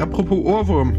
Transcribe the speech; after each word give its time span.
Apropos 0.00 0.44
Ohrwurm. 0.44 0.94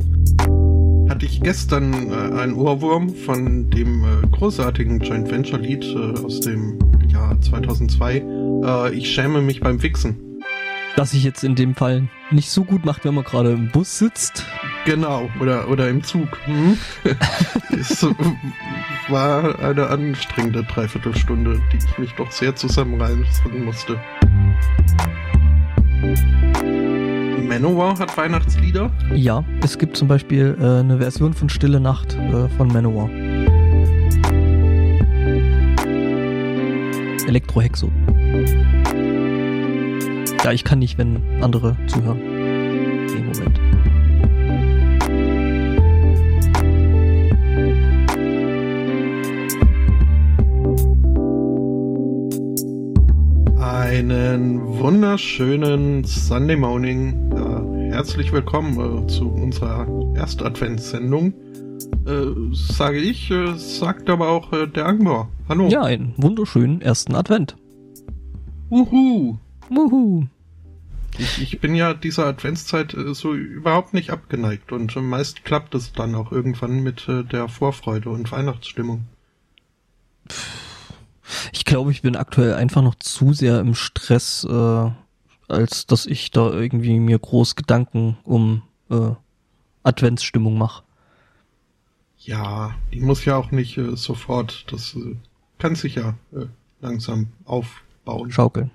Hatte 1.10 1.26
ich 1.26 1.42
gestern 1.42 2.12
äh, 2.12 2.40
einen 2.40 2.54
Ohrwurm 2.54 3.10
von 3.10 3.70
dem 3.70 4.04
äh, 4.04 4.28
großartigen 4.32 5.00
Joint 5.00 5.32
Venture 5.32 5.60
Lied 5.60 5.84
äh, 5.86 6.20
aus 6.24 6.40
dem 6.42 6.78
Jahr 7.08 7.40
2002. 7.42 8.24
Äh, 8.64 8.94
ich 8.94 9.10
schäme 9.10 9.42
mich 9.42 9.60
beim 9.60 9.82
Wichsen. 9.82 10.42
Das 10.96 11.12
sich 11.12 11.24
jetzt 11.24 11.44
in 11.44 11.56
dem 11.56 11.76
Fall 11.76 12.10
nicht 12.32 12.50
so 12.50 12.64
gut 12.64 12.86
macht, 12.86 13.06
wenn 13.06 13.16
man 13.16 13.24
gerade 13.24 13.52
im 13.52 13.70
Bus 13.70 13.98
sitzt. 13.98 14.46
Genau, 14.88 15.30
oder, 15.42 15.68
oder 15.70 15.90
im 15.90 16.02
Zug. 16.02 16.30
Hm? 16.46 16.78
es 17.78 18.08
war 19.10 19.60
eine 19.60 19.88
anstrengende 19.88 20.64
Dreiviertelstunde, 20.64 21.62
die 21.74 21.78
ich 21.78 21.98
mich 21.98 22.14
doch 22.14 22.32
sehr 22.32 22.56
zusammenreißen 22.56 23.66
musste. 23.66 24.00
Manowar 27.46 28.00
hat 28.00 28.16
Weihnachtslieder? 28.16 28.90
Ja, 29.14 29.44
es 29.62 29.78
gibt 29.78 29.98
zum 29.98 30.08
Beispiel 30.08 30.58
äh, 30.58 30.80
eine 30.80 31.00
Version 31.00 31.34
von 31.34 31.50
Stille 31.50 31.82
Nacht 31.82 32.16
äh, 32.16 32.48
von 32.56 32.70
Manowar. 32.70 33.10
Elektrohexo. 37.28 37.92
Ja, 40.46 40.54
ich 40.54 40.64
kann 40.64 40.80
nicht, 40.80 40.98
wenn 40.98 41.22
andere 41.42 41.76
zuhören. 41.88 42.37
Wunderschönen 54.80 56.04
Sunday 56.04 56.56
Morning. 56.56 57.32
Ja, 57.36 57.96
herzlich 57.96 58.32
willkommen 58.32 59.06
äh, 59.06 59.08
zu 59.08 59.28
unserer 59.28 59.88
Erstadventssendung. 60.16 61.34
Äh, 62.06 62.54
sage 62.54 63.00
ich, 63.00 63.32
äh, 63.32 63.56
sagt 63.56 64.08
aber 64.10 64.30
auch 64.30 64.54
äh, 64.54 64.68
der 64.68 64.86
Angbor. 64.86 65.30
Hallo. 65.50 65.68
Ja, 65.68 65.82
einen 65.82 66.14
wunderschönen 66.18 66.82
ersten 66.82 67.16
Advent. 67.16 67.58
Wuhu. 68.70 69.38
Wuhu. 69.70 70.28
Ich, 71.18 71.42
ich 71.42 71.60
bin 71.60 71.74
ja 71.74 71.96
dieser 71.96 72.28
Adventszeit 72.28 72.94
äh, 72.94 73.16
so 73.16 73.34
überhaupt 73.34 73.96
nicht 73.96 74.12
abgeneigt 74.12 74.72
und 74.72 74.96
äh, 74.96 75.02
meist 75.02 75.44
klappt 75.44 75.74
es 75.74 75.92
dann 75.94 76.14
auch 76.14 76.32
irgendwann 76.32 76.84
mit 76.84 77.10
äh, 77.10 77.24
der 77.24 77.48
Vorfreude 77.48 78.12
und 78.12 78.32
Weihnachtsstimmung. 78.32 79.06
Ich 81.52 81.66
glaube, 81.66 81.92
ich 81.92 82.02
bin 82.02 82.16
aktuell 82.16 82.54
einfach 82.54 82.82
noch 82.82 82.96
zu 82.96 83.34
sehr 83.34 83.60
im 83.60 83.76
Stress, 83.76 84.46
äh, 84.50 84.92
als 85.48 85.86
dass 85.86 86.06
ich 86.06 86.32
da 86.32 86.52
irgendwie 86.52 87.00
mir 87.00 87.20
groß 87.20 87.56
Gedanken 87.56 88.18
um 88.24 88.64
äh, 88.90 89.12
Adventsstimmung 89.84 90.58
mache. 90.58 90.84
Ja, 92.20 92.76
die 92.94 93.00
muss 93.00 93.26
ja 93.26 93.38
auch 93.38 93.52
nicht 93.52 93.78
äh, 93.78 93.96
sofort, 93.96 94.66
das 94.72 94.96
äh, 94.96 95.16
kann 95.60 95.76
sich 95.76 95.96
ja 95.96 96.16
äh, 96.34 96.48
langsam 96.82 97.28
aufbauen. 97.46 98.32
Schaukeln. 98.32 98.72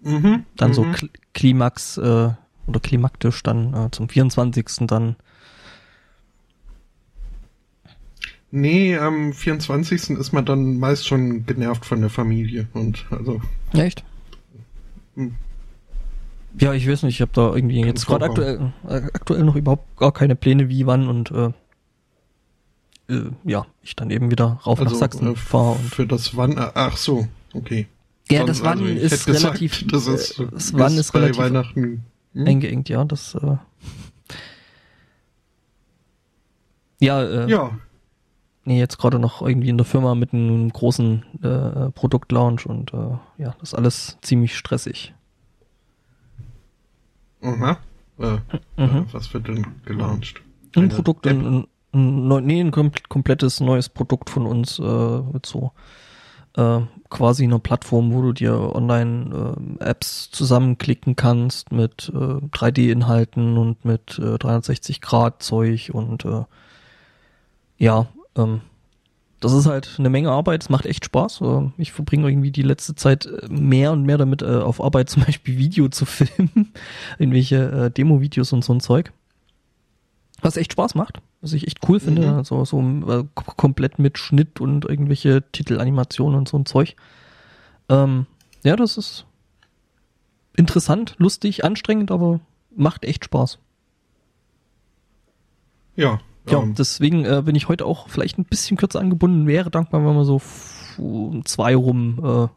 Mhm, 0.00 0.44
Dann 0.56 0.74
so 0.74 0.84
mhm. 0.84 0.92
Kl 0.92 1.10
Klimax 1.32 1.96
äh, 1.96 2.30
oder 2.66 2.80
klimaktisch 2.80 3.42
dann 3.42 3.74
äh, 3.74 3.90
zum 3.90 4.08
24. 4.08 4.86
dann. 4.86 5.16
Nee, 8.54 8.98
am 8.98 9.32
24. 9.32 10.10
ist 10.10 10.32
man 10.32 10.44
dann 10.44 10.78
meist 10.78 11.06
schon 11.06 11.46
genervt 11.46 11.86
von 11.86 12.02
der 12.02 12.10
Familie 12.10 12.68
und 12.74 13.06
also 13.10 13.40
echt? 13.72 14.04
Hm. 15.16 15.34
Ja, 16.60 16.74
ich 16.74 16.86
weiß 16.86 17.04
nicht, 17.04 17.14
ich 17.14 17.22
habe 17.22 17.32
da 17.32 17.54
irgendwie 17.54 17.80
Kann 17.80 17.88
jetzt 17.88 18.06
gerade 18.06 18.26
aktuell, 18.26 18.72
äh, 18.86 19.00
aktuell 19.14 19.42
noch 19.44 19.56
überhaupt 19.56 19.96
gar 19.96 20.12
keine 20.12 20.36
Pläne, 20.36 20.68
wie, 20.68 20.84
wann 20.84 21.08
und 21.08 21.30
äh, 21.30 21.52
äh, 23.08 23.30
ja, 23.44 23.64
ich 23.82 23.96
dann 23.96 24.10
eben 24.10 24.30
wieder 24.30 24.60
rauf 24.66 24.78
nach 24.80 24.86
also 24.88 24.98
Sachsen 24.98 25.32
äh, 25.32 25.34
fahre 25.34 25.78
für 25.78 26.06
das 26.06 26.36
wann 26.36 26.58
äh, 26.58 26.70
ach 26.74 26.98
so, 26.98 27.26
okay. 27.54 27.86
ja, 28.30 28.40
Sonst- 28.40 28.48
das 28.50 28.64
Wann 28.64 28.80
also 28.80 28.84
ist 28.92 29.12
hätte 29.12 29.32
gesagt, 29.32 29.44
relativ, 29.46 29.84
das 29.90 30.06
ist, 30.06 30.38
äh, 30.40 30.46
das 30.50 30.74
Wann 30.74 30.98
ist 30.98 31.10
bei 31.12 31.20
relativ 31.20 31.40
Weihnachten 31.40 32.04
hm? 32.34 32.46
eingeengt, 32.46 32.90
ja, 32.90 33.02
das 33.06 33.34
äh, 33.34 33.56
ja, 37.00 37.22
äh, 37.22 37.50
Ja, 37.50 37.78
nee, 38.64 38.78
jetzt 38.78 38.98
gerade 38.98 39.18
noch 39.18 39.42
irgendwie 39.42 39.68
in 39.68 39.76
der 39.78 39.84
Firma 39.86 40.14
mit 40.14 40.32
einem 40.32 40.70
großen 40.72 41.24
äh, 41.42 41.90
Produktlaunch 41.90 42.66
und 42.66 42.92
äh, 42.92 42.96
ja, 43.38 43.54
das 43.60 43.70
ist 43.70 43.74
alles 43.74 44.18
ziemlich 44.22 44.56
stressig. 44.56 45.14
aha. 47.42 47.78
Äh, 48.18 48.38
Mhm. 48.76 48.96
äh, 48.98 49.04
was 49.12 49.32
wird 49.34 49.48
denn 49.48 49.66
gelauncht? 49.84 50.42
Ein 50.76 50.84
Eine 50.84 50.94
Produkt, 50.94 51.26
App? 51.26 51.32
ein, 51.32 51.66
ein, 51.92 52.30
ein, 52.32 52.44
nee, 52.46 52.60
ein 52.60 52.70
kom 52.70 52.90
komplettes 53.08 53.60
neues 53.60 53.88
Produkt 53.88 54.30
von 54.30 54.46
uns 54.46 54.78
äh, 54.78 54.82
mit 55.32 55.44
so 55.46 55.72
äh, 56.56 56.80
quasi 57.08 57.44
einer 57.44 57.58
Plattform, 57.58 58.12
wo 58.12 58.22
du 58.22 58.32
dir 58.32 58.74
online 58.74 59.56
äh, 59.80 59.84
Apps 59.84 60.30
zusammenklicken 60.30 61.16
kannst 61.16 61.72
mit 61.72 62.10
äh, 62.14 62.16
3D-Inhalten 62.18 63.56
und 63.58 63.84
mit 63.84 64.18
äh, 64.18 64.34
360-Grad-Zeug 64.36 65.90
und 65.92 66.24
äh, 66.26 66.44
ja, 67.78 68.06
ähm, 68.36 68.60
das 69.40 69.52
ist 69.52 69.66
halt 69.66 69.96
eine 69.98 70.08
Menge 70.08 70.30
Arbeit, 70.30 70.62
es 70.62 70.68
macht 70.68 70.86
echt 70.86 71.04
Spaß. 71.04 71.40
Äh, 71.40 71.70
Ich 71.78 71.90
verbringe 71.92 72.28
irgendwie 72.28 72.52
die 72.52 72.62
letzte 72.62 72.94
Zeit 72.94 73.26
äh, 73.26 73.48
mehr 73.48 73.90
und 73.92 74.04
mehr 74.04 74.18
damit, 74.18 74.42
äh, 74.42 74.46
auf 74.58 74.80
Arbeit 74.82 75.10
zum 75.10 75.24
Beispiel 75.24 75.58
Video 75.58 75.88
zu 75.88 76.04
filmen, 76.06 76.72
irgendwelche 77.18 77.56
äh, 77.86 77.90
Demo-Videos 77.90 78.52
und 78.52 78.64
so 78.64 78.72
ein 78.72 78.80
Zeug. 78.80 79.12
Was 80.40 80.56
echt 80.56 80.72
Spaß 80.72 80.94
macht, 80.96 81.20
was 81.40 81.52
ich 81.52 81.66
echt 81.66 81.78
cool 81.88 82.00
finde, 82.00 82.22
Mhm. 82.30 82.34
also 82.36 82.64
so 82.64 82.80
äh, 82.80 83.24
komplett 83.34 83.98
mit 83.98 84.18
Schnitt 84.18 84.60
und 84.60 84.84
irgendwelche 84.84 85.42
Titelanimationen 85.52 86.36
und 86.38 86.48
so 86.48 86.56
ein 86.58 86.66
Zeug. 86.66 86.96
Ähm, 87.88 88.26
ja, 88.64 88.74
das 88.76 88.96
ist 88.96 89.24
interessant, 90.56 91.14
lustig, 91.18 91.64
anstrengend, 91.64 92.10
aber 92.10 92.40
macht 92.74 93.04
echt 93.04 93.24
Spaß. 93.24 93.58
Ja, 95.96 96.20
Ja, 96.48 96.60
ähm, 96.62 96.74
deswegen 96.74 97.24
äh, 97.24 97.42
bin 97.44 97.54
ich 97.54 97.68
heute 97.68 97.86
auch 97.86 98.08
vielleicht 98.08 98.38
ein 98.38 98.44
bisschen 98.44 98.76
kürzer 98.76 99.00
angebunden. 99.00 99.46
Wäre 99.46 99.70
dankbar, 99.70 100.04
wenn 100.04 100.14
wir 100.14 100.24
so 100.24 100.40
um 100.98 101.44
zwei 101.44 101.74
rum 101.76 102.20
äh, 102.24 102.48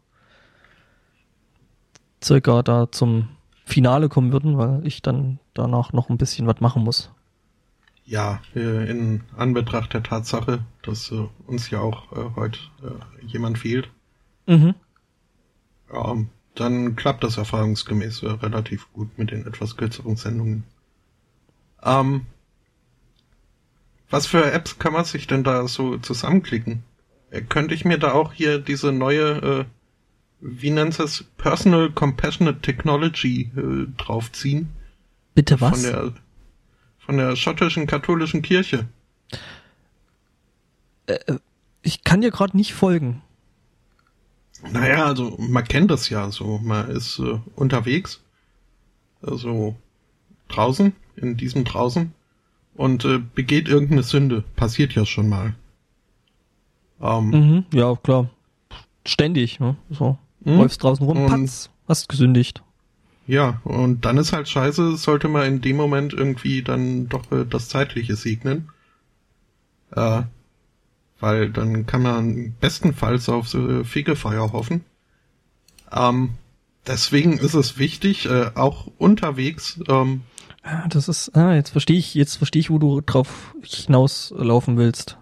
circa 2.24 2.62
da 2.62 2.90
zum 2.90 3.28
Finale 3.64 4.08
kommen 4.08 4.32
würden, 4.32 4.58
weil 4.58 4.86
ich 4.86 5.02
dann 5.02 5.38
danach 5.54 5.92
noch 5.92 6.08
ein 6.10 6.18
bisschen 6.18 6.46
was 6.46 6.60
machen 6.60 6.82
muss. 6.84 7.10
ja, 8.04 8.40
äh, 8.54 8.88
in 8.88 9.22
Anbetracht 9.36 9.92
der 9.92 10.02
Tatsache, 10.04 10.60
dass 10.82 11.10
äh, 11.10 11.26
uns 11.48 11.70
ja 11.70 11.80
auch 11.80 12.12
äh, 12.12 12.30
heute 12.36 12.60
äh, 12.82 13.26
jemand 13.26 13.58
fehlt, 13.58 13.90
Mhm. 14.46 14.74
ähm, 15.92 16.28
dann 16.54 16.94
klappt 16.94 17.24
das 17.24 17.36
erfahrungsgemäß 17.36 18.22
relativ 18.22 18.92
gut 18.92 19.18
mit 19.18 19.32
den 19.32 19.44
etwas 19.44 19.76
kürzeren 19.76 20.14
Sendungen. 20.14 20.62
Ähm, 21.82 22.26
was 24.10 24.26
für 24.26 24.52
Apps 24.52 24.78
kann 24.78 24.92
man 24.92 25.04
sich 25.04 25.26
denn 25.26 25.44
da 25.44 25.66
so 25.66 25.98
zusammenklicken? 25.98 26.84
Äh, 27.30 27.42
könnte 27.42 27.74
ich 27.74 27.84
mir 27.84 27.98
da 27.98 28.12
auch 28.12 28.32
hier 28.32 28.58
diese 28.58 28.92
neue, 28.92 29.28
äh, 29.36 29.64
wie 30.40 30.70
nennt 30.70 30.98
es, 31.00 31.24
Personal 31.36 31.90
Compassionate 31.90 32.60
Technology 32.60 33.50
äh, 33.56 33.86
draufziehen? 33.96 34.68
Bitte 35.34 35.58
Von 35.58 35.72
was? 35.72 35.82
der, 35.82 36.12
von 36.98 37.16
der 37.16 37.36
schottischen 37.36 37.86
katholischen 37.86 38.42
Kirche. 38.42 38.86
ich 41.82 42.02
kann 42.02 42.20
dir 42.20 42.30
gerade 42.30 42.56
nicht 42.56 42.74
folgen. 42.74 43.22
Naja, 44.72 45.04
also 45.04 45.36
man 45.38 45.64
kennt 45.64 45.90
das 45.90 46.08
ja 46.08 46.30
so. 46.30 46.58
Man 46.58 46.90
ist 46.90 47.18
äh, 47.18 47.38
unterwegs, 47.54 48.22
also 49.22 49.76
draußen, 50.48 50.94
in 51.16 51.36
diesem 51.36 51.64
draußen 51.64 52.12
und 52.76 53.04
äh, 53.04 53.18
begeht 53.34 53.68
irgendeine 53.68 54.02
Sünde. 54.02 54.44
Passiert 54.56 54.94
ja 54.94 55.04
schon 55.06 55.28
mal. 55.28 55.54
Ähm, 57.00 57.30
Mhm, 57.30 57.64
ja, 57.72 57.94
klar. 57.96 58.30
Ständig, 59.04 59.60
ne? 59.60 59.76
So. 59.90 60.18
Mhm. 60.44 60.58
Läufst 60.58 60.82
draußen 60.82 61.04
rum, 61.06 61.18
Und- 61.24 61.28
patz, 61.28 61.70
hast 61.88 62.08
gesündigt. 62.08 62.62
Ja, 63.28 63.60
und 63.64 64.04
dann 64.04 64.18
ist 64.18 64.32
halt 64.32 64.48
scheiße, 64.48 64.96
sollte 64.96 65.26
man 65.26 65.46
in 65.46 65.60
dem 65.60 65.76
Moment 65.76 66.12
irgendwie 66.12 66.62
dann 66.62 67.08
doch 67.08 67.30
äh, 67.32 67.44
das 67.44 67.68
Zeitliche 67.68 68.14
segnen. 68.14 68.68
Äh, 69.90 70.22
weil 71.18 71.50
dann 71.50 71.86
kann 71.86 72.02
man 72.02 72.54
bestenfalls 72.60 73.28
auf 73.28 73.52
äh, 73.54 73.82
Fegefeuer 73.84 74.52
hoffen. 74.52 74.84
Ähm, 75.92 76.30
deswegen 76.86 77.38
ist 77.38 77.54
es 77.54 77.78
wichtig, 77.78 78.26
äh, 78.26 78.50
auch 78.54 78.86
unterwegs, 78.98 79.80
ähm, 79.88 80.22
Ah, 80.68 80.88
Das 80.88 81.08
ist, 81.08 81.36
ah, 81.36 81.54
jetzt 81.54 81.70
verstehe 81.70 81.96
ich, 81.96 82.14
jetzt 82.14 82.34
verstehe 82.36 82.60
ich, 82.60 82.70
wo 82.70 82.78
du 82.78 83.00
drauf 83.00 83.54
hinauslaufen 83.62 84.76
willst. 84.76 85.16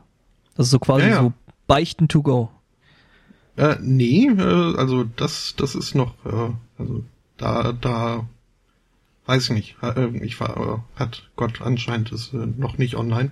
Das 0.56 0.66
ist 0.66 0.70
so 0.70 0.78
quasi 0.78 1.02
Ja, 1.06 1.10
ja. 1.10 1.20
so 1.20 1.32
Beichten 1.66 2.08
to 2.08 2.22
go. 2.22 2.50
Äh, 3.56 3.76
nee, 3.80 4.26
äh, 4.26 4.76
also 4.76 5.04
das, 5.04 5.54
das 5.56 5.74
ist 5.74 5.94
noch, 5.94 6.14
äh, 6.24 6.50
also 6.78 7.04
da, 7.36 7.72
da, 7.72 8.26
weiß 9.26 9.44
ich 9.44 9.50
nicht, 9.50 9.76
äh, 9.82 10.08
ich 10.24 10.40
war, 10.40 10.56
äh, 10.56 10.98
hat 10.98 11.28
Gott 11.36 11.60
anscheinend 11.60 12.10
ist 12.10 12.32
äh, 12.32 12.46
noch 12.46 12.78
nicht 12.78 12.96
online, 12.96 13.30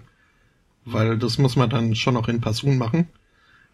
weil 0.84 1.18
das 1.18 1.38
muss 1.38 1.56
man 1.56 1.70
dann 1.70 1.94
schon 1.94 2.14
noch 2.14 2.28
in 2.28 2.40
Person 2.40 2.76
machen. 2.78 3.08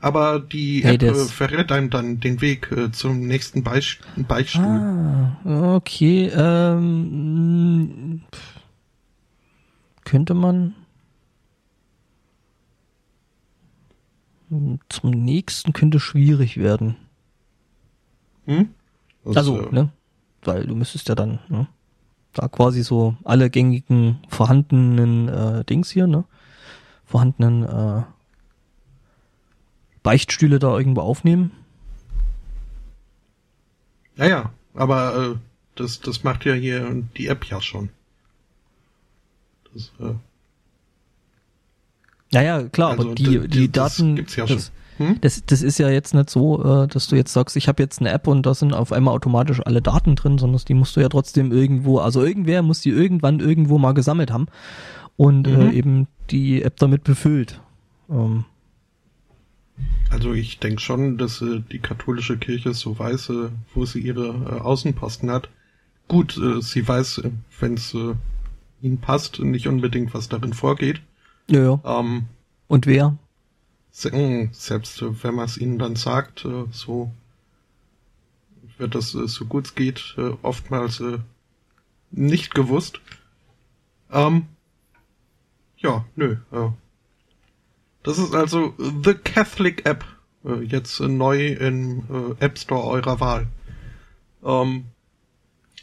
Aber 0.01 0.39
die 0.39 0.83
Hey, 0.85 0.95
App 0.95 1.03
äh, 1.03 1.15
verrät 1.25 1.73
einem 1.73 1.91
dann 1.91 2.21
den 2.21 2.41
Weg 2.41 2.71
äh, 2.71 2.93
zum 2.93 3.27
nächsten 3.27 3.65
Beich 3.65 3.99
Beichtstuhl. 4.17 4.63
Ah, 4.65 5.75
okay. 5.75 6.31
Ähm, 6.35 8.23
könnte 10.05 10.35
man 10.35 10.75
zum 14.89 15.11
nächsten 15.11 15.73
könnte 15.73 16.01
schwierig 16.01 16.57
werden. 16.57 16.97
Hm? 18.47 18.71
Das, 19.25 19.37
Also, 19.39 19.61
äh, 19.61 19.73
ne? 19.73 19.91
Weil 20.43 20.67
du 20.67 20.75
müsstest 20.75 21.09
ja 21.09 21.15
dann, 21.15 21.41
ne? 21.49 21.67
Da 22.33 22.49
quasi 22.49 22.83
so 22.83 23.17
alle 23.25 23.51
gängigen 23.51 24.21
vorhandenen 24.29 25.29
äh, 25.29 25.65
Dings 25.65 25.91
hier, 25.91 26.07
ne? 26.07 26.25
Vorhandenen 27.05 27.65
äh, 27.65 28.03
Beichtstühle 30.03 30.59
da 30.59 30.77
irgendwo 30.79 31.01
aufnehmen. 31.03 31.51
Ja, 34.17 34.27
ja, 34.27 34.53
aber 34.75 35.17
äh, 35.17 35.35
das, 35.77 36.01
das 36.01 36.25
macht 36.25 36.45
ja 36.45 36.55
hier 36.55 37.03
die 37.17 37.29
App 37.29 37.45
ja 37.47 37.61
schon. 37.61 37.91
Das, 39.73 39.93
äh, 40.01 40.15
Ja, 42.33 42.43
ja, 42.43 42.63
klar, 42.69 42.91
Also 42.91 43.03
aber 43.07 43.15
die, 43.15 43.25
die, 43.41 43.49
die- 43.49 43.73
das 43.73 43.97
Daten, 43.97 44.17
gibt's 44.17 44.37
ja 44.37 44.45
das, 44.47 44.73
hm? 44.99 45.21
das, 45.21 45.45
das 45.47 45.63
ist 45.63 45.79
ja 45.79 45.89
jetzt 45.89 46.15
nicht 46.15 46.29
so, 46.31 46.63
äh, 46.65 46.89
dass 46.89 47.07
du 47.07 47.17
jetzt 47.17 47.33
sagst, 47.33 47.57
ich 47.57 47.69
habe 47.69 47.83
jetzt 47.83 48.01
eine 48.01 48.11
App 48.11 48.27
und 48.27 48.45
da 48.45 48.55
sind 48.55 48.73
auf 48.75 48.93
einmal 48.93 49.15
automatisch 49.15 49.61
alle 49.65 49.81
Daten 49.81 50.17
drin, 50.17 50.39
sondern 50.39 50.61
die 50.67 50.75
musst 50.75 50.97
du 50.97 51.01
ja 51.01 51.09
trotzdem 51.09 51.53
irgendwo, 51.53 51.99
also 51.99 52.23
irgendwer 52.25 52.63
muss 52.63 52.81
die 52.81 52.91
irgendwann 52.91 53.39
irgendwo 53.41 53.79
mal 53.79 53.93
gesammelt 53.93 54.31
haben 54.33 54.47
und 55.17 55.47
äh, 55.47 55.51
Mhm. 55.51 55.71
eben 55.73 56.07
die 56.31 56.63
App 56.63 56.77
damit 56.79 57.05
befüllt. 57.05 57.61
Ähm, 58.11 58.45
Also 60.11 60.33
ich 60.33 60.59
denke 60.59 60.81
schon, 60.81 61.19
dass 61.19 61.43
äh, 61.43 61.61
die 61.71 61.79
katholische 61.81 62.39
Kirche 62.39 62.73
so 62.75 62.99
weiß, 62.99 63.31
äh, 63.31 63.49
wo 63.75 63.85
sie 63.85 64.01
ihre 64.01 64.29
äh, 64.29 64.61
Außenposten 64.61 65.31
hat. 65.31 65.49
Gut, 66.09 66.37
äh, 66.39 66.63
sie 66.63 66.87
weiß, 66.87 67.19
äh, 67.19 67.31
wenn 67.61 67.75
es 67.75 67.95
äh, 67.95 68.15
ihnen 68.81 68.99
passt, 69.01 69.41
nicht 69.41 69.69
unbedingt, 69.69 70.15
was 70.15 70.29
darin 70.29 70.53
vorgeht. 70.55 71.01
ja, 71.51 71.61
ja. 71.63 72.01
Ähm, 72.01 72.27
Und 72.69 72.87
wer? 72.87 73.17
mh, 74.05 74.49
selbst 74.53 75.03
wenn 75.23 75.35
man 75.35 75.45
es 75.47 75.59
ihnen 75.59 75.79
dann 75.79 75.97
sagt, 75.97 76.47
so 76.71 77.11
wird 78.79 78.95
das 78.95 79.11
so 79.11 79.45
gut 79.47 79.67
es 79.67 79.75
geht 79.75 80.17
oftmals 80.43 81.03
nicht 82.13 82.55
gewusst. 82.55 83.01
Ähm, 84.11 84.47
ja, 85.79 86.05
nö. 86.17 86.37
Äh, 86.53 86.71
das 88.09 88.17
ist 88.17 88.35
also 88.35 88.73
The 88.79 89.13
Catholic 89.13 89.85
App, 89.85 90.03
äh, 90.43 90.63
jetzt 90.63 90.99
äh, 90.99 91.09
neu 91.09 91.49
im 91.49 92.37
äh, 92.41 92.43
App 92.43 92.59
Store 92.59 92.85
eurer 92.85 93.21
Wahl. 93.21 93.49
Ähm, 94.43 94.87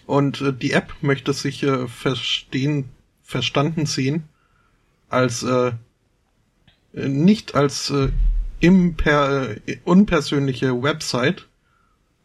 und 0.08 0.44
die 0.60 0.72
App 0.72 0.92
möchte 1.02 1.34
sich 1.34 1.66
verstehen, 1.88 2.90
verstanden 3.24 3.88
sehen 3.88 4.26
als 5.10 5.44
nicht 6.94 7.56
als 7.56 7.92
imper, 8.60 9.56
unpersönliche 9.84 10.84
Website, 10.84 11.48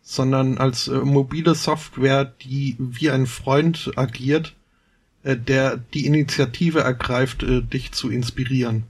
sondern 0.02 0.58
als 0.58 0.88
mobile 0.88 1.54
Software, 1.54 2.26
die 2.26 2.76
wie 2.78 3.08
ein 3.08 3.26
Freund 3.26 3.92
agiert, 3.96 4.54
der 5.24 5.78
die 5.78 6.04
Initiative 6.04 6.80
ergreift, 6.80 7.46
dich 7.48 7.92
zu 7.92 8.10
inspirieren. 8.10 8.84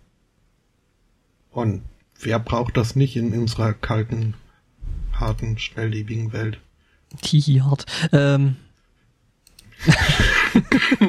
Und 1.51 1.83
wer 2.21 2.39
braucht 2.39 2.77
das 2.77 2.97
nicht 2.97 3.17
in 3.17 3.33
unserer 3.39 3.73
kalten, 3.73 4.35
harten, 5.13 5.59
schnelllebigen 5.59 6.33
Welt? 6.33 6.61
Tihi 7.23 7.61
hart. 7.65 7.87
Ähm, 8.13 8.57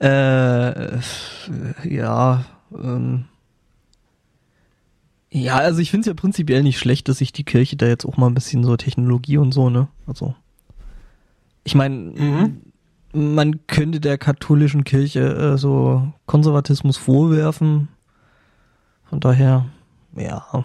äh, 0.00 0.98
ja, 1.88 2.44
ähm, 2.72 3.24
ja, 5.32 5.56
also 5.58 5.80
ich 5.80 5.90
finde 5.90 6.00
es 6.02 6.06
ja 6.06 6.14
prinzipiell 6.14 6.62
nicht 6.62 6.78
schlecht, 6.78 7.08
dass 7.08 7.18
sich 7.18 7.32
die 7.32 7.44
Kirche 7.44 7.76
da 7.76 7.86
jetzt 7.86 8.04
auch 8.04 8.16
mal 8.16 8.26
ein 8.26 8.34
bisschen 8.34 8.64
so 8.64 8.76
Technologie 8.76 9.36
und 9.36 9.52
so, 9.52 9.70
ne? 9.70 9.88
Also, 10.06 10.34
ich 11.62 11.74
meine, 11.74 11.96
Mhm. 11.96 12.62
man 13.12 13.66
könnte 13.66 14.00
der 14.00 14.18
katholischen 14.18 14.84
Kirche 14.84 15.20
äh, 15.20 15.58
so 15.58 16.12
Konservatismus 16.26 16.96
vorwerfen. 16.96 17.88
Von 19.10 19.20
daher, 19.20 19.66
ja. 20.16 20.64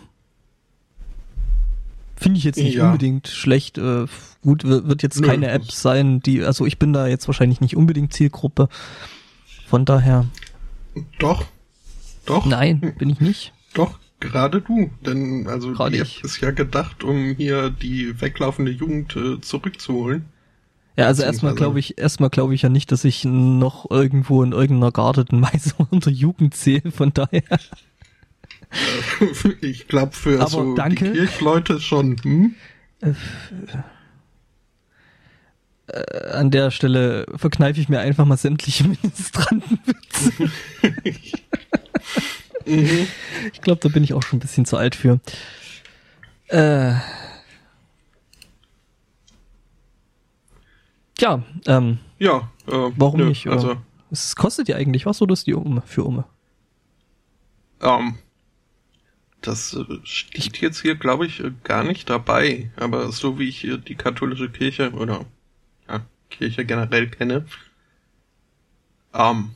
Finde 2.16 2.38
ich 2.38 2.44
jetzt 2.46 2.58
nicht 2.58 2.76
Ja. 2.76 2.86
unbedingt 2.88 3.28
schlecht. 3.28 3.78
Äh, 3.78 4.06
gut, 4.42 4.64
wird 4.64 5.04
jetzt 5.04 5.20
Nö, 5.20 5.28
keine 5.28 5.50
App 5.50 5.72
sein, 5.72 6.22
die, 6.22 6.44
also 6.44 6.66
ich 6.66 6.80
bin 6.80 6.94
da 6.94 7.08
jetzt 7.08 7.28
wahrscheinlich 7.28 7.60
nicht 7.60 7.76
unbedingt 7.76 8.14
Zielgruppe. 8.14 8.70
Von 9.68 9.84
daher, 9.84 10.26
Doch, 11.20 11.44
doch, 12.26 12.46
nein, 12.46 12.94
bin 12.98 13.10
ich 13.10 13.20
nicht. 13.20 13.52
doch, 13.74 14.00
gerade 14.20 14.62
du. 14.62 14.90
Denn 15.06 15.48
also 15.48 15.74
Gerade 15.74 15.92
die 15.96 16.00
App 16.00 16.08
ich. 16.08 16.24
ist 16.24 16.40
ja 16.40 16.52
gedacht, 16.52 17.04
um 17.04 17.36
hier 17.36 17.70
die 17.72 18.22
weglaufende 18.22 18.72
Jugend 18.72 19.16
äh, 19.16 19.42
zurückzuholen. 19.42 20.26
Ja, 20.98 21.08
also 21.08 21.24
erstmal 21.24 21.56
glaube 21.56 21.80
ich, 21.80 21.98
erstmal 21.98 22.30
glaube 22.30 22.56
ich 22.56 22.62
ja 22.62 22.70
nicht, 22.70 22.92
dass 22.92 23.04
ich 23.04 23.26
noch 23.26 23.90
irgendwo 23.92 24.42
in 24.44 24.54
irgendeiner 24.54 24.92
gearteten 24.94 25.42
Weise 25.42 25.74
unter 25.90 26.12
Jugend 26.12 26.54
zähle. 26.56 26.92
Von 26.92 27.12
daher, 27.14 27.44
ich 29.62 29.88
glaube 29.88 30.14
für 30.14 30.40
Aber 30.40 30.50
so 30.50 30.76
danke. 30.76 31.06
die 31.06 31.18
Kirchleute 31.20 31.80
schon. 31.80 32.18
Hm? 32.24 32.56
äh, 35.88 36.30
an 36.32 36.52
der 36.52 36.72
Stelle 36.72 37.26
verkneife 37.36 37.80
ich 37.80 37.90
mir 37.90 38.00
einfach 38.00 38.26
mal 38.26 38.38
sämtliche 38.38 38.84
Ministrantenwitze. 38.88 40.52
Mhm. 42.66 43.08
Ich 43.54 43.62
glaube, 43.62 43.80
da 43.82 43.90
bin 43.90 44.04
ich 44.04 44.14
auch 44.14 44.24
schon 44.24 44.38
ein 44.38 44.42
bisschen 44.42 44.66
zu 44.66 44.78
alt 44.78 44.96
für. 44.96 45.20
Äh. 46.48 46.94
Ja, 51.20 51.44
ähm, 51.68 52.00
Ja, 52.20 52.50
äh, 52.68 52.92
warum 52.98 53.20
nö, 53.20 53.26
nicht? 53.30 53.48
Also, 53.48 53.70
Also, 53.70 53.82
es 54.12 54.36
kostet 54.36 54.68
ja 54.68 54.76
eigentlich 54.76 55.06
was 55.06 55.22
oder 55.22 55.34
ist 55.34 55.48
die 55.48 55.54
Umme 55.54 55.82
für 55.86 56.04
Umme? 56.04 56.26
ähm, 57.82 58.16
das 59.48 59.74
äh, 59.74 59.84
steht 60.04 60.58
jetzt 60.58 60.82
hier, 60.82 60.96
glaube 60.96 61.26
ich, 61.26 61.40
äh, 61.44 61.52
gar 61.64 61.84
nicht 61.84 62.10
dabei. 62.10 62.72
Aber 62.76 63.12
so 63.12 63.40
wie 63.40 63.50
ich 63.50 63.68
die 63.88 63.96
katholische 63.96 64.50
Kirche 64.50 64.92
oder 64.92 65.26
ja, 65.88 66.02
Kirche 66.30 66.66
generell 66.66 67.08
kenne, 67.08 67.46
ähm, 69.14 69.52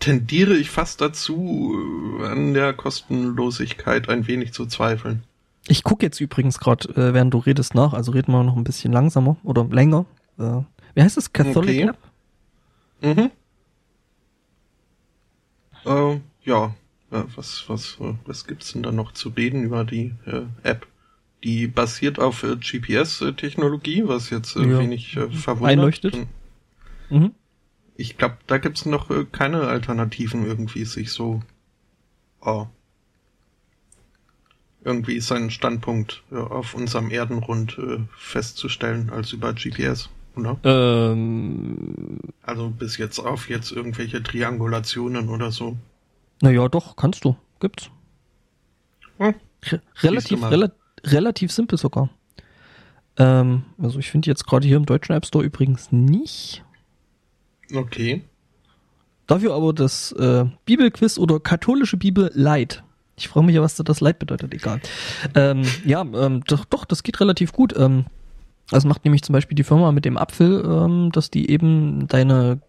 tendiere 0.00 0.54
ich 0.54 0.70
fast 0.70 1.00
dazu, 1.00 1.74
äh, 2.20 2.26
an 2.26 2.54
der 2.54 2.72
Kostenlosigkeit 2.72 4.08
ein 4.08 4.26
wenig 4.26 4.52
zu 4.52 4.66
zweifeln. 4.66 5.22
Ich 5.68 5.82
gucke 5.82 6.06
jetzt 6.06 6.20
übrigens 6.20 6.58
gerade, 6.58 6.88
äh, 6.90 7.12
während 7.12 7.34
du 7.34 7.38
redest, 7.38 7.74
nach. 7.74 7.92
Also 7.92 8.12
reden 8.12 8.32
wir 8.32 8.42
noch 8.44 8.56
ein 8.56 8.64
bisschen 8.64 8.92
langsamer 8.92 9.36
oder 9.42 9.64
länger. 9.64 10.06
Äh, 10.38 10.60
wie 10.94 11.02
heißt 11.02 11.16
es? 11.18 11.32
Catholic 11.32 11.84
Okay. 11.84 11.88
App? 11.88 11.98
Mhm. 13.02 13.30
Äh, 15.84 16.20
ja, 16.44 16.74
äh, 17.10 17.22
was, 17.34 17.64
was, 17.68 17.98
was 18.24 18.46
gibt's 18.46 18.72
denn 18.72 18.82
da 18.82 18.92
noch 18.92 19.12
zu 19.12 19.30
reden 19.30 19.62
über 19.64 19.84
die 19.84 20.14
äh, 20.26 20.42
App? 20.62 20.86
Die 21.44 21.66
basiert 21.66 22.18
auf 22.18 22.42
äh, 22.42 22.56
GPS-Technologie, 22.56 24.02
was 24.06 24.30
jetzt 24.30 24.56
äh, 24.56 24.66
Ja. 24.68 24.78
wenig 24.78 25.16
äh, 25.16 25.28
verwundert. 25.30 25.72
Einleuchtet. 25.78 26.26
Mhm. 27.10 27.32
Ich 27.96 28.18
glaube, 28.18 28.38
da 28.46 28.58
gibt's 28.58 28.84
noch 28.86 29.10
äh, 29.10 29.24
keine 29.30 29.62
Alternativen 29.62 30.44
irgendwie, 30.44 30.84
sich 30.84 31.12
so 31.12 31.42
äh, 32.44 32.64
irgendwie 34.84 35.20
seinen 35.20 35.50
Standpunkt 35.50 36.22
äh, 36.30 36.36
auf 36.36 36.74
unserem 36.74 37.10
Erdenrund 37.10 37.78
festzustellen 38.16 39.10
als 39.10 39.32
über 39.32 39.52
GPS, 39.52 40.08
oder? 40.36 40.58
Ähm, 40.64 42.18
Also 42.42 42.70
bis 42.70 42.96
jetzt 42.96 43.18
auf 43.18 43.48
jetzt 43.48 43.72
irgendwelche 43.72 44.22
Triangulationen 44.22 45.28
oder 45.28 45.50
so. 45.50 45.76
Naja, 46.42 46.68
doch, 46.68 46.96
kannst 46.96 47.24
du. 47.24 47.36
Gibt's. 47.60 47.90
Hm. 49.18 49.34
Re 49.64 49.80
relativ, 50.02 50.42
rela 50.42 50.70
relativ 51.04 51.52
simpel 51.52 51.78
sogar. 51.78 52.10
Ähm, 53.18 53.64
also 53.78 53.98
ich 53.98 54.10
finde 54.10 54.28
jetzt 54.28 54.46
gerade 54.46 54.66
hier 54.66 54.76
im 54.76 54.86
deutschen 54.86 55.14
App 55.14 55.26
Store 55.26 55.44
übrigens 55.44 55.90
nicht. 55.92 56.62
Okay. 57.74 58.22
Dafür 59.26 59.54
aber 59.54 59.72
das 59.72 60.12
äh, 60.12 60.44
Bibelquiz 60.66 61.18
oder 61.18 61.40
katholische 61.40 61.96
Bibel 61.96 62.30
Light. 62.34 62.84
Ich 63.16 63.28
frage 63.28 63.46
mich 63.46 63.54
ja, 63.54 63.62
was 63.62 63.74
das 63.74 64.00
Leid 64.00 64.18
bedeutet, 64.18 64.52
egal. 64.52 64.80
Ähm, 65.34 65.62
ja, 65.84 66.02
ähm, 66.02 66.42
doch, 66.46 66.64
doch, 66.66 66.84
das 66.84 67.02
geht 67.02 67.18
relativ 67.20 67.52
gut. 67.52 67.74
Ähm, 67.76 68.04
das 68.70 68.84
macht 68.84 69.04
nämlich 69.04 69.22
zum 69.22 69.32
Beispiel 69.32 69.54
die 69.54 69.64
Firma 69.64 69.90
mit 69.90 70.04
dem 70.04 70.18
Apfel, 70.18 70.62
ähm, 70.64 71.10
dass 71.12 71.30
die 71.30 71.50
eben 71.50 72.06
deine 72.08 72.60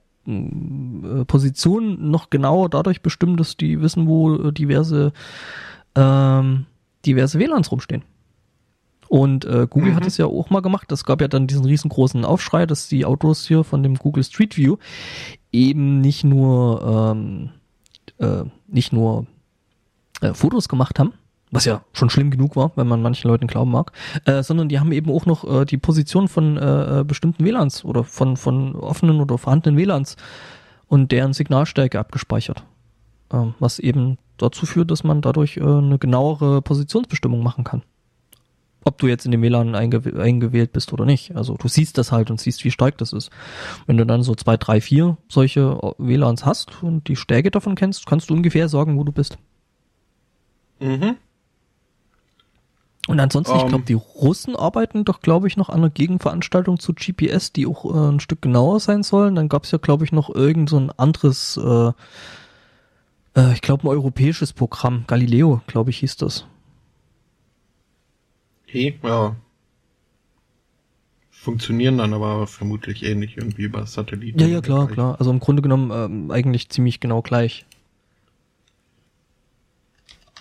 Position 1.28 2.10
noch 2.10 2.30
genauer 2.30 2.70
dadurch 2.70 3.02
bestimmen, 3.02 3.38
dass 3.38 3.58
die 3.58 3.82
wissen, 3.82 4.08
wo 4.08 4.52
diverse 4.52 5.14
ähm, 5.96 6.66
diverse 7.06 7.40
WLANs 7.40 7.72
rumstehen. 7.72 8.04
Und 9.10 9.46
äh, 9.46 9.68
Google 9.70 9.92
mhm. 9.92 9.96
hat 9.96 10.06
es 10.06 10.18
ja 10.18 10.26
auch 10.26 10.50
mal 10.50 10.62
gemacht. 10.62 10.92
Es 10.92 11.06
gab 11.06 11.22
ja 11.22 11.28
dann 11.28 11.48
diesen 11.48 11.66
riesengroßen 11.66 12.26
Aufschrei, 12.26 12.66
dass 12.66 12.90
die 12.90 13.06
Autos 13.06 13.48
hier 13.48 13.64
von 13.64 13.84
dem 13.84 13.96
Google 13.96 14.24
Street 14.24 14.58
View 14.58 14.78
eben 15.52 16.02
nicht 16.02 16.24
nur 16.24 17.16
ähm, 17.16 17.50
äh, 18.18 18.44
nicht 18.68 18.92
nur 18.92 19.26
äh, 20.22 20.34
Fotos 20.34 20.68
gemacht 20.68 21.00
haben, 21.00 21.14
was 21.52 21.66
ja 21.66 21.82
schon 21.94 22.10
schlimm 22.10 22.30
genug 22.30 22.56
war, 22.56 22.72
wenn 22.76 22.88
man 22.88 23.02
manchen 23.02 23.30
Leuten 23.30 23.48
glauben 23.48 23.72
mag, 23.72 23.92
äh, 24.26 24.44
sondern 24.44 24.70
die 24.70 24.80
haben 24.80 24.92
eben 24.92 25.12
auch 25.12 25.26
noch 25.26 25.44
äh, 25.44 25.66
die 25.66 25.78
Position 25.78 26.28
von 26.28 26.58
äh, 26.58 27.00
äh 27.00 27.04
bestimmten 27.04 27.46
WLANs 27.46 27.86
oder 27.86 28.04
von, 28.04 28.38
von 28.38 28.76
offenen 28.76 29.22
oder 29.22 29.38
vorhandenen 29.38 29.78
WLANs 29.78 30.18
und 30.88 31.12
deren 31.12 31.34
Signalstärke 31.34 32.00
abgespeichert. 32.00 32.64
Äh, 33.32 33.46
was 33.60 33.80
eben 33.80 34.18
dazu 34.38 34.66
führt, 34.66 34.92
dass 34.92 35.04
man 35.04 35.22
dadurch 35.22 35.58
äh, 35.58 35.62
eine 35.62 35.98
genauere 35.98 36.62
Positionsbestimmung 36.62 37.42
machen 37.44 37.64
kann. 37.64 37.84
Ob 38.84 38.98
du 39.00 39.08
jetzt 39.08 39.26
in 39.26 39.32
dem 39.32 39.42
WLAN 39.42 39.76
eingew 39.76 40.18
eingewählt 40.18 40.72
bist 40.72 40.94
oder 40.94 41.04
nicht. 41.06 41.36
Also 41.36 41.56
du 41.56 41.68
siehst 41.68 41.98
das 41.98 42.12
halt 42.12 42.30
und 42.32 42.40
siehst, 42.40 42.64
wie 42.64 42.72
stark 42.72 42.98
das 42.98 43.12
ist. 43.12 43.32
Wenn 43.86 43.98
du 43.98 44.06
dann 44.06 44.24
so 44.24 44.34
zwei, 44.36 44.56
drei, 44.56 44.80
vier 44.80 45.18
solche 45.28 45.62
äh, 45.82 45.92
WLANs 45.98 46.46
hast 46.46 46.84
und 46.84 47.08
die 47.08 47.16
Stärke 47.16 47.52
davon 47.52 47.76
kennst, 47.76 48.06
kannst 48.06 48.30
du 48.30 48.34
ungefähr 48.34 48.70
sagen, 48.70 48.98
wo 48.98 49.04
du 49.04 49.12
bist. 49.12 49.38
Mhm. 50.80 51.16
Und 53.08 53.20
ansonsten, 53.22 53.54
um. 53.54 53.60
ich 53.60 53.68
glaube, 53.68 53.84
ähm. 53.84 53.86
die 53.86 53.94
Russen 53.94 54.56
arbeiten 54.56 55.06
doch, 55.06 55.22
glaube 55.22 55.48
ich, 55.48 55.58
noch 55.58 55.70
an 55.70 55.78
einer 55.78 55.90
Gegenveranstaltung 55.90 56.78
zu 56.80 56.94
GPS, 56.94 57.54
die 57.54 57.66
auch 57.66 57.86
äh, 57.86 58.12
ein 58.12 58.20
Stück 58.20 58.42
genauer 58.42 58.80
sein 58.80 59.02
sollen. 59.02 59.36
Dann 59.36 59.50
gab 59.50 59.64
es 59.64 59.72
ja, 59.72 59.78
glaube 59.78 60.06
ich, 60.06 60.12
noch 60.12 60.34
irgend 60.34 60.70
so 60.70 60.78
ein 60.78 60.92
anderes, 60.92 61.58
äh, 61.58 61.92
äh, 63.36 63.54
ich 63.54 63.62
glaube, 63.62 63.84
ein 63.84 63.88
europäisches 63.88 64.54
Programm. 64.54 65.06
Galileo, 65.08 65.62
glaube 65.68 65.90
ich, 65.90 66.00
hieß 66.00 66.18
das. 66.18 66.46
Okay, 68.68 69.00
ja. 69.02 69.36
Funktionieren 71.32 71.98
dann 71.98 72.14
aber 72.14 72.46
vermutlich 72.46 73.04
ähnlich 73.04 73.38
irgendwie 73.38 73.62
über 73.62 73.86
Satelliten. 73.86 74.38
Ja, 74.40 74.48
ja, 74.48 74.60
klar, 74.60 74.88
klar. 74.88 75.16
Also 75.18 75.32
im 75.32 75.40
Grunde 75.40 75.62
genommen 75.62 75.92
ähm, 75.92 76.32
eigentlich 76.32 76.68
ziemlich 76.68 77.00
genau 77.00 77.22
gleich. 77.22 77.66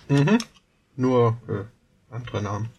Mhm. 0.09 0.37
Nur 0.97 1.37
äh, 1.47 1.76
andere 2.17 2.41
Namen. 2.41 2.69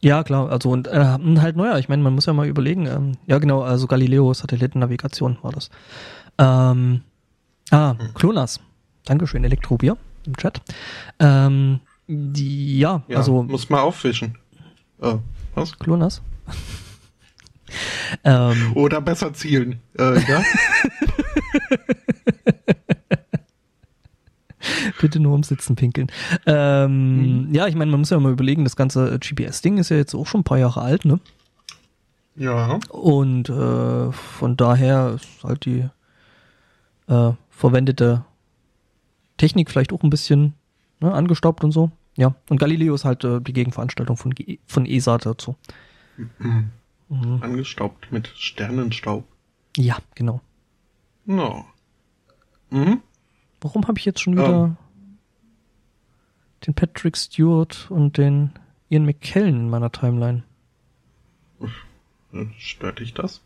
Ja, 0.00 0.22
klar, 0.22 0.50
also 0.50 0.70
und 0.70 0.86
äh, 0.86 1.18
halt 1.38 1.56
neuer. 1.56 1.78
Ich 1.78 1.88
meine, 1.88 2.02
man 2.02 2.14
muss 2.14 2.26
ja 2.26 2.34
mal 2.34 2.46
überlegen. 2.46 2.86
Ähm, 2.86 3.12
ja, 3.26 3.38
genau, 3.38 3.62
also 3.62 3.86
Galileo 3.86 4.34
Satellitennavigation 4.34 5.38
war 5.40 5.52
das. 5.52 5.70
Ähm, 6.38 7.00
ah, 7.70 7.94
mhm. 7.94 8.14
Klonas. 8.14 8.60
Dankeschön, 9.06 9.44
Elektrobier 9.44 9.96
im 10.26 10.36
Chat. 10.36 10.60
Ähm, 11.18 11.80
die, 12.06 12.78
ja, 12.78 13.02
ja, 13.08 13.16
also. 13.16 13.42
Muss 13.44 13.70
mal 13.70 13.80
auffischen. 13.80 14.36
Oh, 15.00 15.20
was? 15.54 15.78
Klonas? 15.78 16.20
ähm, 18.24 18.72
Oder 18.74 19.00
besser 19.00 19.32
zielen. 19.32 19.80
Äh, 19.98 20.20
ja? 20.20 20.42
Bitte 25.00 25.20
nur 25.20 25.32
ums 25.32 25.48
Sitzen 25.48 25.76
pinkeln. 25.76 26.08
Ähm, 26.46 27.46
mhm. 27.46 27.54
Ja, 27.54 27.66
ich 27.66 27.74
meine, 27.74 27.90
man 27.90 28.00
muss 28.00 28.10
ja 28.10 28.18
mal 28.18 28.32
überlegen, 28.32 28.64
das 28.64 28.76
ganze 28.76 29.18
GPS-Ding 29.18 29.78
ist 29.78 29.90
ja 29.90 29.96
jetzt 29.96 30.14
auch 30.14 30.26
schon 30.26 30.40
ein 30.40 30.44
paar 30.44 30.58
Jahre 30.58 30.80
alt, 30.82 31.04
ne? 31.04 31.20
Ja. 32.36 32.80
Und 32.88 33.48
äh, 33.48 34.12
von 34.12 34.56
daher 34.56 35.14
ist 35.14 35.44
halt 35.44 35.64
die 35.66 35.88
äh, 37.06 37.32
verwendete 37.50 38.24
Technik 39.36 39.70
vielleicht 39.70 39.92
auch 39.92 40.02
ein 40.02 40.10
bisschen 40.10 40.54
ne, 41.00 41.12
angestaubt 41.12 41.64
und 41.64 41.70
so. 41.70 41.90
Ja, 42.16 42.34
und 42.48 42.58
Galileo 42.58 42.94
ist 42.94 43.04
halt 43.04 43.24
äh, 43.24 43.40
die 43.40 43.52
Gegenveranstaltung 43.52 44.16
von, 44.16 44.34
von 44.66 44.86
ESA 44.86 45.18
dazu. 45.18 45.56
Mhm. 46.38 46.70
Mhm. 47.08 47.38
Angestaubt 47.42 48.10
mit 48.12 48.28
Sternenstaub. 48.36 49.24
Ja, 49.76 49.98
genau. 50.14 50.40
No. 51.26 51.64
Mhm. 52.70 53.00
Warum 53.64 53.88
habe 53.88 53.98
ich 53.98 54.04
jetzt 54.04 54.20
schon 54.20 54.34
wieder 54.34 54.60
um. 54.64 54.76
den 56.66 56.74
Patrick 56.74 57.16
Stewart 57.16 57.90
und 57.90 58.18
den 58.18 58.50
Ian 58.90 59.06
McKellen 59.06 59.56
in 59.56 59.70
meiner 59.70 59.90
Timeline? 59.90 60.42
Stört 62.58 62.98
dich 62.98 63.14
das? 63.14 63.40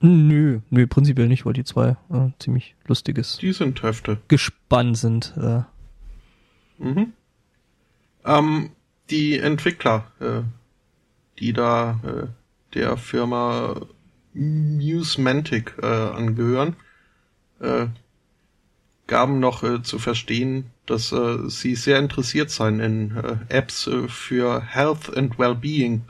Nö, 0.00 0.62
nö, 0.70 0.88
prinzipiell 0.88 1.28
nicht, 1.28 1.46
weil 1.46 1.52
die 1.52 1.62
zwei 1.62 1.90
äh, 2.10 2.30
ziemlich 2.40 2.74
lustiges. 2.88 3.38
Die 3.38 3.52
sind 3.52 3.80
Höfte. 3.84 4.18
Gespann 4.26 4.96
sind. 4.96 5.32
Äh. 5.36 5.62
Mhm. 6.78 7.12
Ähm, 8.24 8.70
die 9.10 9.38
Entwickler, 9.38 10.10
äh, 10.18 10.42
die 11.38 11.52
da 11.52 12.00
äh, 12.02 12.26
der 12.74 12.96
Firma 12.96 13.80
Musemantic 14.34 15.76
äh, 15.80 15.86
angehören, 15.86 16.74
äh, 17.60 17.86
gaben 19.12 19.40
noch 19.40 19.62
äh, 19.62 19.82
zu 19.82 19.98
verstehen, 19.98 20.70
dass 20.86 21.12
äh, 21.12 21.46
sie 21.50 21.74
sehr 21.74 21.98
interessiert 21.98 22.48
seien 22.48 22.80
in 22.80 23.14
äh, 23.14 23.36
Apps 23.50 23.86
äh, 23.86 24.08
für 24.08 24.62
Health 24.62 25.14
and 25.14 25.38
Wellbeing 25.38 26.04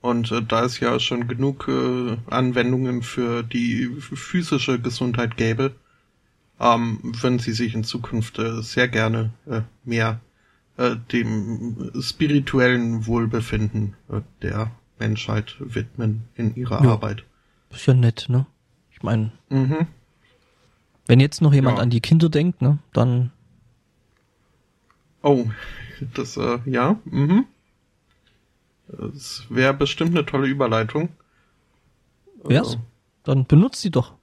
und 0.00 0.30
äh, 0.30 0.40
da 0.40 0.64
es 0.64 0.78
ja 0.78 1.00
schon 1.00 1.26
genug 1.26 1.66
äh, 1.66 2.16
Anwendungen 2.30 3.02
für 3.02 3.42
die 3.42 3.90
physische 3.98 4.78
Gesundheit 4.78 5.36
gäbe, 5.36 5.74
ähm, 6.60 7.00
würden 7.02 7.40
sie 7.40 7.50
sich 7.50 7.74
in 7.74 7.82
Zukunft 7.82 8.40
sehr 8.60 8.86
gerne 8.86 9.32
mehr 9.84 10.20
dem 11.12 11.90
spirituellen 12.00 13.06
Wohlbefinden 13.06 13.96
der 14.40 14.70
Menschheit 14.98 15.56
widmen 15.58 16.28
in 16.36 16.54
ihrer 16.54 16.82
ja. 16.82 16.92
Arbeit. 16.92 17.24
Ist 17.70 17.86
ja 17.86 17.92
nett, 17.92 18.26
ne? 18.28 18.46
Ich 18.90 19.02
meine, 19.02 19.32
mhm. 19.50 19.88
Wenn 21.10 21.18
jetzt 21.18 21.42
noch 21.42 21.52
jemand 21.52 21.78
ja. 21.78 21.82
an 21.82 21.90
die 21.90 22.00
Kinder 22.00 22.28
denkt, 22.28 22.62
ne, 22.62 22.78
dann. 22.92 23.32
Oh, 25.22 25.46
das, 26.14 26.36
äh, 26.36 26.58
ja, 26.66 27.00
mhm. 27.04 27.46
Das 28.86 29.44
wäre 29.50 29.74
bestimmt 29.74 30.12
eine 30.12 30.24
tolle 30.24 30.46
Überleitung. 30.46 31.08
Wär's? 32.44 32.68
Also, 32.68 32.80
Dann 33.24 33.44
benutzt 33.44 33.80
sie 33.80 33.90
doch. 33.90 34.14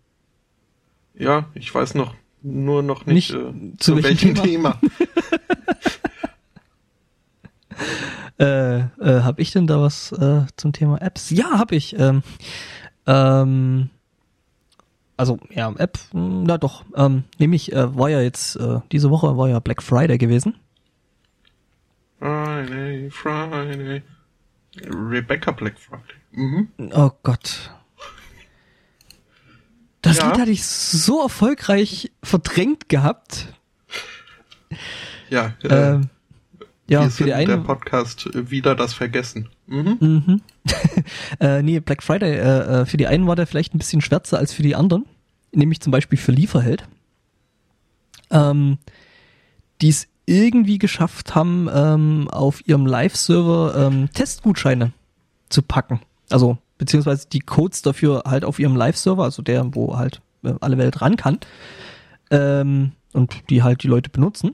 Ja, 1.14 1.50
ich 1.56 1.76
weiß 1.76 1.96
noch 1.96 2.16
nur 2.42 2.84
noch 2.84 3.06
nicht, 3.06 3.34
nicht 3.34 3.44
äh, 3.44 3.78
zu, 3.80 3.96
zu, 3.96 4.04
welchem, 4.04 4.38
welchem 4.38 4.44
Thema. 4.44 4.80
Thema. 4.80 4.80
äh, 8.40 8.78
äh, 8.80 9.24
hab 9.24 9.40
ich 9.40 9.52
denn 9.52 9.68
da 9.68 9.82
was 9.82 10.14
äh, 10.14 10.46
zum 10.56 10.72
Thema 10.72 11.02
Apps? 11.02 11.32
Ja, 11.32 11.60
hab 11.60 11.74
ich. 11.74 12.00
Ähm, 12.00 12.24
ähm, 13.06 13.90
also 15.18 15.40
ja, 15.50 15.74
App, 15.78 16.00
na 16.14 16.58
doch. 16.58 16.86
Ähm, 16.96 17.24
nämlich 17.40 17.74
äh, 17.74 17.96
war 17.96 18.10
ja 18.10 18.22
jetzt 18.22 18.56
äh, 18.56 18.80
diese 18.92 19.10
Woche 19.10 19.36
war 19.38 19.50
ja 19.50 19.60
Black 19.60 19.84
Friday 19.84 20.18
gewesen. 20.18 20.56
Friday, 22.20 23.10
Friday. 23.12 24.04
Rebecca 24.86 25.52
Black 25.52 25.78
Friday. 25.80 26.16
Mhm. 26.32 26.70
Oh 26.94 27.12
Gott. 27.24 27.72
Das 30.02 30.18
ja. 30.18 30.30
Lied 30.30 30.40
hatte 30.40 30.52
ich 30.52 30.66
so 30.66 31.22
erfolgreich 31.22 32.12
verdrängt 32.24 32.88
gehabt. 32.88 33.48
Ja, 35.30 35.54
äh, 35.64 35.94
ähm, 35.94 36.10
ja, 36.88 37.04
wir 37.04 37.12
für 37.12 37.26
die 37.26 37.34
einen, 37.34 37.48
der 37.48 37.58
Podcast 37.58 38.30
wieder 38.34 38.76
das 38.76 38.94
Vergessen. 38.94 39.50
Mhm. 39.68 39.98
mhm. 40.00 40.42
äh, 41.40 41.62
nee, 41.62 41.80
Black 41.80 42.04
Friday, 42.04 42.36
äh, 42.36 42.82
äh, 42.82 42.86
für 42.86 42.98
die 42.98 43.08
einen 43.08 43.28
war 43.28 43.36
der 43.36 43.48
vielleicht 43.48 43.74
ein 43.74 43.78
bisschen 43.78 44.02
schwärzer 44.02 44.38
als 44.38 44.54
für 44.54 44.64
die 44.64 44.76
anderen. 44.76 45.06
Nämlich 45.52 45.82
zum 45.82 45.92
Beispiel 45.92 46.18
für 46.18 46.32
Lieferheld. 46.32 46.88
Ähm, 48.30 48.78
die 49.82 49.90
es 49.90 50.08
irgendwie 50.26 50.78
geschafft 50.78 51.36
haben, 51.36 51.70
ähm, 51.74 52.28
auf 52.30 52.68
ihrem 52.68 52.86
Live-Server 52.86 53.88
ähm, 53.88 54.10
Testgutscheine 54.14 54.92
zu 55.50 55.62
packen. 55.62 56.02
Also, 56.30 56.58
beziehungsweise 56.78 57.28
die 57.32 57.40
Codes 57.40 57.82
dafür 57.82 58.24
halt 58.26 58.44
auf 58.44 58.60
ihrem 58.60 58.76
Live-Server, 58.76 59.24
also 59.24 59.42
der, 59.42 59.74
wo 59.74 59.98
halt 59.98 60.22
äh, 60.44 60.54
alle 60.60 60.78
Welt 60.78 61.02
ran 61.02 61.16
kann. 61.16 61.40
Ähm, 62.30 62.92
und 63.14 63.50
die 63.50 63.64
halt 63.64 63.84
die 63.84 63.88
Leute 63.88 64.10
benutzen, 64.10 64.54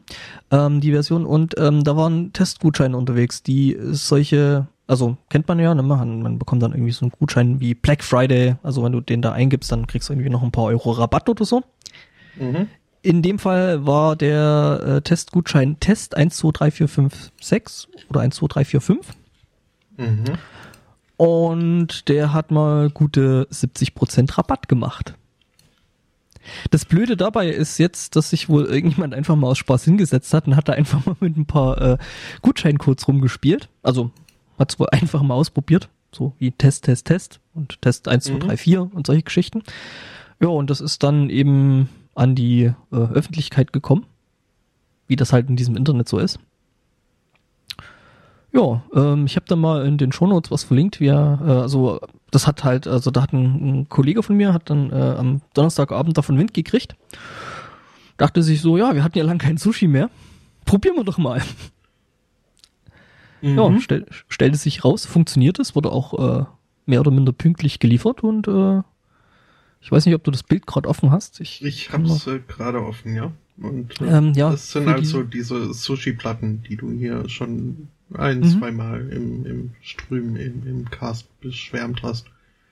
ähm, 0.52 0.82
die 0.82 0.92
Version. 0.92 1.26
Und 1.26 1.56
ähm, 1.58 1.84
da 1.84 1.96
waren 1.98 2.34
Testgutscheine 2.34 2.98
unterwegs, 2.98 3.44
die 3.44 3.78
solche, 3.80 4.68
also 4.88 5.18
kennt 5.30 5.48
man 5.48 5.60
ja, 5.60 5.74
ne, 5.74 5.84
man, 5.84 6.22
man 6.22 6.40
bekommt 6.40 6.64
dann 6.64 6.74
irgendwie 6.74 6.92
so 6.92 7.06
einen 7.06 7.12
Gutschein 7.12 7.60
wie 7.60 7.74
Black 7.74 8.04
Friday, 8.04 8.56
also 8.64 8.84
wenn 8.84 8.92
du 8.92 9.02
den 9.02 9.22
da 9.22 9.32
eingibst, 9.32 9.72
dann 9.72 9.88
kriegst 9.88 10.10
du 10.10 10.14
irgendwie 10.14 10.30
noch 10.30 10.44
ein 10.44 10.52
paar 10.52 10.66
Euro 10.66 10.92
Rabatt 10.92 11.30
oder 11.30 11.46
so. 11.46 11.64
Mhm 12.40 12.68
in 13.04 13.22
dem 13.22 13.38
Fall 13.38 13.86
war 13.86 14.16
der 14.16 14.82
äh, 14.86 15.02
Testgutschein 15.02 15.80
Test 15.80 16.16
123456 16.16 17.90
oder 18.10 18.22
12345. 18.22 19.14
Mhm. 19.98 20.24
Und 21.18 22.10
der 22.10 22.34
hat 22.34 22.50
mal 22.50 22.90
gute 22.90 23.48
70% 23.52 24.38
Rabatt 24.38 24.68
gemacht. 24.68 25.16
Das 26.72 26.86
Blöde 26.86 27.18
dabei 27.18 27.50
ist 27.50 27.78
jetzt, 27.78 28.16
dass 28.16 28.30
sich 28.30 28.50
wohl 28.50 28.66
irgendjemand 28.66 29.14
einfach 29.14 29.36
mal 29.36 29.48
aus 29.48 29.58
Spaß 29.58 29.84
hingesetzt 29.86 30.34
hat 30.34 30.48
und 30.48 30.56
hat 30.56 30.68
da 30.68 30.74
einfach 30.74 31.06
mal 31.06 31.16
mit 31.20 31.38
ein 31.38 31.46
paar 31.46 31.82
äh, 31.82 31.98
Gutscheincodes 32.42 33.08
rumgespielt. 33.08 33.70
Also 33.82 34.12
hat 34.60 34.72
es 34.72 34.80
wohl 34.80 34.88
einfach 34.92 35.22
mal 35.22 35.36
ausprobiert. 35.36 35.90
So 36.12 36.34
wie 36.38 36.52
Test, 36.52 36.86
Test, 36.86 37.06
Test 37.06 37.40
und 37.54 37.82
Test 37.82 38.08
1, 38.08 38.26
2, 38.26 38.40
3, 38.40 38.58
4 38.58 38.90
und 38.94 39.08
solche 39.08 39.24
Geschichten. 39.24 39.64
Ja, 40.40 40.50
und 40.50 40.70
das 40.70 40.80
ist 40.80 41.02
dann 41.04 41.30
eben 41.30 41.90
an 42.16 42.36
die 42.36 42.72
äh, 42.92 42.96
Öffentlichkeit 42.96 43.74
gekommen, 43.74 44.06
wie 45.08 45.16
das 45.16 45.34
halt 45.34 45.50
in 45.50 45.56
diesem 45.56 45.76
Internet 45.76 46.08
so 46.08 46.20
ist. 46.20 46.40
Ja, 48.56 48.84
ähm, 48.94 49.26
ich 49.26 49.36
habe 49.36 49.48
da 49.48 49.56
mal 49.56 49.86
in 49.86 49.98
den 49.98 50.12
Shownotes 50.12 50.52
was 50.52 50.64
verlinkt, 50.64 51.00
wie 51.00 51.08
er, 51.08 51.40
äh, 51.44 51.52
also 51.52 52.00
das 52.30 52.46
hat 52.46 52.64
halt, 52.64 52.88
also 52.88 53.10
da 53.10 53.24
hat 53.24 53.34
ein, 53.34 53.82
ein 53.82 53.90
Kollege 53.90 54.22
von 54.22 54.38
mir, 54.38 54.54
hat 54.54 54.70
dann 54.70 54.92
äh, 54.92 55.16
am 55.18 55.42
Donnerstagabend 55.56 56.18
davon 56.18 56.38
Wind 56.38 56.54
gekriegt, 56.54 56.96
dachte 58.18 58.44
sich 58.44 58.62
so, 58.62 58.78
ja, 58.78 58.94
wir 58.94 59.04
hatten 59.04 59.18
ja 59.18 59.24
lang 59.24 59.40
kein 59.40 59.58
Sushi 59.58 59.88
mehr, 59.88 60.12
probieren 60.66 60.96
wir 60.96 61.04
doch 61.04 61.18
mal. 61.18 61.42
Mhm. 63.42 63.58
Ja, 63.58 63.80
stell, 63.80 64.06
stellte 64.30 64.58
sich 64.58 64.86
raus, 64.86 65.08
funktioniert 65.08 65.58
es, 65.58 65.76
wurde 65.76 65.92
auch 65.92 66.14
äh, 66.42 66.46
mehr 66.86 67.00
oder 67.00 67.12
minder 67.12 67.32
pünktlich 67.32 67.80
geliefert 67.80 68.24
und 68.24 68.48
äh, 68.48 68.84
ich 69.82 69.92
weiß 69.92 70.06
nicht, 70.06 70.16
ob 70.16 70.24
du 70.24 70.32
das 70.32 70.44
Bild 70.44 70.68
gerade 70.68 70.88
offen 70.88 71.12
hast. 71.12 71.42
Ich, 71.42 71.64
ich 71.64 71.92
hab's 71.92 72.28
äh, 72.28 72.40
gerade 72.48 72.86
offen, 72.86 73.16
ja. 73.16 73.32
Und 73.58 74.00
äh, 74.00 74.06
ähm, 74.06 74.34
ja, 74.34 74.52
das 74.52 74.72
sind 74.72 74.88
also 74.88 75.24
die... 75.24 75.40
diese 75.40 75.74
Sushi-Platten, 75.74 76.64
die 76.64 76.78
du 76.78 76.92
hier 76.92 77.28
schon 77.28 77.90
ein, 78.18 78.40
mhm. 78.40 78.60
zweimal 78.60 79.10
im, 79.10 79.46
im 79.46 79.72
Strömen, 79.82 80.36
im, 80.36 80.68
im 80.68 80.90
Cast 80.90 81.28
beschwärmt 81.42 82.04
hast. 82.04 82.28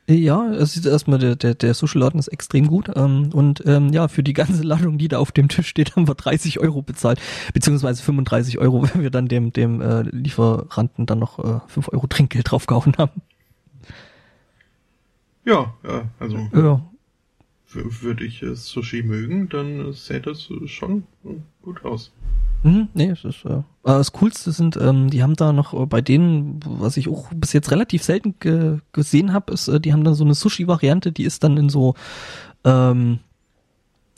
Ja, 0.10 0.52
es 0.52 0.76
ist 0.76 0.86
erstmal, 0.86 1.20
der, 1.20 1.36
der, 1.36 1.56
der 1.56 1.74
Sushi-Laden 1.74 2.20
ist 2.20 2.28
extrem 2.28 2.68
gut. 2.68 2.92
Ähm, 2.96 3.30
und 3.34 3.64
ähm, 3.66 3.94
ja, 3.94 4.08
für 4.08 4.24
die 4.24 4.34
ganze 4.34 4.64
Ladung, 4.64 4.98
die 4.98 5.08
da 5.08 5.20
auf 5.20 5.32
dem 5.32 5.48
Tisch 5.48 5.68
steht, 5.68 5.96
haben 5.96 6.08
wir 6.08 6.16
30 6.16 6.60
Euro 6.60 6.82
bezahlt. 6.82 7.20
Beziehungsweise 7.54 8.04
35 8.04 8.58
Euro, 8.58 8.84
wenn 8.84 9.02
wir 9.02 9.12
dann 9.12 9.28
dem, 9.28 9.54
dem 9.54 9.82
äh, 9.82 10.02
Lieferanten 10.02 11.06
dann 11.06 11.20
noch 11.20 11.40
äh, 11.40 11.60
5 11.68 11.90
Euro 11.90 12.08
Trinkgeld 12.08 12.52
draufgehauen 12.52 12.96
haben. 12.98 13.22
Ja, 15.46 15.74
ja, 15.84 16.04
also. 16.20 16.38
Ja 16.54 16.91
würde 17.74 18.24
ich 18.24 18.42
äh, 18.44 18.56
Sushi 18.56 19.04
mögen, 19.04 19.50
dann 19.50 19.90
äh, 19.90 19.94
sähe 19.94 20.22
das 20.22 20.50
schon 20.66 21.04
äh, 21.26 21.36
gut 21.62 21.84
aus. 21.86 22.12
Mhm, 22.64 22.90
nee, 22.94 23.10
es 23.10 23.24
ist, 23.24 23.44
äh, 23.46 23.64
das 23.84 24.12
Coolste 24.12 24.52
sind, 24.52 24.78
ähm, 24.78 25.10
die 25.10 25.24
haben 25.24 25.36
da 25.36 25.52
noch 25.52 25.88
bei 25.88 26.02
denen, 26.02 26.60
was 26.66 26.98
ich 26.98 27.08
auch 27.08 27.32
bis 27.34 27.54
jetzt 27.54 27.72
relativ 27.72 28.04
selten 28.04 28.36
ge 28.40 28.80
gesehen 28.94 29.34
habe, 29.34 29.54
ist, 29.54 29.68
äh, 29.68 29.80
die 29.80 29.94
haben 29.94 30.04
dann 30.04 30.14
so 30.14 30.24
eine 30.24 30.36
Sushi-Variante, 30.36 31.12
die 31.12 31.24
ist 31.24 31.44
dann 31.44 31.58
in 31.58 31.70
so, 31.70 31.96
ähm, 32.64 33.20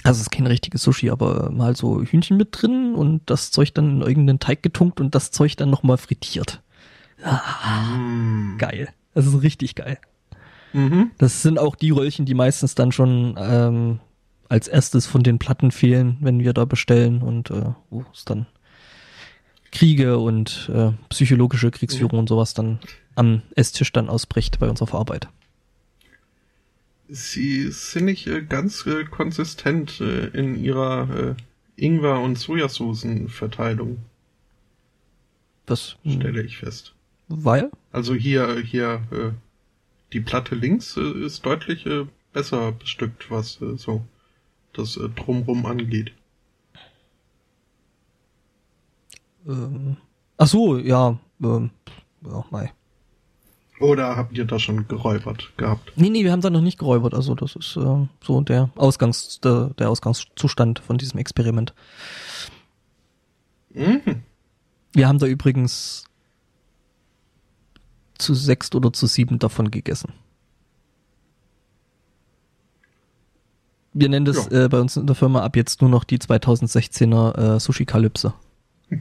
also 0.03 0.17
es 0.17 0.23
ist 0.23 0.31
kein 0.31 0.47
richtiges 0.47 0.83
Sushi, 0.83 1.09
aber 1.09 1.49
mal 1.51 1.75
so 1.75 2.01
Hühnchen 2.01 2.35
mit 2.35 2.49
drin 2.51 2.95
und 2.95 3.21
das 3.27 3.51
Zeug 3.51 3.73
dann 3.73 3.89
in 3.89 4.01
irgendeinen 4.01 4.39
Teig 4.39 4.61
getunkt 4.61 4.99
und 4.99 5.15
das 5.15 5.31
Zeug 5.31 5.55
dann 5.55 5.69
nochmal 5.69 5.97
frittiert. 5.97 6.61
Ah, 7.23 7.95
mm. 7.97 8.57
Geil. 8.57 8.89
Das 9.13 9.25
ist 9.25 9.41
richtig 9.41 9.75
geil. 9.75 9.97
Mhm. 10.73 11.11
Das 11.17 11.41
sind 11.41 11.59
auch 11.59 11.75
die 11.75 11.91
Röllchen, 11.91 12.25
die 12.25 12.33
meistens 12.33 12.75
dann 12.75 12.91
schon 12.91 13.35
ähm, 13.37 13.99
als 14.49 14.67
erstes 14.67 15.07
von 15.07 15.23
den 15.23 15.39
Platten 15.39 15.71
fehlen, 15.71 16.17
wenn 16.21 16.39
wir 16.39 16.53
da 16.53 16.65
bestellen 16.65 17.21
und 17.21 17.49
äh, 17.51 17.73
wo 17.89 18.05
es 18.13 18.25
dann 18.25 18.47
Kriege 19.71 20.19
und 20.19 20.69
äh, 20.73 20.91
psychologische 21.09 21.71
Kriegsführung 21.71 22.13
mhm. 22.13 22.19
und 22.19 22.29
sowas 22.29 22.53
dann 22.53 22.79
am 23.15 23.41
Esstisch 23.55 23.91
dann 23.91 24.09
ausbricht 24.09 24.59
bei 24.59 24.69
uns 24.69 24.81
auf 24.81 24.93
Arbeit. 24.93 25.27
Sie 27.09 27.69
sind 27.71 28.05
nicht 28.05 28.27
äh, 28.27 28.41
ganz 28.41 28.85
äh, 28.85 29.03
konsistent 29.05 29.99
äh, 30.01 30.27
in 30.27 30.55
ihrer 30.63 31.35
äh, 31.35 31.35
Ingwer- 31.75 32.23
und 32.23 32.37
Sojasoßenverteilung. 32.37 33.97
Das 35.65 35.97
stelle 36.05 36.43
ich 36.43 36.57
fest. 36.57 36.93
Weil? 37.27 37.71
Also 37.91 38.13
hier, 38.13 38.59
hier 38.59 39.01
äh, 39.11 39.31
die 40.13 40.21
Platte 40.21 40.55
links 40.55 40.95
äh, 40.97 41.25
ist 41.25 41.45
deutlich 41.45 41.85
äh, 41.85 42.05
besser 42.31 42.71
bestückt, 42.71 43.29
was 43.29 43.61
äh, 43.61 43.77
so 43.77 44.05
das 44.73 44.97
äh, 44.97 45.09
Drumrum 45.09 45.65
angeht. 45.65 46.13
Ähm, 49.47 49.97
ach 50.37 50.47
so, 50.47 50.77
ja, 50.77 51.17
ähm, 51.41 51.71
ja, 52.25 52.45
mei. 52.51 52.71
Oder 53.79 54.15
habt 54.15 54.37
ihr 54.37 54.45
da 54.45 54.59
schon 54.59 54.87
geräubert 54.87 55.51
gehabt? 55.57 55.91
Nee, 55.95 56.09
nee, 56.09 56.23
wir 56.23 56.31
haben 56.31 56.41
da 56.41 56.49
noch 56.49 56.61
nicht 56.61 56.77
geräubert. 56.77 57.13
Also 57.13 57.35
das 57.35 57.55
ist 57.55 57.75
äh, 57.75 58.07
so 58.23 58.41
der 58.41 58.69
Ausgangs, 58.75 59.41
der, 59.41 59.71
der 59.77 59.89
Ausgangszustand 59.89 60.79
von 60.79 60.97
diesem 60.97 61.19
Experiment. 61.19 61.73
Mhm. 63.73 64.23
Wir 64.93 65.07
haben 65.07 65.17
da 65.17 65.25
übrigens 65.25 66.05
zu 68.17 68.33
sechst 68.33 68.75
oder 68.75 68.93
zu 68.93 69.07
sieben 69.07 69.39
davon 69.39 69.71
gegessen. 69.71 70.13
Wir 73.93 74.09
nennen 74.09 74.25
das 74.25 74.49
ja. 74.49 74.65
äh, 74.65 74.69
bei 74.69 74.79
uns 74.79 74.97
in 74.97 75.05
der 75.05 75.15
Firma 75.15 75.43
ab 75.43 75.55
jetzt 75.55 75.81
nur 75.81 75.89
noch 75.89 76.03
die 76.03 76.17
2016er 76.17 77.55
äh, 77.55 77.59
Sushi 77.59 77.85
Kalypse. 77.85 78.33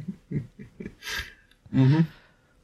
mhm. 1.70 2.06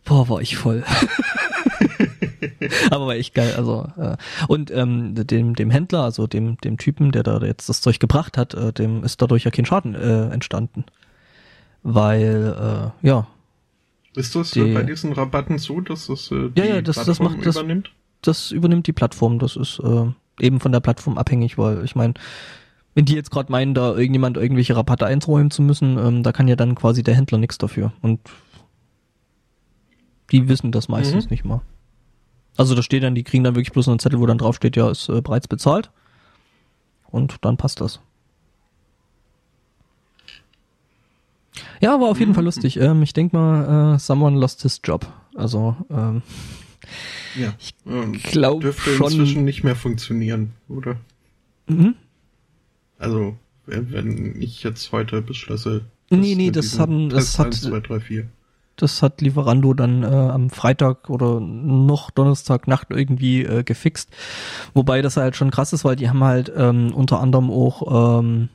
Boah, 0.05 0.29
war 0.29 0.41
ich 0.41 0.57
voll. 0.57 0.85
Aber 2.91 3.07
war 3.07 3.15
echt 3.15 3.35
geil. 3.35 3.55
Also 3.57 3.89
äh, 3.97 4.17
und 4.47 4.71
ähm, 4.71 5.15
dem 5.15 5.55
dem 5.55 5.71
Händler, 5.71 6.03
also 6.03 6.27
dem 6.27 6.59
dem 6.59 6.79
Typen, 6.79 7.13
der 7.13 7.23
da 7.23 7.39
jetzt 7.41 7.69
das 7.69 7.81
Zeug 7.81 7.99
gebracht 7.99 8.39
hat, 8.39 8.55
äh, 8.55 8.73
dem 8.73 9.05
ist 9.05 9.21
dadurch 9.21 9.45
ja 9.45 9.51
kein 9.51 9.67
Schaden 9.67 9.95
äh, 9.95 10.29
entstanden, 10.29 10.85
weil 11.83 12.93
äh, 13.03 13.07
ja 13.07 13.27
ist 14.19 14.35
das 14.35 14.51
die, 14.51 14.73
bei 14.73 14.83
diesen 14.83 15.13
Rabatten 15.13 15.59
so, 15.59 15.81
dass 15.81 16.09
das 16.09 16.31
äh, 16.31 16.51
die 16.51 16.61
ja, 16.61 16.67
ja, 16.67 16.83
das, 16.83 16.97
Plattform 16.97 17.29
das 17.29 17.37
macht, 17.37 17.47
das, 17.47 17.57
übernimmt? 17.57 17.93
Das 18.23 18.51
übernimmt 18.51 18.87
die 18.87 18.93
Plattform. 18.93 19.39
Das 19.39 19.57
ist 19.57 19.81
äh, 19.81 20.07
eben 20.41 20.61
von 20.61 20.73
der 20.73 20.81
Plattform 20.81 21.17
abhängig, 21.19 21.57
weil 21.57 21.85
ich 21.85 21.95
meine, 21.95 22.15
wenn 22.95 23.05
die 23.05 23.15
jetzt 23.15 23.31
gerade 23.31 23.53
meinen, 23.53 23.75
da 23.75 23.95
irgendjemand 23.95 24.37
irgendwelche 24.37 24.75
Rabatte 24.75 25.07
einräumen 25.07 25.51
zu 25.51 25.63
müssen, 25.63 25.99
ähm, 25.99 26.23
da 26.23 26.33
kann 26.33 26.49
ja 26.49 26.57
dann 26.57 26.75
quasi 26.75 27.03
der 27.03 27.15
Händler 27.15 27.39
nichts 27.39 27.59
dafür. 27.59 27.93
Und 28.03 28.21
die 30.33 30.49
wissen 30.49 30.73
das 30.73 30.89
meistens 30.89 31.27
mhm. 31.27 31.31
nicht 31.31 31.45
mal. 31.45 31.63
Also 32.57 32.75
da 32.75 32.83
steht 32.83 33.05
dann, 33.05 33.15
die 33.15 33.23
kriegen 33.23 33.45
dann 33.45 33.55
wirklich 33.55 33.73
bloß 33.73 33.89
einen 33.89 34.01
Zettel, 34.01 34.19
wo 34.19 34.27
dann 34.27 34.39
draufsteht, 34.39 34.77
ja, 34.77 34.91
ist 34.91 35.09
äh, 35.09 35.21
bereits 35.21 35.47
bezahlt. 35.47 35.91
Und 37.07 37.37
dann 37.43 37.57
passt 37.57 37.81
das. 37.81 38.01
Ja, 41.81 42.01
war 42.01 42.09
auf 42.09 42.19
jeden 42.19 42.33
mhm. 42.33 42.35
Fall 42.37 42.45
lustig. 42.45 42.79
Ähm, 42.79 43.03
ich 43.03 43.13
denke 43.13 43.37
mal, 43.37 43.95
äh, 43.95 43.99
someone 43.99 44.39
lost 44.39 44.63
his 44.63 44.81
job. 44.83 45.07
Also, 45.35 45.77
ähm, 45.91 46.23
ja. 47.37 47.53
ich 47.59 47.75
glaube 48.25 48.61
Dürfte 48.61 48.91
schon. 48.91 49.13
inzwischen 49.13 49.45
nicht 49.45 49.63
mehr 49.63 49.77
funktionieren, 49.77 50.53
oder? 50.69 50.97
Mhm. 51.69 51.95
Also, 52.99 53.37
wenn 53.67 54.41
ich 54.41 54.63
jetzt 54.63 54.91
heute 54.93 55.23
beschlösse. 55.23 55.85
Nee, 56.11 56.35
nee, 56.35 56.51
das 56.51 56.79
haben, 56.79 57.11
das 57.11 57.39
hat, 57.39 57.47
1, 57.47 57.63
2, 57.63 57.81
3, 57.81 58.01
4. 58.01 58.29
das 58.77 59.03
hat 59.03 59.21
Lieferando 59.21 59.75
dann 59.75 60.03
äh, 60.03 60.07
am 60.07 60.51
Freitag 60.51 61.11
oder 61.11 61.39
noch 61.39 62.11
Donnerstag 62.11 62.67
Nacht 62.67 62.89
irgendwie 62.91 63.43
äh, 63.43 63.63
gefixt. 63.63 64.11
Wobei 64.73 65.03
das 65.03 65.19
halt 65.19 65.37
schon 65.37 65.51
krass 65.51 65.73
ist, 65.73 65.85
weil 65.85 65.97
die 65.97 66.09
haben 66.09 66.25
halt 66.25 66.51
ähm, 66.57 66.93
unter 66.95 67.21
anderem 67.21 67.51
auch 67.51 68.21
ähm, 68.21 68.49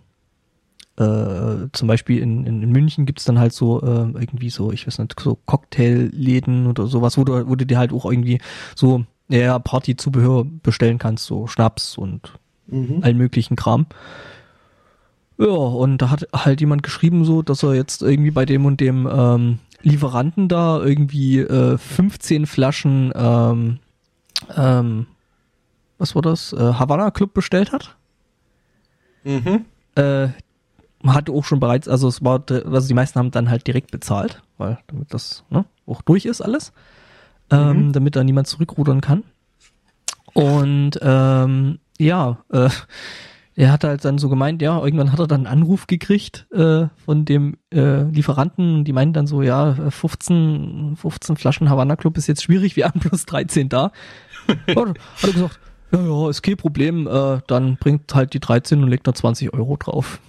äh, 0.97 1.67
zum 1.71 1.88
Beispiel 1.88 2.19
in, 2.19 2.45
in, 2.45 2.62
in 2.62 2.71
München 2.71 3.06
gibt's 3.06 3.25
dann 3.25 3.39
halt 3.39 3.53
so 3.53 3.82
äh, 3.82 4.12
irgendwie 4.19 4.49
so, 4.49 4.71
ich 4.71 4.86
weiß 4.86 4.99
nicht, 4.99 5.19
so 5.19 5.38
Cocktailläden 5.45 6.67
oder 6.67 6.88
sowas, 6.88 7.17
wo 7.17 7.23
du, 7.23 7.47
wo 7.47 7.56
du 7.56 7.65
dir 7.65 7.77
halt 7.77 7.91
auch 7.91 8.06
irgendwie 8.06 8.39
so 8.75 9.06
ja, 9.29 9.58
Partyzubehör 9.58 10.45
bestellen 10.45 10.99
kannst, 10.99 11.25
so 11.25 11.47
Schnaps 11.47 11.97
und 11.97 12.34
mhm. 12.67 12.99
allen 13.01 13.17
möglichen 13.17 13.56
Kram. 13.56 13.88
Ja, 15.38 15.47
und 15.47 15.97
da 15.97 16.12
hat 16.12 16.27
halt 16.34 16.62
jemand 16.62 16.84
geschrieben 16.84 17.25
so, 17.25 17.41
dass 17.41 17.63
er 17.63 17.73
jetzt 17.73 18.03
irgendwie 18.03 18.32
bei 18.32 18.45
dem 18.45 18.65
und 18.65 18.79
dem 18.79 19.10
ähm, 19.12 19.60
Lieferanten 19.82 20.47
da 20.47 20.79
irgendwie 20.79 21.39
äh, 21.39 21.77
15 21.77 22.45
Flaschen 22.45 23.12
ähm, 23.15 23.79
ähm, 24.56 25.08
was 25.97 26.15
war 26.15 26.21
das? 26.21 26.53
Äh, 26.53 26.73
Havana 26.73 27.12
Club 27.12 27.34
bestellt 27.34 27.71
hat. 27.71 27.95
Mhm. 29.23 29.65
Äh, 29.95 30.29
hatte 31.06 31.32
auch 31.32 31.44
schon 31.44 31.60
bereits, 31.60 31.88
also 31.88 32.08
es 32.08 32.24
war, 32.24 32.44
also 32.50 32.88
die 32.88 32.94
meisten 32.94 33.20
haben 33.20 33.32
dann 33.32 33.50
halt 33.50 33.68
direkt 33.68 33.92
bezahlt, 33.92 34.42
weil 34.58 34.78
damit 34.88 35.13
das 35.13 35.44
ne, 35.50 35.66
auch 35.86 36.02
durch 36.02 36.26
ist 36.26 36.42
alles, 36.42 36.72
ähm, 37.52 37.88
mhm. 37.88 37.94
damit 37.94 38.16
da 38.16 38.24
niemand 38.24 38.48
zurückrudern 38.48 39.02
kann. 39.02 39.24
Und 40.34 41.00
ähm, 41.02 41.80
ja, 42.00 42.38
äh, 42.52 42.70
er 43.56 43.72
hat 43.72 43.84
halt 43.84 44.04
dann 44.04 44.18
so 44.18 44.30
gemeint, 44.30 44.62
ja, 44.62 44.84
irgendwann 44.84 45.12
hat 45.12 45.20
er 45.20 45.28
dann 45.28 45.46
einen 45.46 45.62
Anruf 45.62 45.86
gekriegt 45.86 46.48
äh, 46.52 46.88
von 47.06 47.26
dem 47.26 47.58
äh, 47.72 48.04
Lieferanten, 48.04 48.84
die 48.84 48.94
meinen 48.94 49.13
dann 49.13 49.28
so, 49.28 49.42
ja, 49.42 49.76
15, 49.89 50.96
15 50.96 51.36
Flaschen 51.36 51.70
Havana 51.70 51.96
Club 51.96 52.18
ist 52.18 52.28
jetzt 52.28 52.44
schwierig, 52.44 52.76
wir 52.76 52.86
haben 52.86 53.00
plus 53.00 53.26
13 53.26 53.70
da. 53.70 53.92
hat 54.48 54.98
er 55.22 55.32
gesagt, 55.32 55.60
ja, 55.92 56.00
ja, 56.02 56.30
ist 56.30 56.42
kein 56.42 56.58
Problem, 56.58 57.08
äh, 57.08 57.39
dann 57.46 57.78
bringt 57.78 58.16
halt 58.16 58.34
die 58.34 58.39
13 58.39 58.82
und 58.82 58.89
legt 58.89 59.08
da 59.08 59.13
20 59.13 59.54
Euro 59.54 59.78
drauf. 59.78 60.20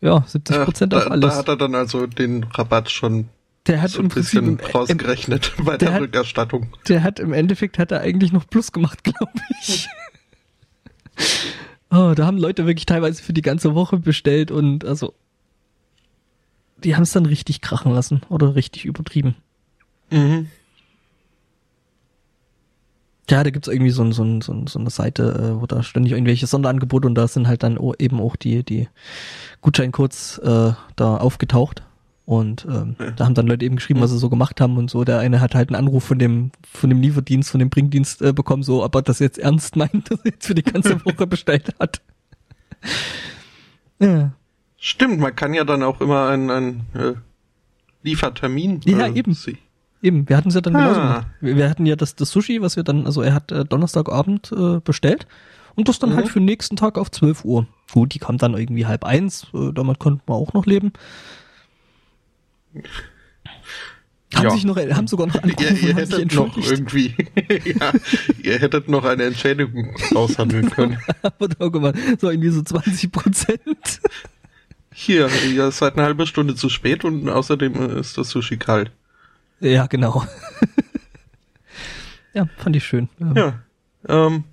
Ja, 0.00 0.24
70 0.26 0.56
Prozent 0.64 0.92
ja, 0.92 0.98
auf 1.00 1.10
alles. 1.10 1.30
Da 1.30 1.36
hat 1.38 1.48
er 1.48 1.56
dann 1.56 1.74
also 1.74 2.06
den 2.06 2.44
Rabatt 2.44 2.90
schon 2.90 3.28
der 3.66 3.80
hat 3.80 3.90
so 3.90 4.02
ein 4.02 4.08
bisschen 4.08 4.58
Prinzip 4.58 4.68
im, 4.68 4.74
rausgerechnet 4.74 5.52
im, 5.58 5.64
bei 5.64 5.76
der, 5.78 5.88
der 5.88 5.94
hat, 5.94 6.02
Rückerstattung. 6.02 6.68
Der 6.88 7.02
hat 7.02 7.18
im 7.18 7.32
Endeffekt 7.32 7.78
hat 7.78 7.92
er 7.92 8.00
eigentlich 8.00 8.32
noch 8.32 8.46
Plus 8.46 8.72
gemacht, 8.72 9.04
glaube 9.04 9.32
ich. 9.62 9.88
oh, 11.90 12.12
da 12.14 12.26
haben 12.26 12.38
Leute 12.38 12.66
wirklich 12.66 12.86
teilweise 12.86 13.22
für 13.22 13.32
die 13.32 13.42
ganze 13.42 13.74
Woche 13.74 13.98
bestellt 13.98 14.50
und 14.50 14.84
also 14.84 15.14
die 16.78 16.94
haben 16.94 17.04
es 17.04 17.12
dann 17.12 17.24
richtig 17.24 17.62
krachen 17.62 17.92
lassen 17.92 18.22
oder 18.28 18.54
richtig 18.54 18.84
übertrieben. 18.84 19.36
Mhm. 20.10 20.48
Ja, 23.30 23.42
da 23.42 23.50
gibt's 23.50 23.68
irgendwie 23.68 23.90
so, 23.90 24.02
ein, 24.02 24.12
so, 24.12 24.22
ein, 24.22 24.40
so, 24.42 24.52
ein, 24.52 24.66
so 24.66 24.78
eine 24.78 24.90
Seite, 24.90 25.22
äh, 25.56 25.60
wo 25.60 25.66
da 25.66 25.82
ständig 25.82 26.12
irgendwelche 26.12 26.46
Sonderangebote 26.46 27.06
und 27.06 27.14
da 27.14 27.26
sind 27.26 27.48
halt 27.48 27.62
dann 27.62 27.78
eben 27.98 28.20
auch 28.20 28.36
die, 28.36 28.62
die 28.62 28.88
Gutscheincodes 29.62 30.38
äh, 30.38 30.72
da 30.96 31.16
aufgetaucht. 31.16 31.82
Und 32.26 32.66
ähm, 32.70 32.96
ja. 32.98 33.10
da 33.10 33.26
haben 33.26 33.34
dann 33.34 33.46
Leute 33.46 33.66
eben 33.66 33.76
geschrieben, 33.76 34.00
was 34.00 34.10
sie 34.10 34.18
so 34.18 34.30
gemacht 34.30 34.60
haben 34.60 34.78
und 34.78 34.90
so. 34.90 35.04
Der 35.04 35.18
eine 35.18 35.40
hat 35.40 35.54
halt 35.54 35.68
einen 35.68 35.76
Anruf 35.76 36.04
von 36.04 36.18
dem 36.18 36.52
von 36.70 36.88
dem 36.88 37.02
Lieferdienst, 37.02 37.50
von 37.50 37.58
dem 37.58 37.68
Bringdienst 37.68 38.22
äh, 38.22 38.32
bekommen, 38.32 38.62
so, 38.62 38.82
ob 38.82 38.94
er 38.94 39.02
das 39.02 39.18
jetzt 39.18 39.38
ernst 39.38 39.76
meint, 39.76 40.10
dass 40.10 40.20
er 40.20 40.30
jetzt 40.32 40.46
für 40.46 40.54
die 40.54 40.62
ganze 40.62 41.04
Woche 41.04 41.26
bestellt 41.26 41.74
hat. 41.78 42.00
ja. 43.98 44.32
Stimmt, 44.78 45.18
man 45.18 45.34
kann 45.34 45.54
ja 45.54 45.64
dann 45.64 45.82
auch 45.82 46.00
immer 46.00 46.28
einen, 46.28 46.50
einen 46.50 46.80
äh, 46.94 47.14
Liefertermin. 48.02 48.80
Ja, 48.84 49.06
äh, 49.06 49.18
eben. 49.18 49.32
Sie. 49.32 49.58
Eben, 50.04 50.28
wir 50.28 50.36
hatten 50.36 50.50
es 50.50 50.54
ja 50.54 50.60
dann 50.60 50.76
ah. 50.76 50.80
genauso 50.80 51.00
gemacht. 51.00 51.26
Wir, 51.40 51.56
wir, 51.56 51.70
hatten 51.70 51.86
ja 51.86 51.96
das, 51.96 52.14
das 52.14 52.30
Sushi, 52.30 52.60
was 52.60 52.76
wir 52.76 52.82
dann, 52.82 53.06
also 53.06 53.22
er 53.22 53.32
hat 53.32 53.50
äh, 53.50 53.64
Donnerstagabend 53.64 54.52
äh, 54.52 54.80
bestellt 54.80 55.26
und 55.76 55.88
das 55.88 55.98
dann 55.98 56.10
mhm. 56.10 56.16
halt 56.16 56.28
für 56.28 56.40
den 56.40 56.44
nächsten 56.44 56.76
Tag 56.76 56.98
auf 56.98 57.10
12 57.10 57.42
Uhr. 57.46 57.66
Gut, 57.90 58.12
die 58.12 58.18
kam 58.18 58.36
dann 58.36 58.52
irgendwie 58.52 58.84
halb 58.84 59.02
eins, 59.04 59.46
äh, 59.54 59.72
damit 59.72 59.98
konnten 59.98 60.20
wir 60.26 60.34
auch 60.34 60.52
noch 60.52 60.66
leben. 60.66 60.92
Haben 64.34 64.44
ja. 64.44 64.50
sich 64.50 64.66
noch, 64.66 64.76
haben 64.76 65.06
sogar 65.06 65.26
noch 65.28 65.42
angerufen 65.42 65.76
ihr, 65.80 65.88
ihr 65.88 65.94
hättet 65.94 66.34
noch 66.34 66.54
irgendwie, 66.54 67.14
ja, 67.64 67.92
ihr 68.42 68.58
hättet 68.58 68.90
noch 68.90 69.06
eine 69.06 69.22
Entschädigung 69.22 69.96
aushandeln 70.14 70.68
können. 70.68 70.98
So 72.20 72.28
irgendwie 72.28 72.50
so 72.50 72.60
20 72.60 73.10
Prozent. 73.10 74.00
Hier, 74.92 75.30
ihr 75.50 75.70
seid 75.70 75.94
eine 75.94 76.02
halbe 76.02 76.26
Stunde 76.26 76.56
zu 76.56 76.68
spät 76.68 77.06
und 77.06 77.30
außerdem 77.30 77.96
ist 77.96 78.18
das 78.18 78.28
Sushi 78.28 78.58
kalt. 78.58 78.92
Ja, 79.64 79.86
genau. 79.86 80.24
ja, 82.34 82.46
fand 82.58 82.76
ich 82.76 82.84
schön. 82.84 83.08
Ja. 83.34 83.60
Ähm, 84.06 84.44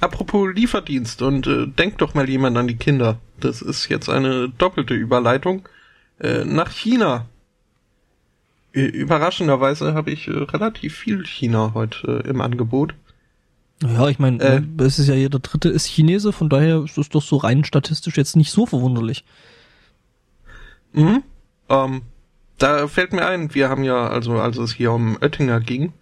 apropos 0.00 0.54
Lieferdienst 0.54 1.22
und 1.22 1.46
äh, 1.46 1.66
denkt 1.66 2.02
doch 2.02 2.12
mal 2.12 2.28
jemand 2.28 2.58
an 2.58 2.68
die 2.68 2.76
Kinder. 2.76 3.18
Das 3.38 3.62
ist 3.62 3.88
jetzt 3.88 4.10
eine 4.10 4.50
doppelte 4.50 4.92
Überleitung. 4.92 5.66
Äh, 6.20 6.44
nach 6.44 6.70
China. 6.70 7.26
Überraschenderweise 8.72 9.94
habe 9.94 10.10
ich 10.10 10.28
äh, 10.28 10.32
relativ 10.32 10.96
viel 10.96 11.24
China 11.24 11.72
heute 11.72 12.22
äh, 12.24 12.28
im 12.28 12.42
Angebot. 12.42 12.94
Ja, 13.82 14.08
ich 14.08 14.18
meine, 14.18 14.42
äh, 14.42 14.62
es 14.82 14.98
ist 14.98 15.08
ja 15.08 15.14
jeder 15.14 15.38
dritte 15.38 15.70
ist 15.70 15.86
Chinese, 15.86 16.32
von 16.32 16.50
daher 16.50 16.84
ist 16.84 16.98
es 16.98 17.08
doch 17.08 17.22
so 17.22 17.38
rein 17.38 17.64
statistisch 17.64 18.18
jetzt 18.18 18.36
nicht 18.36 18.50
so 18.52 18.66
verwunderlich. 18.66 19.24
Mhm. 20.92 21.22
Ähm, 21.70 22.02
da 22.60 22.86
fällt 22.88 23.12
mir 23.12 23.26
ein, 23.26 23.54
wir 23.54 23.68
haben 23.68 23.84
ja, 23.84 24.08
also 24.08 24.38
als 24.38 24.58
es 24.58 24.72
hier 24.72 24.92
um 24.92 25.16
Oettinger 25.20 25.60
ging 25.60 25.92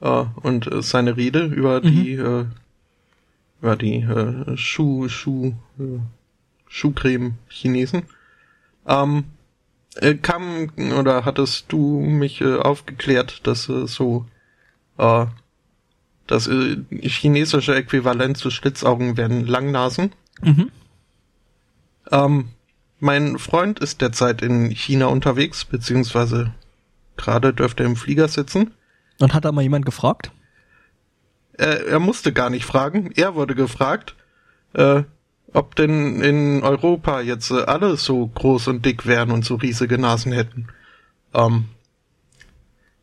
äh, 0.00 0.24
und 0.42 0.70
äh, 0.70 0.82
seine 0.82 1.16
Rede 1.16 1.46
über 1.46 1.80
mhm. 1.80 1.84
die 1.84 2.12
äh, 2.12 2.44
über 3.62 3.76
die 3.76 3.96
äh, 3.96 4.56
Schuh 4.56 5.08
Schuh 5.08 5.54
äh, 5.78 6.00
Schuhcreme 6.68 7.34
Chinesen, 7.48 8.04
ähm, 8.86 9.24
äh, 9.96 10.14
kam 10.14 10.70
oder 10.98 11.24
hattest 11.24 11.72
du 11.72 12.00
mich 12.00 12.40
äh, 12.40 12.56
aufgeklärt, 12.56 13.46
dass 13.46 13.68
äh, 13.68 13.86
so 13.86 14.26
äh, 14.98 15.26
das 16.26 16.46
äh, 16.46 16.76
chinesische 17.00 17.74
Äquivalent 17.74 18.36
zu 18.36 18.50
Schlitzaugen 18.50 19.16
werden 19.16 19.46
Langnasen. 19.46 20.12
Mhm. 20.42 20.70
Ähm, 22.12 22.48
mein 23.00 23.38
Freund 23.38 23.78
ist 23.80 24.00
derzeit 24.00 24.42
in 24.42 24.70
China 24.70 25.06
unterwegs, 25.06 25.64
beziehungsweise 25.64 26.52
gerade 27.16 27.52
dürfte 27.52 27.82
er 27.82 27.88
im 27.88 27.96
Flieger 27.96 28.28
sitzen. 28.28 28.72
Und 29.18 29.34
hat 29.34 29.44
da 29.44 29.52
mal 29.52 29.62
jemand 29.62 29.84
gefragt? 29.84 30.32
Er, 31.52 31.86
er 31.86 32.00
musste 32.00 32.32
gar 32.32 32.50
nicht 32.50 32.64
fragen. 32.64 33.12
Er 33.16 33.34
wurde 33.34 33.54
gefragt. 33.54 34.14
Äh, 34.72 35.02
ob 35.52 35.74
denn 35.74 36.20
in 36.20 36.62
Europa 36.62 37.20
jetzt 37.20 37.50
äh, 37.50 37.62
alle 37.62 37.96
so 37.96 38.26
groß 38.26 38.68
und 38.68 38.84
dick 38.84 39.06
wären 39.06 39.30
und 39.30 39.44
so 39.44 39.56
riesige 39.56 39.98
Nasen 39.98 40.32
hätten. 40.32 40.68
Ähm, 41.34 41.64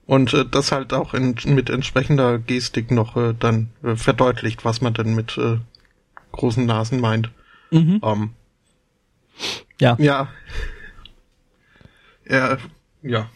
und 0.05 0.33
äh, 0.33 0.45
das 0.49 0.71
halt 0.71 0.93
auch 0.93 1.13
in, 1.13 1.36
mit 1.45 1.69
entsprechender 1.69 2.39
Gestik 2.39 2.91
noch 2.91 3.17
äh, 3.17 3.33
dann 3.38 3.69
äh, 3.83 3.95
verdeutlicht, 3.95 4.63
was 4.63 4.81
man 4.81 4.93
denn 4.93 5.13
mit 5.13 5.38
äh, 5.38 5.57
großen 6.31 6.65
Nasen 6.65 7.01
meint. 7.01 7.29
Mhm. 7.71 7.99
Ähm, 8.01 8.29
ja. 9.80 9.95
Ja. 10.00 10.28
Er, 12.26 12.58
ja 13.04 13.30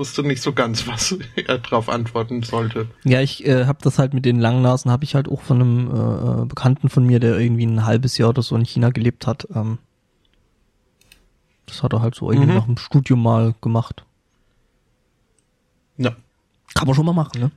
wusste 0.00 0.22
nicht 0.22 0.42
so 0.42 0.52
ganz, 0.52 0.86
was 0.88 1.16
er 1.36 1.58
darauf 1.58 1.88
antworten 1.88 2.42
sollte. 2.42 2.88
Ja, 3.04 3.20
ich 3.20 3.46
äh, 3.46 3.66
habe 3.66 3.78
das 3.82 3.98
halt 3.98 4.14
mit 4.14 4.24
den 4.24 4.40
langen 4.40 4.62
Nasen, 4.62 4.90
habe 4.90 5.04
ich 5.04 5.14
halt 5.14 5.28
auch 5.28 5.42
von 5.42 5.60
einem 5.60 6.42
äh, 6.42 6.46
Bekannten 6.46 6.88
von 6.88 7.06
mir, 7.06 7.20
der 7.20 7.38
irgendwie 7.38 7.66
ein 7.66 7.84
halbes 7.84 8.18
Jahr 8.18 8.30
oder 8.30 8.42
so 8.42 8.56
in 8.56 8.64
China 8.64 8.90
gelebt 8.90 9.28
hat. 9.28 9.46
Ähm, 9.54 9.78
das 11.66 11.84
hat 11.84 11.92
er 11.92 12.02
halt 12.02 12.16
so 12.16 12.32
irgendwie 12.32 12.50
mhm. 12.50 12.56
nach 12.56 12.64
dem 12.64 12.78
Studium 12.78 13.22
mal 13.22 13.54
gemacht. 13.60 14.04
Ja. 15.98 16.16
Kann 16.74 16.86
man 16.86 16.96
schon 16.96 17.06
mal 17.06 17.12
machen, 17.12 17.40
ne? 17.40 17.50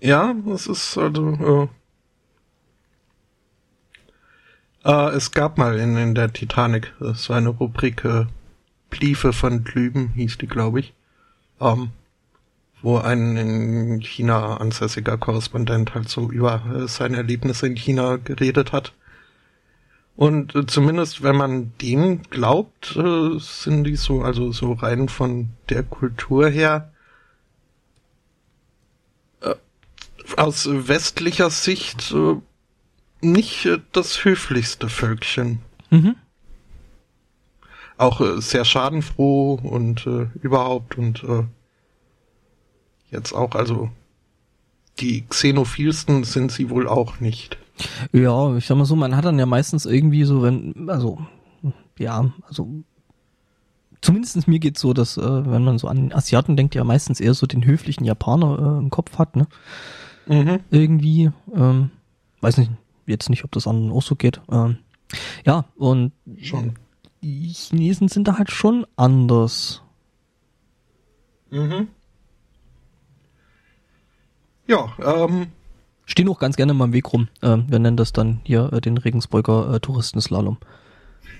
Ja, 0.00 0.34
das 0.46 0.66
ist 0.66 0.96
also. 0.96 1.32
Äh, 1.32 1.68
äh, 4.86 5.08
es 5.10 5.32
gab 5.32 5.58
mal 5.58 5.78
in, 5.78 5.96
in 5.96 6.14
der 6.14 6.32
Titanic 6.32 6.94
so 7.00 7.32
eine 7.32 7.50
Rubrik 7.50 8.04
äh, 8.04 8.26
Briefe 8.90 9.32
von 9.32 9.64
Lüben, 9.64 10.12
hieß 10.14 10.38
die, 10.38 10.46
glaube 10.46 10.80
ich 10.80 10.94
ähm, 11.60 11.90
wo 12.82 12.98
ein 12.98 13.36
in 13.36 14.00
China 14.00 14.58
ansässiger 14.58 15.16
Korrespondent 15.16 15.94
halt 15.94 16.08
so 16.08 16.30
über 16.30 16.62
äh, 16.74 16.88
seine 16.88 17.16
Erlebnisse 17.16 17.66
in 17.66 17.76
China 17.76 18.16
geredet 18.16 18.72
hat. 18.72 18.92
Und 20.14 20.54
äh, 20.54 20.66
zumindest, 20.66 21.22
wenn 21.22 21.36
man 21.36 21.72
dem 21.80 22.22
glaubt, 22.22 22.96
äh, 22.96 23.38
sind 23.38 23.84
die 23.84 23.96
so, 23.96 24.22
also 24.22 24.52
so 24.52 24.72
rein 24.72 25.08
von 25.08 25.50
der 25.68 25.82
Kultur 25.82 26.48
her, 26.48 26.92
äh, 29.40 29.54
aus 30.36 30.68
westlicher 30.70 31.50
Sicht 31.50 32.12
äh, 32.12 32.36
nicht 33.32 33.66
äh, 33.66 33.78
das 33.92 34.24
höflichste 34.24 34.88
Völkchen. 34.88 35.60
Mhm. 35.90 36.16
Auch 37.98 38.20
äh, 38.20 38.40
sehr 38.40 38.64
schadenfroh 38.64 39.54
und 39.54 40.06
äh, 40.06 40.28
überhaupt 40.42 40.98
und 40.98 41.24
äh, 41.24 41.44
jetzt 43.10 43.32
auch, 43.32 43.54
also 43.54 43.90
die 45.00 45.26
xenophilsten 45.26 46.24
sind 46.24 46.52
sie 46.52 46.70
wohl 46.70 46.88
auch 46.88 47.20
nicht. 47.20 47.58
Ja, 48.12 48.56
ich 48.56 48.66
sag 48.66 48.76
mal 48.76 48.84
so, 48.84 48.96
man 48.96 49.16
hat 49.16 49.24
dann 49.24 49.38
ja 49.38 49.46
meistens 49.46 49.84
irgendwie 49.86 50.24
so, 50.24 50.42
wenn, 50.42 50.88
also, 50.88 51.18
ja, 51.98 52.32
also 52.48 52.82
zumindest 54.00 54.48
mir 54.48 54.58
geht's 54.58 54.80
so, 54.80 54.92
dass 54.92 55.16
äh, 55.16 55.22
wenn 55.22 55.64
man 55.64 55.78
so 55.78 55.88
an 55.88 56.12
Asiaten 56.12 56.56
denkt, 56.56 56.74
ja 56.74 56.84
meistens 56.84 57.20
eher 57.20 57.34
so 57.34 57.46
den 57.46 57.64
höflichen 57.64 58.06
Japaner 58.06 58.58
äh, 58.58 58.78
im 58.78 58.90
Kopf 58.90 59.18
hat, 59.18 59.36
ne? 59.36 59.46
Mhm. 60.26 60.60
Irgendwie, 60.70 61.30
ähm, 61.54 61.90
weiß 62.40 62.56
nicht, 62.58 62.70
jetzt 63.12 63.30
nicht, 63.30 63.44
ob 63.44 63.52
das 63.52 63.66
anderen 63.66 63.92
auch 63.92 64.02
so 64.02 64.16
geht. 64.16 64.40
Ähm, 64.50 64.78
ja, 65.44 65.64
und 65.76 66.12
schon 66.42 66.74
die 67.22 67.48
Chinesen 67.48 68.08
sind 68.08 68.28
da 68.28 68.38
halt 68.38 68.50
schon 68.50 68.86
anders. 68.96 69.82
Mhm. 71.50 71.88
Ja, 74.66 74.92
ähm. 74.98 75.48
Stehen 76.04 76.28
auch 76.28 76.38
ganz 76.38 76.56
gerne 76.56 76.72
mal 76.72 76.84
im 76.84 76.92
Weg 76.92 77.12
rum. 77.12 77.28
Äh, 77.40 77.58
wir 77.66 77.80
nennen 77.80 77.96
das 77.96 78.12
dann 78.12 78.40
hier 78.44 78.72
äh, 78.72 78.80
den 78.80 78.96
Regensburger 78.96 79.74
äh, 79.74 79.80
Touristenslalom. 79.80 80.58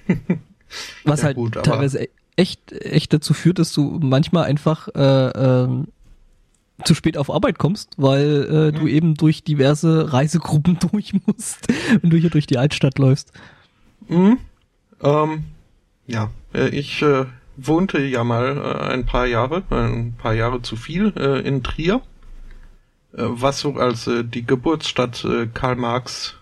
Was 1.04 1.20
ja, 1.20 1.26
halt 1.26 1.36
gut, 1.36 1.52
teilweise 1.62 2.08
echt, 2.34 2.72
echt 2.72 3.12
dazu 3.12 3.32
führt, 3.32 3.60
dass 3.60 3.72
du 3.72 4.00
manchmal 4.02 4.44
einfach 4.44 4.88
äh, 4.88 5.28
äh, 5.28 5.84
zu 6.84 6.94
spät 6.94 7.16
auf 7.16 7.30
Arbeit 7.30 7.58
kommst, 7.58 7.94
weil 7.96 8.46
äh, 8.50 8.72
mhm. 8.72 8.80
du 8.80 8.86
eben 8.86 9.14
durch 9.14 9.42
diverse 9.42 10.12
Reisegruppen 10.12 10.78
durch 10.92 11.14
musst, 11.26 11.68
wenn 12.00 12.10
du 12.10 12.16
hier 12.16 12.30
durch 12.30 12.46
die 12.46 12.58
Altstadt 12.58 12.98
läufst. 12.98 13.32
Mhm. 14.08 14.38
Ähm, 15.02 15.44
ja, 16.06 16.30
äh, 16.54 16.68
ich 16.68 17.02
äh, 17.02 17.26
wohnte 17.56 18.00
ja 18.00 18.24
mal 18.24 18.56
äh, 18.56 18.92
ein 18.92 19.06
paar 19.06 19.26
Jahre, 19.26 19.62
ein 19.70 20.14
paar 20.16 20.34
Jahre 20.34 20.62
zu 20.62 20.76
viel, 20.76 21.12
äh, 21.16 21.40
in 21.46 21.62
Trier, 21.62 22.02
äh, 23.12 23.22
was 23.22 23.60
so 23.60 23.74
als 23.74 24.06
äh, 24.06 24.24
die 24.24 24.46
Geburtsstadt 24.46 25.26
Karl 25.54 25.76
Marx 25.76 26.36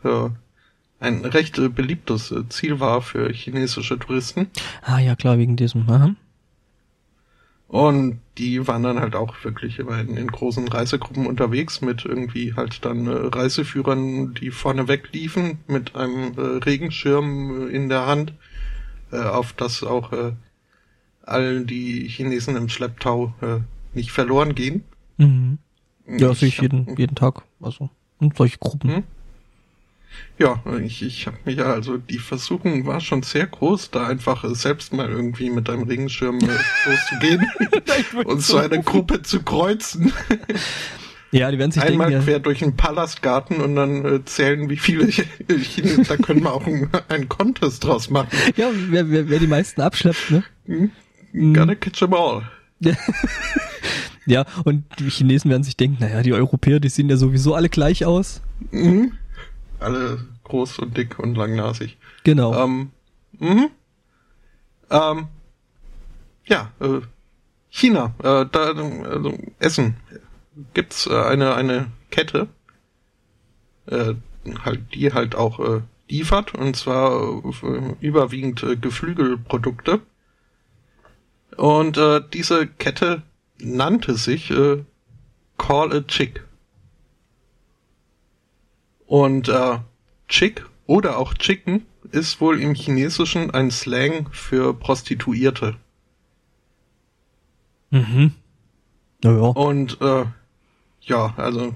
ein 1.00 1.24
recht 1.24 1.60
beliebtes 1.74 2.34
Ziel 2.48 2.80
war 2.80 3.02
für 3.02 3.30
chinesische 3.30 3.98
Touristen. 3.98 4.48
Ah 4.82 4.98
ja, 4.98 5.16
klar, 5.16 5.36
wegen 5.36 5.56
diesem. 5.56 5.88
Aha. 5.90 6.14
Und 7.74 8.20
die 8.38 8.68
waren 8.68 8.84
dann 8.84 9.00
halt 9.00 9.16
auch 9.16 9.34
wirklich 9.42 9.80
immer 9.80 9.98
in, 9.98 10.16
in 10.16 10.28
großen 10.28 10.68
Reisegruppen 10.68 11.26
unterwegs 11.26 11.80
mit 11.80 12.04
irgendwie 12.04 12.54
halt 12.54 12.84
dann 12.84 13.08
äh, 13.08 13.10
Reiseführern, 13.10 14.32
die 14.34 14.52
vorne 14.52 14.86
wegliefen 14.86 15.58
mit 15.66 15.96
einem 15.96 16.38
äh, 16.38 16.58
Regenschirm 16.64 17.66
äh, 17.66 17.74
in 17.74 17.88
der 17.88 18.06
Hand, 18.06 18.32
äh, 19.10 19.16
auf 19.16 19.54
das 19.54 19.82
auch 19.82 20.12
äh, 20.12 20.34
all 21.22 21.64
die 21.64 22.06
Chinesen 22.06 22.54
im 22.54 22.68
Schlepptau 22.68 23.34
nicht 23.92 24.12
verloren 24.12 24.54
gehen. 24.54 24.84
Mhm. 25.16 25.58
Ja, 26.06 26.32
sehe 26.32 26.50
ich 26.50 26.60
jeden, 26.60 26.96
jeden 26.96 27.16
Tag. 27.16 27.42
Also, 27.60 27.90
und 28.18 28.36
solche 28.36 28.58
Gruppen. 28.58 28.88
Mhm. 28.88 29.02
Ja, 30.36 30.60
ich, 30.84 31.02
ich 31.02 31.26
habe 31.26 31.36
mich 31.44 31.56
ja, 31.56 31.72
also 31.72 31.96
die 31.96 32.18
Versuchung 32.18 32.86
war 32.86 33.00
schon 33.00 33.22
sehr 33.22 33.46
groß, 33.46 33.92
da 33.92 34.08
einfach 34.08 34.44
selbst 34.54 34.92
mal 34.92 35.08
irgendwie 35.08 35.48
mit 35.48 35.70
einem 35.70 35.84
Regenschirm 35.84 36.40
äh, 36.40 36.90
loszugehen 36.90 37.46
und 38.24 38.42
so 38.42 38.56
eine 38.58 38.82
Gruppe 38.82 39.22
zu 39.22 39.42
kreuzen. 39.42 40.12
Ja, 41.30 41.50
die 41.50 41.58
werden 41.58 41.72
sich 41.72 41.82
Einmal 41.82 42.10
denken, 42.10 42.24
quer 42.26 42.34
ja. 42.34 42.38
durch 42.38 42.62
einen 42.62 42.76
Palastgarten 42.76 43.60
und 43.60 43.74
dann 43.74 44.04
äh, 44.04 44.24
zählen, 44.24 44.70
wie 44.70 44.76
viele 44.76 45.08
Chinesen, 45.08 46.04
da 46.04 46.16
können 46.16 46.44
wir 46.44 46.52
auch 46.52 46.64
einen 46.64 47.28
Contest 47.28 47.82
draus 47.82 48.08
machen. 48.08 48.28
Ja, 48.54 48.68
wer, 48.72 49.10
wer, 49.10 49.28
wer 49.28 49.40
die 49.40 49.48
meisten 49.48 49.80
abschleppt, 49.80 50.30
ne? 50.30 50.44
Hm? 50.66 51.52
Gotta 51.52 51.74
catch 51.74 51.98
them 51.98 52.14
all. 52.14 52.48
ja, 54.26 54.44
und 54.62 54.84
die 55.00 55.10
Chinesen 55.10 55.50
werden 55.50 55.64
sich 55.64 55.76
denken, 55.76 55.96
naja, 55.98 56.22
die 56.22 56.34
Europäer, 56.34 56.78
die 56.78 56.88
sehen 56.88 57.10
ja 57.10 57.16
sowieso 57.16 57.56
alle 57.56 57.68
gleich 57.68 58.04
aus. 58.04 58.40
Mhm 58.70 59.14
alle 59.84 60.26
groß 60.44 60.78
und 60.80 60.96
dick 60.96 61.18
und 61.18 61.36
langnasig. 61.36 61.98
Genau. 62.24 62.54
Ähm, 62.64 62.90
mhm. 63.38 63.70
ähm, 64.90 65.28
ja, 66.46 66.72
äh, 66.80 67.00
China, 67.68 68.14
äh, 68.18 68.46
da, 68.50 68.72
also 69.04 69.38
Essen 69.58 69.96
gibt's 70.74 71.06
äh, 71.06 71.14
eine 71.14 71.54
eine 71.54 71.90
Kette, 72.10 72.48
äh, 73.86 74.14
halt 74.64 74.94
die 74.94 75.12
halt 75.12 75.34
auch 75.34 75.58
äh, 75.58 75.80
liefert 76.08 76.54
und 76.54 76.76
zwar 76.76 77.42
äh, 77.42 77.94
überwiegend 78.00 78.62
äh, 78.62 78.76
Geflügelprodukte. 78.76 80.00
Und 81.56 81.98
äh, 81.98 82.20
diese 82.32 82.66
Kette 82.66 83.22
nannte 83.58 84.14
sich 84.14 84.50
äh, 84.50 84.84
Call 85.56 85.92
a 85.92 86.00
Chick. 86.02 86.43
Und 89.06 89.48
äh, 89.48 89.78
Chick 90.28 90.64
oder 90.86 91.18
auch 91.18 91.34
Chicken 91.34 91.86
ist 92.10 92.40
wohl 92.40 92.60
im 92.60 92.74
Chinesischen 92.74 93.50
ein 93.50 93.70
Slang 93.70 94.28
für 94.30 94.74
Prostituierte. 94.74 95.76
Mhm. 97.90 98.32
Ja, 99.22 99.32
ja. 99.32 99.42
Und 99.42 100.00
äh, 100.00 100.24
ja, 101.02 101.34
also 101.36 101.74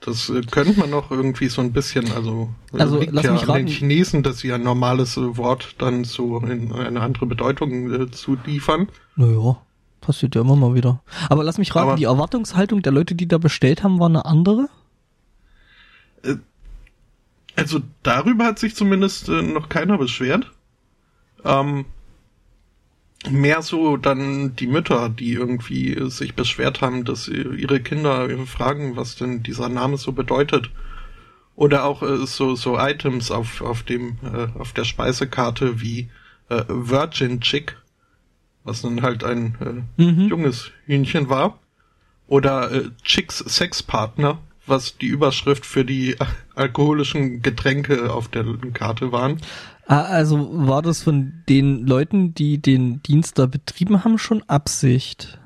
das 0.00 0.28
äh, 0.28 0.42
könnte 0.42 0.78
man 0.78 0.90
noch 0.90 1.10
irgendwie 1.10 1.48
so 1.48 1.62
ein 1.62 1.72
bisschen, 1.72 2.10
also, 2.12 2.50
also 2.72 2.98
liegt 2.98 3.12
lass 3.12 3.24
ja 3.24 3.32
mich 3.32 3.42
an 3.42 3.50
raten. 3.50 3.66
den 3.66 3.74
Chinesen, 3.74 4.22
dass 4.22 4.38
sie 4.38 4.52
ein 4.52 4.62
normales 4.62 5.16
äh, 5.16 5.36
Wort 5.36 5.76
dann 5.78 6.04
so 6.04 6.38
in 6.38 6.72
eine 6.72 7.00
andere 7.00 7.26
Bedeutung 7.26 7.92
äh, 7.92 8.10
zu 8.10 8.36
liefern. 8.44 8.88
Naja, 9.16 9.58
passiert 10.00 10.34
ja 10.34 10.40
immer 10.40 10.56
mal 10.56 10.74
wieder. 10.74 11.02
Aber 11.28 11.44
lass 11.44 11.58
mich 11.58 11.74
raten, 11.74 11.88
Aber, 11.88 11.96
die 11.96 12.04
Erwartungshaltung 12.04 12.82
der 12.82 12.92
Leute, 12.92 13.14
die 13.14 13.28
da 13.28 13.38
bestellt 13.38 13.84
haben, 13.84 14.00
war 14.00 14.08
eine 14.08 14.24
andere? 14.24 14.68
Äh, 17.56 17.60
also 17.60 17.80
darüber 18.02 18.44
hat 18.44 18.58
sich 18.58 18.74
zumindest 18.74 19.28
äh, 19.28 19.42
noch 19.42 19.68
keiner 19.68 19.98
beschwert. 19.98 20.50
Ähm, 21.44 21.86
mehr 23.30 23.62
so 23.62 23.96
dann 23.96 24.56
die 24.56 24.66
Mütter, 24.66 25.08
die 25.08 25.32
irgendwie 25.32 26.10
sich 26.10 26.34
beschwert 26.34 26.80
haben, 26.80 27.04
dass 27.04 27.28
ihre 27.28 27.80
Kinder 27.80 28.28
fragen, 28.46 28.96
was 28.96 29.16
denn 29.16 29.42
dieser 29.42 29.68
Name 29.68 29.96
so 29.96 30.12
bedeutet. 30.12 30.70
Oder 31.54 31.84
auch 31.84 32.02
äh, 32.02 32.26
so, 32.26 32.56
so 32.56 32.78
Items 32.78 33.30
auf, 33.30 33.60
auf 33.60 33.82
dem, 33.82 34.18
äh, 34.22 34.48
auf 34.58 34.72
der 34.72 34.84
Speisekarte 34.84 35.80
wie 35.80 36.08
äh, 36.48 36.64
Virgin 36.68 37.40
Chick, 37.40 37.76
was 38.64 38.82
dann 38.82 39.02
halt 39.02 39.22
ein 39.22 39.86
äh, 39.98 40.02
mhm. 40.02 40.28
junges 40.28 40.70
Hühnchen 40.86 41.28
war. 41.28 41.58
Oder 42.26 42.72
äh, 42.72 42.90
Chicks 43.02 43.38
Sexpartner, 43.38 44.38
was 44.72 44.96
die 44.96 45.06
Überschrift 45.06 45.66
für 45.66 45.84
die 45.84 46.16
alkoholischen 46.54 47.42
Getränke 47.42 48.12
auf 48.12 48.28
der 48.28 48.44
Karte 48.72 49.12
waren. 49.12 49.36
Ah, 49.86 50.02
also 50.02 50.48
war 50.66 50.80
das 50.80 51.02
von 51.02 51.34
den 51.48 51.86
Leuten, 51.86 52.34
die 52.34 52.56
den 52.58 53.02
Dienst 53.02 53.38
da 53.38 53.46
betrieben 53.46 54.02
haben, 54.02 54.16
schon 54.18 54.42
Absicht? 54.48 55.38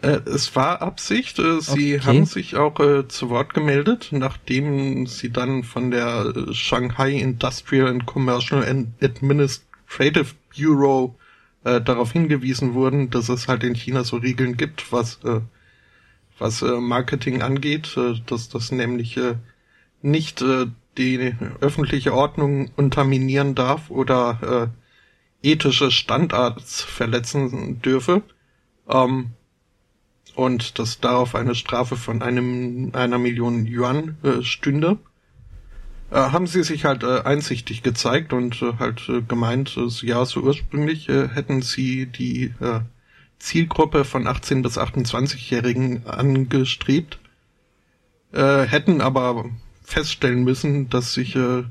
Äh, 0.00 0.20
es 0.24 0.56
war 0.56 0.80
Absicht. 0.80 1.38
Äh, 1.38 1.60
sie 1.60 1.96
okay. 1.96 2.06
haben 2.06 2.24
sich 2.24 2.56
auch 2.56 2.80
äh, 2.80 3.06
zu 3.08 3.28
Wort 3.28 3.52
gemeldet, 3.52 4.08
nachdem 4.12 5.06
sie 5.06 5.30
dann 5.30 5.64
von 5.64 5.90
der 5.90 6.32
Shanghai 6.52 7.12
Industrial 7.12 7.88
and 7.88 8.06
Commercial 8.06 8.64
and 8.64 8.88
Administrative 9.02 10.34
Bureau 10.56 11.16
darauf 11.64 12.10
hingewiesen 12.10 12.74
wurden, 12.74 13.10
dass 13.10 13.28
es 13.28 13.46
halt 13.46 13.62
in 13.62 13.76
China 13.76 14.02
so 14.02 14.16
Regeln 14.16 14.56
gibt, 14.56 14.90
was 14.90 15.20
äh, 15.22 15.42
was 16.38 16.62
äh, 16.62 16.80
Marketing 16.80 17.42
angeht, 17.42 17.96
äh, 17.96 18.14
dass 18.26 18.48
das 18.48 18.72
nämlich 18.72 19.16
äh, 19.16 19.36
nicht 20.02 20.42
äh, 20.42 20.66
die 20.98 21.34
öffentliche 21.60 22.12
Ordnung 22.12 22.70
unterminieren 22.76 23.54
darf 23.54 23.90
oder 23.90 24.70
äh, 25.42 25.48
ethische 25.48 25.90
Standards 25.90 26.82
verletzen 26.82 27.80
dürfe. 27.80 28.22
Ähm, 28.88 29.30
und 30.34 30.78
dass 30.78 31.00
darauf 31.00 31.34
eine 31.34 31.54
Strafe 31.54 31.96
von 31.96 32.22
einem 32.22 32.90
einer 32.94 33.18
Million 33.18 33.66
Yuan 33.66 34.16
äh, 34.22 34.42
stünde, 34.42 34.98
äh, 36.10 36.16
haben 36.16 36.46
sie 36.46 36.62
sich 36.62 36.84
halt 36.84 37.02
äh, 37.02 37.20
einsichtig 37.22 37.82
gezeigt 37.82 38.32
und 38.32 38.60
äh, 38.62 38.72
halt 38.78 39.08
äh, 39.08 39.22
gemeint, 39.22 39.76
äh, 39.76 40.06
ja, 40.06 40.24
so 40.24 40.40
ursprünglich 40.40 41.08
äh, 41.08 41.28
hätten 41.28 41.62
sie 41.62 42.06
die 42.06 42.54
äh, 42.60 42.80
Zielgruppe 43.42 44.04
von 44.04 44.28
18 44.28 44.62
bis 44.62 44.78
28-Jährigen 44.78 46.06
angestrebt, 46.06 47.18
äh, 48.32 48.62
hätten 48.62 49.00
aber 49.00 49.46
feststellen 49.82 50.44
müssen, 50.44 50.88
dass 50.88 51.12
sich 51.12 51.34
äh, 51.34 51.64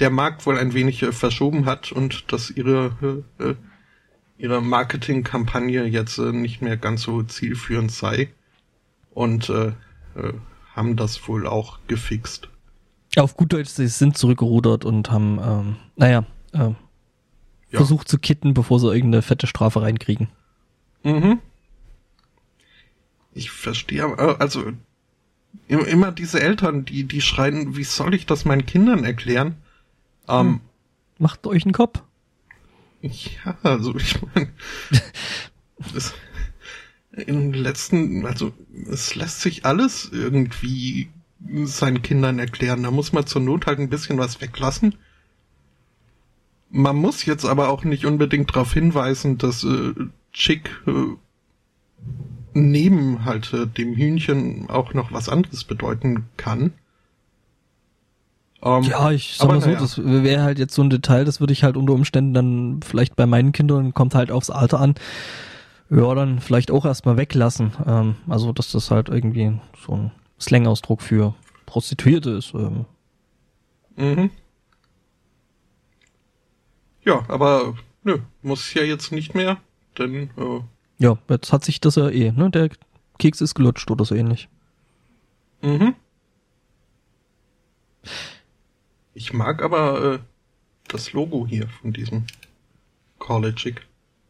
der 0.00 0.10
Markt 0.10 0.44
wohl 0.44 0.58
ein 0.58 0.74
wenig 0.74 1.02
äh, 1.04 1.12
verschoben 1.12 1.66
hat 1.66 1.92
und 1.92 2.32
dass 2.32 2.50
ihre 2.50 3.24
äh, 3.38 3.50
äh 3.50 3.54
ihre 4.40 4.62
Marketingkampagne 4.62 5.84
jetzt 5.86 6.18
äh, 6.18 6.32
nicht 6.32 6.62
mehr 6.62 6.76
ganz 6.76 7.02
so 7.02 7.24
zielführend 7.24 7.90
sei 7.90 8.28
und 9.12 9.48
äh, 9.48 9.68
äh, 10.14 10.32
haben 10.76 10.94
das 10.94 11.26
wohl 11.26 11.48
auch 11.48 11.80
gefixt. 11.88 12.48
Auf 13.16 13.36
gut 13.36 13.52
Deutsch, 13.52 13.70
sie 13.70 13.88
sind 13.88 14.16
zurückgerudert 14.16 14.84
und 14.84 15.10
haben, 15.10 15.40
ähm, 15.42 15.76
naja, 15.96 16.24
äh, 16.52 16.58
ja. 16.58 16.74
versucht 17.72 18.06
zu 18.06 18.18
kitten, 18.18 18.54
bevor 18.54 18.78
sie 18.78 18.86
irgendeine 18.94 19.22
fette 19.22 19.48
Strafe 19.48 19.82
reinkriegen. 19.82 20.28
Mhm. 21.02 21.40
Ich 23.32 23.50
verstehe, 23.50 24.18
also 24.40 24.72
immer 25.68 26.12
diese 26.12 26.40
Eltern, 26.40 26.84
die, 26.84 27.04
die 27.04 27.20
schreien, 27.20 27.76
wie 27.76 27.84
soll 27.84 28.14
ich 28.14 28.26
das 28.26 28.44
meinen 28.44 28.66
Kindern 28.66 29.04
erklären? 29.04 29.56
Ähm, 30.28 30.46
hm. 30.46 30.60
Macht 31.18 31.46
euch 31.46 31.64
einen 31.64 31.72
Kopf. 31.72 32.02
Ja, 33.00 33.56
also 33.62 33.94
ich 33.96 34.16
meine, 34.22 34.52
in 37.26 37.52
den 37.52 37.62
letzten, 37.62 38.26
also 38.26 38.52
es 38.90 39.14
lässt 39.14 39.40
sich 39.40 39.64
alles 39.64 40.10
irgendwie 40.12 41.10
seinen 41.64 42.02
Kindern 42.02 42.38
erklären. 42.38 42.82
Da 42.82 42.90
muss 42.90 43.12
man 43.12 43.26
zur 43.26 43.42
Not 43.42 43.66
halt 43.66 43.78
ein 43.78 43.90
bisschen 43.90 44.18
was 44.18 44.40
weglassen. 44.40 44.96
Man 46.70 46.96
muss 46.96 47.24
jetzt 47.24 47.44
aber 47.44 47.68
auch 47.68 47.84
nicht 47.84 48.04
unbedingt 48.04 48.50
darauf 48.50 48.72
hinweisen, 48.72 49.38
dass 49.38 49.64
äh, 49.64 49.94
Chick 50.32 50.70
äh, 50.86 51.16
neben 52.54 53.24
halt 53.24 53.52
äh, 53.52 53.66
dem 53.66 53.94
Hühnchen 53.94 54.68
auch 54.70 54.94
noch 54.94 55.12
was 55.12 55.28
anderes 55.28 55.64
bedeuten 55.64 56.26
kann. 56.36 56.72
Um, 58.60 58.82
ähm, 58.82 58.90
ja, 58.90 59.10
ich 59.12 59.36
sag 59.36 59.48
mal 59.48 59.60
so, 59.60 59.70
ja. 59.70 59.78
das 59.78 59.98
wäre 60.04 60.42
halt 60.42 60.58
jetzt 60.58 60.74
so 60.74 60.82
ein 60.82 60.90
Detail, 60.90 61.24
das 61.24 61.38
würde 61.38 61.52
ich 61.52 61.62
halt 61.62 61.76
unter 61.76 61.92
Umständen 61.92 62.34
dann 62.34 62.80
vielleicht 62.82 63.14
bei 63.14 63.24
meinen 63.24 63.52
Kindern, 63.52 63.94
kommt 63.94 64.16
halt 64.16 64.32
aufs 64.32 64.50
Alter 64.50 64.80
an, 64.80 64.96
Ja, 65.90 66.14
dann 66.14 66.40
vielleicht 66.40 66.70
auch 66.70 66.84
erstmal 66.84 67.16
weglassen. 67.16 67.72
Ähm, 67.86 68.16
also, 68.26 68.52
dass 68.52 68.72
das 68.72 68.90
halt 68.90 69.08
irgendwie 69.08 69.58
so 69.86 69.92
ein 69.92 70.10
Slang-Ausdruck 70.40 71.02
für 71.02 71.34
Prostituierte 71.66 72.30
ist. 72.30 72.52
Ähm. 72.54 72.84
Mhm. 73.96 74.30
Ja, 77.04 77.24
aber 77.28 77.74
nö, 78.02 78.18
muss 78.42 78.74
ja 78.74 78.82
jetzt 78.82 79.12
nicht 79.12 79.34
mehr, 79.34 79.58
denn 79.98 80.30
äh, 80.36 80.60
ja, 80.98 81.16
jetzt 81.28 81.52
hat 81.52 81.64
sich 81.64 81.80
das 81.80 81.94
ja 81.94 82.08
eh, 82.08 82.32
ne? 82.32 82.50
Der 82.50 82.70
Keks 83.18 83.40
ist 83.40 83.54
gelutscht 83.54 83.90
oder 83.90 84.04
so 84.04 84.14
ähnlich. 84.14 84.48
Mhm. 85.62 85.94
Ich 89.14 89.32
mag 89.32 89.62
aber 89.62 90.14
äh, 90.14 90.18
das 90.88 91.12
Logo 91.12 91.46
hier 91.46 91.68
von 91.68 91.92
diesem 91.92 92.26
Collegic 93.18 93.86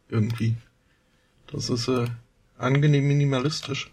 irgendwie. 0.09 0.55
Das 1.47 1.69
ist 1.69 1.87
äh, 1.87 2.07
angenehm 2.57 3.07
minimalistisch. 3.07 3.91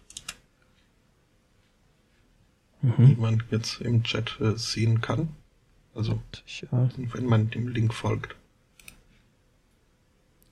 Mhm. 2.82 2.94
Wie 2.98 3.14
man 3.16 3.42
jetzt 3.50 3.80
im 3.80 4.02
Chat 4.02 4.38
äh, 4.40 4.56
sehen 4.56 5.00
kann. 5.00 5.28
Also, 5.94 6.20
ich, 6.46 6.66
wenn 6.70 7.24
man 7.24 7.48
dem 7.50 7.68
Link 7.68 7.94
folgt. 7.94 8.36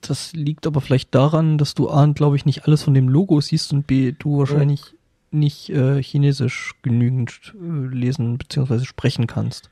Das 0.09 0.33
liegt 0.33 0.67
aber 0.67 0.81
vielleicht 0.81 1.13
daran, 1.15 1.57
dass 1.57 1.73
du 1.73 1.89
A, 1.89 2.05
glaube 2.07 2.35
ich, 2.35 2.45
nicht 2.45 2.65
alles 2.65 2.83
von 2.83 2.93
dem 2.93 3.09
Logo 3.09 3.41
siehst 3.41 3.73
und 3.73 3.87
B, 3.87 4.13
du 4.17 4.39
wahrscheinlich 4.39 4.81
oh. 4.93 4.97
nicht 5.31 5.69
äh, 5.69 6.01
Chinesisch 6.01 6.73
genügend 6.81 7.53
äh, 7.55 7.87
lesen 7.95 8.37
bzw. 8.37 8.85
sprechen 8.85 9.27
kannst. 9.27 9.69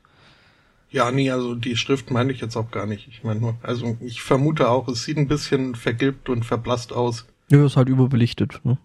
Ja, 0.90 1.10
nee, 1.10 1.30
also 1.30 1.56
die 1.56 1.76
Schrift 1.76 2.10
meine 2.12 2.32
ich 2.32 2.40
jetzt 2.40 2.56
auch 2.56 2.70
gar 2.70 2.86
nicht. 2.86 3.08
Ich 3.08 3.24
meine 3.24 3.40
nur, 3.40 3.56
also 3.62 3.96
ich 4.00 4.22
vermute 4.22 4.68
auch, 4.68 4.86
es 4.86 5.04
sieht 5.04 5.16
ein 5.16 5.26
bisschen 5.26 5.74
vergilbt 5.74 6.28
und 6.28 6.44
verblasst 6.44 6.92
aus. 6.92 7.26
Ja, 7.50 7.66
ist 7.66 7.76
halt 7.76 7.88
überbelichtet, 7.88 8.60
ne? 8.64 8.78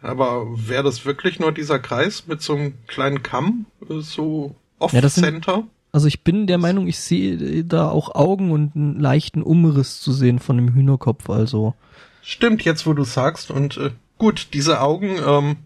Aber 0.00 0.46
wäre 0.56 0.82
das 0.82 1.04
wirklich 1.04 1.38
nur 1.38 1.52
dieser 1.52 1.78
Kreis 1.78 2.26
mit 2.26 2.42
so 2.42 2.54
einem 2.54 2.74
kleinen 2.86 3.22
Kamm, 3.22 3.66
äh, 3.88 4.00
so 4.00 4.56
off-center? 4.78 5.52
Ja, 5.52 5.64
also 5.92 6.08
ich 6.08 6.24
bin 6.24 6.46
der 6.46 6.58
Meinung, 6.58 6.88
ich 6.88 6.98
sehe 6.98 7.64
da 7.64 7.90
auch 7.90 8.14
Augen 8.14 8.50
und 8.50 8.74
einen 8.74 8.98
leichten 8.98 9.42
Umriss 9.42 10.00
zu 10.00 10.12
sehen 10.12 10.38
von 10.38 10.56
dem 10.56 10.74
Hühnerkopf, 10.74 11.28
also. 11.28 11.74
Stimmt, 12.22 12.64
jetzt 12.64 12.86
wo 12.86 12.94
du 12.94 13.04
sagst. 13.04 13.50
Und 13.50 13.76
äh, 13.76 13.90
gut, 14.16 14.48
diese 14.54 14.80
Augen 14.80 15.18
ähm, 15.24 15.56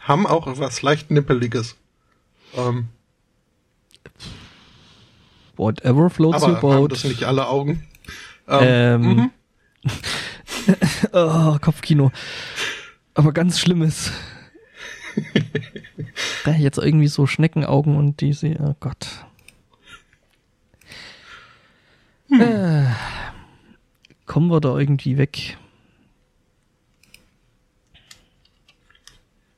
haben 0.00 0.26
auch 0.26 0.58
was 0.58 0.82
leicht 0.82 1.12
Nippeliges. 1.12 1.76
Ähm, 2.56 2.88
Whatever 5.56 6.08
floats 6.08 6.42
aber 6.42 6.54
your 6.54 6.60
boat. 6.60 6.74
Haben 6.74 6.88
das 6.88 7.04
nicht 7.04 7.24
alle 7.24 7.48
Augen? 7.48 7.84
Ähm, 8.48 9.02
ähm 9.02 9.02
mhm. 9.02 9.30
oh, 11.12 11.58
Kopfkino. 11.60 12.10
Aber 13.14 13.32
ganz 13.32 13.60
schlimmes. 13.60 14.12
da 16.44 16.52
jetzt 16.58 16.78
irgendwie 16.78 17.08
so 17.08 17.26
Schneckenaugen 17.26 17.96
und 17.96 18.20
diese, 18.20 18.56
oh 18.60 18.74
Gott. 18.80 19.26
Hm. 22.28 22.40
Äh, 22.40 22.86
kommen 24.26 24.48
wir 24.48 24.60
da 24.60 24.76
irgendwie 24.76 25.16
weg? 25.16 25.58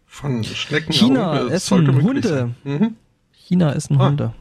Von 0.07 0.45
Schnecken. 0.45 0.93
China 0.93 1.49
essen 1.49 2.03
Hunde. 2.03 2.55
Mhm. 2.65 2.97
China 3.33 3.73
essen 3.73 4.01
ah. 4.01 4.07
Hunde. 4.07 4.35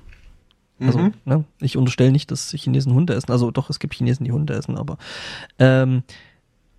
Also, 0.80 1.00
mhm. 1.00 1.14
ne, 1.26 1.44
ich 1.60 1.76
unterstelle 1.76 2.12
nicht, 2.12 2.32
dass 2.32 2.52
Chinesen 2.52 2.94
Hunde 2.94 3.14
essen. 3.14 3.32
Also 3.32 3.52
doch, 3.52 3.70
es 3.70 3.80
gibt 3.80 3.94
Chinesen, 3.94 4.24
die 4.24 4.32
Hunde 4.32 4.54
essen, 4.54 4.78
aber 4.78 4.98
ähm, 5.58 6.04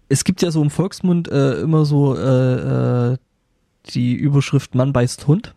es 0.08 0.24
gibt 0.24 0.40
ja 0.42 0.50
so 0.50 0.62
im 0.62 0.70
Volksmund 0.70 1.28
äh, 1.28 1.60
immer 1.60 1.84
so 1.84 2.16
äh, 2.16 3.12
äh, 3.12 3.16
die 3.90 4.14
Überschrift 4.14 4.74
Mann 4.74 4.92
beißt 4.92 5.26
Hund. 5.26 5.54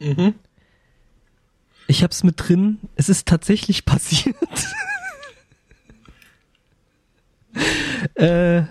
Mhm. 0.00 0.34
Ich 1.86 2.02
hab's 2.02 2.22
mit 2.24 2.34
drin. 2.36 2.78
Es 2.96 3.08
ist 3.08 3.26
tatsächlich 3.28 3.84
passiert. 3.86 4.36
äh, 8.14 8.62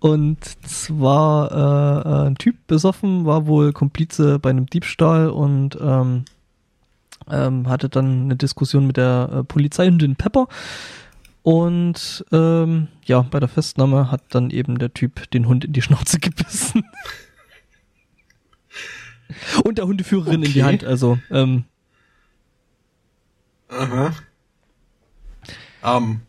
und 0.00 0.44
zwar 0.66 1.50
äh, 1.52 2.26
ein 2.28 2.36
Typ 2.36 2.66
besoffen, 2.66 3.24
war 3.26 3.46
wohl 3.46 3.72
Komplize 3.72 4.38
bei 4.38 4.50
einem 4.50 4.66
Diebstahl 4.66 5.28
und 5.28 5.76
ähm, 5.80 6.24
ähm, 7.30 7.68
hatte 7.68 7.88
dann 7.88 8.22
eine 8.22 8.36
Diskussion 8.36 8.86
mit 8.86 8.96
der 8.96 9.30
äh, 9.32 9.44
Polizeihündin 9.44 10.16
Pepper. 10.16 10.46
Und 11.42 12.24
ähm, 12.32 12.88
ja, 13.04 13.22
bei 13.22 13.40
der 13.40 13.48
Festnahme 13.48 14.10
hat 14.10 14.22
dann 14.30 14.50
eben 14.50 14.78
der 14.78 14.92
Typ 14.92 15.30
den 15.30 15.48
Hund 15.48 15.64
in 15.64 15.72
die 15.72 15.82
Schnauze 15.82 16.18
gebissen. 16.20 16.84
und 19.64 19.78
der 19.78 19.86
Hundeführerin 19.86 20.40
okay. 20.40 20.46
in 20.46 20.52
die 20.52 20.64
Hand. 20.64 20.84
Also 20.84 21.18
ähm, 21.30 21.64
Aha. 23.68 24.14
Ähm. 25.82 26.20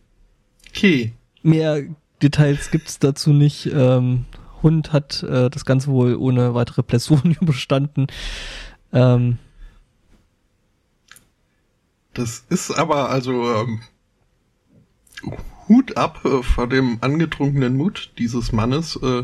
Okay. 0.69 1.13
Mehr 1.41 1.83
Details 2.21 2.71
gibt's 2.71 2.99
dazu 2.99 3.31
nicht. 3.31 3.67
Ähm, 3.67 4.25
Hund 4.61 4.91
hat 4.91 5.23
äh, 5.23 5.49
das 5.49 5.65
Ganze 5.65 5.87
wohl 5.87 6.15
ohne 6.15 6.53
weitere 6.53 6.83
Blessuren 6.83 7.31
überstanden. 7.41 8.07
Ähm, 8.91 9.37
das 12.13 12.45
ist 12.49 12.71
aber 12.71 13.09
also 13.09 13.53
ähm, 13.55 13.81
Hut 15.67 15.97
ab 15.97 16.25
äh, 16.25 16.43
vor 16.43 16.67
dem 16.67 16.97
angetrunkenen 17.01 17.77
Mut 17.77 18.11
dieses 18.17 18.51
Mannes. 18.51 18.97
Äh, 19.01 19.23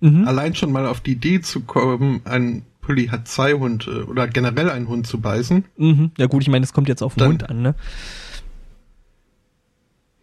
mhm. 0.00 0.28
Allein 0.28 0.54
schon 0.54 0.72
mal 0.72 0.86
auf 0.86 1.00
die 1.00 1.12
Idee 1.12 1.40
zu 1.40 1.62
kommen, 1.62 2.20
ein 2.24 2.64
Polizeihund 2.84 3.86
äh, 3.86 4.02
oder 4.02 4.28
generell 4.28 4.70
einen 4.70 4.88
Hund 4.88 5.06
zu 5.06 5.20
beißen. 5.20 5.64
Mhm. 5.76 6.12
Ja 6.18 6.26
gut, 6.26 6.42
ich 6.42 6.48
meine, 6.48 6.64
es 6.64 6.72
kommt 6.72 6.88
jetzt 6.88 7.02
auf 7.02 7.14
den 7.14 7.20
Dann, 7.20 7.30
Hund 7.30 7.50
an, 7.50 7.62
ne? 7.62 7.74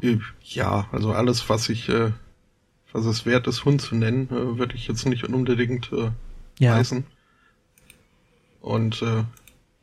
Äh, 0.02 0.18
ja, 0.44 0.88
also 0.92 1.12
alles, 1.12 1.50
was 1.50 1.70
ich, 1.70 1.90
äh, 1.90 2.12
was 2.92 3.06
es 3.06 3.26
wert 3.26 3.48
ist, 3.48 3.66
Hund 3.66 3.82
zu 3.82 3.96
nennen, 3.96 4.28
äh, 4.30 4.58
würde 4.58 4.76
ich 4.76 4.88
jetzt 4.88 5.06
nicht 5.06 5.24
unbedingt 5.24 5.92
äh, 5.92 6.12
ja. 6.60 6.76
beißen. 6.76 7.06
Und 8.62 9.02
äh, 9.02 9.24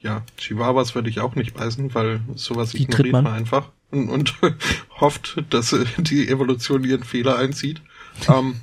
ja, 0.00 0.22
Chihuahuas 0.36 0.94
würde 0.94 1.10
ich 1.10 1.20
auch 1.20 1.34
nicht 1.34 1.54
beißen, 1.54 1.94
weil 1.94 2.20
sowas 2.34 2.70
die 2.70 2.82
ignoriert 2.82 3.12
man. 3.12 3.24
man 3.24 3.32
einfach 3.34 3.70
und, 3.90 4.08
und 4.08 4.34
hofft, 5.00 5.42
dass 5.50 5.72
äh, 5.72 5.84
die 5.98 6.28
Evolution 6.28 6.84
ihren 6.84 7.04
Fehler 7.04 7.38
einzieht. 7.38 7.82
ähm, 8.28 8.60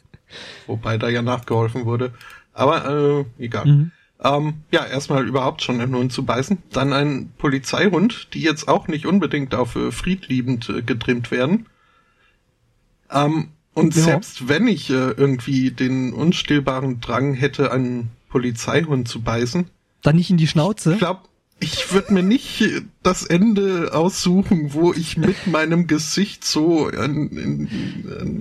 wobei 0.66 0.98
da 0.98 1.08
ja 1.08 1.22
nachgeholfen 1.22 1.84
wurde. 1.84 2.12
Aber 2.58 3.24
äh, 3.38 3.44
egal. 3.44 3.66
Mhm. 3.66 3.90
Ähm, 4.20 4.54
ja, 4.72 4.84
erstmal 4.84 5.26
überhaupt 5.28 5.62
schon 5.62 5.80
einen 5.80 5.94
Hund 5.94 6.12
zu 6.12 6.24
beißen. 6.24 6.58
Dann 6.72 6.92
ein 6.92 7.32
Polizeihund, 7.38 8.28
die 8.34 8.40
jetzt 8.40 8.66
auch 8.66 8.88
nicht 8.88 9.06
unbedingt 9.06 9.54
auf 9.54 9.76
äh, 9.76 9.92
friedliebend 9.92 10.68
äh, 10.68 10.82
getrimmt 10.82 11.30
werden. 11.30 11.66
Ähm, 13.12 13.50
und 13.74 13.94
ja. 13.94 14.02
selbst 14.02 14.48
wenn 14.48 14.66
ich 14.66 14.90
äh, 14.90 15.10
irgendwie 15.12 15.70
den 15.70 16.12
unstillbaren 16.12 17.00
Drang 17.00 17.34
hätte, 17.34 17.70
einen 17.70 18.10
Polizeihund 18.28 19.06
zu 19.06 19.22
beißen. 19.22 19.70
Dann 20.02 20.16
nicht 20.16 20.30
in 20.30 20.36
die 20.36 20.48
Schnauze? 20.48 20.94
Ich 20.94 20.98
glaube, 20.98 21.20
ich 21.60 21.92
würde 21.92 22.14
mir 22.14 22.22
nicht 22.22 22.62
das 23.02 23.24
Ende 23.24 23.92
aussuchen, 23.92 24.72
wo 24.74 24.92
ich 24.92 25.16
mit 25.16 25.46
meinem 25.46 25.86
Gesicht 25.86 26.44
so 26.44 26.88
in, 26.88 27.28
in, 27.30 27.66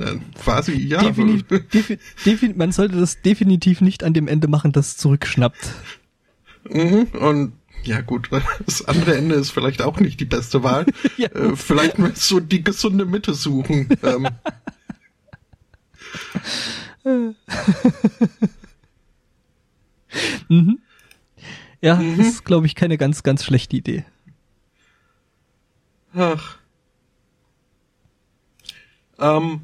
in, 0.02 0.22
quasi 0.44 0.74
ja. 0.74 1.02
Defini 1.02 1.44
defi 1.74 1.98
defi 2.26 2.54
man 2.56 2.72
sollte 2.72 3.00
das 3.00 3.22
definitiv 3.22 3.82
nicht 3.82 4.04
an 4.04 4.14
dem 4.14 4.28
Ende 4.28 4.48
machen, 4.48 4.72
das 4.72 4.98
zurückschnappt. 4.98 5.74
Mhm, 6.70 7.08
und 7.20 7.54
ja 7.84 8.02
gut, 8.02 8.30
das 8.66 8.86
andere 8.86 9.16
Ende 9.18 9.36
ist 9.36 9.52
vielleicht 9.52 9.82
auch 9.82 10.00
nicht 10.00 10.20
die 10.20 10.26
beste 10.26 10.64
Wahl. 10.64 10.86
ja, 11.18 11.30
äh, 11.30 11.56
vielleicht 11.56 11.98
mal 11.98 12.16
so 12.16 12.40
die 12.40 12.64
gesunde 12.64 13.06
Mitte 13.06 13.34
suchen. 13.34 13.90
ähm. 17.04 17.36
mhm. 20.50 20.80
Ja, 21.82 21.96
mhm. 21.96 22.20
ist, 22.20 22.46
glaube 22.46 22.66
ich, 22.66 22.76
keine 22.76 22.98
ganz, 22.98 23.24
ganz 23.24 23.44
schlechte 23.44 23.76
Idee. 23.76 24.06
Ach. 26.16 26.58
Ähm, 29.20 29.62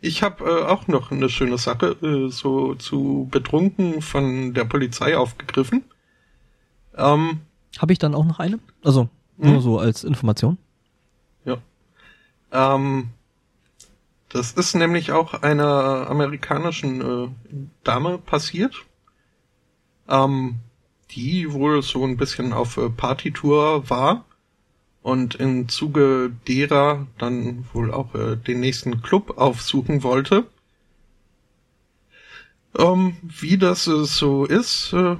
ich 0.00 0.22
habe 0.22 0.44
äh, 0.44 0.64
auch 0.64 0.86
noch 0.86 1.10
eine 1.10 1.28
schöne 1.28 1.58
Sache, 1.58 1.96
äh, 2.02 2.30
so 2.30 2.74
zu 2.74 3.28
betrunken 3.30 4.00
von 4.00 4.54
der 4.54 4.64
Polizei 4.64 5.16
aufgegriffen. 5.16 5.84
Ähm, 6.96 7.40
habe 7.78 7.92
ich 7.92 7.98
dann 7.98 8.14
auch 8.14 8.24
noch 8.24 8.38
eine? 8.38 8.58
Also, 8.82 9.08
nur 9.36 9.54
mhm. 9.54 9.60
so 9.60 9.78
als 9.78 10.04
Information. 10.04 10.56
Ja. 11.44 11.58
Ähm, 12.52 13.08
das 14.30 14.52
ist 14.52 14.74
nämlich 14.74 15.12
auch 15.12 15.34
einer 15.34 16.08
amerikanischen 16.08 17.00
äh, 17.00 17.28
Dame 17.84 18.18
passiert 18.18 18.74
ähm, 20.08 20.56
die 21.10 21.52
wohl 21.52 21.82
so 21.82 22.04
ein 22.04 22.16
bisschen 22.16 22.52
auf 22.52 22.76
äh, 22.76 22.90
Partytour 22.90 23.88
war 23.88 24.24
und 25.02 25.36
im 25.36 25.68
Zuge 25.68 26.32
derer 26.46 27.06
dann 27.18 27.64
wohl 27.72 27.92
auch 27.92 28.14
äh, 28.14 28.36
den 28.36 28.60
nächsten 28.60 29.02
Club 29.02 29.38
aufsuchen 29.38 30.02
wollte. 30.02 30.46
Ähm, 32.76 33.16
wie 33.22 33.56
das 33.56 33.86
äh, 33.86 34.04
so 34.04 34.44
ist 34.44 34.92
äh, 34.92 35.16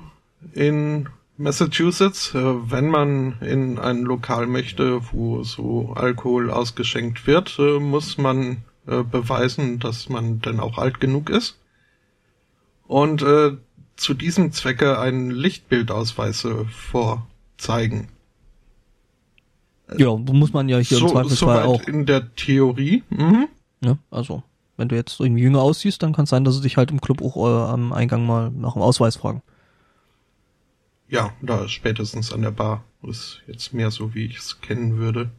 in 0.53 1.09
Massachusetts, 1.37 2.35
äh, 2.35 2.71
wenn 2.71 2.91
man 2.91 3.39
in 3.41 3.79
ein 3.79 4.03
Lokal 4.03 4.47
möchte, 4.47 5.01
wo 5.13 5.43
so 5.43 5.95
Alkohol 5.95 6.51
ausgeschenkt 6.51 7.27
wird, 7.27 7.59
äh, 7.59 7.79
muss 7.79 8.19
man 8.19 8.65
beweisen, 8.87 9.81
dass 9.81 10.09
man 10.09 10.41
denn 10.41 10.61
auch 10.61 10.79
alt 10.79 10.99
genug 10.99 11.29
ist. 11.29 11.59
Und 12.87 13.23
zu 13.99 14.15
diesem 14.15 14.53
Zwecke 14.53 14.99
einen 14.99 15.31
Lichtbildausweis 15.31 16.47
vorzeigen. 16.71 18.09
Ja, 19.97 20.15
muss 20.17 20.53
man 20.53 20.69
ja 20.69 20.79
hier 20.79 20.99
so, 20.99 21.07
im 21.07 21.13
Zweifelsfall 21.13 21.65
soweit 21.65 21.67
auch. 21.67 21.89
in 21.89 22.07
der 22.07 22.35
Theorie. 22.35 23.03
Mhm. 23.11 23.49
Ne? 23.81 23.99
Also, 24.11 24.43
wenn 24.77 24.89
du 24.89 24.97
jetzt 24.97 25.19
irgendwie 25.19 25.43
jünger 25.43 25.61
aussiehst, 25.61 26.03
dann 26.03 26.13
kann 26.13 26.25
es 26.25 26.31
sein, 26.31 26.45
dass 26.45 26.57
sie 26.57 26.63
dich 26.63 26.77
halt 26.77 26.91
im 26.91 27.01
Club 27.01 27.23
auch 27.23 27.37
äh, 27.37 27.73
am 27.73 27.93
Eingang 27.93 28.27
mal 28.27 28.51
nach 28.51 28.75
dem 28.75 28.83
Ausweis 28.83 29.17
fragen. 29.17 29.43
Ja, 31.09 31.33
da 31.41 31.69
spätestens 31.69 32.33
an 32.33 32.43
der 32.43 32.51
Bar 32.51 32.85
ist 33.03 33.41
jetzt 33.47 33.73
mehr 33.73 33.91
so, 33.91 34.15
wie 34.15 34.27
ich 34.27 34.37
es 34.37 34.61
kennen 34.61 34.99
würde. 34.99 35.31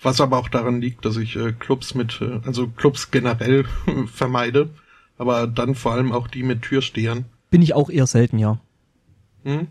Was 0.00 0.20
aber 0.20 0.38
auch 0.38 0.48
daran 0.48 0.80
liegt, 0.80 1.04
dass 1.04 1.16
ich 1.16 1.36
äh, 1.36 1.52
Clubs 1.52 1.94
mit, 1.94 2.20
äh, 2.20 2.40
also 2.44 2.68
Clubs 2.68 3.10
generell 3.10 3.64
vermeide, 4.06 4.70
aber 5.18 5.46
dann 5.46 5.74
vor 5.74 5.92
allem 5.92 6.12
auch 6.12 6.28
die 6.28 6.42
mit 6.42 6.62
Türstehern. 6.62 7.24
Bin 7.52 7.60
ich 7.60 7.74
auch 7.74 7.90
eher 7.90 8.06
selten, 8.06 8.38
ja. 8.38 8.58
Hm? 9.44 9.68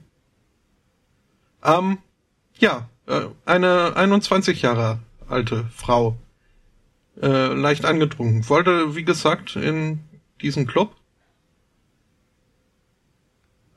Ähm, 1.64 1.98
ja, 2.60 2.88
äh, 3.08 3.22
eine 3.44 3.96
21 3.96 4.62
Jahre 4.62 5.00
alte 5.28 5.66
Frau, 5.74 6.16
äh, 7.20 7.28
leicht 7.28 7.86
angetrunken, 7.86 8.48
wollte, 8.50 8.96
wie 8.96 9.04
gesagt, 9.04 9.56
in 9.56 10.04
diesen 10.42 10.68
Club. 10.68 10.96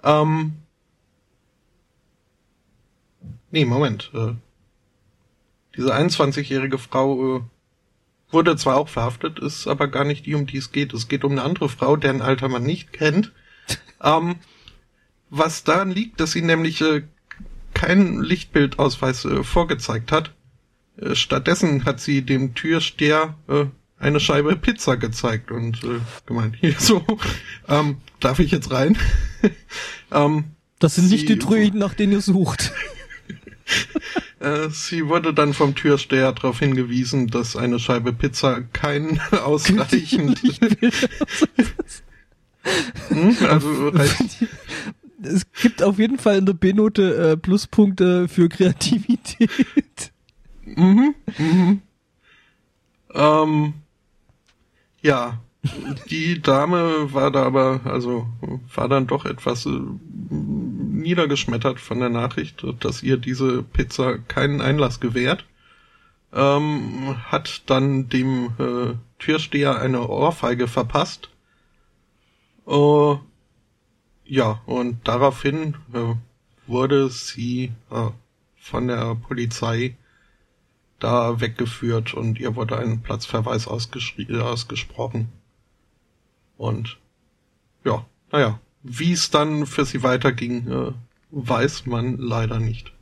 Ähm, 0.03 0.59
nee, 3.53 3.65
Moment. 3.65 4.11
Äh, 4.13 4.35
diese 5.79 5.95
21-jährige 5.95 6.77
Frau 6.77 7.39
äh, 7.39 7.41
wurde 8.29 8.55
zwar 8.57 8.77
auch 8.77 8.91
verhaftet, 8.91 9.39
ist 9.39 9.67
aber 9.67 9.89
gar 9.89 10.05
nicht 10.05 10.27
die, 10.27 10.35
um 10.35 10.45
die 10.45 10.59
es 10.59 10.73
geht. 10.73 10.93
Es 10.93 11.09
geht 11.09 11.25
um 11.25 11.33
eine 11.33 11.43
andere 11.43 11.71
Frau, 11.71 11.97
deren 11.97 12.21
Alter 12.21 12.51
man 12.51 12.65
nicht 12.65 12.93
kennt. 12.93 13.33
Ähm, 14.05 14.37
was 15.31 15.65
daran 15.65 15.91
liegt, 15.91 16.21
dass 16.21 16.33
sie 16.33 16.43
nämlich 16.43 16.81
äh, 16.81 17.03
keinen 17.73 18.23
Lichtbildausweis 18.23 19.25
äh, 19.25 19.43
vorgezeigt 19.43 20.13
hat. 20.13 20.33
Äh, 20.97 21.15
stattdessen 21.17 21.85
hat 21.85 21.99
sie 22.01 22.23
dem 22.23 22.55
Türsteher 22.55 23.35
äh, 23.49 23.65
eine 23.99 24.21
Scheibe 24.21 24.55
Pizza 24.57 24.97
gezeigt 24.97 25.51
und 25.51 25.83
äh, 25.83 25.99
gemeint, 26.27 26.57
hier 26.61 26.75
so, 26.79 27.05
ähm, 27.69 27.97
darf 28.21 28.39
ich 28.39 28.51
jetzt 28.53 28.71
rein? 28.71 28.97
ähm, 30.13 30.45
Das 30.79 30.95
sind 30.97 31.09
nicht 31.11 31.27
Sie- 31.27 31.35
die 31.35 31.39
Druiden, 31.39 31.81
nach 31.81 31.95
denen 31.95 32.13
ihr 32.13 32.21
sucht. 32.21 32.73
Äh, 34.41 34.69
sie 34.69 35.09
wurde 35.09 35.33
dann 35.33 35.55
vom 35.55 35.75
Türsteher 35.75 36.33
darauf 36.33 36.59
hingewiesen, 36.59 37.29
dass 37.29 37.57
eine 37.57 37.79
Scheibe 37.79 38.13
Pizza 38.13 38.61
kein 38.75 39.19
ausreichend, 39.33 40.43
hm, 43.09 43.37
also 43.49 43.89
reicht, 43.89 44.47
es 45.23 45.51
gibt 45.53 45.83
auf 45.83 45.99
jeden 45.99 46.19
Fall 46.19 46.39
in 46.39 46.47
der 46.47 46.55
B-Note 46.55 47.33
äh, 47.33 47.37
Pluspunkte 47.37 48.29
für 48.29 48.49
Kreativität. 48.49 50.13
mhm, 50.65 51.15
mhm. 51.39 51.83
Ähm, 53.15 53.75
ja, 55.03 55.39
die 56.11 56.43
Dame 56.43 57.13
war 57.13 57.31
da 57.31 57.45
aber, 57.45 57.81
also 57.85 58.27
war 58.75 58.89
dann 58.89 59.07
doch 59.07 59.25
etwas 59.25 59.67
äh, 59.67 59.81
niedergeschmettert 60.31 61.81
von 61.81 62.01
der 62.01 62.11
Nachricht, 62.11 62.65
dass 62.81 63.03
ihr 63.03 63.17
diese 63.17 63.63
Pizza 63.63 64.19
keinen 64.19 64.61
Einlass 64.61 65.01
gewährt. 65.01 65.45
Ähm, 66.33 67.17
hat 67.27 67.63
dann 67.67 68.09
dem 68.09 68.51
äh, 68.59 68.95
Türsteher 69.19 69.81
eine 69.81 70.09
Ohrfeige 70.09 70.67
verpasst. 70.67 71.31
Äh, 72.67 73.17
ja, 74.27 74.63
und 74.67 75.07
daraufhin 75.07 75.77
äh, 75.93 76.15
wurde 76.67 77.11
sie 77.11 77.73
äh, 77.91 78.11
von 78.57 78.89
der 78.89 79.15
Polizei 79.17 79.97
da 80.99 81.41
weggeführt 81.41 82.15
und 82.15 82.39
ihr 82.41 82.57
wurde 82.57 82.79
ein 82.79 83.03
Platzverweis 83.03 83.67
äh, 83.67 84.41
ausgesprochen. 84.41 85.29
Und 86.57 86.99
ja, 87.85 88.07
naja, 88.33 88.61
wie 88.83 89.13
es 89.13 89.31
dann 89.31 89.67
für 89.67 89.85
sie 89.85 90.03
weiterging, 90.03 90.71
äh, 90.71 90.93
weiß 91.31 91.87
man 91.87 92.17
leider 92.17 92.59
nicht. 92.59 92.93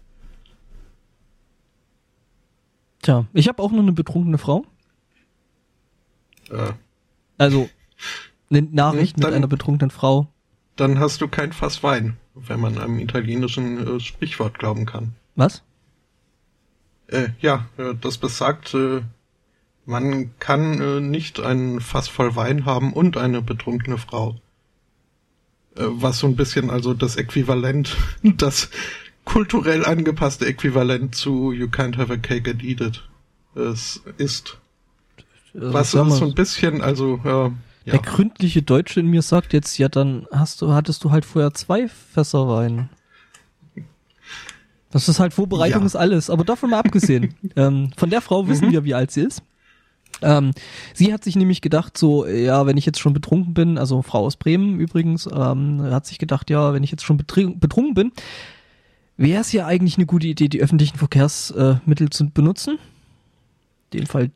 Tja, 3.03 3.27
ich 3.33 3.49
habe 3.49 3.63
auch 3.63 3.71
noch 3.71 3.81
eine 3.81 3.93
betrunkene 3.93 4.39
Frau. 4.39 4.65
Äh, 6.51 6.73
Also 7.39 7.69
eine 8.53 8.63
Nachricht 8.71 9.17
mit 9.17 9.25
Dann- 9.25 9.35
einer 9.35 9.49
betrunkenen 9.49 9.91
Frau. 9.91 10.29
dann 10.77 10.99
hast 10.99 11.21
du 11.21 11.29
kein 11.29 11.53
Fass 11.53 11.83
Wein, 11.83 12.17
wenn 12.35 12.61
man 12.61 12.79
einem 12.79 12.99
italienischen 12.99 13.97
äh, 13.97 14.01
Sprichwort 14.01 14.59
glauben 14.59 14.87
kann. 14.87 15.15
Was? 15.37 15.63
Äh, 17.09 17.29
ja, 17.41 17.67
äh, 17.77 17.95
das 18.01 18.19
besagt, 18.19 18.73
äh, 18.75 19.03
man 19.85 20.31
kann 20.39 20.81
äh, 20.81 21.01
nicht 21.01 21.41
ein 21.41 21.81
Fass 21.81 22.09
voll 22.09 22.35
Wein 22.37 22.65
haben 22.65 22.93
und 22.93 23.17
eine 23.17 23.43
betrunkene 23.43 23.99
Frau. 23.99 24.37
Äh, 25.77 25.85
was 25.89 26.19
so 26.21 26.27
ein 26.27 26.37
bisschen 26.37 26.71
also 26.71 26.95
das 26.95 27.17
Äquivalent, 27.17 27.97
das 28.23 28.71
kulturell 29.25 29.85
angepasste 29.85 30.47
Äquivalent 30.47 31.15
zu 31.15 31.53
You 31.53 31.67
can't 31.67 31.97
have 31.97 32.13
a 32.13 32.17
cake 32.17 32.51
and 32.51 32.63
eat 32.63 32.81
it 32.81 33.03
es 33.55 34.03
ist. 34.17 34.57
Also, 35.55 35.73
Was 35.75 35.91
so 35.91 36.25
ein 36.25 36.35
bisschen, 36.35 36.81
also, 36.81 37.21
äh, 37.25 37.51
Der 37.87 37.99
gründliche 37.99 38.63
Deutsche 38.63 39.01
in 39.01 39.07
mir 39.07 39.23
sagt 39.23 39.53
jetzt, 39.53 39.77
ja, 39.79 39.89
dann 39.89 40.27
hast 40.31 40.63
du, 40.63 40.73
hattest 40.73 41.03
du 41.05 41.11
halt 41.11 41.25
vorher 41.25 41.53
zwei 41.55 41.89
Fässer 41.89 42.49
Wein. 42.49 42.89
Das 44.91 45.09
ist 45.09 45.19
halt 45.19 45.33
Vorbereitung 45.33 45.81
Ja. 45.81 45.87
ist 45.87 45.97
alles, 45.97 46.29
aber 46.31 46.45
davon 46.45 46.71
mal 46.71 46.79
abgesehen. 46.79 47.35
ähm, 47.57 47.91
von 47.97 48.11
der 48.11 48.21
Frau 48.21 48.47
wissen 48.49 48.69
Mhm. 48.69 48.73
wir, 48.73 48.85
wie 48.85 48.95
alt 48.95 49.11
sie 49.11 49.23
ist. 49.23 49.43
Ähm, 50.21 50.53
sie 50.95 51.13
hat 51.13 51.25
sich 51.25 51.35
nämlich 51.35 51.63
gedacht, 51.63 51.97
so, 51.99 52.27
ja, 52.27 52.67
wenn 52.67 52.77
ich 52.77 52.87
jetzt 52.87 53.01
schon 53.01 53.15
betrunken 53.15 53.55
bin, 53.55 53.79
also 53.79 54.03
Frau 54.03 54.25
aus 54.27 54.37
Bremen 54.37 54.79
übrigens, 54.79 55.27
ähm, 55.27 55.83
hat 55.83 56.07
sich 56.07 56.19
gedacht, 56.19 56.51
ja, 56.51 56.73
wenn 56.75 56.85
ich 56.85 56.91
jetzt 56.91 57.05
schon 57.05 57.17
betrunken 57.17 57.95
bin, 57.95 58.13
wäre 59.17 59.41
es 59.41 59.51
ja 59.53 59.67
eigentlich 59.67 59.97
eine 59.97 60.07
gute 60.07 60.27
Idee, 60.29 60.49
die 60.49 60.61
öffentlichen 60.63 60.99
Verkehrsmittel 60.99 62.07
äh, 62.07 62.11
zu 62.11 62.29
benutzen. 62.31 62.79
Den 63.93 64.07
Fall 64.07 64.31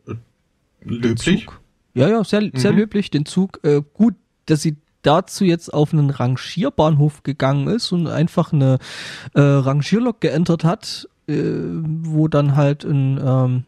löblich. 0.83 1.45
Zug. 1.47 1.61
Ja, 1.97 2.09
ja, 2.09 2.23
sehr, 2.25 2.51
sehr 2.55 2.73
Mhm. 2.73 2.79
löblich, 2.79 3.11
den 3.11 3.25
Zug. 3.27 3.61
Äh, 3.63 3.83
gut, 3.95 4.15
dass 4.47 4.63
sie 4.63 4.77
dazu 5.03 5.45
jetzt 5.45 5.73
auf 5.73 5.93
einen 5.93 6.11
Rangierbahnhof 6.11 7.23
gegangen 7.23 7.69
ist 7.69 7.93
und 7.93 8.07
einfach 8.07 8.53
eine 8.53 8.79
äh, 9.35 9.41
Rangierlok 9.41 10.21
geändert 10.21 10.65
hat, 10.65 11.09
äh, 11.29 11.35
wo 11.43 12.29
dann 12.29 12.55
halt 12.57 12.85
ein 12.85 13.19
ähm, 13.25 13.65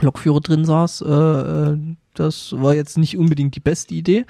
Lokführer 0.00 0.40
drin 0.40 0.64
saß. 0.64 1.02
Äh, 1.02 1.06
äh, 1.12 1.78
das 2.14 2.52
war 2.60 2.74
jetzt 2.74 2.98
nicht 2.98 3.16
unbedingt 3.16 3.54
die 3.56 3.60
beste 3.60 3.94
Idee. 3.94 4.26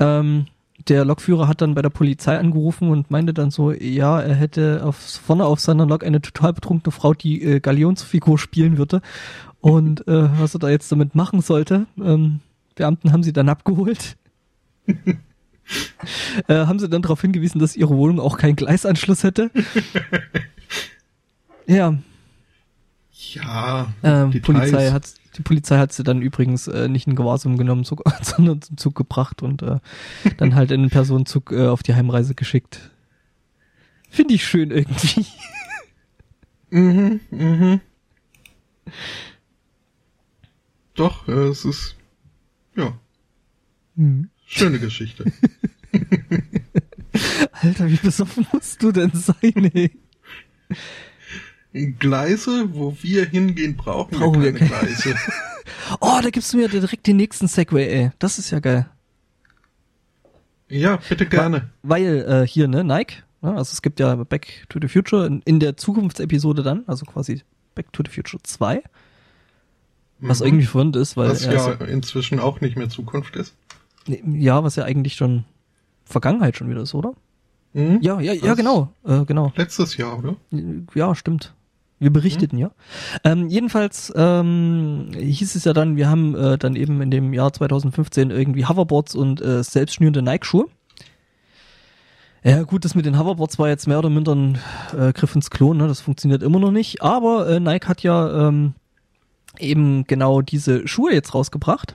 Ähm, 0.00 0.46
der 0.88 1.04
Lokführer 1.04 1.48
hat 1.48 1.60
dann 1.60 1.74
bei 1.74 1.82
der 1.82 1.90
Polizei 1.90 2.38
angerufen 2.38 2.90
und 2.90 3.10
meinte 3.10 3.34
dann 3.34 3.50
so, 3.50 3.72
ja, 3.72 4.20
er 4.20 4.34
hätte 4.34 4.82
auf, 4.84 4.96
vorne 4.96 5.44
auf 5.44 5.60
seiner 5.60 5.86
Lok 5.86 6.04
eine 6.04 6.20
total 6.20 6.52
betrunkene 6.52 6.92
Frau, 6.92 7.14
die 7.14 7.42
äh, 7.42 7.60
Galionsfigur 7.60 8.38
spielen 8.38 8.78
würde. 8.78 9.00
Und 9.60 10.06
äh, 10.08 10.40
was 10.40 10.54
er 10.54 10.60
da 10.60 10.68
jetzt 10.70 10.90
damit 10.90 11.14
machen 11.14 11.40
sollte, 11.40 11.86
ähm, 12.00 12.40
Beamten 12.74 13.12
haben 13.12 13.22
sie 13.22 13.32
dann 13.32 13.48
abgeholt. 13.48 14.16
äh, 14.86 15.12
haben 16.48 16.78
sie 16.78 16.88
dann 16.88 17.02
darauf 17.02 17.20
hingewiesen, 17.20 17.60
dass 17.60 17.76
ihre 17.76 17.96
Wohnung 17.96 18.18
auch 18.18 18.38
keinen 18.38 18.56
Gleisanschluss 18.56 19.22
hätte. 19.22 19.50
ja, 21.66 21.94
Ja, 23.12 23.92
ähm. 24.02 24.42
Polizei 24.42 24.90
hat 24.90 25.14
die 25.36 25.42
Polizei 25.42 25.78
hat 25.78 25.92
sie 25.92 26.02
dann 26.02 26.22
übrigens 26.22 26.68
äh, 26.68 26.88
nicht 26.88 27.06
in 27.06 27.14
Gewahrsam 27.16 27.56
genommen, 27.56 27.84
Zug, 27.84 28.02
sondern 28.22 28.62
zum 28.62 28.76
Zug 28.76 28.94
gebracht 28.94 29.42
und 29.42 29.62
äh, 29.62 29.78
dann 30.36 30.54
halt 30.54 30.70
in 30.70 30.82
den 30.82 30.90
Personenzug 30.90 31.52
äh, 31.52 31.66
auf 31.66 31.82
die 31.82 31.94
Heimreise 31.94 32.34
geschickt. 32.34 32.90
Finde 34.10 34.34
ich 34.34 34.46
schön 34.46 34.70
irgendwie. 34.70 35.26
Mhm, 36.74 37.20
mhm. 37.30 37.80
Doch, 40.94 41.28
äh, 41.28 41.48
es 41.48 41.66
ist, 41.66 41.96
ja, 42.74 42.98
Hm. 43.96 44.30
schöne 44.46 44.78
Geschichte. 44.78 45.30
Alter, 47.52 47.90
wie 47.90 47.96
besoffen 47.96 48.46
musst 48.52 48.82
du 48.82 48.90
denn 48.90 49.12
sein, 49.12 49.70
ey? 49.74 49.90
Gleise, 51.72 52.68
wo 52.74 52.94
wir 53.00 53.24
hingehen, 53.26 53.76
brauchen, 53.76 54.18
Brauchen 54.18 54.42
wir 54.42 54.52
wir 54.52 54.58
keine 54.60 54.70
keine- 54.70 54.86
Gleise. 54.92 55.14
Oh, 56.00 56.18
da 56.22 56.30
gibst 56.30 56.52
du 56.52 56.56
mir 56.58 56.68
direkt 56.68 57.06
den 57.06 57.16
nächsten 57.16 57.48
Segway, 57.48 57.86
ey. 57.88 58.10
Das 58.18 58.38
ist 58.38 58.50
ja 58.50 58.60
geil. 58.60 58.86
ja, 60.68 60.98
bitte 61.08 61.26
gerne. 61.26 61.70
Weil 61.82 62.24
äh, 62.28 62.46
hier, 62.46 62.68
ne, 62.68 62.82
Nike, 62.84 63.22
ne, 63.42 63.50
also 63.50 63.72
es 63.72 63.82
gibt 63.82 64.00
ja 64.00 64.14
Back 64.16 64.64
to 64.68 64.78
the 64.80 64.88
Future 64.88 65.26
in, 65.26 65.42
in 65.44 65.60
der 65.60 65.76
Zukunftsepisode 65.76 66.62
dann, 66.62 66.84
also 66.86 67.04
quasi 67.04 67.42
Back 67.74 67.92
to 67.92 68.02
the 68.06 68.10
Future 68.10 68.42
2, 68.42 68.82
was 70.20 70.40
Mhm. 70.40 70.46
irgendwie 70.46 70.66
verwirrend 70.66 70.96
ist, 70.96 71.16
weil 71.16 71.30
Was 71.30 71.44
ja 71.44 71.72
ist- 71.72 71.80
inzwischen 71.88 72.38
auch 72.38 72.60
nicht 72.60 72.76
mehr 72.76 72.88
Zukunft 72.88 73.36
ist. 73.36 73.54
ja, 74.06 74.62
was 74.64 74.76
ja 74.76 74.84
eigentlich 74.84 75.14
schon 75.14 75.44
Vergangenheit 76.04 76.56
schon 76.56 76.70
wieder 76.70 76.82
ist, 76.82 76.94
oder? 76.94 77.14
Mhm. 77.74 77.98
Ja, 78.02 78.20
ja, 78.20 78.32
ja, 78.32 78.54
genau, 78.54 78.92
äh, 79.04 79.24
genau. 79.24 79.52
Letztes 79.56 79.96
Jahr, 79.96 80.18
oder? 80.18 80.36
Ja, 80.94 81.14
stimmt. 81.14 81.54
Wir 82.02 82.12
berichteten 82.12 82.58
ja. 82.58 82.72
Ähm, 83.22 83.46
jedenfalls 83.46 84.12
ähm, 84.16 85.12
hieß 85.16 85.54
es 85.54 85.62
ja 85.62 85.72
dann, 85.72 85.94
wir 85.94 86.10
haben 86.10 86.34
äh, 86.34 86.58
dann 86.58 86.74
eben 86.74 87.00
in 87.00 87.12
dem 87.12 87.32
Jahr 87.32 87.52
2015 87.52 88.32
irgendwie 88.32 88.66
Hoverboards 88.66 89.14
und 89.14 89.40
äh, 89.40 89.62
selbstschnürende 89.62 90.20
Nike-Schuhe. 90.20 90.66
Ja 92.42 92.64
gut, 92.64 92.84
das 92.84 92.96
mit 92.96 93.06
den 93.06 93.20
Hoverboards 93.20 93.60
war 93.60 93.68
jetzt 93.68 93.86
mehr 93.86 94.00
oder 94.00 94.10
minder 94.10 94.34
ein 94.34 94.58
äh, 94.98 95.12
Griff 95.12 95.36
ins 95.36 95.50
Klo, 95.50 95.74
ne? 95.74 95.86
das 95.86 96.00
funktioniert 96.00 96.42
immer 96.42 96.58
noch 96.58 96.72
nicht. 96.72 97.02
Aber 97.02 97.48
äh, 97.48 97.60
Nike 97.60 97.86
hat 97.86 98.02
ja 98.02 98.48
ähm, 98.48 98.74
eben 99.60 100.04
genau 100.08 100.42
diese 100.42 100.88
Schuhe 100.88 101.12
jetzt 101.12 101.36
rausgebracht. 101.36 101.94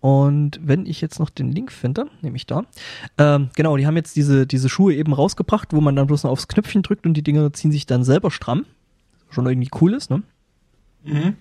Und 0.00 0.58
wenn 0.62 0.86
ich 0.86 1.00
jetzt 1.00 1.18
noch 1.20 1.28
den 1.28 1.52
Link 1.52 1.70
finde, 1.70 2.06
nehme 2.22 2.36
ich 2.36 2.46
da. 2.46 2.64
Ähm, 3.18 3.50
genau, 3.54 3.76
die 3.76 3.86
haben 3.86 3.96
jetzt 3.96 4.16
diese, 4.16 4.46
diese 4.46 4.68
Schuhe 4.70 4.94
eben 4.94 5.12
rausgebracht, 5.12 5.74
wo 5.74 5.80
man 5.80 5.94
dann 5.94 6.06
bloß 6.06 6.24
noch 6.24 6.30
aufs 6.30 6.48
Knöpfchen 6.48 6.82
drückt 6.82 7.06
und 7.06 7.14
die 7.14 7.22
Dinger 7.22 7.52
ziehen 7.52 7.70
sich 7.70 7.84
dann 7.84 8.02
selber 8.02 8.30
stramm. 8.30 8.64
Schon 9.28 9.46
irgendwie 9.46 9.70
cool 9.80 9.92
ist, 9.94 10.10
ne? 10.10 10.22
Mhm. 11.04 11.36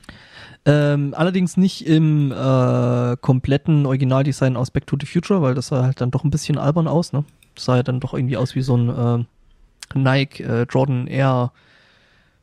Ähm, 0.65 1.13
allerdings 1.15 1.57
nicht 1.57 1.87
im 1.87 2.31
äh, 2.31 3.17
kompletten 3.21 3.85
Originaldesign 3.85 4.57
aus 4.57 4.71
Back 4.71 4.87
to 4.87 4.97
the 4.99 5.05
Future, 5.05 5.41
weil 5.41 5.55
das 5.55 5.67
sah 5.67 5.83
halt 5.83 6.01
dann 6.01 6.11
doch 6.11 6.23
ein 6.23 6.29
bisschen 6.29 6.57
albern 6.57 6.87
aus, 6.87 7.13
ne? 7.13 7.23
Das 7.55 7.65
sah 7.65 7.77
ja 7.77 7.83
dann 7.83 8.01
doch 8.01 8.13
irgendwie 8.13 8.37
aus 8.37 8.55
wie 8.55 8.61
so 8.61 8.75
ein 8.75 8.89
äh, 8.89 9.97
Nike 9.97 10.41
äh, 10.41 10.63
Jordan 10.69 11.07
Air 11.07 11.53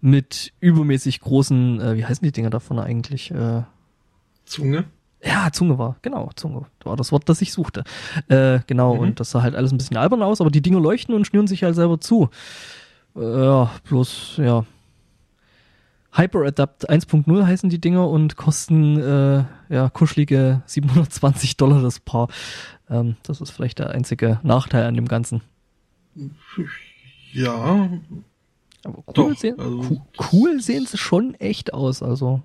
mit 0.00 0.52
übermäßig 0.60 1.20
großen, 1.20 1.80
äh, 1.80 1.96
wie 1.96 2.04
heißen 2.04 2.24
die 2.24 2.32
Dinger 2.32 2.50
davon 2.50 2.78
eigentlich? 2.78 3.30
Äh, 3.30 3.62
Zunge. 4.44 4.84
Ja, 5.22 5.50
Zunge 5.52 5.78
war, 5.78 5.96
genau, 6.02 6.30
Zunge 6.36 6.66
war 6.84 6.96
das 6.96 7.10
Wort, 7.12 7.28
das 7.28 7.42
ich 7.42 7.52
suchte. 7.52 7.84
Äh, 8.28 8.60
genau, 8.66 8.94
Mhm. 8.94 9.00
und 9.00 9.20
das 9.20 9.30
sah 9.30 9.42
halt 9.42 9.54
alles 9.54 9.72
ein 9.72 9.78
bisschen 9.78 9.96
albern 9.96 10.22
aus, 10.22 10.40
aber 10.40 10.50
die 10.50 10.62
Dinger 10.62 10.80
leuchten 10.80 11.14
und 11.14 11.26
schnüren 11.26 11.46
sich 11.46 11.62
halt 11.64 11.74
selber 11.74 12.00
zu. 12.00 12.28
Äh, 13.16 13.44
ja, 13.44 13.70
bloß, 13.88 14.36
ja. 14.38 14.64
HyperAdapt 16.12 16.88
1.0 16.88 17.44
heißen 17.46 17.68
die 17.68 17.80
Dinger 17.80 18.08
und 18.08 18.36
kosten, 18.36 18.98
äh, 18.98 19.44
ja, 19.68 19.90
kuschelige 19.90 20.62
720 20.66 21.56
Dollar 21.58 21.82
das 21.82 22.00
Paar. 22.00 22.28
Ähm, 22.88 23.16
das 23.22 23.40
ist 23.42 23.50
vielleicht 23.50 23.78
der 23.80 23.90
einzige 23.90 24.40
Nachteil 24.42 24.84
an 24.84 24.94
dem 24.94 25.08
Ganzen. 25.08 25.42
Ja, 27.32 27.54
Aber 28.84 28.98
cool, 29.08 29.12
Doch, 29.14 29.36
sehen, 29.36 29.58
also 29.60 30.00
cool, 30.32 30.60
sehen 30.60 30.86
sie 30.86 30.96
schon 30.96 31.34
echt 31.34 31.74
aus, 31.74 32.02
also. 32.02 32.42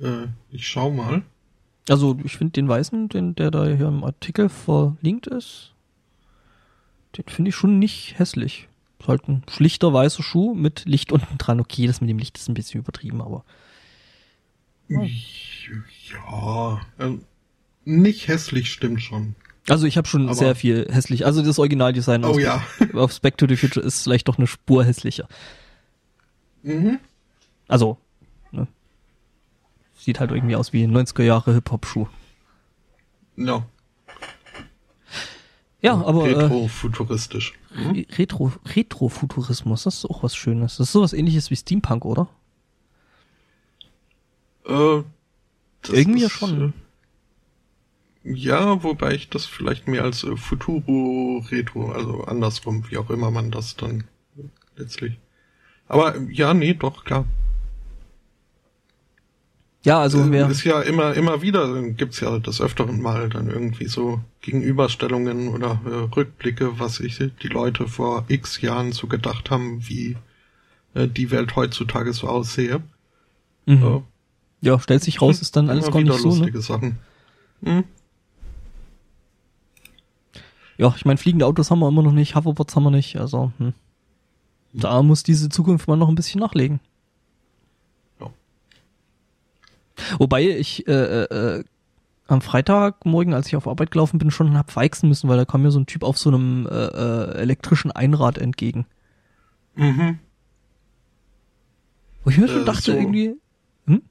Äh, 0.00 0.26
ich 0.50 0.66
schau 0.68 0.90
mal. 0.90 1.22
Also 1.88 2.18
ich 2.24 2.36
finde 2.36 2.52
den 2.52 2.68
weißen, 2.68 3.08
den, 3.08 3.34
der 3.36 3.50
da 3.50 3.64
hier 3.66 3.88
im 3.88 4.02
Artikel 4.04 4.48
verlinkt 4.48 5.26
ist, 5.28 5.72
den 7.16 7.24
finde 7.28 7.50
ich 7.50 7.54
schon 7.54 7.78
nicht 7.78 8.18
hässlich. 8.18 8.68
Ist 8.98 9.08
halt 9.08 9.28
ein 9.28 9.42
schlichter 9.48 9.92
weißer 9.92 10.22
Schuh 10.22 10.54
mit 10.54 10.84
Licht 10.86 11.12
unten 11.12 11.38
dran. 11.38 11.60
Okay, 11.60 11.86
das 11.86 12.00
mit 12.00 12.10
dem 12.10 12.18
Licht 12.18 12.36
ist 12.38 12.48
ein 12.48 12.54
bisschen 12.54 12.80
übertrieben, 12.80 13.20
aber 13.22 13.44
Ja, 14.88 16.80
äh, 16.98 17.12
nicht 17.84 18.28
hässlich 18.28 18.72
stimmt 18.72 19.02
schon. 19.02 19.34
also 19.68 19.86
ich 19.86 19.96
habe 19.96 20.06
schon 20.08 20.26
Aber- 20.26 20.34
sehr 20.34 20.54
viel 20.54 20.86
hässlich. 20.90 21.24
Also 21.26 21.42
das 21.42 21.58
Originaldesign 21.58 22.24
Oh 22.24 22.28
aus, 22.30 22.38
ja. 22.40 22.62
auf 22.94 23.20
Back 23.20 23.36
to 23.38 23.46
the 23.48 23.56
Future 23.56 23.84
ist 23.84 24.02
vielleicht 24.02 24.28
doch 24.28 24.38
eine 24.38 24.46
Spur 24.46 24.84
hässlicher. 24.84 25.28
Mhm. 26.62 26.98
Also? 27.68 27.98
Sieht 29.96 30.20
halt 30.20 30.30
irgendwie 30.30 30.56
aus 30.56 30.72
wie 30.72 30.82
ein 30.84 30.96
90er 30.96 31.22
Jahre 31.22 31.52
Hip 31.54 31.70
Hop 31.70 31.86
Schuh. 31.86 32.06
Ja. 33.36 33.66
Ja, 35.82 35.94
aber 36.04 36.26
äh, 36.28 36.32
Retro-futuristisch. 36.34 37.54
Re- 37.74 38.06
Retro 38.18 38.52
Retrofuturismus, 38.64 39.84
das 39.84 39.96
ist 39.98 40.04
auch 40.06 40.22
was 40.22 40.34
Schönes. 40.34 40.78
Das 40.78 40.88
ist 40.88 40.92
sowas 40.92 41.12
ähnliches 41.12 41.50
wie 41.50 41.56
Steampunk, 41.56 42.04
oder? 42.04 42.28
Äh, 44.66 45.02
das 45.82 45.92
Irgendwie 45.94 46.22
ja 46.22 46.30
schon. 46.30 46.72
Äh, 48.24 48.32
ja, 48.32 48.82
wobei 48.82 49.12
ich 49.14 49.28
das 49.28 49.44
vielleicht 49.46 49.86
mehr 49.86 50.02
als 50.02 50.24
äh, 50.24 50.36
Futuro-Retro, 50.36 51.92
also 51.92 52.24
andersrum, 52.24 52.90
wie 52.90 52.96
auch 52.96 53.10
immer 53.10 53.30
man 53.30 53.50
das 53.50 53.76
dann 53.76 54.04
letztlich. 54.76 55.18
Aber 55.86 56.16
äh, 56.16 56.26
ja, 56.32 56.54
nee, 56.54 56.74
doch, 56.74 57.04
klar. 57.04 57.26
Ja, 59.86 60.00
also 60.00 60.32
wer 60.32 60.50
ist 60.50 60.64
ja 60.64 60.80
immer, 60.82 61.14
immer 61.14 61.42
wieder, 61.42 61.80
gibt's 61.92 62.18
ja 62.18 62.38
des 62.40 62.60
Öfteren 62.60 63.00
mal 63.00 63.28
dann 63.28 63.48
irgendwie 63.48 63.86
so 63.86 64.20
Gegenüberstellungen 64.40 65.48
oder 65.48 65.80
äh, 65.86 66.14
Rückblicke, 66.14 66.80
was 66.80 66.98
ich 66.98 67.18
die 67.18 67.48
Leute 67.48 67.86
vor 67.86 68.24
x 68.26 68.60
Jahren 68.60 68.90
so 68.90 69.06
gedacht 69.06 69.48
haben, 69.50 69.86
wie 69.88 70.16
äh, 70.94 71.06
die 71.06 71.30
Welt 71.30 71.54
heutzutage 71.54 72.12
so 72.12 72.26
aussehe. 72.26 72.82
mhm. 73.66 73.84
Äh, 73.84 74.00
Ja, 74.60 74.80
stellt 74.80 75.04
sich 75.04 75.22
raus, 75.22 75.40
ist 75.40 75.54
dann 75.54 75.70
alles 75.70 75.88
gar 75.90 76.02
nicht 76.02 76.12
so, 76.18 76.30
ne? 76.30 76.38
lustige 76.38 76.62
Sachen. 76.62 76.98
Hm? 77.62 77.84
Ja, 80.78 80.92
ich 80.96 81.04
meine, 81.04 81.16
fliegende 81.16 81.46
Autos 81.46 81.70
haben 81.70 81.78
wir 81.78 81.88
immer 81.88 82.02
noch 82.02 82.12
nicht, 82.12 82.34
Hoverboards 82.34 82.74
haben 82.74 82.82
wir 82.82 82.90
nicht, 82.90 83.16
also 83.18 83.52
hm. 83.58 83.72
da 84.72 85.00
muss 85.02 85.22
diese 85.22 85.48
Zukunft 85.48 85.86
mal 85.86 85.96
noch 85.96 86.08
ein 86.08 86.16
bisschen 86.16 86.40
nachlegen. 86.40 86.80
Ja. 88.20 88.30
Wobei 90.18 90.48
ich 90.50 90.86
äh, 90.88 90.92
äh, 91.24 91.56
äh, 91.58 91.64
am 92.28 92.40
Freitagmorgen, 92.40 93.34
als 93.34 93.46
ich 93.46 93.56
auf 93.56 93.68
Arbeit 93.68 93.90
gelaufen 93.90 94.18
bin, 94.18 94.30
schon 94.30 94.56
hab 94.56 94.70
feixen 94.70 95.08
müssen, 95.08 95.28
weil 95.28 95.36
da 95.36 95.44
kam 95.44 95.62
mir 95.62 95.70
so 95.70 95.78
ein 95.78 95.86
Typ 95.86 96.02
auf 96.02 96.18
so 96.18 96.28
einem 96.30 96.66
äh, 96.66 96.74
äh, 96.74 97.34
elektrischen 97.38 97.92
Einrad 97.92 98.38
entgegen. 98.38 98.86
Mhm. 99.76 100.18
Wo 102.24 102.30
ich 102.30 102.38
mir 102.38 102.48
schon 102.48 102.62
Äh, 102.62 102.64
dachte, 102.64 102.92
so- 102.92 102.98
irgendwie. 102.98 103.34
Hm? 103.86 104.02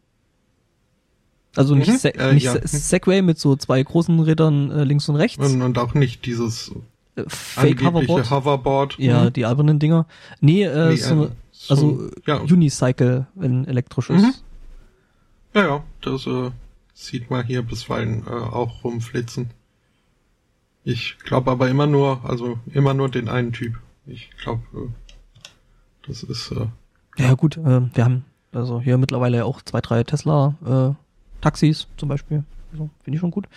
Also 1.55 1.75
nicht, 1.75 1.89
Mhm, 1.89 1.97
Se 1.97 2.15
äh, 2.15 2.33
nicht 2.33 2.43
ja. 2.45 2.53
Se 2.53 2.67
Segway 2.67 3.21
mit 3.21 3.39
so 3.39 3.55
zwei 3.55 3.81
großen 3.83 4.19
Rädern 4.19 4.71
äh, 4.71 4.83
links 4.83 5.07
und 5.09 5.15
rechts. 5.17 5.43
Und, 5.45 5.61
und 5.61 5.77
auch 5.77 5.93
nicht 5.93 6.25
dieses 6.25 6.71
äh, 7.15 7.23
Fake 7.27 7.81
Hoverboard. 7.83 8.29
Hoverboard. 8.31 8.97
Ja, 8.99 9.25
Mhm. 9.25 9.33
die 9.33 9.45
albernen 9.45 9.79
Dinger. 9.79 10.05
Nee, 10.39 10.63
äh, 10.63 10.89
Nee, 10.89 10.95
so, 10.97 11.25
äh, 11.25 11.29
so- 11.51 11.73
also 11.73 12.09
ja. 12.25 12.37
Unicycle, 12.37 13.27
wenn 13.35 13.65
elektrisch 13.65 14.09
ist. 14.09 14.21
Mhm. 14.21 14.33
Ja, 15.55 15.61
ja, 15.65 15.83
das 16.01 16.27
äh, 16.27 16.51
sieht 16.93 17.29
man 17.31 17.45
hier 17.45 17.61
bisweilen 17.61 18.25
äh, 18.27 18.29
auch 18.29 18.83
rumflitzen. 18.83 19.49
Ich 20.83 21.17
glaube 21.23 21.49
aber 21.49 21.69
immer 21.69 21.87
nur, 21.87 22.23
also 22.25 22.59
immer 22.73 22.93
nur 22.93 23.09
den 23.09 23.29
einen 23.29 23.53
Typ. 23.53 23.75
Ich 24.05 24.29
glaube, 24.41 24.61
äh, 24.75 25.47
das 26.07 26.23
ist 26.23 26.51
äh, 26.51 26.67
Ja, 27.17 27.33
gut, 27.33 27.57
äh, 27.57 27.81
wir 27.95 28.05
haben 28.05 28.25
also 28.51 28.81
hier 28.81 28.97
mittlerweile 28.97 29.45
auch 29.45 29.61
zwei, 29.61 29.81
drei 29.81 30.03
Tesla 30.03 30.55
äh, 30.65 31.41
Taxis 31.41 31.87
zum 31.97 32.09
Beispiel. 32.09 32.43
Also, 32.71 32.89
Finde 33.03 33.15
ich 33.15 33.21
schon 33.21 33.31
gut. 33.31 33.47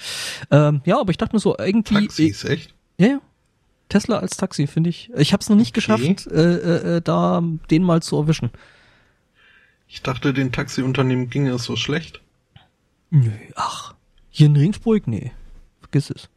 Ähm, 0.50 0.80
ja, 0.84 1.00
aber 1.00 1.10
ich 1.10 1.16
dachte 1.18 1.34
mir 1.34 1.40
so, 1.40 1.56
irgendwie. 1.58 1.94
Taxis, 2.06 2.44
echt? 2.44 2.74
Ja, 2.98 3.06
ja. 3.06 3.20
Tesla 3.88 4.18
als 4.18 4.36
Taxi, 4.36 4.66
finde 4.66 4.90
ich. 4.90 5.10
Ich 5.16 5.32
habe 5.32 5.40
es 5.40 5.48
noch 5.48 5.56
nicht 5.56 5.76
Okay. 5.76 5.96
geschafft, 6.14 6.26
äh, 6.28 6.54
äh, 6.54 6.96
äh, 6.96 7.00
da 7.00 7.42
den 7.70 7.82
mal 7.82 8.02
zu 8.02 8.16
erwischen. 8.16 8.50
Ich 9.88 10.02
dachte, 10.02 10.32
den 10.34 10.52
Taxiunternehmen 10.52 11.30
ginge 11.30 11.50
es 11.52 11.64
so 11.64 11.74
schlecht. 11.76 12.20
Nö, 13.10 13.30
ach. 13.56 13.94
Hier 14.30 14.46
in 14.46 14.56
Ringsburg? 14.56 15.06
Nee. 15.08 15.32
Vergiss 15.80 16.10
es. 16.10 16.28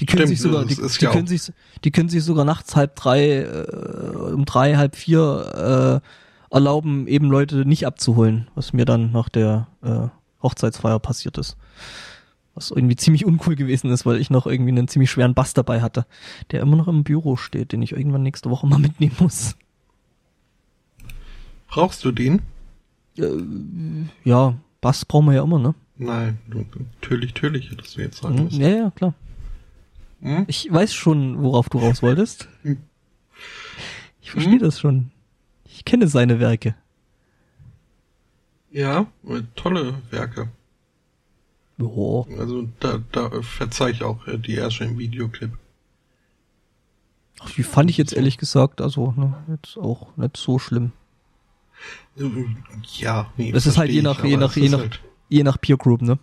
Die 0.00 0.06
können 0.06 0.20
Stimmt, 0.20 0.28
sich 0.28 0.40
sogar, 0.40 0.64
die, 0.64 0.74
die 0.76 1.04
ja 1.04 1.10
können 1.10 1.24
auch- 1.24 1.28
sich, 1.28 1.52
die 1.84 1.90
können 1.90 2.08
sich 2.08 2.22
sogar 2.24 2.44
nachts 2.44 2.76
halb 2.76 2.94
drei, 2.96 3.40
äh, 3.42 4.16
um 4.32 4.44
drei, 4.44 4.76
halb 4.76 4.96
vier, 4.96 6.00
äh, 6.02 6.54
erlauben, 6.54 7.06
eben 7.08 7.26
Leute 7.28 7.66
nicht 7.66 7.86
abzuholen, 7.86 8.48
was 8.54 8.72
mir 8.72 8.84
dann 8.86 9.12
nach 9.12 9.28
der 9.28 9.66
äh, 9.82 10.08
Hochzeitsfeier 10.42 10.98
passiert 10.98 11.36
ist. 11.36 11.56
Was 12.54 12.70
irgendwie 12.70 12.96
ziemlich 12.96 13.26
uncool 13.26 13.54
gewesen 13.54 13.90
ist, 13.90 14.06
weil 14.06 14.18
ich 14.18 14.30
noch 14.30 14.46
irgendwie 14.46 14.70
einen 14.70 14.88
ziemlich 14.88 15.10
schweren 15.10 15.34
Bass 15.34 15.52
dabei 15.52 15.82
hatte, 15.82 16.06
der 16.52 16.60
immer 16.62 16.76
noch 16.76 16.88
im 16.88 17.04
Büro 17.04 17.36
steht, 17.36 17.72
den 17.72 17.82
ich 17.82 17.92
irgendwann 17.92 18.22
nächste 18.22 18.48
Woche 18.50 18.66
mal 18.66 18.78
mitnehmen 18.80 19.16
muss. 19.18 19.56
Brauchst 21.68 22.04
du 22.04 22.12
den? 22.12 22.40
Äh, 23.18 24.08
ja, 24.24 24.56
Bass 24.80 25.04
brauchen 25.04 25.26
wir 25.26 25.34
ja 25.34 25.42
immer, 25.42 25.58
ne? 25.58 25.74
Nein, 25.96 26.38
du- 26.48 26.64
natürlich, 27.00 27.34
natürlich, 27.34 27.70
hättest 27.70 27.96
du 27.96 28.00
jetzt 28.00 28.18
sagen 28.18 28.44
müssen. 28.44 28.60
Ja, 28.60 28.68
ja, 28.68 28.90
klar. 28.90 29.14
Hm? 30.20 30.44
Ich 30.46 30.72
weiß 30.72 30.94
schon, 30.94 31.42
worauf 31.42 31.68
du 31.68 31.78
raus 31.78 32.02
wolltest. 32.02 32.48
Hm. 32.62 32.78
Ich 34.20 34.32
verstehe 34.32 34.54
hm? 34.54 34.60
das 34.60 34.78
schon. 34.78 35.10
Ich 35.64 35.86
kenne 35.86 36.06
seine 36.06 36.38
Werke. 36.38 36.74
Ja, 38.70 39.06
tolle 39.54 39.94
Werke. 40.10 40.50
Oh. 41.80 42.26
Also 42.38 42.68
da, 42.80 42.98
da 43.12 43.40
verzeih 43.40 43.90
ich 43.90 44.02
auch 44.02 44.26
äh, 44.26 44.36
die 44.36 44.54
Ärsche 44.56 44.84
im 44.84 44.98
Videoclip. 44.98 45.52
Ach, 47.40 47.50
die 47.52 47.62
fand 47.62 47.88
ich 47.88 47.96
jetzt 47.96 48.12
ehrlich 48.12 48.36
gesagt, 48.36 48.80
also 48.80 49.12
ne, 49.12 49.34
jetzt 49.48 49.78
auch 49.78 50.16
nicht 50.16 50.36
so 50.36 50.58
schlimm. 50.58 50.92
Ja, 52.96 53.32
nee. 53.36 53.52
Das 53.52 53.66
ist 53.66 53.78
halt 53.78 53.90
je 53.90 54.02
nach, 54.02 54.24
ich, 54.24 54.30
je 54.30 54.36
nach, 54.36 54.56
je 54.56 54.68
nach, 54.68 54.80
halt 54.80 55.00
je 55.28 55.42
nach 55.42 55.60
Peer 55.60 55.76
Group, 55.76 56.02
ne? 56.02 56.18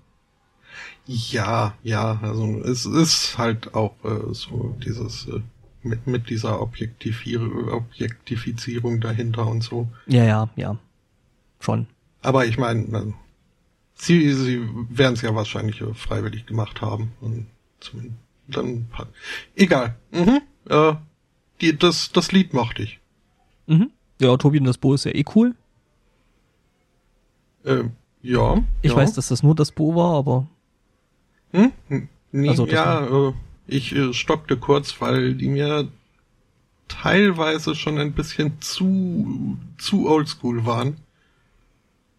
Ja, 1.07 1.75
ja, 1.83 2.19
also 2.21 2.61
es 2.61 2.85
ist 2.85 3.37
halt 3.37 3.75
auch 3.75 3.93
äh, 4.03 4.33
so 4.33 4.75
dieses 4.83 5.27
äh, 5.27 5.41
mit, 5.83 6.07
mit 6.07 6.29
dieser 6.29 6.61
Objektifizierung 6.61 8.99
dahinter 8.99 9.45
und 9.45 9.63
so. 9.63 9.87
Ja, 10.07 10.25
ja, 10.25 10.49
ja. 10.55 10.77
Schon. 11.59 11.85
Aber 12.21 12.47
ich 12.47 12.57
meine, 12.57 12.87
also, 12.91 13.13
sie, 13.93 14.33
sie 14.33 14.67
werden 14.89 15.13
es 15.13 15.21
ja 15.21 15.35
wahrscheinlich 15.35 15.83
freiwillig 15.93 16.47
gemacht 16.47 16.81
haben. 16.81 17.11
Und 17.21 17.45
zumindest 17.79 18.17
dann 18.47 18.87
egal. 19.55 19.95
Mhm. 20.11 20.41
Äh, 20.69 20.93
die, 21.61 21.77
das, 21.77 22.11
das 22.11 22.31
Lied 22.31 22.53
mochte 22.53 22.83
ich. 22.83 22.99
Mhm. 23.67 23.91
Ja, 24.19 24.37
Tobi 24.37 24.59
und 24.59 24.65
das 24.65 24.77
Bo 24.77 24.93
ist 24.93 25.05
ja 25.05 25.11
eh 25.13 25.25
cool. 25.35 25.55
Äh, 27.63 27.83
ja. 28.21 28.63
Ich 28.81 28.91
ja. 28.91 28.97
weiß, 28.97 29.13
dass 29.13 29.27
das 29.27 29.43
nur 29.43 29.55
das 29.55 29.71
Bo 29.71 29.95
war, 29.95 30.15
aber. 30.15 30.47
Hm? 31.51 31.71
Nee, 32.31 32.49
also, 32.49 32.67
ja, 32.67 33.05
äh, 33.05 33.33
ich 33.67 33.95
äh, 33.95 34.13
stockte 34.13 34.57
kurz, 34.57 34.99
weil 34.99 35.35
die 35.35 35.47
mir 35.47 35.87
teilweise 36.87 37.75
schon 37.75 37.97
ein 37.97 38.13
bisschen 38.13 38.61
zu, 38.61 39.57
zu 39.77 40.07
oldschool 40.07 40.65
waren. 40.65 40.97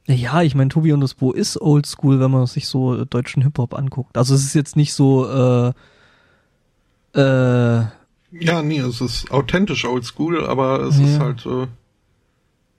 Ja, 0.07 0.43
ich 0.43 0.55
meine, 0.55 0.69
Tobi 0.69 0.93
und 0.93 1.01
das 1.01 1.15
Bo 1.15 1.33
ist 1.33 1.61
oldschool, 1.61 2.21
wenn 2.21 2.31
man 2.31 2.47
sich 2.47 2.69
so 2.69 3.05
deutschen 3.05 3.43
Hip-Hop 3.43 3.75
anguckt. 3.75 4.17
Also 4.17 4.35
es 4.35 4.45
ist 4.45 4.55
jetzt 4.55 4.77
nicht 4.77 4.95
so, 4.95 5.29
äh, 5.29 5.73
äh, 7.19 7.87
ja, 8.33 8.63
nee, 8.63 8.79
es 8.79 9.01
ist 9.01 9.31
authentisch 9.31 9.85
oldschool, 9.85 10.45
aber 10.47 10.81
es 10.81 10.99
ja. 10.99 11.07
ist 11.07 11.21
halt, 11.21 11.47
äh, 11.47 11.67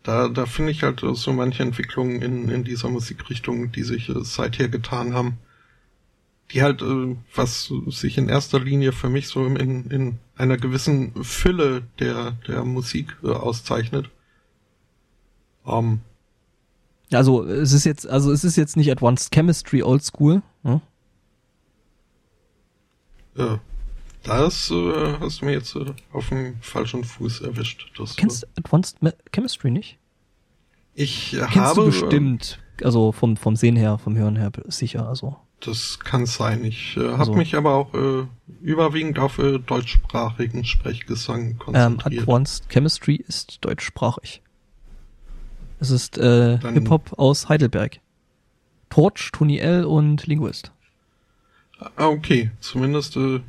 da, 0.07 0.29
da 0.29 0.45
finde 0.45 0.71
ich 0.71 0.83
halt 0.83 1.01
so 1.01 1.33
manche 1.33 1.63
Entwicklungen 1.63 2.21
in, 2.21 2.47
in 2.47 2.63
dieser 2.63 2.87
Musikrichtung, 2.87 3.73
die 3.73 3.83
sich 3.83 4.07
äh, 4.07 4.23
seither 4.23 4.69
getan 4.69 5.13
haben, 5.13 5.37
die 6.51 6.63
halt, 6.63 6.81
äh, 6.81 7.17
was 7.35 7.73
sich 7.87 8.17
in 8.17 8.29
erster 8.29 8.61
Linie 8.61 8.93
für 8.93 9.09
mich 9.09 9.27
so 9.27 9.45
in, 9.45 9.91
in 9.91 10.17
einer 10.37 10.55
gewissen 10.55 11.11
Fülle 11.25 11.83
der, 11.99 12.31
der 12.47 12.63
Musik 12.63 13.17
äh, 13.21 13.31
auszeichnet. 13.31 14.09
Um, 15.65 15.75
ähm, 15.75 16.01
also 17.11 17.43
es 17.43 17.73
ist 17.73 17.83
jetzt, 17.83 18.07
also 18.07 18.31
es 18.31 18.45
ist 18.45 18.55
jetzt 18.55 18.77
nicht 18.77 18.89
Advanced 18.89 19.33
Chemistry 19.33 19.83
Old 19.83 20.05
School. 20.05 20.41
Hm? 20.63 20.79
Äh, 23.35 23.57
das 24.28 24.71
äh, 24.71 25.13
hast 25.19 25.41
du 25.41 25.45
mir 25.45 25.53
jetzt 25.53 25.75
äh, 25.75 25.86
auf 26.11 26.30
dem 26.30 26.57
falschen 26.61 27.03
Fuß 27.03 27.41
erwischt. 27.41 27.91
Das, 27.97 28.15
Kennst 28.15 28.43
du 28.43 28.47
Advanced 28.57 28.97
Chemistry 29.32 29.71
nicht? 29.71 29.97
Ich 30.93 31.32
Kennst 31.32 31.55
habe. 31.55 31.82
Du 31.82 31.86
bestimmt, 31.88 32.59
also 32.84 33.11
vom, 33.11 33.38
vom 33.38 33.55
Sehen 33.55 33.75
her, 33.75 33.97
vom 33.97 34.17
Hören 34.17 34.36
her 34.36 34.51
sicher, 34.67 35.07
also. 35.07 35.38
Das 35.59 35.99
kann 35.99 36.25
sein. 36.25 36.63
Ich 36.63 36.95
äh, 36.97 37.01
habe 37.01 37.19
also, 37.19 37.34
mich 37.34 37.55
aber 37.55 37.73
auch 37.73 37.93
äh, 37.93 38.28
überwiegend 38.61 39.17
auf 39.17 39.39
äh, 39.39 39.57
deutschsprachigen 39.57 40.65
Sprechgesang 40.65 41.51
ähm, 41.51 41.57
konzentriert. 41.57 42.13
Ähm, 42.13 42.19
Advanced 42.19 42.69
Chemistry 42.69 43.15
ist 43.15 43.57
deutschsprachig. 43.61 44.41
Es 45.80 45.91
ist 45.91 46.17
äh, 46.17 46.59
Hip-Hop 46.59 47.13
aus 47.17 47.49
Heidelberg. 47.49 47.99
Torch, 48.89 49.32
Tony 49.32 49.57
L. 49.59 49.86
und 49.86 50.25
Linguist. 50.28 50.71
Ah, 51.95 52.07
okay. 52.07 52.51
Zumindest 52.59 53.17
äh, 53.17 53.41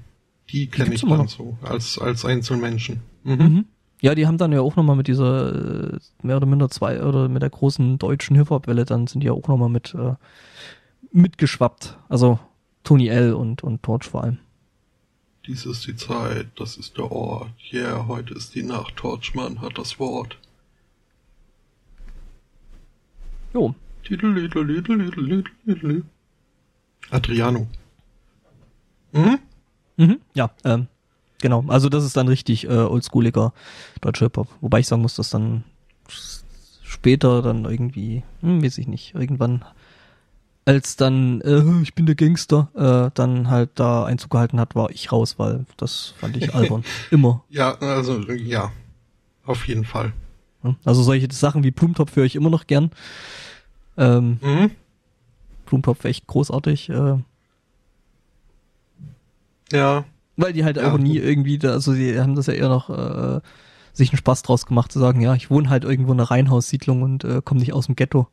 die 0.51 0.69
kenne 0.69 0.95
ich 0.95 1.03
dann 1.03 1.29
so 1.29 1.59
als, 1.63 1.99
als 1.99 2.25
Einzelmenschen. 2.25 3.01
Mhm. 3.25 3.35
Mhm. 3.35 3.65
Ja, 4.01 4.15
die 4.15 4.27
haben 4.27 4.39
dann 4.39 4.53
ja 4.53 4.61
auch 4.61 4.77
nochmal 4.77 4.97
mit 4.97 5.09
dieser 5.09 5.95
äh, 5.95 5.99
mehr 6.23 6.37
oder 6.37 6.47
minder 6.47 6.71
zwei 6.71 7.03
oder 7.03 7.29
mit 7.29 7.43
der 7.43 7.51
großen 7.51 7.99
deutschen 7.99 8.37
Hip-Hop-Welle, 8.37 8.85
dann 8.85 9.07
sind 9.09 9.23
die 9.23 9.27
ja 9.27 9.33
auch 9.33 9.49
nochmal 9.49 9.69
mit 9.69 9.95
äh, 9.95 10.15
mitgeschwappt. 11.11 11.99
Also 12.09 12.39
Tony 12.85 13.09
L. 13.09 13.35
und, 13.35 13.65
und 13.65 13.83
Torch 13.83 14.05
vor 14.05 14.25
allem. 14.25 14.39
Dies 15.47 15.67
ist 15.67 15.87
die 15.87 15.97
Zeit, 15.97 16.49
das 16.57 16.77
ist 16.77 16.97
der 16.99 17.11
Ort. 17.11 17.51
Yeah, 17.73 18.07
heute 18.07 18.35
ist 18.35 18.55
die 18.55 18.63
Nacht, 18.63 18.97
Torchmann 18.97 19.61
hat 19.61 19.79
das 19.79 19.99
Wort. 19.99 20.39
Jo. 23.55 23.75
Adriano. 27.11 27.67
Mhm. 29.13 29.39
Mhm, 29.99 30.19
ja, 30.33 30.51
ähm, 30.65 30.87
genau. 31.43 31.65
Also 31.69 31.91
das 31.91 32.05
ist 32.05 32.17
dann 32.17 32.29
richtig 32.29 32.65
äh, 32.65 32.69
oldschooliger 32.69 33.53
deutscher 34.01 34.27
Hip-Hop. 34.27 34.49
Wobei 34.63 34.81
ich 34.81 34.87
sagen 34.87 35.03
muss, 35.03 35.17
dass 35.17 35.29
dann 35.29 35.65
später 36.83 37.43
dann 37.43 37.67
irgendwie, 37.67 38.23
hm, 38.41 38.63
weiß 38.63 38.79
ich 38.79 38.89
nicht, 38.89 39.15
irgendwann 39.15 39.65
als 40.65 40.97
dann 40.97 41.41
äh, 41.41 41.63
ich 41.83 41.95
bin 41.95 42.05
der 42.05 42.15
Gangster 42.15 42.69
äh, 42.75 43.11
dann 43.15 43.49
halt 43.49 43.71
da 43.77 44.05
Einzug 44.05 44.31
gehalten 44.31 44.61
hat, 44.61 44.75
war 44.75 44.91
ich 44.91 45.11
raus, 45.11 45.39
weil 45.39 45.65
das 45.79 46.13
fand 46.19 46.37
ich 46.37 46.55
albern. 46.55 46.85
Immer. 47.11 47.43
Ja, 47.49 47.75
also 47.79 48.21
ja, 48.31 48.71
auf 49.47 49.67
jeden 49.67 49.85
Fall. 49.85 50.13
Also 50.85 51.03
solche 51.03 51.33
Sachen 51.33 51.65
wie 51.65 51.71
Blumentopf 51.71 52.15
höre 52.17 52.25
ich 52.25 52.37
immer 52.37 52.51
noch 52.51 52.67
gern. 52.67 52.91
Ähm, 53.97 54.39
mhm. 54.43 54.71
Blumentopf 55.65 56.05
echt 56.05 56.27
großartig. 56.27 56.91
Äh, 56.91 57.19
ja. 59.73 60.05
Weil 60.37 60.53
die 60.53 60.65
halt 60.65 60.77
ja. 60.77 60.93
auch 60.93 60.99
nie 60.99 61.19
irgendwie, 61.19 61.59
da, 61.59 61.73
also 61.73 61.95
die 61.95 62.19
haben 62.19 62.37
das 62.37 62.47
ja 62.47 62.55
eher 62.55 62.69
noch 62.69 62.91
äh, 62.91 63.41
sich 63.93 64.11
einen 64.11 64.19
Spaß 64.19 64.43
draus 64.43 64.67
gemacht 64.67 64.93
zu 64.93 64.99
sagen, 64.99 65.21
ja, 65.21 65.35
ich 65.35 65.51
wohne 65.51 65.69
halt 65.69 65.85
irgendwo 65.85 66.13
in 66.13 66.21
einer 66.21 66.31
Reihenhaussiedlung 66.31 67.03
und 67.03 67.25
äh, 67.25 67.43
komme 67.45 67.61
nicht 67.61 67.73
aus 67.73 67.87
dem 67.87 67.97
Ghetto. 67.97 68.29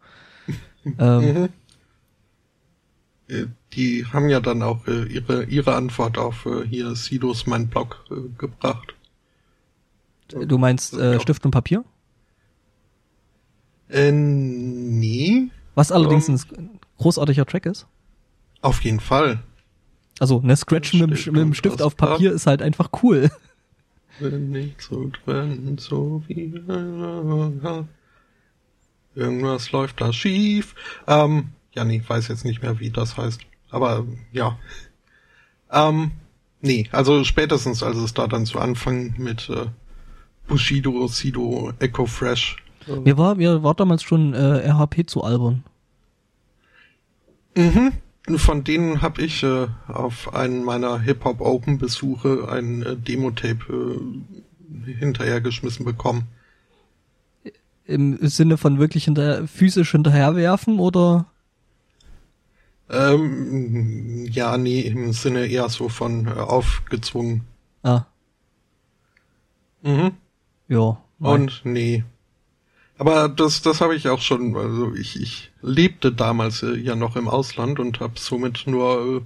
ähm, 1.00 1.34
mhm. 1.34 1.50
Äh, 3.28 3.48
die 3.74 4.06
haben 4.06 4.30
ja 4.30 4.40
dann 4.40 4.62
auch 4.62 4.88
äh, 4.88 5.06
ihre 5.06 5.46
ihre 5.46 5.76
Antwort 5.76 6.18
auf 6.18 6.46
äh, 6.46 6.66
hier 6.68 6.96
Sidos 6.96 7.48
mein 7.48 7.68
Blog 7.68 8.06
äh, 8.12 8.30
gebracht. 8.38 8.94
Du 10.30 10.58
meinst 10.58 10.94
äh, 10.94 11.20
Stift 11.20 11.46
und 11.46 11.52
Papier? 11.52 11.84
Äh, 13.90 14.12
nee. 14.12 15.50
Was 15.76 15.92
allerdings 15.92 16.30
um, 16.30 16.36
ähm. 16.36 16.42
ein 16.58 16.80
großartiger 16.98 17.46
Track 17.46 17.66
ist? 17.66 17.88
Auf 18.62 18.82
jeden 18.84 19.00
Fall. 19.00 19.40
Also, 20.20 20.42
ne, 20.42 20.56
Scratchen 20.56 21.00
mit, 21.02 21.26
mit 21.26 21.36
dem 21.36 21.54
Stift 21.54 21.82
auf 21.82 21.98
Papier 21.98 22.32
ist 22.32 22.48
halt 22.48 22.62
einfach 22.62 22.90
cool. 23.04 23.30
Wenn 24.20 24.52
nicht 24.52 24.82
so 24.82 25.12
drin, 25.26 25.78
so 25.78 26.24
wie 26.28 26.54
irgendwas 29.14 29.72
läuft 29.72 30.00
da 30.00 30.14
schief. 30.14 30.76
Ähm, 31.08 31.50
ja, 31.74 31.84
nee, 31.84 32.02
weiß 32.06 32.30
jetzt 32.30 32.46
nicht 32.46 32.62
mehr, 32.62 32.80
wie 32.80 32.92
das 32.92 33.18
heißt. 33.18 33.42
Aber 33.70 34.06
ja. 34.32 34.58
Ähm, 35.70 36.12
nee, 36.62 36.88
also 36.92 37.26
spätestens 37.26 37.84
als 37.84 37.98
es 37.98 38.14
da 38.14 38.28
dann 38.28 38.46
zu 38.46 38.60
Anfang 38.60 39.16
mit 39.18 39.50
äh, 39.50 39.66
Bushido, 40.48 41.08
Sido, 41.08 41.74
Echo 41.80 42.06
Fresh. 42.06 42.58
Äh, 42.88 43.00
mir 43.00 43.18
war, 43.18 43.36
mir 43.36 43.64
war 43.64 43.76
damals 43.76 44.04
schon 44.04 44.34
äh, 44.34 44.70
RHP 44.70 45.08
zu 45.08 45.24
albern. 45.24 45.64
Mhm. 47.58 47.94
Von 48.28 48.64
denen 48.64 49.02
habe 49.04 49.22
ich 49.22 49.44
äh, 49.44 49.68
auf 49.88 50.34
einen 50.34 50.64
meiner 50.64 51.00
Hip-Hop 51.00 51.42
Open 51.42 51.78
Besuche 51.78 52.48
ein 52.50 52.82
äh, 52.82 52.98
Demo-Tape 52.98 54.00
äh, 54.88 54.92
hinterhergeschmissen 54.94 55.86
bekommen. 55.86 56.24
Im 57.86 58.18
Sinne 58.28 58.58
von 58.58 58.80
wirklich 58.80 59.06
hinter 59.06 59.48
physisch 59.48 59.92
hinterherwerfen 59.92 60.80
oder? 60.80 61.28
Ähm, 62.90 64.26
ja, 64.32 64.58
nee, 64.58 64.82
im 64.82 65.14
Sinne 65.14 65.46
eher 65.46 65.70
so 65.70 65.88
von 65.90 66.28
äh, 66.28 66.32
aufgezwungen. 66.32 67.42
Ah. 67.84 68.06
Mhm. 69.84 70.14
Ja. 70.68 70.98
Und 71.20 71.62
nee, 71.64 72.04
aber 72.98 73.30
das, 73.30 73.62
das 73.62 73.82
habe 73.82 73.96
ich 73.96 74.08
auch 74.08 74.22
schon, 74.22 74.56
also 74.56 74.94
ich, 74.94 75.20
ich 75.22 75.52
lebte 75.62 76.12
damals 76.12 76.64
äh, 76.64 76.76
ja 76.76 76.96
noch 76.96 77.16
im 77.16 77.28
Ausland 77.28 77.80
und 77.80 78.00
habe 78.00 78.14
somit 78.18 78.64
nur 78.68 79.18
äh, 79.18 79.22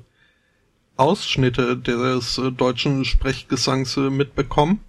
Ausschnitte 0.97 1.78
des 1.78 2.38
äh, 2.38 2.51
deutschen 2.51 3.05
Sprechgesangs 3.05 3.97
mitbekommen. 3.97 4.82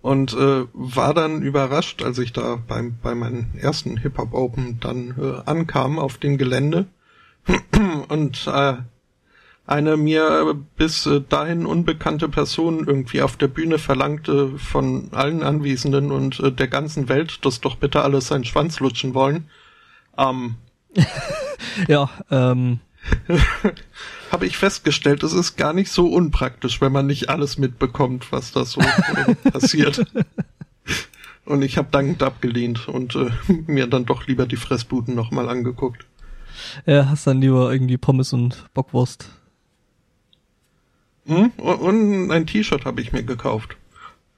Und 0.00 0.32
äh, 0.32 0.64
war 0.72 1.14
dann 1.14 1.42
überrascht, 1.42 2.02
als 2.02 2.18
ich 2.18 2.32
da 2.32 2.56
beim, 2.56 2.98
bei 3.00 3.14
meinem 3.14 3.46
ersten 3.56 3.96
Hip-Hop 3.96 4.34
Open 4.34 4.80
dann 4.80 5.14
äh, 5.16 5.48
ankam 5.48 6.00
auf 6.00 6.18
dem 6.18 6.38
Gelände 6.38 6.86
und 8.08 8.48
äh, 8.48 8.78
eine 9.66 9.96
mir 9.96 10.54
bis 10.76 11.08
dahin 11.28 11.66
unbekannte 11.66 12.28
Person 12.28 12.86
irgendwie 12.86 13.22
auf 13.22 13.36
der 13.36 13.48
Bühne 13.48 13.78
verlangte 13.78 14.58
von 14.58 15.08
allen 15.12 15.42
Anwesenden 15.42 16.10
und 16.10 16.40
äh, 16.40 16.52
der 16.52 16.68
ganzen 16.68 17.08
Welt, 17.08 17.44
dass 17.44 17.60
doch 17.60 17.76
bitte 17.76 18.02
alle 18.02 18.20
seinen 18.20 18.44
Schwanz 18.44 18.80
lutschen 18.80 19.14
wollen. 19.14 19.48
Ähm, 20.18 20.56
ja, 21.88 22.10
ähm. 22.30 22.80
habe 24.30 24.46
ich 24.46 24.56
festgestellt, 24.56 25.22
es 25.22 25.32
ist 25.32 25.56
gar 25.56 25.72
nicht 25.72 25.90
so 25.90 26.06
unpraktisch, 26.06 26.80
wenn 26.80 26.92
man 26.92 27.06
nicht 27.06 27.28
alles 27.28 27.58
mitbekommt, 27.58 28.30
was 28.30 28.52
da 28.52 28.64
so 28.64 28.80
äh, 28.80 29.34
passiert. 29.50 30.04
Und 31.44 31.62
ich 31.62 31.76
habe 31.76 31.88
dankend 31.90 32.22
abgelehnt 32.22 32.88
und 32.88 33.16
äh, 33.16 33.30
mir 33.66 33.88
dann 33.88 34.06
doch 34.06 34.26
lieber 34.26 34.46
die 34.46 34.56
Fressbuden 34.56 35.14
nochmal 35.14 35.48
angeguckt. 35.48 36.06
Ja, 36.86 37.08
hast 37.08 37.26
dann 37.26 37.40
lieber 37.40 37.72
irgendwie 37.72 37.96
Pommes 37.96 38.32
und 38.32 38.72
Bockwurst. 38.74 39.28
Hm? 41.26 41.50
Und 41.56 42.30
ein 42.30 42.46
T-Shirt 42.46 42.84
habe 42.84 43.00
ich 43.00 43.12
mir 43.12 43.22
gekauft. 43.22 43.76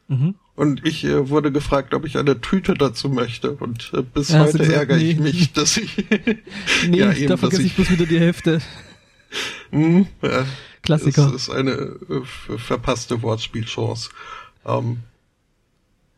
Mhm. 0.08 0.34
Und 0.56 0.86
ich 0.86 1.04
äh, 1.04 1.28
wurde 1.30 1.50
gefragt, 1.50 1.94
ob 1.94 2.04
ich 2.04 2.16
eine 2.16 2.40
Tüte 2.40 2.74
dazu 2.74 3.08
möchte. 3.08 3.52
Und 3.52 3.90
äh, 3.94 4.02
bis 4.02 4.28
ja, 4.28 4.40
heute 4.40 4.58
gesagt, 4.58 4.76
ärgere 4.76 4.98
nee. 4.98 5.10
ich 5.10 5.18
mich, 5.18 5.52
dass 5.52 5.76
ich. 5.76 5.96
nee, 6.88 6.98
ja, 6.98 7.12
eben, 7.12 7.28
da 7.28 7.36
vergesse 7.36 7.62
ich, 7.62 7.68
ich 7.68 7.74
bloß 7.74 7.90
wieder 7.90 8.06
die 8.06 8.20
Hälfte. 8.20 8.60
Mh, 9.72 10.06
ja, 10.22 10.46
Klassiker. 10.82 11.30
Das 11.32 11.48
ist 11.48 11.50
eine 11.50 11.72
äh, 11.72 12.56
verpasste 12.58 13.22
Wortspielchance. 13.22 14.10
Ähm, 14.64 15.00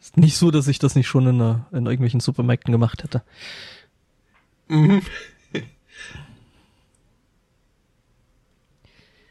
ist 0.01 0.17
nicht 0.17 0.37
so, 0.37 0.51
dass 0.51 0.69
ich 0.69 0.79
das 0.79 0.95
nicht 0.95 1.07
schon 1.07 1.27
in, 1.27 1.41
einer, 1.41 1.67
in 1.73 1.87
irgendwelchen 1.87 2.21
Supermärkten 2.21 2.73
gemacht 2.73 3.03
hätte. 3.03 3.23
Mhm. 4.69 5.03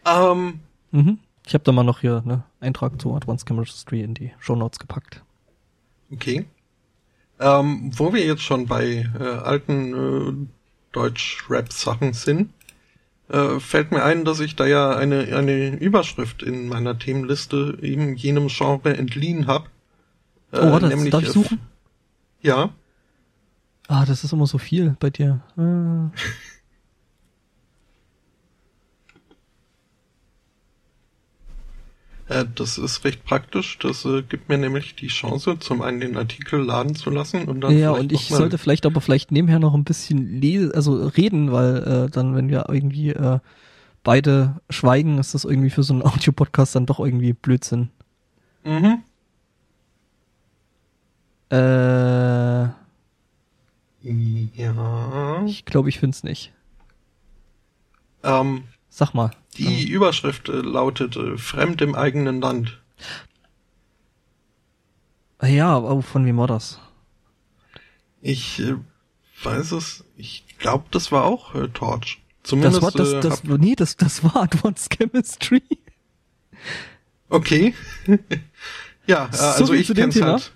ähm, 0.06 0.60
mhm. 0.92 1.20
Ich 1.46 1.54
habe 1.54 1.64
da 1.64 1.72
mal 1.72 1.84
noch 1.84 2.00
hier 2.00 2.22
eine 2.26 2.44
Eintrag 2.60 3.00
zu 3.00 3.14
Advanced 3.14 3.48
Chemistry 3.48 4.02
in 4.02 4.14
die 4.14 4.32
Show 4.40 4.56
Notes 4.56 4.80
gepackt. 4.80 5.24
Okay. 6.12 6.46
Ähm, 7.40 7.92
wo 7.96 8.14
wir 8.14 8.26
jetzt 8.26 8.42
schon 8.42 8.66
bei 8.66 9.10
äh, 9.20 9.24
alten 9.24 9.94
äh, 9.94 10.48
Deutsch-Rap-Sachen 10.94 12.14
sind, 12.14 12.52
äh, 13.30 13.60
fällt 13.60 13.92
mir 13.92 14.04
ein, 14.04 14.24
dass 14.24 14.40
ich 14.40 14.56
da 14.56 14.66
ja 14.66 14.96
eine, 14.96 15.36
eine 15.36 15.76
Überschrift 15.76 16.42
in 16.42 16.68
meiner 16.68 16.98
Themenliste 16.98 17.78
eben 17.82 18.16
jenem 18.16 18.48
Genre 18.48 18.96
entliehen 18.96 19.48
habe. 19.48 19.68
Äh, 20.52 20.60
oh, 20.60 20.72
warte, 20.72 20.88
nämlich, 20.88 21.12
darf 21.12 21.24
ich 21.24 21.30
suchen? 21.30 21.60
ja. 22.42 22.70
Ah, 23.88 24.06
das 24.06 24.24
ist 24.24 24.34
immer 24.34 24.48
so 24.48 24.58
viel 24.58 24.96
bei 25.00 25.12
dir. 25.12 25.42
Ah. 25.58 26.12
Äh, 32.28 32.46
das 32.56 32.78
ist 32.78 33.04
recht 33.04 33.24
praktisch. 33.24 33.78
Das 33.80 34.04
äh, 34.06 34.24
gibt 34.24 34.50
mir 34.50 34.58
nämlich 34.58 34.96
die 34.96 35.08
Chance, 35.08 35.60
zum 35.60 35.82
einen 35.82 36.00
den 36.00 36.18
Artikel 36.18 36.60
laden 36.60 36.96
zu 36.96 37.10
lassen 37.10 37.46
und 37.46 37.62
dann. 37.62 37.78
Ja, 37.78 37.92
und 37.92 38.12
ich 38.12 38.28
sollte 38.30 38.58
vielleicht 38.58 38.86
aber 38.86 39.02
vielleicht 39.02 39.32
nebenher 39.32 39.60
noch 39.60 39.76
ein 39.76 39.84
bisschen 39.84 40.42
lesen, 40.42 40.72
also 40.72 41.08
reden, 41.08 41.52
weil 41.52 41.78
äh, 42.06 42.10
dann, 42.10 42.36
wenn 42.36 42.50
wir 42.50 42.66
irgendwie 42.70 43.10
äh, 43.10 43.40
beide 44.04 44.62
schweigen, 44.70 45.20
ist 45.20 45.36
das 45.36 45.46
irgendwie 45.46 45.70
für 45.70 45.84
so 45.84 45.94
einen 45.94 46.04
Audio-Podcast 46.06 46.76
dann 46.76 46.86
doch 46.88 47.00
irgendwie 47.00 47.34
Blödsinn. 47.34 47.90
Mhm. 48.64 49.04
Äh. 51.52 52.70
Ja. 54.02 55.44
Ich 55.46 55.66
glaube, 55.66 55.90
ich 55.90 56.00
finde 56.00 56.16
es 56.16 56.24
nicht. 56.24 56.54
Ähm, 58.24 58.64
Sag 58.96 59.14
mal. 59.14 59.32
Die. 59.58 59.90
Überschrift 59.90 60.48
äh, 60.48 60.54
lautet 60.54 61.18
äh, 61.18 61.38
Fremd 61.38 61.82
im 61.82 61.96
eigenen 61.96 62.40
Land. 62.40 62.82
Ja, 65.44 65.76
aber 65.76 66.02
von 66.02 66.26
wem 66.26 66.38
war 66.38 66.48
das? 66.48 66.80
Ich 68.22 68.62
äh, 68.62 68.76
weiß 69.44 69.74
es. 69.74 70.06
Ich 70.16 70.46
glaube, 70.60 70.86
das 70.92 71.12
war 71.12 71.26
auch 71.26 71.56
äh, 71.56 71.68
Torch. 71.68 72.22
Zumindest. 72.44 72.78
Das 72.78 72.84
war 72.84 72.92
das, 72.92 73.20
das, 73.20 73.44
hab... 73.44 73.60
nee, 73.60 73.76
das, 73.76 73.98
das 73.98 74.24
war 74.24 74.38
Advanced 74.44 74.90
Chemistry. 74.90 75.64
Okay. 77.28 77.74
ja, 79.08 79.26
äh, 79.26 79.38
also 79.38 79.74
ich 79.74 79.94
kenn's 79.94 80.22
halt. 80.22 80.54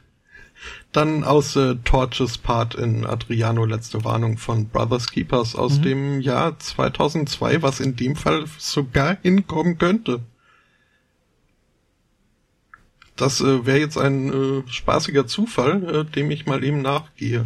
Dann 0.91 1.23
aus 1.23 1.55
äh, 1.55 1.75
Torches 1.83 2.39
Part 2.39 2.73
in 2.73 3.05
Adriano 3.05 3.63
Letzte 3.65 4.03
Warnung 4.03 4.39
von 4.39 4.69
Brothers 4.69 5.11
Keepers 5.11 5.55
aus 5.55 5.77
mhm. 5.77 5.81
dem 5.83 6.21
Jahr 6.21 6.57
2002, 6.57 7.61
was 7.61 7.79
in 7.79 7.95
dem 7.95 8.15
Fall 8.15 8.45
sogar 8.57 9.17
hinkommen 9.21 9.77
könnte. 9.77 10.21
Das 13.19 13.41
äh, 13.41 13.65
wäre 13.65 13.79
jetzt 13.79 13.97
ein 13.97 14.31
äh, 14.31 14.71
spaßiger 14.71 15.27
Zufall, 15.27 15.83
äh, 15.93 16.05
dem 16.05 16.31
ich 16.31 16.47
mal 16.47 16.63
eben 16.63 16.81
nachgehe, 16.81 17.45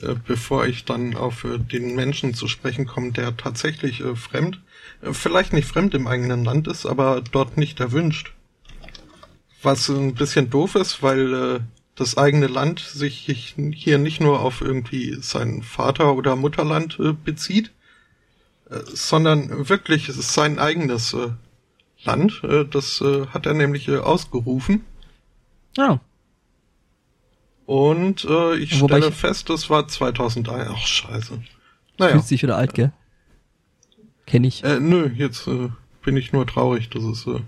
äh, 0.00 0.14
bevor 0.26 0.66
ich 0.66 0.84
dann 0.84 1.14
auf 1.14 1.44
äh, 1.44 1.58
den 1.58 1.94
Menschen 1.94 2.34
zu 2.34 2.48
sprechen 2.48 2.86
komme, 2.86 3.12
der 3.12 3.36
tatsächlich 3.36 4.00
äh, 4.00 4.16
fremd, 4.16 4.60
vielleicht 5.12 5.52
nicht 5.52 5.68
fremd 5.68 5.94
im 5.94 6.06
eigenen 6.08 6.44
Land 6.44 6.66
ist, 6.68 6.86
aber 6.86 7.20
dort 7.20 7.58
nicht 7.58 7.78
erwünscht. 7.78 8.32
Was 9.62 9.88
ein 9.90 10.14
bisschen 10.14 10.50
doof 10.50 10.74
ist, 10.74 11.02
weil 11.02 11.60
das 11.94 12.16
eigene 12.16 12.46
Land 12.46 12.80
sich 12.80 13.54
hier 13.56 13.98
nicht 13.98 14.20
nur 14.20 14.40
auf 14.40 14.60
irgendwie 14.60 15.16
sein 15.20 15.62
Vater- 15.62 16.14
oder 16.14 16.36
Mutterland 16.36 16.98
äh, 16.98 17.12
bezieht, 17.12 17.72
äh, 18.70 18.80
sondern 18.86 19.68
wirklich 19.68 20.08
es 20.08 20.16
ist 20.16 20.32
sein 20.32 20.58
eigenes 20.58 21.12
äh, 21.12 21.30
Land. 22.04 22.42
Äh, 22.44 22.64
das 22.64 23.00
äh, 23.00 23.26
hat 23.28 23.46
er 23.46 23.54
nämlich 23.54 23.88
äh, 23.88 23.98
ausgerufen. 23.98 24.84
Ja. 25.76 26.00
Und 27.64 28.24
ich 28.24 28.80
Wobei 28.80 28.96
stelle 28.96 29.08
ich 29.08 29.14
fest, 29.14 29.48
das 29.48 29.70
war 29.70 29.88
2001. 29.88 30.68
Ach, 30.70 30.86
scheiße. 30.86 31.42
Naja. 31.96 32.12
Fühlt 32.12 32.24
sich 32.26 32.42
wieder 32.42 32.56
alt, 32.56 32.74
gell? 32.74 32.92
Kenn 34.26 34.44
ich. 34.44 34.62
Äh, 34.64 34.80
nö, 34.80 35.10
jetzt 35.14 35.48
bin 36.02 36.16
ich 36.16 36.32
nur 36.32 36.46
traurig, 36.46 36.90
dass 36.90 37.04
es 37.04 37.26
äh, 37.26 37.40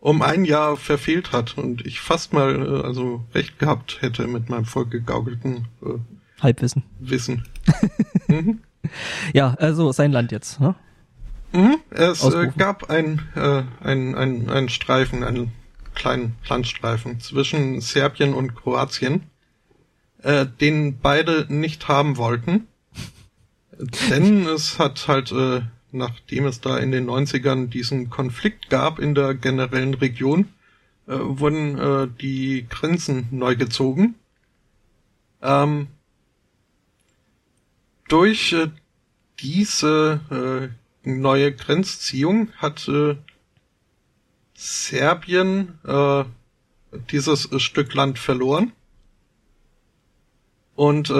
um 0.00 0.22
ein 0.22 0.44
Jahr 0.44 0.76
verfehlt 0.76 1.32
hat 1.32 1.58
und 1.58 1.84
ich 1.84 2.00
fast 2.00 2.32
mal 2.32 2.54
äh, 2.56 2.86
also 2.86 3.24
recht 3.34 3.58
gehabt 3.58 3.98
hätte 4.00 4.26
mit 4.26 4.48
meinem 4.48 4.64
vollgegaukelten 4.64 5.66
äh, 5.82 5.98
Halbwissen. 6.40 6.84
Wissen. 7.00 7.44
mhm. 8.28 8.60
Ja, 9.32 9.54
also 9.58 9.90
sein 9.92 10.12
Land 10.12 10.30
jetzt. 10.30 10.60
Ne? 10.60 10.74
Mhm. 11.52 11.78
Es 11.90 12.22
äh, 12.24 12.50
gab 12.56 12.90
ein, 12.90 13.22
äh, 13.34 13.62
ein, 13.80 14.14
ein, 14.14 14.48
ein 14.48 14.68
Streifen, 14.68 15.24
einen 15.24 15.52
kleinen 15.94 16.36
Landstreifen 16.48 17.20
zwischen 17.20 17.80
Serbien 17.80 18.34
und 18.34 18.54
Kroatien, 18.54 19.24
äh, 20.22 20.46
den 20.46 21.00
beide 21.00 21.46
nicht 21.48 21.88
haben 21.88 22.16
wollten. 22.16 22.68
Denn 24.10 24.46
es 24.46 24.78
hat 24.78 25.08
halt 25.08 25.32
äh, 25.32 25.62
nachdem 25.92 26.46
es 26.46 26.60
da 26.60 26.78
in 26.78 26.92
den 26.92 27.08
90ern 27.08 27.68
diesen 27.68 28.10
Konflikt 28.10 28.70
gab 28.70 28.98
in 28.98 29.14
der 29.14 29.34
generellen 29.34 29.94
Region, 29.94 30.48
äh, 31.06 31.12
wurden 31.18 31.78
äh, 31.78 32.08
die 32.20 32.66
Grenzen 32.68 33.28
neu 33.30 33.56
gezogen. 33.56 34.14
Ähm, 35.40 35.88
durch 38.08 38.52
äh, 38.52 38.68
diese 39.40 40.72
äh, 41.04 41.08
neue 41.08 41.52
Grenzziehung 41.52 42.50
hat 42.56 42.88
äh, 42.88 43.16
Serbien 44.54 45.78
äh, 45.84 46.24
dieses 47.10 47.48
Stück 47.62 47.94
Land 47.94 48.18
verloren 48.18 48.72
und 50.74 51.12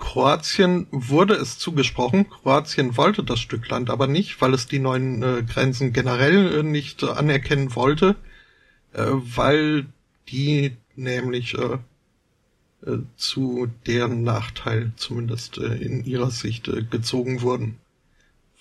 Kroatien 0.00 0.88
wurde 0.90 1.34
es 1.34 1.58
zugesprochen. 1.58 2.28
Kroatien 2.28 2.96
wollte 2.96 3.22
das 3.22 3.38
Stück 3.38 3.68
Land 3.68 3.90
aber 3.90 4.08
nicht, 4.08 4.40
weil 4.40 4.54
es 4.54 4.66
die 4.66 4.80
neuen 4.80 5.22
äh, 5.22 5.44
Grenzen 5.44 5.92
generell 5.92 6.60
äh, 6.60 6.62
nicht 6.64 7.04
äh, 7.04 7.10
anerkennen 7.10 7.76
wollte, 7.76 8.16
äh, 8.92 9.04
weil 9.06 9.86
die 10.28 10.76
nämlich 10.96 11.54
äh, 11.54 11.78
äh, 12.86 12.98
zu 13.16 13.68
deren 13.86 14.24
Nachteil 14.24 14.90
zumindest 14.96 15.58
in 15.58 16.04
ihrer 16.04 16.30
Sicht 16.30 16.70
gezogen 16.90 17.42
wurden. 17.42 17.76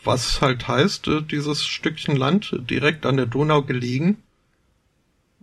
Was 0.03 0.41
halt 0.41 0.67
heißt, 0.67 1.09
dieses 1.31 1.65
Stückchen 1.65 2.15
Land 2.15 2.55
direkt 2.69 3.05
an 3.05 3.17
der 3.17 3.25
Donau 3.25 3.63
gelegen 3.63 4.17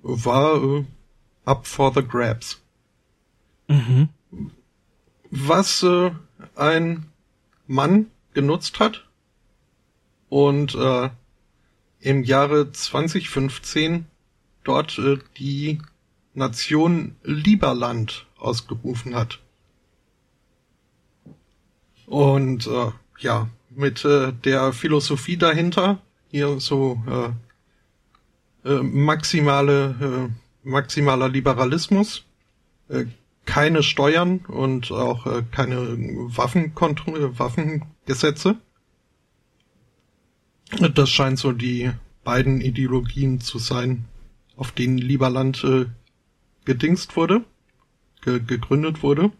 war 0.03 0.85
up 1.45 1.67
for 1.67 1.93
the 1.93 2.03
grabs. 2.03 2.63
Mhm 3.67 4.09
was 5.31 5.83
äh, 5.83 6.11
ein 6.55 7.07
Mann 7.67 8.11
genutzt 8.35 8.81
hat 8.81 9.09
und 10.29 10.75
äh, 10.75 11.11
im 12.01 12.25
Jahre 12.25 12.71
2015 12.71 14.07
dort 14.65 14.99
äh, 14.99 15.19
die 15.39 15.81
Nation 16.35 17.17
Lieberland 17.23 18.27
ausgerufen 18.37 19.15
hat. 19.15 19.41
Und 22.07 22.67
äh, 22.67 22.91
ja, 23.19 23.49
mit 23.71 24.05
äh, 24.05 24.33
der 24.33 24.73
Philosophie 24.73 25.37
dahinter, 25.37 25.99
hier 26.31 26.61
so 26.61 27.03
äh, 27.07 28.69
äh, 28.69 28.83
maximale 28.83 30.31
äh, 30.31 30.69
maximaler 30.69 31.29
Liberalismus, 31.29 32.25
äh, 32.89 33.07
keine 33.47 33.83
Steuern 33.83 34.41
und 34.47 34.93
auch 34.93 35.27
äh, 35.27 35.43
keine 35.51 35.97
Waffenkontrolle, 36.37 37.39
Waffengesetze. 37.39 38.57
Das 40.95 41.09
scheint 41.09 41.39
so 41.39 41.53
die 41.53 41.93
beiden 42.25 42.61
Ideologien 42.61 43.41
zu 43.41 43.59
sein, 43.59 44.05
auf 44.57 44.73
denen 44.73 44.99
Lieberland 44.99 45.63
äh, 45.65 45.87
gedingst 46.65 47.17
wurde, 47.17 47.45
ge 48.21 48.41
gegründet 48.45 49.03
wurde. 49.03 49.31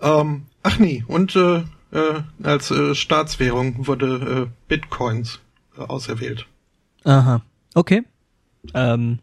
Ähm, 0.00 0.46
ach 0.62 0.78
nee, 0.78 1.04
und 1.08 1.34
äh, 1.36 1.64
äh, 1.92 2.22
als 2.42 2.70
äh, 2.70 2.94
Staatswährung 2.94 3.86
wurde 3.86 4.48
äh, 4.48 4.68
Bitcoins 4.68 5.40
äh, 5.76 5.80
auserwählt. 5.80 6.46
Aha, 7.04 7.42
okay. 7.74 8.04
Ähm, 8.74 9.18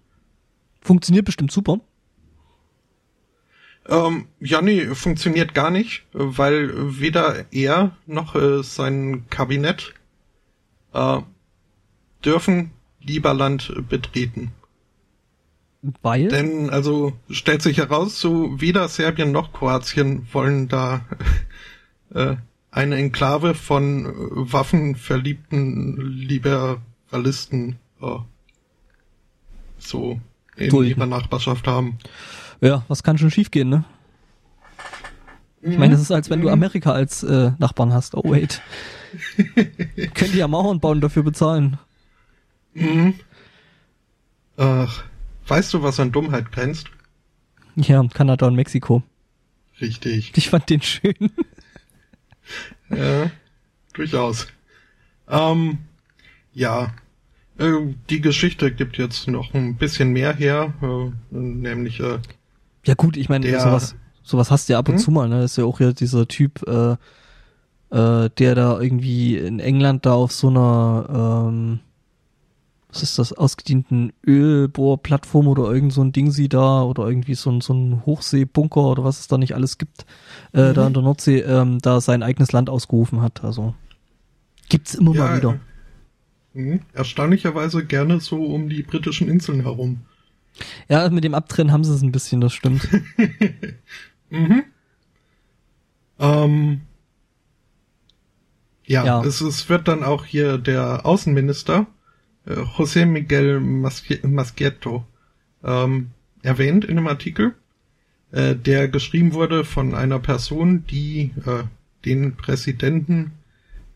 funktioniert 0.82 1.26
bestimmt 1.26 1.52
super. 1.52 1.80
Ähm, 3.88 4.28
ja, 4.40 4.62
nee, 4.62 4.94
funktioniert 4.94 5.54
gar 5.54 5.72
nicht, 5.72 6.06
weil 6.14 7.00
weder 7.00 7.46
er 7.52 7.96
noch 8.06 8.36
äh, 8.36 8.64
sein 8.64 9.26
Kabinett 9.30 9.94
äh, 10.94 11.22
dürfen 12.24 12.72
Lieberland 13.02 13.74
betreten. 13.90 14.52
Weil? 16.02 16.28
Denn, 16.28 16.70
also, 16.70 17.14
stellt 17.30 17.62
sich 17.62 17.78
heraus, 17.78 18.20
so 18.20 18.60
weder 18.60 18.88
Serbien 18.90 19.32
noch 19.32 19.54
Kroatien 19.54 20.28
wollen 20.34 20.68
da 20.68 21.06
äh, 22.14 22.36
eine 22.72 22.96
Enklave 22.98 23.56
von 23.56 24.06
äh, 24.06 24.12
waffenverliebten 24.52 25.96
Liberalisten 25.98 27.78
äh, 28.02 28.18
so 29.78 30.20
in 30.58 30.70
Dulden. 30.70 30.90
ihrer 30.90 31.06
Nachbarschaft 31.06 31.68
haben. 31.68 31.98
Ja, 32.62 32.84
was 32.88 33.04
kann 33.04 33.18
schon 33.18 33.32
schiefgehen, 33.32 33.70
ne? 33.70 33.86
Ich 35.62 35.78
meine, 35.78 35.94
das 35.94 36.02
ist, 36.02 36.12
als 36.12 36.30
wenn 36.30 36.42
du 36.42 36.50
Amerika 36.50 36.94
als 36.94 37.24
äh, 37.24 37.52
Nachbarn 37.58 37.94
hast. 37.94 38.16
Oh, 38.16 38.24
wait. 38.24 38.62
Können 40.14 40.32
die 40.32 40.38
ja 40.38 40.48
Mauern 40.48 40.80
bauen, 40.80 41.02
dafür 41.02 41.24
bezahlen. 41.24 41.78
Mhm. 42.74 43.16
Ach, 44.56 45.04
weißt 45.48 45.74
du, 45.74 45.84
was 45.84 46.00
an 46.00 46.12
Dummheit 46.12 46.52
grenzt? 46.52 46.88
Ja, 47.76 48.06
Kanada 48.14 48.48
und 48.48 48.56
Mexiko. 48.56 49.04
Richtig. 49.82 50.32
Ich 50.36 50.50
fand 50.50 50.70
den 50.70 50.82
schön. 50.82 51.16
Ja, 52.90 53.30
durchaus. 53.94 54.48
Ähm, 55.30 55.78
ja, 56.56 56.92
äh, 57.60 57.94
die 58.10 58.22
Geschichte 58.22 58.72
gibt 58.72 58.98
jetzt 58.98 59.28
noch 59.28 59.54
ein 59.54 59.76
bisschen 59.76 60.10
mehr 60.12 60.34
her, 60.34 60.74
äh, 60.82 61.12
nämlich 61.30 62.00
äh, 62.00 62.18
Ja 62.90 62.96
gut, 62.96 63.18
ich 63.18 63.30
meine, 63.30 63.46
sowas, 63.60 63.96
sowas 64.24 64.50
hast 64.52 64.68
du 64.68 64.74
ja 64.74 64.80
ab 64.80 64.90
und 64.90 64.96
Hm? 64.96 65.00
zu 65.00 65.12
mal, 65.12 65.30
ne? 65.30 65.42
Das 65.42 65.52
ist 65.52 65.58
ja 65.58 65.66
auch 65.66 65.78
hier 65.78 65.94
dieser 65.94 66.28
Typ, 66.28 66.64
äh, 66.68 66.94
äh, 67.92 68.30
der 68.38 68.56
da 68.56 68.80
irgendwie 68.80 69.38
in 69.38 69.60
England 69.60 70.06
da 70.06 70.14
auf 70.14 70.32
so 70.32 70.48
einer, 70.50 71.48
ähm, 71.50 71.80
was 72.92 73.04
ist 73.04 73.20
das, 73.20 73.34
ausgedienten 73.34 74.14
Ölbohrplattform 74.26 75.48
oder 75.48 75.72
irgend 75.72 75.94
so 75.94 76.02
ein 76.02 76.12
Ding 76.12 76.32
sie 76.32 76.50
da 76.50 76.82
oder 76.82 77.08
irgendwie 77.08 77.36
so 77.36 77.52
ein, 77.52 77.62
so 77.62 77.74
ein 77.74 78.04
Hochseebunker 78.06 78.82
oder 78.82 79.04
was 79.04 79.20
es 79.20 79.28
da 79.28 79.38
nicht 79.38 79.54
alles 79.54 79.78
gibt, 79.78 80.06
äh, 80.54 80.74
da 80.74 80.88
in 80.88 80.94
der 80.94 81.04
Nordsee, 81.04 81.42
ähm, 81.42 81.78
da 81.80 82.02
sein 82.02 82.24
eigenes 82.24 82.52
Land 82.52 82.70
ausgerufen 82.72 83.22
hat. 83.22 83.44
Also 83.44 83.76
gibt's 84.70 84.96
immer 84.96 85.14
mal 85.14 85.32
wieder. 85.32 85.60
mh, 86.54 86.80
erstaunlicherweise 86.94 87.86
gerne 87.86 88.20
so 88.20 88.44
um 88.44 88.70
die 88.70 88.84
britischen 88.84 89.28
Inseln 89.30 89.62
herum. 89.62 90.02
Ja, 90.88 91.10
mit 91.10 91.24
dem 91.24 91.34
Abtrennen 91.34 91.72
haben 91.72 91.84
sie 91.84 91.94
es 91.94 92.02
ein 92.02 92.12
bisschen, 92.12 92.42
das 92.42 92.54
stimmt. 92.54 92.88
Mhm. 94.32 94.64
Ähm, 96.20 96.82
ja, 98.86 99.06
Ja. 99.06 99.24
Es, 99.24 99.42
es 99.42 99.70
wird 99.70 99.88
dann 99.88 100.04
auch 100.04 100.24
hier 100.26 100.60
der 100.60 101.04
Außenminister, 101.06 101.88
äh, 102.46 102.54
José 102.54 103.08
Miguel 103.08 103.58
Maschi- 103.60 104.26
Maschietto, 104.28 105.04
ähm, 105.64 106.12
erwähnt 106.44 106.86
in 106.86 106.98
dem 106.98 107.08
Artikel, 107.08 107.56
äh, 108.32 108.56
der 108.56 108.88
geschrieben 108.88 109.34
wurde 109.34 109.66
von 109.66 109.96
einer 109.96 110.20
Person, 110.20 110.86
die 110.86 111.32
äh, 111.46 111.64
den 112.06 112.36
Präsidenten 112.36 113.32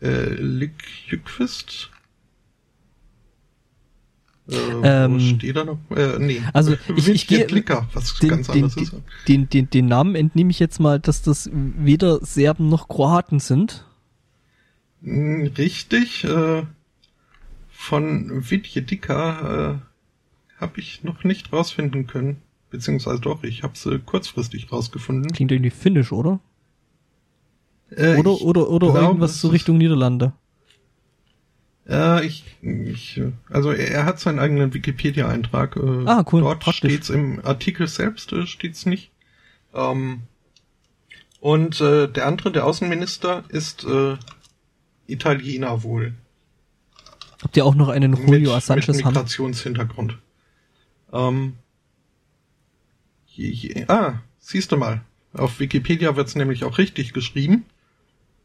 äh, 0.02 0.30
Lykvist 0.30 1.92
äh, 4.50 4.56
Ähm, 5.06 5.20
steht 5.20 5.56
er 5.56 5.66
noch? 5.66 5.78
Äh, 5.96 6.20
nee. 6.20 6.42
also 6.54 6.74
ich- 6.96 7.08
ich 7.08 7.28
gehe- 7.28 7.46
Klicker, 7.46 7.88
was 7.94 8.16
den, 8.20 8.30
ganz 8.30 8.48
den, 8.48 8.54
anderes 8.66 8.76
den, 8.76 8.84
ist. 8.84 8.94
den, 9.28 9.50
den, 9.50 9.70
den 9.70 9.86
Namen 9.88 10.16
entnehme 10.16 10.52
ich 10.52 10.60
jetzt 10.60 10.80
mal, 10.80 11.00
dass 11.00 11.22
das 11.22 11.50
weder 11.54 12.20
Serben 12.26 12.70
noch 12.70 12.88
Kroaten 12.88 13.40
sind. 13.40 13.86
Mm, 15.02 15.48
Richtig. 15.58 16.24
Äh, 16.26 16.64
von 17.72 18.50
Vidjedika 18.50 19.80
äh, 19.82 20.62
habe 20.62 20.80
ich 20.80 21.04
noch 21.04 21.24
nicht 21.26 21.52
rausfinden 21.52 22.08
können. 22.08 22.38
Beziehungsweise 22.70 23.20
doch, 23.22 23.44
ich 23.44 23.62
habe 23.64 23.78
sie 23.78 24.00
kurzfristig 24.00 24.72
rausgefunden. 24.72 25.32
Klingt 25.32 25.52
irgendwie 25.52 25.70
finnisch, 25.70 26.12
oder? 26.12 26.40
Äh, 27.92 28.16
Oder, 28.18 28.42
oder, 28.42 28.70
oder 28.70 28.88
glaube, 28.88 29.00
irgendwas 29.06 29.44
ist- 29.44 29.52
Richtung 29.52 29.78
Niederlande. 29.78 30.34
Äh, 31.88 32.26
ich, 32.26 32.46
ich, 32.62 33.22
also 33.50 33.72
er, 33.72 33.92
er 33.92 34.06
hat 34.06 34.20
seinen 34.20 34.40
eigenen 34.40 34.74
Wikipedia-Eintrag. 34.74 35.76
Äh, 35.76 36.06
Ah, 36.06 36.26
cool, 36.32 36.42
Dort 36.42 36.60
praktisch. 36.62 36.78
steht's 36.92 37.10
im 37.10 37.44
Artikel 37.46 37.88
selbst, 37.88 38.32
äh, 38.34 38.48
steht's 38.48 38.86
nicht. 38.86 39.12
Ähm, 39.74 40.22
und 41.40 41.82
äh, 41.82 42.08
der 42.08 42.26
andere, 42.28 42.52
der 42.52 42.66
Außenminister, 42.66 43.44
ist 43.50 43.84
äh, 43.84 44.16
Italiener 45.08 45.84
wohl. 45.84 46.14
Habt 47.42 47.58
ihr 47.58 47.66
auch 47.66 47.76
noch 47.76 47.90
einen 47.90 48.16
Julio 48.16 48.54
mit, 48.56 48.64
Sanchez 48.64 48.96
mit? 48.98 49.06
Migrationshintergrund. 49.06 50.18
Ähm, 51.12 51.58
je, 53.28 53.50
je, 53.50 53.86
ah, 53.90 54.22
siehst 54.40 54.72
du 54.72 54.78
mal. 54.78 55.02
Auf 55.34 55.60
Wikipedia 55.60 56.16
wird's 56.16 56.36
nämlich 56.36 56.64
auch 56.64 56.78
richtig 56.78 57.12
geschrieben. 57.12 57.66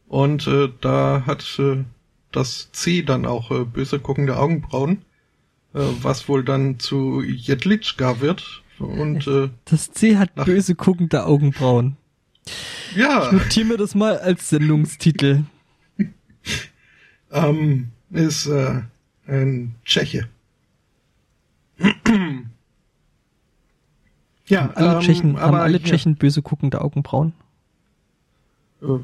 Und 0.09 0.47
äh, 0.47 0.69
da 0.81 1.23
hat 1.25 1.57
äh, 1.59 1.85
das 2.31 2.71
C 2.71 3.01
dann 3.03 3.25
auch 3.25 3.51
äh, 3.51 3.63
böse 3.65 3.99
guckende 3.99 4.37
Augenbrauen, 4.37 5.03
äh, 5.73 5.79
was 6.01 6.27
wohl 6.29 6.43
dann 6.43 6.79
zu 6.79 7.21
Jedlitschka 7.21 8.21
wird. 8.21 8.63
Und 8.79 9.27
äh, 9.27 9.49
Das 9.65 9.91
C 9.91 10.17
hat 10.17 10.33
böse 10.35 10.75
guckende 10.75 11.25
Augenbrauen. 11.25 11.97
ja, 12.95 13.31
Notier 13.31 13.65
mir 13.65 13.77
das 13.77 13.93
mal 13.95 14.17
als 14.19 14.49
Sendungstitel. 14.49 15.43
ähm, 17.31 17.89
ist 18.11 18.45
äh, 18.47 18.81
ein 19.27 19.75
Tscheche. 19.83 20.27
ja, 24.47 24.61
Haben 24.61 24.73
alle 24.75 24.93
ähm, 24.95 25.01
Tschechen, 25.01 25.39
haben 25.39 25.55
alle 25.55 25.77
hier- 25.77 25.87
Tschechen 25.87 26.15
böse 26.15 26.41
guckende 26.41 26.81
Augenbrauen? 26.81 27.33
Äh, 28.81 28.99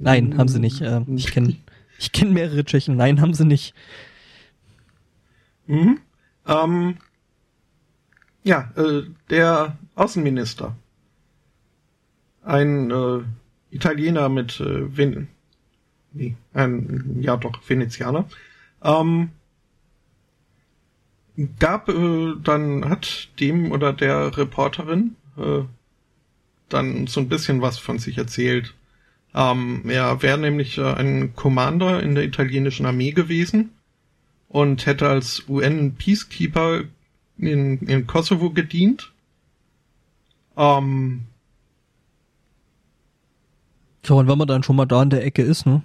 Nein, 0.00 0.38
haben 0.38 0.48
sie 0.48 0.60
nicht. 0.60 0.80
Äh, 0.80 1.02
ich 1.14 1.26
kenne 1.26 1.56
ich 1.98 2.12
kenn 2.12 2.32
mehrere 2.32 2.64
Tschechen. 2.64 2.96
Nein, 2.96 3.20
haben 3.20 3.34
sie 3.34 3.44
nicht. 3.44 3.74
Mhm. 5.66 6.00
Ähm, 6.46 6.96
ja, 8.42 8.72
äh, 8.76 9.02
der 9.28 9.76
Außenminister. 9.94 10.74
Ein 12.42 12.90
äh, 12.90 13.20
Italiener 13.70 14.30
mit 14.30 14.58
äh, 14.60 14.96
Ven 14.96 15.28
nee, 16.12 16.34
ein 16.54 17.18
ja 17.20 17.36
doch 17.36 17.60
Venezianer. 17.68 18.24
Ähm, 18.82 19.30
gab 21.58 21.90
äh, 21.90 22.34
dann 22.42 22.88
hat 22.88 23.28
dem 23.38 23.70
oder 23.70 23.92
der 23.92 24.36
Reporterin 24.36 25.16
äh, 25.36 25.60
dann 26.70 27.06
so 27.06 27.20
ein 27.20 27.28
bisschen 27.28 27.60
was 27.60 27.78
von 27.78 27.98
sich 27.98 28.16
erzählt. 28.16 28.74
Ähm, 29.34 29.82
er 29.88 30.22
wäre 30.22 30.38
nämlich 30.38 30.78
äh, 30.78 30.92
ein 30.92 31.34
Commander 31.34 32.02
in 32.02 32.14
der 32.14 32.24
italienischen 32.24 32.86
Armee 32.86 33.12
gewesen 33.12 33.70
und 34.48 34.86
hätte 34.86 35.08
als 35.08 35.44
UN-Peacekeeper 35.48 36.82
in, 37.38 37.78
in 37.78 38.06
Kosovo 38.06 38.50
gedient. 38.50 39.12
Ähm, 40.56 41.26
So, 44.04 44.16
und 44.16 44.28
wenn 44.28 44.38
man 44.38 44.48
dann 44.48 44.62
schon 44.62 44.76
mal 44.76 44.86
da 44.86 45.02
in 45.02 45.10
der 45.10 45.24
Ecke 45.24 45.42
ist, 45.42 45.66
ne? 45.66 45.82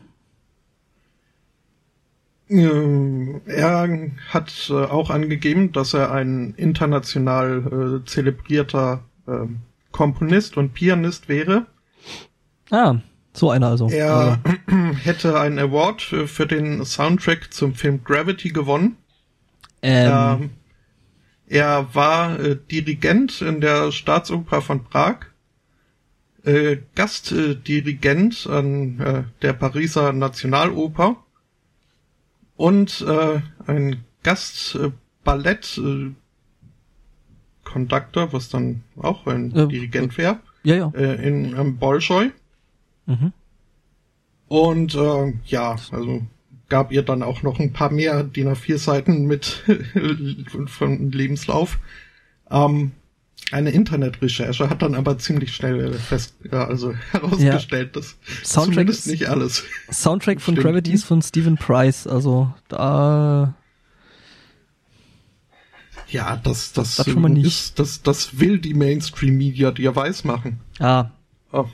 er 2.48 4.12
hat 4.30 4.70
äh, 4.70 4.74
auch 4.74 5.10
angegeben, 5.10 5.72
dass 5.72 5.96
er 5.96 6.12
ein 6.12 6.54
international 6.58 8.02
äh, 8.04 8.06
zelebrierter 8.06 9.04
äh, 9.28 9.48
Komponist 9.92 10.56
und 10.56 10.74
Pianist 10.74 11.28
wäre. 11.28 11.66
Ah, 12.70 12.98
so 13.36 13.52
einer 13.52 13.68
also. 13.68 13.90
Er, 13.90 14.40
Also, 14.68 14.96
hätte 15.04 15.40
einen 15.40 15.60
Award 15.60 16.02
für, 16.02 16.48
den 16.48 16.84
Soundtrack 16.86 17.54
zum 17.54 17.74
Film 17.74 18.04
Gravity 18.04 18.50
gewonnen. 18.50 18.98
Ähm, 19.82 20.08
Ähm, 20.42 20.50
er 21.48 21.94
war 21.94 22.40
äh, 22.40 22.56
Dirigent 22.56 23.42
in 23.42 23.62
der 23.62 23.92
Staatsoper 23.92 24.62
von 24.62 24.84
Prag, 24.84 25.28
äh, 26.44 26.78
Gastdirigent 26.96 28.48
an 28.48 29.00
äh, 29.00 29.24
der 29.42 29.54
Pariser 29.54 30.12
Nationaloper 30.14 31.18
und 32.58 33.06
ein 33.06 34.06
Gastballett 34.24 35.82
Conductor, 37.66 38.32
was 38.32 38.48
dann 38.48 38.84
auch 38.96 39.28
ein 39.28 39.50
Dirigent 39.50 40.18
wäre, 40.18 40.40
ja, 40.64 40.76
ja. 40.76 40.88
in 40.88 41.54
ähm, 41.54 41.78
Bolschoi. 41.78 42.32
Mhm. 43.06 43.34
Und 44.48 44.96
äh, 44.96 45.34
ja, 45.46 45.76
also 45.92 46.22
gab 46.70 46.92
ihr 46.92 47.04
dann 47.04 47.24
auch 47.24 47.44
noch 47.44 47.60
ein 47.60 47.74
paar 47.74 47.92
mehr 47.92 48.24
DIN 48.24 48.50
A4 48.50 48.78
Seiten 48.78 49.26
mit 49.26 49.64
von 50.68 51.12
Lebenslauf. 51.12 51.80
Ähm, 52.50 52.92
eine 53.52 53.70
Internetrecherche 53.72 54.70
hat 54.70 54.82
dann 54.82 54.96
aber 54.96 55.18
ziemlich 55.20 55.56
schnell 55.56 55.94
äh, 55.94 55.94
fest, 55.94 56.36
ja, 56.52 56.66
also 56.66 56.94
herausgestellt, 57.12 57.96
dass 57.96 58.18
Soundtrack 58.44 58.74
zumindest 58.74 59.08
nicht 59.08 59.30
alles. 59.30 59.64
Soundtrack 59.92 60.42
von 60.42 60.56
Stimmt. 60.56 60.66
Gravity 60.68 60.94
ist 60.94 61.04
von 61.04 61.22
Stephen 61.22 61.56
Price, 61.56 62.08
also 62.08 62.54
da 62.70 63.54
Ja, 66.08 66.38
das, 66.38 66.74
das, 66.74 66.96
Das 66.96 67.08
ist, 67.08 67.80
das, 67.80 68.02
das 68.02 68.40
will 68.40 68.60
die 68.60 68.74
Mainstream 68.74 69.38
Media 69.38 69.72
dir 69.72 69.96
weiß 69.96 70.24
machen. 70.24 70.60
ah, 70.80 71.12
Oh. 71.52 71.68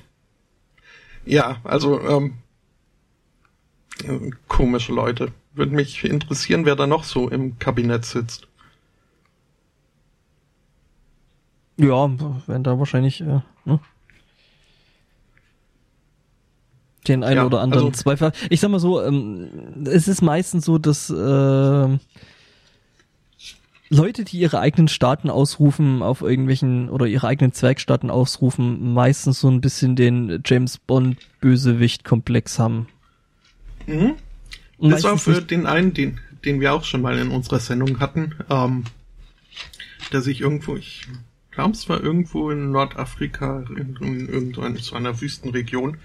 Ja, 1.26 1.58
also 1.64 2.00
ähm, 2.02 2.34
äh, 4.04 4.32
komische 4.48 4.94
Leute. 4.94 5.32
Würde 5.54 5.76
mich 5.76 6.04
interessieren, 6.04 6.66
wer 6.66 6.76
da 6.76 6.88
noch 6.88 7.04
so 7.04 7.30
im 7.30 7.60
Kabinett 7.60 8.06
sitzt. 8.06 8.48
ja, 11.78 12.10
werden 12.48 12.64
da 12.64 12.78
wahrscheinlich 12.78 13.22
äh, 13.22 13.42
ne? 13.66 13.80
den 17.08 17.24
einen 17.24 17.38
Ja, 17.38 17.46
oder 17.46 17.62
anderen 17.62 17.86
also- 17.88 17.98
Zweifel. 18.04 18.32
Ich 18.50 18.60
sag 18.60 18.70
mal 18.70 18.80
so, 18.80 19.02
ähm, 19.02 19.50
es 19.86 20.08
ist 20.08 20.22
meistens 20.22 20.66
so, 20.66 20.78
dass 20.78 21.10
äh, 21.10 21.98
Leute, 23.94 24.24
die 24.24 24.40
ihre 24.40 24.60
eigenen 24.60 24.88
Staaten 24.88 25.30
ausrufen 25.30 26.02
auf 26.02 26.22
irgendwelchen 26.22 26.90
oder 26.90 27.08
ihre 27.08 27.28
eigenen 27.28 27.52
Zwergstaaten 27.52 28.10
ausrufen, 28.10 28.94
meistens 28.94 29.42
so 29.42 29.50
ein 29.50 29.60
bisschen 29.60 29.98
den 29.98 30.42
James 30.46 30.78
Bond 30.78 31.18
Bösewicht 31.42 32.06
Komplex 32.06 32.58
haben. 32.58 32.88
Mhm. 33.88 34.14
Und 34.78 35.06
auf 35.06 35.28
äh, 35.28 35.32
nicht- 35.32 35.52
den 35.52 35.66
einen, 35.66 35.94
den, 35.94 36.22
den 36.46 36.62
wir 36.62 36.74
auch 36.74 36.86
schon 36.86 37.02
mal 37.02 37.18
in 37.18 37.32
unserer 37.32 37.60
Sendung 37.60 38.00
hatten, 38.00 38.34
ähm, 38.50 38.86
der 40.14 40.22
sich 40.22 40.40
irgendwo, 40.40 40.78
ich 40.78 41.08
glaube, 41.52 41.72
es 41.74 41.90
war 41.90 42.02
irgendwo 42.02 42.50
in 42.50 42.72
Nordafrika, 42.72 43.66
in, 43.76 43.98
in 44.00 44.30
irgendeiner 44.30 44.78
so 44.80 44.96
einer 44.96 45.20
Wüstenregion, 45.20 45.98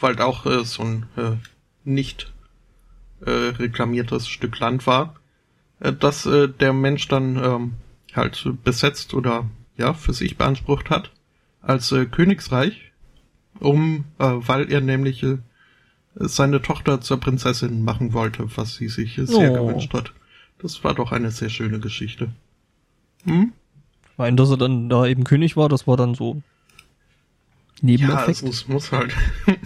weil 0.00 0.18
auch 0.20 0.44
äh, 0.44 0.64
so 0.64 0.82
ein 0.82 1.06
äh, 1.16 1.36
nicht 1.84 2.32
äh, 3.24 3.30
reklamiertes 3.30 4.26
Stück 4.26 4.58
Land 4.58 4.88
war, 4.88 5.14
dass 5.90 6.26
äh, 6.26 6.48
der 6.48 6.72
Mensch 6.72 7.08
dann 7.08 7.36
ähm, 7.36 7.72
halt 8.14 8.46
besetzt 8.62 9.14
oder 9.14 9.48
ja 9.76 9.94
für 9.94 10.12
sich 10.12 10.36
beansprucht 10.36 10.90
hat 10.90 11.10
als 11.60 11.90
äh, 11.92 12.06
Königsreich, 12.06 12.92
um, 13.58 14.04
äh, 14.18 14.24
weil 14.24 14.70
er 14.70 14.80
nämlich 14.80 15.22
äh, 15.22 15.38
seine 16.14 16.60
Tochter 16.62 17.00
zur 17.00 17.18
Prinzessin 17.18 17.82
machen 17.84 18.12
wollte, 18.12 18.56
was 18.56 18.74
sie 18.76 18.88
sich 18.88 19.16
äh, 19.18 19.26
sehr 19.26 19.50
Oh. 19.60 19.66
gewünscht 19.66 19.92
hat. 19.94 20.12
Das 20.58 20.84
war 20.84 20.94
doch 20.94 21.10
eine 21.10 21.30
sehr 21.30 21.48
schöne 21.48 21.80
Geschichte. 21.80 22.32
Hm? 23.24 23.52
Ich 24.12 24.18
meine, 24.18 24.36
dass 24.36 24.50
er 24.50 24.58
dann 24.58 24.88
da 24.88 25.06
eben 25.06 25.24
König 25.24 25.56
war, 25.56 25.68
das 25.68 25.86
war 25.86 25.96
dann 25.96 26.14
so 26.14 26.42
Ja, 27.80 27.86
Nebeneffekt. 27.86 28.28
es 28.28 28.42
muss, 28.42 28.68
muss 28.68 28.92
halt. 28.92 29.14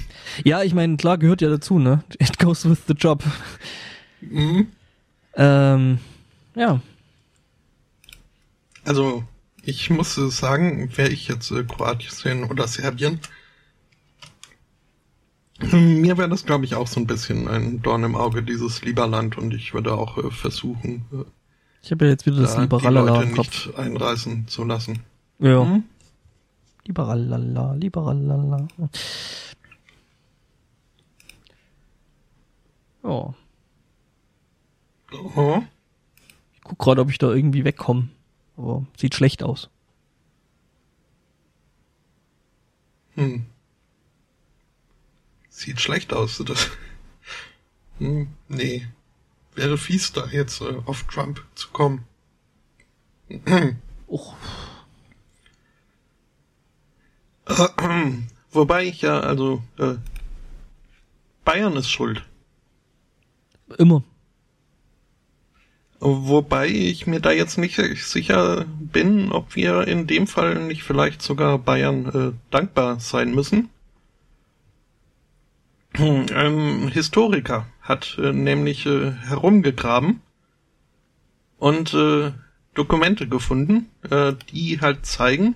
Ja, 0.44 0.62
ich 0.62 0.74
meine, 0.74 0.96
klar 0.96 1.16
gehört 1.18 1.40
ja 1.40 1.48
dazu, 1.48 1.78
ne? 1.78 2.04
It 2.18 2.38
goes 2.38 2.68
with 2.68 2.82
the 2.86 2.92
job. 2.94 3.24
Mhm. 4.20 4.68
Ähm, 5.36 5.98
ja. 6.54 6.80
Also, 8.84 9.24
ich 9.62 9.90
muss 9.90 10.14
sagen, 10.14 10.96
wäre 10.96 11.10
ich 11.10 11.28
jetzt 11.28 11.50
äh, 11.50 11.64
Kroatien 11.64 12.44
oder 12.44 12.66
Serbien, 12.66 13.20
hm, 15.58 16.00
mir 16.02 16.18
wäre 16.18 16.28
das, 16.28 16.44
glaube 16.44 16.64
ich, 16.66 16.74
auch 16.74 16.86
so 16.86 17.00
ein 17.00 17.06
bisschen 17.06 17.48
ein 17.48 17.80
Dorn 17.80 18.04
im 18.04 18.14
Auge, 18.14 18.42
dieses 18.42 18.82
Lieberland, 18.82 19.38
und 19.38 19.54
ich 19.54 19.72
würde 19.72 19.94
auch 19.94 20.18
äh, 20.18 20.30
versuchen, 20.30 21.06
äh, 21.12 21.24
Ich 21.82 21.90
habe 21.90 22.04
ja 22.04 22.10
jetzt 22.12 22.26
wieder 22.26 22.42
das 22.42 22.52
da 22.52 22.56
die 22.56 22.62
Liberalala 22.62 23.14
Leute 23.14 23.28
im 23.30 23.34
Kopf. 23.36 23.66
nicht 23.66 23.78
einreißen 23.78 24.48
zu 24.48 24.64
lassen. 24.64 25.00
Ja. 25.38 25.62
Hm? 25.64 25.84
Liberalala, 26.84 27.74
Liberalala. 27.74 28.68
Ja. 28.76 28.88
Oh. 33.02 33.34
Ich 35.10 36.60
guck 36.62 36.78
gerade, 36.78 37.00
ob 37.00 37.10
ich 37.10 37.18
da 37.18 37.32
irgendwie 37.32 37.64
wegkomme. 37.64 38.08
Aber 38.56 38.86
sieht 38.96 39.14
schlecht 39.14 39.42
aus. 39.42 39.68
Hm. 43.14 43.46
Sieht 45.48 45.80
schlecht 45.80 46.12
aus. 46.12 46.42
Das. 46.44 46.70
Hm, 47.98 48.28
nee. 48.48 48.86
Wäre 49.54 49.78
fies, 49.78 50.12
da 50.12 50.26
jetzt 50.26 50.60
äh, 50.60 50.82
auf 50.84 51.04
Trump 51.04 51.42
zu 51.54 51.70
kommen. 51.70 52.04
Och, 54.06 54.34
Wobei 58.52 58.84
ich 58.84 59.02
ja, 59.02 59.20
also, 59.20 59.62
äh, 59.78 59.94
Bayern 61.44 61.76
ist 61.76 61.90
schuld. 61.90 62.24
immer. 63.78 64.02
Wobei 65.98 66.68
ich 66.68 67.06
mir 67.06 67.20
da 67.20 67.30
jetzt 67.32 67.56
nicht 67.56 67.76
sicher 67.76 68.66
bin, 68.80 69.32
ob 69.32 69.56
wir 69.56 69.88
in 69.88 70.06
dem 70.06 70.26
Fall 70.26 70.66
nicht 70.66 70.82
vielleicht 70.82 71.22
sogar 71.22 71.58
Bayern 71.58 72.06
äh, 72.06 72.32
dankbar 72.50 73.00
sein 73.00 73.34
müssen. 73.34 73.70
Ein 75.94 76.88
Historiker 76.88 77.66
hat 77.80 78.18
äh, 78.18 78.32
nämlich 78.32 78.84
äh, 78.86 79.12
herumgegraben 79.12 80.20
und 81.58 81.94
äh, 81.94 82.32
Dokumente 82.74 83.26
gefunden, 83.26 83.88
äh, 84.10 84.34
die 84.52 84.80
halt 84.82 85.06
zeigen, 85.06 85.54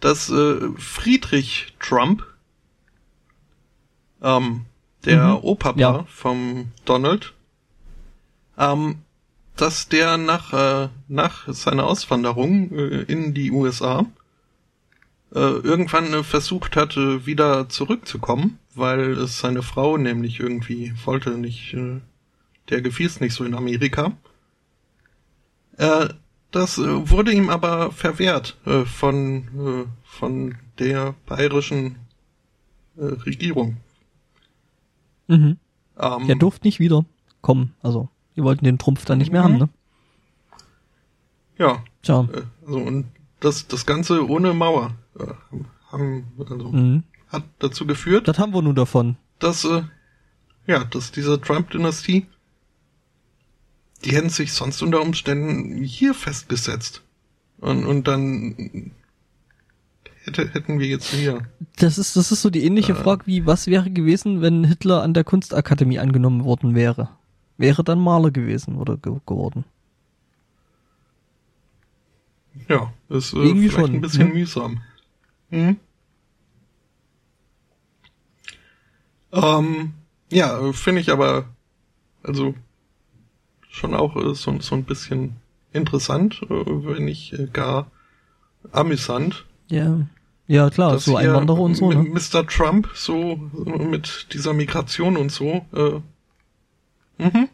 dass 0.00 0.30
äh, 0.30 0.56
Friedrich 0.78 1.74
Trump, 1.78 2.24
ähm, 4.22 4.64
der 5.04 5.28
Mhm. 5.36 5.44
Opa 5.44 5.74
Ja. 5.76 6.04
vom 6.08 6.72
Donald, 6.86 7.34
ähm, 8.58 8.98
dass 9.56 9.88
der 9.88 10.16
nach, 10.16 10.52
äh, 10.52 10.88
nach 11.08 11.52
seiner 11.52 11.84
Auswanderung 11.84 12.72
äh, 12.72 13.02
in 13.02 13.34
die 13.34 13.50
USA 13.50 14.06
äh, 15.32 15.38
irgendwann 15.38 16.12
äh, 16.12 16.22
versucht 16.22 16.76
hat, 16.76 16.96
äh, 16.96 17.26
wieder 17.26 17.68
zurückzukommen, 17.68 18.58
weil 18.74 19.12
es 19.12 19.38
seine 19.38 19.62
Frau 19.62 19.96
nämlich 19.96 20.40
irgendwie 20.40 20.92
wollte 21.04 21.38
nicht, 21.38 21.74
äh, 21.74 22.00
der 22.70 22.82
gefiel 22.82 23.06
es 23.06 23.20
nicht 23.20 23.34
so 23.34 23.44
in 23.44 23.54
Amerika. 23.54 24.12
Äh, 25.76 26.08
das 26.50 26.78
äh, 26.78 27.10
wurde 27.10 27.32
ihm 27.32 27.50
aber 27.50 27.90
verwehrt 27.90 28.56
äh, 28.64 28.84
von, 28.84 29.88
von 30.04 30.54
der 30.78 31.14
bayerischen 31.26 31.96
äh, 32.96 33.04
Regierung. 33.04 33.78
Mhm. 35.26 35.58
Ähm, 35.98 36.26
Der 36.26 36.36
durfte 36.36 36.66
nicht 36.66 36.80
wieder 36.80 37.04
kommen. 37.40 37.74
Also, 37.82 38.08
die 38.36 38.42
wollten 38.42 38.64
den 38.64 38.78
Trumpf 38.78 39.04
dann 39.04 39.18
nicht 39.18 39.32
mehr 39.32 39.42
Mhm. 39.42 39.44
haben, 39.44 39.58
ne? 39.58 39.68
Ja, 41.58 41.84
Tja. 42.02 42.28
Äh, 42.32 42.42
Also 42.66 42.78
und 42.78 43.06
das 43.40 43.66
das 43.68 43.86
Ganze 43.86 44.28
ohne 44.28 44.54
Mauer 44.54 44.94
äh, 45.18 45.24
haben 45.90 46.26
also 46.38 46.68
Mhm. 46.72 47.04
hat 47.28 47.44
dazu 47.60 47.86
geführt, 47.86 48.26
Das 48.28 48.38
haben 48.38 48.52
wir 48.54 48.62
nun 48.62 48.74
davon. 48.74 49.16
dass 49.38 49.64
äh, 49.64 49.82
ja, 50.66 50.84
dass 50.84 51.12
diese 51.12 51.40
Trump-Dynastie 51.40 52.26
die 54.04 54.10
hätten 54.14 54.28
sich 54.30 54.52
sonst 54.52 54.82
unter 54.82 55.00
Umständen 55.00 55.82
hier 55.82 56.12
festgesetzt 56.14 57.02
und 57.58 57.86
und 57.86 58.06
dann 58.08 58.92
hätte, 60.24 60.48
hätten 60.52 60.78
wir 60.78 60.86
jetzt 60.86 61.06
hier 61.14 61.46
Das 61.76 61.96
ist, 61.98 62.16
das 62.16 62.32
ist 62.32 62.42
so 62.42 62.50
die 62.50 62.64
ähnliche 62.64 62.92
Äh. 62.92 62.96
Frage 62.96 63.26
wie, 63.26 63.46
was 63.46 63.66
wäre 63.66 63.90
gewesen, 63.90 64.40
wenn 64.42 64.64
Hitler 64.64 65.02
an 65.02 65.14
der 65.14 65.24
Kunstakademie 65.24 65.98
angenommen 65.98 66.44
worden 66.44 66.74
wäre? 66.74 67.08
Wäre 67.56 67.84
dann 67.84 68.00
Maler 68.00 68.30
gewesen 68.30 68.76
oder 68.76 68.96
ge 68.96 69.14
geworden? 69.26 69.64
ja 72.68 72.92
ist 73.08 73.32
äh, 73.32 73.38
Irgendwie 73.38 73.68
vielleicht 73.68 73.86
schon, 73.86 73.96
ein 73.96 74.00
bisschen 74.00 74.28
ne? 74.28 74.34
mühsam. 74.34 74.80
Hm? 75.50 75.76
Ähm, 79.32 79.92
ja, 80.30 80.72
finde 80.72 81.00
ich 81.00 81.10
aber, 81.10 81.46
also 82.22 82.54
schon 83.68 83.94
auch 83.94 84.16
äh, 84.16 84.34
so, 84.34 84.60
so 84.60 84.74
ein 84.74 84.84
bisschen 84.84 85.36
interessant, 85.72 86.42
äh, 86.44 86.48
wenn 86.48 87.04
nicht 87.04 87.32
äh, 87.32 87.48
gar 87.52 87.90
amüsant. 88.72 89.44
Ja. 89.68 90.06
Ja, 90.46 90.68
klar, 90.68 90.98
so 90.98 91.16
Einwanderer 91.16 91.60
und 91.60 91.74
so, 91.74 91.90
ne? 91.90 92.02
Mr. 92.02 92.46
Trump, 92.46 92.90
so 92.94 93.36
mit 93.36 94.26
dieser 94.34 94.52
Migration 94.52 95.16
und 95.16 95.32
so. 95.32 95.64
Äh, 95.72 96.00
mhm. 97.18 97.48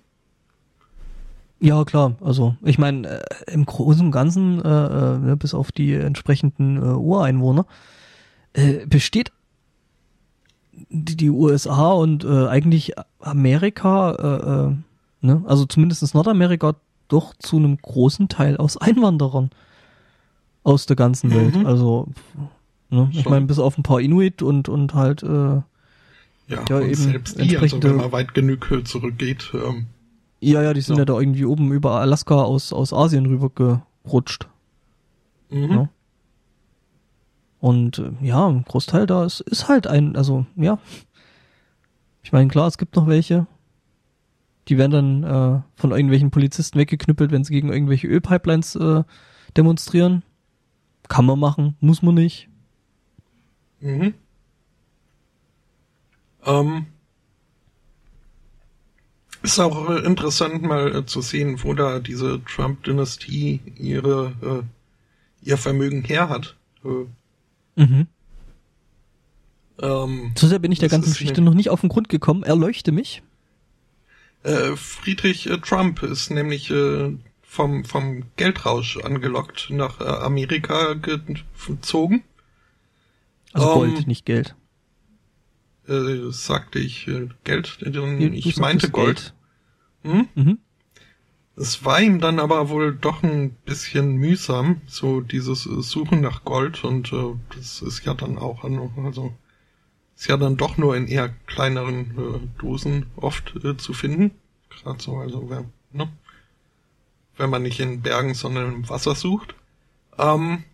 Ja, 1.61 1.85
klar. 1.85 2.17
Also 2.23 2.57
ich 2.63 2.79
meine, 2.79 3.21
äh, 3.21 3.53
im 3.53 3.67
Großen 3.67 4.07
und 4.07 4.13
Ganzen, 4.13 4.65
äh, 4.65 4.69
äh, 4.69 5.19
ne, 5.19 5.37
bis 5.37 5.53
auf 5.53 5.73
die 5.73 5.93
entsprechenden 5.93 6.79
äh, 6.79 6.95
Ureinwohner, 6.95 7.67
äh, 8.55 8.87
besteht 8.87 9.31
die, 10.89 11.17
die 11.17 11.31
USA 11.31 11.93
und 11.93 12.25
äh, 12.25 12.47
eigentlich 12.49 12.95
Amerika, 13.21 14.13
äh, 14.13 14.71
äh, 14.71 14.77
ne, 15.21 15.43
also 15.47 15.67
zumindest 15.67 16.15
Nordamerika, 16.15 16.75
doch 17.09 17.35
zu 17.39 17.57
einem 17.57 17.77
großen 17.77 18.29
Teil 18.29 18.57
aus 18.57 18.79
Einwanderern 18.79 19.51
aus 20.63 20.87
der 20.87 20.97
ganzen 20.97 21.31
Welt. 21.35 21.57
Mhm. 21.57 21.67
Also, 21.67 22.09
ne, 22.89 23.11
ich 23.13 23.29
meine, 23.29 23.47
bis 23.47 23.59
auf 23.59 23.77
ein 23.77 23.83
paar 23.83 24.01
Inuit 24.01 24.41
und 24.41 24.71
und 24.71 24.95
halt 24.95 25.23
äh, 25.23 25.61
ja, 26.51 26.65
ja 26.69 26.81
eben 26.81 26.95
selbst 26.95 27.41
die, 27.41 27.57
also 27.57 27.83
wenn 27.83 27.97
man 27.97 28.13
weit 28.13 28.35
genug 28.35 28.69
zurückgeht. 28.85 29.53
Ähm, 29.55 29.87
ja, 30.41 30.63
ja, 30.63 30.73
die 30.73 30.81
sind 30.81 30.97
ja. 30.97 31.03
ja 31.03 31.05
da 31.07 31.19
irgendwie 31.19 31.45
oben 31.45 31.73
über 31.73 32.01
Alaska 32.01 32.43
aus 32.43 32.73
aus 32.73 32.93
Asien 32.93 33.27
rüber 33.27 33.51
gerutscht. 33.51 34.49
Mhm. 35.51 35.71
Ja. 35.71 35.89
Und 37.61 37.99
äh, 37.99 38.13
ja, 38.23 38.49
ein 38.49 38.65
Großteil 38.65 39.07
da 39.07 39.25
ist, 39.25 39.41
ist 39.41 39.69
halt 39.69 39.87
ein, 39.87 40.17
also 40.17 40.47
ja. 40.57 40.79
Ich 42.23 42.33
meine, 42.33 42.49
klar, 42.49 42.67
es 42.67 42.79
gibt 42.79 42.97
noch 42.97 43.07
welche, 43.07 43.47
die 44.69 44.79
werden 44.79 45.23
dann 45.23 45.25
äh, 45.25 45.63
von 45.75 45.91
irgendwelchen 45.91 46.31
Polizisten 46.31 46.79
weggeknüppelt, 46.79 47.31
wenn 47.31 47.45
sie 47.45 47.53
gegen 47.53 47.73
irgendwelche 47.73 48.07
Ölpipelines 48.09 48.77
äh, 48.77 49.05
demonstrieren. 49.57 50.23
Kann 51.09 51.27
man 51.27 51.39
machen, 51.39 51.77
muss 51.81 52.03
man 52.03 52.15
nicht. 52.15 52.49
Mhm. 53.81 54.15
Ähm, 56.45 56.87
ist 59.43 59.59
auch 59.59 59.89
äh, 59.89 60.01
interessant 60.01 60.63
mal 60.63 60.95
äh, 60.95 61.07
zu 61.07 61.23
sehen, 61.23 61.63
wo 61.63 61.75
da 61.75 61.99
diese 61.99 62.43
Trump-Dynastie 62.45 63.61
ihre 63.77 64.33
äh, 64.43 65.49
ihr 65.49 65.57
Vermögen 65.57 66.03
her 66.03 66.29
hat. 66.29 66.57
Äh, 66.85 67.83
mhm. 67.83 68.07
Ähm, 69.81 70.33
so 70.37 70.47
sehr 70.47 70.59
bin 70.59 70.73
ich 70.73 70.79
der 70.79 70.91
ganzen 70.91 71.11
Geschichte 71.11 71.41
noch 71.41 71.55
nicht 71.55 71.71
auf 71.71 71.81
den 71.81 71.89
Grund 71.89 72.11
gekommen. 72.11 72.43
Erleuchte 72.43 72.93
mich. 72.93 73.23
Äh, 74.43 74.77
Friedrich 74.77 75.49
äh, 75.49 75.59
Trump 75.59 76.03
ist 76.03 76.31
nämlich 76.31 76.73
vom, 77.43 77.85
vom 77.85 78.25
Geldrausch 78.37 78.99
angelockt 78.99 79.69
nach 79.71 80.01
Amerika 80.01 80.95
gezogen. 80.95 82.23
Also 83.53 83.75
Gold, 83.75 83.99
um, 83.99 84.05
nicht 84.05 84.25
Geld. 84.25 84.55
Äh, 85.91 86.31
sagte 86.31 86.79
ich 86.79 87.09
äh, 87.09 87.29
Geld? 87.43 87.79
ich 87.83 88.57
meinte 88.59 88.91
Gold. 88.91 89.35
Geld. 90.03 90.15
Hm? 90.15 90.29
Mhm. 90.35 90.59
Es 91.57 91.85
war 91.85 92.01
ihm 92.01 92.21
dann 92.21 92.39
aber 92.39 92.71
wohl 92.71 92.95
doch 92.95 93.23
ein 93.23 93.51
bisschen 93.67 94.17
mühsam, 94.17 94.81
so 94.87 95.21
dieses 95.21 95.65
Suchen 95.65 96.21
nach 96.21 96.45
Gold 96.45 96.85
und 96.85 97.13
äh, 97.13 97.35
das 97.55 97.83
ist 97.83 98.05
ja 98.07 98.15
dann 98.15 98.39
auch, 98.39 98.65
also 98.65 99.35
ist 100.17 100.29
ja 100.29 100.37
dann 100.37 100.57
doch 100.57 100.77
nur 100.77 100.97
in 100.97 101.09
eher 101.09 101.31
kleineren 101.47 102.17
äh, 102.17 102.61
Dosen 102.61 103.07
oft 103.17 103.57
äh, 103.65 103.77
zu 103.77 103.93
finden. 103.93 104.31
Gerade 104.71 105.03
so, 105.03 105.17
also 105.17 105.51
wenn, 105.51 105.73
ne? 105.93 106.09
wenn 107.37 107.51
man 107.51 107.63
nicht 107.63 107.81
in 107.81 108.01
Bergen, 108.01 108.35
sondern 108.35 108.75
im 108.75 108.89
Wasser 108.89 109.15
sucht. 109.15 109.55
Ähm, 110.19 110.65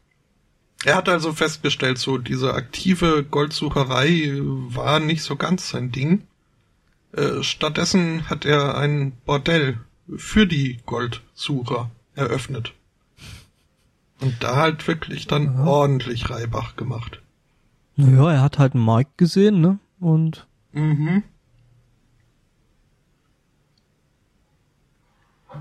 er 0.85 0.97
hat 0.97 1.09
also 1.09 1.33
festgestellt, 1.33 1.99
so 1.99 2.19
diese 2.19 2.55
aktive 2.55 3.25
Goldsucherei 3.25 4.39
war 4.41 5.01
nicht 5.01 5.23
so 5.23 5.37
ganz 5.37 5.71
sein 5.71 5.91
Ding. 5.91 6.23
Äh, 7.13 7.43
stattdessen 7.43 8.29
hat 8.29 8.45
er 8.45 8.77
ein 8.77 9.13
Bordell 9.25 9.79
für 10.17 10.47
die 10.47 10.79
Goldsucher 10.87 11.91
eröffnet. 12.15 12.75
Und 14.21 14.43
da 14.43 14.57
halt 14.57 14.87
wirklich 14.87 15.27
dann 15.27 15.55
ja. 15.57 15.65
ordentlich 15.65 16.31
Reibach 16.31 16.77
gemacht. 16.77 17.21
Naja, 17.97 18.33
er 18.33 18.43
hat 18.43 18.59
halt 18.59 18.75
einen 18.75 18.85
Markt 18.85 19.19
gesehen, 19.19 19.61
ne? 19.61 19.79
Und. 20.01 20.47
Mhm. 20.73 21.23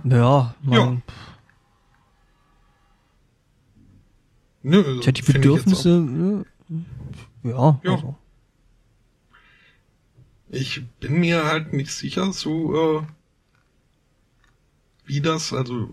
Ja, 0.04 0.56
man. 0.62 1.04
Ja. 1.08 1.14
Nö, 4.68 4.84
also 4.84 5.00
Tja, 5.02 5.12
die 5.12 5.22
Bedürfnisse, 5.22 5.90
ne? 5.90 6.44
ja, 7.44 7.80
ja. 7.84 7.92
Also. 7.92 8.16
Ich 10.50 10.84
bin 11.00 11.20
mir 11.20 11.44
halt 11.44 11.72
nicht 11.72 11.92
sicher, 11.92 12.34
so, 12.34 13.00
äh, 13.00 13.04
wie 15.06 15.22
das, 15.22 15.54
also, 15.54 15.92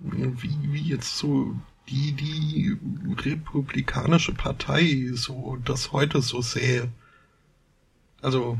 wie, 0.00 0.56
wie 0.72 0.80
jetzt 0.80 1.18
so 1.18 1.54
die 1.90 2.12
die 2.12 2.76
republikanische 3.22 4.32
Partei 4.32 5.10
so 5.14 5.58
das 5.64 5.92
heute 5.92 6.22
so 6.22 6.40
sähe. 6.40 6.88
Also 8.22 8.58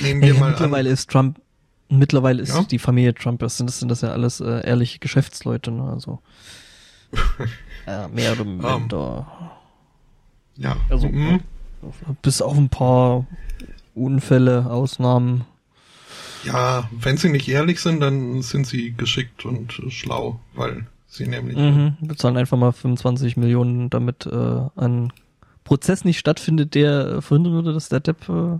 nehmen 0.00 0.20
wir 0.20 0.32
hey, 0.32 0.40
mal 0.40 0.50
mittlerweile 0.50 0.88
an. 0.88 0.94
ist 0.94 1.10
Trump 1.10 1.40
mittlerweile 1.88 2.42
ist 2.42 2.54
ja? 2.54 2.62
die 2.64 2.78
Familie 2.78 3.14
Trump 3.14 3.40
das 3.40 3.58
sind 3.58 3.66
das 3.68 3.78
sind 3.78 3.90
das 3.90 4.00
ja 4.00 4.12
alles 4.12 4.40
äh, 4.40 4.66
ehrliche 4.66 4.98
Geschäftsleute, 4.98 5.70
ne? 5.70 5.84
Also 5.84 6.22
äh, 7.86 8.08
mehr 8.08 8.32
oder 8.32 8.42
ähm. 8.42 8.56
minder. 8.58 9.26
Um, 9.40 9.50
ja. 10.56 10.76
Also 10.90 11.08
mhm. 11.08 11.40
bis 12.22 12.40
auf 12.40 12.56
ein 12.56 12.68
paar 12.68 13.26
Unfälle, 13.94 14.66
Ausnahmen. 14.66 15.44
Ja, 16.44 16.88
wenn 16.92 17.16
sie 17.16 17.30
nicht 17.30 17.48
ehrlich 17.48 17.80
sind, 17.80 18.00
dann 18.00 18.42
sind 18.42 18.66
sie 18.66 18.92
geschickt 18.92 19.44
und 19.44 19.72
schlau, 19.88 20.38
weil 20.54 20.86
sie 21.08 21.26
nämlich. 21.26 21.56
Mhm, 21.56 21.96
bezahlen 22.00 22.36
einfach 22.36 22.56
mal 22.56 22.72
25 22.72 23.36
Millionen, 23.36 23.90
damit 23.90 24.26
äh, 24.26 24.60
ein 24.76 25.12
Prozess 25.64 26.04
nicht 26.04 26.18
stattfindet, 26.18 26.74
der 26.74 27.20
verhindern 27.22 27.54
würde, 27.54 27.72
dass 27.72 27.88
der 27.88 28.00
Depp 28.00 28.28
äh, 28.28 28.58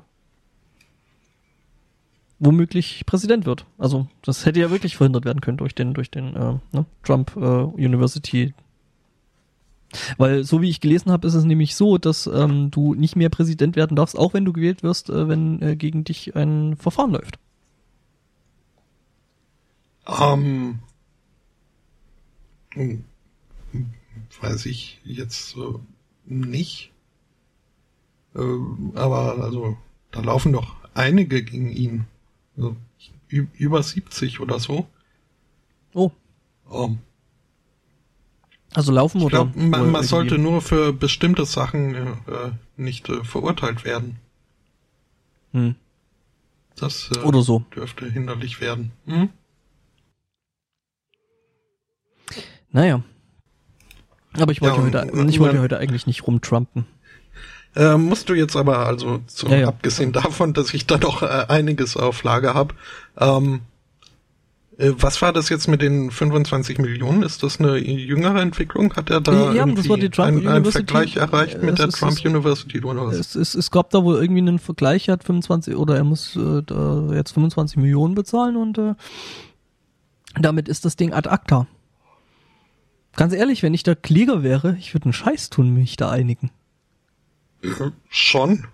womöglich 2.39 3.05
Präsident 3.07 3.47
wird. 3.47 3.67
Also 3.79 4.07
das 4.23 4.45
hätte 4.45 4.61
ja 4.61 4.71
wirklich 4.71 4.97
verhindert 4.97 5.25
werden 5.25 5.41
können 5.41 5.57
durch 5.57 5.75
den 5.75 5.95
durch 5.95 6.11
den 6.11 6.37
äh, 6.37 6.59
ne, 6.73 6.87
Trump 7.03 7.37
äh, 7.37 7.41
University. 7.41 8.55
Weil 10.19 10.45
so 10.45 10.61
wie 10.61 10.69
ich 10.69 10.81
gelesen 10.81 11.13
habe, 11.13 11.27
ist 11.27 11.35
es 11.35 11.45
nämlich 11.45 11.75
so, 11.77 11.97
dass 11.97 12.27
ähm, 12.27 12.71
du 12.71 12.95
nicht 12.95 13.17
mehr 13.17 13.31
Präsident 13.31 13.77
werden 13.77 13.97
darfst, 13.97 14.19
auch 14.19 14.35
wenn 14.35 14.45
du 14.45 14.53
gewählt 14.53 14.83
wirst, 14.83 15.09
äh, 15.11 15.29
wenn 15.29 15.63
äh, 15.63 15.77
gegen 15.77 16.05
dich 16.05 16.35
ein 16.37 16.77
Verfahren 16.77 17.13
läuft. 17.13 17.39
Ähm, 20.07 20.81
hm. 22.73 23.05
Weiß 24.41 24.67
ich 24.67 25.01
jetzt 25.05 25.57
nicht. 26.25 26.93
Äh, 28.35 28.41
aber 28.95 29.43
also, 29.43 29.77
da 30.11 30.21
laufen 30.21 30.53
doch 30.53 30.77
einige 30.95 31.43
gegen 31.43 31.71
ihn. 31.71 32.07
Also, 32.57 32.77
über 33.29 33.83
70 33.83 34.41
oder 34.41 34.59
so. 34.59 34.87
Oh. 35.95 36.11
Um, 36.69 36.99
also 38.77 38.93
laufen 38.93 39.23
oder? 39.23 39.47
Glaub, 39.47 39.57
man, 39.57 39.91
man 39.91 40.03
sollte 40.03 40.37
nur 40.37 40.61
für 40.61 40.93
bestimmte 40.93 41.47
Sachen 41.47 41.95
äh, 41.95 42.53
nicht 42.77 43.09
äh, 43.09 43.25
verurteilt 43.25 43.85
werden. 43.85 44.19
Hm. 45.53 45.77
Das 46.77 47.11
äh, 47.17 47.21
oder 47.21 47.41
so. 47.41 47.61
dürfte 47.75 48.05
hinderlich 48.11 48.61
werden. 48.61 48.93
Hm? 49.07 49.31
Naja. 52.71 53.03
Aber 54.35 54.53
ich 54.53 54.61
wollte, 54.61 54.77
ja, 54.77 55.05
heute, 55.07 55.31
ich 55.31 55.41
wollte 55.41 55.61
heute 55.61 55.79
eigentlich 55.79 56.07
nicht 56.07 56.27
rumtrumpen. 56.27 56.85
Äh, 57.77 57.97
musst 57.99 58.29
du 58.31 58.35
jetzt 58.35 58.57
aber, 58.57 58.87
also 58.87 59.21
so, 59.27 59.49
ja, 59.49 59.57
ja. 59.57 59.69
abgesehen 59.69 60.13
davon, 60.13 60.55
dass 60.55 60.73
ich 60.73 60.87
da 60.87 60.97
doch 60.97 61.23
äh, 61.23 61.45
einiges 61.49 61.97
auf 61.97 62.23
Lager 62.23 62.55
habe, 62.55 62.75
ähm, 63.19 63.61
äh, 64.79 64.93
was 64.99 65.21
war 65.21 65.33
das 65.35 65.51
jetzt 65.51 65.69
mit 65.69 65.83
den 65.83 66.11
25 66.11 66.79
Millionen? 66.79 67.23
Ist 67.23 67.43
das 67.43 67.61
eine 67.61 67.77
jüngere 67.77 68.41
Entwicklung? 68.41 68.95
Hat 68.95 69.11
er 69.11 69.21
da 69.21 69.53
ja, 69.53 69.65
Trump 69.65 70.21
einen, 70.21 70.49
einen 70.49 70.65
Vergleich 70.65 71.17
erreicht 71.17 71.61
mit 71.63 71.73
es, 71.73 71.77
der 71.77 71.89
es, 71.89 71.95
Trump 71.97 72.25
University 72.25 72.83
oder 72.83 73.07
was? 73.07 73.17
Es, 73.17 73.35
es, 73.35 73.55
es 73.55 73.71
gab 73.71 73.91
da 73.91 74.05
wohl 74.05 74.17
irgendwie 74.17 74.41
einen 74.41 74.59
Vergleich, 74.59 75.09
er 75.09 75.13
hat 75.13 75.25
25 75.25 75.77
oder 75.77 75.97
er 75.97 76.05
muss 76.05 76.35
äh, 76.37 77.15
jetzt 77.15 77.33
25 77.33 77.77
Millionen 77.77 78.15
bezahlen 78.15 78.57
und 78.57 78.79
äh, 78.79 78.95
damit 80.41 80.69
ist 80.69 80.87
das 80.87 80.97
Ding 80.97 81.13
ad 81.13 81.29
acta. 81.29 81.67
Ganz 83.17 83.35
ehrlich, 83.35 83.63
wenn 83.63 83.75
ich 83.75 83.83
der 83.83 83.97
Kläger 83.97 84.43
wäre, 84.43 84.77
ich 84.79 84.95
würde 84.95 85.07
einen 85.07 85.13
Scheiß 85.15 85.49
tun, 85.49 85.73
mich 85.75 85.97
da 85.97 86.11
einigen. 86.11 86.51
Schon. 88.09 88.67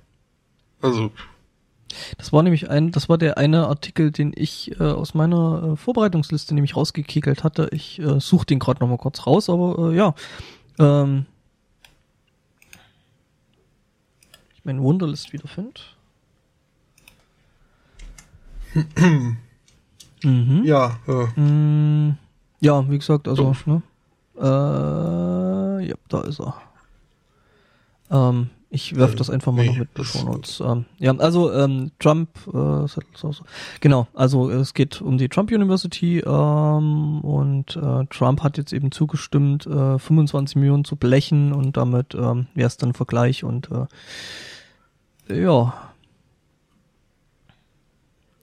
Also, 0.81 1.10
Das 2.19 2.32
war 2.32 2.43
nämlich 2.43 2.70
ein, 2.70 2.90
das 2.90 3.09
war 3.09 3.19
der 3.19 3.39
eine 3.39 3.66
Artikel, 3.69 4.10
den 4.10 4.32
ich 4.35 4.78
äh, 4.81 4.85
aus 4.85 5.14
meiner 5.14 5.73
äh, 5.73 5.77
Vorbereitungsliste 5.77 6.55
nämlich 6.55 6.77
rausgekickelt 6.77 7.44
hatte. 7.44 7.69
Ich 7.73 7.98
äh, 8.01 8.20
suche 8.20 8.47
den 8.47 8.59
gerade 8.59 8.81
nochmal 8.81 8.98
kurz 8.98 9.27
raus, 9.27 9.48
aber 9.51 9.93
äh, 9.93 9.97
ja. 9.97 10.14
Ähm, 10.78 11.27
ich 14.55 14.64
meine 14.64 14.82
Wunderlist 14.82 15.32
wieder 15.32 15.48
finde. 15.48 15.81
mhm. 20.23 20.62
ja, 20.64 20.98
äh, 21.06 21.40
Mm, 21.40 22.16
ja, 22.60 22.89
wie 22.89 22.98
gesagt, 22.98 23.28
also, 23.28 23.55
ne? 23.66 23.82
Äh, 24.39 25.89
ja, 25.89 25.94
da 26.09 26.20
ist 26.23 26.40
er. 26.40 26.55
Ähm, 28.10 28.51
ich 28.74 28.96
werf 28.96 29.12
Äh, 29.12 29.16
das 29.16 29.28
einfach 29.28 29.52
mal 29.52 29.66
nee, 29.66 29.68
noch 29.68 29.76
mit 29.76 30.24
Notes. 30.24 30.60
Ähm, 30.60 30.86
ja, 30.98 31.14
also 31.18 31.52
ähm, 31.52 31.92
Trump, 31.98 32.30
äh, 32.48 32.86
so. 32.86 33.34
genau, 33.80 34.06
also 34.14 34.48
es 34.50 34.72
geht 34.72 35.02
um 35.02 35.18
die 35.18 35.28
Trump 35.28 35.52
University 35.52 36.20
ähm, 36.20 37.20
und 37.20 37.76
äh, 37.76 38.06
Trump 38.06 38.42
hat 38.42 38.56
jetzt 38.56 38.72
eben 38.72 38.90
zugestimmt, 38.90 39.66
äh, 39.66 39.98
25 39.98 40.56
Millionen 40.56 40.86
zu 40.86 40.96
blechen 40.96 41.52
und 41.52 41.76
damit 41.76 42.14
ähm, 42.14 42.46
wäre 42.54 42.66
es 42.66 42.78
dann 42.78 42.94
Vergleich 42.94 43.44
und 43.44 43.68
äh, 45.28 45.42
ja. 45.42 45.92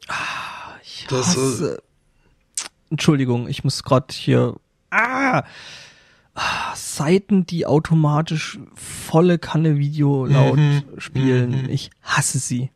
Ah, 0.08 0.14
ich 0.84 1.08
Das, 1.10 1.36
äh, 1.36 1.40
hasse. 1.40 1.84
Entschuldigung, 2.92 3.48
ich 3.48 3.64
muss 3.64 3.84
gerade 3.84 4.14
hier. 4.14 4.56
Ah! 4.92 5.44
Ah, 6.42 6.74
Seiten, 6.74 7.46
die 7.46 7.66
automatisch 7.66 8.60
volle 8.74 9.40
Kanne 9.40 9.78
Video 9.78 10.26
laut 10.26 10.56
Mhm, 10.58 10.84
spielen. 10.98 11.64
mhm. 11.64 11.70
Ich 11.70 11.90
hasse 12.02 12.40
sie. 12.40 12.72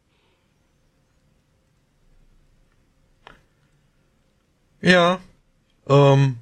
ja, 4.81 5.17
ähm, 5.87 6.37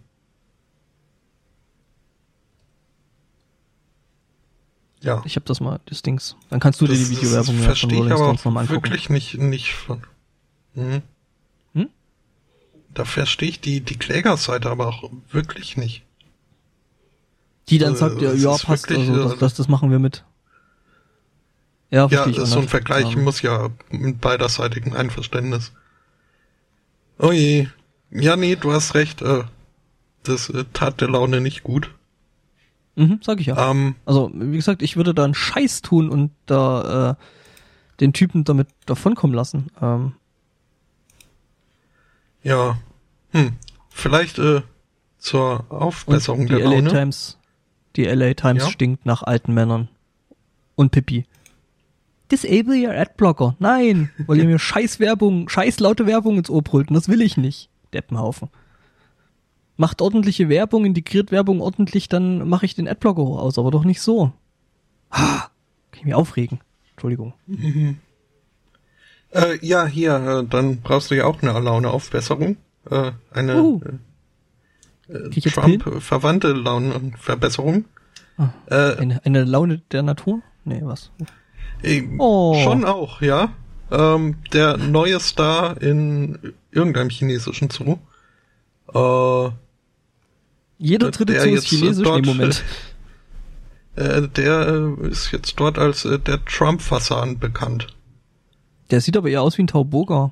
ja. 5.02 5.22
Ich 5.26 5.36
habe 5.36 5.46
das 5.46 5.60
mal, 5.60 5.80
das 5.86 6.02
Dings. 6.02 6.36
Dann 6.50 6.60
kannst 6.60 6.82
du 6.82 6.86
dir 6.86 6.94
Das- 6.94 7.08
die 7.08 7.14
das 7.16 7.24
Videowerbung 7.24 7.62
ja 7.62 7.76
von 7.76 7.90
Rolling 7.92 8.16
Stones 8.16 8.46
nochmal 8.46 8.64
angucken. 8.64 8.84
wirklich 8.84 9.10
nicht, 9.10 9.38
nicht 9.38 9.74
von. 9.74 10.04
Hm? 10.76 11.02
Hm? 11.74 11.90
Da 12.94 13.06
verstehe 13.06 13.50
ich 13.50 13.62
die, 13.62 13.82
die 13.82 13.98
Klägerseite 13.98 14.70
aber 14.70 14.88
auch 14.88 15.12
wirklich 15.32 15.78
nicht. 15.78 16.04
Die 17.72 17.78
dann 17.80 17.94
äh, 17.94 17.98
sagt, 17.98 18.22
ja, 18.22 18.34
ja, 18.34 18.52
passt, 18.52 18.90
wirklich, 18.90 19.10
also 19.10 19.24
das, 19.24 19.34
äh, 19.34 19.38
das, 19.38 19.54
das 19.56 19.68
machen 19.68 19.90
wir 19.90 20.00
mit. 20.00 20.24
Ja, 21.90 22.08
Ja, 22.08 22.28
ich 22.28 22.38
so 22.38 22.60
ein. 22.60 22.68
Vergleich 22.68 23.16
Ähm, 23.16 23.24
muss 23.24 23.42
ja 23.42 23.70
mit 23.90 24.22
beiderseitigem 24.22 24.94
Einverständnis. 24.94 25.72
Oh 27.18 27.32
je. 27.32 27.68
Ja, 28.12 28.36
nee, 28.36 28.56
du 28.56 28.72
hast 28.72 28.94
recht. 28.94 29.22
Äh, 29.22 29.44
das 30.24 30.50
äh, 30.50 30.66
tat 30.74 31.02
der 31.02 31.10
Laune 31.10 31.42
nicht 31.42 31.64
gut. 31.64 31.92
Mhm, 32.96 33.20
sag 33.24 33.40
ich 33.40 33.48
ja. 33.48 33.72
Ähm, 33.72 33.96
Also, 34.06 34.32
wie 34.34 34.56
gesagt, 34.56 34.82
ich 34.82 34.98
würde 34.98 35.14
da 35.14 35.24
einen 35.24 35.34
Scheiß 35.34 35.82
tun 35.82 36.10
und 36.10 36.32
da 36.46 37.12
äh, 37.12 37.16
den 38.00 38.14
Typen 38.14 38.44
damit 38.44 38.68
davonkommen 38.86 39.36
lassen. 39.36 39.72
Ähm, 39.82 40.14
ja. 42.44 42.78
Hm. 43.32 43.54
Vielleicht 43.90 44.40
äh, 44.40 44.62
zur 45.20 45.66
Aufbesserung 45.70 46.42
und 46.42 46.50
die 46.50 46.56
der 46.56 46.66
LA 46.66 46.72
Laune. 46.72 46.90
Times, 46.90 47.38
die 47.96 48.06
LA 48.06 48.34
Times 48.34 48.64
Ja? 48.64 48.70
stinkt 48.70 49.06
nach 49.06 49.24
alten 49.24 49.54
Männern. 49.54 49.88
Und 50.76 50.92
Pippi. 50.92 51.26
Disable 52.32 52.76
your 52.88 52.94
Adblocker. 52.94 53.56
Nein, 53.60 54.10
weil 54.26 54.38
ihr 54.40 54.46
mir 54.48 54.60
scheiß 54.60 55.00
Werbung, 55.00 55.50
scheiß 55.50 55.80
laute 55.80 56.06
Werbung 56.08 56.38
ins 56.38 56.50
Ohr 56.50 56.62
brüllt. 56.62 56.90
Und 56.90 56.96
das 56.96 57.10
will 57.10 57.22
ich 57.22 57.38
nicht. 57.38 57.70
Deppenhaufen. 57.94 58.50
Macht 59.78 60.02
ordentliche 60.02 60.48
Werbung, 60.48 60.86
integriert 60.86 61.32
Werbung 61.32 61.60
ordentlich, 61.60 62.08
dann 62.08 62.48
mache 62.48 62.66
ich 62.66 62.76
den 62.76 62.88
Adblocker 62.88 63.22
hoch 63.24 63.40
aus, 63.40 63.58
aber 63.58 63.72
doch 63.72 63.84
nicht 63.84 64.02
so. 64.02 64.32
Ha, 65.12 65.50
kann 65.92 66.00
ich 66.00 66.06
mich 66.06 66.14
aufregen. 66.14 66.60
Entschuldigung. 66.92 67.34
Äh, 69.34 69.66
ja, 69.66 69.86
hier, 69.86 70.16
äh, 70.16 70.46
dann 70.46 70.82
brauchst 70.82 71.10
du 71.10 71.16
ja 71.16 71.24
auch 71.26 71.42
eine 71.42 71.58
Launeaufbesserung. 71.58 72.58
Äh, 72.90 73.12
eine 73.32 73.62
Uh. 73.62 73.80
äh, 73.86 73.94
äh? 75.12 75.30
Trump-verwandte 75.42 76.52
Launenverbesserung. 76.54 77.86
Ah, 78.38 78.50
Äh, 78.68 78.96
Eine, 78.98 79.26
eine 79.26 79.44
Laune 79.44 79.82
der 79.92 80.04
Natur? 80.04 80.42
Nee, 80.66 80.82
was? 80.84 81.12
äh, 81.84 82.04
Oh. 82.18 82.56
Schon 82.64 82.86
auch, 82.86 83.22
ja. 83.22 83.50
Ähm, 83.92 84.38
der 84.54 84.78
neue 84.78 85.20
Star 85.20 85.82
in 85.82 86.40
irgendeinem 86.72 87.10
chinesischen 87.10 87.70
Zoo. 87.70 87.98
Äh, 88.94 89.52
Jeder 90.78 91.12
Der- 91.12 91.12
dritte 91.12 91.40
Zoo 91.42 91.50
ist 91.56 91.66
chinesisch? 91.68 92.04
dort, 92.04 92.22
Nee, 92.22 92.28
Moment. 92.28 92.64
äh, 93.96 94.22
der 94.28 94.68
äh, 95.02 95.08
ist 95.10 95.32
jetzt 95.32 95.60
dort 95.60 95.78
als 95.78 96.06
äh, 96.06 96.18
der 96.20 96.44
Trump-Fasan 96.46 97.38
bekannt. 97.40 97.88
Der 98.90 99.02
sieht 99.02 99.16
aber 99.18 99.30
eher 99.30 99.42
aus 99.42 99.58
wie 99.58 99.64
ein 99.64 99.68
Tauboga. 99.68 100.32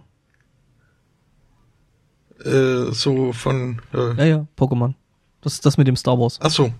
Äh, 2.43 2.91
so 2.91 3.33
von, 3.33 3.81
äh, 3.93 4.15
Ja, 4.17 4.25
ja, 4.25 4.47
Pokémon. 4.57 4.93
Das 5.41 5.53
ist 5.53 5.65
das 5.65 5.77
mit 5.77 5.87
dem 5.87 5.95
Star 5.95 6.19
Wars. 6.19 6.39
ach 6.41 6.49
so. 6.49 6.71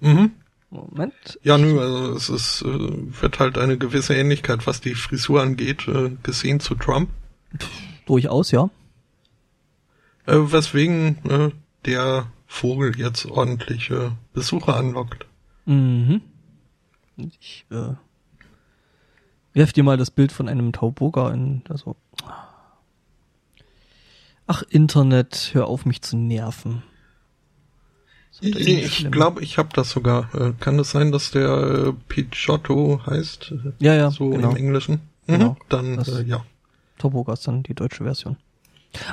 Mhm. 0.00 0.32
Moment. 0.70 1.38
Ja, 1.42 1.56
nö, 1.56 1.80
also 1.80 2.14
es 2.14 2.28
ist, 2.28 2.62
äh, 2.62 3.22
wird 3.22 3.38
halt 3.38 3.58
eine 3.58 3.78
gewisse 3.78 4.14
Ähnlichkeit, 4.14 4.66
was 4.66 4.80
die 4.80 4.94
Frisur 4.94 5.40
angeht, 5.40 5.86
äh, 5.86 6.10
gesehen 6.22 6.58
zu 6.60 6.74
Trump. 6.74 7.10
Durchaus, 8.06 8.50
ja. 8.50 8.70
Äh, 10.26 10.34
weswegen 10.36 11.18
äh, 11.28 11.50
der 11.84 12.26
Vogel 12.46 12.98
jetzt 12.98 13.26
ordentliche 13.26 14.12
Besucher 14.32 14.76
anlockt. 14.76 15.26
Mhm. 15.66 16.20
Ich 17.16 17.66
äh, 17.70 17.94
werf 19.52 19.72
dir 19.72 19.84
mal 19.84 19.96
das 19.96 20.10
Bild 20.10 20.32
von 20.32 20.48
einem 20.48 20.72
Tauboga 20.72 21.30
in, 21.32 21.62
also. 21.68 21.96
Ach, 24.46 24.62
Internet, 24.68 25.50
hör 25.54 25.66
auf 25.68 25.86
mich 25.86 26.02
zu 26.02 26.16
nerven. 26.16 26.82
Ich, 28.40 29.10
glaube, 29.10 29.42
ich 29.42 29.58
habe 29.58 29.68
das 29.72 29.90
sogar. 29.90 30.34
Äh, 30.34 30.52
kann 30.58 30.78
es 30.78 30.90
sein, 30.90 31.12
dass 31.12 31.30
der 31.30 31.48
äh, 31.48 31.92
Pidgeotto 32.08 33.00
heißt? 33.06 33.54
Ja, 33.78 33.94
ja, 33.94 34.10
so 34.10 34.30
genau. 34.30 34.50
im 34.50 34.56
Englischen. 34.56 34.94
Mhm, 35.26 35.32
Genau. 35.32 35.56
Dann, 35.68 35.96
Das- 35.96 36.08
äh, 36.08 36.24
ja. 36.24 36.44
Tauboga 36.98 37.32
ist 37.32 37.46
dann 37.46 37.62
die 37.62 37.74
deutsche 37.74 38.04
Version. 38.04 38.36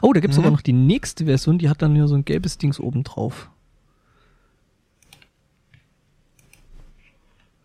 Oh, 0.01 0.11
da 0.13 0.19
gibt's 0.19 0.35
Mhm. 0.37 0.41
sogar 0.41 0.51
noch 0.51 0.61
die 0.61 0.73
nächste 0.73 1.25
Version, 1.25 1.57
die 1.59 1.69
hat 1.69 1.81
dann 1.81 1.95
ja 1.95 2.07
so 2.07 2.15
ein 2.15 2.25
gelbes 2.25 2.57
Dings 2.57 2.79
oben 2.79 3.03
drauf. 3.03 3.49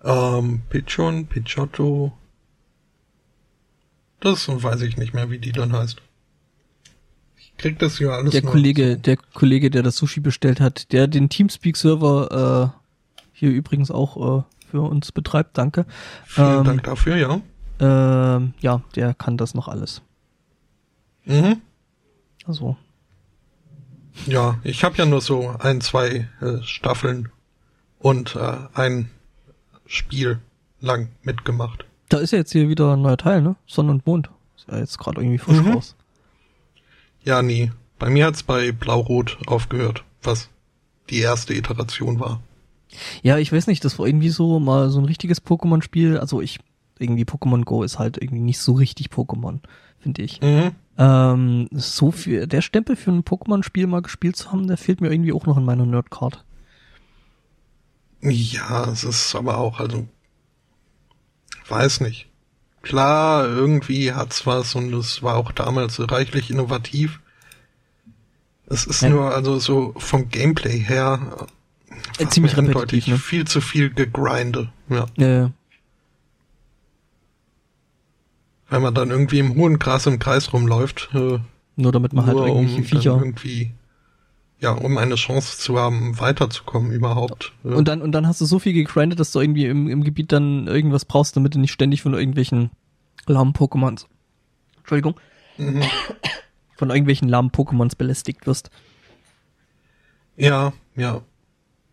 Ähm, 0.04 0.62
Pigeon, 0.68 1.26
Pidgeotto. 1.26 2.12
Das 4.20 4.48
weiß 4.48 4.82
ich 4.82 4.96
nicht 4.96 5.14
mehr, 5.14 5.30
wie 5.30 5.38
die 5.38 5.52
dann 5.52 5.72
heißt. 5.72 6.00
Ich 7.56 7.62
krieg 7.62 7.78
das 7.78 7.98
ja 7.98 8.10
alles 8.10 8.32
Der 8.32 8.42
Kollege, 8.42 8.96
der 8.98 9.16
Kollege, 9.16 9.70
der 9.70 9.82
das 9.82 9.96
Sushi 9.96 10.20
bestellt 10.20 10.60
hat, 10.60 10.92
der 10.92 11.06
den 11.08 11.28
Teamspeak-Server 11.30 12.72
äh, 12.74 12.78
hier 13.32 13.50
übrigens 13.50 13.90
auch 13.90 14.40
äh, 14.40 14.42
für 14.70 14.82
uns 14.82 15.10
betreibt, 15.12 15.56
danke. 15.56 15.86
Vielen 16.26 16.58
ähm, 16.58 16.64
Dank 16.64 16.82
dafür, 16.82 17.16
ja. 17.16 17.40
Ähm, 17.78 18.52
ja, 18.60 18.82
der 18.94 19.14
kann 19.14 19.36
das 19.38 19.54
noch 19.54 19.68
alles. 19.68 20.02
Mhm. 21.24 21.60
Also, 22.46 22.76
Ja, 24.26 24.58
ich 24.62 24.84
habe 24.84 24.96
ja 24.96 25.06
nur 25.06 25.20
so 25.20 25.54
ein, 25.58 25.80
zwei 25.80 26.28
äh, 26.40 26.62
Staffeln 26.62 27.30
und 27.98 28.36
äh, 28.36 28.56
ein 28.74 29.10
Spiel 29.86 30.40
lang 30.80 31.08
mitgemacht. 31.22 31.84
da 32.10 32.18
ist 32.18 32.32
ja 32.32 32.38
jetzt 32.38 32.52
hier 32.52 32.68
wieder 32.68 32.92
ein 32.94 33.02
neuer 33.02 33.16
Teil, 33.16 33.40
ne? 33.42 33.56
Sonne 33.66 33.90
und 33.92 34.06
Mond. 34.06 34.30
Ist 34.56 34.68
ja 34.68 34.78
jetzt 34.78 34.98
gerade 34.98 35.20
irgendwie 35.20 35.38
frisch 35.38 35.60
Mhm. 35.60 35.72
raus. 35.72 35.96
Ja, 37.26 37.42
nee. 37.42 37.72
Bei 37.98 38.08
mir 38.08 38.26
hat's 38.26 38.42
bei 38.42 38.72
Blau-Rot 38.72 39.38
aufgehört, 39.46 40.04
was 40.22 40.48
die 41.10 41.18
erste 41.18 41.54
Iteration 41.54 42.20
war. 42.20 42.40
Ja, 43.22 43.36
ich 43.38 43.52
weiß 43.52 43.66
nicht, 43.66 43.84
das 43.84 43.98
war 43.98 44.06
irgendwie 44.06 44.28
so 44.28 44.60
mal 44.60 44.90
so 44.90 45.00
ein 45.00 45.04
richtiges 45.04 45.44
Pokémon-Spiel. 45.44 46.18
Also 46.18 46.40
ich, 46.40 46.60
irgendwie 46.98 47.24
Pokémon 47.24 47.64
Go 47.64 47.82
ist 47.82 47.98
halt 47.98 48.16
irgendwie 48.16 48.42
nicht 48.42 48.60
so 48.60 48.74
richtig 48.74 49.08
Pokémon, 49.08 49.58
finde 49.98 50.22
ich. 50.22 50.40
Mhm. 50.40 50.70
Ähm, 50.98 51.68
so 51.72 52.12
viel, 52.12 52.46
der 52.46 52.62
Stempel 52.62 52.94
für 52.94 53.10
ein 53.10 53.24
Pokémon-Spiel 53.24 53.88
mal 53.88 54.02
gespielt 54.02 54.36
zu 54.36 54.52
haben, 54.52 54.68
der 54.68 54.76
fehlt 54.76 55.00
mir 55.00 55.10
irgendwie 55.10 55.32
auch 55.32 55.46
noch 55.46 55.56
in 55.56 55.64
meiner 55.64 55.84
Nerdcard. 55.84 56.44
Ja, 58.22 58.88
es 58.90 59.04
ist 59.04 59.34
aber 59.34 59.58
auch, 59.58 59.80
also, 59.80 60.06
weiß 61.68 62.00
nicht. 62.00 62.28
Klar, 62.86 63.46
irgendwie 63.48 64.12
hat's 64.12 64.46
was 64.46 64.76
und 64.76 64.94
es 64.94 65.20
war 65.22 65.34
auch 65.36 65.50
damals 65.50 65.98
reichlich 66.10 66.50
innovativ. 66.50 67.20
Es 68.66 68.84
ist 68.86 69.02
Ja. 69.02 69.08
nur, 69.08 69.34
also 69.34 69.58
so 69.58 69.92
vom 69.96 70.28
Gameplay 70.28 70.78
her, 70.78 71.48
Äh, 72.18 72.26
ziemlich 72.28 72.56
eindeutig 72.56 73.08
ne? 73.08 73.18
viel 73.18 73.44
zu 73.44 73.60
viel 73.60 73.90
gegrinde. 73.92 74.70
Ja. 74.88 75.06
Ja. 75.16 75.50
Wenn 78.68 78.82
man 78.82 78.94
dann 78.94 79.10
irgendwie 79.10 79.40
im 79.40 79.56
hohen 79.56 79.78
Gras 79.80 80.06
im 80.06 80.18
Kreis 80.20 80.52
rumläuft. 80.52 81.08
Äh, 81.12 81.38
Nur 81.76 81.92
damit 81.92 82.12
man 82.12 82.26
halt 82.26 82.36
irgendwelche 82.38 82.76
um 82.78 82.84
Viecher. 82.84 83.16
irgendwie, 83.18 83.72
ja, 84.58 84.72
um 84.72 84.96
eine 84.96 85.16
Chance 85.16 85.58
zu 85.58 85.78
haben, 85.78 86.18
weiterzukommen 86.18 86.90
überhaupt. 86.90 87.52
Und 87.62 87.88
dann, 87.88 88.00
und 88.00 88.12
dann 88.12 88.26
hast 88.26 88.40
du 88.40 88.46
so 88.46 88.58
viel 88.58 88.72
gegrindet, 88.72 89.20
dass 89.20 89.32
du 89.32 89.40
irgendwie 89.40 89.66
im, 89.66 89.88
im 89.88 90.02
Gebiet 90.02 90.32
dann 90.32 90.66
irgendwas 90.66 91.04
brauchst, 91.04 91.36
damit 91.36 91.54
du 91.54 91.58
nicht 91.58 91.72
ständig 91.72 92.02
von 92.02 92.14
irgendwelchen 92.14 92.70
lahmen 93.26 93.52
Pokémons, 93.52 94.06
Entschuldigung, 94.78 95.16
mhm. 95.58 95.82
von 96.76 96.90
irgendwelchen 96.90 97.28
lahmen 97.28 97.50
Pokémons 97.50 97.96
belästigt 97.96 98.46
wirst. 98.46 98.70
Ja, 100.36 100.72
ja. 100.96 101.22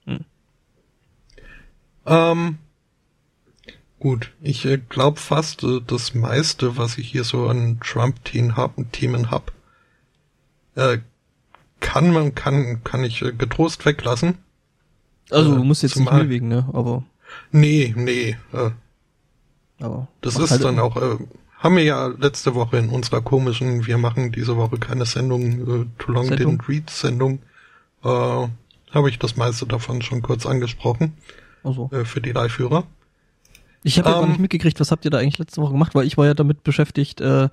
Hm. 0.06 0.26
Ähm, 2.06 2.58
gut, 4.00 4.32
ich 4.42 4.66
äh, 4.66 4.78
glaube 4.78 5.20
fast, 5.20 5.64
äh, 5.64 5.80
das 5.86 6.14
meiste, 6.14 6.78
was 6.78 6.98
ich 6.98 7.10
hier 7.10 7.24
so 7.24 7.48
an 7.48 7.80
Trump-Themen 7.82 8.56
hab, 8.56 8.76
Themen 8.92 9.32
hab, 9.32 9.54
äh, 10.76 11.00
kann 11.84 12.12
man, 12.12 12.34
kann, 12.34 12.82
kann 12.84 13.04
ich 13.04 13.22
äh, 13.22 13.34
getrost 13.34 13.86
weglassen. 13.86 14.38
Also 15.30 15.54
Äh, 15.54 15.58
du 15.58 15.64
musst 15.64 15.84
jetzt 15.84 15.96
nicht 15.98 16.06
zumal- 16.08 16.22
Mühe 16.24 16.30
wegen, 16.30 16.48
ne? 16.48 16.68
Aber, 16.74 17.04
Nee, 17.52 17.94
nee, 17.98 18.38
äh, 18.54 18.70
aber 19.80 20.08
das 20.22 20.38
ist 20.38 20.52
halt 20.52 20.64
dann 20.64 20.80
auch, 20.80 20.96
äh, 20.98 21.18
haben 21.58 21.76
wir 21.76 21.84
ja 21.84 22.08
letzte 22.08 22.54
Woche 22.56 22.78
in 22.78 22.90
unserer 22.90 23.22
komischen, 23.22 23.86
wir 23.88 23.98
machen 23.98 24.32
diese 24.32 24.56
Woche 24.56 24.78
keine 24.78 25.06
Sendung, 25.06 25.42
äh, 25.62 25.86
Too 25.98 26.12
Long 26.12 26.26
Sendung? 26.28 26.58
Didn't 26.60 26.68
Read 26.70 26.90
Sendung, 26.90 27.40
äh, 28.04 28.08
habe 28.08 29.10
ich 29.10 29.18
das 29.20 29.36
meiste 29.36 29.66
davon 29.66 30.02
schon 30.04 30.22
kurz 30.22 30.46
angesprochen, 30.46 31.14
Also. 31.64 31.90
äh, 31.92 32.06
für 32.06 32.22
die 32.22 32.32
Live-Hörer. 32.32 32.84
Ich 33.82 33.98
habe 33.98 34.10
ja 34.10 34.16
gar 34.16 34.24
Ähm, 34.24 34.30
nicht 34.30 34.40
mitgekriegt, 34.40 34.80
was 34.80 34.92
habt 34.92 35.04
ihr 35.06 35.12
da 35.12 35.18
eigentlich 35.18 35.40
letzte 35.40 35.62
Woche 35.62 35.72
gemacht, 35.74 35.96
weil 35.96 36.06
ich 36.06 36.18
war 36.18 36.26
ja 36.28 36.34
damit 36.36 36.64
beschäftigt, 36.64 37.20
äh, 37.20 37.50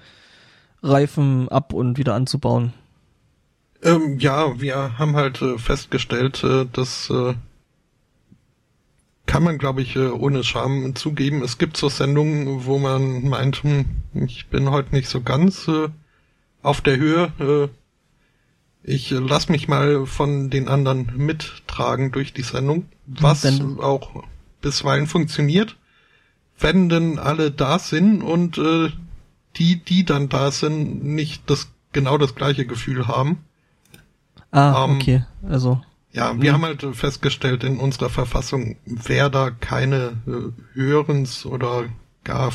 Reifen 0.83 1.49
ab 1.49 1.73
und 1.73 1.97
wieder 1.99 2.15
anzubauen. 2.15 2.73
Ähm, 3.83 4.19
ja, 4.19 4.61
wir 4.61 4.99
haben 4.99 5.17
halt 5.17 5.41
äh, 5.41 5.59
festgestellt, 5.59 6.45
äh, 6.45 6.67
dass 6.71 7.09
äh, 7.11 7.35
kann 9.27 9.43
man, 9.43 9.59
glaube 9.59 9.81
ich, 9.81 9.97
äh, 9.97 10.09
ohne 10.09 10.45
Scham 10.45 10.95
zugeben. 10.97 11.43
Es 11.43 11.57
gibt 11.57 11.77
so 11.77 11.89
Sendungen, 11.89 12.67
wo 12.67 12.79
man 12.79 13.29
meint, 13.29 13.63
hm, 13.63 13.87
ich 14.15 14.49
bin 14.49 14.71
heute 14.71 14.95
nicht 14.95 15.09
so 15.09 15.21
ganz 15.23 15.69
äh, 15.69 15.89
auf 16.63 16.81
der 16.81 16.97
Höhe. 16.99 17.33
Äh, 17.39 17.69
ich 18.83 19.11
lass 19.11 19.49
mich 19.49 19.69
mal 19.69 20.07
von 20.07 20.51
den 20.51 20.67
anderen 20.67 21.13
mittragen 21.17 22.13
durch 22.13 22.33
die 22.33 22.43
Sendung, 22.43 22.87
was 23.07 23.43
Denn- 23.43 23.79
auch 23.79 24.25
bisweilen 24.63 25.07
funktioniert, 25.07 25.77
wenn 26.59 26.89
denn 26.89 27.19
alle 27.19 27.51
da 27.51 27.79
sind 27.79 28.23
und 28.23 28.61
die, 29.57 29.77
die 29.85 30.05
dann 30.05 30.29
da 30.29 30.51
sind, 30.51 31.05
nicht 31.05 31.49
das 31.49 31.71
genau 31.93 32.19
das 32.19 32.35
gleiche 32.35 32.67
Gefühl 32.67 33.07
haben. 33.07 33.45
Ah, 34.53 34.85
Ähm, 34.85 34.97
okay. 34.97 35.25
Also, 35.49 35.81
Ja, 36.13 36.35
wir 36.41 36.51
Mhm. 36.51 36.55
haben 36.55 36.65
halt 36.65 36.97
festgestellt 36.97 37.63
in 37.63 37.79
unserer 37.79 38.11
Verfassung, 38.11 38.77
wäre 38.85 39.31
da 39.31 39.51
keine 39.51 40.21
äh, 40.27 40.51
Hörens- 40.79 41.47
oder 41.47 41.85
gar 42.25 42.51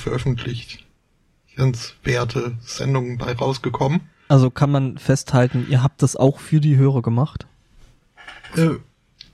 veröffentlichenswerte 1.55 2.57
Sendungen 2.61 3.17
bei 3.17 3.31
rausgekommen. 3.33 4.01
also 4.27 4.49
kann 4.49 4.71
man 4.71 4.97
festhalten, 4.97 5.67
ihr 5.69 5.83
habt 5.83 6.01
das 6.01 6.15
auch 6.15 6.39
für 6.39 6.59
die 6.59 6.75
Hörer 6.77 7.01
gemacht. 7.01 7.45
Äh, 8.57 8.71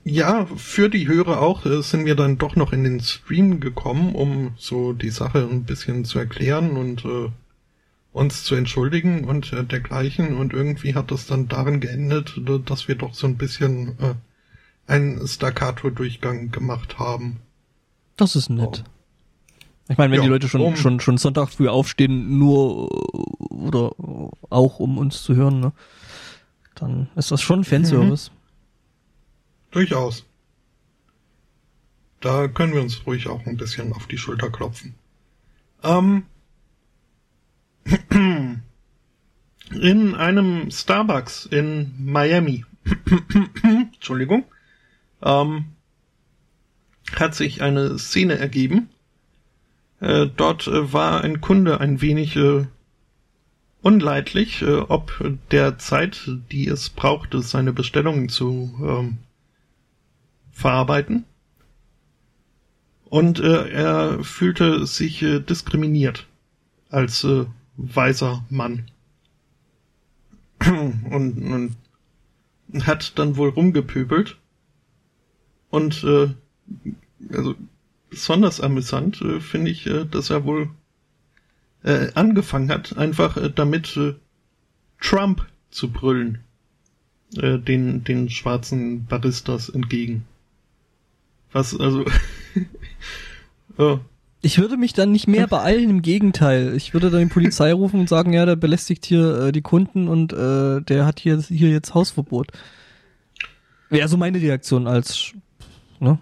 ja, 0.04 0.46
für 0.56 0.88
die 0.90 1.08
Hörer 1.08 1.40
auch 1.40 1.64
äh, 1.66 1.82
sind 1.82 2.04
wir 2.06 2.14
dann 2.14 2.36
doch 2.38 2.56
noch 2.56 2.72
in 2.72 2.84
den 2.84 3.00
Stream 3.00 3.58
gekommen, 3.60 4.14
um 4.14 4.52
so 4.56 4.92
die 4.92 5.10
Sache 5.10 5.48
ein 5.50 5.64
bisschen 5.64 6.04
zu 6.04 6.18
erklären 6.18 6.76
und 6.76 7.04
äh, 7.04 7.30
uns 8.12 8.44
zu 8.44 8.54
entschuldigen 8.54 9.24
und 9.24 9.52
äh, 9.52 9.64
dergleichen. 9.64 10.36
Und 10.36 10.52
irgendwie 10.52 10.94
hat 10.94 11.10
das 11.10 11.26
dann 11.26 11.48
darin 11.48 11.80
geendet, 11.80 12.40
dass 12.66 12.88
wir 12.88 12.94
doch 12.94 13.14
so 13.14 13.26
ein 13.26 13.36
bisschen 13.36 13.98
äh, 14.00 14.14
einen 14.86 15.26
Staccato-Durchgang 15.26 16.50
gemacht 16.50 16.98
haben. 16.98 17.40
Das 18.16 18.36
ist 18.36 18.50
nett. 18.50 18.84
Ich 19.88 19.98
meine, 19.98 20.12
wenn 20.12 20.18
Ja, 20.18 20.22
die 20.24 20.28
Leute 20.28 20.48
schon, 20.48 20.60
um- 20.60 20.76
schon, 20.76 21.00
schon 21.00 21.18
Sonntag 21.18 21.48
früh 21.50 21.68
aufstehen, 21.68 22.38
nur 22.38 22.88
oder 23.50 23.92
auch 24.50 24.78
um 24.78 24.98
uns 24.98 25.22
zu 25.22 25.34
hören, 25.34 25.60
ne? 25.60 25.72
Dann 26.74 27.08
ist 27.16 27.30
das 27.30 27.40
schon 27.42 27.64
Fanservice. 27.64 28.30
Durchaus. 29.70 30.24
Da 32.20 32.48
können 32.48 32.74
wir 32.74 32.80
uns 32.80 33.06
ruhig 33.06 33.28
auch 33.28 33.44
ein 33.46 33.56
bisschen 33.56 33.92
auf 33.92 34.06
die 34.06 34.18
Schulter 34.18 34.50
klopfen. 34.50 34.94
Ähm, 35.82 36.24
in 39.70 40.14
einem 40.14 40.70
Starbucks 40.70 41.46
in 41.46 41.92
Miami, 41.98 42.64
Entschuldigung, 43.62 44.44
ähm, 45.22 45.66
hat 47.14 47.34
sich 47.34 47.62
eine 47.62 47.98
Szene 47.98 48.38
ergeben. 48.38 48.88
Äh, 50.00 50.28
dort 50.36 50.66
äh, 50.66 50.92
war 50.92 51.22
ein 51.22 51.40
Kunde 51.40 51.80
ein 51.80 52.00
wenig 52.00 52.36
äh, 52.36 52.66
unleidlich, 53.82 54.62
äh, 54.62 54.78
ob 54.78 55.22
der 55.50 55.78
Zeit, 55.78 56.30
die 56.50 56.68
es 56.68 56.90
brauchte, 56.90 57.42
seine 57.42 57.72
Bestellungen 57.72 58.28
zu 58.28 58.74
ähm, 58.82 59.18
verarbeiten. 60.50 61.24
Und 63.04 63.40
äh, 63.40 63.68
er 63.68 64.24
fühlte 64.24 64.86
sich 64.86 65.22
äh, 65.22 65.40
diskriminiert 65.40 66.26
als 66.88 67.26
weiser 67.76 68.44
Mann. 68.50 68.90
und, 70.66 71.76
und 72.72 72.86
hat 72.86 73.18
dann 73.18 73.36
wohl 73.36 73.50
rumgepöbelt. 73.50 74.38
Und 75.70 76.04
äh, 76.04 76.28
also 77.30 77.54
besonders 78.10 78.60
amüsant 78.60 79.20
äh, 79.22 79.40
finde 79.40 79.70
ich, 79.70 79.86
äh, 79.86 80.04
dass 80.04 80.30
er 80.30 80.44
wohl 80.44 80.70
äh, 81.82 82.12
angefangen 82.14 82.70
hat, 82.70 82.96
einfach 82.96 83.36
äh, 83.36 83.50
damit 83.50 83.96
äh, 83.96 84.14
Trump 85.00 85.46
zu 85.70 85.90
brüllen 85.90 86.44
äh, 87.36 87.58
den, 87.58 88.04
den 88.04 88.30
schwarzen 88.30 89.06
Baristas 89.06 89.68
entgegen. 89.68 90.24
Was, 91.52 91.78
also, 91.78 92.04
oh, 93.76 93.98
Ich 94.44 94.58
würde 94.58 94.76
mich 94.76 94.92
dann 94.92 95.12
nicht 95.12 95.28
mehr 95.28 95.46
beeilen, 95.46 95.88
im 95.88 96.02
Gegenteil. 96.02 96.74
Ich 96.74 96.94
würde 96.94 97.10
dann 97.10 97.20
die 97.20 97.32
Polizei 97.32 97.72
rufen 97.72 98.00
und 98.00 98.08
sagen, 98.08 98.32
ja, 98.32 98.44
der 98.44 98.56
belästigt 98.56 99.06
hier 99.06 99.46
äh, 99.46 99.52
die 99.52 99.62
Kunden 99.62 100.08
und 100.08 100.32
äh, 100.32 100.80
der 100.80 101.06
hat 101.06 101.20
hier, 101.20 101.40
hier 101.40 101.70
jetzt 101.70 101.94
Hausverbot. 101.94 102.48
Wäre 103.88 104.08
so 104.08 104.16
meine 104.16 104.40
Reaktion 104.40 104.86
als, 104.86 105.32
ne? 106.00 106.18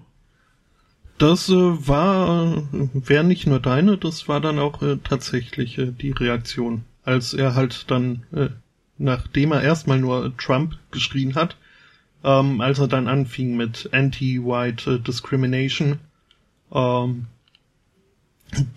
das 1.20 1.50
äh, 1.50 1.54
war, 1.54 2.62
wäre 2.94 3.24
nicht 3.24 3.46
nur 3.46 3.60
deine, 3.60 3.98
das 3.98 4.26
war 4.26 4.40
dann 4.40 4.58
auch 4.58 4.82
äh, 4.82 4.96
tatsächlich 5.04 5.78
äh, 5.78 5.92
die 5.92 6.12
Reaktion, 6.12 6.84
als 7.04 7.34
er 7.34 7.54
halt 7.54 7.90
dann, 7.90 8.24
äh, 8.32 8.48
nachdem 8.96 9.52
er 9.52 9.62
erstmal 9.62 9.98
nur 9.98 10.34
Trump 10.38 10.78
geschrien 10.90 11.34
hat, 11.34 11.56
ähm, 12.24 12.60
als 12.62 12.78
er 12.78 12.88
dann 12.88 13.06
anfing 13.06 13.56
mit 13.56 13.90
Anti-White 13.92 14.92
äh, 14.92 14.98
Discrimination, 14.98 15.98
ähm, 16.72 17.26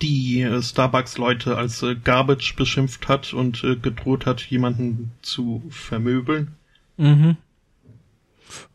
die 0.02 0.42
äh, 0.42 0.62
Starbucks-Leute 0.62 1.58
als 1.58 1.82
äh, 1.84 1.96
Garbage 1.96 2.56
beschimpft 2.56 3.08
hat 3.08 3.34
und 3.34 3.64
äh, 3.64 3.76
gedroht 3.76 4.26
hat, 4.26 4.42
jemanden 4.42 5.12
zu 5.22 5.64
vermöbeln. 5.70 6.56
Mhm. 6.98 7.38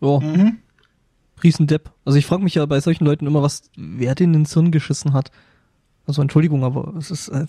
Ja, 0.00 0.20
Mhm. 0.20 0.58
Riesendepp. 1.42 1.92
Also 2.04 2.18
ich 2.18 2.26
frage 2.26 2.42
mich 2.42 2.56
ja 2.56 2.66
bei 2.66 2.80
solchen 2.80 3.04
Leuten 3.04 3.26
immer, 3.26 3.42
was, 3.42 3.70
wer 3.76 4.16
den 4.16 4.34
ins 4.34 4.54
Hirn 4.54 4.72
geschissen 4.72 5.12
hat. 5.12 5.30
Also 6.04 6.20
Entschuldigung, 6.20 6.64
aber 6.64 6.94
es 6.98 7.10
ist, 7.12 7.28
äh, 7.28 7.46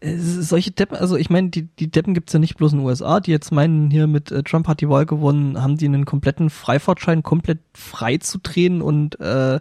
es 0.00 0.36
ist 0.36 0.48
solche 0.48 0.72
Deppen, 0.72 0.96
also 0.96 1.16
ich 1.16 1.30
meine, 1.30 1.50
die, 1.50 1.62
die 1.78 1.90
Deppen 1.90 2.14
gibt's 2.14 2.32
ja 2.32 2.38
nicht 2.38 2.56
bloß 2.56 2.72
in 2.72 2.78
den 2.78 2.86
USA, 2.86 3.20
die 3.20 3.30
jetzt 3.30 3.52
meinen, 3.52 3.90
hier 3.90 4.06
mit 4.06 4.30
äh, 4.30 4.42
Trump 4.42 4.68
hat 4.68 4.80
die 4.80 4.88
Wahl 4.88 5.06
gewonnen, 5.06 5.62
haben 5.62 5.76
die 5.76 5.86
einen 5.86 6.04
kompletten 6.04 6.50
Freifahrtschein 6.50 7.22
komplett 7.22 7.60
frei 7.72 8.18
zu 8.18 8.38
drehen 8.38 8.82
und 8.82 9.20
äh, 9.20 9.56
äh, 9.56 9.60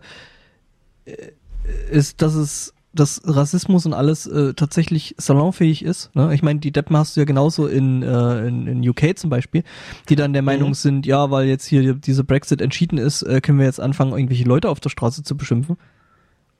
ist, 1.91 2.21
dass 2.21 2.35
es 2.35 2.73
dass 2.95 3.21
Rassismus 3.25 3.85
und 3.85 3.93
alles 3.93 4.25
äh, 4.25 4.53
tatsächlich 4.53 5.15
salonfähig 5.17 5.83
ist. 5.83 6.15
Ne? 6.15 6.33
Ich 6.33 6.41
meine, 6.41 6.61
die 6.61 6.71
Deppen 6.71 6.95
hast 6.95 7.15
du 7.15 7.19
ja 7.21 7.25
genauso 7.25 7.67
in, 7.67 8.01
äh, 8.03 8.47
in, 8.47 8.67
in 8.67 8.89
UK 8.89 9.17
zum 9.17 9.29
Beispiel, 9.29 9.63
die 10.07 10.15
dann 10.15 10.31
der 10.31 10.41
Meinung 10.41 10.69
Mhm. 10.69 10.75
sind, 10.75 11.05
ja, 11.05 11.29
weil 11.29 11.45
jetzt 11.45 11.65
hier 11.65 11.93
diese 11.93 12.23
Brexit 12.23 12.61
entschieden 12.61 12.97
ist, 12.97 13.21
äh, 13.23 13.41
können 13.41 13.59
wir 13.59 13.65
jetzt 13.65 13.81
anfangen, 13.81 14.13
irgendwelche 14.13 14.45
Leute 14.45 14.69
auf 14.69 14.79
der 14.79 14.89
Straße 14.89 15.23
zu 15.23 15.35
beschimpfen. 15.35 15.75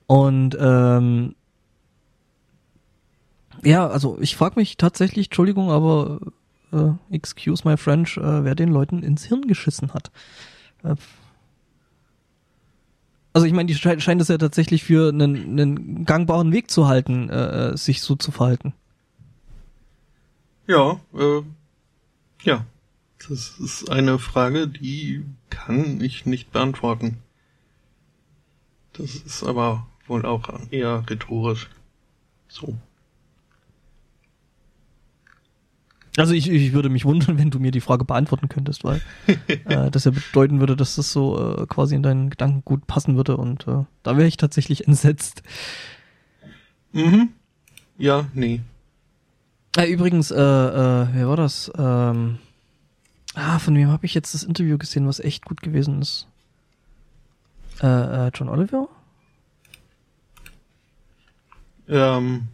Und 0.06 0.56
ähm, 0.60 1.34
ja, 3.64 3.88
also 3.88 4.18
ich 4.20 4.36
frage 4.36 4.56
mich 4.56 4.76
tatsächlich, 4.76 5.28
Entschuldigung, 5.28 5.70
aber 5.70 6.20
äh, 6.70 6.90
excuse 7.14 7.66
my 7.66 7.78
French, 7.78 8.18
äh, 8.18 8.44
wer 8.44 8.54
den 8.54 8.68
Leuten 8.68 9.02
ins 9.02 9.24
Hirn 9.24 9.48
geschissen 9.48 9.94
hat. 9.94 10.10
Äh, 10.84 10.96
Also 13.36 13.46
ich 13.46 13.52
meine, 13.52 13.66
die 13.66 13.74
scheint, 13.74 14.02
scheint 14.02 14.22
es 14.22 14.28
ja 14.28 14.38
tatsächlich 14.38 14.82
für 14.82 15.10
einen, 15.10 15.36
einen 15.60 16.06
gangbaren 16.06 16.52
Weg 16.52 16.70
zu 16.70 16.88
halten, 16.88 17.28
äh, 17.28 17.72
äh, 17.72 17.76
sich 17.76 18.00
so 18.00 18.16
zu 18.16 18.32
verhalten. 18.32 18.72
Ja, 20.66 20.98
äh, 21.12 21.42
ja. 22.44 22.64
Das 23.28 23.58
ist 23.58 23.90
eine 23.90 24.18
Frage, 24.18 24.68
die 24.68 25.22
kann 25.50 26.00
ich 26.00 26.24
nicht 26.24 26.50
beantworten. 26.50 27.18
Das 28.94 29.16
ist 29.16 29.42
aber 29.42 29.86
wohl 30.06 30.24
auch 30.24 30.48
eher 30.70 31.04
rhetorisch. 31.06 31.68
So. 32.48 32.78
Also 36.16 36.32
ich, 36.32 36.50
ich 36.50 36.72
würde 36.72 36.88
mich 36.88 37.04
wundern, 37.04 37.38
wenn 37.38 37.50
du 37.50 37.58
mir 37.58 37.70
die 37.70 37.80
Frage 37.80 38.04
beantworten 38.04 38.48
könntest, 38.48 38.84
weil 38.84 39.02
äh, 39.48 39.90
das 39.90 40.04
ja 40.04 40.10
bedeuten 40.10 40.60
würde, 40.60 40.76
dass 40.76 40.96
das 40.96 41.12
so 41.12 41.56
äh, 41.58 41.66
quasi 41.66 41.94
in 41.94 42.02
deinen 42.02 42.30
Gedanken 42.30 42.62
gut 42.64 42.86
passen 42.86 43.16
würde 43.16 43.36
und 43.36 43.66
äh, 43.68 43.84
da 44.02 44.16
wäre 44.16 44.26
ich 44.26 44.36
tatsächlich 44.36 44.86
entsetzt. 44.88 45.42
Mhm. 46.92 47.30
Ja, 47.98 48.26
nee. 48.32 48.60
Äh, 49.76 49.92
übrigens, 49.92 50.30
äh, 50.30 50.36
äh, 50.36 51.08
wer 51.12 51.28
war 51.28 51.36
das? 51.36 51.70
Ähm, 51.76 52.38
ah, 53.34 53.58
von 53.58 53.74
wem 53.74 53.88
habe 53.88 54.06
ich 54.06 54.14
jetzt 54.14 54.32
das 54.32 54.42
Interview 54.42 54.78
gesehen, 54.78 55.06
was 55.06 55.20
echt 55.20 55.44
gut 55.44 55.60
gewesen 55.60 56.00
ist? 56.00 56.26
Äh, 57.82 58.28
äh, 58.28 58.30
John 58.34 58.48
Oliver? 58.48 58.88
Ähm, 61.88 62.48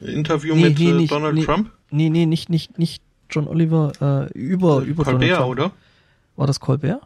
Interview 0.00 0.54
nee, 0.54 0.68
mit 0.68 0.78
nee, 0.78 0.90
äh, 0.90 0.92
nicht, 0.92 1.10
Donald 1.10 1.34
nee, 1.34 1.44
Trump? 1.44 1.70
Nee, 1.90 2.10
nee, 2.10 2.26
nicht, 2.26 2.48
nicht, 2.48 2.78
nicht 2.78 3.02
John 3.30 3.46
Oliver, 3.46 3.92
äh, 4.00 4.38
über, 4.38 4.82
äh, 4.82 4.86
über 4.86 5.04
Colbert, 5.04 5.22
Donald 5.22 5.36
Trump. 5.36 5.50
oder? 5.50 5.70
War 6.36 6.46
das 6.46 6.60
Colbert? 6.60 7.02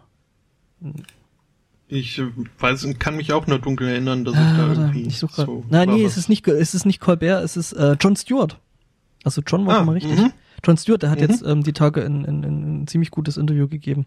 Ich 1.89 2.19
äh, 2.19 2.27
weiß, 2.59 2.87
kann 2.99 3.17
mich 3.17 3.33
auch 3.33 3.47
nur 3.47 3.59
dunkel 3.59 3.89
erinnern, 3.89 4.25
dass 4.25 4.35
ah, 4.35 4.51
ich 4.51 4.57
da 4.57 4.73
irgendwie 4.73 5.03
ich 5.03 5.19
suche 5.19 5.45
so 5.45 5.65
Nein, 5.69 5.91
nee, 5.91 6.05
es 6.05 6.17
ist 6.17 6.29
nicht, 6.29 6.47
es 6.49 6.75
ist 6.75 6.87
nicht 6.87 7.01
Colbert, 7.01 7.45
es 7.45 7.57
ist 7.57 7.73
äh, 7.73 7.97
John 8.01 8.17
Stewart. 8.17 8.59
Also 9.25 9.43
John 9.47 9.67
war 9.67 9.81
ah, 9.81 9.85
mal 9.85 9.93
richtig. 9.93 10.19
Mhm. 10.19 10.33
John 10.65 10.77
Stewart, 10.77 11.03
der 11.03 11.11
hat 11.11 11.21
mhm. 11.21 11.29
jetzt 11.29 11.43
ähm, 11.43 11.63
die 11.63 11.73
Tage 11.73 12.05
ein, 12.05 12.25
ein, 12.25 12.45
ein, 12.45 12.87
ziemlich 12.87 13.11
gutes 13.11 13.37
Interview 13.37 13.69
gegeben. 13.69 14.07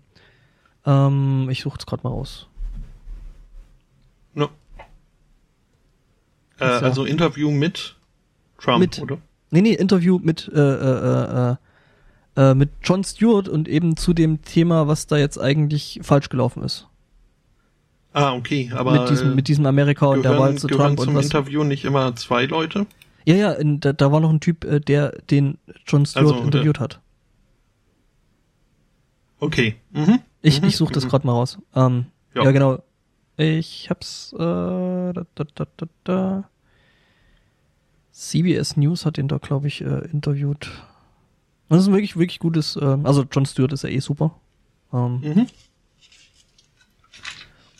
Ähm, 0.86 1.48
ich 1.49 1.62
suche 1.62 1.78
es 1.80 1.86
gerade 1.86 2.03
mal 2.03 2.10
raus. 2.10 2.48
No. 4.34 4.49
Äh, 6.60 6.66
also 6.66 7.06
Interview 7.06 7.52
mit 7.52 7.95
Trump, 8.57 8.80
mit, 8.80 9.02
oder? 9.02 9.18
Nee, 9.52 9.61
nee, 9.61 9.73
Interview 9.73 10.19
mit, 10.22 10.52
äh, 10.53 10.60
äh, 10.60 11.52
äh, 11.52 11.56
äh, 12.36 12.53
mit 12.53 12.69
John 12.84 13.03
Stewart 13.03 13.48
und 13.48 13.68
eben 13.68 13.98
zu 13.98 14.14
dem 14.14 14.41
Thema, 14.41 14.88
was 14.88 15.07
da 15.07 15.18
jetzt 15.18 15.40
eigentlich 15.40 15.99
falsch 16.03 16.30
gelaufen 16.30 16.64
ist. 16.64 16.88
Ah, 18.14 18.34
okay, 18.34 18.72
aber 18.73 18.94
mit 18.94 19.10
diesem, 19.10 19.36
mit 19.36 19.48
diesem 19.49 19.65
Amerika 19.65 20.06
und 20.06 20.23
der 20.23 20.40
Wahl 20.40 20.56
zu 20.57 20.68
Trump 20.68 20.99
zum 20.99 21.10
und 21.10 21.15
was. 21.15 21.26
Interview 21.26 21.65
nicht 21.65 21.84
immer 21.84 22.15
zwei 22.15 22.45
Leute? 22.45 22.88
Ja, 23.26 23.36
ja, 23.36 23.52
in, 23.52 23.80
da, 23.80 23.91
da 23.91 24.11
war 24.11 24.19
noch 24.22 24.30
ein 24.30 24.40
Typ, 24.40 24.64
äh, 24.64 24.80
der 24.80 25.10
den 25.30 25.57
John 25.86 26.06
Stewart 26.06 26.36
also, 26.36 26.44
interviewt 26.45 26.77
äh, 26.77 26.80
hat. 26.80 27.02
Okay. 29.40 29.76
Mhm. 29.91 30.19
Ich, 30.41 30.61
mhm. 30.61 30.68
ich 30.68 30.77
suche 30.77 30.94
das 30.94 31.06
mhm. 31.06 31.10
gerade 31.10 31.27
mal 31.27 31.34
raus. 31.34 31.57
Ähm, 31.76 32.06
ja. 32.34 32.44
ja, 32.44 32.52
genau. 32.52 32.84
Ich 33.38 33.90
hab's. 33.90 34.34
Äh, 34.34 34.38
da, 34.40 35.14
da, 35.14 35.44
da, 35.56 35.65
da, 35.76 35.86
da. 36.03 36.49
CBS 38.15 38.77
News 38.77 39.05
hat 39.05 39.17
ihn 39.17 39.27
da, 39.27 39.37
glaube 39.39 39.67
ich, 39.67 39.81
äh, 39.81 40.07
interviewt. 40.09 40.71
das 41.67 41.81
ist 41.81 41.87
ein 41.87 41.93
wirklich, 41.93 42.15
wirklich 42.15 42.39
gutes. 42.39 42.77
Äh, 42.77 42.97
also 43.03 43.25
John 43.29 43.45
Stewart 43.45 43.73
ist 43.73 43.83
ja 43.83 43.89
eh 43.89 43.99
super. 43.99 44.31
Ähm, 44.93 45.19
mhm. 45.19 45.47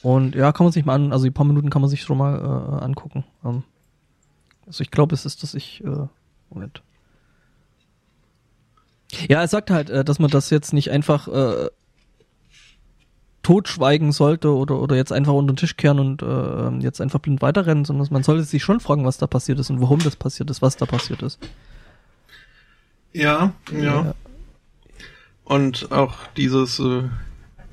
Und 0.04 0.36
ja, 0.36 0.52
kann 0.52 0.66
man 0.66 0.74
sich 0.74 0.84
mal 0.84 0.96
an, 0.96 1.14
also 1.14 1.24
die 1.24 1.32
paar 1.32 1.46
Minuten 1.46 1.70
kann 1.70 1.82
man 1.82 1.90
sich 1.90 2.02
schon 2.02 2.18
mal 2.18 2.36
äh, 2.38 2.84
angucken. 2.84 3.24
Ähm, 3.46 3.64
also 4.68 4.82
ich 4.82 4.92
glaube, 4.92 5.16
es 5.16 5.26
ist, 5.26 5.42
dass 5.42 5.54
ich. 5.54 5.82
Äh, 5.86 6.08
Moment. 6.50 6.84
Ja, 9.30 9.40
er 9.40 9.48
sagt 9.48 9.72
halt, 9.72 9.90
äh, 9.90 10.04
dass 10.04 10.20
man 10.20 10.30
das 10.30 10.50
jetzt 10.50 10.74
nicht 10.74 10.92
einfach 10.92 11.30
äh, 11.30 11.70
totschweigen 13.46 14.12
sollte 14.12 14.56
oder, 14.56 14.82
oder 14.82 14.96
jetzt 14.96 15.12
einfach 15.12 15.34
unter 15.34 15.54
den 15.54 15.58
Tisch 15.58 15.78
kehren 15.78 16.00
und 16.00 16.24
äh, 16.24 16.84
jetzt 16.84 17.00
einfach 17.00 17.20
blind 17.20 17.44
weiterrennen, 17.44 17.86
sondern 17.86 18.08
man 18.10 18.24
sollte 18.24 18.44
sich 18.44 18.64
schon 18.64 18.80
fragen, 18.80 19.06
was 19.06 19.20
da 19.20 19.28
passiert 19.28 19.60
ist 19.60 19.70
und 19.70 19.82
warum 19.82 20.00
das 20.00 20.16
passiert 20.16 20.50
ist, 20.50 20.64
was 20.64 20.78
da 20.78 20.88
passiert 20.88 21.22
ist. 21.22 21.38
Ja, 23.14 23.54
ja. 23.72 23.84
ja. 23.84 24.16
Und 25.44 25.92
auch 25.92 26.16
dieses, 26.36 26.80
äh, 26.80 27.04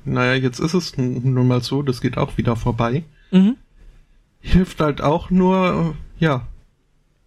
naja, 0.05 0.35
jetzt 0.35 0.59
ist 0.59 0.75
es 0.75 0.95
nun 0.95 1.47
mal 1.47 1.63
so, 1.63 1.81
das 1.81 2.01
geht 2.01 2.19
auch 2.19 2.37
wieder 2.37 2.55
vorbei. 2.55 3.03
Mhm. 3.31 3.55
Hilft 4.41 4.79
halt 4.79 5.01
auch 5.01 5.31
nur, 5.31 5.95
äh, 6.19 6.23
ja, 6.23 6.45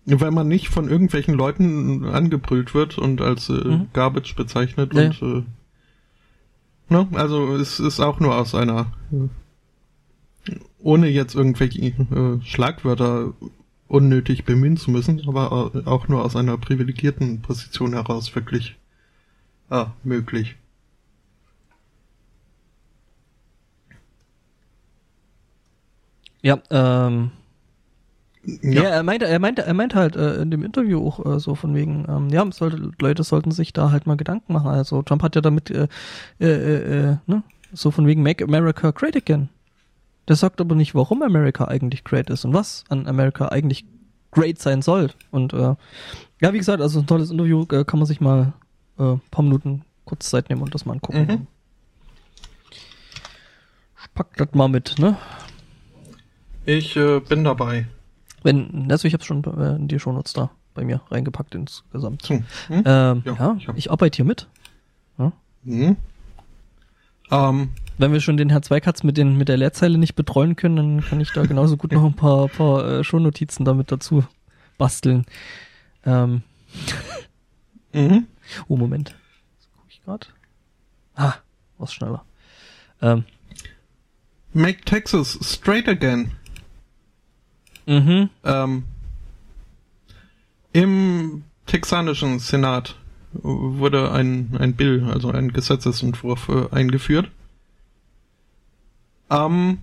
wenn 0.05 0.35
man 0.35 0.47
nicht 0.47 0.69
von 0.69 0.89
irgendwelchen 0.89 1.35
Leuten 1.35 2.05
angebrüllt 2.05 2.75
wird 2.75 2.97
und 2.97 3.21
als 3.21 3.49
äh, 3.49 3.55
mhm. 3.55 3.89
Garbage 3.93 4.37
bezeichnet 4.37 4.95
ja. 4.95 5.07
und 5.07 5.23
äh, 5.23 5.43
Ne? 6.89 7.09
Also 7.13 7.55
es 7.57 7.81
ist 7.81 8.01
auch 8.01 8.21
nur 8.21 8.37
aus 8.37 8.55
einer, 8.55 8.93
ohne 10.79 11.09
jetzt 11.09 11.35
irgendwelche 11.35 11.81
äh, 11.81 12.41
Schlagwörter 12.43 13.35
unnötig 13.89 14.45
bemühen 14.45 14.77
zu 14.77 14.91
müssen, 14.91 15.27
aber 15.29 15.53
auch 15.87 16.09
nur 16.09 16.25
aus 16.25 16.37
einer 16.37 16.57
privilegierten 16.59 17.43
Position 17.43 17.93
heraus 17.93 18.35
wirklich 18.35 18.77
ah, 19.71 19.93
möglich. 20.03 20.57
Ja, 26.43 26.63
ähm, 26.71 27.33
ja. 28.63 28.83
ja, 28.83 28.89
er 28.91 29.03
meinte, 29.03 29.27
er 29.27 29.39
meinte, 29.39 29.63
er 29.63 29.75
meinte 29.75 29.97
halt 29.97 30.17
äh, 30.17 30.37
in 30.37 30.51
dem 30.51 30.65
Interview 30.65 31.07
auch 31.07 31.25
äh, 31.25 31.41
so 31.41 31.55
von 31.55 31.75
wegen, 31.75 32.07
ähm, 32.09 32.29
ja, 32.31 32.45
sollte, 32.53 32.91
Leute 33.01 33.25
sollten 33.25 33.51
sich 33.51 33.73
da 33.73 33.91
halt 33.91 34.07
mal 34.07 34.17
Gedanken 34.17 34.53
machen. 34.53 34.69
Also 34.69 35.03
Trump 35.03 35.23
hat 35.23 35.35
ja 35.35 35.41
damit, 35.41 35.71
äh, 35.71 35.89
äh, 36.41 36.47
äh, 36.47 37.11
äh, 37.11 37.17
ne, 37.27 37.43
so 37.73 37.91
von 37.91 38.07
wegen 38.07 38.23
Make 38.23 38.45
America 38.45 38.91
Great 38.93 39.17
Again. 39.17 39.49
Der 40.29 40.37
sagt 40.37 40.61
aber 40.61 40.75
nicht, 40.75 40.95
warum 40.95 41.23
America 41.23 41.67
eigentlich 41.67 42.05
great 42.05 42.31
ist 42.31 42.45
und 42.45 42.53
was 42.53 42.85
an 42.89 43.07
America 43.07 43.49
eigentlich 43.49 43.85
great 44.33 44.59
sein 44.59 44.83
soll. 44.83 45.11
Und 45.31 45.53
äh, 45.53 45.75
ja, 46.41 46.53
wie 46.53 46.59
gesagt, 46.59 46.83
also 46.83 47.01
ein 47.01 47.07
tolles 47.07 47.31
Interview, 47.31 47.65
äh, 47.71 47.85
kann 47.85 47.99
man 47.99 48.07
sich 48.07 48.21
mal 48.21 48.53
äh, 48.99 49.17
paar 49.31 49.45
Minuten 49.45 49.83
kurz 50.05 50.31
Zeit 50.31 50.51
nehmen 50.51 50.63
und 50.63 50.75
das 50.75 50.85
mal 50.85 50.95
angucken. 50.95 51.27
Mhm. 51.27 51.47
Pack 54.15 54.37
das 54.39 54.49
mal 54.55 54.69
mit, 54.69 54.99
ne? 54.99 55.17
Ich 56.65 56.97
äh, 56.97 57.21
bin 57.21 57.45
dabei. 57.45 57.87
Wenn, 58.43 58.91
also 58.91 59.09
ich 59.09 59.15
habe 59.15 59.25
schon 59.25 59.43
äh, 59.45 59.77
in 59.77 59.89
die 59.89 59.99
Shownotes 59.99 60.33
da 60.33 60.51
bei 60.75 60.85
mir 60.85 61.01
reingepackt 61.11 61.55
insgesamt. 61.55 62.29
Hm. 62.29 62.45
Hm? 62.69 62.83
Ähm, 62.85 63.23
ja, 63.25 63.35
ja 63.35 63.57
ich, 63.59 63.69
ich, 63.75 63.91
arbeite 63.91 64.17
hier 64.17 64.25
mit. 64.25 64.47
Ja. 65.19 65.33
Hm. 65.65 65.97
Ähm. 67.31 67.69
Wenn 67.99 68.13
wir 68.13 68.21
schon 68.21 68.37
den 68.37 68.51
Herr 68.51 68.61
Zweikatz 68.61 69.03
mit, 69.05 69.17
den, 69.17 69.39
mit 69.39 69.49
der 69.49 69.57
Leerzeile 69.57 69.97
nicht 69.97 70.17
betreuen 70.17 70.55
können, 70.55 70.77
dann 70.77 71.01
kann 71.01 71.19
ich 71.19 71.33
da 71.33 71.47
genauso 71.47 71.79
gut 71.79 71.93
noch 71.93 72.05
ein 72.05 72.13
paar, 72.13 72.47
paar 72.49 72.87
äh, 72.87 73.05
Shownotizen 73.05 73.65
damit 73.65 73.91
dazu 73.91 74.23
basteln. 74.77 75.25
Ähm. 76.05 76.43
Mhm. 77.95 78.27
Oh, 78.69 78.77
Moment. 78.77 79.15
Das 79.59 79.71
gucke 79.73 79.89
ich 79.89 80.03
gerade. 80.05 80.27
Ah, 81.15 81.35
was 81.79 81.95
schneller. 81.95 82.25
Ähm. 83.01 83.25
Make 84.53 84.85
Texas 84.85 85.39
straight 85.43 85.89
again. 85.89 86.33
Mhm. 87.87 88.31
Ähm, 88.45 88.85
Im 90.73 91.45
texanischen 91.67 92.39
Senat 92.41 92.97
wurde 93.33 94.13
ein, 94.13 94.57
ein 94.59 94.75
Bill, 94.75 95.05
also 95.05 95.31
ein 95.31 95.53
Gesetzesentwurf 95.53 96.49
äh, 96.49 96.69
eingeführt. 96.75 97.31
Ähm, 99.31 99.79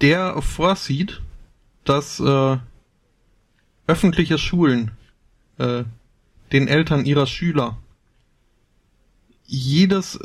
der 0.00 0.40
vorsieht, 0.42 1.20
dass 1.84 2.20
äh, 2.20 2.58
öffentliche 3.86 4.38
Schulen 4.38 4.92
äh, 5.58 5.84
den 6.52 6.68
Eltern 6.68 7.04
ihrer 7.04 7.26
Schüler 7.26 7.78
jedes 9.46 10.18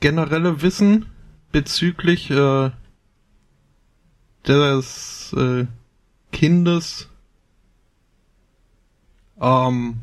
generelle 0.00 0.62
Wissen 0.62 1.06
bezüglich 1.52 2.30
äh, 2.30 2.70
des 4.46 5.32
äh, 5.36 5.66
Kindes 6.32 7.08
ähm, 9.40 9.98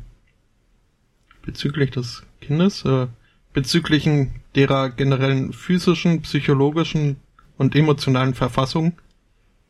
bezüglich 1.42 1.90
des 1.90 2.22
Kindes, 2.40 2.84
äh, 2.84 3.06
bezüglich 3.52 4.08
derer 4.54 4.90
generellen 4.90 5.52
physischen, 5.52 6.22
psychologischen 6.22 7.16
und 7.56 7.74
emotionalen 7.74 8.34
Verfassung 8.34 9.00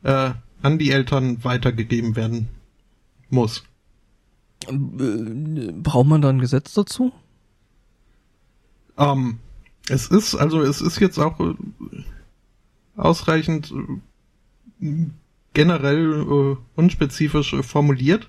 äh, 0.02 0.32
an 0.62 0.78
die 0.78 0.90
Eltern 0.90 1.44
weitergegeben 1.44 2.16
werden 2.16 2.48
muss. 3.28 3.64
Braucht 4.66 6.06
man 6.06 6.22
da 6.22 6.30
ein 6.30 6.38
Gesetz 6.38 6.72
dazu? 6.72 7.12
Ähm, 8.96 9.38
Es 9.88 10.06
ist, 10.06 10.34
also 10.34 10.62
es 10.62 10.80
ist 10.80 10.98
jetzt 11.00 11.18
auch 11.18 11.38
äh, 11.40 11.54
ausreichend 12.96 13.70
äh, 13.70 14.00
generell 15.54 16.22
äh, 16.22 16.56
unspezifisch 16.74 17.52
äh, 17.54 17.62
formuliert, 17.62 18.28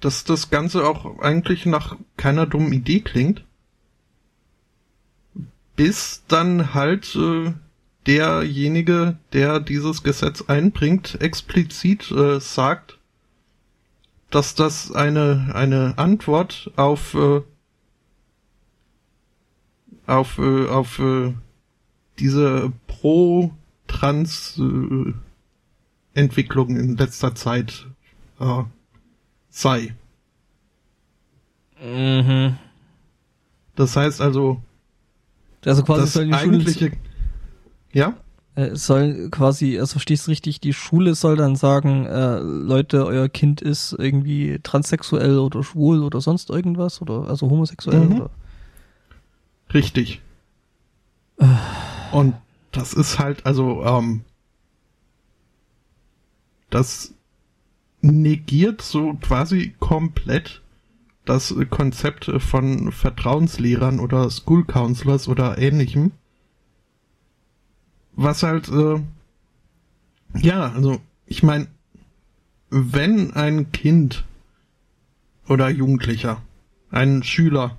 dass 0.00 0.24
das 0.24 0.50
Ganze 0.50 0.86
auch 0.86 1.18
eigentlich 1.20 1.66
nach 1.66 1.96
keiner 2.16 2.46
dummen 2.46 2.72
Idee 2.72 3.00
klingt. 3.00 3.44
Bis 5.74 6.22
dann 6.28 6.74
halt 6.74 7.14
äh, 7.16 7.52
derjenige, 8.06 9.18
der 9.32 9.60
dieses 9.60 10.02
Gesetz 10.02 10.42
einbringt, 10.42 11.20
explizit 11.20 12.10
äh, 12.12 12.40
sagt, 12.40 12.98
dass 14.30 14.54
das 14.54 14.92
eine, 14.92 15.52
eine 15.54 15.98
Antwort 15.98 16.70
auf, 16.76 17.14
äh, 17.14 17.42
auf, 20.06 20.38
äh, 20.38 20.68
auf 20.68 20.98
äh, 20.98 21.34
diese 22.18 22.72
Pro-Trans-Entwicklung 26.16 26.76
in 26.76 26.96
letzter 26.96 27.34
Zeit 27.34 27.86
äh, 28.40 28.62
sei. 29.50 29.94
Mhm. 31.82 32.56
Das 33.76 33.94
heißt 33.96 34.20
also, 34.22 34.62
Also 35.64 35.84
quasi 35.84 36.00
das 36.02 36.12
soll 36.14 36.26
die 36.26 36.32
eigentliche, 36.32 36.86
Schule, 36.86 36.98
ja, 37.92 38.14
äh, 38.54 38.68
es 38.68 38.86
soll 38.86 39.28
quasi, 39.30 39.78
also 39.78 39.92
verstehst 39.92 40.26
du 40.26 40.30
richtig, 40.30 40.60
die 40.60 40.72
Schule 40.72 41.14
soll 41.14 41.36
dann 41.36 41.56
sagen, 41.56 42.06
äh, 42.06 42.38
Leute, 42.38 43.04
euer 43.04 43.28
Kind 43.28 43.60
ist 43.60 43.92
irgendwie 43.98 44.58
transsexuell 44.62 45.38
oder 45.38 45.62
schwul 45.62 46.02
oder 46.02 46.22
sonst 46.22 46.48
irgendwas 46.48 47.02
oder 47.02 47.28
also 47.28 47.50
homosexuell 47.50 48.00
Mhm. 48.00 48.12
oder 48.14 48.30
richtig. 49.74 50.22
Und 52.12 52.34
das 52.72 52.94
ist 52.94 53.18
halt, 53.18 53.44
also, 53.44 53.84
ähm, 53.84 54.22
das 56.76 57.14
negiert 58.02 58.82
so 58.82 59.14
quasi 59.14 59.74
komplett 59.80 60.60
das 61.24 61.54
Konzept 61.70 62.30
von 62.36 62.92
Vertrauenslehrern 62.92 63.98
oder 63.98 64.28
School 64.28 64.66
Counselors 64.66 65.26
oder 65.26 65.56
ähnlichem. 65.56 66.12
Was 68.12 68.42
halt, 68.42 68.68
äh, 68.68 69.00
ja, 70.34 70.70
also, 70.72 71.00
ich 71.24 71.42
meine, 71.42 71.66
wenn 72.68 73.32
ein 73.32 73.72
Kind 73.72 74.24
oder 75.48 75.70
Jugendlicher, 75.70 76.42
ein 76.90 77.22
Schüler 77.22 77.78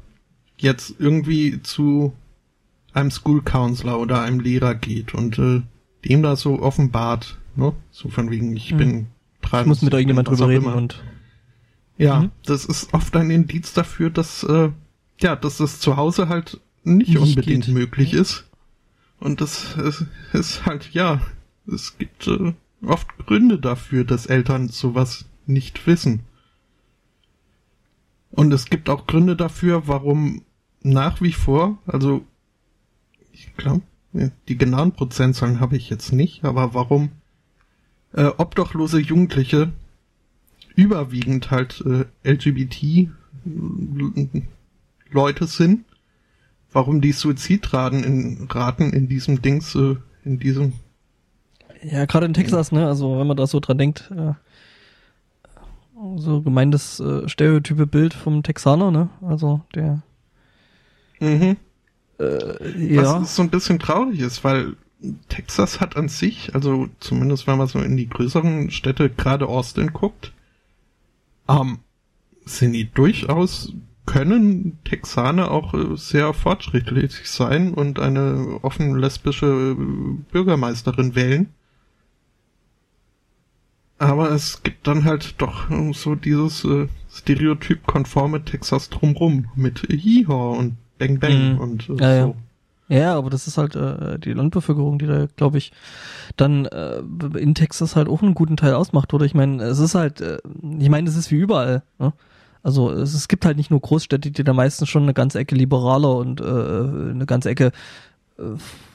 jetzt 0.57 0.95
irgendwie 0.98 1.61
zu 1.61 2.14
einem 2.94 3.11
School 3.11 3.44
Counselor 3.44 3.99
oder 3.99 4.24
einem 4.24 4.40
Lehrer 4.40 4.74
geht 4.74 5.14
und 5.14 5.38
äh, 5.38 5.61
dem 6.03 6.24
da 6.24 6.36
so 6.36 6.60
offenbart, 6.60 7.38
ne, 7.58 7.74
so 7.92 8.10
von 8.10 8.30
wegen, 8.32 8.56
ich 8.56 8.72
Mhm. 8.74 8.78
bin 8.78 9.08
trans, 9.42 9.64
ich 9.64 9.68
muss 9.68 9.82
mit 9.82 9.94
irgendjemand 9.94 10.30
drüber 10.30 10.48
reden 10.48 10.66
immer. 10.66 10.76
und 10.76 11.04
Ja, 11.98 12.22
Mhm. 12.22 12.32
das 12.46 12.64
ist 12.66 12.94
oft 12.94 13.16
ein 13.16 13.30
Indiz 13.32 13.74
dafür, 13.74 14.10
dass 14.10 14.44
äh, 14.44 14.70
ja, 15.20 15.36
dass 15.36 15.58
das 15.58 15.80
zu 15.80 15.98
Hause 15.98 16.30
halt 16.30 16.60
nicht, 16.84 17.10
Nicht 17.10 17.18
unbedingt 17.18 17.66
geht. 17.66 17.74
möglich 17.74 18.14
ist. 18.14 18.46
Und 19.20 19.42
das 19.42 19.76
ist, 19.78 20.06
ist 20.32 20.66
halt 20.68 20.92
ja, 20.94 21.22
es 21.66 21.98
gibt 21.98 22.28
äh, 22.28 22.54
oft 22.86 23.08
Gründe 23.26 23.58
dafür, 23.60 24.04
dass 24.06 24.28
Eltern 24.28 24.70
sowas 24.70 25.26
nicht 25.48 25.88
wissen. 25.88 26.22
Und 28.30 28.54
es 28.54 28.66
gibt 28.66 28.90
auch 28.90 29.08
Gründe 29.08 29.36
dafür, 29.36 29.88
warum 29.88 30.44
nach 30.84 31.22
wie 31.22 31.32
vor, 31.34 31.80
also 31.88 32.24
ich 33.32 33.56
glaube, 33.58 33.82
die 34.48 34.58
genauen 34.58 34.92
Prozentzahlen 34.92 35.60
habe 35.60 35.76
ich 35.78 35.90
jetzt 35.90 36.12
nicht, 36.14 36.44
aber 36.46 36.74
warum 36.74 37.10
äh, 38.14 38.26
obdachlose 38.38 39.00
Jugendliche 39.00 39.72
überwiegend 40.76 41.52
halt 41.52 41.84
äh, 41.86 42.06
LGBT 42.24 43.10
Leute 45.12 45.48
sind, 45.48 45.86
warum 46.72 47.02
die 47.02 47.14
Suizidraten 47.14 48.04
in 48.04 48.48
Raten 48.50 48.92
in 48.92 49.08
diesem 49.08 49.42
Dings 49.42 49.76
äh, 49.76 49.96
in 50.24 50.40
diesem 50.40 50.74
ja, 51.84 52.06
gerade 52.06 52.26
in 52.26 52.34
Texas, 52.34 52.72
ne, 52.72 52.88
also 52.88 53.20
wenn 53.20 53.28
man 53.28 53.38
da 53.38 53.46
so 53.46 53.60
dran 53.60 53.78
denkt, 53.78 54.12
äh, 54.16 54.34
so 56.18 56.42
gemeintes 56.42 57.00
äh, 57.00 57.28
stereotype 57.28 57.88
Bild 57.88 58.14
vom 58.14 58.44
Texaner, 58.44 58.92
ne, 58.92 59.10
also 59.22 59.62
der 59.76 60.02
mhm. 61.20 61.58
äh, 62.20 62.94
ja, 62.94 63.22
Was 63.22 63.36
so 63.36 63.44
ein 63.44 63.50
bisschen 63.50 63.80
traurig 63.80 64.20
ist, 64.20 64.44
weil 64.44 64.76
Texas 65.30 65.80
hat 65.80 65.95
an 65.95 66.10
sich, 66.10 66.56
also 66.56 66.90
zumindest 66.99 67.45
wenn 67.48 67.57
man 67.57 67.68
so 67.68 67.80
in 67.80 67.98
die 67.98 68.10
größeren 68.10 68.72
Städte, 68.72 69.10
gerade 69.10 69.48
Austin 69.48 69.94
guckt, 69.94 70.34
ähm, 71.48 71.80
sind 72.45 72.74
die 72.74 72.90
durchaus, 72.91 73.74
können 74.06 74.80
Texaner 74.86 75.52
auch 75.52 75.74
äh, 75.74 75.98
sehr 75.98 76.34
fortschrittlich 76.34 77.30
sein 77.30 77.74
und 77.74 77.99
eine 77.99 78.60
offen 78.61 78.98
lesbische 78.98 79.76
äh, 79.78 80.32
Bürgermeisterin 80.32 81.14
wählen. 81.14 81.49
Aber 83.99 84.32
es 84.32 84.61
gibt 84.64 84.88
dann 84.88 85.06
halt 85.06 85.36
doch 85.40 85.69
äh, 85.69 85.91
so 85.94 86.15
dieses 86.15 86.64
äh, 86.65 86.88
stereotypkonforme 87.11 88.45
Texas 88.45 88.90
drumrum 88.90 89.48
mit 89.56 89.90
Yeehaw 89.90 90.57
und 90.57 90.78
Bang 90.99 91.19
Bang 91.19 91.53
Mhm. 91.53 91.60
und 91.60 91.90
äh, 91.90 91.94
ja. 92.18 92.24
so. 92.24 92.30
Ja, 92.30 92.36
aber 92.89 93.30
das 93.30 93.47
ist 93.47 93.57
halt 93.57 93.76
äh, 93.76 94.18
die 94.18 94.34
Landbevölkerung, 94.34 94.97
die 94.97 95.07
da, 95.07 95.27
glaube 95.35 95.57
ich, 95.57 95.72
dann 96.38 96.65
äh, 96.65 96.99
in 97.38 97.53
Texas 97.53 97.95
halt 97.95 98.07
auch 98.07 98.22
einen 98.22 98.34
guten 98.34 98.55
Teil 98.55 98.73
ausmacht, 98.73 99.14
oder? 99.14 99.26
Ich 99.26 99.34
meine, 99.34 99.61
es 99.64 99.80
ist 99.80 99.95
halt, 99.95 100.22
äh, 100.22 100.38
ich 100.80 100.89
meine, 100.89 101.09
es 101.09 101.18
ist 101.18 101.30
wie 101.31 101.35
überall. 101.35 101.84
Ne? 101.99 102.14
Also 102.64 102.91
es, 102.91 103.14
es 103.14 103.27
gibt 103.27 103.45
halt 103.45 103.57
nicht 103.57 103.72
nur 103.72 103.81
Großstädte, 103.81 104.31
die 104.31 104.43
da 104.43 104.53
meistens 104.53 104.89
schon 104.89 105.03
eine 105.03 105.14
ganze 105.14 105.39
Ecke 105.39 105.55
liberaler 105.55 106.15
und 106.15 106.41
äh, 106.41 106.43
eine 106.43 107.26
ganze 107.26 107.49
Ecke 107.49 107.72
äh, 108.38 108.43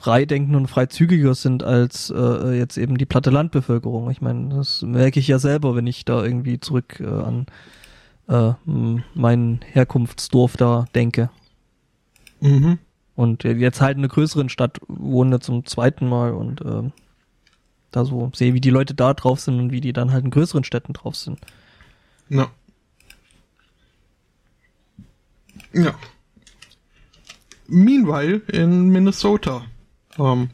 freidenken 0.01 0.55
und 0.55 0.69
freizügiger 0.69 1.35
sind 1.35 1.63
als 1.63 2.11
äh, 2.11 2.59
jetzt 2.59 2.79
eben 2.79 2.97
die 2.97 3.07
platte 3.07 3.31
Landbevölkerung. 3.31 4.11
Ich 4.11 4.21
meine, 4.21 4.55
das 4.57 4.83
merke 4.83 5.21
ich 5.21 5.29
ja 5.29 5.39
selber, 5.39 5.77
wenn 5.77 5.87
ich 5.87 6.05
da 6.05 6.25
irgendwie 6.25 6.61
zurück 6.61 7.01
äh, 7.01 7.07
an 7.07 7.47
äh, 8.29 8.53
mein 9.15 9.61
Herkunftsdorf 9.73 10.57
da 10.57 10.87
denke. 10.95 11.31
Mhm. 12.41 12.79
Und 13.15 13.45
jetzt 13.45 13.81
halt 13.81 13.97
in 13.97 14.05
einer 14.05 14.13
größeren 14.13 14.49
Stadt 14.49 14.81
wohne 14.89 15.41
zum 15.41 15.67
zweiten 15.67 16.09
Mal 16.09 16.33
und 16.33 16.63
ähm, 16.63 16.93
da 17.91 18.05
so 18.05 18.31
sehe, 18.35 18.55
wie 18.55 18.61
die 18.61 18.71
Leute 18.71 18.95
da 18.95 19.13
drauf 19.13 19.41
sind 19.41 19.59
und 19.59 19.71
wie 19.71 19.83
die 19.83 19.93
dann 19.93 20.13
halt 20.13 20.25
in 20.25 20.31
größeren 20.31 20.65
Städten 20.65 20.95
drauf 20.95 21.15
sind. 21.15 21.39
Ja. 22.29 22.51
Ja. 25.73 25.95
Meanwhile 27.69 28.43
in 28.49 28.89
Minnesota. 28.89 29.65
Ähm, 30.19 30.51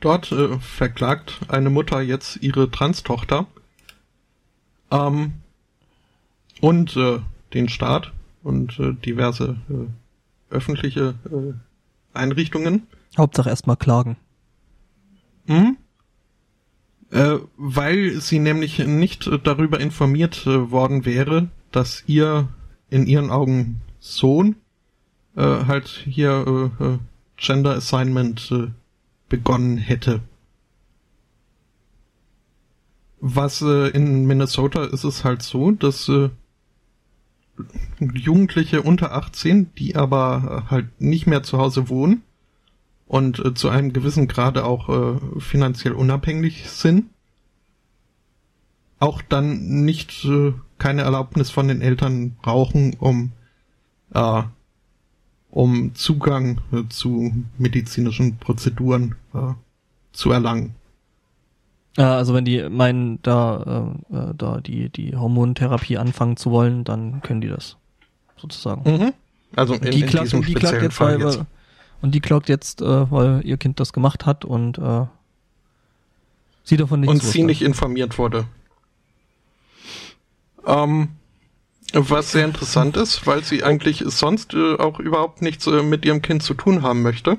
dort 0.00 0.30
äh, 0.32 0.58
verklagt 0.58 1.40
eine 1.48 1.70
Mutter 1.70 2.00
jetzt 2.00 2.36
ihre 2.42 2.70
Trans-Tochter. 2.70 3.46
Ähm, 4.90 5.34
und 6.60 6.96
äh, 6.96 7.20
den 7.54 7.68
Staat 7.68 8.12
und 8.42 8.78
äh, 8.78 8.92
diverse 8.94 9.56
äh, 9.68 9.88
öffentliche 10.50 11.14
äh, 11.30 11.52
Einrichtungen. 12.16 12.86
Hauptsache 13.16 13.50
erstmal 13.50 13.76
klagen. 13.76 14.16
Mhm. 15.46 15.76
Äh, 17.10 17.38
weil 17.56 18.20
sie 18.20 18.38
nämlich 18.38 18.78
nicht 18.78 19.30
darüber 19.44 19.80
informiert 19.80 20.46
äh, 20.46 20.70
worden 20.70 21.04
wäre, 21.04 21.48
dass 21.70 22.04
ihr 22.06 22.48
in 22.90 23.06
ihren 23.06 23.30
Augen 23.30 23.80
Sohn 24.00 24.56
äh, 25.36 25.42
halt 25.42 25.86
hier 25.86 26.72
äh, 26.80 26.84
äh, 26.84 26.98
Gender 27.36 27.76
Assignment 27.76 28.50
äh, 28.50 28.68
begonnen 29.28 29.76
hätte. 29.76 30.22
Was 33.20 33.62
äh, 33.62 33.88
in 33.88 34.26
Minnesota 34.26 34.84
ist 34.84 35.04
es 35.04 35.24
halt 35.24 35.42
so, 35.42 35.70
dass 35.70 36.08
äh, 36.08 36.30
Jugendliche 37.98 38.82
unter 38.82 39.12
18, 39.12 39.74
die 39.74 39.96
aber 39.96 40.64
äh, 40.66 40.70
halt 40.70 41.00
nicht 41.00 41.26
mehr 41.26 41.42
zu 41.42 41.58
Hause 41.58 41.88
wohnen 41.88 42.22
und 43.06 43.38
äh, 43.44 43.54
zu 43.54 43.68
einem 43.68 43.92
gewissen 43.92 44.28
Grade 44.28 44.64
auch 44.64 44.88
äh, 44.88 45.40
finanziell 45.40 45.94
unabhängig 45.94 46.68
sind, 46.68 47.06
auch 48.98 49.22
dann 49.22 49.84
nicht 49.84 50.24
äh, 50.24 50.52
keine 50.78 51.02
Erlaubnis 51.02 51.50
von 51.50 51.68
den 51.68 51.80
Eltern 51.80 52.36
brauchen, 52.42 52.94
um 52.98 53.32
äh, 54.12 54.42
um 55.50 55.94
Zugang 55.94 56.60
äh, 56.70 56.82
zu 56.90 57.32
medizinischen 57.56 58.36
Prozeduren 58.36 59.14
äh, 59.32 59.54
zu 60.12 60.30
erlangen. 60.30 60.74
Ja, 61.96 62.16
also 62.16 62.34
wenn 62.34 62.44
die 62.44 62.68
meinen, 62.68 63.20
da, 63.22 63.94
äh, 64.10 64.16
äh, 64.16 64.34
da 64.36 64.60
die, 64.60 64.90
die 64.90 65.16
Hormontherapie 65.16 65.96
anfangen 65.96 66.36
zu 66.36 66.50
wollen, 66.50 66.84
dann 66.84 67.22
können 67.22 67.40
die 67.40 67.48
das. 67.48 67.76
Sozusagen. 68.36 68.90
Mhm. 68.90 69.12
Also 69.54 69.74
in, 69.74 69.90
die 69.90 70.00
in 70.00 70.06
klagt, 70.06 70.26
diesem 70.26 70.40
und 70.40 70.48
die 70.48 70.54
klagt 70.54 70.76
speziellen 70.76 70.84
jetzt, 70.84 70.94
Fall 70.94 71.20
weil, 71.20 71.26
jetzt. 71.26 71.44
und 72.02 72.14
die 72.14 72.20
klagt 72.20 72.48
jetzt, 72.50 72.82
äh, 72.82 73.10
weil 73.10 73.40
ihr 73.44 73.56
Kind 73.56 73.80
das 73.80 73.94
gemacht 73.94 74.26
hat 74.26 74.44
und 74.44 74.76
äh, 74.76 75.06
sie 76.64 76.76
davon 76.76 77.00
nichts 77.00 77.14
und 77.14 77.22
sie 77.22 77.42
nicht 77.44 77.62
informiert 77.62 78.18
wurde. 78.18 78.46
Ähm, 80.66 81.08
was 81.94 82.32
sehr 82.32 82.44
interessant 82.44 82.98
ist, 82.98 83.26
weil 83.26 83.42
sie 83.42 83.62
eigentlich 83.64 84.04
sonst 84.06 84.52
äh, 84.52 84.76
auch 84.76 85.00
überhaupt 85.00 85.40
nichts 85.40 85.66
äh, 85.66 85.82
mit 85.82 86.04
ihrem 86.04 86.20
Kind 86.20 86.42
zu 86.42 86.52
tun 86.52 86.82
haben 86.82 87.00
möchte. 87.02 87.38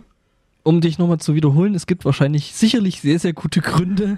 Um 0.64 0.82
dich 0.82 0.98
nochmal 0.98 1.20
zu 1.20 1.36
wiederholen, 1.36 1.76
es 1.76 1.86
gibt 1.86 2.06
wahrscheinlich 2.06 2.54
sicherlich 2.54 3.02
sehr, 3.02 3.20
sehr 3.20 3.34
gute 3.34 3.62
Gründe. 3.62 4.18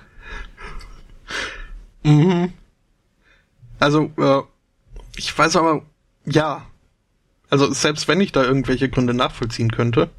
Mhm. 2.04 2.54
Also, 3.80 4.12
äh, 4.18 4.42
ich 5.16 5.38
weiß 5.38 5.56
aber, 5.56 5.82
ja. 6.26 6.66
Also, 7.50 7.72
selbst 7.74 8.08
wenn 8.08 8.22
ich 8.22 8.32
da 8.32 8.44
irgendwelche 8.44 8.90
Gründe 8.90 9.14
nachvollziehen 9.14 9.72
könnte, 9.72 10.10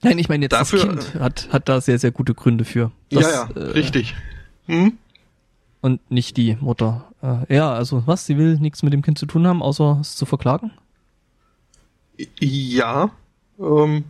Nein, 0.00 0.16
ich 0.18 0.28
meine 0.28 0.44
jetzt 0.44 0.52
Dafür- 0.52 0.86
das 0.94 1.10
Kind 1.10 1.20
hat, 1.20 1.48
hat 1.50 1.68
da 1.68 1.80
sehr, 1.80 1.98
sehr 1.98 2.12
gute 2.12 2.32
Gründe 2.32 2.64
für. 2.64 2.92
Das, 3.10 3.22
ja, 3.22 3.30
ja, 3.30 3.50
äh, 3.56 3.70
richtig. 3.70 4.14
Hm? 4.66 4.96
Und 5.80 6.08
nicht 6.08 6.36
die 6.36 6.56
Mutter. 6.60 7.12
Äh, 7.20 7.52
ja, 7.56 7.72
also 7.72 8.06
was? 8.06 8.24
Sie 8.24 8.38
will 8.38 8.58
nichts 8.60 8.84
mit 8.84 8.92
dem 8.92 9.02
Kind 9.02 9.18
zu 9.18 9.26
tun 9.26 9.44
haben, 9.46 9.60
außer 9.60 9.98
es 10.00 10.14
zu 10.14 10.24
verklagen? 10.24 10.70
Ja, 12.38 13.10
ähm, 13.58 14.04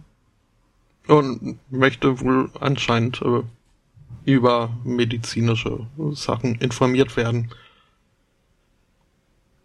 und 1.06 1.58
möchte 1.70 2.20
wohl 2.20 2.50
anscheinend 2.60 3.22
äh, 3.22 3.42
über 4.24 4.76
medizinische 4.84 5.86
Sachen 6.12 6.56
informiert 6.56 7.16
werden. 7.16 7.50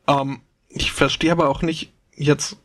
Ähm, 0.07 0.41
ich 0.69 0.91
verstehe 0.91 1.31
aber 1.31 1.49
auch 1.49 1.61
nicht 1.61 1.91
jetzt. 2.15 2.57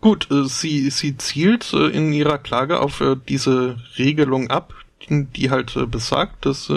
Gut, 0.00 0.30
äh, 0.30 0.44
sie 0.44 0.90
sie 0.90 1.16
zielt 1.16 1.72
äh, 1.72 1.88
in 1.88 2.12
ihrer 2.12 2.38
Klage 2.38 2.80
auf 2.80 3.00
äh, 3.00 3.16
diese 3.28 3.76
Regelung 3.98 4.50
ab, 4.50 4.74
die, 5.08 5.50
halt 5.50 5.76
besagt, 5.90 6.46
dass 6.46 6.72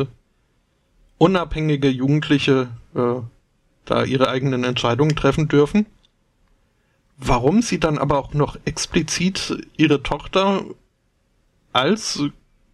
unabhängige 1.18 1.90
Jugendliche 1.90 2.70
da 2.94 4.04
ihre 4.04 4.30
eigenen 4.30 4.64
Entscheidungen 4.64 5.16
treffen 5.16 5.48
dürfen. 5.48 5.88
Warum 7.18 7.64
sie 7.64 7.80
dann 7.80 7.98
aber 7.98 8.20
auch 8.20 8.34
noch 8.36 8.56
explizit 8.66 9.68
ihre 9.78 10.04
Tochter 10.04 10.64
als 11.74 12.22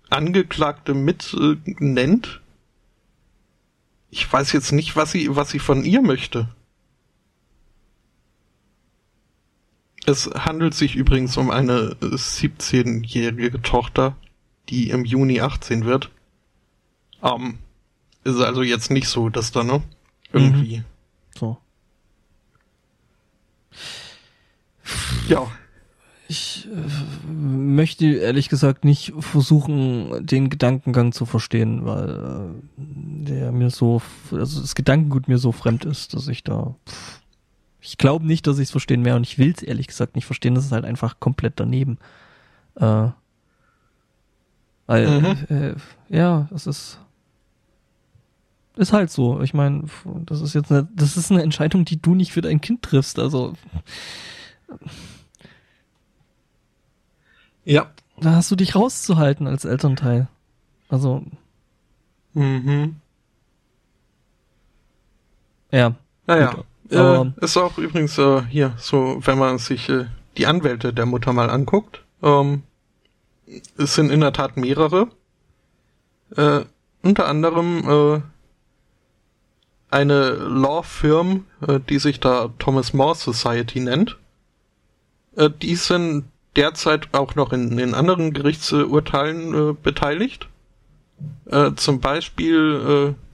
Angeklagte 0.09 0.93
mit 0.93 1.33
äh, 1.33 1.57
nennt? 1.79 2.41
Ich 4.09 4.31
weiß 4.31 4.51
jetzt 4.53 4.71
nicht, 4.71 4.95
was 4.95 5.11
sie, 5.11 5.35
was 5.35 5.49
sie 5.49 5.59
von 5.59 5.83
ihr 5.83 6.01
möchte. 6.01 6.49
Es 10.05 10.27
handelt 10.27 10.73
sich 10.75 10.95
übrigens 10.95 11.35
um 11.37 11.49
eine 11.49 11.97
äh, 12.01 12.05
17-jährige 12.05 13.61
Tochter, 13.61 14.15
die 14.69 14.89
im 14.89 15.03
Juni 15.03 15.41
18 15.41 15.85
wird. 15.85 16.11
Ähm, 17.23 17.57
ist 18.23 18.39
also 18.39 18.61
jetzt 18.61 18.91
nicht 18.91 19.07
so, 19.07 19.29
dass 19.29 19.51
da, 19.51 19.63
ne? 19.63 19.81
Irgendwie. 20.31 20.83
So. 21.37 21.57
Ja. 25.27 25.51
Ich 26.27 26.67
äh, 26.67 27.31
möchte 27.31 28.05
ehrlich 28.05 28.49
gesagt 28.49 28.83
nicht 28.83 29.13
versuchen, 29.19 30.25
den 30.25 30.49
Gedankengang 30.49 31.11
zu 31.11 31.25
verstehen, 31.25 31.85
weil 31.85 32.09
äh, 32.09 32.61
der 32.77 33.51
mir 33.51 33.69
so, 33.69 34.01
also 34.31 34.61
das 34.61 34.73
Gedankengut 34.75 35.27
mir 35.27 35.37
so 35.37 35.51
fremd 35.51 35.85
ist, 35.85 36.13
dass 36.15 36.27
ich 36.27 36.43
da, 36.43 36.75
pff, 36.89 37.21
ich 37.81 37.99
glaube 37.99 38.25
nicht, 38.25 38.47
dass 38.47 38.57
ich 38.57 38.63
es 38.65 38.71
verstehen 38.71 39.05
werde 39.05 39.17
und 39.17 39.23
ich 39.27 39.37
will 39.37 39.53
es 39.55 39.61
ehrlich 39.61 39.85
gesagt 39.87 40.15
nicht 40.15 40.25
verstehen. 40.25 40.55
Das 40.55 40.65
ist 40.65 40.71
halt 40.71 40.85
einfach 40.85 41.19
komplett 41.19 41.53
daneben. 41.59 41.99
Äh, 42.75 43.09
weil, 44.87 45.21
Mhm. 45.21 45.37
äh, 45.49 45.75
ja, 46.09 46.49
es 46.53 46.65
ist, 46.65 46.99
ist 48.75 48.93
halt 48.93 49.11
so. 49.11 49.41
Ich 49.41 49.53
meine, 49.53 49.83
das 50.25 50.41
ist 50.41 50.55
jetzt 50.55 50.71
eine, 50.71 50.87
das 50.95 51.17
ist 51.17 51.31
eine 51.31 51.43
Entscheidung, 51.43 51.85
die 51.85 52.01
du 52.01 52.15
nicht 52.15 52.31
für 52.31 52.41
dein 52.41 52.61
Kind 52.61 52.81
triffst. 52.81 53.19
Also 53.19 53.53
Ja. 57.65 57.91
da 58.19 58.31
hast 58.35 58.49
du 58.51 58.55
dich 58.55 58.75
rauszuhalten 58.75 59.47
als 59.47 59.65
Elternteil. 59.65 60.27
Also, 60.89 61.23
Mhm. 62.33 62.95
ja. 65.71 65.95
Naja. 66.27 66.63
Äh, 66.89 67.31
ist 67.37 67.57
auch 67.57 67.77
übrigens 67.77 68.17
äh, 68.19 68.43
hier 68.43 68.73
so, 68.77 69.17
wenn 69.21 69.39
man 69.39 69.57
sich 69.57 69.89
äh, 69.89 70.05
die 70.37 70.45
Anwälte 70.45 70.93
der 70.93 71.05
Mutter 71.07 71.33
mal 71.33 71.49
anguckt. 71.49 72.03
Ähm, 72.21 72.61
es 73.77 73.95
sind 73.95 74.11
in 74.11 74.21
der 74.21 74.33
Tat 74.33 74.57
mehrere. 74.57 75.07
Äh, 76.35 76.61
unter 77.01 77.27
anderem 77.27 77.89
äh, 77.89 78.21
eine 79.89 80.31
Law 80.31 80.83
Firm, 80.83 81.45
äh, 81.67 81.79
die 81.89 81.99
sich 81.99 82.19
da 82.19 82.49
Thomas 82.59 82.93
More 82.93 83.15
Society 83.15 83.79
nennt. 83.79 84.17
Äh, 85.35 85.49
die 85.49 85.75
sind 85.75 86.25
derzeit 86.55 87.13
auch 87.13 87.35
noch 87.35 87.53
in, 87.53 87.77
in 87.77 87.93
anderen 87.93 88.33
Gerichtsurteilen 88.33 89.71
äh, 89.71 89.73
beteiligt. 89.73 90.47
Äh, 91.45 91.73
zum 91.75 91.99
Beispiel 91.99 93.15
äh, 93.15 93.25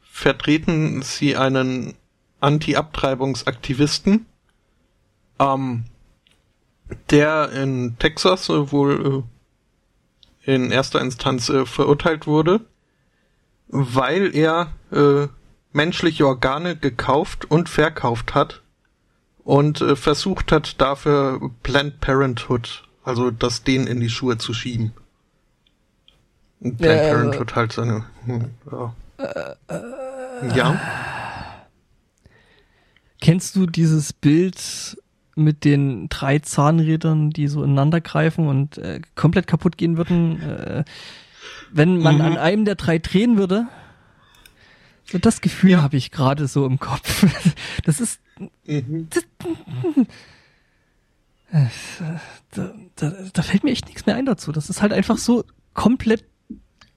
vertreten 0.00 1.02
sie 1.02 1.36
einen 1.36 1.94
Anti-Abtreibungsaktivisten, 2.40 4.26
ähm, 5.38 5.84
der 7.10 7.50
in 7.52 7.96
Texas 7.98 8.48
äh, 8.48 8.72
wohl 8.72 9.24
äh, 10.46 10.52
in 10.54 10.70
erster 10.70 11.00
Instanz 11.00 11.48
äh, 11.48 11.66
verurteilt 11.66 12.26
wurde, 12.26 12.60
weil 13.68 14.34
er 14.34 14.72
menschliche 15.72 16.26
Organe 16.26 16.74
gekauft 16.74 17.48
und 17.48 17.68
verkauft 17.68 18.34
hat 18.34 18.62
und 19.50 19.80
äh, 19.80 19.96
versucht 19.96 20.52
hat, 20.52 20.80
dafür 20.80 21.50
Planned 21.64 22.00
Parenthood, 22.00 22.84
also 23.02 23.32
das 23.32 23.64
denen 23.64 23.88
in 23.88 23.98
die 24.00 24.08
Schuhe 24.08 24.38
zu 24.38 24.54
schieben. 24.54 24.92
Und 26.60 26.76
Planned 26.78 27.02
Ja, 27.02 27.08
Parenthood 27.10 27.56
halt 27.56 27.72
seine. 27.72 28.04
hm, 28.26 28.50
Ja. 28.70 28.94
ja. 30.54 30.80
Kennst 33.20 33.56
du 33.56 33.66
dieses 33.66 34.12
Bild 34.12 34.96
mit 35.34 35.64
den 35.64 36.08
drei 36.08 36.38
Zahnrädern, 36.38 37.30
die 37.30 37.48
so 37.48 37.62
ineinander 37.64 38.00
greifen 38.00 38.46
und 38.46 38.78
äh, 38.78 39.00
komplett 39.14 39.46
kaputt 39.46 39.76
gehen 39.76 39.96
würden, 39.96 40.40
äh, 40.42 40.84
wenn 41.72 41.98
man 41.98 42.16
Mhm. 42.16 42.20
an 42.20 42.36
einem 42.38 42.64
der 42.64 42.76
drei 42.76 42.98
drehen 42.98 43.36
würde? 43.36 43.66
So 45.04 45.18
das 45.18 45.40
Gefühl 45.40 45.70
Ja. 45.70 45.82
habe 45.82 45.96
ich 45.96 46.10
gerade 46.12 46.46
so 46.46 46.64
im 46.66 46.78
Kopf. 46.78 47.24
Das 47.84 48.00
ist 48.00 48.19
Mhm. 48.66 49.08
da, 52.52 52.74
da, 52.96 53.12
da 53.32 53.42
fällt 53.42 53.64
mir 53.64 53.72
echt 53.72 53.86
nichts 53.86 54.06
mehr 54.06 54.16
ein 54.16 54.26
dazu. 54.26 54.52
Das 54.52 54.70
ist 54.70 54.82
halt 54.82 54.92
einfach 54.92 55.18
so 55.18 55.44
komplett 55.74 56.24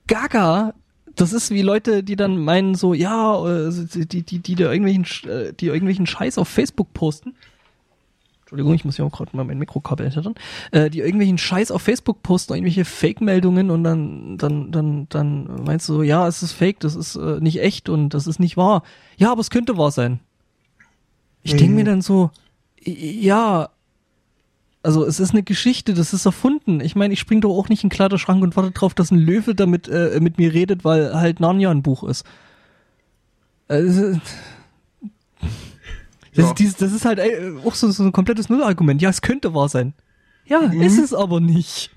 gaga. 0.07 0.74
Das 1.15 1.34
ist 1.34 1.52
wie 1.52 1.61
Leute, 1.61 2.03
die 2.03 2.15
dann 2.15 2.38
meinen 2.38 2.76
so, 2.76 2.94
ja, 2.94 3.68
äh, 3.68 3.72
die, 4.06 4.24
die, 4.24 4.40
die, 4.40 4.56
da 4.56 4.72
irgendwelchen, 4.72 5.30
äh, 5.30 5.53
die 5.53 5.68
irgendwelchen 5.68 6.07
Scheiß 6.07 6.38
auf 6.38 6.48
Facebook 6.48 6.94
posten. 6.94 7.36
Entschuldigung, 8.41 8.74
ich 8.76 8.86
muss 8.86 8.98
ja 8.98 9.06
auch 9.06 9.11
gerade 9.11 9.36
mal 9.36 9.44
mein 9.44 9.57
Mikrokabel 9.57 10.10
hinterher. 10.10 10.34
Äh, 10.72 10.90
die 10.90 10.99
irgendwelchen 10.99 11.40
Scheiß 11.40 11.72
auf 11.72 11.82
Facebook 11.82 12.22
posten, 12.22 12.53
irgendwelche 12.53 12.86
Fake-Meldungen 12.86 13.72
und 13.72 13.84
dann, 13.84 14.38
dann, 14.38 14.72
dann, 14.72 15.07
dann 15.10 15.64
meinst 15.64 15.90
du 15.90 15.94
so, 15.94 16.03
ja, 16.03 16.28
es 16.28 16.44
ist 16.44 16.52
fake, 16.52 16.80
das 16.80 16.95
ist 16.95 17.15
äh, 17.15 17.40
nicht 17.40 17.61
echt 17.61 17.90
und 17.90 18.10
das 18.10 18.28
ist 18.28 18.40
nicht 18.40 18.57
wahr. 18.57 18.84
Ja, 19.18 19.32
aber 19.32 19.41
es 19.41 19.49
könnte 19.49 19.78
wahr 19.78 19.91
sein. 19.91 20.20
Ich 21.44 21.52
denke 21.52 21.70
Mhm. 21.72 21.76
mir 21.76 21.84
dann 21.86 22.02
so, 22.02 22.32
ja, 22.84 23.70
also 24.82 25.06
es 25.06 25.20
ist 25.20 25.32
eine 25.32 25.44
Geschichte, 25.44 25.94
das 25.94 26.14
ist 26.14 26.26
erfunden. 26.26 26.80
Ich 26.82 26.95
meine, 26.95 27.14
ich 27.14 27.20
spring 27.20 27.40
doch 27.41 27.56
auch 27.57 27.70
nicht 27.70 27.84
in 27.84 27.90
den 27.90 27.95
Kleiderschrank 27.95 28.41
und 28.44 28.56
warte 28.57 28.72
drauf, 28.72 28.94
dass 28.94 29.11
ein 29.11 29.18
Löwe 29.20 29.56
damit 29.56 29.88
äh, 29.88 30.20
mit 30.22 30.38
mir 30.38 30.53
redet, 30.53 30.84
weil 30.84 31.14
halt 31.14 31.40
Narnia 31.40 31.72
ein 31.72 31.84
Buch 31.84 32.03
ist. 32.03 32.26
Also, 33.70 34.20
das, 36.36 36.53
Ja. 36.60 36.65
ist 36.65 36.82
das 36.82 36.91
ist 36.91 37.06
halt 37.06 37.20
auch 37.64 37.76
so, 37.76 37.90
so 37.91 38.03
ein 38.03 38.11
komplettes 38.11 38.49
Nullargument. 38.49 39.02
Ja, 39.02 39.10
es 39.10 39.22
könnte 39.22 39.53
wahr 39.53 39.70
sein. 39.70 39.94
Ja, 40.45 40.60
ist 40.60 40.98
es 40.99 41.14
aber 41.14 41.40
nicht. 41.40 41.90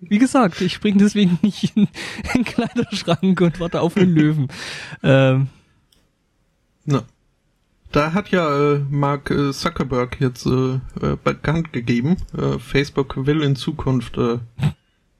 Wie 0.00 0.18
gesagt, 0.18 0.60
ich 0.60 0.72
spring 0.74 0.98
deswegen 0.98 1.38
nicht 1.42 1.76
in, 1.76 1.84
in 1.84 1.88
den 2.34 2.44
Kleiderschrank 2.44 3.40
und 3.40 3.60
warte 3.60 3.80
auf 3.80 3.96
einen 3.96 4.14
Löwen. 4.14 4.48
Ähm, 5.02 5.48
Na. 6.84 7.04
Da 7.92 8.14
hat 8.14 8.30
ja 8.30 8.74
äh, 8.74 8.78
Mark 8.90 9.30
äh, 9.30 9.52
Zuckerberg 9.52 10.18
jetzt 10.18 10.46
äh, 10.46 10.74
äh, 10.74 11.16
bekannt 11.22 11.74
gegeben, 11.74 12.16
äh, 12.36 12.58
Facebook 12.58 13.26
will 13.26 13.42
in 13.42 13.54
Zukunft 13.54 14.16
äh, 14.16 14.38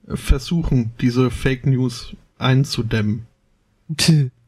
versuchen, 0.09 0.93
diese 1.01 1.31
Fake 1.31 1.66
News 1.66 2.16
einzudämmen. 2.39 3.27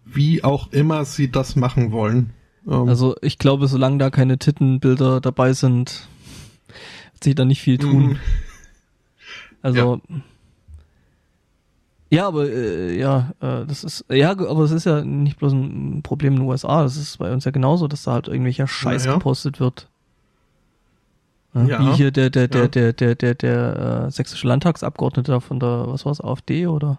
Wie 0.07 0.43
auch 0.43 0.73
immer 0.73 1.05
sie 1.05 1.31
das 1.31 1.55
machen 1.55 1.93
wollen. 1.93 2.31
Ähm, 2.67 2.89
also 2.89 3.15
ich 3.21 3.39
glaube, 3.39 3.69
solange 3.69 3.99
da 3.99 4.09
keine 4.09 4.39
Tittenbilder 4.39 5.21
dabei 5.21 5.53
sind, 5.53 6.09
wird 7.13 7.25
sich 7.25 7.35
da 7.35 7.45
nicht 7.45 7.61
viel 7.61 7.77
tun. 7.77 8.05
Mhm. 8.05 8.19
Also 9.61 10.01
ja, 10.09 10.17
aber 12.23 12.49
äh, 12.49 12.99
ja, 12.99 13.33
äh, 13.41 13.67
das 13.67 13.85
ist 13.85 14.05
ja, 14.11 14.31
aber 14.31 14.63
es 14.65 14.71
ist 14.71 14.85
ja 14.87 15.03
nicht 15.05 15.39
bloß 15.39 15.53
ein 15.53 16.01
Problem 16.03 16.35
in 16.35 16.41
den 16.41 16.49
USA, 16.49 16.83
das 16.83 16.97
ist 16.97 17.19
bei 17.19 17.33
uns 17.33 17.45
ja 17.45 17.51
genauso, 17.51 17.89
dass 17.89 18.05
da 18.05 18.13
halt 18.13 18.29
irgendwelcher 18.29 18.67
Scheiß 18.67 19.05
Ja, 19.05 19.13
ja. 19.13 19.17
gepostet 19.19 19.61
wird. 19.61 19.89
Ja, 21.55 21.65
Ja. 21.65 21.81
Wie 21.81 21.93
hier 21.97 22.11
der 22.11 22.31
der 22.31 22.49
der 22.49 22.63
Ja. 22.63 22.69
der 22.69 22.93
der 22.93 23.15
der 23.15 23.35
der 23.35 24.05
äh, 24.07 24.11
sächsische 24.11 24.47
Landtagsabgeordnete 24.49 25.41
von 25.41 25.61
der 25.61 25.85
was 25.89 26.05
war's 26.05 26.21
AfD 26.21 26.67
oder 26.67 26.99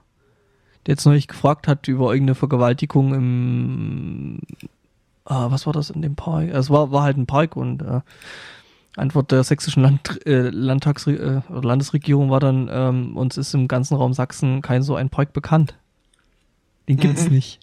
der 0.85 0.93
jetzt 0.93 1.05
neulich 1.05 1.27
gefragt 1.27 1.67
hat 1.67 1.87
über 1.87 2.13
irgendeine 2.13 2.35
Vergewaltigung 2.35 3.13
im 3.13 4.39
ah, 5.25 5.49
was 5.51 5.65
war 5.65 5.73
das 5.73 5.89
in 5.89 6.01
dem 6.01 6.15
Park? 6.15 6.49
Es 6.51 6.69
war 6.69 6.91
war 6.91 7.03
halt 7.03 7.17
ein 7.17 7.25
Park 7.25 7.55
und 7.55 7.81
äh, 7.81 8.01
Antwort 8.95 9.31
der 9.31 9.43
sächsischen 9.43 9.83
Land, 9.83 10.25
äh, 10.25 10.49
Landtags 10.49 11.05
äh, 11.07 11.41
Landesregierung 11.49 12.29
war 12.29 12.39
dann, 12.39 12.69
ähm, 12.71 13.17
uns 13.17 13.37
ist 13.37 13.53
im 13.53 13.67
ganzen 13.67 13.95
Raum 13.95 14.13
Sachsen 14.13 14.61
kein 14.61 14.83
so 14.83 14.95
ein 14.95 15.09
Park 15.09 15.33
bekannt. 15.33 15.75
Den 16.87 16.97
gibt's 16.97 17.25
Mhm. 17.25 17.33
nicht. 17.35 17.59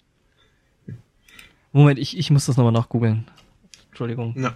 Moment, 1.71 1.97
ich, 1.97 2.17
ich 2.17 2.29
muss 2.29 2.45
das 2.45 2.57
nochmal 2.57 2.73
nachgoogeln. 2.73 3.25
Entschuldigung. 3.89 4.35
Ja. 4.37 4.55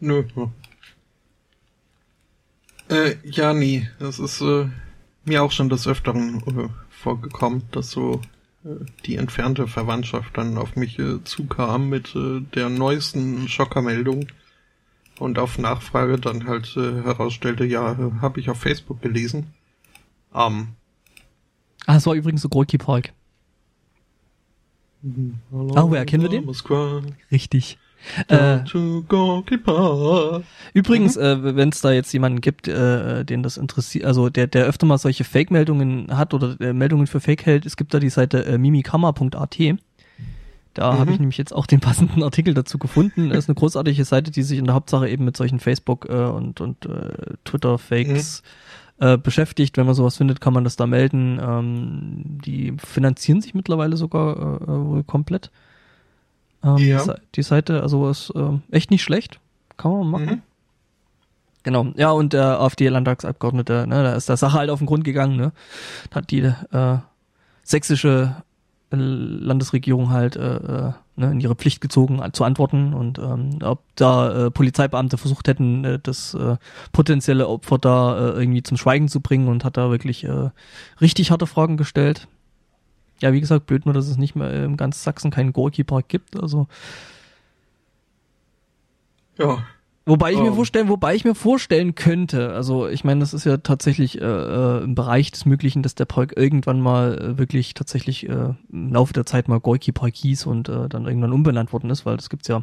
Nö. 0.00 0.24
Ja. 0.36 0.50
Äh, 2.88 3.16
ja, 3.24 3.54
nee. 3.54 3.88
Das 3.98 4.18
ist 4.18 4.42
äh, 4.42 4.66
mir 5.24 5.42
auch 5.42 5.52
schon 5.52 5.70
des 5.70 5.86
Öfteren 5.86 6.42
äh, 6.46 6.68
vorgekommen, 6.90 7.62
dass 7.72 7.90
so 7.90 8.20
äh, 8.64 8.84
die 9.06 9.16
entfernte 9.16 9.66
Verwandtschaft 9.68 10.36
dann 10.36 10.58
auf 10.58 10.76
mich 10.76 10.98
äh, 10.98 11.24
zukam 11.24 11.88
mit 11.88 12.14
äh, 12.14 12.40
der 12.54 12.68
neuesten 12.68 13.48
Schockermeldung 13.48 14.26
und 15.18 15.38
auf 15.38 15.58
Nachfrage 15.58 16.18
dann 16.18 16.46
halt 16.46 16.76
äh, 16.76 17.02
herausstellte, 17.02 17.64
ja, 17.64 17.96
habe 18.20 18.40
ich 18.40 18.50
auf 18.50 18.58
Facebook 18.58 19.00
gelesen. 19.02 19.54
Ähm, 20.34 20.68
Ah, 21.86 21.96
es 21.96 22.06
war 22.06 22.14
übrigens 22.14 22.42
so 22.42 22.48
Gorki 22.48 22.78
Park. 22.78 23.12
Ah, 25.04 25.84
woher 25.88 26.04
kennen 26.04 26.24
wir 26.24 26.30
den? 26.30 26.44
Moskwa, 26.44 27.02
Richtig. 27.30 27.78
Äh, 28.28 28.58
Gorky 29.08 29.58
übrigens, 30.74 31.16
äh, 31.16 31.56
wenn 31.56 31.70
es 31.70 31.80
da 31.80 31.92
jetzt 31.92 32.12
jemanden 32.12 32.40
gibt, 32.40 32.68
äh, 32.68 33.24
den 33.24 33.42
das 33.42 33.56
interessiert, 33.56 34.04
also 34.04 34.28
der, 34.28 34.46
der 34.46 34.66
öfter 34.66 34.86
mal 34.86 34.98
solche 34.98 35.24
Fake-Meldungen 35.24 36.16
hat 36.16 36.34
oder 36.34 36.60
äh, 36.60 36.72
Meldungen 36.72 37.06
für 37.06 37.20
Fake 37.20 37.46
hält, 37.46 37.66
es 37.66 37.76
gibt 37.76 37.94
da 37.94 37.98
die 37.98 38.10
Seite 38.10 38.44
äh, 38.44 38.58
mimikama.at. 38.58 39.58
Da 40.78 40.92
Mhm. 40.92 40.98
habe 40.98 41.12
ich 41.12 41.18
nämlich 41.18 41.38
jetzt 41.38 41.52
auch 41.54 41.66
den 41.66 41.80
passenden 41.80 42.22
Artikel 42.22 42.54
dazu 42.54 42.78
gefunden. 42.78 43.30
Das 43.30 43.38
ist 43.38 43.48
eine 43.48 43.54
großartige 43.56 44.04
Seite, 44.04 44.30
die 44.30 44.42
sich 44.42 44.58
in 44.58 44.64
der 44.66 44.74
Hauptsache 44.74 45.08
eben 45.08 45.24
mit 45.24 45.36
solchen 45.36 45.58
Facebook- 45.60 46.08
äh, 46.08 46.12
und, 46.26 46.60
und 46.60 46.86
äh, 46.86 47.34
Twitter-Fakes 47.44 48.42
äh, 48.98 49.16
beschäftigt. 49.18 49.76
Wenn 49.76 49.86
man 49.86 49.94
sowas 49.94 50.16
findet, 50.16 50.40
kann 50.40 50.52
man 50.52 50.64
das 50.64 50.76
da 50.76 50.86
melden. 50.86 51.38
Ähm, 51.42 52.38
die 52.44 52.74
finanzieren 52.78 53.40
sich 53.40 53.54
mittlerweile 53.54 53.96
sogar 53.96 54.36
äh, 54.36 54.64
äh, 54.64 54.84
wohl 54.86 55.04
komplett. 55.04 55.50
Ähm, 56.62 56.76
Ja. 56.78 56.98
die, 56.98 57.04
Se- 57.04 57.20
die 57.36 57.42
Seite, 57.42 57.82
also 57.82 58.08
ist 58.08 58.32
ähm, 58.36 58.62
echt 58.70 58.90
nicht 58.90 59.02
schlecht. 59.02 59.40
Kann 59.76 59.92
man 59.92 60.10
machen. 60.10 60.26
Mhm. 60.26 60.42
Genau, 61.62 61.86
ja, 61.96 62.10
und 62.12 62.32
der 62.32 62.60
AfD-Landtagsabgeordnete, 62.60 63.86
ne, 63.88 64.02
da 64.04 64.14
ist 64.14 64.28
der 64.28 64.36
Sache 64.36 64.56
halt 64.58 64.70
auf 64.70 64.78
den 64.78 64.86
Grund 64.86 65.02
gegangen, 65.02 65.36
ne? 65.36 65.50
Hat 66.14 66.30
die 66.30 66.38
äh, 66.40 66.98
sächsische 67.64 68.36
äh, 68.38 68.42
Landesregierung 68.90 70.10
halt 70.10 70.36
äh, 70.36 70.56
äh, 70.56 70.92
ne, 71.16 71.32
in 71.32 71.40
ihre 71.40 71.56
Pflicht 71.56 71.80
gezogen 71.80 72.22
äh, 72.22 72.30
zu 72.32 72.44
antworten 72.44 72.94
und 72.94 73.18
ähm, 73.18 73.58
ob 73.62 73.82
da 73.96 74.46
äh, 74.46 74.50
Polizeibeamte 74.50 75.18
versucht 75.18 75.48
hätten, 75.48 75.84
äh, 75.84 75.98
das 76.00 76.34
äh, 76.34 76.56
potenzielle 76.92 77.48
Opfer 77.48 77.78
da 77.78 78.16
äh, 78.16 78.40
irgendwie 78.40 78.62
zum 78.62 78.76
Schweigen 78.76 79.08
zu 79.08 79.20
bringen 79.20 79.48
und 79.48 79.64
hat 79.64 79.76
da 79.76 79.90
wirklich 79.90 80.24
äh, 80.24 80.50
richtig 81.00 81.30
harte 81.30 81.46
Fragen 81.46 81.76
gestellt. 81.76 82.28
Ja, 83.20 83.32
wie 83.32 83.40
gesagt, 83.40 83.66
blöd 83.66 83.86
nur, 83.86 83.94
dass 83.94 84.08
es 84.08 84.18
nicht 84.18 84.36
mehr 84.36 84.64
im 84.64 84.76
ganz 84.76 85.02
Sachsen 85.02 85.30
keinen 85.30 85.52
Gorki 85.52 85.84
Park 85.84 86.08
gibt, 86.08 86.40
also 86.40 86.68
Ja. 89.38 89.64
Wobei 90.08 90.32
ich 90.32 90.38
mir 90.38 90.46
Ähm. 90.48 90.54
vorstellen, 90.54 90.88
wobei 90.88 91.16
ich 91.16 91.24
mir 91.24 91.34
vorstellen 91.34 91.96
könnte, 91.96 92.52
also 92.52 92.86
ich 92.86 93.02
meine, 93.02 93.20
das 93.20 93.34
ist 93.34 93.44
ja 93.44 93.56
tatsächlich 93.56 94.20
äh, 94.20 94.24
äh, 94.24 94.84
im 94.84 94.94
Bereich 94.94 95.32
des 95.32 95.46
Möglichen, 95.46 95.82
dass 95.82 95.96
der 95.96 96.04
Park 96.04 96.34
irgendwann 96.36 96.80
mal 96.80 97.18
äh, 97.18 97.38
wirklich 97.38 97.74
tatsächlich 97.74 98.28
äh, 98.28 98.54
im 98.70 98.92
Laufe 98.92 99.12
der 99.12 99.26
Zeit 99.26 99.48
mal 99.48 99.58
Gorki 99.58 99.90
Park 99.90 100.14
hieß 100.14 100.46
und 100.46 100.68
äh, 100.68 100.88
dann 100.88 101.06
irgendwann 101.06 101.32
umbenannt 101.32 101.72
worden 101.72 101.90
ist, 101.90 102.06
weil 102.06 102.16
das 102.16 102.30
gibt's 102.30 102.46
ja. 102.46 102.62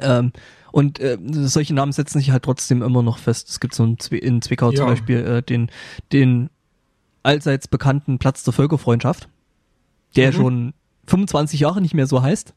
Ähm, 0.00 0.32
und 0.70 1.00
äh, 1.00 1.18
solche 1.32 1.74
Namen 1.74 1.90
setzen 1.92 2.18
sich 2.20 2.30
halt 2.30 2.44
trotzdem 2.44 2.80
immer 2.80 3.02
noch 3.02 3.18
fest. 3.18 3.48
Es 3.50 3.58
gibt 3.58 3.74
so 3.74 3.82
ein 3.84 3.98
Zwe 3.98 4.16
in 4.18 4.40
Zwickau 4.40 4.70
zum 4.70 4.78
Ja. 4.78 4.86
Beispiel 4.86 5.18
äh, 5.18 5.42
den 5.42 5.68
den 6.12 6.48
allseits 7.24 7.66
bekannten 7.68 8.18
Platz 8.18 8.44
der 8.44 8.52
Völkerfreundschaft, 8.52 9.28
der 10.16 10.28
Mhm. 10.28 10.36
schon 10.36 10.74
25 11.08 11.58
Jahre 11.60 11.80
nicht 11.80 11.94
mehr 11.94 12.06
so 12.06 12.22
heißt. 12.22 12.54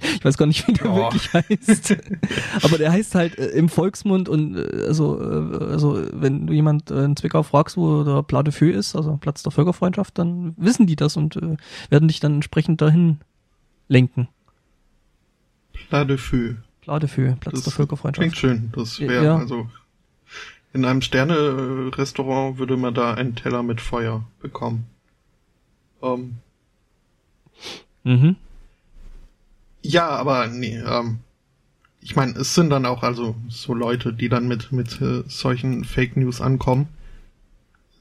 Ich 0.00 0.24
weiß 0.24 0.36
gar 0.38 0.46
nicht, 0.46 0.66
wie 0.68 0.72
der 0.72 0.86
Ja. 0.86 0.94
wirklich 0.96 1.32
heißt. 1.32 1.96
Aber 2.62 2.78
der 2.78 2.92
heißt 2.92 3.14
halt 3.16 3.36
äh, 3.36 3.46
im 3.48 3.68
Volksmund 3.68 4.28
und 4.28 4.56
äh, 4.56 4.84
also, 4.86 5.20
äh, 5.20 5.64
also 5.72 6.00
wenn 6.12 6.46
du 6.46 6.52
jemand 6.52 6.90
äh, 6.92 7.04
in 7.04 7.16
Zwickau 7.16 7.42
fragst, 7.42 7.76
wo 7.76 8.04
der 8.04 8.22
Plat 8.22 8.46
de 8.46 8.52
Feu 8.52 8.70
ist, 8.70 8.94
also 8.94 9.16
Platz 9.16 9.42
der 9.42 9.50
Völkerfreundschaft, 9.50 10.16
dann 10.18 10.54
wissen 10.56 10.86
die 10.86 10.94
das 10.96 11.16
und 11.16 11.36
äh, 11.36 11.56
werden 11.90 12.06
dich 12.08 12.20
dann 12.20 12.34
entsprechend 12.34 12.80
dahin 12.80 13.18
lenken. 13.88 14.28
Plat 15.88 16.08
de 16.08 16.16
Feu. 16.16 16.54
Plat 16.82 17.02
de 17.02 17.08
Feu, 17.08 17.34
Platz 17.40 17.54
Das 17.56 17.64
der 17.64 17.72
Völkerfreundschaft. 17.72 18.22
Klingt 18.22 18.36
schön. 18.36 18.72
Das 18.76 19.00
wäre 19.00 19.24
Ja. 19.24 19.36
also 19.36 19.68
in 20.74 20.84
einem 20.84 21.02
Sterne-Restaurant 21.02 22.58
würde 22.58 22.76
man 22.76 22.94
da 22.94 23.14
einen 23.14 23.34
Teller 23.34 23.62
mit 23.64 23.80
Feuer 23.80 24.24
bekommen. 24.40 24.86
Ähm, 26.02 26.36
Mhm. 28.04 28.36
Ja, 29.82 30.08
aber 30.08 30.48
nee, 30.48 30.78
ähm, 30.78 31.18
ich 32.00 32.16
meine, 32.16 32.38
es 32.38 32.54
sind 32.54 32.70
dann 32.70 32.86
auch 32.86 33.02
also 33.02 33.34
so 33.48 33.74
Leute, 33.74 34.12
die 34.12 34.28
dann 34.28 34.48
mit 34.48 34.72
mit 34.72 35.00
äh, 35.00 35.22
solchen 35.26 35.84
Fake 35.84 36.16
News 36.16 36.40
ankommen. 36.40 36.88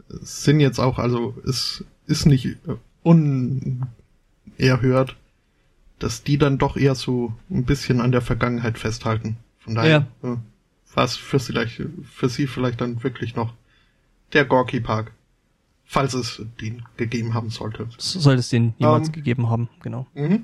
Es 0.10 0.44
sind 0.44 0.60
jetzt 0.60 0.80
auch 0.80 1.00
also 1.00 1.36
es 1.46 1.84
ist 2.06 2.26
nicht 2.26 2.46
äh, 2.46 2.76
unerhört, 3.04 5.16
dass 6.00 6.24
die 6.24 6.38
dann 6.38 6.58
doch 6.58 6.78
eher 6.78 6.96
so 6.96 7.34
ein 7.50 7.66
bisschen 7.66 8.02
an 8.02 8.12
der 8.12 8.22
Vergangenheit 8.22 8.78
festhalten. 8.78 9.38
Von 9.60 9.76
daher 9.76 10.08
äh, 10.24 10.36
war 10.94 11.04
es 11.04 11.16
für, 11.16 11.40
sie 11.40 11.54
vielleicht, 11.54 11.82
für 12.14 12.30
sie 12.30 12.48
vielleicht 12.48 12.82
dann 12.82 13.04
wirklich 13.04 13.36
noch 13.36 13.54
der 14.34 14.46
Gorky 14.46 14.80
Park. 14.80 15.12
Falls 15.90 16.14
es 16.14 16.42
den 16.60 16.84
gegeben 16.98 17.34
haben 17.34 17.50
sollte. 17.50 17.88
So 17.98 18.20
soll 18.20 18.36
es 18.36 18.50
den 18.50 18.74
jemals 18.78 19.08
Ähm. 19.08 19.14
gegeben 19.14 19.50
haben, 19.50 19.70
genau. 19.82 20.06
Mhm. 20.16 20.44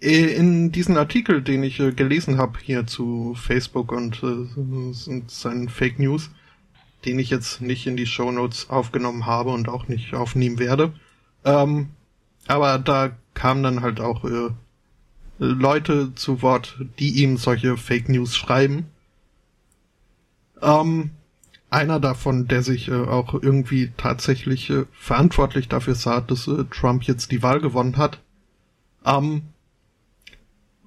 Äh, 0.00 0.34
In 0.34 0.72
diesem 0.72 0.96
Artikel, 0.96 1.42
den 1.42 1.62
ich 1.62 1.78
äh, 1.80 1.92
gelesen 1.92 2.38
habe 2.38 2.58
hier 2.60 2.86
zu 2.86 3.34
Facebook 3.34 3.92
und, 3.92 4.22
äh, 4.22 4.92
seinen 5.28 5.68
Fake 5.68 5.98
News, 5.98 6.30
den 7.04 7.18
ich 7.18 7.30
jetzt 7.30 7.60
nicht 7.60 7.86
in 7.86 7.96
die 7.96 8.06
Show 8.06 8.30
Notes 8.30 8.70
aufgenommen 8.70 9.26
habe 9.26 9.50
und 9.50 9.68
auch 9.68 9.88
nicht 9.88 10.14
aufnehmen 10.14 10.58
werde, 10.58 10.92
ähm, 11.44 11.90
aber 12.46 12.78
da 12.78 13.16
kamen 13.34 13.62
dann 13.62 13.82
halt 13.82 14.00
auch 14.00 14.24
äh, 14.24 14.50
Leute 15.38 16.14
zu 16.14 16.42
Wort, 16.42 16.78
die 16.98 17.22
ihm 17.22 17.36
solche 17.36 17.76
Fake 17.76 18.08
News 18.08 18.36
schreiben. 18.36 18.86
Ähm, 20.60 21.10
einer 21.70 22.00
davon, 22.00 22.48
der 22.48 22.62
sich 22.62 22.88
äh, 22.88 22.92
auch 22.92 23.34
irgendwie 23.34 23.92
tatsächlich 23.96 24.68
äh, 24.70 24.84
verantwortlich 24.92 25.68
dafür 25.68 25.94
sah, 25.94 26.20
dass 26.20 26.50
Trump 26.70 27.04
jetzt 27.04 27.30
die 27.32 27.42
Wahl 27.42 27.60
gewonnen 27.60 27.96
hat. 27.96 28.20
Ähm, 29.06 29.42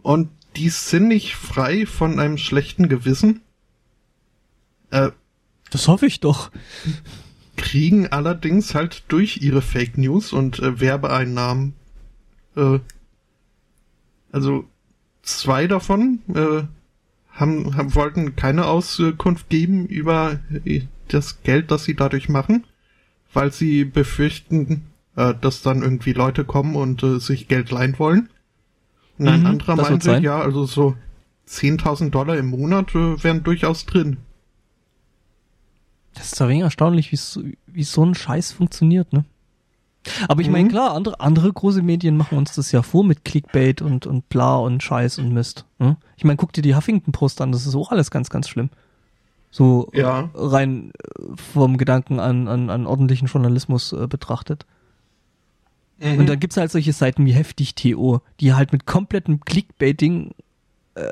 und 0.03 0.29
die 0.55 0.69
sind 0.69 1.07
nicht 1.07 1.35
frei 1.35 1.87
von 1.87 2.19
einem 2.19 2.37
schlechten 2.37 2.87
Gewissen, 2.87 3.41
äh, 4.91 5.09
Das 5.71 5.87
hoffe 5.87 6.05
ich 6.05 6.19
doch. 6.19 6.51
kriegen 7.55 8.07
allerdings 8.07 8.75
halt 8.75 9.03
durch 9.07 9.41
ihre 9.41 9.61
Fake 9.61 9.97
News 9.97 10.33
und 10.33 10.59
äh, 10.59 10.79
Werbeeinnahmen, 10.79 11.73
äh, 12.55 12.79
also 14.31 14.65
zwei 15.23 15.67
davon 15.67 16.19
äh, 16.33 16.63
haben, 17.31 17.75
haben 17.75 17.95
wollten 17.95 18.35
keine 18.35 18.65
Auskunft 18.65 19.49
geben 19.49 19.87
über 19.87 20.39
äh, 20.65 20.81
das 21.07 21.41
Geld, 21.43 21.71
das 21.71 21.85
sie 21.85 21.95
dadurch 21.95 22.29
machen, 22.29 22.65
weil 23.33 23.51
sie 23.51 23.85
befürchten, 23.85 24.87
äh, 25.15 25.33
dass 25.39 25.61
dann 25.61 25.81
irgendwie 25.81 26.13
Leute 26.13 26.45
kommen 26.45 26.75
und 26.75 27.01
äh, 27.03 27.19
sich 27.19 27.47
Geld 27.47 27.71
leihen 27.71 27.97
wollen. 27.97 28.29
Ein 29.19 29.41
Mhm, 29.41 29.45
anderer 29.45 29.75
meinte, 29.75 30.17
ja, 30.19 30.39
also 30.39 30.65
so 30.65 30.95
10.000 31.47 32.09
Dollar 32.09 32.37
im 32.37 32.47
Monat 32.47 32.95
äh, 32.95 33.23
wären 33.23 33.43
durchaus 33.43 33.85
drin. 33.85 34.17
Das 36.15 36.27
ist 36.31 36.39
doch 36.41 36.47
wenig 36.47 36.63
erstaunlich, 36.63 37.11
wie 37.11 37.15
so, 37.15 37.41
wie 37.67 37.83
so 37.83 38.03
ein 38.05 38.15
Scheiß 38.15 38.51
funktioniert, 38.51 39.13
ne? 39.13 39.25
Aber 40.27 40.41
ich 40.41 40.49
meine, 40.49 40.67
klar, 40.67 40.93
andere, 40.95 41.21
andere 41.21 41.51
große 41.51 41.81
Medien 41.81 42.17
machen 42.17 42.37
uns 42.37 42.53
das 42.53 42.73
ja 42.73 42.81
vor 42.81 43.05
mit 43.05 43.23
Clickbait 43.23 43.81
und, 43.81 44.05
und 44.05 44.27
bla 44.27 44.57
und 44.57 44.83
Scheiß 44.83 45.17
und 45.19 45.31
Mist. 45.33 45.65
Ne? 45.79 45.95
Ich 46.17 46.25
meine, 46.25 46.35
guck 46.35 46.51
dir 46.51 46.61
die 46.61 46.75
Huffington 46.75 47.13
Post 47.13 47.39
an, 47.39 47.53
das 47.53 47.65
ist 47.65 47.73
auch 47.73 47.89
alles 47.89 48.11
ganz, 48.11 48.29
ganz 48.29 48.49
schlimm. 48.49 48.69
So 49.49 49.89
Ja. 49.93 50.29
rein 50.33 50.91
äh, 50.91 51.23
vom 51.53 51.77
Gedanken 51.77 52.19
an, 52.19 52.49
an, 52.49 52.69
an 52.69 52.85
ordentlichen 52.85 53.29
Journalismus 53.29 53.93
äh, 53.93 54.07
betrachtet. 54.07 54.65
Mhm. 56.03 56.19
Und 56.19 56.29
dann 56.29 56.39
gibt's 56.39 56.57
halt 56.57 56.71
solche 56.71 56.93
Seiten 56.93 57.25
wie 57.25 57.31
Heftig 57.31 57.75
TO, 57.75 58.21
die 58.39 58.53
halt 58.53 58.73
mit 58.73 58.85
komplettem 58.85 59.39
Clickbaiting 59.39 60.35
äh, 60.95 61.11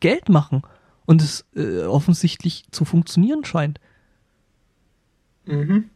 Geld 0.00 0.28
machen 0.28 0.62
und 1.06 1.22
es 1.22 1.46
äh, 1.56 1.82
offensichtlich 1.82 2.64
zu 2.70 2.84
funktionieren 2.84 3.44
scheint. 3.44 3.80
Mhm. 5.46 5.88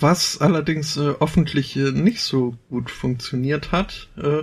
Was 0.00 0.40
allerdings 0.40 0.96
äh, 0.96 1.10
offentlich 1.20 1.76
äh, 1.76 1.92
nicht 1.92 2.20
so 2.20 2.56
gut 2.68 2.90
funktioniert 2.90 3.70
hat, 3.70 4.08
äh, 4.16 4.42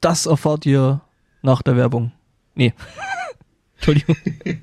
Das 0.00 0.26
erfahrt 0.26 0.66
ihr 0.66 1.00
nach 1.42 1.62
der 1.62 1.76
Werbung. 1.76 2.10
Nee. 2.56 2.74
Entschuldigung. 3.76 4.16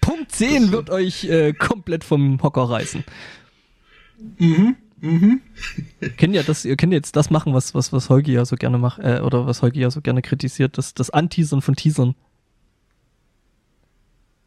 Punkt 0.00 0.32
10 0.32 0.72
wird 0.72 0.90
euch 0.90 1.24
äh, 1.24 1.52
komplett 1.52 2.04
vom 2.04 2.42
Hocker 2.42 2.64
reißen. 2.64 3.04
Mhm, 4.38 4.76
mhm. 5.00 5.40
Ihr 6.00 6.10
kennt 6.10 6.34
ja 6.34 6.42
das, 6.42 6.64
ihr 6.64 6.76
könnt 6.76 6.92
jetzt 6.92 7.16
das 7.16 7.30
machen, 7.30 7.54
was, 7.54 7.74
was, 7.74 7.92
was 7.92 8.08
Holgi 8.08 8.32
ja 8.32 8.44
so 8.44 8.56
gerne 8.56 8.78
macht, 8.78 9.00
äh, 9.00 9.20
oder 9.20 9.46
was 9.46 9.62
Holgi 9.62 9.80
ja 9.80 9.90
so 9.90 10.00
gerne 10.00 10.22
kritisiert, 10.22 10.78
das, 10.78 10.94
das 10.94 11.10
Anteasern 11.10 11.62
von 11.62 11.76
Teasern. 11.76 12.14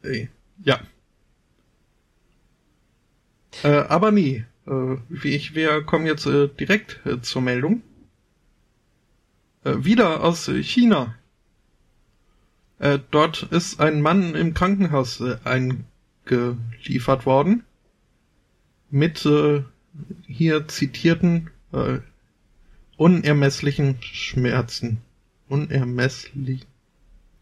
Ey, 0.02 0.30
Ja. 0.64 0.80
Äh, 3.62 3.84
aber 3.88 4.10
nee, 4.10 4.44
äh, 4.66 4.96
wie 5.08 5.34
ich, 5.34 5.54
wir 5.54 5.82
kommen 5.82 6.06
jetzt 6.06 6.26
äh, 6.26 6.48
direkt 6.48 7.00
äh, 7.04 7.20
zur 7.20 7.42
Meldung. 7.42 7.82
Äh, 9.64 9.84
wieder 9.84 10.24
aus 10.24 10.48
China. 10.48 11.14
Äh, 12.78 12.98
dort 13.10 13.44
ist 13.44 13.80
ein 13.80 14.00
Mann 14.02 14.34
im 14.34 14.54
Krankenhaus 14.54 15.20
äh, 15.20 15.36
eingeliefert 15.44 17.26
worden. 17.26 17.64
Mit 18.92 19.26
äh, 19.26 19.64
hier 20.28 20.68
zitierten 20.68 21.50
äh, 21.72 21.98
unermesslichen 22.96 23.96
Schmerzen. 24.00 24.98
Unermesslich. 25.48 26.66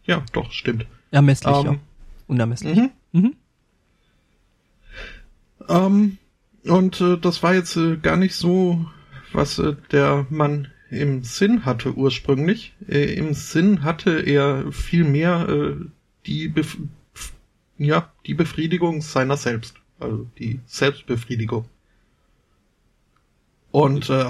Ja, 0.05 0.23
doch, 0.33 0.51
stimmt. 0.51 0.87
Ermesslich, 1.11 1.55
ja. 1.63 1.71
Ähm, 1.71 1.79
Unermesslich. 2.27 2.75
Mhm. 2.75 2.89
Mhm. 3.11 3.35
Ähm, 5.67 6.17
und 6.63 7.01
äh, 7.01 7.17
das 7.17 7.43
war 7.43 7.53
jetzt 7.53 7.75
äh, 7.75 7.97
gar 7.97 8.17
nicht 8.17 8.35
so, 8.35 8.85
was 9.33 9.59
äh, 9.59 9.75
der 9.91 10.25
Mann 10.29 10.69
im 10.89 11.23
Sinn 11.23 11.65
hatte 11.65 11.95
ursprünglich. 11.95 12.73
Äh, 12.87 13.13
Im 13.15 13.33
Sinn 13.33 13.83
hatte 13.83 14.21
er 14.21 14.71
vielmehr 14.71 15.47
äh, 15.49 15.75
die, 16.25 16.47
Bef 16.47 16.77
ja, 17.77 18.11
die 18.25 18.35
Befriedigung 18.35 19.01
seiner 19.01 19.37
selbst. 19.37 19.80
Also 20.01 20.27
die 20.37 20.59
Selbstbefriedigung. 20.65 21.65
Und 23.71 24.09
äh, 24.09 24.29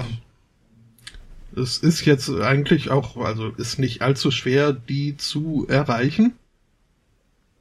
es 1.56 1.78
ist 1.78 2.04
jetzt 2.04 2.30
eigentlich 2.30 2.90
auch, 2.90 3.16
also 3.16 3.48
ist 3.48 3.78
nicht 3.78 4.02
allzu 4.02 4.30
schwer, 4.30 4.72
die 4.72 5.16
zu 5.16 5.66
erreichen. 5.68 6.34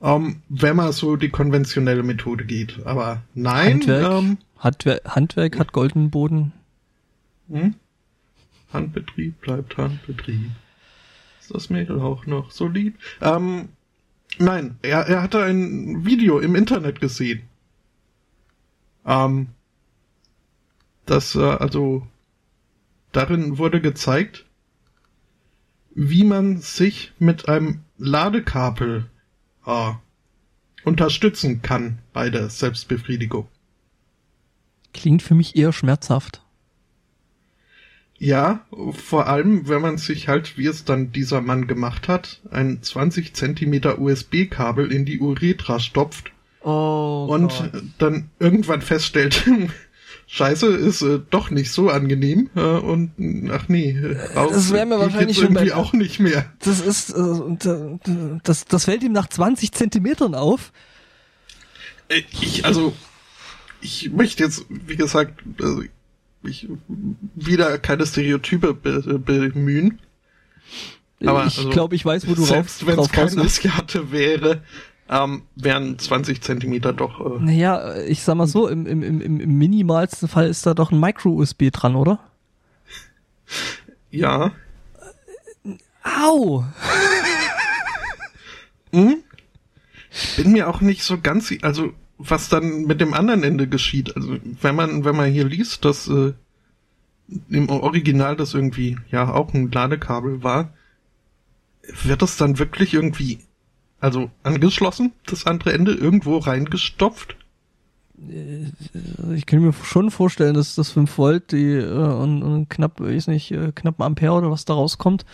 Ähm, 0.02 0.42
wenn 0.50 0.76
man 0.76 0.92
so 0.94 1.16
die 1.16 1.30
konventionelle 1.30 2.04
Methode 2.04 2.46
geht. 2.46 2.86
Aber 2.86 3.22
nein, 3.36 3.74
Handwerk, 3.74 4.12
ähm, 4.12 4.38
Handwer 4.58 5.02
Handwerk 5.06 5.60
hat 5.60 5.74
goldenen 5.74 6.10
Boden. 6.10 6.54
hm? 7.50 7.76
Handbetrieb 8.74 9.40
bleibt 9.42 9.78
Handbetrieb. 9.78 10.52
Ist 11.40 11.54
das 11.54 11.70
Mädel 11.70 12.00
auch 12.00 12.26
noch 12.26 12.52
so 12.52 12.68
lieb? 12.68 12.98
Ähm, 13.22 13.70
nein, 14.40 14.78
er, 14.82 15.08
er 15.08 15.22
hatte 15.22 15.44
ein 15.44 16.06
Video 16.06 16.40
im 16.40 16.56
Internet 16.56 17.02
gesehen. 17.02 17.44
Ähm, 19.06 19.48
das, 21.06 21.36
äh, 21.36 21.40
also, 21.40 22.08
darin 23.12 23.58
wurde 23.58 23.82
gezeigt, 23.82 24.46
wie 25.94 26.24
man 26.24 26.62
sich 26.62 27.14
mit 27.20 27.50
einem 27.50 27.82
Ladekabel 27.98 29.10
äh, 29.66 29.92
unterstützen 30.84 31.62
kann 31.62 32.00
bei 32.14 32.30
der 32.30 32.50
Selbstbefriedigung. 32.50 33.48
Klingt 34.94 35.22
für 35.22 35.36
mich 35.36 35.56
eher 35.56 35.74
schmerzhaft. 35.74 36.44
Ja, 38.18 38.66
vor 38.92 39.28
allem, 39.28 39.68
wenn 39.68 39.82
man 39.82 39.98
sich 39.98 40.28
halt, 40.28 40.58
wie 40.58 40.68
es 40.68 40.86
dann 40.86 41.12
dieser 41.12 41.42
Mann 41.42 41.66
gemacht 41.66 42.08
hat, 42.08 42.40
ein 42.52 42.84
20 42.84 43.34
Zentimeter 43.34 44.00
USB-Kabel 44.00 44.92
in 44.92 45.06
die 45.06 45.20
Uretra 45.20 45.80
stopft 45.80 46.32
Oh. 46.64 47.28
und 47.30 47.52
dann 47.98 48.30
irgendwann 48.40 48.82
feststellt, 48.82 49.50
Scheiße, 50.34 50.68
ist 50.68 51.02
äh, 51.02 51.20
doch 51.30 51.50
nicht 51.50 51.72
so 51.72 51.90
angenehm 51.90 52.50
äh, 52.56 52.62
und 52.62 53.12
ach 53.52 53.68
nee, 53.68 53.92
äh, 53.92 54.34
raus 54.34 54.54
das 54.54 54.72
wär 54.72 54.86
mir 54.86 54.98
wahrscheinlich 54.98 55.36
schon 55.36 55.56
irgendwie 55.56 55.74
auch 55.74 55.92
nicht 55.92 56.22
mehr. 56.22 56.46
Das 56.60 56.80
ist, 56.80 57.10
äh, 57.10 57.20
äh, 57.20 58.40
das, 58.44 58.64
das 58.64 58.86
fällt 58.86 59.04
ihm 59.04 59.12
nach 59.12 59.28
20 59.28 59.74
Zentimetern 59.74 60.34
auf. 60.34 60.72
Äh, 62.08 62.22
Ich, 62.40 62.64
also, 62.64 62.94
ich 63.82 64.12
möchte 64.12 64.44
jetzt, 64.44 64.66
wie 64.70 64.96
gesagt, 64.96 65.44
also, 65.62 65.84
ich 66.44 66.70
wieder 67.36 67.78
keine 67.80 68.06
Stereotype 68.06 68.74
be 68.74 69.20
bemühen. 69.20 70.00
Aber 71.26 71.46
ich 71.46 71.58
also, 71.58 71.70
glaube, 71.70 71.96
ich 71.96 72.06
weiß, 72.06 72.28
wo 72.28 72.36
du 72.36 72.44
Selbst 72.46 72.88
wenn 72.88 72.98
es 72.98 73.12
kein 73.12 73.36
willst. 73.36 73.66
Asiate 73.66 74.12
wäre, 74.12 74.64
ähm, 75.12 75.44
wären 75.56 76.00
20 76.00 76.42
Zentimeter 76.42 76.94
doch. 76.94 77.20
Äh, 77.20 77.44
Naja, 77.44 77.98
ich 77.98 78.24
sag 78.24 78.36
mal 78.36 78.48
so, 78.48 78.68
im, 78.68 78.88
im, 78.88 79.04
im, 79.04 79.22
im 79.22 79.40
im 79.40 79.58
minimalsten 79.58 80.28
Fall 80.30 80.48
ist 80.48 80.66
da 80.66 80.74
doch 80.74 80.92
ein 80.92 81.00
Micro-USB 81.00 81.70
dran, 81.72 81.96
oder? 81.96 82.20
ja. 84.10 84.52
Au! 86.04 86.64
Hm? 88.94 89.18
Ich 90.12 90.36
bin 90.38 90.52
mir 90.54 90.70
auch 90.70 90.82
nicht 90.82 91.04
so 91.04 91.20
ganz, 91.20 91.54
also 91.62 91.94
was 92.18 92.50
dann 92.50 92.84
mit 92.84 93.02
dem 93.02 93.14
anderen 93.14 93.44
Ende 93.44 93.68
geschieht. 93.68 94.16
Also 94.16 94.38
wenn 94.62 94.76
man, 94.76 95.06
wenn 95.06 95.16
man 95.16 95.32
hier 95.32 95.46
liest, 95.46 95.86
dass 95.86 96.08
äh, 96.08 96.34
im 97.50 97.70
Original 97.70 98.36
das 98.36 98.54
irgendwie 98.54 98.98
ja 99.10 99.34
auch 99.34 99.54
ein 99.54 99.72
Ladekabel 99.72 100.44
war, 100.44 100.74
wird 102.04 102.22
das 102.22 102.38
dann 102.38 102.60
wirklich 102.60 102.94
irgendwie, 102.94 103.40
also 104.02 104.30
angeschlossen, 104.44 105.14
das 105.26 105.46
andere 105.46 105.74
Ende 105.74 105.94
irgendwo 105.94 106.38
reingestopft? 106.38 107.38
Ich 109.34 109.46
kann 109.46 109.62
mir 109.62 109.74
schon 109.74 110.12
vorstellen, 110.12 110.54
dass 110.54 110.76
das 110.76 110.92
5 110.92 111.18
Volt 111.18 111.52
die, 111.54 111.74
äh, 111.74 111.88
und, 111.92 112.44
und 112.44 112.70
knapp, 112.70 113.00
weiß 113.00 113.28
nicht, 113.28 113.52
äh, 113.52 113.72
knapp 113.74 114.00
ein 114.00 114.06
Ampere 114.06 114.34
oder 114.34 114.52
was 114.52 114.66
da 114.66 114.74
rauskommt. 114.74 115.26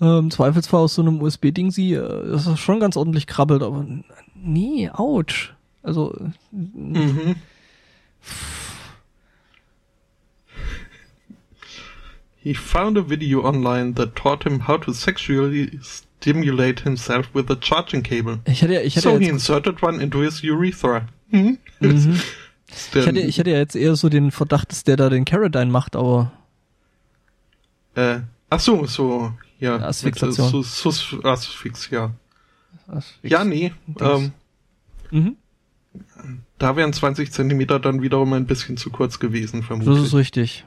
Äh, 0.00 0.18
Im 0.18 0.30
Zweifelsfall 0.30 0.82
aus 0.82 0.94
so 0.94 1.02
einem 1.02 1.20
USB-Ding 1.20 1.70
sie, 1.70 1.94
äh, 1.94 2.30
das 2.30 2.46
ist 2.46 2.60
schon 2.60 2.80
ganz 2.80 2.96
ordentlich 2.96 3.26
krabbelt, 3.26 3.62
aber 3.62 3.84
nee, 4.34 4.88
ouch. 4.90 5.52
Also, 5.82 6.14
äh, 6.14 6.30
Mhm. 6.52 7.36
He 12.40 12.54
found 12.54 12.96
a 12.96 13.02
video 13.02 13.44
online 13.44 13.94
that 13.94 14.16
taught 14.16 14.44
him 14.44 14.66
how 14.66 14.78
to 14.78 14.92
sexually 14.92 15.78
stimulate 16.20 16.82
himself 16.82 17.28
with 17.34 17.50
a 17.50 17.56
charging 17.60 18.02
cable. 18.02 18.40
ich 18.46 18.62
hätte 18.62 18.80
ich 18.80 18.96
hätte 18.96 19.08
so 19.10 19.18
he 19.18 19.28
inserted 19.28 19.82
one 19.82 20.02
into 20.02 20.20
his 20.20 20.42
urethra. 20.42 21.06
Mhm. 21.30 21.58
Mhm. 21.80 22.20
Ist 22.70 22.94
der- 22.94 23.00
ich 23.02 23.06
hätte, 23.08 23.20
ich 23.20 23.38
hätte 23.38 23.50
ja 23.50 23.56
jetzt 23.58 23.76
eher 23.76 23.96
so 23.96 24.08
den 24.08 24.30
Verdacht, 24.30 24.70
dass 24.72 24.84
der 24.84 24.96
da 24.96 25.08
den 25.08 25.24
Caradine 25.24 25.66
macht, 25.70 25.96
aber 25.96 26.32
äh, 27.94 28.20
ach 28.50 28.60
so, 28.60 28.84
so, 28.86 29.32
ja. 29.58 29.76
Asphyxiation. 29.76 30.46
Mit, 30.46 30.54
äh, 30.54 30.62
Sus, 30.62 30.82
Sus, 31.10 31.24
Asphyx, 31.24 31.88
ja. 31.90 32.12
was- 32.86 33.14
Ja, 33.22 33.44
nee, 33.44 33.72
ähm, 34.00 34.32
Mhm. 35.10 35.36
da 36.58 36.76
wären 36.76 36.92
20 36.92 37.32
Zentimeter 37.32 37.78
dann 37.80 38.02
wiederum 38.02 38.32
ein 38.34 38.46
bisschen 38.46 38.76
zu 38.76 38.90
kurz 38.90 39.18
gewesen, 39.18 39.62
vermutlich. 39.62 39.96
Das 39.96 40.06
ist 40.08 40.14
richtig. 40.14 40.64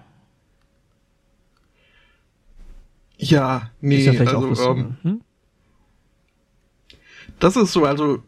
ja, 3.17 3.69
nee, 3.81 4.07
also, 4.17 4.71
ähm, 4.71 4.97
hm? 5.03 5.21
Das 7.41 7.57
ist 7.57 7.73
so, 7.73 7.83
also, 7.85 8.23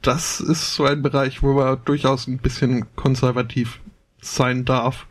das 0.00 0.40
ist 0.40 0.74
so 0.74 0.84
ein 0.84 1.02
Bereich, 1.02 1.42
wo 1.42 1.52
man 1.52 1.78
durchaus 1.84 2.26
ein 2.26 2.38
bisschen 2.38 2.86
konservativ 2.96 3.80
sein 4.20 4.64
darf. 4.64 5.06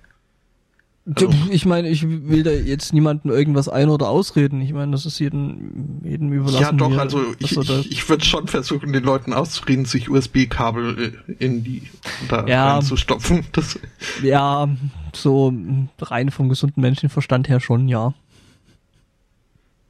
Also, 1.13 1.33
ich 1.49 1.65
meine, 1.65 1.89
ich 1.89 2.07
will 2.07 2.43
da 2.43 2.51
jetzt 2.51 2.93
niemanden 2.93 3.29
irgendwas 3.29 3.67
ein- 3.67 3.89
oder 3.89 4.07
ausreden. 4.09 4.61
Ich 4.61 4.71
meine, 4.71 4.91
das 4.91 5.05
ist 5.05 5.19
jedem, 5.19 5.99
jedem 6.03 6.31
überlassen. 6.31 6.61
Ja, 6.61 6.71
doch, 6.71 6.95
also 6.97 7.33
ich, 7.39 7.57
ich, 7.57 7.91
ich 7.91 8.09
würde 8.09 8.23
schon 8.23 8.47
versuchen, 8.47 8.93
den 8.93 9.03
Leuten 9.03 9.33
auszureden, 9.33 9.85
sich 9.85 10.09
USB-Kabel 10.09 11.13
äh, 11.27 11.43
in 11.43 11.63
die 11.63 11.89
da 12.29 12.45
ja, 12.45 12.73
reinzustopfen. 12.73 13.45
Das 13.51 13.79
ja, 14.21 14.69
so 15.13 15.53
rein 15.99 16.29
vom 16.29 16.49
gesunden 16.49 16.81
Menschenverstand 16.81 17.49
her 17.49 17.59
schon, 17.59 17.87
ja. 17.87 18.13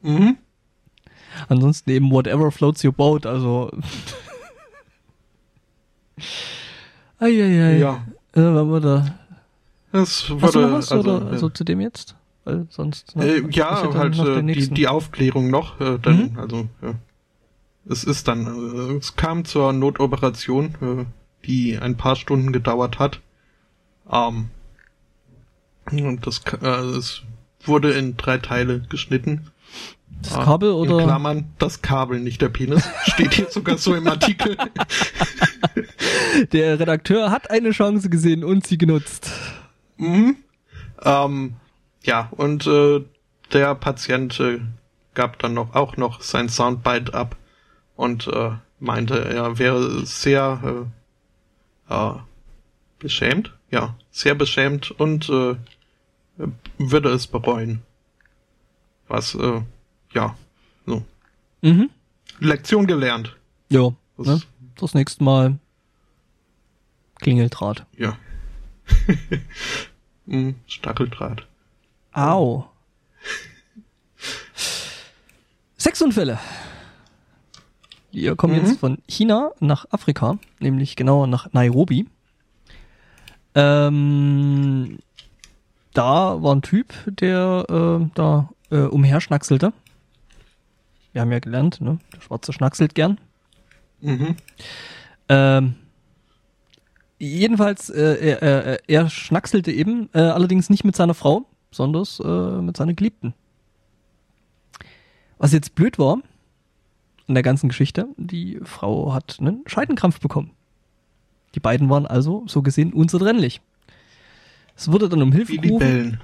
Mhm. 0.02 0.38
Ansonsten 1.50 1.90
eben 1.92 2.12
whatever 2.12 2.52
floats 2.52 2.84
your 2.84 2.94
boat, 2.94 3.26
also. 3.26 3.72
Eieiei. 7.20 7.78
Ja. 7.78 8.06
Äh, 8.34 8.42
wenn 8.42 8.72
wir 8.72 8.80
da 8.80 9.20
Das 9.92 10.30
Hast 10.30 10.30
du 10.30 10.42
würde, 10.42 10.62
noch 10.62 10.72
was 10.78 10.92
also, 10.92 11.18
oder 11.18 11.26
also 11.28 11.50
zu 11.50 11.64
dem 11.64 11.82
jetzt? 11.82 12.16
Weil 12.44 12.66
sonst. 12.70 13.16
ne, 13.16 13.26
Äh, 13.26 13.44
ja, 13.52 13.94
halt 13.94 14.18
äh, 14.18 14.42
die, 14.44 14.70
die 14.70 14.88
Aufklärung 14.88 15.50
noch, 15.50 15.80
äh, 15.80 16.00
dann, 16.02 16.32
Mhm. 16.32 16.40
also, 16.40 16.68
ja. 16.82 16.94
Es 17.88 18.04
ist 18.04 18.28
dann, 18.28 18.46
äh, 18.46 18.98
es 18.98 19.16
kam 19.16 19.44
zur 19.46 19.74
Notoperation, 19.74 20.76
äh, 20.82 21.06
die 21.46 21.78
ein 21.78 21.98
paar 21.98 22.16
Stunden 22.16 22.52
gedauert 22.54 23.00
hat. 23.00 23.20
Ähm, 24.12 24.50
und 25.92 26.26
das, 26.26 26.42
äh, 26.62 26.68
es 26.68 27.24
wurde 27.64 27.92
in 27.92 28.18
drei 28.18 28.38
Teile 28.38 28.82
geschnitten. 28.90 29.51
Das 30.22 30.34
Ah, 30.34 30.44
Kabel 30.44 30.70
In 30.70 30.76
oder? 30.76 31.04
Klammern, 31.04 31.52
das 31.58 31.82
Kabel, 31.82 32.20
nicht 32.20 32.42
der 32.42 32.50
Penis. 32.50 32.88
Steht 33.04 33.34
hier 33.34 33.50
sogar 33.50 33.78
so 33.78 33.96
im 33.96 34.08
Artikel. 34.08 34.58
Der 36.52 36.80
Redakteur 36.80 37.32
hat 37.32 37.50
eine 37.50 37.72
Chance 37.72 38.10
gesehen 38.10 38.44
und 38.44 38.66
sie 38.66 38.78
genutzt. 38.78 39.32
Mhm. 39.98 40.38
Ähm, 41.04 41.56
ja, 42.04 42.30
und 42.32 42.68
äh, 42.68 43.04
der 43.54 43.76
Patient 43.76 44.40
äh, 44.40 44.60
gab 45.14 45.40
dann 45.40 45.54
noch 45.54 45.76
auch 45.76 45.98
noch 45.98 46.22
sein 46.22 46.50
Soundbite 46.50 47.14
ab 47.14 47.36
und 47.96 48.28
äh, 48.28 48.52
meinte, 48.80 49.26
er 49.26 49.60
wäre 49.60 50.06
sehr 50.06 50.88
äh, 51.90 51.94
äh, 51.94 52.14
beschämt, 53.00 53.54
ja, 53.70 53.96
sehr 54.12 54.36
beschämt 54.36 54.92
und 54.92 55.30
äh, 55.30 55.56
würde 56.78 57.10
es 57.10 57.28
bereuen. 57.28 57.82
Was, 59.08 59.36
äh, 59.36 59.62
ja, 60.14 60.36
so. 60.86 61.04
Mhm. 61.62 61.90
Lektion 62.40 62.88
gelernt. 62.88 63.36
Ja. 63.70 63.92
Das- 64.18 64.28
Ne? 64.28 64.42
Das 64.80 64.94
nächste 64.94 65.24
Mal 65.24 65.58
Klingeldraht. 67.22 67.86
Ja. 67.98 68.18
Hm, 70.28 70.56
Stacheldraht. 70.68 71.46
Au. 72.14 72.66
Sexunfälle. 75.78 76.40
Wir 78.12 78.36
kommen 78.36 78.54
Mhm. 78.56 78.66
jetzt 78.66 78.80
von 78.80 78.98
China 79.08 79.52
nach 79.60 79.86
Afrika, 79.90 80.38
nämlich 80.60 80.96
genauer 80.96 81.28
nach 81.28 81.52
Nairobi. 81.54 82.08
Ähm, 83.56 85.00
da 85.94 86.42
war 86.42 86.56
ein 86.56 86.62
Typ, 86.62 86.94
der 87.06 87.66
äh, 87.70 88.10
da 88.14 88.50
äh, 88.70 88.82
umherschnackselte. 88.84 89.74
Wir 91.14 91.22
haben 91.22 91.32
ja 91.32 91.40
gelernt, 91.40 91.82
ne? 91.82 92.00
Der 92.16 92.22
Schwarze 92.22 92.54
schnackselt 92.54 92.96
gern. 92.96 93.20
Mhm. 94.00 94.36
Ähm, 95.30 95.76
jedenfalls, 97.20 97.90
äh, 97.90 98.16
er, 98.16 98.42
er, 98.42 98.80
er 98.88 99.10
schnackselte 99.10 99.72
eben, 99.72 100.10
äh, 100.14 100.20
allerdings 100.20 100.70
nicht 100.70 100.84
mit 100.84 100.96
seiner 100.96 101.14
Frau, 101.14 101.46
sondern 101.72 102.06
äh, 102.24 102.62
mit 102.62 102.78
seiner 102.78 102.94
Geliebten. 102.94 103.34
Was 105.38 105.54
jetzt 105.54 105.76
blöd 105.76 105.98
war 106.00 106.20
in 107.28 107.34
der 107.34 107.44
ganzen 107.44 107.70
Geschichte, 107.70 108.08
die 108.18 108.60
Frau 108.64 109.14
hat 109.14 109.38
einen 109.40 109.64
Scheidenkrampf 109.66 110.20
bekommen. 110.20 110.52
Die 111.56 111.60
beiden 111.60 111.90
waren 111.90 112.06
also 112.06 112.44
so 112.48 112.62
gesehen 112.62 112.94
unzertrennlich. 112.94 113.62
Es 114.76 114.92
wurde 114.92 115.10
dann 115.10 115.22
um 115.22 115.32
Hilfe 115.32 115.54
Wie 115.54 115.58
gerufen. 115.58 115.88
Libellen. 115.88 116.22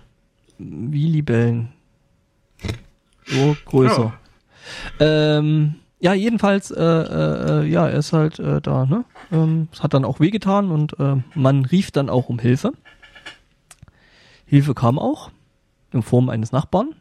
Wie 0.91 1.07
Libellen. 1.07 1.73
So 3.26 3.55
größer. 3.65 4.18
Ähm, 4.99 5.76
ja, 5.99 6.14
jedenfalls, 6.14 6.69
äh, 6.72 6.84
äh, 6.84 7.65
ja, 7.65 7.88
er 7.88 7.98
ist 7.98 8.14
halt 8.14 8.39
äh, 8.39 8.61
da, 8.61 8.85
ne? 8.85 9.03
Ähm, 9.31 9.68
es 9.72 9.81
hat 9.81 9.94
dann 9.94 10.06
auch 10.06 10.19
wehgetan 10.19 10.69
und 10.69 10.99
äh, 10.99 11.15
man 11.34 11.65
rief 11.65 11.91
dann 11.91 12.10
auch 12.10 12.30
um 12.30 12.38
Hilfe. 12.38 12.73
Hilfe 14.45 14.73
kam 14.76 14.99
auch 14.99 15.31
in 15.91 16.03
Form 16.03 16.30
eines 16.30 16.52
Nachbarn. 16.52 16.95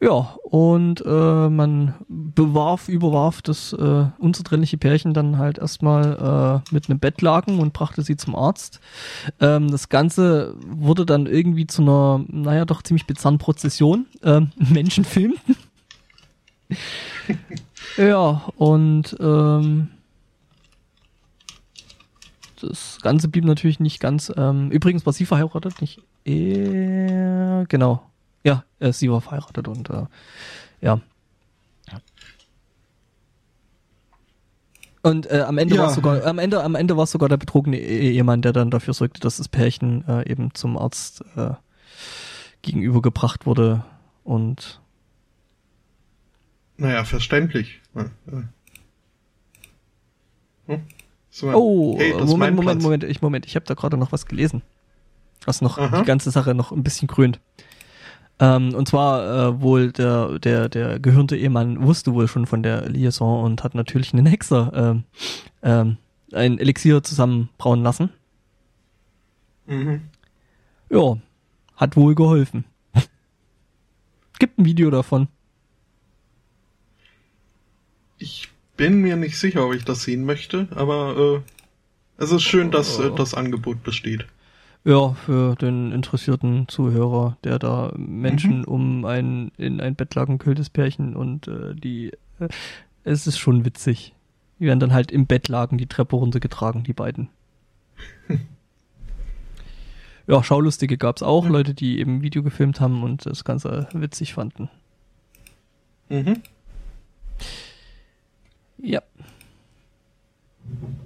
Ja, 0.00 0.36
und 0.44 1.02
äh, 1.04 1.48
man 1.48 1.94
bewarf, 2.08 2.88
überwarf 2.88 3.42
das 3.42 3.72
äh, 3.72 4.04
unzertrennliche 4.18 4.78
Pärchen 4.78 5.12
dann 5.12 5.38
halt 5.38 5.58
erstmal 5.58 6.62
äh, 6.70 6.72
mit 6.72 6.88
einem 6.88 7.00
Bettlaken 7.00 7.58
und 7.58 7.72
brachte 7.72 8.02
sie 8.02 8.16
zum 8.16 8.36
Arzt. 8.36 8.78
Ähm, 9.40 9.68
das 9.72 9.88
Ganze 9.88 10.54
wurde 10.64 11.04
dann 11.04 11.26
irgendwie 11.26 11.66
zu 11.66 11.82
einer, 11.82 12.24
naja, 12.28 12.64
doch 12.64 12.82
ziemlich 12.82 13.06
bizarren 13.06 13.38
Prozession. 13.38 14.06
Ähm, 14.22 14.52
Menschen 14.56 15.04
filmten. 15.04 15.56
ja, 17.96 18.44
und 18.56 19.16
ähm, 19.18 19.88
das 22.60 22.98
Ganze 23.02 23.26
blieb 23.26 23.44
natürlich 23.44 23.80
nicht 23.80 23.98
ganz. 23.98 24.32
Ähm, 24.36 24.70
übrigens 24.70 25.06
war 25.06 25.12
sie 25.12 25.26
verheiratet, 25.26 25.80
nicht 25.80 26.00
er. 26.24 27.64
Genau. 27.68 28.08
Ja, 28.48 28.64
äh, 28.80 28.92
sie 28.92 29.10
war 29.10 29.20
verheiratet 29.20 29.68
und 29.68 29.90
äh, 29.90 30.06
ja. 30.80 31.00
Und 35.02 35.30
äh, 35.30 35.40
am 35.46 35.58
Ende 35.58 35.76
Ja. 35.76 35.82
war 35.82 35.90
sogar 35.90 36.24
am 36.26 36.38
Ende 36.38 36.62
am 36.62 36.74
Ende 36.74 36.96
war 36.96 37.04
es 37.04 37.10
sogar 37.12 37.28
der 37.28 37.36
betrogene 37.36 37.78
E- 37.78 38.10
Ehemann, 38.12 38.42
der 38.42 38.52
dann 38.52 38.70
dafür 38.70 38.94
sorgte, 38.94 39.20
dass 39.20 39.36
das 39.36 39.48
Pärchen 39.48 40.06
äh, 40.08 40.28
eben 40.30 40.54
zum 40.54 40.76
Arzt 40.76 41.22
äh, 41.36 41.50
gegenübergebracht 42.62 43.46
wurde 43.46 43.84
und 44.24 44.80
Naja, 46.76 47.04
verständlich. 47.04 47.80
Hm? 50.66 50.82
So, 51.30 51.48
Oh, 51.52 51.96
hey, 51.98 52.12
Moment, 52.12 52.56
Moment. 52.56 52.82
Moment, 52.82 53.04
ich 53.04 53.22
Moment, 53.22 53.46
ich 53.46 53.54
habe 53.54 53.66
da 53.66 53.74
gerade 53.74 53.96
noch 53.96 54.12
was 54.12 54.26
gelesen, 54.26 54.62
was 55.44 55.60
noch 55.60 55.78
Aha. 55.78 56.00
die 56.00 56.04
ganze 56.06 56.30
Sache 56.30 56.54
noch 56.54 56.72
ein 56.72 56.82
bisschen 56.82 57.06
krönt. 57.08 57.40
Ähm, 58.40 58.74
und 58.74 58.86
zwar 58.88 59.48
äh, 59.48 59.60
wohl 59.60 59.90
der 59.92 60.38
der 60.38 60.68
der 60.68 61.00
gehörnte 61.00 61.36
Ehemann 61.36 61.82
wusste 61.82 62.14
wohl 62.14 62.28
schon 62.28 62.46
von 62.46 62.62
der 62.62 62.88
Liaison 62.88 63.42
und 63.44 63.64
hat 63.64 63.74
natürlich 63.74 64.12
einen 64.12 64.26
Hexer 64.26 64.72
ähm, 64.74 65.04
ähm, 65.62 65.96
ein 66.32 66.58
Elixier 66.58 67.02
zusammenbrauen 67.02 67.82
lassen. 67.82 68.10
Mhm. 69.66 70.02
Ja, 70.90 71.16
hat 71.76 71.96
wohl 71.96 72.14
geholfen. 72.14 72.64
Gibt 74.38 74.58
ein 74.58 74.64
Video 74.64 74.90
davon. 74.90 75.28
Ich 78.18 78.48
bin 78.76 79.00
mir 79.00 79.16
nicht 79.16 79.38
sicher, 79.38 79.66
ob 79.66 79.74
ich 79.74 79.84
das 79.84 80.02
sehen 80.02 80.24
möchte, 80.24 80.68
aber 80.74 81.42
äh, 82.18 82.22
es 82.22 82.30
ist 82.32 82.42
schön, 82.42 82.70
dass 82.70 82.98
äh, 82.98 83.10
Oh. 83.10 83.14
das 83.14 83.34
Angebot 83.34 83.82
besteht. 83.82 84.26
Ja, 84.84 85.12
für 85.12 85.54
den 85.56 85.92
interessierten 85.92 86.66
Zuhörer, 86.68 87.36
der 87.44 87.58
da 87.58 87.92
Mhm. 87.96 88.20
Menschen 88.20 88.64
um 88.64 89.04
ein 89.04 89.52
in 89.58 89.80
ein 89.80 89.94
Bettlaken 89.96 90.38
kühltes 90.38 90.70
Pärchen 90.70 91.14
und 91.16 91.48
äh, 91.48 91.74
die 91.74 92.12
äh, 92.38 92.48
es 93.04 93.26
ist 93.26 93.38
schon 93.38 93.64
witzig. 93.64 94.14
Die 94.58 94.66
werden 94.66 94.80
dann 94.80 94.92
halt 94.92 95.10
im 95.12 95.26
Bettlaken 95.26 95.78
die 95.78 95.86
Treppe 95.86 96.16
runtergetragen, 96.16 96.84
die 96.84 96.92
beiden. 96.92 97.28
ja, 100.26 100.42
Schaulustige 100.42 100.96
gab's 100.98 101.22
auch, 101.22 101.44
Mhm. 101.44 101.52
Leute, 101.52 101.74
die 101.74 101.98
eben 102.00 102.22
Video 102.22 102.42
gefilmt 102.42 102.80
haben 102.80 103.02
und 103.02 103.26
das 103.26 103.44
Ganze 103.44 103.88
witzig 103.92 104.34
fanden. 104.34 104.68
Mhm. 106.08 106.42
Ja. 108.78 109.02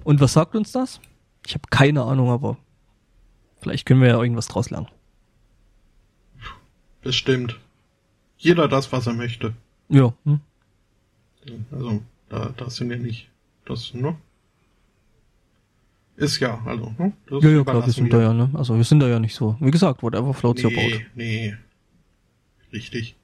Und 0.03 0.19
was 0.19 0.33
sagt 0.33 0.55
uns 0.55 0.71
das? 0.71 0.99
Ich 1.45 1.53
habe 1.53 1.63
keine 1.69 2.03
Ahnung, 2.03 2.29
aber 2.29 2.57
vielleicht 3.63 3.85
können 3.85 4.01
wir 4.01 4.09
ja 4.09 4.21
irgendwas 4.21 4.47
draus 4.47 4.69
lernen. 4.69 4.87
Bestimmt. 7.01 7.59
Jeder 8.37 8.67
das, 8.67 8.91
was 8.91 9.07
er 9.07 9.13
möchte. 9.13 9.53
Ja. 9.89 10.13
Hm? 10.25 10.39
Also, 11.71 12.01
da, 12.29 12.53
da 12.55 12.69
sind 12.69 12.89
wir 12.89 12.97
nicht. 12.97 13.29
Das, 13.65 13.93
ne? 13.93 14.15
Ist 16.15 16.39
ja, 16.39 16.61
also, 16.65 16.93
ne? 16.97 17.13
Das 17.27 17.43
Ja, 17.43 17.49
ja, 17.49 17.63
klar, 17.63 17.85
wir 17.85 17.93
sind 17.93 18.13
da 18.13 18.21
ja, 18.21 18.33
ne? 18.33 18.49
Also 18.53 18.75
wir 18.75 18.83
sind 18.83 18.99
da 18.99 19.07
ja 19.07 19.19
nicht 19.19 19.33
so. 19.33 19.57
Wie 19.59 19.71
gesagt, 19.71 20.03
whatever 20.03 20.33
floats 20.33 20.63
your 20.63 20.71
boat. 20.71 20.83
Nee, 20.83 21.05
nee. 21.15 21.57
Richtig. 22.71 23.15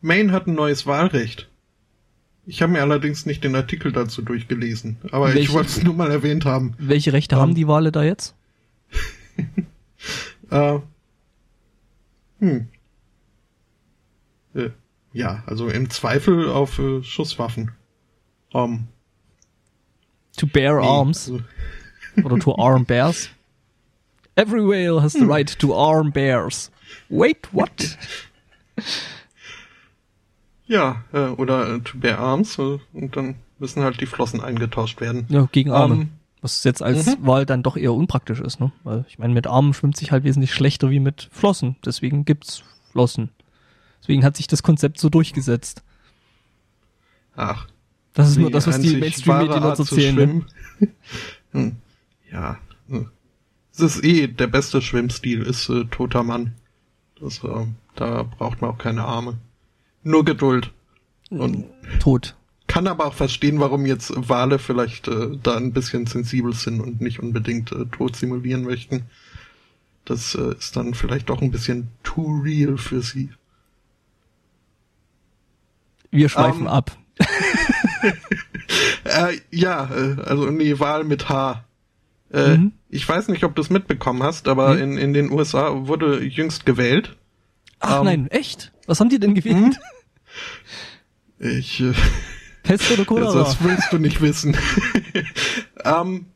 Maine 0.00 0.32
hat 0.32 0.46
ein 0.46 0.54
neues 0.54 0.86
Wahlrecht. 0.86 1.48
Ich 2.50 2.62
habe 2.62 2.72
mir 2.72 2.80
allerdings 2.80 3.26
nicht 3.26 3.44
den 3.44 3.54
Artikel 3.54 3.92
dazu 3.92 4.22
durchgelesen, 4.22 4.96
aber 5.12 5.26
Welche- 5.26 5.40
ich 5.40 5.52
wollte 5.52 5.68
es 5.68 5.82
nur 5.82 5.92
mal 5.92 6.10
erwähnt 6.10 6.46
haben. 6.46 6.74
Welche 6.78 7.12
Rechte 7.12 7.34
Ähm, 7.34 7.40
haben 7.42 7.54
die 7.54 7.68
Wale 7.68 7.92
da 7.92 8.02
jetzt? 8.02 8.34
äh, 10.50 10.78
hm. 12.40 12.68
Äh, 14.54 14.70
ja, 15.12 15.42
also 15.44 15.68
im 15.68 15.90
Zweifel 15.90 16.48
auf 16.50 16.78
äh, 16.78 17.02
Schusswaffen. 17.02 17.72
Um, 18.54 18.88
to 20.38 20.46
bear 20.46 20.80
nee, 20.80 20.86
arms. 20.86 21.30
also- 21.30 21.42
Oder 22.24 22.38
to 22.38 22.56
arm 22.56 22.86
bears. 22.86 23.28
Every 24.36 24.62
whale 24.66 25.02
has 25.02 25.12
the 25.12 25.20
Hm. 25.20 25.30
right 25.30 25.58
to 25.58 25.74
arm 25.74 26.12
bears. 26.12 26.70
Wait, 27.10 27.46
what? 27.52 27.98
Ja, 30.68 31.02
äh, 31.12 31.28
oder 31.30 31.74
äh, 31.74 31.80
to 31.80 31.98
bear 31.98 32.18
arms 32.18 32.58
äh, 32.58 32.78
und 32.92 33.16
dann 33.16 33.36
müssen 33.58 33.82
halt 33.82 34.00
die 34.00 34.06
Flossen 34.06 34.40
eingetauscht 34.40 35.00
werden. 35.00 35.26
Ja, 35.28 35.48
gegen 35.50 35.70
Arme. 35.72 35.94
Ähm, 35.94 36.08
Was 36.42 36.62
jetzt 36.62 36.82
als 36.82 37.06
Mhm. 37.06 37.26
Wahl 37.26 37.46
dann 37.46 37.62
doch 37.64 37.76
eher 37.76 37.92
unpraktisch 37.92 38.40
ist, 38.40 38.60
ne? 38.60 38.70
Weil 38.84 39.04
ich 39.08 39.18
meine, 39.18 39.34
mit 39.34 39.46
Armen 39.46 39.74
schwimmt 39.74 39.96
sich 39.96 40.12
halt 40.12 40.22
wesentlich 40.24 40.54
schlechter 40.54 40.90
wie 40.90 41.00
mit 41.00 41.28
Flossen. 41.32 41.76
Deswegen 41.84 42.24
gibt's 42.24 42.62
Flossen. 42.92 43.30
Deswegen 44.00 44.22
hat 44.24 44.36
sich 44.36 44.46
das 44.46 44.62
Konzept 44.62 45.00
so 45.00 45.08
durchgesetzt. 45.08 45.82
ach, 47.34 47.66
Das 48.14 48.28
ist 48.30 48.36
nur 48.38 48.50
das, 48.50 48.66
was 48.66 48.80
die 48.80 48.96
Mainstream-Medien 48.96 49.62
dazu 49.62 49.82
Art 49.82 49.88
zu 49.88 49.94
zählen. 49.96 50.44
Ne? 50.78 50.88
Hm, 51.52 51.76
ja, 52.30 52.58
äh, 52.90 53.00
es 53.72 53.80
ist 53.80 54.04
eh 54.04 54.26
der 54.28 54.46
beste 54.48 54.82
Schwimmstil, 54.82 55.42
ist 55.42 55.68
äh, 55.70 55.86
toter 55.86 56.22
Mann. 56.22 56.52
Das, 57.20 57.42
äh, 57.42 57.66
da 57.96 58.22
braucht 58.22 58.60
man 58.60 58.70
auch 58.70 58.78
keine 58.78 59.04
Arme. 59.04 59.38
Nur 60.08 60.24
Geduld. 60.24 60.72
Und 61.30 61.66
Tot. 62.00 62.34
kann 62.66 62.86
aber 62.86 63.04
auch 63.06 63.12
verstehen, 63.14 63.60
warum 63.60 63.84
jetzt 63.84 64.10
Wale 64.16 64.58
vielleicht 64.58 65.06
äh, 65.08 65.36
da 65.42 65.56
ein 65.56 65.72
bisschen 65.72 66.06
sensibel 66.06 66.54
sind 66.54 66.80
und 66.80 67.02
nicht 67.02 67.20
unbedingt 67.20 67.72
äh, 67.72 67.84
tot 67.86 68.16
simulieren 68.16 68.64
möchten. 68.64 69.02
Das 70.06 70.34
äh, 70.34 70.54
ist 70.58 70.74
dann 70.76 70.94
vielleicht 70.94 71.28
doch 71.28 71.42
ein 71.42 71.50
bisschen 71.50 71.88
too 72.02 72.40
real 72.42 72.78
für 72.78 73.02
sie. 73.02 73.28
Wir 76.10 76.30
schweifen 76.30 76.62
Ähm, 76.62 76.68
ab. 76.68 76.96
Äh, 79.04 79.38
ja, 79.50 79.88
äh, 79.94 80.20
also 80.22 80.50
nee, 80.50 80.78
Wahl 80.78 81.04
mit 81.04 81.28
H. 81.28 81.64
Äh, 82.32 82.56
Mhm. 82.58 82.72
Ich 82.90 83.06
weiß 83.08 83.28
nicht, 83.28 83.42
ob 83.44 83.54
du 83.54 83.62
es 83.62 83.70
mitbekommen 83.70 84.22
hast, 84.22 84.48
aber 84.48 84.74
Nee. 84.74 84.82
in, 84.82 84.98
in 84.98 85.12
den 85.14 85.30
USA 85.32 85.86
wurde 85.86 86.22
jüngst 86.24 86.64
gewählt. 86.66 87.16
Ach 87.80 87.98
ähm, 88.00 88.04
nein, 88.04 88.26
echt? 88.28 88.72
Was 88.86 89.00
haben 89.00 89.08
die 89.10 89.18
denn 89.18 89.34
gewählt? 89.34 89.78
Ich, 91.38 91.80
äh, 91.80 91.92
Pest 92.62 92.90
oder 92.92 93.04
Cholera? 93.04 93.32
das 93.34 93.62
willst 93.62 93.92
du 93.92 93.98
nicht 93.98 94.20
wissen. 94.20 94.56
ähm, 95.84 96.26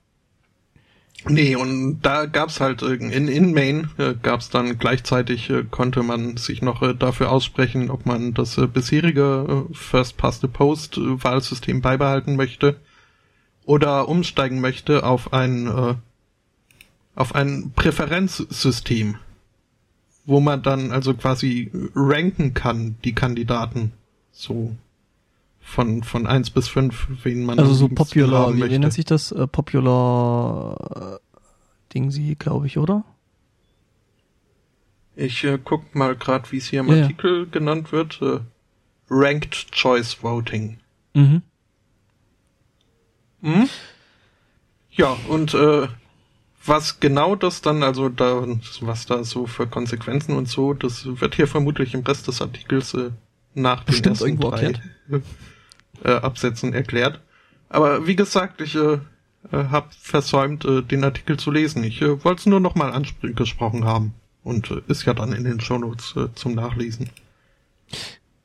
nee, 1.26 1.56
und 1.56 2.00
da 2.02 2.26
gab's 2.26 2.60
halt 2.60 2.82
in, 2.82 3.10
in 3.28 3.52
Maine 3.52 3.90
äh, 3.98 4.14
gab's 4.20 4.48
dann 4.48 4.78
gleichzeitig 4.78 5.50
äh, 5.50 5.64
konnte 5.64 6.02
man 6.02 6.36
sich 6.36 6.62
noch 6.62 6.82
äh, 6.82 6.94
dafür 6.94 7.30
aussprechen, 7.30 7.90
ob 7.90 8.06
man 8.06 8.34
das 8.34 8.56
äh, 8.58 8.66
bisherige 8.66 9.66
äh, 9.70 9.74
First 9.74 10.16
Past 10.16 10.40
the 10.40 10.48
Post 10.48 10.96
äh, 10.96 11.22
Wahlsystem 11.22 11.80
beibehalten 11.80 12.36
möchte 12.36 12.76
oder 13.64 14.08
umsteigen 14.08 14.60
möchte 14.60 15.04
auf 15.04 15.32
ein 15.32 16.00
auf 17.14 17.34
ein 17.34 17.72
Präferenzsystem, 17.76 19.16
wo 20.24 20.40
man 20.40 20.62
dann 20.62 20.92
also 20.92 21.14
quasi 21.14 21.70
ranken 21.94 22.54
kann, 22.54 22.96
die 23.04 23.14
Kandidaten 23.14 23.92
so 24.30 24.74
von 25.60 26.02
von 26.02 26.26
eins 26.26 26.50
bis 26.50 26.68
fünf, 26.68 27.08
wen 27.22 27.44
man 27.44 27.58
also 27.58 27.74
so 27.74 27.88
popular, 27.88 28.54
wie, 28.56 28.68
wie 28.68 28.78
nennt 28.78 28.92
sich 28.92 29.04
das? 29.04 29.32
Äh, 29.32 29.46
popular 29.46 31.18
äh, 31.20 31.38
Dingsy, 31.94 32.36
glaube 32.38 32.66
ich, 32.66 32.78
oder? 32.78 33.04
Ich 35.14 35.44
äh, 35.44 35.58
guck 35.62 35.94
mal 35.94 36.16
gerade, 36.16 36.50
wie 36.52 36.56
es 36.56 36.66
hier 36.66 36.80
im 36.80 36.88
Ja, 36.88 36.94
ja. 36.96 37.02
Artikel 37.02 37.48
genannt 37.48 37.92
wird. 37.92 38.20
Äh, 38.22 38.40
Ranked 39.10 39.70
Choice 39.72 40.22
Voting. 40.22 40.78
Mhm. 41.14 41.42
Hm? 43.42 43.68
Ja, 44.90 45.16
und 45.28 45.54
äh, 45.54 45.88
was 46.64 47.00
genau 47.00 47.34
das 47.34 47.60
dann, 47.60 47.82
also 47.82 48.08
da, 48.08 48.46
was 48.80 49.06
da 49.06 49.24
so 49.24 49.46
für 49.46 49.66
Konsequenzen 49.66 50.36
und 50.36 50.48
so, 50.48 50.74
das 50.74 51.06
wird 51.06 51.34
hier 51.34 51.46
vermutlich 51.46 51.94
im 51.94 52.00
Rest 52.00 52.28
des 52.28 52.40
Artikels 52.40 52.94
äh, 52.94 53.10
nach 53.54 53.84
Bestimmt 53.84 54.20
den 54.20 54.40
ersten 54.40 54.40
drei 54.40 54.72
äh, 56.04 56.16
Absätzen 56.20 56.72
erklärt. 56.72 57.20
Aber 57.68 58.06
wie 58.06 58.16
gesagt, 58.16 58.60
ich 58.60 58.74
äh, 58.74 58.98
äh, 59.50 59.64
habe 59.70 59.88
versäumt, 59.98 60.64
äh, 60.64 60.82
den 60.82 61.04
Artikel 61.04 61.38
zu 61.38 61.50
lesen. 61.50 61.82
Ich 61.84 62.00
äh, 62.02 62.24
wollte 62.24 62.40
es 62.40 62.46
nur 62.46 62.60
noch 62.60 62.74
mal 62.74 62.92
angesprochen 62.92 63.84
haben. 63.84 64.14
Und 64.44 64.70
äh, 64.70 64.82
ist 64.88 65.04
ja 65.04 65.14
dann 65.14 65.32
in 65.32 65.44
den 65.44 65.60
Shownotes 65.60 66.14
äh, 66.16 66.28
zum 66.34 66.54
Nachlesen. 66.54 67.10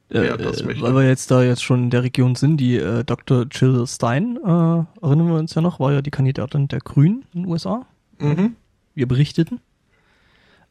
Äh, 0.09 0.27
Ja, 0.27 0.39
weil 0.39 0.95
wir 0.95 1.07
jetzt 1.07 1.31
da 1.31 1.43
jetzt 1.43 1.63
schon 1.63 1.83
in 1.83 1.89
der 1.89 2.03
Region 2.03 2.35
sind, 2.35 2.57
die 2.57 2.77
äh, 2.77 3.03
Dr. 3.03 3.45
Jill 3.51 3.85
Stein, 3.87 4.37
äh, 4.37 5.05
erinnern 5.05 5.27
wir 5.27 5.35
uns 5.35 5.53
ja 5.55 5.61
noch, 5.61 5.79
war 5.79 5.91
ja 5.91 6.01
die 6.01 6.11
Kandidatin 6.11 6.67
der 6.67 6.79
Grünen 6.79 7.25
in 7.33 7.43
den 7.43 7.51
USA. 7.51 7.85
Mhm. 8.19 8.55
Wir 8.95 9.07
berichteten. 9.07 9.59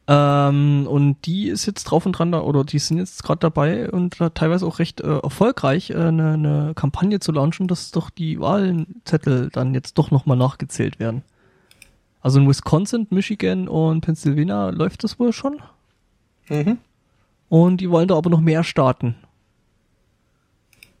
Ähm, 0.07 0.87
und 0.89 1.25
die 1.25 1.49
ist 1.49 1.65
jetzt 1.65 1.83
drauf 1.85 2.05
und 2.05 2.13
dran 2.13 2.31
da, 2.31 2.41
oder 2.41 2.63
die 2.63 2.79
sind 2.79 2.97
jetzt 2.97 3.23
gerade 3.23 3.39
dabei 3.39 3.91
und 3.91 4.21
da 4.21 4.29
teilweise 4.29 4.65
auch 4.65 4.79
recht 4.79 5.01
äh, 5.01 5.19
erfolgreich, 5.19 5.89
äh, 5.89 5.95
eine, 5.95 6.33
eine 6.33 6.73
Kampagne 6.75 7.19
zu 7.19 7.33
launchen, 7.33 7.67
dass 7.67 7.91
doch 7.91 8.09
die 8.09 8.39
Wahlzettel 8.39 9.49
dann 9.51 9.73
jetzt 9.73 9.97
doch 9.97 10.11
nochmal 10.11 10.37
nachgezählt 10.37 10.99
werden. 10.99 11.23
Also 12.21 12.39
in 12.39 12.47
Wisconsin, 12.47 13.07
Michigan 13.09 13.67
und 13.67 14.01
Pennsylvania 14.01 14.69
läuft 14.69 15.03
das 15.03 15.19
wohl 15.19 15.33
schon. 15.33 15.61
Mhm. 16.47 16.77
Und 17.49 17.81
die 17.81 17.89
wollen 17.89 18.07
da 18.07 18.15
aber 18.15 18.29
noch 18.29 18.41
mehr 18.41 18.63
Staaten 18.63 19.15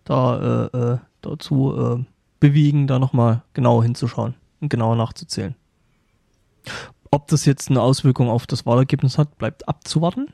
da 0.07 0.69
äh, 0.73 0.77
äh, 0.77 0.97
dazu 1.21 1.75
äh, 1.77 2.05
bewegen, 2.39 2.87
da 2.87 2.99
nochmal 2.99 3.43
genauer 3.53 3.83
hinzuschauen 3.83 4.35
und 4.61 4.69
genauer 4.69 4.95
nachzuzählen. 4.95 5.55
Ob 7.11 7.27
das 7.27 7.45
jetzt 7.45 7.69
eine 7.69 7.81
Auswirkung 7.81 8.29
auf 8.29 8.47
das 8.47 8.65
Wahlergebnis 8.65 9.17
hat, 9.17 9.37
bleibt 9.37 9.67
abzuwarten. 9.67 10.27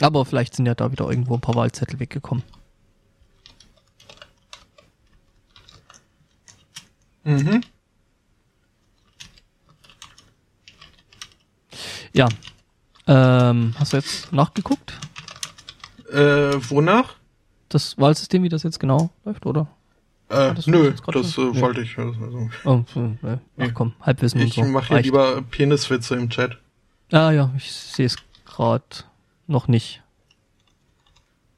Aber 0.00 0.24
vielleicht 0.26 0.54
sind 0.54 0.66
ja 0.66 0.74
da 0.74 0.92
wieder 0.92 1.08
irgendwo 1.08 1.34
ein 1.34 1.40
paar 1.40 1.54
Wahlzettel 1.54 1.98
weggekommen. 2.00 2.44
Mhm. 7.24 7.62
Ja. 12.12 12.28
Ähm, 13.06 13.74
hast 13.78 13.92
du 13.92 13.96
jetzt 13.96 14.32
nachgeguckt? 14.32 14.92
Äh, 16.10 16.54
wonach? 16.70 17.16
Das 17.68 17.98
Wahlsystem, 17.98 18.42
wie 18.42 18.48
das 18.48 18.62
jetzt 18.62 18.78
genau 18.78 19.10
läuft, 19.24 19.44
oder? 19.44 19.68
Äh, 20.28 20.54
das 20.54 20.66
nö, 20.66 20.92
das 21.12 21.38
äh, 21.38 21.60
wollte 21.60 21.82
ich. 21.82 21.96
Also, 21.98 22.50
Oh, 22.64 22.84
äh, 22.96 23.32
äh, 23.34 23.38
ach 23.58 23.74
komm, 23.74 23.92
Halbwissen 24.00 24.40
ich 24.40 24.58
und 24.58 24.64
so. 24.66 24.70
mache 24.70 24.88
hier 24.88 24.96
Reicht. 24.96 25.04
lieber 25.06 25.42
Peniswitze 25.42 26.16
im 26.16 26.30
Chat. 26.30 26.58
Ah 27.12 27.30
ja, 27.30 27.52
ich 27.56 27.72
sehe 27.72 28.06
es 28.06 28.16
gerade 28.44 28.84
noch 29.46 29.68
nicht. 29.68 30.02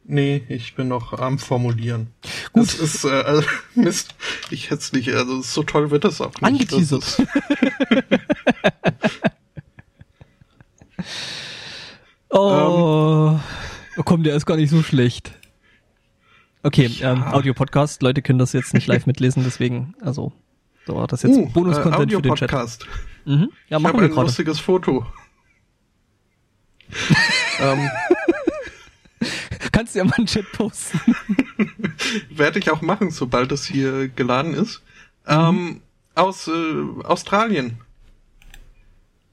Nee, 0.04 0.42
ich 0.48 0.74
bin 0.74 0.88
noch 0.88 1.12
am 1.18 1.38
Formulieren. 1.38 2.08
Gut. 2.52 2.64
Das 2.64 2.74
ist, 2.74 3.04
äh, 3.04 3.08
also, 3.10 3.46
Mist, 3.74 4.14
ich 4.50 4.70
hätte 4.70 4.96
nicht, 4.96 5.10
also 5.14 5.42
so 5.42 5.62
toll 5.62 5.90
wird 5.90 6.04
das 6.04 6.20
auch 6.20 6.32
nicht. 6.32 6.42
Angeteasert. 6.44 7.22
Oh, 12.30 13.38
oh 13.96 14.02
komm, 14.04 14.22
der 14.22 14.36
ist 14.36 14.44
gar 14.46 14.56
nicht 14.56 14.70
so 14.70 14.82
schlecht. 14.82 15.32
Okay, 16.62 16.86
Ja. 16.86 17.12
ähm, 17.12 17.22
Audio-Podcast, 17.24 18.02
Leute 18.02 18.22
können 18.22 18.38
das 18.38 18.52
jetzt 18.52 18.74
nicht 18.74 18.86
live 18.86 19.06
mitlesen, 19.06 19.44
deswegen, 19.44 19.94
also, 20.00 20.32
so 20.86 20.96
war 20.96 21.06
das 21.06 21.22
jetzt 21.22 21.36
uh, 21.36 21.46
Bonus-Content 21.50 22.12
äh, 22.12 22.16
für 22.16 22.22
den 22.22 22.34
Chat. 22.34 22.78
Mhm. 23.24 23.50
Ja, 23.68 23.76
Ich 23.76 23.82
machen 23.82 23.94
habe 23.94 24.04
ein 24.06 24.10
gerade. 24.10 24.26
lustiges 24.26 24.58
Foto. 24.60 25.06
ähm, 27.60 27.90
Kannst 29.72 29.94
du 29.94 29.98
ja 30.00 30.04
mal 30.04 30.14
einen 30.16 30.26
Chat 30.26 30.50
posten. 30.52 30.98
Werde 32.30 32.58
ich 32.58 32.70
auch 32.70 32.80
machen, 32.82 33.10
sobald 33.10 33.52
es 33.52 33.66
hier 33.66 34.08
geladen 34.08 34.54
ist. 34.54 34.82
Ähm, 35.26 35.82
aus 36.14 36.48
äh, 36.48 37.04
Australien. 37.04 37.78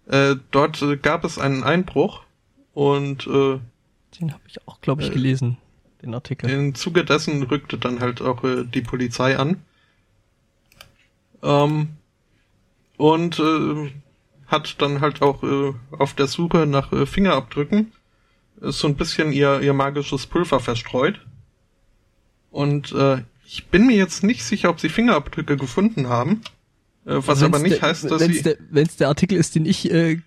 Äh, 0.08 0.36
dort 0.52 0.82
äh, 0.82 0.98
gab 0.98 1.24
es 1.24 1.40
einen 1.40 1.64
Einbruch 1.64 2.22
und 2.74 3.26
äh, 3.26 3.60
Den 4.20 4.34
habe 4.34 4.44
ich 4.48 4.68
auch, 4.68 4.82
glaube 4.82 5.02
ich, 5.02 5.10
Äh, 5.10 5.14
gelesen, 5.14 5.58
den 6.06 6.14
Artikel. 6.14 6.50
im 6.50 6.76
Zuge 6.76 7.04
dessen 7.04 7.44
rückte 7.44 7.78
dann 7.78 8.00
halt 8.00 8.22
auch 8.22 8.44
äh, 8.44 8.64
die 8.64 8.82
Polizei 8.82 9.38
an. 9.38 9.62
Ähm, 11.44 11.90
und 12.98 13.40
äh, 13.40 13.92
hat 14.48 14.82
dann 14.82 15.02
halt 15.02 15.22
auch 15.22 15.44
äh, 15.44 15.74
auf 15.92 16.14
der 16.14 16.28
Suche 16.28 16.66
nach 16.66 16.92
äh, 16.92 17.06
Fingerabdrücken 17.06 17.92
äh, 18.62 18.72
so 18.72 18.88
ein 18.88 18.96
bisschen 18.96 19.32
ihr, 19.32 19.62
ihr 19.62 19.74
magisches 19.74 20.28
Pulver 20.28 20.60
verstreut. 20.60 21.20
Und 22.52 22.94
äh, 22.94 23.24
ich 23.46 23.68
bin 23.68 23.88
mir 23.88 23.98
jetzt 23.98 24.24
nicht 24.24 24.44
sicher, 24.44 24.70
ob 24.70 24.80
sie 24.80 24.90
Fingerabdrücke 24.90 25.58
gefunden 25.58 26.08
haben. 26.08 26.42
Äh, 27.06 27.18
was 27.26 27.44
aber 27.44 27.60
nicht 27.60 27.82
der, 27.82 27.90
heißt, 27.90 28.10
dass 28.10 28.22
wenn's 28.22 28.44
sie... 28.44 28.58
Wenn 28.70 28.88
es 28.88 28.96
der 28.96 29.10
Artikel 29.10 29.38
ist, 29.38 29.56
den 29.56 29.66
ich 29.66 29.92
äh, 29.92 30.22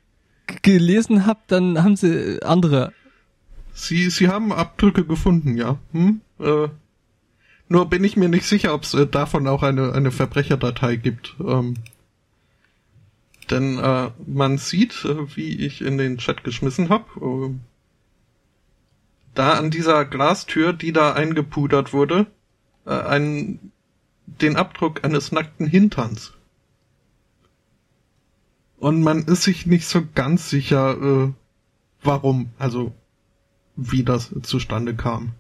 gelesen 0.63 1.27
habe, 1.27 1.41
dann 1.47 1.83
haben 1.83 1.97
sie 1.97 2.43
andere. 2.43 2.93
Sie, 3.79 4.11
sie 4.11 4.27
haben 4.27 4.53
Abdrücke 4.53 5.05
gefunden, 5.05 5.57
ja. 5.57 5.79
Hm? 5.93 6.21
Äh, 6.41 6.67
nur 7.69 7.89
bin 7.89 8.03
ich 8.03 8.17
mir 8.17 8.29
nicht 8.29 8.45
sicher, 8.45 8.75
ob 8.75 8.83
es 8.83 8.93
äh, 8.95 9.07
davon 9.07 9.47
auch 9.47 9.63
eine, 9.63 9.93
eine 9.93 10.11
Verbrecherdatei 10.11 10.97
gibt. 10.97 11.37
Ähm, 11.39 11.75
denn 13.51 13.79
äh, 13.79 14.11
man 14.27 14.59
sieht, 14.59 15.05
äh, 15.05 15.37
wie 15.37 15.65
ich 15.65 15.81
in 15.81 15.97
den 15.97 16.19
Chat 16.19 16.43
geschmissen 16.43 16.89
habe, 16.89 17.05
äh, 17.21 17.55
da 19.35 19.53
an 19.53 19.71
dieser 19.71 20.05
Glastür, 20.05 20.73
die 20.73 20.93
da 20.93 21.13
eingepudert 21.13 21.93
wurde, 21.93 22.27
äh, 22.85 22.91
einen, 22.91 23.71
den 24.27 24.57
Abdruck 24.57 25.05
eines 25.05 25.31
nackten 25.31 25.69
Hinterns. 25.69 26.33
Und 28.77 29.03
man 29.03 29.23
ist 29.23 29.45
sich 29.45 29.67
nicht 29.67 29.87
so 29.87 30.03
ganz 30.17 30.51
sicher, 30.51 31.01
äh, 31.01 31.33
warum, 32.03 32.51
also 32.59 32.93
wie 33.81 34.03
das 34.03 34.35
zustande 34.43 34.95
kam. 34.95 35.33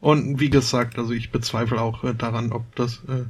Und 0.00 0.40
wie 0.40 0.50
gesagt, 0.50 0.98
also 0.98 1.12
ich 1.12 1.30
bezweifle 1.30 1.80
auch 1.80 2.02
äh, 2.02 2.14
daran, 2.14 2.52
ob 2.52 2.74
das, 2.74 3.02
äh, 3.08 3.24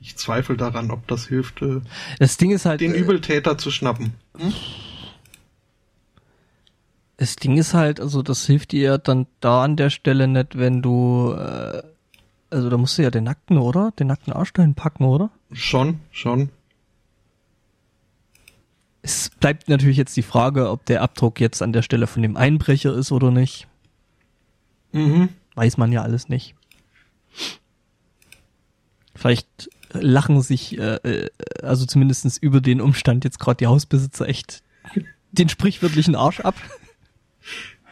ich 0.00 0.16
zweifle 0.16 0.56
daran, 0.56 0.90
ob 0.90 1.06
das 1.06 1.26
hilft, 1.28 1.62
äh, 1.62 1.82
Das 2.18 2.36
Ding 2.36 2.50
ist 2.50 2.64
halt. 2.66 2.80
den 2.80 2.94
äh, 2.94 2.98
Übeltäter 2.98 3.56
zu 3.58 3.70
schnappen. 3.70 4.14
Das 7.18 7.36
Ding 7.36 7.56
ist 7.58 7.74
halt, 7.74 8.00
also 8.00 8.22
das 8.22 8.44
hilft 8.46 8.72
dir 8.72 8.98
dann 8.98 9.26
da 9.40 9.62
an 9.62 9.76
der 9.76 9.90
Stelle 9.90 10.26
nicht, 10.26 10.58
wenn 10.58 10.82
du, 10.82 11.32
äh, 11.38 11.82
also 12.50 12.70
da 12.70 12.76
musst 12.78 12.98
du 12.98 13.02
ja 13.02 13.10
den 13.10 13.24
nackten, 13.24 13.58
oder? 13.58 13.92
Den 13.98 14.08
nackten 14.08 14.32
Arsch 14.32 14.52
dahin 14.52 14.74
packen, 14.74 15.04
oder? 15.04 15.30
Schon, 15.52 16.00
schon. 16.10 16.48
Es 19.04 19.28
bleibt 19.38 19.68
natürlich 19.68 19.98
jetzt 19.98 20.16
die 20.16 20.22
Frage, 20.22 20.70
ob 20.70 20.86
der 20.86 21.02
Abdruck 21.02 21.38
jetzt 21.38 21.60
an 21.60 21.74
der 21.74 21.82
Stelle 21.82 22.06
von 22.06 22.22
dem 22.22 22.38
Einbrecher 22.38 22.94
ist 22.94 23.12
oder 23.12 23.30
nicht. 23.30 23.66
Mhm. 24.92 25.28
Weiß 25.56 25.76
man 25.76 25.92
ja 25.92 26.00
alles 26.00 26.30
nicht. 26.30 26.54
Vielleicht 29.14 29.68
lachen 29.92 30.40
sich, 30.40 30.78
äh, 30.78 30.94
äh, 30.96 31.30
also 31.62 31.84
zumindestens 31.84 32.38
über 32.38 32.62
den 32.62 32.80
Umstand 32.80 33.24
jetzt 33.24 33.38
gerade 33.38 33.58
die 33.58 33.66
Hausbesitzer 33.66 34.26
echt 34.26 34.62
den 35.32 35.50
sprichwörtlichen 35.50 36.14
Arsch 36.14 36.40
ab. 36.40 36.54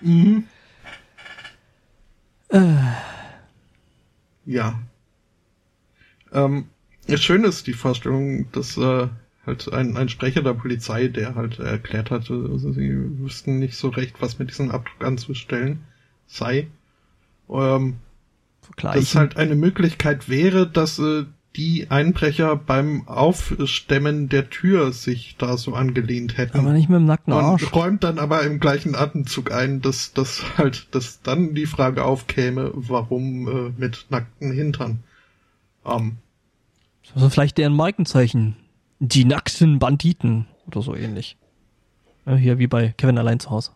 Mhm. 0.00 0.44
Äh, 2.48 2.72
Ja. 4.46 4.80
Ähm, 6.32 6.70
schön 7.16 7.44
ist 7.44 7.66
die 7.66 7.74
Vorstellung, 7.74 8.50
dass 8.52 8.78
äh, 8.78 9.08
halt 9.46 9.72
ein, 9.72 9.96
ein 9.96 10.08
Sprecher 10.08 10.42
der 10.42 10.54
Polizei, 10.54 11.08
der 11.08 11.34
halt 11.34 11.58
erklärt 11.58 12.10
hatte, 12.10 12.48
also 12.50 12.72
sie 12.72 13.18
wüssten 13.18 13.58
nicht 13.58 13.76
so 13.76 13.88
recht, 13.88 14.20
was 14.20 14.38
mit 14.38 14.50
diesem 14.50 14.70
Abdruck 14.70 15.04
anzustellen 15.04 15.80
sei. 16.26 16.68
Ähm, 17.50 17.96
vergleichen. 18.62 19.00
dass 19.00 19.14
halt 19.14 19.36
eine 19.36 19.56
Möglichkeit 19.56 20.28
wäre, 20.28 20.68
dass 20.68 20.98
äh, 20.98 21.24
die 21.56 21.90
Einbrecher 21.90 22.56
beim 22.56 23.06
Aufstemmen 23.08 24.28
der 24.28 24.48
Tür 24.48 24.92
sich 24.92 25.36
da 25.36 25.58
so 25.58 25.74
angelehnt 25.74 26.38
hätten. 26.38 26.58
aber 26.58 26.72
nicht 26.72 26.88
mit 26.88 26.96
dem 26.98 27.04
nackten 27.04 27.32
Arsch. 27.34 27.64
Und 27.64 27.74
räumt 27.74 28.04
dann 28.04 28.18
aber 28.18 28.42
im 28.44 28.58
gleichen 28.58 28.94
Atemzug 28.94 29.52
ein, 29.52 29.82
dass 29.82 30.14
dass 30.14 30.56
halt, 30.56 30.94
dass 30.94 31.20
dann 31.20 31.54
die 31.54 31.66
Frage 31.66 32.04
aufkäme, 32.04 32.70
warum 32.74 33.48
äh, 33.48 33.72
mit 33.76 34.06
nackten 34.08 34.52
Hintern. 34.52 35.00
Ähm, 35.84 36.16
Also 37.14 37.28
vielleicht 37.28 37.58
deren 37.58 37.74
Markenzeichen. 37.74 38.56
Die 39.04 39.24
nackten 39.24 39.80
Banditen 39.80 40.46
oder 40.68 40.80
so 40.80 40.94
ähnlich. 40.94 41.36
Ja, 42.24 42.36
hier 42.36 42.58
wie 42.60 42.68
bei 42.68 42.94
Kevin 42.96 43.18
allein 43.18 43.40
zu 43.40 43.50
Hause. 43.50 43.72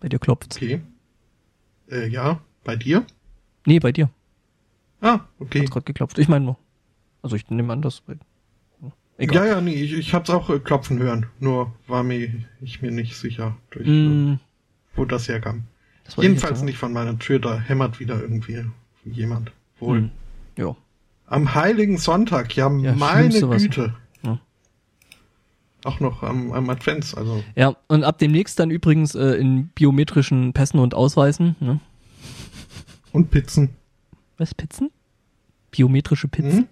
Bei 0.00 0.08
dir 0.08 0.18
klopft's. 0.18 0.56
okay. 0.56 0.80
Äh, 1.88 2.08
ja, 2.08 2.40
bei 2.64 2.74
dir? 2.74 3.06
Nee, 3.66 3.78
bei 3.78 3.92
dir. 3.92 4.10
Ah, 5.00 5.20
okay. 5.38 5.60
Hat's 5.60 5.70
gerade 5.70 5.84
geklopft. 5.84 6.18
Ich 6.18 6.26
meine 6.28 6.44
nur. 6.44 6.58
Also 7.22 7.36
ich 7.36 7.48
nehme 7.50 7.72
an, 7.72 7.82
dass 7.82 8.00
bei... 8.00 8.16
Egal. 9.18 9.46
Ja, 9.46 9.52
ja, 9.54 9.60
nee, 9.60 9.74
ich, 9.74 9.92
ich 9.92 10.12
hab's 10.12 10.28
auch 10.28 10.50
äh, 10.50 10.58
klopfen 10.58 10.98
hören. 10.98 11.26
Nur 11.38 11.72
war 11.86 12.02
mir 12.02 12.32
ich 12.60 12.82
mir 12.82 12.90
nicht 12.90 13.16
sicher, 13.16 13.56
durch, 13.70 13.86
äh, 13.86 13.90
Mm, 13.90 14.40
wo 14.96 15.04
das 15.04 15.28
herkam. 15.28 15.64
das 16.04 16.16
Jedenfalls 16.16 16.62
nicht 16.62 16.78
von 16.78 16.92
meiner 16.92 17.16
Tür, 17.18 17.38
da 17.38 17.60
hämmert 17.60 18.00
wieder 18.00 18.20
irgendwie 18.20 18.64
jemand. 19.04 19.52
Wohl. 19.78 19.98
Hm. 19.98 20.10
Ja. 20.58 20.76
Am 21.26 21.54
Heiligen 21.54 21.98
Sonntag, 21.98 22.54
ja, 22.56 22.70
Ja, 22.78 22.94
meine. 22.94 23.40
Güte. 23.40 23.94
Ja. 24.22 24.38
Auch 25.84 26.00
noch 26.00 26.22
am, 26.22 26.52
am 26.52 26.70
Advents, 26.70 27.14
also. 27.14 27.42
Ja, 27.54 27.76
und 27.88 28.04
ab 28.04 28.18
demnächst 28.18 28.58
dann 28.58 28.70
übrigens 28.70 29.14
äh, 29.14 29.32
in 29.34 29.68
biometrischen 29.68 30.52
Pässen 30.52 30.78
und 30.80 30.94
Ausweisen. 30.94 31.56
Ne? 31.60 31.80
Und 33.12 33.30
Pizzen. 33.30 33.70
Was, 34.38 34.54
Pizzen? 34.54 34.90
Biometrische 35.70 36.28
Pizzen? 36.28 36.58
Hm? 36.58 36.68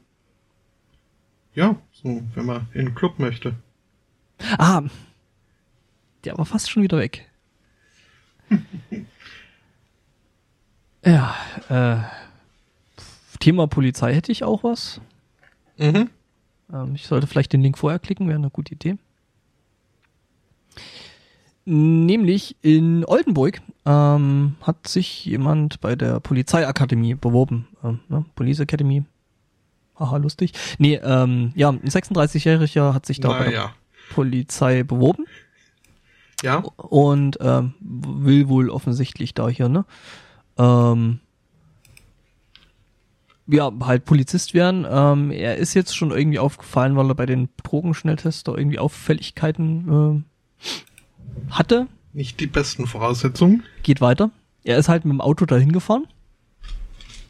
Ja, 1.54 1.76
so, 1.92 2.22
wenn 2.34 2.46
man 2.46 2.66
in 2.74 2.86
den 2.86 2.94
Club 2.94 3.18
möchte. 3.18 3.54
Ah, 4.58 4.82
der 6.24 6.36
war 6.36 6.46
fast 6.46 6.70
schon 6.70 6.82
wieder 6.82 6.98
weg. 6.98 7.30
ja, 11.04 11.34
äh, 11.68 12.23
Thema 13.44 13.66
Polizei 13.66 14.14
hätte 14.14 14.32
ich 14.32 14.42
auch 14.42 14.64
was. 14.64 15.02
Mhm. 15.76 16.08
Ähm, 16.72 16.94
ich 16.94 17.06
sollte 17.06 17.26
vielleicht 17.26 17.52
den 17.52 17.60
Link 17.60 17.76
vorher 17.76 17.98
klicken, 17.98 18.26
wäre 18.26 18.38
eine 18.38 18.48
gute 18.48 18.72
Idee. 18.72 18.96
Nämlich 21.66 22.56
in 22.62 23.04
Oldenburg 23.04 23.60
ähm, 23.84 24.56
hat 24.62 24.88
sich 24.88 25.26
jemand 25.26 25.82
bei 25.82 25.94
der 25.94 26.20
Polizeiakademie 26.20 27.16
beworben. 27.16 27.68
Ähm, 27.84 28.00
ne? 28.08 28.24
Police 28.34 28.60
Academy. 28.60 29.04
Haha, 29.98 30.16
lustig. 30.16 30.52
Nee, 30.78 30.94
ähm, 31.04 31.52
ja, 31.54 31.68
ein 31.68 31.82
36-Jähriger 31.82 32.94
hat 32.94 33.04
sich 33.04 33.20
da 33.20 33.28
bei 33.28 33.38
der 33.40 33.46
Naja. 33.46 33.74
Polizei 34.14 34.84
beworben 34.84 35.26
Ja, 36.42 36.60
und 36.78 37.36
ähm, 37.42 37.74
will 37.80 38.48
wohl 38.48 38.70
offensichtlich 38.70 39.34
da 39.34 39.50
hier, 39.50 39.68
ne? 39.68 39.84
Ähm, 40.56 41.20
ja, 43.46 43.70
halt 43.82 44.04
Polizist 44.04 44.54
werden. 44.54 44.86
Ähm, 44.88 45.30
er 45.30 45.56
ist 45.56 45.74
jetzt 45.74 45.96
schon 45.96 46.10
irgendwie 46.10 46.38
aufgefallen, 46.38 46.96
weil 46.96 47.08
er 47.10 47.14
bei 47.14 47.26
den 47.26 47.48
Drogenschnelltests 47.62 48.44
da 48.44 48.54
irgendwie 48.54 48.78
Auffälligkeiten 48.78 50.24
äh, 50.58 51.50
hatte. 51.50 51.86
nicht 52.12 52.40
die 52.40 52.46
besten 52.46 52.86
Voraussetzungen. 52.86 53.64
Geht 53.82 54.00
weiter. 54.00 54.30
Er 54.62 54.78
ist 54.78 54.88
halt 54.88 55.04
mit 55.04 55.12
dem 55.12 55.20
Auto 55.20 55.44
dahin 55.44 55.72
gefahren. 55.72 56.06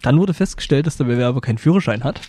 Dann 0.03 0.19
wurde 0.19 0.35
festgestellt, 0.35 0.87
dass 0.87 0.99
der 0.99 1.05
Bewerber 1.05 1.41
keinen 1.41 1.59
Führerschein 1.59 2.05
hat. 2.05 2.21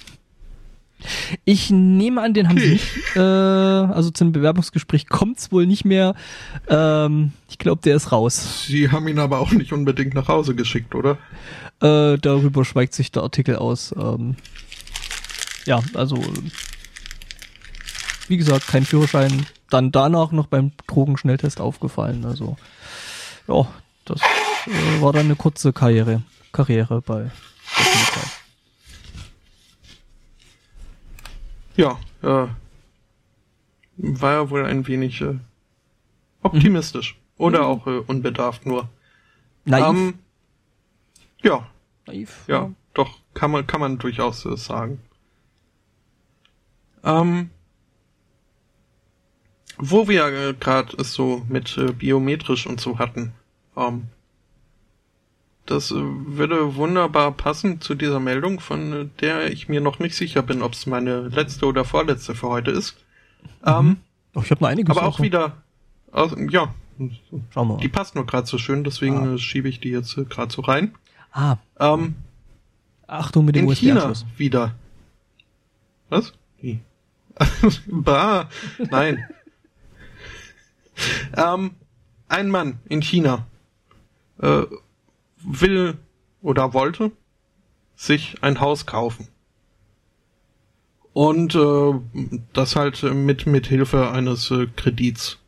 Ich 1.43 1.69
nehme 1.69 2.21
an, 2.21 2.33
den 2.33 2.47
haben 2.49 2.57
sie 2.57 2.65
Okay. 2.65 2.73
nicht. 2.73 3.15
Äh, 3.15 3.19
also 3.19 4.09
zum 4.11 4.31
Bewerbungsgespräch 4.31 5.07
kommt's 5.07 5.51
wohl 5.51 5.65
nicht 5.67 5.85
mehr. 5.85 6.15
Ähm, 6.67 7.33
ich 7.49 7.57
glaube, 7.57 7.81
der 7.83 7.95
ist 7.95 8.11
raus. 8.11 8.65
Sie 8.67 8.89
haben 8.91 9.07
ihn 9.07 9.19
aber 9.19 9.39
auch 9.39 9.51
nicht 9.51 9.71
unbedingt 9.73 10.13
nach 10.13 10.27
Hause 10.27 10.55
geschickt, 10.55 10.95
oder? 10.95 11.17
Äh, 11.81 12.17
darüber 12.17 12.65
schweigt 12.65 12.93
sich 12.93 13.11
der 13.11 13.23
Artikel 13.23 13.57
aus. 13.57 13.93
Ähm, 13.97 14.35
ja, 15.65 15.81
also 15.93 16.23
wie 18.27 18.37
gesagt, 18.37 18.67
kein 18.67 18.85
Führerschein. 18.85 19.45
Dann 19.69 19.91
danach 19.91 20.31
noch 20.31 20.47
beim 20.47 20.71
Drogenschnelltest 20.87 21.59
aufgefallen. 21.59 22.23
Also 22.25 22.55
ja, 23.47 23.67
das 24.05 24.21
äh, 24.21 25.01
war 25.01 25.11
dann 25.13 25.25
eine 25.25 25.35
kurze 25.35 25.73
Karriere, 25.73 26.21
Karriere 26.51 27.01
bei 27.01 27.23
der 27.23 27.31
Polizei. 27.83 28.27
Ja, 31.75 31.99
äh, 32.21 32.47
war 33.97 34.31
ja 34.33 34.49
wohl 34.49 34.65
ein 34.65 34.87
wenig 34.87 35.21
äh, 35.21 35.37
optimistisch. 36.41 37.17
Oder 37.37 37.59
Mhm. 37.59 37.65
auch 37.65 37.87
äh, 37.87 37.97
unbedarft 38.07 38.65
nur. 38.65 38.89
Naiv. 39.65 39.85
Ähm, 39.85 40.19
ja, 41.41 41.67
naiv. 42.05 42.43
ja, 42.47 42.71
doch, 42.93 43.19
kann 43.33 43.51
man, 43.51 43.67
kann 43.67 43.81
man 43.81 43.97
durchaus 43.97 44.45
äh, 44.45 44.55
sagen. 44.55 45.01
Ähm, 47.03 47.49
wo 49.77 50.07
wir 50.07 50.25
äh, 50.27 50.53
gerade 50.53 50.95
es 50.97 51.13
so 51.13 51.45
mit 51.49 51.77
äh, 51.77 51.91
biometrisch 51.91 52.65
und 52.67 52.79
so 52.79 52.99
hatten, 52.99 53.33
ähm, 53.75 54.07
das 55.65 55.91
äh, 55.91 55.95
würde 55.97 56.75
wunderbar 56.75 57.31
passen 57.31 57.81
zu 57.81 57.95
dieser 57.95 58.19
Meldung, 58.19 58.59
von 58.59 59.11
der 59.21 59.51
ich 59.51 59.67
mir 59.69 59.81
noch 59.81 59.99
nicht 59.99 60.15
sicher 60.15 60.41
bin, 60.41 60.61
ob 60.61 60.73
es 60.73 60.85
meine 60.85 61.27
letzte 61.29 61.65
oder 61.65 61.85
vorletzte 61.85 62.35
für 62.35 62.49
heute 62.49 62.71
ist. 62.71 62.95
Ähm, 63.65 63.97
Oh, 64.37 64.41
ich 64.43 64.51
habe 64.51 64.61
noch 64.63 64.69
einiges. 64.69 64.89
aber 64.95 65.07
auch 65.07 65.13
also. 65.13 65.23
wieder, 65.23 65.63
aus, 66.11 66.35
ja, 66.49 66.73
Schauen 67.53 67.53
wir 67.53 67.65
mal. 67.75 67.81
Die 67.81 67.87
passt 67.89 68.15
nur 68.15 68.25
gerade 68.25 68.47
so 68.47 68.57
schön, 68.57 68.83
deswegen 68.83 69.17
Ah. 69.17 69.33
äh, 69.35 69.37
schiebe 69.37 69.69
ich 69.69 69.79
die 69.79 69.89
jetzt 69.89 70.17
äh, 70.17 70.25
gerade 70.25 70.53
so 70.53 70.61
rein. 70.61 70.93
Ah, 71.31 71.57
Ähm, 71.79 72.15
Achtung 73.07 73.45
mit 73.45 73.55
dem 73.55 73.69
in 73.69 73.75
China 73.75 74.09
USB-Anschluss. 74.09 74.25
wieder. 74.37 74.75
Was? 76.09 76.33
Wie? 76.61 76.79
bah, 77.87 78.49
nein. 78.91 79.23
ähm, 81.37 81.71
ein 82.27 82.49
Mann 82.49 82.79
in 82.89 83.01
China 83.01 83.45
äh, 84.41 84.63
will 85.45 85.97
oder 86.41 86.73
wollte 86.73 87.11
sich 87.95 88.43
ein 88.43 88.59
Haus 88.59 88.85
kaufen. 88.85 89.27
Und 91.13 91.55
äh, 91.55 91.93
das 92.53 92.75
halt 92.75 93.01
mit, 93.03 93.45
mit 93.45 93.67
Hilfe 93.67 94.11
eines 94.11 94.51
äh, 94.51 94.67
Kredits. 94.75 95.39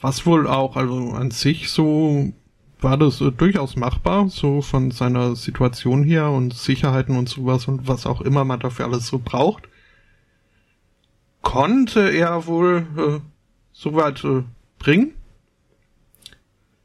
Was 0.00 0.26
wohl 0.26 0.46
auch, 0.46 0.76
also 0.76 1.10
an 1.10 1.32
sich 1.32 1.70
so 1.70 2.32
war 2.80 2.96
das 2.96 3.20
äh, 3.20 3.32
durchaus 3.32 3.76
machbar, 3.76 4.28
so 4.28 4.62
von 4.62 4.90
seiner 4.90 5.36
Situation 5.36 6.04
her 6.04 6.30
und 6.30 6.54
Sicherheiten 6.54 7.16
und 7.16 7.28
sowas 7.28 7.66
und 7.66 7.88
was 7.88 8.06
auch 8.06 8.20
immer 8.20 8.44
man 8.44 8.60
dafür 8.60 8.86
alles 8.86 9.06
so 9.06 9.20
braucht. 9.22 9.68
Konnte 11.42 12.10
er 12.10 12.46
wohl 12.46 12.86
äh, 12.96 13.20
soweit 13.72 14.24
äh, 14.24 14.44
bringen. 14.78 15.14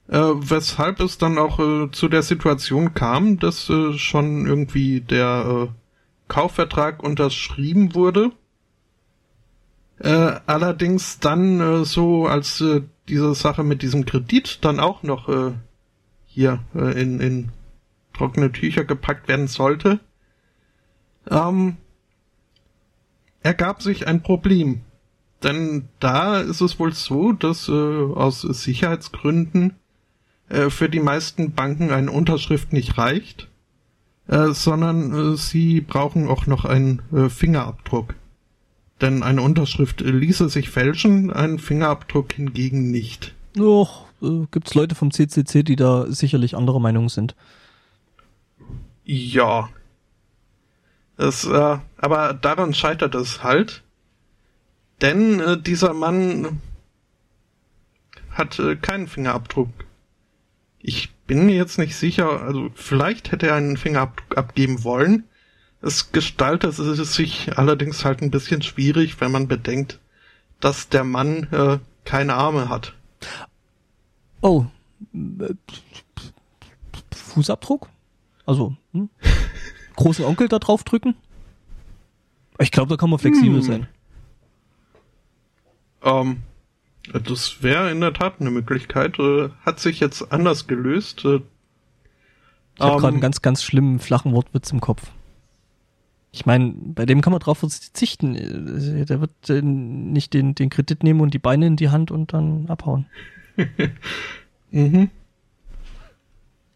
Äh, 0.08 0.20
weshalb 0.20 1.00
es 1.00 1.18
dann 1.18 1.40
auch 1.40 1.60
äh, 1.60 1.90
zu 1.92 2.08
der 2.08 2.22
Situation 2.22 2.94
kam, 2.94 3.40
dass 3.40 3.70
äh, 3.70 3.94
schon 3.94 4.46
irgendwie 4.46 5.02
der 5.02 5.70
äh, 5.70 5.74
Kaufvertrag 6.28 7.02
unterschrieben 7.02 7.96
wurde. 7.96 8.32
Äh, 9.98 10.40
allerdings 10.46 11.20
dann 11.20 11.60
äh, 11.60 11.86
so, 11.86 12.28
als 12.28 12.64
diese 13.08 13.34
Sache 13.34 13.64
mit 13.64 13.82
diesem 13.82 14.06
Kredit 14.06 14.64
dann 14.64 14.80
auch 14.80 15.04
noch 15.04 15.54
hier 16.26 16.60
in, 16.74 17.20
in 17.20 17.52
trockene 18.14 18.52
Tücher 18.52 18.84
gepackt 18.84 19.28
werden 19.28 19.48
sollte, 19.48 20.00
ähm, 21.30 21.78
ergab 23.42 23.84
sich 23.84 24.08
ein 24.08 24.24
Problem. 24.24 24.82
Denn 25.44 25.88
da 26.00 26.40
ist 26.40 26.62
es 26.62 26.80
wohl 26.80 26.94
so, 26.94 27.32
dass 27.32 27.70
aus 27.70 28.42
Sicherheitsgründen 28.42 29.76
äh, 30.50 30.70
für 30.70 30.90
die 30.90 31.00
meisten 31.00 31.54
Banken 31.54 31.92
eine 31.92 32.12
Unterschrift 32.12 32.74
nicht 32.74 32.98
reicht, 32.98 33.48
äh, 34.28 34.50
sondern 34.50 35.34
äh, 35.34 35.38
sie 35.38 35.82
brauchen 35.82 36.28
auch 36.28 36.48
noch 36.48 36.66
einen 36.66 37.02
Fingerabdruck. 37.30 38.16
Denn 39.02 39.24
eine 39.24 39.42
Unterschrift 39.42 40.02
ließe 40.02 40.48
sich 40.50 40.70
fälschen, 40.70 41.32
ein 41.32 41.60
Fingerabdruck 41.60 42.34
hingegen 42.34 42.92
nicht. 42.92 43.36
Och, 43.58 44.06
gibt's 44.52 44.74
Leute 44.74 44.96
vom 44.96 45.12
CCC, 45.12 45.64
die 45.64 45.76
da 45.76 46.06
sicherlich 46.08 46.56
anderer 46.56 46.80
Meinung 46.80 47.10
sind. 47.10 47.36
Ja. 49.04 49.70
Es, 51.18 51.46
äh, 51.46 51.78
aber 51.98 52.34
daran 52.34 52.74
scheitert 52.74 53.16
es 53.16 53.44
halt. 53.44 53.84
Denn 55.02 55.40
äh, 55.40 55.62
dieser 55.62 55.94
Mann 55.94 56.62
hat 58.32 58.60
äh, 58.60 58.76
keinen 58.76 59.08
Fingerabdruck. 59.08 59.70
Ich 60.88 61.12
bin 61.26 61.48
mir 61.48 61.56
jetzt 61.56 61.80
nicht 61.80 61.96
sicher, 61.96 62.44
also 62.44 62.70
vielleicht 62.76 63.32
hätte 63.32 63.48
er 63.48 63.56
einen 63.56 63.76
Fingerabdruck 63.76 64.38
abgeben 64.38 64.84
wollen. 64.84 65.24
Es 65.82 66.12
gestaltet 66.12 66.78
es 66.78 67.16
sich 67.16 67.58
allerdings 67.58 68.06
halt 68.06 68.22
ein 68.22 68.30
bisschen 68.30 68.62
schwierig, 68.62 69.20
wenn 69.20 69.32
man 69.32 69.48
bedenkt, 69.48 70.00
dass 70.60 70.88
der 70.88 71.04
Mann 71.04 71.48
äh, 71.52 71.80
keine 72.04 72.36
Arme 72.36 72.70
hat. 72.70 72.94
Oh, 74.42 74.68
Fußabdruck? 77.12 77.90
Also, 78.46 78.76
hm? 78.92 79.10
großen 79.96 80.24
Onkel 80.24 80.48
da 80.50 80.60
drauf 80.60 80.84
drücken? 80.84 81.16
Ich 82.60 82.70
glaube, 82.72 82.90
da 82.90 82.98
kann 82.98 83.10
man 83.10 83.18
flexibel 83.18 83.56
Hm. 83.56 83.62
sein. 83.64 83.88
Ähm, 86.04 86.44
das 87.14 87.62
wäre 87.62 87.92
in 87.92 88.02
der 88.02 88.14
Tat 88.14 88.36
eine 88.40 88.52
Möglichkeit. 88.52 89.20
Äh, 89.20 89.50
hat 89.66 89.80
sich 89.80 90.00
jetzt 90.00 90.32
anders 90.32 90.68
gelöst. 90.68 91.26
Äh, 91.26 91.42
Ich 92.76 92.82
habe 92.82 92.94
ähm, 92.94 93.00
gerade 93.00 93.08
einen 93.14 93.22
ganz, 93.22 93.42
ganz 93.42 93.64
schlimmen 93.64 94.00
flachen 94.00 94.34
Wortwitz 94.34 94.72
im 94.72 94.82
Kopf. 94.82 95.12
Ich 96.32 96.46
meine, 96.46 96.74
bei 96.76 97.06
dem 97.06 97.22
kann 97.22 97.32
man 97.32 97.40
drauf 97.40 97.60
verzichten. 97.60 98.36
Äh, 98.36 99.06
Der 99.06 99.22
wird 99.22 99.32
nicht 99.64 100.34
den, 100.34 100.56
den 100.56 100.70
Kredit 100.70 101.04
nehmen 101.04 101.22
und 101.22 101.34
die 101.34 101.40
Beine 101.40 101.68
in 101.68 101.76
die 101.76 101.90
Hand 101.90 102.12
und 102.12 102.34
dann 102.34 102.68
abhauen. 102.68 103.06
Mhm. 104.72 105.10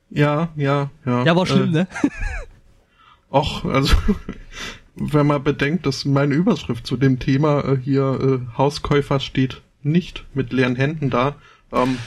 Ja, 0.09 0.49
ja, 0.55 0.89
ja. 1.05 1.25
Ja, 1.25 1.35
war 1.35 1.45
schlimm, 1.45 1.69
äh, 1.69 1.79
ne? 1.79 1.87
Och, 3.31 3.65
also 3.65 3.93
wenn 4.95 5.27
man 5.27 5.43
bedenkt, 5.43 5.85
dass 5.85 6.05
meine 6.05 6.33
Überschrift 6.33 6.87
zu 6.87 6.95
dem 6.95 7.19
Thema 7.19 7.59
äh, 7.65 7.77
hier 7.77 8.19
äh, 8.21 8.57
Hauskäufer 8.57 9.19
steht 9.19 9.61
nicht 9.83 10.25
mit 10.33 10.51
leeren 10.53 10.75
Händen 10.75 11.09
da. 11.09 11.35
Ähm, 11.71 11.97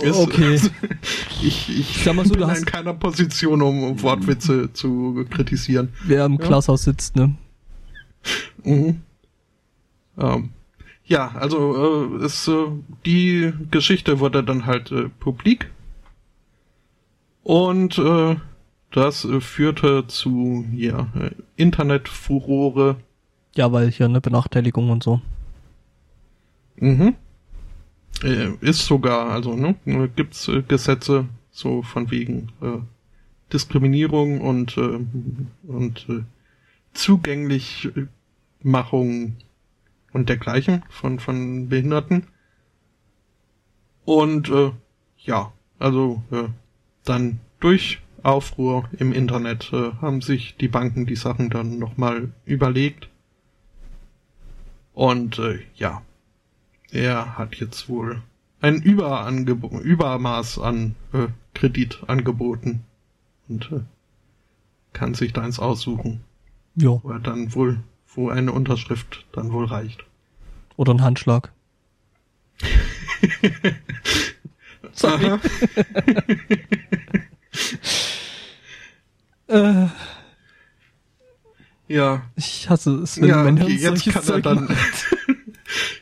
ist, 0.00 0.16
Okay. 0.16 0.60
ich 1.42 1.68
ich 1.78 2.02
Sag 2.04 2.14
mal 2.16 2.24
so, 2.26 2.32
bin 2.32 2.40
du 2.40 2.44
in 2.46 2.50
hast- 2.50 2.66
keiner 2.66 2.92
Position, 2.94 3.62
um, 3.62 3.82
um 3.84 4.02
Wortwitze 4.02 4.72
zu 4.72 5.24
kritisieren. 5.30 5.90
Wer 6.04 6.24
im 6.26 6.34
Ja. 6.40 6.46
Glashaus 6.46 6.82
sitzt, 6.84 7.16
ne? 7.16 7.34
Mhm. 8.64 9.00
Ähm, 10.18 10.50
ja, 11.04 11.28
also 11.36 12.18
äh, 12.20 12.24
ist, 12.26 12.48
äh, 12.48 12.66
die 13.04 13.52
Geschichte 13.70 14.18
wurde 14.18 14.42
dann 14.42 14.66
halt 14.66 14.90
äh, 14.90 15.08
publik 15.20 15.70
und 17.44 17.96
äh, 17.98 18.36
das 18.90 19.24
äh, 19.24 19.40
führte 19.40 20.06
zu 20.08 20.64
ja, 20.72 21.08
äh, 21.18 21.30
Internetfurore. 21.56 22.96
Ja, 23.54 23.70
weil 23.72 23.90
hier 23.90 24.06
eine 24.06 24.20
Benachteiligung 24.20 24.90
und 24.90 25.02
so. 25.02 25.20
Mhm. 26.78 27.16
Äh, 28.22 28.52
ist 28.60 28.86
sogar, 28.86 29.30
also 29.30 29.56
ne, 29.56 29.74
gibt's 30.14 30.46
äh, 30.48 30.62
Gesetze 30.62 31.28
so 31.50 31.82
von 31.82 32.10
wegen 32.10 32.52
äh, 32.62 32.78
Diskriminierung 33.52 34.40
und 34.40 34.76
äh, 34.76 35.00
und 35.66 36.06
äh, 36.08 36.22
Zugänglichmachung 36.94 39.36
und 40.12 40.28
dergleichen 40.28 40.84
von 40.88 41.18
von 41.18 41.68
Behinderten. 41.68 42.28
Und 44.04 44.48
äh, 44.48 44.70
ja, 45.18 45.52
also 45.78 46.22
äh, 46.30 46.44
dann 47.04 47.40
durch 47.60 48.00
Aufruhr 48.22 48.88
im 48.98 49.12
Internet 49.12 49.72
äh, 49.72 49.92
haben 50.00 50.20
sich 50.20 50.56
die 50.56 50.68
Banken 50.68 51.06
die 51.06 51.16
Sachen 51.16 51.50
dann 51.50 51.78
nochmal 51.78 52.32
überlegt. 52.44 53.08
Und 54.94 55.38
äh, 55.38 55.60
ja, 55.74 56.02
er 56.90 57.38
hat 57.38 57.56
jetzt 57.56 57.88
wohl 57.88 58.22
ein 58.60 58.80
Überangebo 58.82 59.78
Übermaß 59.80 60.58
an 60.58 60.94
äh, 61.12 61.26
Kredit 61.54 62.00
angeboten 62.06 62.84
und 63.48 63.70
äh, 63.72 63.80
kann 64.92 65.14
sich 65.14 65.32
da 65.32 65.42
eins 65.42 65.58
aussuchen, 65.58 66.20
Ja. 66.74 67.00
wo 67.02 67.10
er 67.10 67.18
dann 67.20 67.54
wohl, 67.54 67.80
wo 68.14 68.28
eine 68.30 68.52
Unterschrift 68.52 69.26
dann 69.32 69.52
wohl 69.52 69.66
reicht. 69.66 70.04
Oder 70.76 70.94
ein 70.94 71.02
Handschlag. 71.02 71.52
Sorry. 74.92 75.38
Äh, 79.48 79.86
Ja, 81.88 82.22
ich 82.34 82.68
hasse 82.68 82.96
es, 82.96 83.20
wenn 83.20 83.28
ja, 83.28 83.44
mein 83.44 83.62
okay, 83.62 83.78
Hirn 83.78 83.94
jetzt 83.94 84.12
kann 84.12 84.28
er 84.28 84.40
dann. 84.40 84.76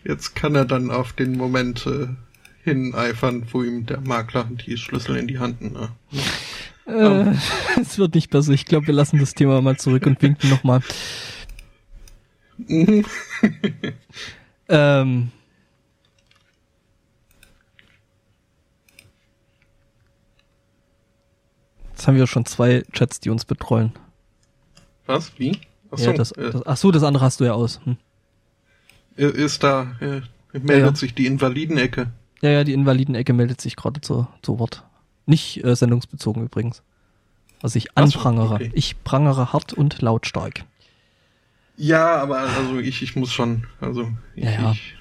Jetzt 0.04 0.34
kann 0.34 0.54
er 0.54 0.64
dann 0.64 0.90
auf 0.90 1.12
den 1.12 1.36
Moment 1.36 1.86
äh, 1.86 2.08
hineifern, 2.62 3.46
wo 3.52 3.62
ihm 3.62 3.86
der 3.86 4.00
Makler 4.00 4.44
die 4.44 4.76
Schlüssel 4.76 5.16
in 5.16 5.26
die 5.26 5.38
Hand. 5.38 5.60
Ne? 5.60 5.90
Äh, 6.86 7.34
es 7.80 7.98
wird 7.98 8.14
nicht 8.14 8.30
besser. 8.30 8.52
Ich 8.52 8.64
glaube, 8.64 8.86
wir 8.86 8.94
lassen 8.94 9.18
das 9.18 9.34
Thema 9.34 9.60
mal 9.60 9.76
zurück 9.76 10.06
und 10.06 10.20
winken 10.22 10.50
nochmal. 10.50 10.80
Mhm. 12.58 13.04
Ähm, 14.68 15.30
jetzt 21.90 22.06
haben 22.06 22.16
wir 22.16 22.26
schon 22.26 22.46
zwei 22.46 22.82
Chats, 22.92 23.20
die 23.20 23.30
uns 23.30 23.44
betreuen. 23.44 23.92
Was? 25.06 25.38
Wie? 25.38 25.60
Ach 25.90 25.98
ja, 25.98 26.12
das, 26.12 26.32
äh, 26.32 26.50
das, 26.50 26.66
ach 26.66 26.76
so, 26.76 26.90
das 26.90 27.02
andere 27.02 27.24
hast 27.24 27.40
du 27.40 27.44
ja 27.44 27.52
aus. 27.52 27.80
Hm. 27.84 27.98
Ist 29.16 29.62
da, 29.62 29.96
äh, 30.00 30.20
meldet 30.52 30.70
Ja, 30.70 30.76
ja. 30.86 30.94
sich 30.94 31.14
die 31.14 31.26
Invalidenecke. 31.26 32.10
Ja, 32.42 32.50
ja, 32.50 32.64
die 32.64 32.72
Invalidenecke 32.72 33.32
meldet 33.32 33.60
sich 33.60 33.76
gerade 33.76 34.00
zu, 34.00 34.26
zu 34.42 34.58
Wort. 34.58 34.84
Nicht 35.26 35.64
äh, 35.64 35.74
sendungsbezogen 35.74 36.44
übrigens. 36.44 36.82
Was 37.60 37.74
ich 37.76 37.88
Ach 37.94 38.06
so, 38.06 38.18
anprangere. 38.18 38.54
okay. 38.56 38.70
Ich 38.74 39.02
prangere 39.04 39.52
hart 39.52 39.72
und 39.72 40.02
lautstark. 40.02 40.64
Ja, 41.76 42.16
aber 42.16 42.38
also 42.40 42.78
ich, 42.78 43.02
ich 43.02 43.16
muss 43.16 43.32
schon, 43.32 43.66
also 43.80 44.12
ich, 44.36 44.44
Ja, 44.44 44.72
ich 44.72 44.94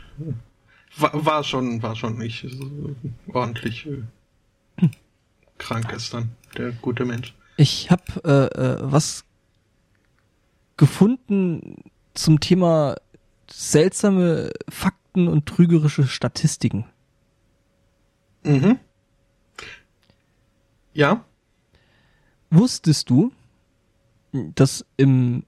war, 0.98 1.26
war 1.26 1.44
schon, 1.44 1.84
war 1.84 1.96
schon 1.96 2.18
nicht 2.18 2.48
so 2.50 2.96
ordentlich 3.34 3.86
äh, 3.88 4.88
krank 5.58 5.90
gestern, 5.90 6.32
der 6.58 6.72
gute 6.72 7.06
Mensch. 7.06 7.34
Ich 7.58 7.92
habe 7.92 8.04
äh, 8.24 8.60
äh, 8.60 8.78
was 8.82 9.26
gefunden 10.78 11.84
zum 12.14 12.40
Thema 12.40 12.96
seltsame 13.56 14.52
Fakten 14.70 15.28
und 15.28 15.46
trügerische 15.46 16.08
Statistiken. 16.08 16.86
Mhm. 18.44 18.80
Ja. 20.94 21.24
Wusstest 22.50 23.10
du, 23.10 23.32
dass 24.32 24.86
im, 24.98 25.44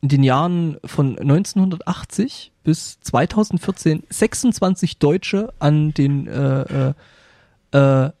in 0.00 0.08
den 0.08 0.22
Jahren 0.22 0.78
von 0.84 1.18
1980 1.18 2.52
bis 2.64 2.98
2014 3.00 4.04
26 4.08 4.98
Deutsche 4.98 5.52
an 5.58 5.92
den 5.92 6.26
äh, 6.26 6.92
äh, 7.72 8.06
äh, 8.06 8.12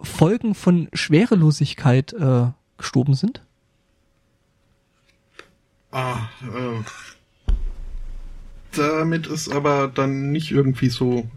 Folgen 0.00 0.54
von 0.54 0.88
Schwerelosigkeit 0.92 2.12
äh, 2.12 2.48
gestorben 2.78 3.14
sind? 3.14 3.42
Ah, 5.92 6.28
äh, 6.42 6.82
damit 8.76 9.26
ist 9.26 9.50
aber 9.50 9.88
dann 9.88 10.32
nicht 10.32 10.50
irgendwie 10.50 10.88
so. 10.88 11.28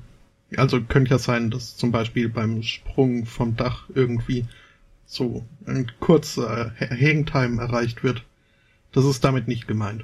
Also 0.55 0.81
könnte 0.81 1.11
ja 1.11 1.17
sein, 1.17 1.49
dass 1.49 1.77
zum 1.77 1.91
Beispiel 1.91 2.29
beim 2.29 2.61
Sprung 2.61 3.25
vom 3.25 3.55
Dach 3.55 3.89
irgendwie 3.95 4.45
so 5.05 5.45
ein 5.65 5.91
kurzer 5.99 6.73
Hangtime 6.79 7.61
erreicht 7.61 8.03
wird. 8.03 8.23
Das 8.91 9.05
ist 9.05 9.23
damit 9.23 9.47
nicht 9.47 9.67
gemeint. 9.67 10.03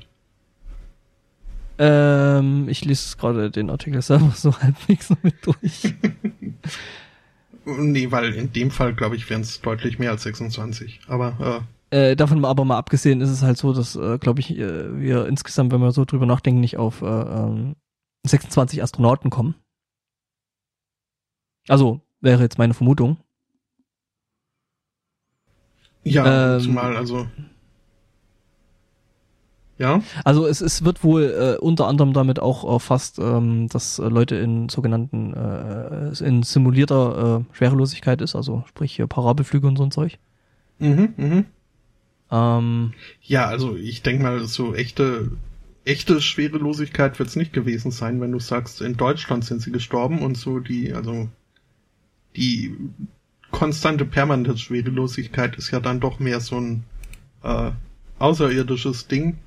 Ähm, 1.77 2.67
ich 2.67 2.83
lese 2.83 3.15
gerade 3.15 3.49
den 3.49 3.69
Artikel 3.69 4.01
selber 4.01 4.33
so 4.35 4.53
halbwegs 4.61 5.11
mit 5.23 5.35
durch. 5.43 5.93
nee, 7.65 8.11
weil 8.11 8.33
in 8.33 8.51
dem 8.51 8.69
Fall, 8.69 8.93
glaube 8.93 9.15
ich, 9.15 9.29
wären 9.29 9.41
es 9.41 9.61
deutlich 9.61 9.97
mehr 9.97 10.11
als 10.11 10.23
26. 10.23 10.99
Aber 11.07 11.63
äh, 11.63 11.78
äh, 11.91 12.15
davon 12.15 12.43
aber 12.45 12.65
mal 12.65 12.77
abgesehen 12.77 13.21
ist 13.21 13.29
es 13.29 13.41
halt 13.41 13.57
so, 13.57 13.73
dass, 13.73 13.95
äh, 13.95 14.17
glaube 14.17 14.39
ich, 14.39 14.57
äh, 14.57 14.99
wir 14.99 15.25
insgesamt, 15.27 15.71
wenn 15.71 15.81
wir 15.81 15.91
so 15.91 16.05
drüber 16.05 16.25
nachdenken, 16.25 16.59
nicht 16.59 16.77
auf 16.77 17.01
äh, 17.01 17.05
ähm, 17.05 17.75
26 18.25 18.83
Astronauten 18.83 19.29
kommen. 19.29 19.55
Also 21.67 22.01
wäre 22.21 22.43
jetzt 22.43 22.57
meine 22.57 22.73
Vermutung. 22.73 23.17
Ja, 26.03 26.55
ähm, 26.55 26.61
zumal 26.61 26.95
also. 26.97 27.27
Ja. 29.77 30.01
Also 30.25 30.45
es, 30.45 30.59
es 30.59 30.83
wird 30.83 31.03
wohl 31.05 31.23
äh, 31.23 31.57
unter 31.63 31.87
anderem 31.87 32.11
damit 32.11 32.39
auch 32.39 32.69
erfasst, 32.69 33.17
ähm, 33.17 33.69
dass 33.69 33.97
äh, 33.97 34.09
Leute 34.09 34.35
in 34.35 34.67
sogenannten 34.67 35.33
äh, 35.33 36.11
in 36.23 36.43
simulierter 36.43 37.39
äh, 37.49 37.55
Schwerelosigkeit 37.55 38.21
ist, 38.21 38.35
also 38.35 38.63
sprich 38.67 38.93
hier 38.93 39.07
Parabelflüge 39.07 39.67
und 39.67 39.77
so 39.77 39.83
ein 39.83 39.91
Zeug. 39.91 40.19
Mhm, 40.79 41.13
mhm. 41.15 41.45
Ähm, 42.31 42.93
ja, 43.21 43.45
also 43.45 43.75
ich 43.75 44.01
denke 44.01 44.23
mal, 44.23 44.45
so 44.45 44.75
echte 44.75 45.31
echte 45.89 46.21
Schwerelosigkeit 46.21 47.17
wird 47.17 47.29
es 47.29 47.35
nicht 47.35 47.51
gewesen 47.51 47.91
sein, 47.91 48.21
wenn 48.21 48.31
du 48.31 48.39
sagst, 48.39 48.81
in 48.81 48.95
Deutschland 48.95 49.43
sind 49.43 49.61
sie 49.61 49.71
gestorben 49.71 50.21
und 50.21 50.37
so 50.37 50.59
die, 50.59 50.93
also 50.93 51.29
die 52.35 52.75
konstante 53.51 54.05
permanente 54.05 54.57
Schwerelosigkeit 54.57 55.55
ist 55.55 55.71
ja 55.71 55.79
dann 55.79 55.99
doch 55.99 56.19
mehr 56.19 56.39
so 56.39 56.59
ein 56.59 56.83
äh, 57.43 57.71
außerirdisches 58.19 59.07
Ding. 59.07 59.37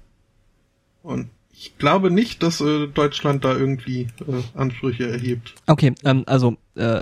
Und 1.03 1.29
ich 1.53 1.79
glaube 1.79 2.11
nicht, 2.11 2.43
dass 2.43 2.61
äh, 2.61 2.89
Deutschland 2.89 3.45
da 3.45 3.57
irgendwie 3.57 4.09
äh, 4.27 4.59
Ansprüche 4.59 5.09
erhebt. 5.09 5.55
Okay, 5.67 5.95
ähm, 6.05 6.25
also 6.27 6.57
äh, 6.75 7.01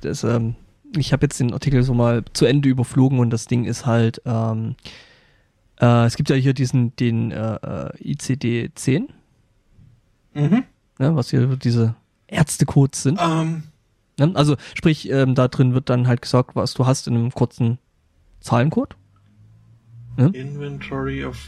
das, 0.00 0.24
ähm, 0.24 0.54
ich 0.96 1.12
habe 1.12 1.26
jetzt 1.26 1.38
den 1.40 1.52
Artikel 1.52 1.82
so 1.82 1.92
mal 1.92 2.24
zu 2.32 2.46
Ende 2.46 2.70
überflogen 2.70 3.18
und 3.18 3.30
das 3.30 3.46
Ding 3.46 3.64
ist 3.64 3.84
halt, 3.84 4.22
ähm, 4.24 4.76
äh, 5.80 6.04
es 6.06 6.16
gibt 6.16 6.30
ja 6.30 6.36
hier 6.36 6.54
diesen 6.54 6.94
den 6.96 7.30
äh, 7.30 7.56
äh 7.56 8.12
ICD 8.12 8.70
10, 8.74 9.08
mhm. 10.34 10.64
ne, 10.98 11.16
was 11.16 11.30
hier 11.30 11.46
diese 11.56 11.94
Ärztecodes 12.26 13.02
sind. 13.02 13.20
Um. 13.20 13.30
Ähm. 13.30 13.62
Ne? 14.18 14.32
Also 14.34 14.56
sprich, 14.74 15.10
ähm, 15.10 15.34
da 15.34 15.48
drin 15.48 15.74
wird 15.74 15.88
dann 15.90 16.08
halt 16.08 16.22
gesagt, 16.22 16.56
was 16.56 16.74
du 16.74 16.86
hast 16.86 17.06
in 17.06 17.14
einem 17.14 17.30
kurzen 17.30 17.78
Zahlencode. 18.40 18.96
Ne? 20.16 20.30
Inventory 20.34 21.24
of 21.24 21.38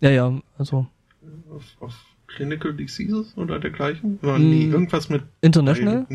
ja, 0.00 0.10
ja, 0.10 0.40
also 0.58 0.88
of, 1.48 1.62
of 1.80 1.94
Clinical 2.26 2.72
Diseases 2.72 3.36
oder 3.36 3.58
dergleichen? 3.60 4.18
Oder 4.22 4.38
mm, 4.38 4.50
nee, 4.50 4.64
irgendwas 4.64 5.08
mit 5.08 5.22
International? 5.40 6.06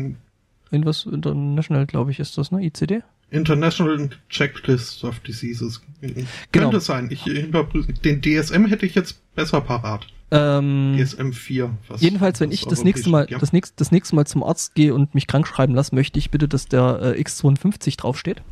Irgendwas 0.70 1.06
International, 1.06 1.86
glaube 1.86 2.10
ich, 2.10 2.20
ist 2.20 2.36
das, 2.36 2.50
ne? 2.50 2.62
ICD? 2.64 3.02
International 3.30 4.10
Checklist 4.28 5.04
of 5.04 5.20
Diseases. 5.20 5.82
Genau. 6.00 6.26
Könnte 6.52 6.80
sein. 6.80 7.08
Ich 7.10 7.26
überprüfe. 7.26 7.92
Den 7.92 8.22
DSM 8.22 8.66
hätte 8.66 8.86
ich 8.86 8.94
jetzt 8.94 9.20
besser 9.34 9.60
parat. 9.60 10.06
Ähm, 10.30 10.96
DSM 10.98 11.32
4. 11.32 11.70
Was, 11.88 12.00
jedenfalls, 12.02 12.40
wenn 12.40 12.52
ich 12.52 12.64
das 12.64 12.84
nächste 12.84 13.08
Mal, 13.08 13.26
ja. 13.30 13.38
das 13.38 13.52
nächste, 13.52 13.74
das 13.76 13.90
nächste 13.90 14.14
Mal 14.14 14.26
zum 14.26 14.42
Arzt 14.42 14.74
gehe 14.74 14.94
und 14.94 15.14
mich 15.14 15.26
krank 15.26 15.46
schreiben 15.46 15.74
lasse, 15.74 15.94
möchte 15.94 16.18
ich 16.18 16.30
bitte, 16.30 16.48
dass 16.48 16.66
der 16.66 17.00
äh, 17.16 17.20
X52 17.20 17.96
draufsteht. 17.96 18.42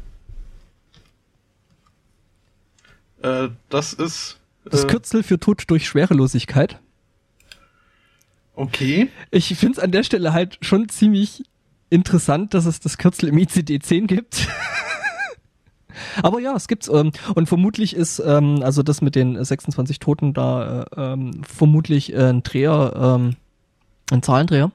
Äh, 3.23 3.49
das 3.69 3.93
ist. 3.93 4.39
Das 4.65 4.85
äh, 4.85 4.87
Kürzel 4.87 5.23
für 5.23 5.39
Tod 5.39 5.65
durch 5.69 5.87
Schwerelosigkeit. 5.87 6.81
Okay. 8.55 9.11
Ich 9.31 9.55
finde 9.55 9.79
es 9.79 9.79
an 9.79 9.91
der 9.91 10.03
Stelle 10.03 10.33
halt 10.33 10.59
schon 10.63 10.89
ziemlich 10.89 11.45
interessant, 11.91 12.55
dass 12.55 12.67
es 12.67 12.81
das 12.81 12.99
Kürzel 12.99 13.29
im 13.29 13.37
ICD-10 13.37 14.07
gibt. 14.07 14.49
Aber 16.23 16.41
ja, 16.41 16.55
es 16.55 16.69
gibt's. 16.69 16.89
Ähm, 16.89 17.13
und 17.35 17.49
vermutlich 17.49 17.95
ist, 17.97 18.19
ähm, 18.19 18.63
also 18.63 18.83
das 18.83 19.03
mit 19.03 19.15
den 19.15 19.43
26 19.43 19.99
Toten 19.99 20.35
da 20.35 20.83
äh, 20.83 21.13
ähm, 21.13 21.43
vermutlich 21.45 22.13
äh, 22.13 22.31
ein 22.31 22.43
Dreher, 22.43 22.93
ähm, 22.97 23.37
ein 24.11 24.23
Zahlendreher. 24.23 24.73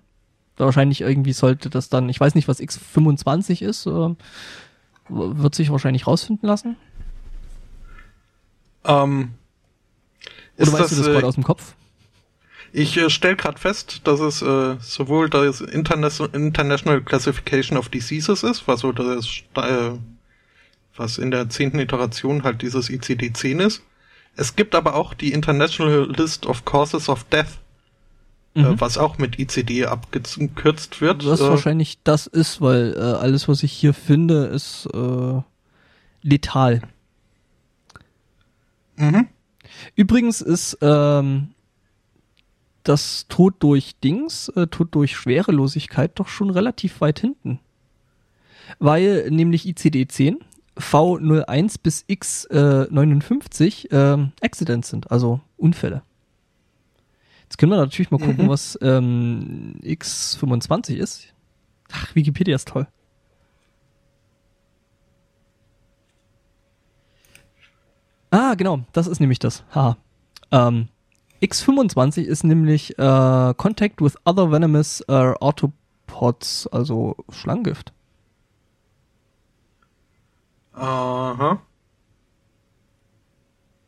Da 0.56 0.66
wahrscheinlich 0.66 1.02
irgendwie 1.02 1.34
sollte 1.34 1.70
das 1.70 1.90
dann, 1.90 2.10
ich 2.10 2.20
weiß 2.20 2.36
nicht, 2.36 2.48
was 2.48 2.60
X25 2.60 3.64
ist, 3.64 3.86
äh, 3.86 4.16
wird 5.10 5.56
sich 5.56 5.72
wahrscheinlich 5.72 6.08
rausfinden 6.08 6.48
lassen. 6.48 6.78
Ähm, 8.86 9.34
Oder 10.58 10.74
weißt 10.74 10.84
das, 10.84 10.90
du 10.90 10.96
das 10.98 11.06
gerade 11.08 11.26
äh, 11.26 11.30
aus 11.30 11.36
dem 11.36 11.44
Kopf? 11.44 11.76
Ich 12.74 12.96
äh, 12.98 13.10
stelle 13.10 13.36
gerade 13.36 13.60
fest, 13.60 14.02
dass 14.06 14.20
es 14.20 14.42
äh, 14.42 14.78
sowohl 14.80 15.30
das 15.30 15.62
Interna 15.62 16.10
International 16.34 17.02
Classification 17.02 17.78
of 17.78 17.90
Diseases 17.90 18.44
ist, 18.44 18.68
was 18.68 18.82
so 18.82 18.92
das, 18.92 19.28
äh, 19.56 19.92
was 20.96 21.18
in 21.18 21.32
der 21.32 21.50
zehnten 21.50 21.80
Iteration 21.80 22.44
halt 22.44 22.62
dieses 22.62 22.90
ICD-10 22.90 23.66
ist. 23.66 23.84
Es 24.38 24.56
gibt 24.56 24.76
aber 24.76 24.96
auch 24.96 25.14
die 25.14 25.34
International 25.34 26.10
List 26.10 26.46
of 26.46 26.64
Causes 26.64 27.10
of 27.10 27.26
Death, 27.26 27.60
äh, 28.56 28.62
mhm. 28.62 28.66
äh, 28.66 28.80
was 28.82 28.98
auch 28.98 29.18
mit 29.18 29.38
ICD 29.38 29.88
abgekürzt 29.88 31.02
wird. 31.02 31.26
Was 31.26 31.42
äh, 31.42 31.50
wahrscheinlich 31.50 32.02
das 32.04 32.28
ist, 32.28 32.62
weil 32.62 32.96
äh, 32.96 33.00
alles, 33.00 33.50
was 33.50 33.64
ich 33.64 33.74
hier 33.74 33.94
finde, 33.94 34.46
ist 34.46 34.88
äh, 34.94 35.42
letal. 36.22 36.82
Mhm. 38.96 39.28
Übrigens 39.96 40.40
ist 40.40 40.78
ähm, 40.82 41.50
das 42.84 43.28
Tod 43.28 43.56
durch 43.60 43.96
Dings, 44.00 44.50
äh, 44.50 44.68
Tod 44.68 44.94
durch 44.96 45.16
Schwerelosigkeit 45.16 46.12
doch 46.16 46.28
schon 46.28 46.50
relativ 46.50 47.02
weit 47.02 47.20
hinten. 47.20 47.60
Weil 48.80 49.30
nämlich 49.30 49.66
ICD-10, 49.66 50.38
V01 50.78 51.76
bis 51.84 52.06
X59 52.06 53.92
äh, 53.92 54.30
Accidents 54.42 54.90
sind, 54.90 55.12
also 55.12 55.42
Unfälle. 55.58 56.02
Jetzt 57.44 57.58
können 57.58 57.72
wir 57.72 57.78
natürlich 57.78 58.12
mal 58.12 58.18
gucken, 58.18 58.46
mhm. 58.46 58.50
was 58.50 58.80
ähm, 58.82 59.76
X25 59.84 60.96
ist. 60.96 61.28
Ach, 61.92 62.16
Wikipedia 62.16 62.56
ist 62.56 62.70
toll. 62.70 62.88
Ah, 68.32 68.56
genau, 68.56 68.86
das 68.94 69.08
ist 69.08 69.20
nämlich 69.20 69.40
das. 69.40 69.66
Haha. 69.76 69.98
Ähm, 70.52 70.88
X25 71.42 72.22
ist 72.22 72.44
nämlich 72.44 72.98
äh, 73.00 73.54
Contact 73.58 74.02
with 74.02 74.16
other 74.26 74.52
venomous 74.52 75.04
uh, 75.10 75.34
Autopods, 75.40 76.68
also 76.68 77.16
Schlangengift. 77.30 77.94
Aha. 80.74 81.62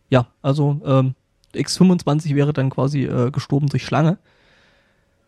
Ja, 0.09 0.27
also 0.41 0.81
ähm, 0.85 1.15
X25 1.53 2.35
wäre 2.35 2.53
dann 2.53 2.69
quasi 2.69 3.03
äh, 3.03 3.31
gestorben 3.31 3.67
durch 3.67 3.85
Schlange. 3.85 4.17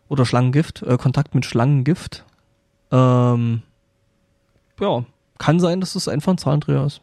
Oder 0.08 0.24
Schlangengift, 0.24 0.82
äh, 0.82 0.96
Kontakt 0.96 1.34
mit 1.34 1.44
Schlangengift. 1.44 2.24
Ähm, 2.90 3.62
ja, 4.80 5.04
kann 5.38 5.60
sein, 5.60 5.80
dass 5.80 5.94
es 5.94 6.08
einfach 6.08 6.32
ein 6.32 6.38
Zahlendreher 6.38 6.84
ist. 6.84 7.00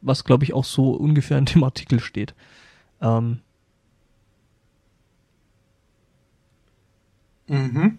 Was, 0.00 0.24
glaube 0.24 0.44
ich, 0.44 0.52
auch 0.52 0.64
so 0.64 0.92
ungefähr 0.92 1.38
in 1.38 1.44
dem 1.44 1.62
Artikel 1.62 2.00
steht. 2.00 2.34
Ähm, 3.00 3.40
Mhm. 7.50 7.98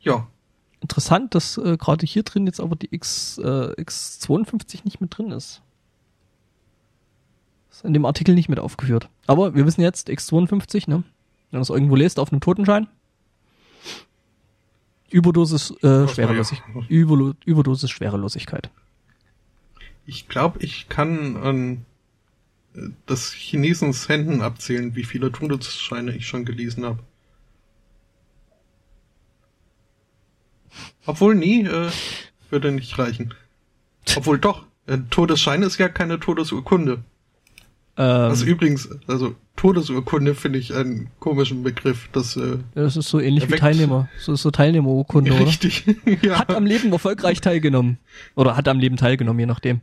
Ja. 0.00 0.26
Interessant, 0.80 1.34
dass 1.34 1.58
äh, 1.58 1.76
gerade 1.76 2.06
hier 2.06 2.22
drin 2.22 2.46
jetzt 2.46 2.60
aber 2.60 2.76
die 2.76 2.92
X, 2.92 3.38
äh, 3.38 3.74
X52 3.78 4.80
nicht 4.84 5.00
mit 5.00 5.16
drin 5.16 5.30
ist. 5.30 5.60
Ist 7.70 7.84
in 7.84 7.92
dem 7.92 8.06
Artikel 8.06 8.34
nicht 8.34 8.48
mit 8.48 8.58
aufgeführt. 8.58 9.10
Aber 9.26 9.54
wir 9.54 9.66
wissen 9.66 9.82
jetzt, 9.82 10.08
X52, 10.08 10.88
ne? 10.88 11.04
Wenn 11.50 11.58
man 11.58 11.60
das 11.60 11.68
irgendwo 11.68 11.94
lest 11.94 12.18
auf 12.18 12.32
einem 12.32 12.40
Totenschein. 12.40 12.88
Überdosis 15.10 15.72
äh, 15.82 16.08
Schwerelosigkeit. 16.08 16.88
Überdosis 16.88 17.90
Schwerelosigkeit. 17.90 18.70
Ich 20.06 20.26
glaube, 20.26 20.60
ich 20.60 20.88
kann 20.88 21.36
an 21.36 21.84
des 23.08 23.32
Chinesens 23.32 24.08
Händen 24.08 24.40
abzählen, 24.42 24.94
wie 24.96 25.04
viele 25.04 25.30
Todesscheine 25.32 26.12
ich 26.16 26.26
schon 26.26 26.44
gelesen 26.44 26.84
habe. 26.84 27.00
Obwohl, 31.06 31.34
nie, 31.34 31.64
äh, 31.64 31.90
würde 32.50 32.72
nicht 32.72 32.98
reichen. 32.98 33.34
Obwohl 34.16 34.38
doch, 34.38 34.64
äh, 34.86 34.98
Todesschein 35.10 35.62
ist 35.62 35.78
ja 35.78 35.88
keine 35.88 36.18
Todesurkunde. 36.20 37.02
Ähm, 37.96 38.04
Also 38.06 38.44
übrigens, 38.46 38.88
also 39.06 39.34
Todesurkunde 39.56 40.34
finde 40.34 40.58
ich 40.58 40.74
einen 40.74 41.10
komischen 41.18 41.62
Begriff. 41.62 42.08
Das 42.12 42.36
äh, 42.36 42.58
das 42.74 42.96
ist 42.96 43.08
so 43.10 43.20
ähnlich 43.20 43.44
wie 43.44 43.48
erweckt- 43.48 43.60
Teilnehmer. 43.60 44.08
So 44.18 44.32
ist 44.32 44.42
so 44.42 44.50
Teilnehmerurkunde, 44.50 45.32
oder? 45.32 45.46
richtig. 45.46 45.84
ja. 46.22 46.38
Hat 46.38 46.50
am 46.54 46.64
Leben 46.64 46.90
erfolgreich 46.92 47.40
teilgenommen. 47.42 47.98
Oder 48.34 48.56
hat 48.56 48.66
am 48.68 48.78
Leben 48.78 48.96
teilgenommen, 48.96 49.40
je 49.40 49.46
nachdem. 49.46 49.80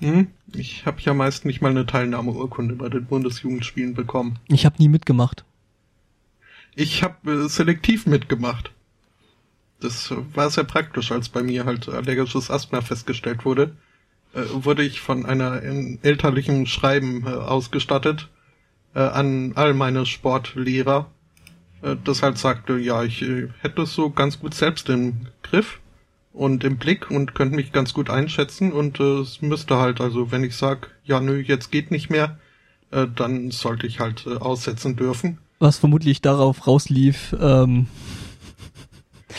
Hm? 0.00 0.26
Ich 0.54 0.86
habe 0.86 1.00
ja 1.00 1.14
meist 1.14 1.44
nicht 1.44 1.60
mal 1.62 1.70
eine 1.70 1.86
Teilnahmeurkunde 1.86 2.74
bei 2.74 2.88
den 2.88 3.06
Bundesjugendspielen 3.06 3.94
bekommen. 3.94 4.38
Ich 4.48 4.66
habe 4.66 4.76
nie 4.78 4.88
mitgemacht. 4.88 5.44
Ich 6.74 7.02
habe 7.02 7.44
äh, 7.44 7.48
selektiv 7.48 8.06
mitgemacht. 8.06 8.70
Das 9.80 10.14
war 10.34 10.48
sehr 10.50 10.64
praktisch, 10.64 11.10
als 11.10 11.28
bei 11.28 11.42
mir 11.42 11.64
halt 11.64 11.88
allergisches 11.88 12.50
Asthma 12.50 12.82
festgestellt 12.82 13.44
wurde. 13.44 13.76
Äh, 14.34 14.42
wurde 14.52 14.82
ich 14.82 15.00
von 15.00 15.26
einer 15.26 15.62
elterlichen 16.02 16.66
Schreiben 16.66 17.26
äh, 17.26 17.30
ausgestattet 17.30 18.28
äh, 18.94 19.00
an 19.00 19.52
all 19.54 19.74
meine 19.74 20.06
Sportlehrer, 20.06 21.10
äh, 21.82 21.96
das 22.04 22.22
halt 22.22 22.38
sagte, 22.38 22.78
ja, 22.78 23.02
ich 23.02 23.22
äh, 23.22 23.48
hätte 23.60 23.82
es 23.82 23.94
so 23.94 24.10
ganz 24.10 24.38
gut 24.40 24.54
selbst 24.54 24.88
im 24.88 25.26
Griff 25.42 25.80
und 26.32 26.64
im 26.64 26.76
Blick 26.78 27.10
und 27.10 27.34
könnte 27.34 27.56
mich 27.56 27.72
ganz 27.72 27.92
gut 27.94 28.08
einschätzen 28.10 28.72
und 28.72 29.00
äh, 29.00 29.20
es 29.20 29.42
müsste 29.42 29.76
halt, 29.76 30.00
also 30.00 30.30
wenn 30.32 30.44
ich 30.44 30.56
sag, 30.56 30.90
ja 31.04 31.20
nö, 31.20 31.38
jetzt 31.40 31.70
geht 31.70 31.90
nicht 31.90 32.10
mehr, 32.10 32.38
äh, 32.90 33.06
dann 33.14 33.50
sollte 33.50 33.86
ich 33.86 34.00
halt 34.00 34.26
äh, 34.26 34.36
aussetzen 34.36 34.96
dürfen. 34.96 35.38
Was 35.58 35.78
vermutlich 35.78 36.20
darauf 36.22 36.66
rauslief, 36.66 37.36
ähm, 37.40 37.86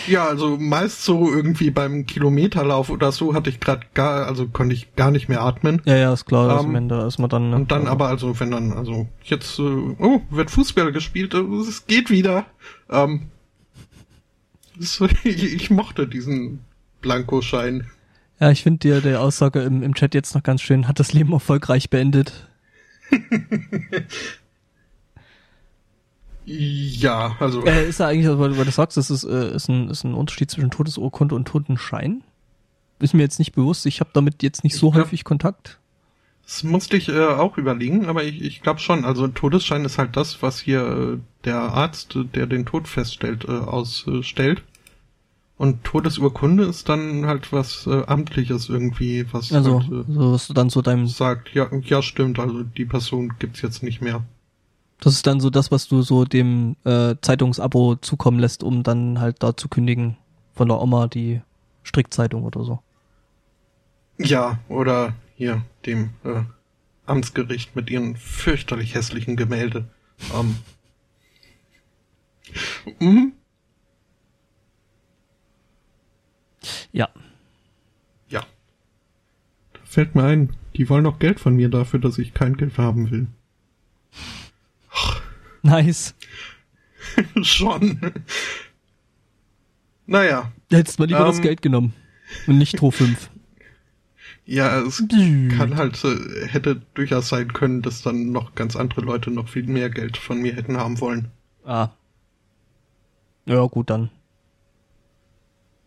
Ja, 0.08 0.26
also 0.26 0.58
meist 0.58 1.04
so 1.04 1.32
irgendwie 1.32 1.70
beim 1.70 2.06
Kilometerlauf 2.06 2.90
oder 2.90 3.12
so 3.12 3.34
hatte 3.36 3.50
ich 3.50 3.60
gerade 3.60 3.86
gar, 3.94 4.26
also 4.26 4.48
konnte 4.48 4.74
ich 4.74 4.96
gar 4.96 5.12
nicht 5.12 5.30
mehr 5.30 5.42
atmen. 5.42 5.82
ja, 5.86 5.96
ja, 5.96 6.14
ist 6.14 6.26
klar, 6.26 6.48
dass 6.48 6.64
Ähm, 6.64 6.70
am 6.70 6.76
Ende 6.76 7.02
ist 7.06 7.20
man 7.20 7.30
dann. 7.30 7.50
ne? 7.52 7.56
Und 7.58 7.72
dann 7.72 7.88
aber, 7.88 8.08
also 8.08 8.40
wenn 8.40 8.52
dann, 8.52 8.74
also 8.74 9.08
jetzt, 9.24 9.60
äh, 9.60 9.62
oh, 9.62 10.22
wird 10.32 10.50
Fußball 10.50 10.92
gespielt, 10.92 11.34
äh, 11.34 11.40
es 11.42 11.86
geht 11.86 12.10
wieder. 12.10 12.46
Ähm, 12.90 13.30
ich, 15.24 15.44
ich 15.54 15.70
mochte 15.70 16.08
diesen 16.08 16.62
Blankoschein. 17.04 17.86
Ja, 18.40 18.50
ich 18.50 18.64
finde 18.64 18.80
dir 18.80 19.00
der 19.02 19.22
Aussage 19.22 19.62
im, 19.62 19.84
im 19.84 19.94
Chat 19.94 20.16
jetzt 20.16 20.34
noch 20.34 20.42
ganz 20.42 20.62
schön, 20.64 20.88
hat 20.88 21.00
das 21.00 21.14
Leben 21.14 21.32
erfolgreich 21.34 21.92
beendet. 21.92 22.48
Ja, 26.46 27.38
also 27.40 27.64
Äh, 27.66 27.88
ist 27.88 28.00
da 28.02 28.08
eigentlich, 28.08 28.28
weil, 28.28 28.58
weil 28.58 28.66
du 28.66 28.72
sagst, 28.72 28.98
das 28.98 29.10
ist, 29.10 29.24
äh, 29.24 29.56
ist, 29.56 29.70
ein, 29.70 29.90
ist 29.90 30.04
ein 30.04 30.14
Unterschied 30.14 30.52
zwischen 30.52 30.72
Todesurkunde 30.72 31.36
und 31.36 31.48
Totenschein? 31.48 32.22
Ist 33.00 33.14
mir 33.14 33.22
jetzt 33.22 33.40
nicht 33.40 33.54
bewusst, 33.54 33.86
ich 33.86 34.02
habe 34.02 34.10
damit 34.14 34.44
jetzt 34.44 34.64
nicht 34.64 34.76
so 34.76 34.92
glaub- 34.92 35.06
häufig 35.06 35.24
Kontakt. 35.24 35.80
das 36.44 36.64
musste 36.64 36.98
ich 36.98 37.08
äh, 37.08 37.26
auch 37.28 37.58
überlegen, 37.58 38.08
aber 38.08 38.26
ich, 38.26 38.42
ich 38.42 38.62
glaube 38.62 38.82
schon, 38.82 39.06
also 39.06 39.28
Todesschein 39.30 39.86
ist 39.86 39.98
halt 39.98 40.18
das, 40.18 40.42
was 40.42 40.60
hier 40.60 40.82
äh, 41.16 41.18
der 41.46 41.60
Arzt, 41.60 42.18
der 42.36 42.46
den 42.46 42.66
Tod 42.66 42.90
feststellt, 42.90 43.46
äh, 43.46 43.52
ausstellt. 43.52 44.64
Und 45.56 45.84
Todesurkunde 45.84 46.64
ist 46.64 46.90
dann 46.90 47.26
halt 47.26 47.54
was 47.54 47.86
äh, 47.86 48.04
Amtliches 48.08 48.70
irgendwie, 48.70 49.26
was 49.32 49.54
Also, 49.54 49.82
halt, 49.82 49.92
äh, 50.10 50.12
so 50.12 50.34
was 50.34 50.48
du 50.48 50.54
dann 50.54 50.70
so 50.70 50.82
deinem, 50.82 51.08
sagt, 51.08 51.54
ja, 51.54 51.70
ja 51.84 52.02
stimmt, 52.02 52.40
also 52.40 52.64
die 52.64 52.86
Person 52.86 53.34
gibt's 53.40 53.62
jetzt 53.62 53.84
nicht 53.84 54.02
mehr. 54.02 54.24
das 55.00 55.14
ist 55.14 55.28
dann 55.28 55.40
so 55.40 55.50
das, 55.50 55.72
was 55.72 55.88
du 55.88 56.02
so 56.02 56.26
dem 56.26 56.76
äh, 56.86 57.16
Zeitungsabo 57.22 57.96
zukommen 57.98 58.40
lässt, 58.40 58.64
um 58.64 58.84
dann 58.84 59.20
halt 59.20 59.44
da 59.44 59.56
zu 59.56 59.68
kündigen 59.70 60.18
von 60.54 60.68
der 60.68 60.82
Oma 60.82 61.08
die 61.08 61.42
Strickzeitung 61.84 62.44
oder 62.44 62.64
so. 62.64 62.80
Ja, 64.18 64.60
oder 64.70 65.14
hier 65.36 65.64
dem 65.86 66.12
äh, 66.24 66.44
Amtsgericht 67.06 67.76
mit 67.76 67.90
ihren 67.90 68.16
fürchterlich 68.16 68.96
hässlichen 68.96 69.36
Gemälde. 69.36 69.86
Ähm. 70.34 70.58
Mhm. 73.00 73.34
Ja. 76.92 77.10
Ja. 78.30 78.46
Da 79.74 79.80
fällt 79.84 80.16
mir 80.16 80.24
ein, 80.24 80.56
die 80.76 80.90
wollen 80.90 81.04
noch 81.04 81.20
Geld 81.20 81.40
von 81.40 81.56
mir 81.56 81.70
dafür, 81.70 82.00
dass 82.00 82.18
ich 82.18 82.34
kein 82.34 82.58
Geld 82.58 82.78
haben 82.78 83.12
will. 83.12 83.28
Nice. 85.66 86.14
Schon. 87.42 88.00
Naja, 90.06 90.52
hättest 90.70 91.00
mal 91.00 91.08
lieber 91.08 91.24
das 91.26 91.38
Ähm. 91.38 91.44
Geld 91.44 91.62
genommen. 91.62 91.94
Und 92.48 92.58
nicht 92.58 92.78
Tro 92.78 92.92
5. 92.92 93.30
ja, 94.46 94.82
es 94.82 95.02
kann 95.08 95.78
halt, 95.78 96.04
äh, 96.04 96.48
hätte 96.48 96.82
durchaus 96.94 97.30
sein 97.30 97.54
können, 97.54 97.82
dass 97.82 98.02
dann 98.02 98.32
noch 98.32 98.56
ganz 98.56 98.76
andere 98.76 99.02
Leute 99.02 99.32
noch 99.32 99.48
viel 99.48 99.64
mehr 99.68 99.90
Geld 99.90 100.18
von 100.18 100.42
mir 100.42 100.54
hätten 100.54 100.78
haben 100.78 101.00
wollen. 101.00 101.32
Ah. 101.64 101.90
Ja, 103.46 103.66
gut, 103.66 103.90
dann. 103.90 104.10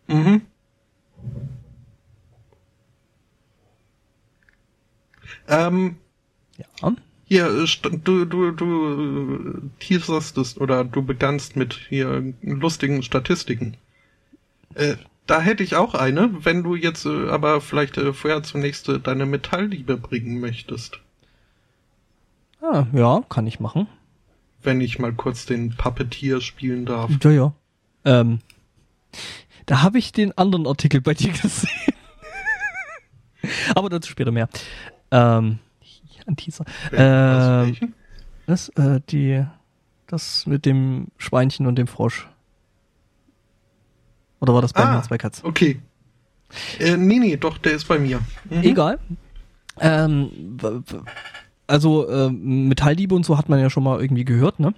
Mhm. 0.07 0.41
Ähm, 5.47 5.97
Ja. 6.57 6.93
hier, 7.25 7.47
äh, 7.47 7.97
du, 8.03 8.25
du, 8.25 8.51
du 8.51 9.53
äh, 9.57 9.61
teaserstest 9.79 10.59
oder 10.59 10.83
du 10.83 11.01
begannst 11.01 11.55
mit 11.55 11.73
hier 11.89 12.33
lustigen 12.41 13.03
Statistiken. 13.03 13.77
Äh, 14.75 14.95
da 15.25 15.41
hätte 15.41 15.63
ich 15.63 15.75
auch 15.75 15.93
eine, 15.93 16.45
wenn 16.45 16.63
du 16.63 16.75
jetzt 16.75 17.05
äh, 17.05 17.29
aber 17.29 17.61
vielleicht 17.61 17.97
äh, 17.97 18.13
vorher 18.13 18.43
zunächst 18.43 18.87
äh, 18.89 18.99
deine 18.99 19.25
Metallliebe 19.25 19.97
bringen 19.97 20.39
möchtest. 20.39 20.99
Ah, 22.61 22.87
ja, 22.93 23.21
kann 23.29 23.45
ich 23.47 23.59
machen. 23.59 23.87
Wenn 24.63 24.81
ich 24.81 24.99
mal 24.99 25.13
kurz 25.13 25.45
den 25.45 25.75
Puppeteer 25.75 26.41
spielen 26.41 26.85
darf. 26.85 27.11
Ja, 27.23 27.31
ja. 27.31 27.53
Ähm, 28.05 28.39
da 29.67 29.83
habe 29.83 29.99
ich 29.99 30.11
den 30.11 30.35
anderen 30.37 30.65
Artikel 30.65 30.99
bei 31.01 31.13
dir 31.13 31.31
gesehen. 31.31 31.69
Aber 33.75 33.89
dazu 33.89 34.09
später 34.09 34.31
mehr. 34.31 34.49
Ähm, 35.11 35.59
ein 36.25 36.35
Teaser. 36.35 36.65
Ähm, 36.91 37.93
das, 38.47 38.69
äh, 38.69 38.99
die, 39.09 39.45
das 40.07 40.45
mit 40.47 40.65
dem 40.65 41.07
Schweinchen 41.17 41.67
und 41.67 41.75
dem 41.75 41.87
Frosch. 41.87 42.27
Oder 44.41 44.53
war 44.53 44.61
das 44.61 44.73
bei 44.73 44.83
Ah. 44.83 44.95
mir 44.95 45.01
zwei 45.03 45.17
Katz? 45.17 45.43
Okay. 45.43 45.79
Äh, 46.79 46.97
nee, 46.97 47.19
nee, 47.19 47.37
doch, 47.37 47.57
der 47.57 47.73
ist 47.73 47.85
bei 47.87 47.99
mir. 47.99 48.19
Mhm. 48.49 48.63
Egal. 48.63 48.99
Ähm, 49.79 50.57
also 51.67 52.09
ähm, 52.09 52.67
Metalldiebe 52.67 53.13
und 53.15 53.25
so 53.25 53.37
hat 53.37 53.47
man 53.49 53.59
ja 53.59 53.69
schon 53.69 53.83
mal 53.83 54.01
irgendwie 54.01 54.25
gehört, 54.25 54.59
ne? 54.59 54.73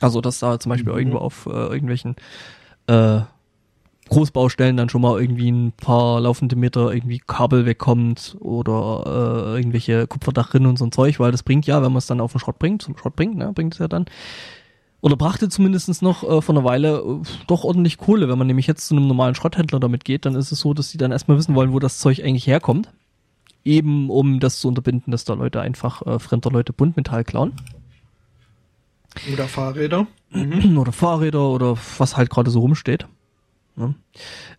Also 0.00 0.20
dass 0.20 0.38
da 0.38 0.58
zum 0.60 0.70
Beispiel 0.70 0.92
Mhm. 0.92 0.98
irgendwo 0.98 1.18
auf 1.18 1.46
äh, 1.46 1.50
irgendwelchen 1.50 2.16
äh, 2.86 3.20
Großbaustellen 4.10 4.76
dann 4.76 4.88
schon 4.88 5.00
mal 5.00 5.20
irgendwie 5.20 5.50
ein 5.50 5.72
paar 5.72 6.20
laufende 6.20 6.56
Meter 6.56 6.92
irgendwie 6.92 7.20
Kabel 7.26 7.64
wegkommt 7.64 8.36
oder 8.40 9.04
äh, 9.06 9.56
irgendwelche 9.56 10.06
Kupferdachrinnen 10.06 10.68
und 10.68 10.78
so 10.78 10.84
ein 10.84 10.92
Zeug, 10.92 11.20
weil 11.20 11.32
das 11.32 11.42
bringt 11.42 11.66
ja, 11.66 11.82
wenn 11.82 11.92
man 11.92 11.98
es 11.98 12.06
dann 12.06 12.20
auf 12.20 12.32
den 12.32 12.40
Schrott 12.40 12.58
bringt, 12.58 12.82
zum 12.82 12.96
Schrott 12.96 13.16
bringt, 13.16 13.36
ne, 13.36 13.52
bringt 13.54 13.74
es 13.74 13.78
ja 13.78 13.88
dann. 13.88 14.06
Oder 15.00 15.16
brachte 15.16 15.48
zumindest 15.48 16.02
noch 16.02 16.24
äh, 16.24 16.42
vor 16.42 16.54
einer 16.54 16.64
Weile 16.64 16.98
äh, 16.98 17.28
doch 17.46 17.64
ordentlich 17.64 17.96
Kohle. 17.98 18.28
Wenn 18.28 18.36
man 18.36 18.48
nämlich 18.48 18.66
jetzt 18.66 18.86
zu 18.86 18.94
einem 18.94 19.06
normalen 19.06 19.34
Schrotthändler 19.34 19.80
damit 19.80 20.04
geht, 20.04 20.26
dann 20.26 20.34
ist 20.34 20.52
es 20.52 20.60
so, 20.60 20.74
dass 20.74 20.90
die 20.90 20.98
dann 20.98 21.12
erstmal 21.12 21.38
wissen 21.38 21.54
wollen, 21.54 21.72
wo 21.72 21.78
das 21.78 21.98
Zeug 21.98 22.22
eigentlich 22.22 22.46
herkommt. 22.46 22.92
Eben 23.64 24.10
um 24.10 24.40
das 24.40 24.60
zu 24.60 24.68
unterbinden, 24.68 25.12
dass 25.12 25.24
da 25.24 25.34
Leute 25.34 25.60
einfach 25.60 26.04
äh, 26.06 26.18
fremder 26.18 26.50
Leute 26.50 26.72
Buntmetall 26.72 27.24
klauen. 27.24 27.52
Oder 29.32 29.44
Fahrräder. 29.44 30.06
Mhm. 30.30 30.78
oder 30.78 30.92
Fahrräder 30.92 31.48
oder 31.48 31.76
was 31.98 32.16
halt 32.16 32.28
gerade 32.28 32.50
so 32.50 32.60
rumsteht. 32.60 33.06
Ne? 33.80 33.94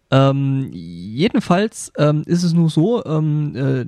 Ähm, 0.10 0.70
jedenfalls 0.74 1.94
ähm, 1.98 2.24
ist 2.26 2.44
es 2.44 2.52
nur 2.52 2.70
so, 2.70 3.06
ähm, 3.06 3.56
äh, 3.56 3.86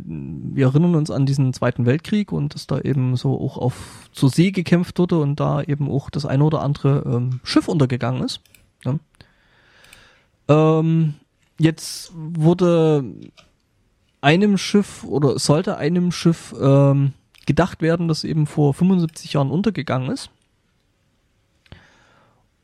wir 0.55 0.68
erinnern 0.68 0.95
uns 0.95 1.11
an 1.11 1.26
diesen 1.26 1.51
Zweiten 1.51 1.85
Weltkrieg 1.85 2.31
und 2.31 2.53
dass 2.53 2.65
da 2.65 2.80
eben 2.80 3.18
so 3.18 3.39
auch 3.39 3.57
auf 3.57 4.10
zur 4.14 4.30
See 4.30 4.51
gekämpft 4.51 4.97
wurde 4.99 5.19
und 5.19 5.39
da 5.39 5.61
eben 5.61 5.91
auch 5.91 6.10
das 6.10 6.26
eine 6.26 6.43
oder 6.45 6.61
andere 6.61 7.03
ähm, 7.05 7.41
Schiff 7.43 7.68
untergegangen 7.68 8.23
ist. 8.23 8.39
Ne? 8.85 8.99
Ähm, 10.47 11.15
jetzt 11.60 12.11
wurde 12.15 13.03
einem 14.22 14.57
Schiff 14.57 15.03
oder 15.03 15.38
sollte 15.39 15.76
einem 15.76 16.14
Schiff 16.14 16.55
ähm, 16.61 17.14
gedacht 17.45 17.81
werden, 17.81 18.07
das 18.07 18.23
eben 18.23 18.47
vor 18.47 18.73
75 18.73 19.34
Jahren 19.34 19.51
untergegangen 19.51 20.10
ist. 20.10 20.30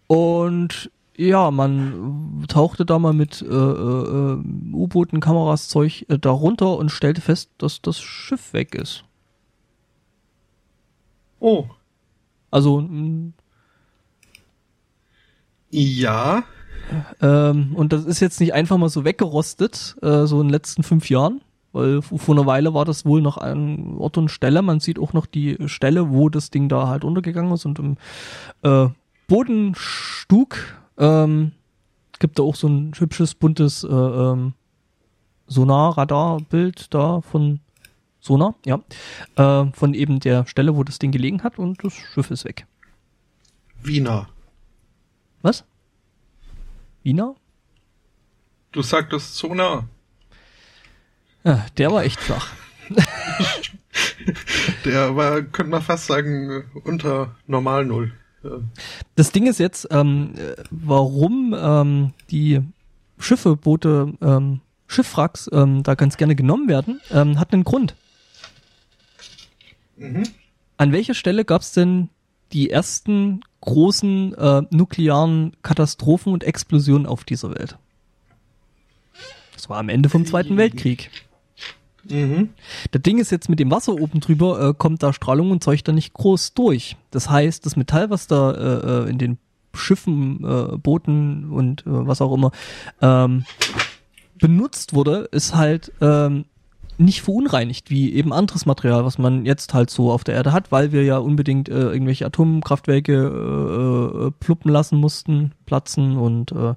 Und 0.08 0.90
ja, 1.20 1.52
man 1.52 2.46
tauchte 2.48 2.86
da 2.86 2.98
mal 2.98 3.12
mit 3.12 3.42
äh, 3.42 3.46
äh, 3.46 4.38
U-Booten, 4.72 5.20
Kameras, 5.20 5.68
Zeug 5.68 6.06
äh, 6.08 6.18
darunter 6.18 6.78
und 6.78 6.90
stellte 6.92 7.20
fest, 7.20 7.50
dass 7.58 7.82
das 7.82 8.00
Schiff 8.00 8.54
weg 8.54 8.74
ist. 8.74 9.04
Oh. 11.42 11.66
Also 12.52 12.88
Ja. 15.72 16.44
ähm, 17.22 17.76
und 17.76 17.92
das 17.94 18.06
ist 18.06 18.22
jetzt 18.22 18.40
nicht 18.40 18.54
einfach 18.54 18.78
mal 18.78 18.90
so 18.90 19.04
weggerostet, 19.04 19.98
äh, 20.02 20.26
so 20.26 20.40
in 20.40 20.48
den 20.48 20.54
letzten 20.54 20.84
fünf 20.84 21.10
Jahren, 21.10 21.42
weil 21.74 22.02
vor 22.02 22.34
einer 22.36 22.46
Weile 22.46 22.74
war 22.74 22.86
das 22.86 23.06
wohl 23.06 23.22
noch 23.22 23.38
an 23.38 23.98
Ort 23.98 24.18
und 24.18 24.30
Stelle. 24.30 24.62
Man 24.62 24.80
sieht 24.80 24.98
auch 25.00 25.12
noch 25.14 25.26
die 25.26 25.58
Stelle, 25.68 26.12
wo 26.12 26.30
das 26.30 26.50
Ding 26.50 26.70
da 26.70 26.88
halt 26.88 27.04
untergegangen 27.04 27.52
ist 27.54 27.66
und 27.66 27.78
im 27.78 27.98
äh, 28.64 28.88
Bodenstug 29.28 30.79
ähm, 31.00 31.54
gibt 32.20 32.38
da 32.38 32.44
auch 32.44 32.56
so 32.56 32.68
ein 32.68 32.94
hübsches, 32.98 33.34
buntes 33.34 33.84
äh, 33.84 33.88
ähm, 33.88 34.54
Sonar-Radar-Bild 35.48 36.94
da 36.94 37.22
von 37.22 37.62
Sonar, 38.20 38.56
ja, 38.66 38.80
äh, 39.36 39.72
von 39.72 39.94
eben 39.94 40.20
der 40.20 40.46
Stelle, 40.46 40.76
wo 40.76 40.84
das 40.84 41.00
Ding 41.00 41.12
gelegen 41.12 41.44
hat 41.44 41.58
und 41.58 41.84
das 41.84 41.94
Schiff 41.94 42.30
ist 42.30 42.46
weg. 42.46 42.68
Wiener. 43.82 44.28
Was? 45.42 45.64
Wiener? 47.04 47.36
Du 48.72 48.82
sagtest 48.82 49.36
Sonar. 49.36 49.88
Ja, 51.44 51.66
der 51.78 51.92
war 51.92 52.04
echt 52.04 52.20
flach. 52.20 52.52
Der 54.86 55.16
war, 55.16 55.42
könnte 55.42 55.72
man 55.72 55.82
fast 55.82 56.08
sagen, 56.08 56.64
unter 56.84 57.36
normal 57.48 57.86
Null. 57.86 58.14
Das 59.16 59.32
Ding 59.32 59.48
ist 59.48 59.60
jetzt, 59.60 59.88
ähm, 59.92 60.34
äh, 60.38 60.56
warum 60.70 61.56
ähm, 61.58 62.14
die 62.32 62.62
Schiffe, 63.18 63.56
Boote, 63.56 64.14
ähm, 64.22 64.62
Schiffwracks 64.88 65.50
ähm, 65.54 65.84
da 65.84 65.96
ganz 65.96 66.18
gerne 66.18 66.36
genommen 66.36 66.68
werden, 66.68 67.02
ähm, 67.12 67.40
hat 67.40 67.54
einen 67.54 67.64
Grund. 67.64 67.96
Mhm. 69.98 70.24
An 70.78 70.92
welcher 70.92 71.14
Stelle 71.14 71.46
gab 71.46 71.62
es 71.62 71.74
denn 71.74 72.10
die 72.54 72.70
ersten 72.70 73.42
großen 73.62 74.34
äh, 74.34 74.62
nuklearen 74.72 75.56
Katastrophen 75.62 76.34
und 76.34 76.44
Explosionen 76.44 77.06
auf 77.06 77.24
dieser 77.24 77.54
Welt? 77.54 77.78
Das 79.54 79.70
war 79.70 79.78
am 79.78 79.90
Ende 79.90 80.10
vom 80.10 80.26
Zweiten 80.26 80.56
Weltkrieg. 80.56 81.12
Mhm. 82.08 82.50
Das 82.92 83.02
Ding 83.02 83.18
ist 83.18 83.32
jetzt 83.32 83.50
mit 83.50 83.60
dem 83.60 83.72
Wasser 83.72 83.94
oben 83.94 84.20
drüber, 84.20 84.70
äh, 84.70 84.74
kommt 84.78 85.04
da 85.04 85.14
Strahlung 85.14 85.52
und 85.52 85.64
Zeug 85.64 85.84
da 85.84 85.92
nicht 85.92 86.14
groß 86.14 86.54
durch. 86.54 86.98
Das 87.12 87.30
heißt, 87.30 87.66
das 87.66 87.76
Metall, 87.76 88.10
was 88.10 88.28
da 88.28 88.52
äh, 88.52 89.06
äh, 89.06 89.10
in 89.10 89.18
den 89.18 89.38
Schiffen, 89.74 90.44
äh, 90.44 90.78
Booten 90.78 91.52
und 91.52 91.82
äh, 91.82 91.84
was 91.86 92.22
auch 92.22 92.34
immer 92.34 92.52
ähm, 93.02 93.46
benutzt 94.40 94.94
wurde, 94.94 95.30
ist 95.32 95.56
halt 95.56 95.92
ähm, 96.02 96.46
nicht 96.98 97.22
verunreinigt, 97.22 97.90
wie 97.90 98.14
eben 98.14 98.34
anderes 98.34 98.66
Material, 98.66 99.06
was 99.06 99.18
man 99.18 99.46
jetzt 99.46 99.74
halt 99.74 99.90
so 99.90 100.12
auf 100.12 100.24
der 100.24 100.36
Erde 100.36 100.52
hat, 100.52 100.72
weil 100.72 100.92
wir 100.92 101.04
ja 101.04 101.18
unbedingt 101.18 101.70
äh, 101.70 101.92
irgendwelche 101.92 102.26
Atomkraftwerke 102.26 103.14
äh, 103.14 104.28
äh, 104.28 104.32
pluppen 104.40 104.72
lassen 104.72 104.98
mussten, 105.00 105.54
platzen 105.66 106.18
und 106.18 106.52
äh, 106.52 106.76